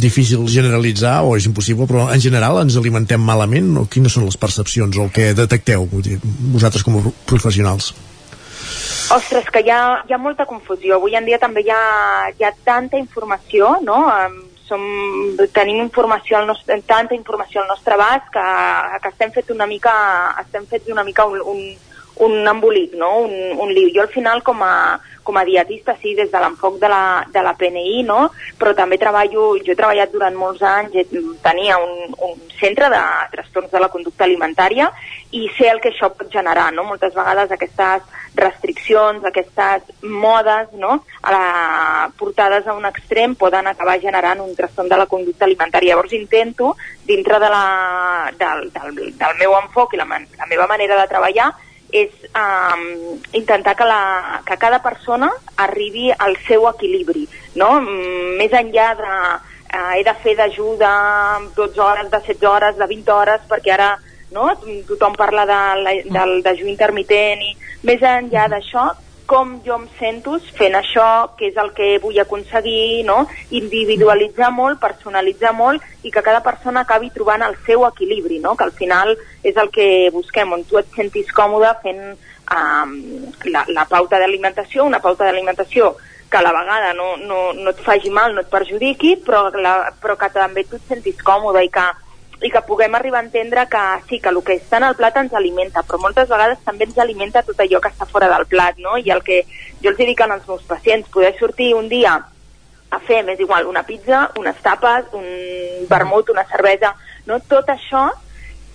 difícil 0.02 0.42
generalitzar 0.50 1.20
o 1.22 1.36
és 1.38 1.44
impossible, 1.46 1.86
però 1.86 2.08
en 2.10 2.18
general 2.20 2.58
ens 2.64 2.74
alimentem 2.80 3.20
malament 3.22 3.76
o 3.78 3.84
quines 3.86 4.10
són 4.16 4.24
les 4.26 4.36
percepcions 4.36 4.96
o 4.98 5.04
el 5.06 5.12
que 5.14 5.28
detecteu 5.38 5.86
dir, 6.02 6.16
vosaltres 6.54 6.82
com 6.82 6.98
a 6.98 7.02
pro- 7.04 7.12
professionals? 7.30 7.92
Ostres, 9.14 9.46
que 9.52 9.60
hi 9.62 9.70
ha, 9.70 10.02
hi 10.08 10.14
ha 10.14 10.18
molta 10.18 10.46
confusió. 10.50 10.96
Avui 10.96 11.14
en 11.14 11.26
dia 11.28 11.38
també 11.38 11.62
hi 11.62 11.70
ha, 11.70 11.82
hi 12.32 12.44
ha 12.48 12.52
tanta 12.64 12.98
informació, 12.98 13.76
no? 13.86 14.00
Som, 14.66 14.82
tenim 15.52 15.78
informació 15.82 16.38
al 16.38 16.46
nostre, 16.48 16.80
tanta 16.88 17.14
informació 17.14 17.60
al 17.62 17.68
nostre 17.68 17.94
abast 17.94 18.30
que, 18.32 18.44
que 19.02 19.10
estem 19.14 19.32
fet 19.34 19.50
una 19.54 19.66
mica, 19.68 19.92
estem 20.42 20.64
fets 20.70 20.88
una 20.90 21.04
mica 21.04 21.26
un, 21.28 21.38
un, 21.44 21.60
un 22.24 22.48
embolic, 22.48 22.94
no? 22.98 23.10
un, 23.26 23.34
un 23.60 23.74
liu. 23.74 23.90
Jo 23.94 24.06
al 24.06 24.12
final 24.14 24.40
com 24.46 24.62
a, 24.64 24.72
com 25.22 25.38
a 25.38 25.44
dietista, 25.44 25.96
sí, 26.02 26.14
des 26.18 26.30
de 26.32 26.40
l'enfoc 26.42 26.78
de, 26.80 26.88
la, 26.90 27.24
de 27.32 27.42
la 27.42 27.54
PNI, 27.58 28.02
no? 28.08 28.30
però 28.58 28.74
també 28.78 28.98
treballo, 28.98 29.52
jo 29.62 29.72
he 29.72 29.78
treballat 29.78 30.12
durant 30.12 30.36
molts 30.38 30.62
anys, 30.62 30.94
eh, 30.98 31.06
tenia 31.42 31.78
un, 31.82 32.14
un 32.28 32.40
centre 32.60 32.88
de 32.92 33.00
trastorns 33.32 33.72
de 33.72 33.80
la 33.82 33.90
conducta 33.90 34.24
alimentària 34.24 34.90
i 35.32 35.48
sé 35.56 35.70
el 35.72 35.80
que 35.80 35.90
això 35.90 36.12
pot 36.12 36.30
generar, 36.32 36.68
no? 36.76 36.84
Moltes 36.84 37.14
vegades 37.16 37.50
aquestes 37.50 38.04
restriccions, 38.36 39.24
aquestes 39.24 39.88
modes, 40.02 40.70
no? 40.78 40.98
A 41.22 41.32
la, 41.32 41.42
portades 42.18 42.66
a 42.66 42.76
un 42.76 42.86
extrem 42.88 43.34
poden 43.40 43.66
acabar 43.66 43.98
generant 44.00 44.40
un 44.44 44.54
trastorn 44.56 44.92
de 44.92 45.00
la 45.00 45.08
conducta 45.08 45.48
alimentària. 45.48 45.94
Llavors 45.96 46.14
intento, 46.16 46.76
dintre 47.08 47.40
de 47.42 47.50
la, 47.52 47.66
del, 48.38 48.70
del, 48.72 49.02
del 49.18 49.36
meu 49.40 49.56
enfoc 49.58 49.94
i 49.94 50.00
la, 50.00 50.08
la 50.38 50.50
meva 50.50 50.68
manera 50.70 51.00
de 51.00 51.08
treballar, 51.10 51.50
és 51.92 52.12
um, 52.32 52.84
intentar 53.36 53.76
que, 53.76 53.84
la, 53.84 54.42
que 54.46 54.56
cada 54.56 54.80
persona 54.82 55.28
arribi 55.60 56.10
al 56.16 56.38
seu 56.48 56.64
equilibri, 56.70 57.26
no? 57.54 57.74
Mm, 57.80 58.38
Més 58.40 58.54
enllà 58.56 58.92
de 58.98 59.10
uh, 59.12 59.90
he 59.98 60.02
de 60.04 60.14
fer 60.24 60.34
d'ajuda 60.38 60.92
12 61.56 61.84
hores, 61.84 62.08
de 62.10 62.20
16 62.24 62.48
hores, 62.48 62.80
de 62.80 62.88
20 62.88 63.12
hores, 63.12 63.44
perquè 63.48 63.76
ara 63.76 63.92
no? 64.32 64.48
tothom 64.88 65.14
parla 65.14 65.44
de, 65.46 65.60
la, 65.84 65.94
del 66.16 66.38
dejú 66.44 66.66
intermitent 66.72 67.44
i 67.44 67.52
més 67.86 68.02
enllà 68.02 68.48
d'això, 68.48 68.88
com 69.32 69.54
jo 69.64 69.78
em 69.80 69.84
sento 69.96 70.34
fent 70.58 70.74
això, 70.76 71.06
què 71.38 71.48
és 71.48 71.56
el 71.56 71.70
que 71.72 71.86
vull 72.02 72.18
aconseguir, 72.20 73.00
no? 73.08 73.22
individualitzar 73.56 74.50
molt, 74.52 74.76
personalitzar 74.82 75.54
molt 75.56 75.80
i 76.04 76.12
que 76.12 76.20
cada 76.26 76.42
persona 76.44 76.82
acabi 76.84 77.08
trobant 77.14 77.40
el 77.46 77.56
seu 77.64 77.86
equilibri, 77.88 78.42
no? 78.44 78.52
que 78.60 78.66
al 78.68 78.74
final 78.76 79.14
és 79.40 79.56
el 79.56 79.72
que 79.72 79.86
busquem, 80.12 80.52
on 80.52 80.66
tu 80.68 80.76
et 80.76 80.92
sentis 80.98 81.32
còmode 81.32 81.72
fent 81.80 82.02
um, 82.12 82.92
la, 83.48 83.64
la 83.72 83.86
pauta 83.88 84.20
d'alimentació, 84.20 84.84
una 84.84 85.00
pauta 85.00 85.24
d'alimentació 85.24 85.94
que 86.28 86.36
a 86.36 86.44
la 86.44 86.52
vegada 86.52 86.92
no, 86.92 87.14
no, 87.16 87.40
no 87.56 87.72
et 87.72 87.80
faci 87.88 88.12
mal, 88.12 88.36
no 88.36 88.44
et 88.44 88.52
perjudiqui, 88.52 89.16
però, 89.24 89.46
la, 89.64 89.94
però 90.02 90.20
que 90.20 90.28
també 90.36 90.68
tu 90.68 90.76
et 90.76 90.92
sentis 90.92 91.24
còmode 91.24 91.64
i 91.64 91.72
que, 91.72 91.88
i 92.42 92.50
que 92.50 92.62
puguem 92.66 92.94
arribar 92.94 93.20
a 93.20 93.24
entendre 93.26 93.66
que 93.70 93.82
sí, 94.08 94.18
que 94.20 94.28
el 94.28 94.42
que 94.42 94.56
està 94.58 94.78
en 94.80 94.84
el 94.88 94.96
plat 94.98 95.16
ens 95.16 95.32
alimenta, 95.38 95.82
però 95.86 96.00
moltes 96.02 96.28
vegades 96.28 96.58
també 96.64 96.84
ens 96.88 96.98
alimenta 96.98 97.42
tot 97.46 97.60
allò 97.62 97.80
que 97.80 97.88
està 97.92 98.06
fora 98.10 98.28
del 98.32 98.46
plat, 98.50 98.76
no? 98.78 98.96
I 98.98 99.10
el 99.14 99.22
que 99.22 99.44
jo 99.82 99.90
els 99.92 99.98
dic 99.98 100.20
als 100.20 100.48
meus 100.48 100.64
pacients, 100.64 101.08
poder 101.08 101.36
sortir 101.38 101.74
un 101.74 101.88
dia 101.88 102.16
a 102.92 102.98
fer, 103.06 103.22
m'és 103.24 103.40
igual, 103.40 103.66
una 103.66 103.84
pizza, 103.86 104.30
unes 104.36 104.56
tapes, 104.62 105.06
un 105.12 105.86
vermut, 105.88 106.28
una 106.30 106.44
cervesa, 106.50 106.94
no? 107.26 107.38
Tot 107.40 107.70
això 107.72 108.10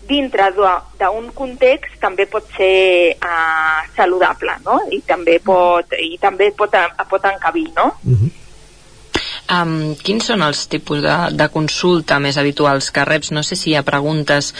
dintre 0.08 0.52
de- 0.56 0.82
d'un 1.00 1.32
context 1.36 2.00
també 2.00 2.26
pot 2.32 2.48
ser 2.56 3.18
uh, 3.20 3.84
saludable, 3.98 4.54
no? 4.64 4.80
I 4.92 5.02
també 5.02 5.40
pot, 5.44 5.92
i 6.00 6.18
també 6.18 6.52
pot, 6.56 6.72
pot 7.10 7.26
encabir, 7.26 7.68
no? 7.76 7.92
Um, 9.48 9.95
quins 10.03 10.26
són 10.27 10.43
els 10.43 10.66
tipus 10.67 11.00
de, 11.06 11.16
de 11.40 11.48
consulta 11.53 12.17
més 12.19 12.35
habituals 12.40 12.90
que 12.92 13.06
reps? 13.08 13.32
No 13.32 13.43
sé 13.48 13.56
si 13.56 13.72
hi 13.72 13.77
ha 13.80 13.84
preguntes 13.88 14.51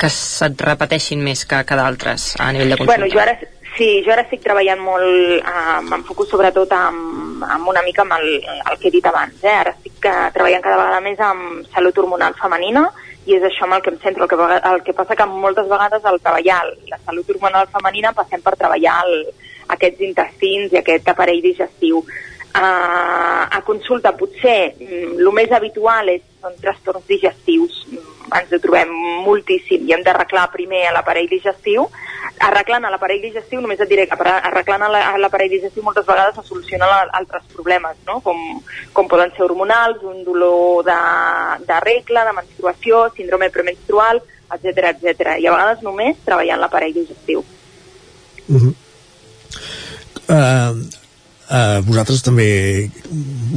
que 0.00 0.10
se't 0.12 0.60
repeteixin 0.60 1.22
més 1.24 1.46
que, 1.48 1.62
que 1.64 1.78
d'altres 1.78 2.34
a 2.36 2.50
nivell 2.52 2.74
de 2.74 2.78
consulta. 2.80 2.98
Bueno, 3.00 3.12
jo 3.14 3.22
ara, 3.22 3.38
sí, 3.78 3.88
jo 4.04 4.12
ara 4.12 4.26
estic 4.26 4.44
treballant 4.44 4.82
molt, 4.84 5.40
uh, 5.40 5.78
m'enfoco 5.88 6.26
sobretot 6.28 6.74
amb, 6.76 7.46
amb 7.56 7.72
una 7.72 7.84
mica 7.86 8.04
amb 8.04 8.18
el, 8.18 8.28
el 8.42 8.76
que 8.82 8.90
he 8.90 8.94
dit 8.98 9.08
abans, 9.08 9.40
eh? 9.40 9.56
ara 9.62 9.72
estic 9.78 10.10
uh, 10.10 10.28
treballant 10.36 10.66
cada 10.66 10.82
vegada 10.82 11.00
més 11.08 11.24
amb 11.24 11.72
salut 11.72 12.04
hormonal 12.04 12.36
femenina 12.40 12.84
i 13.24 13.38
és 13.38 13.48
això 13.48 13.64
amb 13.64 13.78
el 13.78 13.82
que 13.86 13.94
em 13.94 13.98
centro, 14.02 14.26
el 14.26 14.28
que, 14.28 14.60
el 14.74 14.84
que 14.84 14.92
passa 14.92 15.16
que 15.16 15.30
moltes 15.30 15.72
vegades 15.72 16.04
al 16.04 16.20
treballar 16.20 16.60
la 16.92 17.00
salut 17.06 17.32
hormonal 17.32 17.72
femenina 17.72 18.12
passem 18.12 18.44
per 18.44 18.58
treballar 18.60 19.00
el, 19.06 19.16
aquests 19.72 20.04
intestins 20.04 20.72
i 20.74 20.80
aquest 20.80 21.08
aparell 21.08 21.42
digestiu. 21.44 22.02
A 22.54 23.60
consulta 23.66 24.12
potser 24.16 24.74
mm, 24.78 25.18
el 25.18 25.30
més 25.34 25.50
habitual 25.52 26.08
és, 26.08 26.22
són 26.40 26.54
trastorns 26.62 27.06
digestius 27.08 27.84
Mm, 27.84 28.32
ens 28.38 28.52
ho 28.52 28.58
trobem 28.58 28.88
moltíssim 29.24 29.84
i 29.86 29.92
hem 29.92 30.02
d'arreglar 30.02 30.46
primer 30.52 30.86
a 30.88 30.92
l'aparell 30.96 31.28
digestiu 31.28 31.84
arreglant 32.40 32.84
a 32.86 32.90
l'aparell 32.90 33.20
digestiu 33.20 33.60
només 33.60 33.78
et 33.80 33.88
diré 33.88 34.06
que 34.08 34.16
arreglant 34.16 34.82
a 34.82 34.88
la- 34.88 35.02
a 35.12 35.18
l'aparell 35.18 35.50
digestiu 35.52 35.82
moltes 35.84 36.06
vegades 36.06 36.38
es 36.38 36.46
solucionen 36.46 36.88
altres 37.12 37.42
problemes 37.52 37.96
no? 38.06 38.20
com, 38.20 38.38
com 38.92 39.08
poden 39.08 39.30
ser 39.36 39.42
hormonals 39.44 40.02
un 40.02 40.24
dolor 40.24 40.84
de, 40.88 40.96
de 41.68 41.80
regla, 41.80 42.24
de 42.24 42.32
menstruació 42.32 43.12
síndrome 43.14 43.50
premenstrual, 43.50 44.22
etc 44.54 44.94
etc. 44.94 45.36
i 45.38 45.46
a 45.46 45.52
vegades 45.52 45.82
només 45.82 46.16
treballant 46.24 46.60
l'aparell 46.60 46.94
digestiu 46.94 47.44
Uh 48.48 48.60
-huh. 48.60 48.74
uh, 50.28 51.03
uh, 51.48 51.80
vosaltres 51.86 52.22
també 52.24 52.46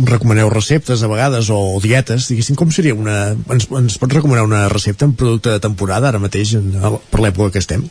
recomaneu 0.08 0.50
receptes 0.54 1.04
a 1.04 1.12
vegades 1.12 1.52
o 1.54 1.60
dietes, 1.84 2.28
diguéssim, 2.32 2.58
com 2.60 2.72
seria 2.74 2.96
una... 2.98 3.36
Ens, 3.54 3.70
ens 3.70 4.00
pots 4.02 4.18
recomanar 4.20 4.48
una 4.48 4.66
recepta, 4.74 5.08
un 5.10 5.16
producte 5.20 5.56
de 5.56 5.64
temporada 5.64 6.12
ara 6.12 6.22
mateix, 6.22 6.58
en, 6.60 6.76
per 7.12 7.24
l'època 7.24 7.56
que 7.56 7.64
estem? 7.64 7.88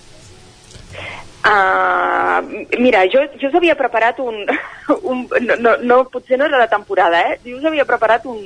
Uh, 1.47 2.43
mira, 2.83 3.05
jo, 3.07 3.21
jo 3.39 3.49
us 3.49 3.55
havia 3.55 3.77
preparat 3.79 4.19
un... 4.19 4.41
un 5.11 5.27
no, 5.47 5.59
no, 5.63 5.77
no, 5.83 5.99
potser 6.11 6.39
no 6.41 6.49
era 6.49 6.59
de 6.65 6.69
temporada, 6.73 7.21
eh? 7.31 7.37
Jo 7.47 7.61
us 7.61 7.69
havia 7.71 7.87
preparat 7.87 8.27
un, 8.27 8.41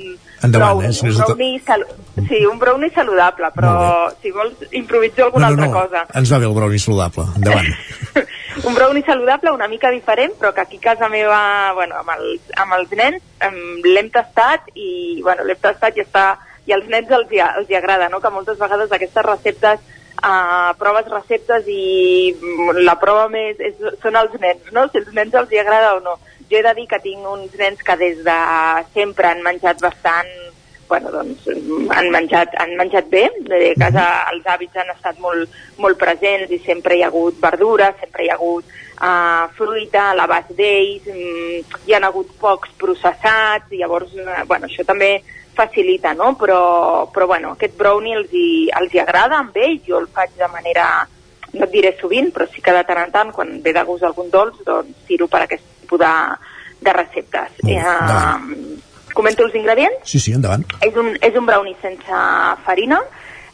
Endavant, 0.45 0.83
brownie, 0.83 0.91
eh, 0.91 0.99
si 0.99 1.09
un, 1.09 1.17
brownie 1.17 1.63
salu... 1.65 1.89
sí, 2.29 2.43
un 2.45 2.61
brownie 2.61 2.93
saludable, 2.93 3.49
però 3.57 3.73
si 4.21 4.35
vols 4.37 4.69
improviso 4.73 5.25
alguna 5.25 5.49
no, 5.49 5.57
no, 5.57 5.63
altra 5.63 5.73
no, 5.73 5.81
cosa. 5.81 6.21
ens 6.21 6.33
va 6.33 6.43
bé 6.43 6.51
el 6.51 6.57
brownie 6.59 6.83
saludable, 6.83 7.27
endavant. 7.41 7.73
un 8.65 8.75
brownie 8.75 9.05
saludable 9.05 9.53
una 9.53 9.69
mica 9.69 9.91
diferent, 9.91 10.35
però 10.39 10.53
que 10.55 10.61
aquí 10.61 10.79
a 10.79 10.87
casa 10.91 11.09
meva, 11.09 11.73
bueno, 11.75 11.97
amb 12.01 12.11
els, 12.17 12.41
amb 12.57 12.75
els 12.79 12.93
nens 12.99 13.23
em, 13.47 13.59
l'hem 13.87 14.11
tastat 14.11 14.73
i, 14.75 15.21
bueno, 15.23 15.45
l'hem 15.45 15.61
tastat 15.61 15.97
i 15.97 16.05
està 16.05 16.27
i 16.67 16.75
als 16.75 16.87
nens 16.91 17.11
els 17.11 17.31
els 17.31 17.71
hi 17.71 17.79
agrada, 17.79 18.09
no? 18.09 18.21
Que 18.21 18.31
moltes 18.31 18.59
vegades 18.59 18.93
aquestes 18.93 19.25
receptes 19.27 19.81
uh, 20.23 20.75
proves 20.79 21.09
receptes 21.11 21.69
i 21.69 22.35
mm, 22.37 22.83
la 22.85 22.97
prova 23.01 23.29
més 23.33 23.61
és, 23.61 23.79
són 24.03 24.19
els 24.21 24.35
nens, 24.41 24.69
no? 24.75 24.87
Si 24.91 25.01
als 25.01 25.13
nens 25.17 25.35
els 25.35 25.53
hi 25.53 25.63
agrada 25.63 25.97
o 25.97 26.05
no. 26.05 26.19
Jo 26.51 26.59
he 26.59 26.67
de 26.67 26.75
dir 26.75 26.87
que 26.91 27.01
tinc 27.03 27.27
uns 27.27 27.55
nens 27.59 27.83
que 27.87 27.97
des 27.97 28.23
de 28.27 28.39
sempre 28.95 29.31
han 29.31 29.43
menjat 29.47 29.81
bastant 29.83 30.31
bueno, 30.91 31.13
doncs, 31.15 31.47
han, 31.95 32.11
menjat, 32.13 32.53
han 32.59 32.75
menjat 32.77 33.09
bé. 33.09 33.25
De 33.47 33.73
casa 33.79 34.05
els 34.33 34.45
hàbits 34.45 34.77
han 34.83 34.91
estat 34.93 35.21
molt, 35.23 35.49
molt 35.81 35.97
presents 36.03 36.51
i 36.53 36.59
sempre 36.67 36.99
hi 36.99 37.05
ha 37.05 37.09
hagut 37.09 37.39
verdura, 37.41 37.93
sempre 38.03 38.27
hi 38.27 38.29
ha 38.29 38.37
hagut 38.37 38.67
uh, 39.01 39.47
fruita 39.57 40.11
a 40.11 40.17
l'abast 40.19 40.51
d'ells, 40.59 41.07
mm, 41.07 41.85
hi 41.87 41.95
han 41.97 42.09
hagut 42.09 42.35
pocs 42.43 42.75
processats, 42.81 43.71
i 43.71 43.81
llavors, 43.81 44.13
uh, 44.19 44.43
bueno, 44.51 44.67
això 44.67 44.85
també 44.85 45.15
facilita, 45.57 46.13
no? 46.19 46.35
Però, 46.41 46.61
però 47.15 47.31
bueno, 47.31 47.55
aquest 47.55 47.79
brownie 47.79 48.19
els 48.19 48.35
hi, 48.35 48.51
els 48.83 48.93
hi 48.95 49.03
agrada 49.03 49.41
amb 49.41 49.57
ells, 49.57 49.87
jo 49.87 50.03
el 50.03 50.11
faig 50.13 50.35
de 50.39 50.51
manera, 50.53 50.91
no 51.55 51.67
et 51.67 51.73
diré 51.73 51.95
sovint, 52.03 52.35
però 52.35 52.51
sí 52.51 52.63
que 52.63 52.75
de 52.75 52.85
tant 52.89 53.05
en 53.07 53.15
tant, 53.15 53.33
quan 53.35 53.59
ve 53.63 53.75
de 53.77 53.87
gust 53.87 54.07
algun 54.07 54.31
dolç, 54.35 54.61
doncs 54.67 55.07
tiro 55.09 55.31
per 55.31 55.47
aquest 55.47 55.67
tipus 55.81 56.03
de, 56.03 56.15
de 56.83 56.99
receptes. 56.99 57.59
Bé, 57.63 57.79
Eh, 57.79 58.90
comento 59.17 59.45
els 59.47 59.57
ingredients? 59.59 60.05
Sí, 60.09 60.21
sí, 60.23 60.35
endavant. 60.37 60.65
És 60.87 60.97
un, 61.01 61.13
és 61.25 61.37
un 61.37 61.47
brownie 61.49 61.77
sense 61.83 62.23
farina, 62.67 63.01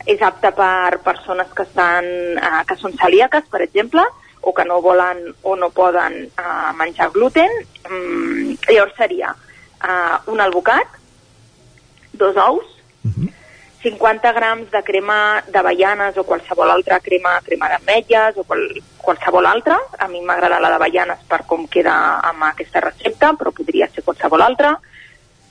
és 0.06 0.22
apte 0.22 0.52
per 0.56 1.00
persones 1.04 1.50
que, 1.56 1.66
estan, 1.66 2.06
eh, 2.36 2.62
que 2.68 2.78
són 2.80 2.94
celíaques, 3.00 3.48
per 3.50 3.62
exemple, 3.64 4.04
o 4.46 4.52
que 4.54 4.64
no 4.64 4.80
volen 4.82 5.24
o 5.42 5.56
no 5.58 5.72
poden 5.74 6.22
eh, 6.28 6.70
menjar 6.78 7.10
gluten. 7.14 7.52
Mm, 7.88 8.56
llavors 8.70 8.96
seria 8.98 9.34
eh, 9.34 10.16
un 10.32 10.40
albocat, 10.40 10.98
dos 12.16 12.38
ous, 12.40 12.76
50 13.86 14.32
grams 14.32 14.70
de 14.72 14.82
crema 14.82 15.42
d'avellanes 15.46 16.16
o 16.18 16.24
qualsevol 16.26 16.72
altra 16.72 16.98
crema, 17.00 17.36
crema 17.46 17.68
d'ametlles 17.70 18.40
o 18.40 18.44
qual, 18.44 18.64
qualsevol 18.98 19.46
altra. 19.46 19.78
A 19.98 20.08
mi 20.10 20.22
m'agrada 20.26 20.58
la 20.58 20.72
d'avellanes 20.74 21.22
per 21.30 21.44
com 21.46 21.68
queda 21.70 21.94
amb 22.26 22.48
aquesta 22.48 22.82
recepta, 22.82 23.30
però 23.38 23.52
podria 23.54 23.86
ser 23.92 24.02
qualsevol 24.02 24.42
altra. 24.42 24.74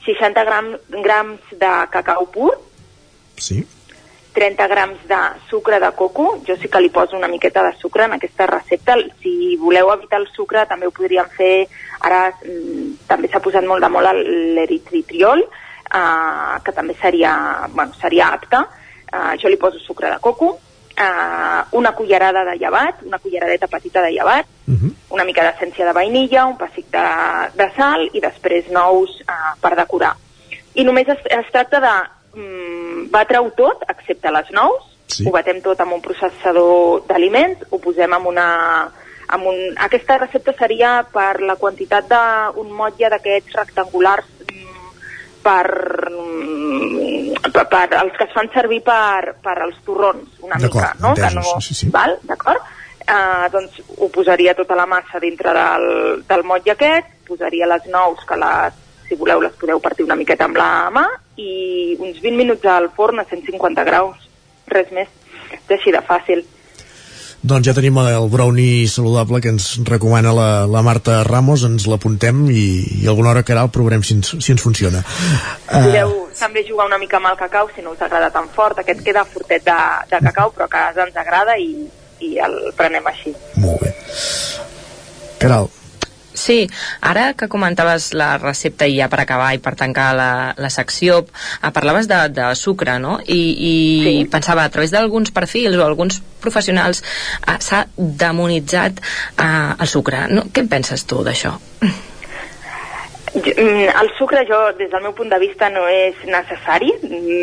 60 0.06 0.43
gram, 0.45 0.72
grams 1.01 1.42
de 1.51 1.74
cacau 1.92 2.30
pur, 2.32 2.53
Sí. 3.38 3.66
30 4.35 4.67
grams 4.67 5.08
de 5.08 5.17
sucre 5.50 5.80
de 5.80 5.92
coco, 5.95 6.42
jo 6.45 6.58
sí 6.59 6.67
que 6.67 6.82
li 6.84 6.90
poso 6.90 7.16
una 7.16 7.30
miqueta 7.32 7.64
de 7.64 7.72
sucre 7.80 8.03
en 8.03 8.17
aquesta 8.17 8.45
recepta, 8.48 8.98
si 9.24 9.56
voleu 9.56 9.93
evitar 9.93 10.19
el 10.19 10.27
sucre 10.27 10.66
també 10.67 10.90
ho 10.90 10.92
podríem 10.95 11.30
fer, 11.38 11.67
ara 12.03 12.27
mm, 12.43 13.08
també 13.08 13.32
s'ha 13.32 13.40
posat 13.40 13.64
molt 13.64 13.82
de 13.82 13.90
moda 13.90 14.11
l'eritritriol, 14.14 15.45
eh, 15.45 16.56
que 16.66 16.75
també 16.75 16.98
seria, 17.00 17.32
bueno, 17.72 17.95
seria 18.01 18.34
apte, 18.35 18.59
eh, 19.08 19.38
jo 19.40 19.50
li 19.50 19.58
poso 19.58 19.80
sucre 19.80 20.11
de 20.11 20.19
coco, 20.19 20.59
eh, 20.98 21.61
una 21.72 21.91
cullerada 21.93 22.45
de 22.45 22.57
llevat, 22.57 23.01
una 23.06 23.19
culleradeta 23.19 23.67
petita 23.67 24.01
de 24.01 24.11
llevat, 24.11 24.48
una 25.09 25.24
mica 25.24 25.43
d'essència 25.45 25.85
de 25.85 25.93
vainilla, 25.93 26.45
un 26.45 26.57
pessic 26.57 26.90
de, 26.91 27.06
de 27.56 27.69
sal 27.75 28.07
i 28.14 28.22
després 28.24 28.72
nous 28.74 29.22
eh, 29.22 29.53
per 29.61 29.75
decorar. 29.77 30.15
I 30.75 30.83
només 30.83 31.07
es, 31.11 31.22
es 31.32 31.51
tracta 31.53 31.80
de 31.83 31.93
mm, 32.35 33.07
batre-ho 33.14 33.51
tot, 33.56 33.85
excepte 33.90 34.32
les 34.33 34.51
nous, 34.56 34.83
sí. 35.07 35.25
ho 35.27 35.33
batem 35.35 35.61
tot 35.64 35.80
amb 35.80 35.95
un 35.98 36.03
processador 36.03 37.06
d'aliments, 37.09 37.67
ho 37.72 37.82
posem 37.83 38.14
amb 38.19 38.32
una... 38.33 38.48
Amb 39.35 39.48
un, 39.49 39.56
aquesta 39.82 40.19
recepta 40.22 40.53
seria 40.53 40.99
per 41.09 41.40
la 41.41 41.56
quantitat 41.57 42.06
d'un 42.11 42.67
motlle 42.77 43.09
d'aquests 43.09 43.56
rectangulars 43.57 44.27
mm, 44.43 44.91
per, 45.41 45.65
mm, 46.11 46.65
per, 47.56 47.66
per 47.72 48.00
els 48.01 48.16
que 48.17 48.27
es 48.27 48.34
fan 48.35 48.50
servir 48.53 48.82
per, 48.85 49.35
per 49.43 49.56
als 49.64 49.77
torrons, 49.88 50.40
una 50.45 50.59
mica, 50.61 50.92
no? 51.01 51.14
Que 51.17 51.32
no 51.35 51.45
sí, 51.64 51.77
sí. 51.77 51.90
Val? 51.93 52.17
D'acord? 52.27 52.74
Uh, 53.06 53.45
doncs 53.53 53.77
ho 54.01 54.09
posaria 54.09 54.56
tota 54.58 54.75
la 54.77 54.88
massa 54.90 55.22
dintre 55.22 55.53
del, 55.53 56.24
del 56.25 56.43
motlle 56.48 56.74
aquest, 56.74 57.11
posaria 57.27 57.67
les 57.69 57.85
nous, 57.93 58.24
que 58.25 58.38
les, 58.42 58.80
si 59.06 59.17
voleu 59.19 59.43
les 59.43 59.53
podeu 59.61 59.82
partir 59.84 60.08
una 60.08 60.17
miqueta 60.17 60.48
amb 60.50 60.58
la 60.58 60.69
mà, 60.93 61.06
i 61.38 61.95
uns 62.00 62.17
20 62.24 62.40
minuts 62.40 62.66
al 62.72 62.90
forn 62.95 63.22
a 63.22 63.27
150 63.30 63.85
graus, 63.85 64.27
res 64.72 64.92
més. 64.95 65.11
És 65.53 65.72
així 65.77 65.93
de 65.93 66.01
fàcil. 66.06 66.42
Doncs 67.45 67.67
ja 67.67 67.75
tenim 67.77 67.98
el 68.01 68.27
brownie 68.33 68.88
saludable 68.90 69.38
que 69.41 69.51
ens 69.53 69.75
recomana 69.85 70.32
la, 70.33 70.48
la 70.65 70.82
Marta 70.82 71.19
Ramos, 71.27 71.61
ens 71.67 71.85
l'apuntem 71.85 72.40
i, 72.49 72.64
i 73.03 73.09
alguna 73.11 73.30
hora 73.33 73.43
que 73.45 73.53
ara 73.53 73.67
el 73.67 73.74
provarem 73.75 74.01
si 74.01 74.15
ens, 74.17 74.32
si 74.41 74.56
ens 74.56 74.64
funciona. 74.65 75.03
Uh, 75.69 75.83
Podeu 75.85 76.15
també 76.40 76.65
jugar 76.65 76.88
una 76.90 76.98
mica 76.98 77.19
amb 77.19 77.30
el 77.30 77.38
cacau 77.38 77.69
si 77.75 77.85
no 77.85 77.93
us 77.93 78.01
agrada 78.01 78.32
tan 78.33 78.49
fort. 78.56 78.82
Aquest 78.82 79.06
queda 79.06 79.27
fortet 79.30 79.67
de, 79.67 79.77
de 80.09 80.22
cacau, 80.25 80.56
però 80.57 80.65
a 80.65 80.74
casa 80.74 81.06
ens 81.06 81.22
agrada 81.22 81.57
i, 81.61 81.85
i 82.25 82.33
el 82.41 82.57
prenem 82.80 83.14
així. 83.14 83.35
Caral, 85.38 85.69
Sí, 86.35 86.67
ara 87.01 87.30
que 87.33 87.47
comentaves 87.47 88.09
la 88.14 88.33
recepta 88.38 88.85
i 88.91 88.97
ja 88.99 89.07
per 89.09 89.22
acabar 89.23 89.53
i 89.55 89.61
per 89.64 89.73
tancar 89.80 90.09
la, 90.17 90.30
la 90.59 90.69
secció, 90.69 91.22
eh, 91.64 91.72
parlaves 91.73 92.09
de, 92.11 92.17
de 92.35 92.49
sucre, 92.59 92.97
no? 92.99 93.17
I, 93.25 93.39
i 93.72 93.75
sí. 94.03 94.15
pensava, 94.31 94.65
a 94.67 94.69
través 94.73 94.91
d'alguns 94.91 95.31
perfils 95.31 95.77
o 95.80 95.85
alguns 95.88 96.19
professionals 96.43 97.01
eh, 97.47 97.55
s'ha 97.64 97.85
demonitzat 97.97 98.99
eh, 99.01 99.45
el 99.80 99.88
sucre. 99.88 100.25
No? 100.30 100.45
Què 100.51 100.65
en 100.65 100.72
penses 100.75 101.07
tu 101.07 101.23
d'això? 101.25 101.55
Mm, 103.35 103.89
El 103.99 104.09
sucre, 104.17 104.45
jo, 104.47 104.57
des 104.77 104.88
del 104.91 105.01
meu 105.03 105.11
punt 105.14 105.27
de 105.30 105.38
vista, 105.41 105.67
no 105.69 105.81
és 105.91 106.15
necessari, 106.23 106.88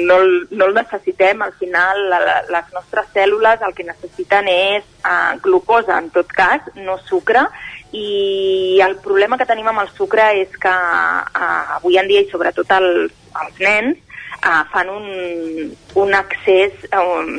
no, 0.08 0.16
el- 0.22 0.46
no 0.56 0.64
el 0.70 0.74
necessitem. 0.78 1.42
Al 1.44 1.52
final, 1.60 2.00
la, 2.08 2.20
les 2.48 2.70
nostres 2.72 3.10
cèl·lules 3.12 3.60
el 3.66 3.74
que 3.76 3.84
necessiten 3.84 4.48
és 4.48 4.86
uh, 5.04 5.36
glucosa, 5.44 5.98
en 6.00 6.08
tot 6.14 6.32
cas, 6.32 6.64
no 6.80 6.96
sucre, 7.08 7.44
i 7.92 8.80
el 8.80 8.96
problema 9.04 9.36
que 9.36 9.46
tenim 9.48 9.68
amb 9.68 9.82
el 9.84 9.90
sucre 9.92 10.30
és 10.40 10.54
que 10.60 10.72
uh, 10.72 11.76
avui 11.78 11.98
en 12.00 12.08
dia, 12.08 12.22
i 12.24 12.30
sobretot 12.30 12.70
els, 12.78 13.12
els 13.44 13.60
nens, 13.60 13.98
uh, 14.38 14.62
fan 14.72 14.88
un, 14.92 15.74
un 16.00 16.14
accés, 16.16 16.86
un, 17.02 17.34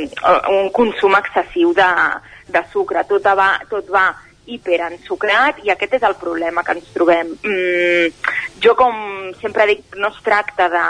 un 0.54 0.70
consum 0.76 1.18
excessiu 1.18 1.74
de, 1.78 1.90
de 2.54 2.64
sucre. 2.72 3.06
Tot 3.10 3.26
va, 3.34 3.50
tot 3.72 3.90
va 3.94 4.12
hiperensucrat 4.46 5.62
i 5.64 5.72
aquest 5.72 5.98
és 5.98 6.06
el 6.06 6.16
problema 6.20 6.64
que 6.64 6.78
ens 6.78 6.94
trobem. 6.94 7.34
Mm, 7.42 8.32
jo, 8.64 8.76
com 8.80 8.96
sempre 9.42 9.68
dic, 9.70 9.84
no 9.98 10.12
es 10.12 10.22
tracta 10.24 10.70
de 10.70 10.86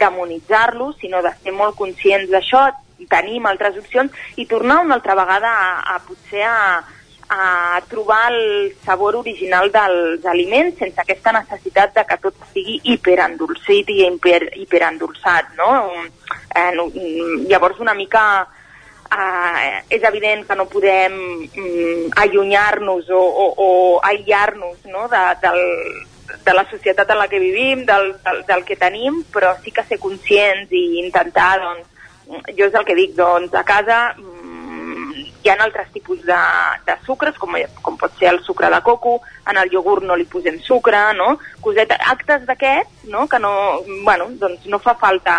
demonitzar-lo, 0.00 0.92
sinó 1.00 1.22
de 1.22 1.32
ser 1.40 1.54
molt 1.56 1.78
conscients 1.78 2.30
d'això, 2.30 2.68
tenim 3.10 3.46
altres 3.48 3.78
opcions 3.80 4.12
i 4.36 4.44
tornar 4.46 4.82
una 4.84 4.98
altra 4.98 5.16
vegada 5.16 5.50
a, 5.50 5.94
a 5.94 6.00
potser 6.04 6.44
a, 6.44 6.82
a 7.32 7.80
trobar 7.88 8.32
el 8.32 8.74
sabor 8.84 9.14
original 9.14 9.70
dels 9.70 10.24
aliments 10.26 10.80
sense 10.82 10.98
aquesta 10.98 11.30
necessitat 11.36 11.92
de 11.94 12.02
que 12.08 12.16
tot 12.18 12.40
sigui 12.50 12.80
hiperendolcit 12.90 13.92
i 13.94 14.00
hiper, 14.08 14.40
hiperendolçat, 14.58 15.52
no? 15.60 15.68
Eh, 16.50 16.72
mm, 16.74 17.46
llavors 17.46 17.78
una 17.78 17.94
mica 17.94 18.24
eh, 18.42 19.78
és 19.94 20.02
evident 20.02 20.42
que 20.48 20.56
no 20.58 20.66
podem 20.66 21.14
mm, 21.46 22.10
allunyar-nos 22.24 23.14
o, 23.14 23.22
o, 23.22 23.46
o 23.62 23.70
aïllar-nos 24.10 24.82
no? 24.90 25.06
de, 25.14 25.22
del, 25.46 25.62
de 26.44 26.54
la 26.58 26.66
societat 26.66 27.14
en 27.14 27.22
la 27.22 27.28
que 27.28 27.38
vivim, 27.38 27.86
del, 27.86 28.16
del, 28.24 28.42
del 28.50 28.66
que 28.66 28.74
tenim, 28.74 29.22
però 29.30 29.54
sí 29.62 29.70
que 29.70 29.86
ser 29.86 30.02
conscients 30.02 30.74
i 30.74 30.98
intentar, 31.04 31.52
doncs, 31.62 31.86
jo 32.58 32.66
és 32.66 32.74
el 32.74 32.86
que 32.86 32.98
dic, 32.98 33.14
doncs, 33.14 33.54
a 33.54 33.62
casa 33.66 34.00
hi 35.42 35.50
ha 35.50 35.56
altres 35.64 35.90
tipus 35.94 36.22
de, 36.26 36.38
de 36.86 36.96
sucres, 37.06 37.36
com, 37.40 37.56
com 37.82 37.96
pot 38.00 38.16
ser 38.18 38.30
el 38.34 38.42
sucre 38.44 38.70
de 38.70 38.80
coco, 38.84 39.20
en 39.48 39.58
el 39.60 39.72
iogurt 39.72 40.04
no 40.04 40.16
li 40.16 40.28
posem 40.28 40.60
sucre, 40.64 41.00
no? 41.16 41.34
Coseta, 41.64 41.98
actes 42.12 42.46
d'aquests, 42.48 43.06
no? 43.12 43.26
Que 43.28 43.40
no, 43.42 43.52
bueno, 44.04 44.28
doncs 44.40 44.66
no 44.68 44.80
fa 44.82 44.94
falta 45.00 45.36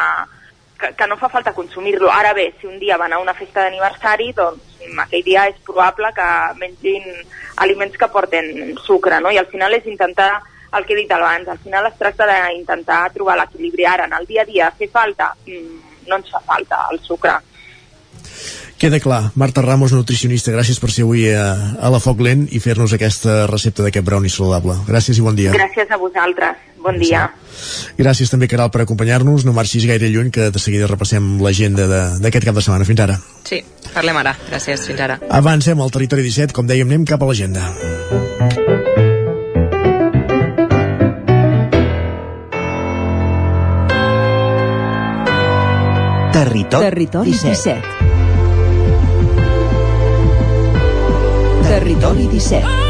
que, 0.82 0.94
que 0.98 1.08
no 1.08 1.18
fa 1.18 1.30
falta 1.30 1.54
consumir-lo. 1.54 2.10
Ara 2.12 2.34
bé, 2.34 2.54
si 2.60 2.68
un 2.68 2.80
dia 2.80 2.98
van 2.98 3.14
a 3.14 3.20
una 3.22 3.36
festa 3.38 3.64
d'aniversari, 3.64 4.32
doncs 4.38 4.82
aquell 5.06 5.24
dia 5.24 5.46
és 5.52 5.60
probable 5.66 6.10
que 6.18 6.30
mengin 6.58 7.06
aliments 7.62 7.98
que 7.98 8.10
porten 8.10 8.74
sucre, 8.82 9.22
no? 9.22 9.32
I 9.32 9.38
al 9.38 9.50
final 9.52 9.78
és 9.78 9.86
intentar 9.86 10.34
el 10.74 10.86
que 10.86 10.96
he 10.96 11.02
dit 11.04 11.12
abans, 11.12 11.48
al 11.48 11.60
final 11.60 11.86
es 11.90 11.98
tracta 12.00 12.26
d'intentar 12.26 13.12
trobar 13.14 13.38
l'equilibri. 13.38 13.86
Ara, 13.86 14.08
en 14.10 14.18
el 14.18 14.26
dia 14.26 14.42
a 14.44 14.50
dia, 14.50 14.72
fer 14.78 14.90
falta? 14.90 15.34
Mm, 15.46 15.80
no 16.08 16.18
ens 16.18 16.32
fa 16.32 16.42
falta 16.48 16.88
el 16.92 17.02
sucre. 17.06 17.38
Queda 18.82 19.00
clar. 19.00 19.30
Marta 19.38 19.62
Ramos, 19.62 19.92
nutricionista, 19.94 20.50
gràcies 20.56 20.80
per 20.82 20.90
ser 20.90 21.04
avui 21.06 21.28
a, 21.38 21.46
a 21.78 21.92
la 21.94 22.00
Foc 22.02 22.20
Lent 22.26 22.48
i 22.50 22.58
fer-nos 22.64 22.96
aquesta 22.98 23.44
recepta 23.52 23.86
d'aquest 23.86 24.06
brownie 24.08 24.34
saludable. 24.34 24.74
Gràcies 24.90 25.20
i 25.22 25.26
bon 25.26 25.38
dia. 25.38 25.54
Gràcies 25.54 25.94
a 25.94 26.00
vosaltres. 26.02 26.58
Bon 26.82 26.98
dia. 26.98 27.28
Gràcies 28.00 28.32
també, 28.34 28.48
Caral, 28.50 28.72
per 28.74 28.82
acompanyar-nos. 28.82 29.46
No 29.46 29.54
marxis 29.54 29.86
gaire 29.86 30.10
lluny, 30.10 30.32
que 30.34 30.50
de 30.50 30.60
seguida 30.64 30.90
repassem 30.90 31.36
l'agenda 31.46 31.86
de- 31.86 32.18
d'aquest 32.26 32.48
cap 32.50 32.58
de 32.58 32.64
setmana. 32.66 32.90
Fins 32.90 33.06
ara. 33.06 33.20
Sí, 33.46 33.62
parlem 33.94 34.18
ara. 34.18 34.34
Gràcies, 34.50 34.88
fins 34.90 35.00
ara. 35.00 35.20
Avancem 35.30 35.80
al 35.80 35.94
territori 35.94 36.26
17, 36.26 36.52
com 36.58 36.66
dèiem, 36.66 36.90
anem 36.90 37.06
cap 37.06 37.22
a 37.22 37.30
l'agenda. 37.30 37.70
Territori, 46.32 46.84
Territori 46.86 47.32
17. 47.32 47.50
17. 47.50 48.01
Territori 51.72 52.28
17. 52.28 52.81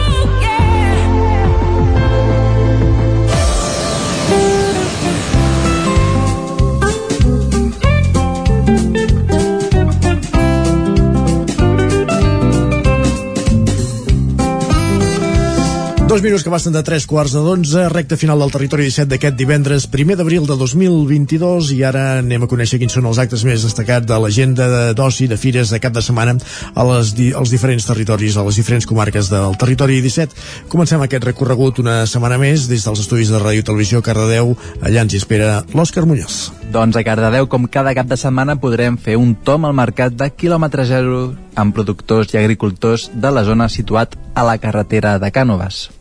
Dos 16.12 16.22
minuts 16.22 16.44
que 16.44 16.52
basten 16.52 16.74
de 16.76 16.84
3 16.84 17.06
quarts 17.08 17.32
de 17.32 17.40
11, 17.40 17.88
recta 17.88 18.18
final 18.20 18.42
del 18.44 18.52
territori 18.52 18.84
17 18.84 19.08
d'aquest 19.14 19.38
divendres, 19.40 19.86
primer 19.88 20.18
d'abril 20.20 20.44
de 20.44 20.58
2022, 20.60 21.70
i 21.72 21.86
ara 21.88 22.18
anem 22.18 22.44
a 22.44 22.50
conèixer 22.52 22.82
quins 22.82 22.98
són 22.98 23.06
els 23.08 23.22
actes 23.24 23.46
més 23.48 23.64
destacats 23.64 24.10
de 24.10 24.18
l'agenda 24.20 24.92
d'oci 24.92 25.30
de 25.32 25.38
fires 25.40 25.72
de 25.72 25.80
cap 25.80 25.96
de 25.96 26.04
setmana 26.04 26.34
a 26.76 26.84
les, 26.90 27.14
als 27.32 27.54
diferents 27.56 27.88
territoris, 27.88 28.36
a 28.36 28.44
les 28.44 28.60
diferents 28.60 28.90
comarques 28.90 29.30
del 29.32 29.56
territori 29.56 30.02
17. 30.04 30.36
Comencem 30.68 31.00
aquest 31.06 31.30
recorregut 31.30 31.80
una 31.80 32.02
setmana 32.04 32.36
més 32.44 32.68
des 32.68 32.84
dels 32.84 33.06
estudis 33.06 33.32
de 33.32 33.40
Ràdio 33.40 33.64
Televisió 33.72 34.04
Cardedeu. 34.04 34.52
Allà 34.84 35.08
ens 35.08 35.16
hi 35.16 35.24
espera 35.24 35.62
l'Òscar 35.72 36.04
Muñoz. 36.04 36.52
Doncs 36.76 37.00
a 37.00 37.06
Cardedeu, 37.08 37.48
com 37.48 37.72
cada 37.72 37.96
cap 37.96 38.12
de 38.12 38.20
setmana, 38.20 38.58
podrem 38.60 39.00
fer 39.00 39.16
un 39.16 39.32
tom 39.48 39.64
al 39.64 39.80
mercat 39.80 40.20
de 40.20 40.28
quilòmetre 40.28 40.84
zero 40.92 41.24
amb 41.56 41.72
productors 41.72 42.36
i 42.36 42.44
agricultors 42.44 43.08
de 43.16 43.32
la 43.32 43.48
zona 43.48 43.72
situat 43.72 44.20
a 44.36 44.44
la 44.44 44.60
carretera 44.60 45.16
de 45.24 45.32
Cànoves. 45.32 46.01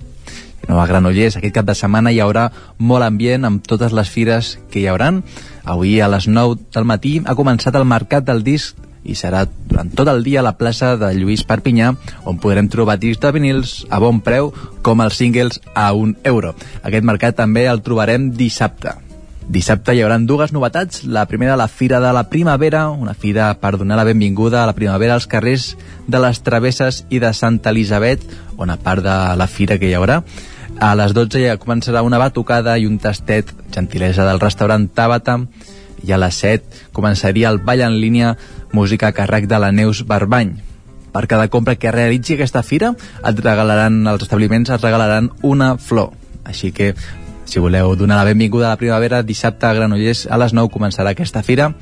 A 0.69 0.87
Granollers 0.87 1.39
aquest 1.39 1.55
cap 1.55 1.67
de 1.67 1.75
setmana 1.75 2.13
hi 2.13 2.21
haurà 2.21 2.51
molt 2.79 3.07
ambient 3.07 3.45
amb 3.49 3.65
totes 3.67 3.95
les 3.97 4.11
fires 4.11 4.59
que 4.71 4.83
hi 4.83 4.87
hauran. 4.91 5.23
Avui 5.65 5.99
a 6.01 6.09
les 6.13 6.29
9 6.29 6.61
del 6.75 6.87
matí 6.89 7.19
ha 7.25 7.37
començat 7.39 7.77
el 7.77 7.89
mercat 7.89 8.25
del 8.29 8.45
disc 8.47 8.77
i 9.05 9.17
serà 9.17 9.47
durant 9.49 9.91
tot 9.97 10.09
el 10.13 10.23
dia 10.25 10.41
a 10.41 10.47
la 10.47 10.57
plaça 10.61 10.95
de 11.01 11.13
Lluís 11.17 11.45
Perpinyà 11.49 11.95
on 12.29 12.41
podrem 12.43 12.69
trobar 12.69 12.99
discs 13.01 13.23
de 13.23 13.33
vinils 13.33 13.77
a 13.89 14.01
bon 14.03 14.21
preu 14.21 14.53
com 14.85 15.01
els 15.01 15.17
singles 15.17 15.61
a 15.75 15.91
un 15.97 16.17
euro. 16.25 16.55
Aquest 16.83 17.05
mercat 17.05 17.41
també 17.41 17.67
el 17.67 17.81
trobarem 17.87 18.31
dissabte. 18.37 19.10
Dissabte 19.51 19.97
hi 19.97 20.01
haurà 20.05 20.15
dues 20.23 20.53
novetats. 20.55 21.01
La 21.11 21.25
primera, 21.27 21.57
la 21.59 21.67
Fira 21.67 21.99
de 21.99 22.13
la 22.15 22.29
Primavera, 22.31 22.85
una 22.91 23.17
fira 23.19 23.49
per 23.59 23.73
donar 23.81 23.97
la 23.99 24.05
benvinguda 24.07 24.63
a 24.63 24.67
la 24.69 24.77
primavera 24.79 25.17
als 25.19 25.27
carrers 25.27 25.73
de 26.07 26.21
les 26.23 26.39
Travesses 26.47 27.01
i 27.11 27.19
de 27.19 27.33
Santa 27.35 27.73
Elisabet, 27.75 28.23
on 28.57 28.71
a 28.71 28.77
part 28.79 29.03
de 29.03 29.17
la 29.35 29.49
fira 29.51 29.81
que 29.81 29.89
hi 29.91 29.97
haurà, 29.99 30.21
a 30.79 30.95
les 30.95 31.15
12 31.19 31.43
ja 31.43 31.57
començarà 31.59 32.05
una 32.07 32.21
batucada 32.23 32.77
i 32.79 32.87
un 32.87 33.01
tastet, 33.03 33.51
gentilesa 33.75 34.23
del 34.29 34.39
restaurant 34.39 34.87
Tàbata, 34.87 35.41
i 36.07 36.15
a 36.15 36.21
les 36.23 36.39
7 36.45 36.93
començaria 36.95 37.51
el 37.51 37.59
ball 37.59 37.83
en 37.83 37.97
línia 37.99 38.37
música 38.71 39.11
a 39.11 39.17
càrrec 39.17 39.49
de 39.51 39.59
la 39.59 39.73
Neus 39.75 40.05
Barbany. 40.07 40.61
Per 41.11 41.25
cada 41.27 41.49
compra 41.51 41.75
que 41.75 41.91
realitzi 41.91 42.39
aquesta 42.39 42.63
fira, 42.63 42.93
et 43.27 43.43
regalaran, 43.43 43.99
els 44.07 44.23
establiments 44.29 44.71
et 44.71 44.87
regalaran 44.87 45.33
una 45.43 45.75
flor. 45.75 46.15
Així 46.47 46.71
que 46.71 46.95
si 47.51 47.59
voleu 47.59 47.97
donar 47.99 48.21
la 48.21 48.29
benvinguda 48.29 48.69
a 48.69 48.77
la 48.77 48.79
primavera, 48.79 49.25
dissabte 49.27 49.67
a 49.67 49.75
Granollers 49.75 50.29
a 50.31 50.39
les 50.39 50.55
9 50.55 50.71
començarà 50.71 51.11
aquesta 51.11 51.43
fira. 51.43 51.73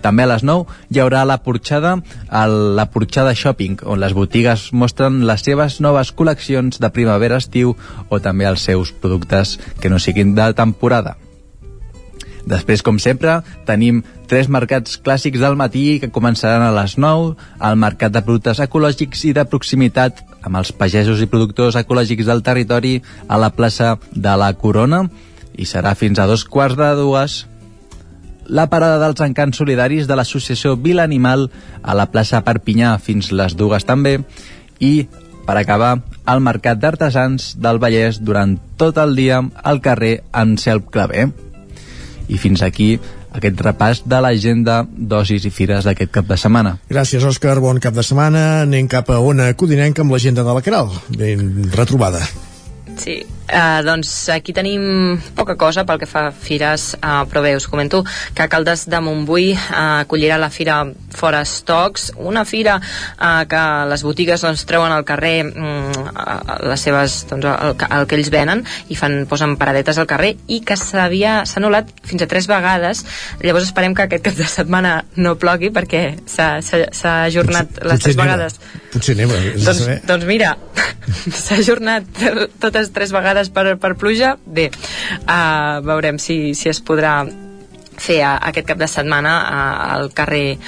També 0.00 0.24
a 0.24 0.30
les 0.30 0.44
9 0.46 0.64
hi 0.88 1.02
haurà 1.02 1.24
la 1.28 1.40
porxada, 1.44 1.98
el, 2.40 2.56
la 2.78 2.88
porxada 2.94 3.34
shopping, 3.36 3.82
on 3.84 4.00
les 4.00 4.14
botigues 4.16 4.70
mostren 4.72 5.20
les 5.28 5.44
seves 5.44 5.80
noves 5.84 6.14
col·leccions 6.16 6.80
de 6.80 6.92
primavera-estiu 6.94 7.74
o 8.08 8.20
també 8.24 8.48
els 8.48 8.64
seus 8.64 8.92
productes 8.92 9.58
que 9.82 9.92
no 9.92 10.00
siguin 10.00 10.34
de 10.38 10.52
temporada. 10.56 11.18
Després, 12.48 12.80
com 12.80 12.96
sempre, 12.96 13.42
tenim 13.68 14.00
tres 14.30 14.48
mercats 14.48 14.96
clàssics 15.04 15.42
del 15.42 15.58
matí 15.60 15.98
que 16.00 16.08
començaran 16.14 16.64
a 16.64 16.72
les 16.72 16.96
9, 16.96 17.34
el 17.68 17.76
mercat 17.76 18.14
de 18.14 18.24
productes 18.24 18.62
ecològics 18.64 19.26
i 19.28 19.34
de 19.36 19.44
proximitat 19.44 20.24
amb 20.42 20.60
els 20.60 20.72
pagesos 20.72 21.20
i 21.22 21.28
productors 21.30 21.76
ecològics 21.80 22.28
del 22.28 22.42
territori 22.46 22.98
a 23.28 23.38
la 23.40 23.50
plaça 23.54 23.96
de 24.12 24.34
la 24.38 24.52
Corona 24.54 25.04
i 25.58 25.66
serà 25.66 25.94
fins 25.98 26.18
a 26.18 26.26
dos 26.30 26.44
quarts 26.44 26.78
de 26.78 26.90
dues 26.98 27.38
la 28.48 28.68
parada 28.72 28.96
dels 29.02 29.20
encants 29.20 29.58
solidaris 29.60 30.06
de 30.08 30.16
l'associació 30.16 30.76
Vila 30.80 31.04
Animal 31.04 31.50
a 31.82 31.94
la 31.98 32.08
plaça 32.12 32.40
Perpinyà 32.46 32.94
fins 33.02 33.32
les 33.32 33.56
dues 33.58 33.84
també 33.84 34.18
i 34.80 35.08
per 35.48 35.56
acabar 35.56 35.98
el 36.28 36.40
mercat 36.44 36.80
d'artesans 36.80 37.54
del 37.60 37.80
Vallès 37.80 38.20
durant 38.20 38.56
tot 38.80 38.98
el 39.00 39.14
dia 39.16 39.40
al 39.64 39.80
carrer 39.80 40.18
Anselm 40.32 40.84
Clavé. 40.92 41.30
I 42.28 42.36
fins 42.36 42.60
aquí 42.62 42.98
aquest 43.32 43.60
repàs 43.64 44.02
de 44.08 44.20
l'agenda 44.24 44.82
d'ocis 44.88 45.44
i 45.44 45.52
fires 45.54 45.84
d'aquest 45.88 46.12
cap 46.14 46.28
de 46.28 46.36
setmana. 46.40 46.76
Gràcies, 46.90 47.24
Òscar. 47.24 47.58
Bon 47.60 47.80
cap 47.82 47.96
de 47.96 48.04
setmana. 48.06 48.62
Anem 48.64 48.88
cap 48.88 49.10
a 49.10 49.18
Ona 49.20 49.52
Codinenca 49.54 50.04
amb 50.04 50.14
l'agenda 50.14 50.44
de 50.46 50.54
la 50.54 50.64
Caral. 50.64 50.92
Ben 51.16 51.68
retrobada. 51.74 52.22
Sí, 52.98 53.20
uh, 53.48 53.80
doncs 53.84 54.28
aquí 54.32 54.52
tenim 54.52 55.18
poca 55.36 55.56
cosa 55.56 55.84
pel 55.88 55.98
que 56.00 56.08
fa 56.08 56.28
a 56.28 56.32
fires, 56.32 56.94
uh, 57.00 57.24
però 57.28 57.42
bé, 57.44 57.54
us 57.56 57.68
comento 57.68 58.04
que 58.34 58.48
Caldes 58.48 58.86
de 58.88 59.00
Montbui 59.00 59.50
uh, 59.54 60.04
acollirà 60.04 60.38
la 60.38 60.50
fira 60.50 60.80
Fora 61.14 61.44
Stocks, 61.44 62.12
una 62.16 62.44
fira 62.44 62.78
uh, 62.78 63.44
que 63.48 63.62
les 63.90 64.04
botigues 64.06 64.44
doncs, 64.44 64.64
treuen 64.68 64.92
al 64.92 65.06
carrer 65.08 65.48
um, 65.48 65.92
les 66.68 66.84
seves, 66.84 67.20
doncs, 67.30 67.48
el, 67.48 67.74
el 67.98 68.08
que 68.08 68.18
ells 68.18 68.30
venen 68.34 68.64
i 68.88 68.98
fan, 68.98 69.20
posen 69.30 69.56
paradetes 69.60 69.98
al 69.98 70.08
carrer 70.10 70.34
i 70.46 70.60
que 70.66 70.76
s'havia 70.78 71.42
s'ha 71.48 71.60
anul·lat 71.62 71.90
fins 72.06 72.24
a 72.24 72.30
tres 72.30 72.48
vegades. 72.50 73.04
Llavors 73.42 73.68
esperem 73.68 73.94
que 73.96 74.06
aquest 74.06 74.26
cap 74.28 74.38
de 74.38 74.48
setmana 74.48 74.94
no 75.16 75.36
plogui 75.40 75.72
perquè 75.74 76.02
s'ha 76.28 76.58
ajornat 77.24 77.72
potser, 77.74 77.88
les 77.90 78.04
tres 78.04 78.16
neva. 78.16 78.24
vegades. 78.26 78.60
Potser 78.92 79.16
neva, 79.18 79.38
doncs, 79.56 79.84
doncs 80.08 80.28
mira, 80.28 80.54
s'ha 81.42 81.58
ajornat 81.62 82.08
totes 82.62 82.92
tres 82.94 83.12
vegades 83.14 83.37
per, 83.54 83.76
per 83.78 83.94
pluja. 84.00 84.36
Bé, 84.44 84.68
uh, 85.24 85.78
veurem 85.86 86.18
si, 86.18 86.56
si 86.58 86.72
es 86.72 86.82
podrà 86.82 87.22
fer 87.98 88.22
aquest 88.22 88.66
cap 88.68 88.78
de 88.78 88.88
setmana 88.88 89.34
al 89.94 90.10
carrer 90.14 90.58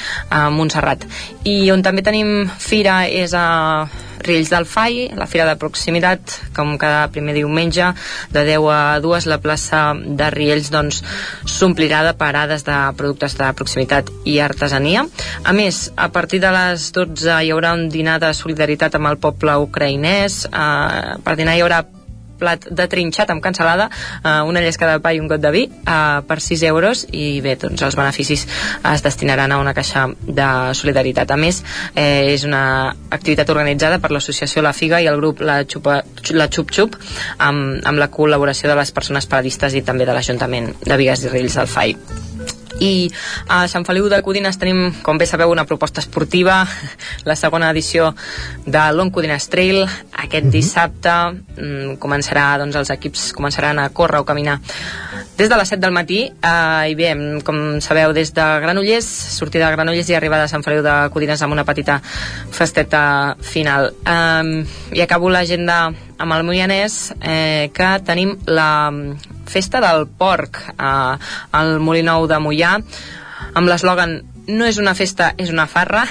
Montserrat. 0.50 1.06
I 1.46 1.70
on 1.70 1.82
també 1.86 2.02
tenim 2.06 2.48
fira 2.58 3.04
és 3.06 3.34
a 3.38 3.46
Riells 4.20 4.50
del 4.52 4.66
Fai, 4.68 5.06
la 5.16 5.26
fira 5.30 5.46
de 5.48 5.56
proximitat, 5.56 6.34
com 6.56 6.74
cada 6.78 7.06
primer 7.12 7.32
diumenge, 7.38 7.86
de 8.34 8.42
10 8.44 8.66
a 8.68 8.98
2, 9.00 9.28
la 9.30 9.38
plaça 9.40 9.80
de 9.96 10.28
Riells 10.34 10.68
doncs, 10.74 11.00
s'omplirà 11.48 12.02
de 12.04 12.12
parades 12.20 12.66
de 12.66 12.76
productes 12.98 13.38
de 13.38 13.48
proximitat 13.56 14.10
i 14.28 14.36
artesania. 14.44 15.06
A 15.44 15.54
més, 15.56 15.86
a 15.96 16.10
partir 16.12 16.42
de 16.44 16.52
les 16.52 16.90
12 16.96 17.40
hi 17.40 17.54
haurà 17.54 17.72
un 17.78 17.88
dinar 17.88 18.18
de 18.20 18.34
solidaritat 18.36 18.98
amb 18.98 19.08
el 19.08 19.20
poble 19.22 19.56
ucraïnès, 19.64 20.44
eh, 20.50 21.16
per 21.24 21.38
dinar 21.40 21.56
hi 21.56 21.64
haurà 21.64 21.80
plat 22.40 22.66
de 22.70 22.86
trinxat 22.90 23.30
amb 23.30 23.42
cansalada, 23.44 23.90
eh, 24.24 24.40
una 24.48 24.62
llesca 24.64 24.88
de 24.90 25.00
pa 25.04 25.12
i 25.14 25.20
un 25.20 25.28
got 25.30 25.42
de 25.42 25.52
vi 25.54 25.64
eh, 25.68 26.20
per 26.26 26.40
6 26.40 26.64
euros 26.70 27.04
i 27.12 27.40
bé, 27.44 27.56
doncs 27.60 27.84
els 27.86 27.98
beneficis 27.98 28.46
es 28.92 29.04
destinaran 29.06 29.52
a 29.52 29.60
una 29.62 29.74
caixa 29.76 30.08
de 30.26 30.48
solidaritat. 30.74 31.30
A 31.30 31.38
més, 31.40 31.62
eh, 31.94 32.32
és 32.34 32.44
una 32.48 32.62
activitat 33.10 33.50
organitzada 33.50 34.00
per 34.00 34.12
l'associació 34.14 34.64
La 34.64 34.74
Figa 34.76 35.00
i 35.00 35.08
el 35.10 35.20
grup 35.20 35.44
La, 35.44 35.62
Xupa, 35.64 36.00
la 36.34 36.48
Xup 36.48 36.72
Xup 36.74 36.96
amb, 37.38 37.80
amb 37.84 38.00
la 38.00 38.10
col·laboració 38.12 38.70
de 38.70 38.78
les 38.80 38.94
persones 38.96 39.28
paradistes 39.30 39.76
i 39.76 39.84
també 39.86 40.08
de 40.08 40.16
l'Ajuntament 40.16 40.72
de 40.86 41.00
Vigues 41.00 41.26
i 41.26 41.34
Rills 41.34 41.60
del 41.60 41.70
FAI 41.70 42.59
i 42.80 43.10
a 43.48 43.66
Sant 43.68 43.84
Feliu 43.86 44.08
de 44.10 44.20
Codines 44.24 44.58
tenim, 44.58 44.90
com 45.04 45.20
bé 45.20 45.28
sabeu, 45.28 45.52
una 45.52 45.66
proposta 45.68 46.00
esportiva, 46.00 46.64
la 47.28 47.36
segona 47.36 47.70
edició 47.70 48.14
de 48.66 48.84
Long 48.96 49.12
Codines 49.12 49.48
Trail. 49.52 49.84
Aquest 50.24 50.48
dissabte 50.50 51.14
mm, 51.30 51.98
començarà, 52.02 52.54
doncs 52.60 52.80
els 52.80 52.92
equips 52.96 53.30
començaran 53.36 53.78
a 53.78 53.90
córrer 53.94 54.24
o 54.24 54.28
caminar 54.28 54.58
des 55.40 55.48
de 55.48 55.56
les 55.56 55.70
7 55.72 55.80
del 55.80 55.94
matí 55.96 56.20
eh, 56.28 56.90
i 56.92 56.96
bé, 56.96 57.14
com 57.44 57.80
sabeu, 57.80 58.12
des 58.12 58.34
de 58.36 58.44
Granollers, 58.60 59.06
sortida 59.38 59.70
de 59.70 59.76
Granollers 59.76 60.10
i 60.10 60.16
arribada 60.18 60.44
a 60.44 60.52
Sant 60.52 60.64
Feliu 60.64 60.82
de 60.84 60.96
Codines 61.14 61.40
amb 61.40 61.56
una 61.56 61.64
petita 61.64 62.00
festeta 62.52 63.36
final. 63.40 63.92
Eh, 64.04 64.64
I 64.96 65.04
acabo 65.04 65.30
l'agenda 65.32 65.86
amb 66.20 66.36
el 66.36 66.44
Moianès, 66.44 67.14
eh, 67.20 67.70
que 67.72 67.92
tenim 68.04 68.36
la 68.46 68.90
festa 69.50 69.82
del 69.84 70.06
porc 70.06 70.62
eh, 70.76 71.14
al 71.60 71.78
Molinou 71.82 72.28
de 72.30 72.40
Mollà 72.42 72.76
amb 73.54 73.66
l'eslògan 73.66 74.20
no 74.50 74.66
és 74.66 74.78
una 74.82 74.96
festa, 74.98 75.34
és 75.38 75.50
una 75.52 75.68
farra 75.70 76.06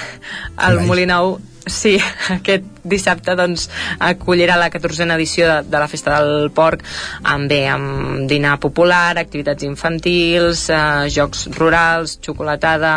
el 0.66 0.82
Molinou 0.86 1.38
Sí, 1.70 1.98
aquest 2.34 2.64
dissabte 2.88 3.34
doncs, 3.38 3.68
acollirà 4.00 4.56
la 4.58 4.70
14a 4.72 5.14
edició 5.16 5.46
de, 5.48 5.58
de 5.70 5.82
la 5.82 5.88
Festa 5.92 6.16
del 6.18 6.48
Porc 6.56 6.82
amb, 7.22 7.50
bé, 7.52 7.60
amb 7.68 8.24
dinar 8.30 8.56
popular, 8.62 9.18
activitats 9.20 9.66
infantils, 9.68 10.66
eh, 10.72 11.10
jocs 11.12 11.46
rurals, 11.58 12.16
xocolatada, 12.24 12.94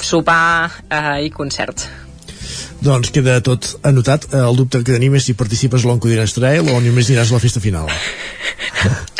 sopar 0.00 0.70
eh, 0.88 1.26
i 1.26 1.34
concerts. 1.34 1.90
Doncs 2.80 3.10
queda 3.14 3.40
tot 3.44 3.74
anotat. 3.86 4.28
Eh, 4.32 4.42
El 4.50 4.56
dubte 4.56 4.82
que 4.82 4.92
tenim 4.92 5.14
és 5.18 5.26
si 5.28 5.34
participes 5.38 5.84
a 5.84 5.90
l'Oncodines 5.90 6.34
Trail 6.36 6.68
o 6.68 6.80
només 6.80 7.10
aniràs 7.10 7.30
a 7.32 7.38
la 7.38 7.42
festa 7.42 7.60
final. 7.60 7.90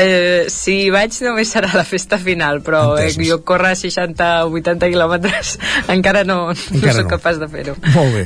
Eh, 0.00 0.46
si 0.48 0.88
vaig 0.88 1.12
només 1.20 1.50
serà 1.52 1.68
la 1.76 1.82
festa 1.84 2.16
final, 2.16 2.62
però 2.64 2.94
eh, 2.96 3.10
jo 3.20 3.42
córrer 3.44 3.74
60 3.76 4.28
o 4.46 4.54
80 4.56 4.88
quilòmetres 4.94 5.50
encara 5.94 6.22
no, 6.24 6.38
no 6.54 6.78
Encara 6.78 6.94
soc 6.96 7.04
no. 7.04 7.10
capaç 7.10 7.40
de 7.42 7.48
fer-ho. 7.52 7.74
Molt 7.92 8.14
bé. 8.14 8.22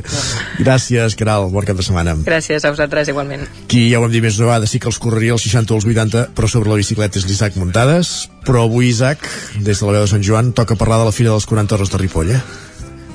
Gràcies, 0.60 1.16
Caral. 1.18 1.48
Bon 1.50 1.66
cap 1.66 1.80
de 1.80 1.82
setmana. 1.82 2.14
Gràcies 2.28 2.62
a 2.62 2.70
vosaltres 2.70 3.10
igualment. 3.10 3.42
Qui 3.66 3.88
ja 3.90 3.98
ho 3.98 4.06
hem 4.06 4.14
dit 4.14 4.22
més 4.22 4.38
d'una 4.38 4.52
vegada, 4.52 4.70
sí 4.70 4.78
que 4.78 4.86
els 4.92 5.00
correria 5.02 5.34
els 5.34 5.42
60 5.48 5.74
o 5.74 5.80
els 5.80 5.88
80, 5.90 6.28
però 6.38 6.50
sobre 6.52 6.70
la 6.70 6.78
bicicleta 6.78 7.18
és 7.18 7.26
l'Isaac 7.26 7.58
Muntades. 7.58 8.12
Però 8.46 8.68
avui, 8.68 8.92
Isaac, 8.92 9.26
des 9.58 9.80
de 9.80 9.88
la 9.88 9.96
veu 9.96 10.06
de 10.06 10.12
Sant 10.14 10.22
Joan, 10.22 10.52
toca 10.54 10.78
parlar 10.78 11.00
de 11.02 11.08
la 11.10 11.16
Fira 11.16 11.34
dels 11.34 11.48
40 11.50 11.74
Hores 11.74 11.90
de 11.90 11.98
Ripoll, 12.04 12.30
eh? 12.36 12.40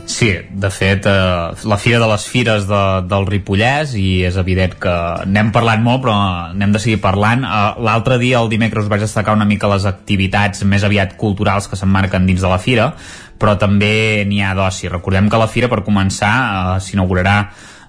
Sí, 0.09 0.31
de 0.49 0.69
fet, 0.73 1.05
eh, 1.05 1.65
la 1.69 1.77
Fira 1.77 1.99
de 2.01 2.07
les 2.09 2.23
Fires 2.25 2.63
de, 2.65 2.79
del 3.05 3.27
Ripollès 3.29 3.91
i 3.93 4.23
és 4.25 4.39
evident 4.41 4.73
que 4.81 4.93
n'hem 5.29 5.51
parlat 5.53 5.83
molt 5.85 6.01
però 6.01 6.15
n'hem 6.57 6.73
de 6.73 6.81
seguir 6.81 6.97
parlant. 7.03 7.45
Eh, 7.45 7.83
L'altre 7.85 8.17
dia, 8.17 8.41
el 8.41 8.49
dimecres, 8.49 8.89
vaig 8.89 9.05
destacar 9.05 9.37
una 9.37 9.45
mica 9.45 9.69
les 9.69 9.85
activitats 9.85 10.65
més 10.65 10.83
aviat 10.87 11.13
culturals 11.21 11.69
que 11.69 11.77
s'emmarquen 11.77 12.25
dins 12.25 12.41
de 12.41 12.49
la 12.49 12.57
Fira, 12.57 12.89
però 13.37 13.53
també 13.61 14.25
n'hi 14.25 14.41
ha 14.41 14.55
d'oci. 14.57 14.89
Recordem 14.89 15.29
que 15.29 15.43
la 15.43 15.47
Fira, 15.47 15.69
per 15.69 15.85
començar, 15.85 16.33
eh, 16.41 16.79
s'inaugurarà 16.81 17.37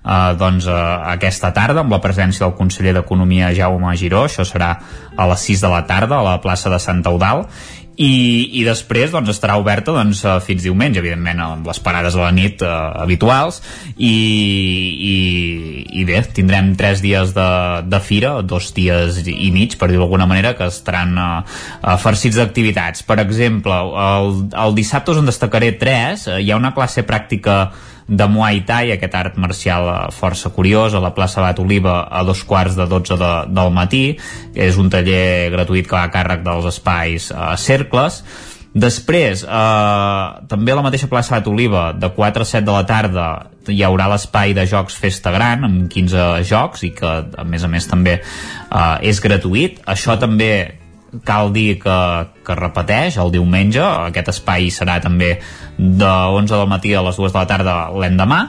eh, 0.04 0.34
doncs, 0.36 0.68
eh, 0.68 0.76
aquesta 1.16 1.54
tarda 1.56 1.80
amb 1.80 1.96
la 1.96 2.02
presència 2.04 2.44
del 2.44 2.56
conseller 2.58 2.94
d'Economia 2.96 3.52
Jaume 3.56 3.96
Giró, 3.96 4.26
això 4.28 4.44
serà 4.44 4.74
a 5.16 5.32
les 5.32 5.48
6 5.48 5.64
de 5.64 5.72
la 5.72 5.86
tarda 5.88 6.20
a 6.20 6.26
la 6.26 6.40
plaça 6.44 6.68
de 6.68 6.78
Sant 6.80 7.00
Eudal 7.06 7.46
i, 7.96 8.12
i 8.60 8.62
després 8.64 9.10
doncs, 9.12 9.32
estarà 9.34 9.56
oberta 9.60 9.92
doncs, 9.92 10.22
eh, 10.24 10.36
fins 10.44 10.64
diumenge, 10.64 11.00
evidentment 11.02 11.42
amb 11.44 11.66
les 11.68 11.80
parades 11.82 12.16
a 12.16 12.22
la 12.22 12.30
nit 12.34 12.62
eh, 12.64 12.70
habituals. 13.02 13.60
I, 13.96 14.14
i, 15.10 15.16
i 16.00 16.06
bé, 16.08 16.22
tindrem 16.36 16.72
tres 16.80 17.02
dies 17.04 17.34
de, 17.36 17.50
de 17.90 18.00
fira, 18.04 18.36
dos 18.42 18.70
dies 18.76 19.20
i 19.26 19.50
mig 19.54 19.76
per 19.80 19.90
dir-ho 19.90 20.04
d'alguna 20.04 20.28
manera, 20.30 20.54
que 20.56 20.70
estaran 20.70 21.16
eh, 21.18 21.28
eh, 21.82 21.96
farcits 22.00 22.40
d'activitats. 22.40 23.04
Per 23.06 23.18
exemple, 23.22 23.76
el, 24.06 24.34
el 24.64 24.76
dissabte 24.78 25.14
us 25.14 25.22
en 25.22 25.28
destacaré 25.28 25.74
tres, 25.80 26.28
eh, 26.28 26.40
hi 26.40 26.52
ha 26.52 26.60
una 26.60 26.74
classe 26.76 27.04
pràctica 27.08 27.60
de 28.10 28.26
Muay 28.26 28.64
Thai, 28.66 28.90
aquest 28.96 29.14
art 29.14 29.36
marcial 29.38 29.86
eh, 29.88 29.98
força 30.12 30.50
curiós, 30.50 30.94
a 30.94 31.02
la 31.02 31.14
plaça 31.14 31.42
Bat 31.44 31.62
Oliva 31.62 32.02
a 32.10 32.24
dos 32.26 32.42
quarts 32.44 32.74
de 32.76 32.86
12 32.90 33.16
de, 33.20 33.32
del 33.54 33.70
matí. 33.74 34.04
És 34.54 34.78
un 34.82 34.90
taller 34.90 35.50
gratuït 35.54 35.86
que 35.86 35.96
va 35.96 36.08
a 36.08 36.12
càrrec 36.12 36.42
dels 36.46 36.66
espais 36.74 37.30
eh, 37.30 37.52
cercles. 37.56 38.24
Després, 38.70 39.44
eh, 39.46 40.26
també 40.50 40.74
a 40.74 40.78
la 40.78 40.84
mateixa 40.86 41.10
plaça 41.10 41.36
Bat 41.38 41.48
Oliva, 41.50 41.84
de 41.94 42.10
4 42.18 42.42
a 42.42 42.50
7 42.50 42.66
de 42.66 42.74
la 42.74 42.84
tarda, 42.86 43.28
hi 43.70 43.80
haurà 43.86 44.08
l'espai 44.10 44.54
de 44.58 44.66
jocs 44.66 44.98
Festa 44.98 45.30
Gran, 45.30 45.64
amb 45.66 45.86
15 45.90 46.42
jocs, 46.50 46.82
i 46.86 46.90
que, 46.96 47.14
a 47.30 47.46
més 47.46 47.62
a 47.62 47.70
més, 47.70 47.86
també 47.86 48.18
eh, 48.18 48.96
és 49.06 49.22
gratuït. 49.22 49.78
Això 49.86 50.18
també 50.18 50.79
cal 51.24 51.52
dir 51.54 51.78
que, 51.82 51.96
que 52.46 52.58
repeteix 52.58 53.18
el 53.22 53.32
diumenge, 53.34 53.82
aquest 54.10 54.30
espai 54.34 54.70
serà 54.74 55.00
també 55.02 55.36
de 55.76 56.12
11 56.36 56.54
del 56.54 56.70
matí 56.70 56.94
a 56.94 57.02
les 57.06 57.18
2 57.18 57.32
de 57.32 57.38
la 57.38 57.48
tarda 57.50 57.76
l'endemà 57.96 58.40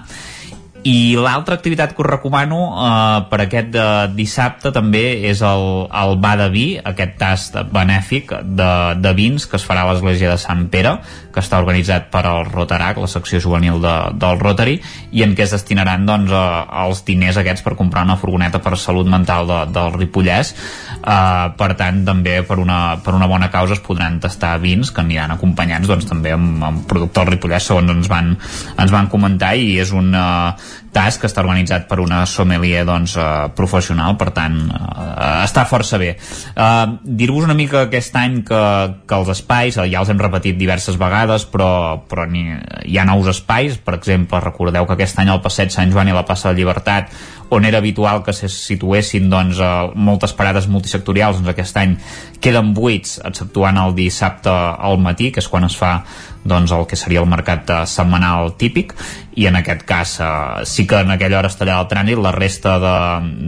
i 0.84 1.14
l'altra 1.14 1.56
activitat 1.60 1.94
que 1.94 2.02
us 2.02 2.10
recomano 2.10 2.60
eh, 2.74 3.18
per 3.30 3.40
aquest 3.44 3.70
de 3.76 3.86
dissabte 4.18 4.72
també 4.74 5.04
és 5.30 5.44
el, 5.46 5.66
el 5.88 6.16
Ba 6.22 6.34
de 6.40 6.48
Vi, 6.54 6.66
aquest 6.78 7.18
tast 7.22 7.58
benèfic 7.70 8.34
de, 8.42 8.72
de 8.98 9.12
vins 9.18 9.46
que 9.46 9.60
es 9.60 9.66
farà 9.68 9.86
a 9.86 9.92
l'església 9.92 10.32
de 10.32 10.40
Sant 10.42 10.66
Pere, 10.74 10.96
que 11.32 11.42
està 11.44 11.60
organitzat 11.62 12.10
per 12.14 12.24
al 12.26 12.48
Rotarac, 12.50 12.98
la 12.98 13.10
secció 13.12 13.40
juvenil 13.44 13.78
de, 13.84 13.94
del 14.22 14.40
Rotary, 14.42 14.80
i 15.14 15.24
en 15.26 15.36
què 15.38 15.46
es 15.46 15.54
destinaran 15.54 16.08
doncs, 16.10 16.34
eh, 16.34 16.64
els 16.86 17.04
diners 17.06 17.38
aquests 17.42 17.66
per 17.66 17.78
comprar 17.80 18.06
una 18.08 18.18
furgoneta 18.18 18.62
per 18.64 18.74
salut 18.82 19.10
mental 19.10 19.48
de, 19.50 19.62
del 19.76 19.94
Ripollès. 20.00 20.56
Eh, 21.02 21.46
per 21.62 21.72
tant, 21.78 22.02
també 22.08 22.40
per 22.48 22.58
una, 22.62 22.98
per 23.06 23.14
una 23.18 23.30
bona 23.30 23.52
causa 23.54 23.78
es 23.78 23.86
podran 23.86 24.20
tastar 24.24 24.56
vins 24.64 24.90
que 24.90 25.06
aniran 25.06 25.38
acompanyats 25.38 25.90
doncs, 25.90 26.10
també 26.10 26.34
amb, 26.34 26.58
amb 26.66 26.86
producte 26.90 27.22
del 27.22 27.36
Ripollès, 27.36 27.70
segons 27.70 27.94
ens 27.94 28.10
van, 28.12 28.34
ens 28.82 28.94
van 28.94 29.14
comentar, 29.14 29.54
i 29.62 29.78
és 29.82 29.94
un 29.94 30.14
eh, 30.18 30.71
tas 30.92 31.18
que 31.18 31.30
està 31.30 31.44
organitzat 31.44 31.88
per 31.90 32.02
una 32.04 32.24
sommelier 32.28 32.84
doncs, 32.88 33.16
eh, 33.18 33.50
professional, 33.56 34.18
per 34.20 34.30
tant 34.36 34.58
eh, 34.68 35.44
està 35.46 35.66
força 35.70 36.00
bé. 36.02 36.14
Eh, 36.16 36.86
Dir-vos 37.22 37.48
una 37.48 37.58
mica 37.58 37.86
aquest 37.88 38.16
any 38.20 38.42
que, 38.48 38.62
que 39.08 39.20
els 39.20 39.32
espais, 39.36 39.78
eh, 39.78 39.90
ja 39.92 40.04
els 40.04 40.12
hem 40.12 40.22
repetit 40.22 40.60
diverses 40.60 41.00
vegades, 41.00 41.48
però, 41.52 41.72
però 42.10 42.28
ni, 42.30 42.48
hi 42.86 43.00
ha 43.00 43.08
nous 43.08 43.30
espais, 43.32 43.78
per 43.78 43.98
exemple, 44.00 44.42
recordeu 44.44 44.88
que 44.88 44.98
aquest 44.98 45.22
any 45.24 45.32
al 45.32 45.44
Passeig 45.44 45.72
Sant 45.74 45.94
Joan 45.94 46.12
i 46.12 46.18
la 46.18 46.28
Passa 46.28 46.52
de 46.52 46.60
Llibertat 46.60 47.14
on 47.52 47.66
era 47.68 47.80
habitual 47.80 48.22
que 48.24 48.32
se 48.32 48.48
situessin 48.48 49.30
doncs, 49.30 49.60
eh, 49.60 49.92
moltes 49.96 50.32
parades 50.34 50.70
multisectorials, 50.72 51.40
doncs 51.40 51.52
aquest 51.52 51.80
any 51.82 51.98
queden 52.40 52.72
buits, 52.74 53.18
exceptuant 53.28 53.78
el 53.78 53.96
dissabte 53.96 54.52
al 54.52 55.00
matí, 55.04 55.34
que 55.36 55.44
és 55.44 55.50
quan 55.52 55.68
es 55.68 55.76
fa 55.76 55.98
doncs, 56.44 56.72
el 56.72 56.88
que 56.90 56.98
seria 57.00 57.22
el 57.22 57.30
mercat 57.30 57.70
eh, 57.70 57.82
setmanal 57.90 58.56
típic, 58.58 58.96
i 59.38 59.48
en 59.50 59.60
aquest 59.60 59.86
cas 59.88 60.18
eh, 60.20 60.32
sí 60.66 60.88
que 60.88 61.04
en 61.06 61.14
aquella 61.14 61.40
hora 61.40 61.52
es 61.52 61.60
tallarà 61.60 61.84
el 61.84 61.92
trànsit, 61.92 62.22
la 62.22 62.34
resta 62.36 62.78
de, 62.82 62.96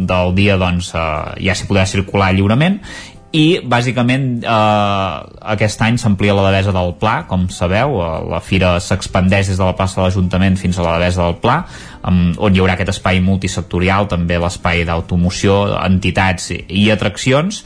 del 0.10 0.36
dia 0.38 0.60
doncs, 0.62 0.94
eh, 0.96 1.48
ja 1.48 1.58
s'hi 1.58 1.70
podrà 1.70 1.88
circular 1.90 2.34
lliurement, 2.36 2.80
i 3.34 3.58
bàsicament 3.66 4.44
eh, 4.46 5.14
aquest 5.56 5.82
any 5.82 5.96
s'amplia 5.98 6.36
la 6.38 6.46
devesa 6.52 6.74
del 6.76 6.94
Pla, 7.02 7.24
com 7.30 7.48
sabeu, 7.50 7.98
eh, 7.98 8.10
la 8.30 8.42
fira 8.46 8.76
s'expandeix 8.78 9.50
des 9.50 9.58
de 9.58 9.66
la 9.66 9.74
plaça 9.74 9.98
de 9.98 10.06
l'Ajuntament 10.06 10.60
fins 10.62 10.78
a 10.78 10.86
la 10.86 11.00
devesa 11.00 11.26
del 11.26 11.40
Pla, 11.42 11.64
on 12.04 12.54
hi 12.54 12.60
haurà 12.62 12.76
aquest 12.76 12.92
espai 12.94 13.22
multisectorial, 13.24 14.06
també 14.12 14.38
l'espai 14.38 14.84
d'automoció, 14.86 15.64
entitats 15.82 16.52
i 16.54 16.90
atraccions, 16.94 17.64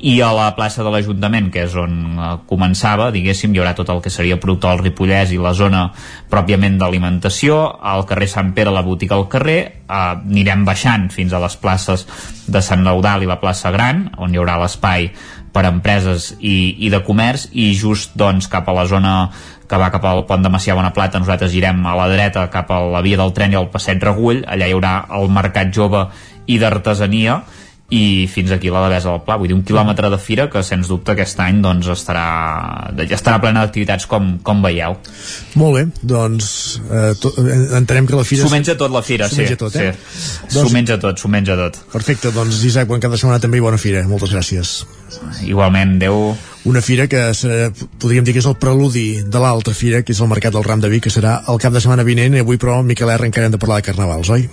i 0.00 0.14
a 0.24 0.30
la 0.32 0.48
plaça 0.56 0.84
de 0.84 0.90
l'Ajuntament, 0.92 1.50
que 1.52 1.66
és 1.66 1.74
on 1.76 1.96
uh, 2.16 2.28
començava, 2.48 3.10
diguéssim, 3.12 3.52
hi 3.52 3.60
haurà 3.60 3.74
tot 3.76 3.90
el 3.92 4.00
que 4.00 4.12
seria 4.12 4.38
del 4.40 4.80
Ripollès 4.80 5.32
i 5.32 5.38
la 5.38 5.52
zona 5.52 5.90
pròpiament 6.30 6.78
d'alimentació, 6.80 7.58
al 7.80 8.06
carrer 8.08 8.28
Sant 8.28 8.54
Pere, 8.56 8.72
la 8.72 8.82
botiga 8.82 9.14
al 9.16 9.28
carrer, 9.28 9.84
uh, 9.88 10.16
anirem 10.16 10.64
baixant 10.64 11.10
fins 11.10 11.32
a 11.32 11.42
les 11.42 11.56
places 11.56 12.06
de 12.48 12.62
Sant 12.62 12.84
Laudal 12.84 13.22
i 13.22 13.28
la 13.28 13.40
plaça 13.40 13.70
Gran, 13.70 14.08
on 14.18 14.32
hi 14.32 14.40
haurà 14.40 14.56
l'espai 14.62 15.10
per 15.52 15.64
a 15.66 15.72
empreses 15.74 16.34
i, 16.38 16.76
i 16.78 16.90
de 16.90 17.02
comerç 17.04 17.48
i 17.52 17.72
just 17.74 18.14
doncs 18.16 18.48
cap 18.48 18.68
a 18.70 18.74
la 18.74 18.86
zona 18.86 19.14
que 19.70 19.78
va 19.78 19.90
cap 19.94 20.04
al 20.06 20.24
pont 20.26 20.42
de 20.42 20.50
Macià 20.50 20.74
Bonaplata 20.74 21.20
nosaltres 21.22 21.52
girem 21.52 21.84
a 21.86 21.94
la 21.98 22.08
dreta 22.10 22.48
cap 22.50 22.70
a 22.70 22.80
la 22.90 23.02
via 23.02 23.18
del 23.18 23.34
tren 23.34 23.52
i 23.52 23.58
al 23.58 23.68
passeig 23.70 24.02
Regull. 24.02 24.44
Allà 24.46 24.66
hi 24.66 24.74
haurà 24.74 24.94
el 25.18 25.30
Mercat 25.30 25.70
Jove 25.74 26.06
i 26.50 26.58
d'Artesania 26.58 27.40
i 27.90 28.28
fins 28.30 28.52
aquí 28.54 28.70
la 28.70 28.84
devesa 28.86 29.10
del 29.10 29.22
Pla, 29.26 29.36
vull 29.40 29.50
dir 29.50 29.56
un 29.56 29.64
quilòmetre 29.66 30.10
de 30.12 30.18
fira 30.22 30.46
que 30.50 30.62
sens 30.66 30.88
dubte 30.90 31.14
aquest 31.14 31.40
any 31.42 31.58
doncs 31.64 31.88
estarà, 31.90 32.26
ja 33.00 33.16
estarà 33.16 33.40
plena 33.42 33.64
d'activitats 33.64 34.06
com, 34.10 34.36
com 34.46 34.62
veieu. 34.62 34.94
Molt 35.58 35.76
bé, 35.76 35.82
doncs 36.12 36.52
eh, 36.86 37.10
to, 37.20 37.34
eh, 37.42 37.58
entenem 37.80 38.06
que 38.06 38.18
la 38.18 38.26
fira... 38.26 38.46
S'ho 38.46 38.54
menja 38.54 38.76
tot 38.78 38.94
la 38.94 39.02
fira, 39.06 39.26
sí. 39.28 39.42
menja 39.42 39.58
tot, 39.58 39.74
eh? 39.74 39.90
sí. 39.90 40.38
S'ho 40.46 40.60
doncs... 40.60 40.76
menja 40.76 41.00
tot, 41.02 41.18
s'ho 41.18 41.32
menja 41.32 41.58
tot. 41.58 41.82
Perfecte, 41.90 42.30
doncs 42.36 42.62
Isaac, 42.70 42.86
bon 42.90 43.02
cap 43.02 43.10
de 43.10 43.18
setmana 43.18 43.42
també 43.42 43.58
i 43.58 43.66
bona 43.66 43.80
fira. 43.80 44.06
Moltes 44.10 44.36
gràcies. 44.36 44.78
Igualment, 45.50 45.98
Déu 46.00 46.30
una 46.70 46.82
fira 46.84 47.06
que 47.08 47.20
serà, 47.34 47.70
podríem 48.00 48.24
dir 48.24 48.34
que 48.36 48.42
és 48.42 48.48
el 48.48 48.58
preludi 48.60 49.22
de 49.24 49.40
l'altra 49.42 49.74
fira, 49.74 50.04
que 50.04 50.12
és 50.14 50.20
el 50.20 50.28
Mercat 50.30 50.54
del 50.54 50.66
Ram 50.66 50.82
de 50.82 50.90
Vic, 50.92 51.08
que 51.08 51.14
serà 51.14 51.40
el 51.48 51.60
cap 51.62 51.72
de 51.72 51.80
setmana 51.80 52.04
vinent, 52.06 52.36
i 52.36 52.44
avui 52.44 52.60
però, 52.60 52.82
Miquel 52.84 53.10
R, 53.16 53.30
encara 53.30 53.48
hem 53.48 53.56
de 53.56 53.60
parlar 53.62 53.80
de 53.80 53.88
carnavals, 53.88 54.30
oi? 54.36 54.44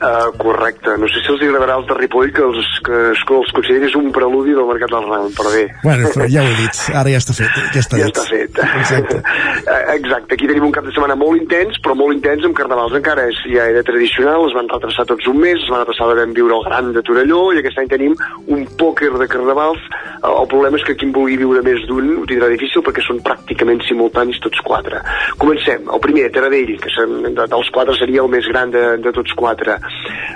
Uh, 0.00 0.32
correcte. 0.38 0.94
No 0.96 1.04
sé 1.12 1.20
si 1.20 1.28
els 1.28 1.42
agradarà 1.44 1.74
els 1.76 1.84
de 1.84 1.92
Ripoll 1.98 2.30
que 2.32 2.40
els, 2.40 2.68
que, 2.86 3.00
que 3.28 3.34
els 3.36 3.50
consideris 3.52 3.92
un 3.98 4.06
preludi 4.16 4.54
del 4.56 4.64
Mercat 4.64 4.94
del 4.94 5.04
Ram, 5.04 5.26
però 5.36 5.50
bé. 5.52 5.66
Bueno, 5.82 6.08
però 6.14 6.28
ja 6.32 6.40
ho 6.40 6.48
he 6.48 6.54
dit. 6.56 6.78
Ara 6.96 7.12
ja 7.12 7.18
està 7.20 7.34
fet. 7.36 7.58
Ja 7.74 7.82
està, 7.82 7.98
ja 8.00 8.06
dit. 8.08 8.16
està 8.16 8.24
fet. 8.30 8.60
Exacte. 8.80 9.18
Uh, 9.20 9.74
exacte. 9.98 10.38
Aquí 10.38 10.48
tenim 10.48 10.64
un 10.70 10.72
cap 10.72 10.88
de 10.88 10.94
setmana 10.94 11.18
molt 11.20 11.36
intens, 11.42 11.76
però 11.84 11.98
molt 12.00 12.16
intens 12.16 12.46
amb 12.48 12.56
carnavals 12.56 12.96
encara. 12.96 13.26
És, 13.28 13.42
ja 13.52 13.66
era 13.74 13.82
tradicional, 13.84 14.46
es 14.48 14.56
van 14.56 14.72
retrasar 14.72 15.04
tots 15.10 15.28
un 15.28 15.36
mes, 15.42 15.60
la 15.60 15.66
setmana 15.66 15.90
passada 15.92 16.16
vam 16.22 16.32
viure 16.38 16.56
el 16.56 16.64
Gran 16.70 16.88
de 16.96 17.04
Torelló 17.04 17.42
i 17.52 17.60
aquest 17.60 17.84
any 17.84 17.92
tenim 17.92 18.16
un 18.48 18.64
pòquer 18.80 19.12
de 19.20 19.28
carnavals. 19.28 19.84
Uh, 20.22 20.32
el 20.32 20.48
problema 20.54 20.80
és 20.80 20.88
que 20.88 20.96
qui 20.96 21.10
en 21.10 21.12
vulgui 21.18 21.36
viure 21.44 21.60
més 21.66 21.84
d'un 21.92 22.08
ho 22.22 22.24
tindrà 22.30 22.48
difícil 22.48 22.80
perquè 22.88 23.04
són 23.04 23.20
pràcticament 23.28 23.84
simultanis 23.84 24.40
tots 24.40 24.64
quatre. 24.64 25.04
Comencem. 25.44 25.84
El 25.92 26.00
primer, 26.08 26.30
Taradell, 26.32 26.78
que 26.80 26.96
de, 26.96 27.36
dels 27.44 27.72
quatre 27.76 28.00
seria 28.00 28.24
el 28.24 28.32
més 28.32 28.48
gran 28.48 28.72
de, 28.72 28.96
de 29.04 29.12
tots 29.20 29.36
quatre. 29.36 29.76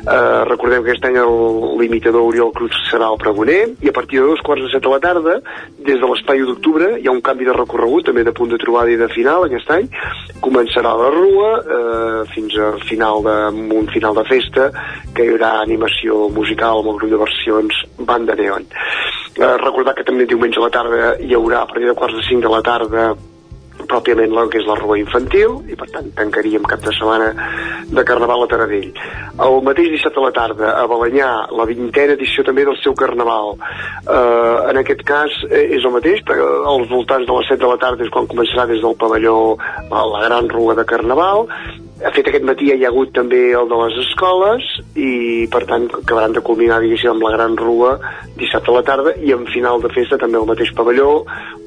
Uh, 0.04 0.44
recordem 0.44 0.82
que 0.84 0.92
aquest 0.92 1.06
any 1.08 1.16
l'imitador 1.80 2.26
Oriol 2.28 2.50
Cruz 2.52 2.76
serà 2.90 3.06
el 3.08 3.16
pregoner 3.22 3.60
i 3.80 3.88
a 3.88 3.94
partir 3.96 4.20
de 4.20 4.26
dos 4.28 4.42
quarts 4.44 4.66
de 4.66 4.68
set 4.74 4.84
de 4.84 4.90
la 4.92 4.98
tarda 5.00 5.38
des 5.78 5.96
de 5.96 6.10
l'espai 6.10 6.42
d'octubre 6.44 6.90
hi 7.00 7.08
ha 7.08 7.14
un 7.14 7.22
canvi 7.24 7.48
de 7.48 7.54
recorregut 7.56 8.04
també 8.10 8.24
de 8.26 8.34
punt 8.36 8.52
de 8.52 8.60
trobada 8.60 8.92
i 8.92 8.98
de 9.00 9.08
final 9.14 9.46
aquest 9.46 9.70
any. 9.72 9.88
Començarà 10.44 10.92
la 11.00 11.10
rua 11.14 11.50
eh, 11.56 12.20
fins 12.34 12.58
al 12.60 12.80
final 12.84 13.24
de, 13.24 13.36
un 13.80 13.88
final 13.94 14.18
de 14.20 14.28
festa 14.28 14.70
que 15.16 15.24
hi 15.24 15.32
haurà 15.32 15.54
animació 15.62 16.28
musical 16.28 16.82
amb 16.82 16.92
el 16.92 17.00
grup 17.00 17.14
de 17.14 17.22
versions 17.24 17.84
Banda 17.98 18.36
Neon. 18.36 18.68
Eh, 18.68 19.54
recordar 19.64 19.96
que 19.96 20.04
també 20.04 20.28
diumenge 20.28 20.60
a 20.60 20.68
la 20.68 20.74
tarda 20.74 21.14
hi 21.16 21.32
haurà 21.32 21.64
a 21.64 21.70
partir 21.70 21.88
de 21.88 21.96
quarts 21.96 22.20
de 22.20 22.28
cinc 22.28 22.44
de 22.44 22.52
la 22.52 22.60
tarda 22.66 23.14
pròpiament 23.90 24.34
el 24.34 24.50
que 24.52 24.60
és 24.60 24.68
la 24.68 24.76
rua 24.80 24.98
infantil 25.00 25.58
i 25.70 25.76
per 25.78 25.88
tant 25.92 26.10
tancaríem 26.16 26.66
cap 26.68 26.82
de 26.84 26.92
setmana 26.96 27.30
de 27.90 28.04
Carnaval 28.06 28.44
a 28.44 28.48
Taradell. 28.50 28.90
El 29.46 29.60
mateix 29.66 29.90
dissabte 29.94 30.20
a 30.20 30.26
la 30.26 30.32
tarda 30.36 30.72
a 30.80 30.84
Balanyà 30.90 31.30
la 31.54 31.68
vintena 31.68 32.16
edició 32.18 32.44
també 32.46 32.66
del 32.68 32.78
seu 32.82 32.96
Carnaval. 32.98 33.54
Eh, 34.04 34.56
en 34.72 34.82
aquest 34.82 35.04
cas 35.08 35.38
eh, 35.50 35.66
és 35.78 35.84
el 35.84 35.94
mateix, 35.94 36.24
perquè 36.26 36.50
als 36.74 36.90
voltants 36.90 37.28
de 37.28 37.38
les 37.38 37.50
7 37.52 37.62
de 37.64 37.72
la 37.72 37.80
tarda 37.86 38.06
és 38.06 38.12
quan 38.14 38.30
començarà 38.30 38.68
des 38.70 38.82
del 38.84 38.98
pavelló 39.00 39.38
la, 39.90 40.04
la 40.14 40.24
gran 40.28 40.50
rua 40.52 40.76
de 40.78 40.86
Carnaval 40.88 41.48
de 42.00 42.10
fet 42.14 42.28
aquest 42.28 42.44
matí 42.44 42.68
hi 42.72 42.84
ha 42.84 42.90
hagut 42.90 43.12
també 43.14 43.40
el 43.54 43.68
de 43.70 43.78
les 43.80 43.98
escoles 44.02 44.66
i 44.98 45.46
per 45.52 45.62
tant 45.70 45.86
acabaran 46.00 46.34
de 46.34 46.42
culminar 46.44 46.80
diguéssim 46.82 47.12
amb 47.14 47.26
la 47.26 47.34
gran 47.36 47.56
rua 47.56 47.96
dissabte 48.36 48.72
a 48.72 48.78
la 48.78 48.84
tarda 48.86 49.14
i 49.22 49.32
en 49.36 49.46
final 49.54 49.82
de 49.84 49.92
festa 49.94 50.18
també 50.18 50.40
el 50.40 50.48
mateix 50.50 50.74
pavelló 50.74 51.10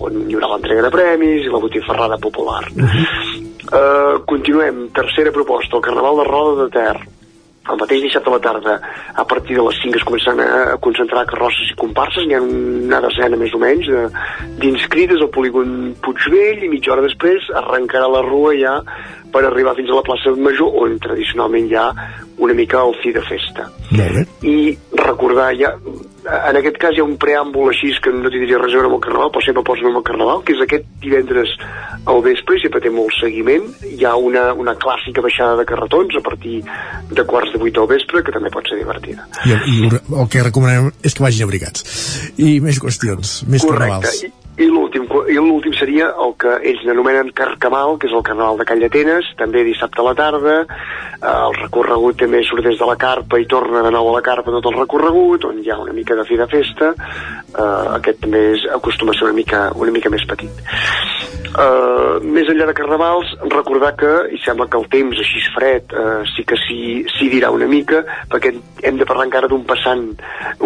on 0.04 0.24
hi 0.28 0.36
haurà 0.36 0.54
l'entrega 0.54 0.86
de 0.88 0.94
premis 0.94 1.46
i 1.48 1.54
la 1.54 1.64
botifarrada 1.64 2.20
popular 2.30 2.64
uh 2.76 2.84
-huh. 2.84 3.46
Uh, 3.68 4.24
continuem, 4.24 4.88
tercera 4.96 5.32
proposta, 5.36 5.76
el 5.76 5.82
Carnaval 5.84 6.22
de 6.22 6.24
Roda 6.24 6.64
de 6.64 6.70
Ter. 6.72 7.17
El 7.70 7.78
mateix 7.82 8.02
dissabte 8.06 8.30
a 8.30 8.34
la 8.34 8.40
tarda, 8.40 8.76
a 9.16 9.26
partir 9.28 9.56
de 9.58 9.64
les 9.66 9.80
5 9.84 9.98
es 10.00 10.06
començaran 10.08 10.40
a 10.42 10.78
concentrar 10.80 11.26
carrosses 11.28 11.72
i 11.74 11.76
comparses, 11.76 12.26
n'hi 12.28 12.36
ha 12.38 12.42
una 12.42 13.02
desena 13.04 13.36
més 13.38 13.54
o 13.54 13.60
menys 13.60 13.88
de- 13.92 14.10
d'inscrites 14.62 15.20
al 15.22 15.30
polígon 15.30 15.94
Puigvell 16.02 16.64
i 16.64 16.70
mitja 16.72 16.94
hora 16.94 17.04
després 17.06 17.50
arrencarà 17.54 18.08
la 18.12 18.22
rua 18.26 18.54
ja 18.58 18.78
per 19.34 19.44
arribar 19.46 19.76
fins 19.76 19.90
a 19.92 19.98
la 20.00 20.06
plaça 20.08 20.32
Major, 20.38 20.72
on 20.84 20.98
tradicionalment 21.04 21.68
hi 21.70 21.76
ha 21.76 21.90
una 22.38 22.54
mica 22.54 22.84
el 22.88 22.96
fi 23.04 23.12
de 23.12 23.22
festa. 23.28 23.68
Molt 23.92 24.14
bé. 24.16 24.26
I 24.48 24.78
recordar 25.04 25.52
ja, 25.60 25.74
en 26.28 26.60
aquest 26.60 26.78
cas 26.82 26.96
hi 26.96 27.02
ha 27.02 27.06
un 27.08 27.16
preàmbul 27.22 27.72
així 27.72 27.94
que 28.04 28.12
no 28.14 28.32
tindria 28.34 28.60
res 28.60 28.74
a 28.74 28.80
veure 28.80 28.90
amb 28.92 28.98
el 28.98 29.04
Carnaval, 29.06 29.32
però 29.34 29.44
sempre 29.46 29.64
posa 29.68 29.86
amb 29.88 30.00
el 30.00 30.06
Carnaval, 30.08 30.42
que 30.46 30.56
és 30.56 30.64
aquest 30.64 30.88
divendres 31.04 31.54
al 32.08 32.22
vespre, 32.26 32.58
i 32.58 32.64
sempre 32.64 32.82
té 32.84 32.92
molt 32.94 33.16
seguiment. 33.20 33.68
Hi 33.88 34.06
ha 34.08 34.16
una, 34.20 34.48
una 34.58 34.76
clàssica 34.80 35.24
baixada 35.24 35.58
de 35.60 35.68
carretons 35.70 36.18
a 36.20 36.24
partir 36.26 36.60
de 37.12 37.28
quarts 37.28 37.54
de 37.56 37.62
vuit 37.64 37.76
del 37.76 37.90
vespre, 37.90 38.24
que 38.28 38.36
també 38.36 38.52
pot 38.54 38.68
ser 38.70 38.80
divertida. 38.82 39.28
I, 39.48 39.56
i 39.56 39.92
el 39.92 40.32
que 40.32 40.44
recomanem 40.48 40.92
és 41.06 41.16
que 41.16 41.26
vagin 41.26 41.48
abrigats. 41.48 41.88
I 42.38 42.58
més 42.64 42.82
qüestions, 42.84 43.40
més 43.48 43.66
carnavals. 43.68 44.24
I, 44.28 44.32
i 44.58 44.66
l'últim 44.66 45.74
seria 45.78 46.08
el 46.24 46.34
que 46.42 46.56
ells 46.66 46.86
anomenen 46.90 47.30
Carcamal, 47.38 47.98
que 48.02 48.10
és 48.10 48.16
el 48.18 48.24
carnaval 48.26 48.58
de 48.58 48.66
Call 48.66 48.82
d'Atenes, 48.82 49.30
també 49.38 49.62
dissabte 49.68 50.02
a 50.02 50.08
la 50.08 50.16
tarda. 50.18 50.56
Eh, 50.64 51.34
el 51.34 51.58
recorregut 51.60 52.18
també 52.24 52.42
surt 52.48 52.66
des 52.66 52.80
de 52.80 52.90
la 52.90 52.98
carpa 52.98 53.38
i 53.38 53.46
torna 53.46 53.84
de 53.86 53.94
nou 53.94 54.10
a 54.10 54.16
la 54.18 54.24
carpa 54.26 54.54
tot 54.56 54.72
el 54.72 54.80
recorregut, 54.80 55.46
on 55.46 55.62
hi 55.62 55.70
ha 55.70 55.78
una 55.84 55.94
mica 55.94 56.18
de 56.18 56.26
fi 56.26 56.40
de 56.42 56.50
festa. 56.50 56.94
Eh, 56.98 57.98
aquest 58.00 58.24
també 58.26 58.44
és, 58.56 58.66
acostuma 58.74 59.14
a 59.14 59.20
ser 59.20 59.30
una 59.30 59.38
mica, 59.38 59.68
una 59.78 59.94
mica 59.94 60.10
més 60.14 60.26
petit. 60.26 60.66
Uh, 61.58 62.20
més 62.22 62.46
enllà 62.52 62.68
de 62.70 62.74
carnavals, 62.76 63.30
recordar 63.50 63.94
que, 63.98 64.10
i 64.36 64.38
sembla 64.44 64.68
que 64.70 64.78
el 64.78 64.86
temps 64.92 65.22
així 65.24 65.40
fred 65.56 65.94
uh, 65.96 66.20
sí 66.36 66.44
que 66.46 66.58
s'hi 66.60 66.82
s'hi 67.16 67.30
dirà 67.32 67.50
una 67.56 67.66
mica, 67.72 68.04
perquè 68.30 68.52
hem 68.86 69.00
de 69.00 69.08
parlar 69.10 69.26
encara 69.26 69.50
d'un 69.50 69.64
passant, 69.66 70.04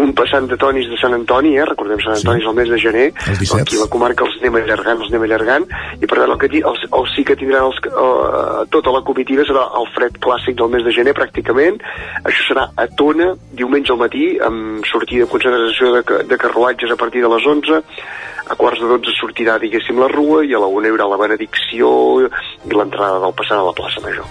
un 0.01 0.11
passant 0.17 0.49
de 0.51 0.57
tonis 0.59 0.89
de 0.91 0.97
Sant 0.99 1.15
Antoni, 1.15 1.53
eh? 1.55 1.67
recordem 1.69 2.01
Sant 2.03 2.17
Antoni 2.17 2.43
és 2.43 2.49
el 2.49 2.57
mes 2.57 2.73
de 2.73 2.81
gener, 2.81 3.05
El 3.13 3.39
17. 3.39 3.61
aquí 3.61 3.79
a 3.79 3.80
la 3.81 3.89
comarca 3.91 4.25
els 4.27 4.37
anem 4.41 4.59
allargant, 4.61 5.01
els 5.01 5.11
anem 5.11 5.27
allargant, 5.27 5.67
i 5.99 6.07
per 6.07 6.19
tant 6.21 6.33
el 6.35 6.39
que 6.41 6.49
els, 6.61 6.85
els 6.99 7.15
sí 7.15 7.25
que 7.27 7.37
tindran 7.39 7.69
els, 7.69 7.79
uh, 7.91 8.63
tota 8.73 8.93
la 8.95 9.03
comitiva 9.07 9.45
serà 9.47 9.67
el 9.79 9.89
fred 9.95 10.17
clàssic 10.23 10.57
del 10.59 10.71
mes 10.73 10.85
de 10.87 10.95
gener 10.95 11.15
pràcticament, 11.17 11.81
això 12.23 12.47
serà 12.47 12.67
a 12.75 12.87
Tona, 12.97 13.31
diumenge 13.57 13.93
al 13.93 14.01
matí, 14.01 14.25
amb 14.43 14.85
sortida 14.89 15.25
de 15.25 15.31
concentració 15.31 15.95
de, 15.97 16.03
de 16.29 16.41
carruatges 16.41 16.93
a 16.93 16.99
partir 16.99 17.23
de 17.25 17.31
les 17.31 17.47
11, 17.55 17.81
a 18.51 18.55
quarts 18.59 18.81
de 18.81 18.87
12 18.89 19.13
sortirà, 19.15 19.57
diguéssim, 19.61 19.99
la 20.01 20.09
rua 20.11 20.41
i 20.43 20.53
a 20.55 20.59
la 20.59 20.67
una 20.67 20.89
hi 20.89 20.91
haurà 20.91 21.07
la 21.07 21.19
benedicció 21.21 21.91
i 22.25 22.73
l'entrada 22.73 23.21
del 23.23 23.35
passant 23.37 23.61
a 23.61 23.67
la 23.69 23.73
plaça 23.77 24.03
Major. 24.03 24.27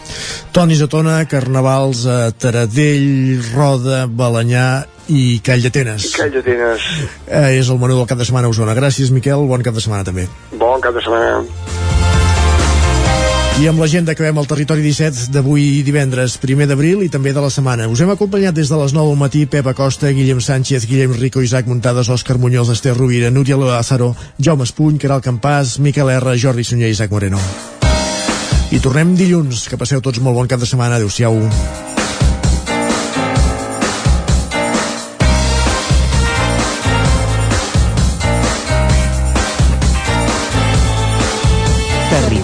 Tonis 0.52 0.82
a 0.84 0.88
Tona, 0.92 1.16
Carnavals 1.30 2.04
a 2.10 2.18
Taradell, 2.36 3.40
Roda, 3.54 4.04
Balanyà 4.06 4.66
i 5.10 5.40
Call 5.44 5.62
d'Atenes. 5.66 6.12
Call 6.16 6.30
d'Atenes, 6.32 6.80
Eh, 7.26 7.58
és 7.58 7.68
el 7.68 7.78
menú 7.82 7.96
del 7.98 8.06
cap 8.06 8.18
de 8.18 8.24
setmana 8.24 8.46
a 8.48 8.50
Osona. 8.54 8.74
Gràcies, 8.78 9.10
Miquel. 9.10 9.42
Bon 9.50 9.62
cap 9.62 9.74
de 9.74 9.80
setmana 9.82 10.04
també. 10.04 10.28
bon 10.56 10.80
cap 10.80 10.94
de 10.94 11.00
setmana. 11.02 11.42
I 13.60 13.66
amb 13.68 13.78
l'agenda 13.82 14.12
acabem 14.16 14.38
el 14.40 14.46
territori 14.48 14.80
17 14.80 15.26
d'avui 15.34 15.82
divendres, 15.84 16.38
primer 16.40 16.64
d'abril 16.66 17.02
i 17.04 17.10
també 17.12 17.34
de 17.36 17.42
la 17.44 17.50
setmana. 17.52 17.88
Us 17.92 18.00
hem 18.00 18.08
acompanyat 18.14 18.54
des 18.56 18.70
de 18.70 18.76
les 18.80 18.94
9 18.96 19.08
del 19.10 19.18
matí 19.20 19.44
Pep 19.44 19.66
Acosta, 19.66 20.08
Guillem 20.08 20.40
Sánchez, 20.40 20.86
Guillem 20.88 21.12
Rico, 21.12 21.42
Isaac 21.42 21.66
Muntades, 21.66 22.08
Òscar 22.08 22.38
Muñoz, 22.38 22.70
Esther 22.70 22.96
Rovira, 22.96 23.30
Núria 23.30 23.58
Lázaro, 23.58 24.16
Jaume 24.40 24.64
Espuny, 24.64 24.96
Caral 24.98 25.20
Campàs, 25.20 25.78
Miquel 25.78 26.08
R, 26.08 26.38
Jordi 26.38 26.64
Sunyer 26.64 26.88
i 26.88 26.92
Isaac 26.92 27.10
Moreno. 27.10 27.38
I 28.72 28.78
tornem 28.80 29.14
dilluns. 29.14 29.68
Que 29.68 29.76
passeu 29.76 30.00
tots 30.00 30.20
molt 30.20 30.36
bon 30.36 30.46
cap 30.48 30.60
de 30.60 30.64
setmana. 30.66 30.96
Adéu-siau. 30.96 31.36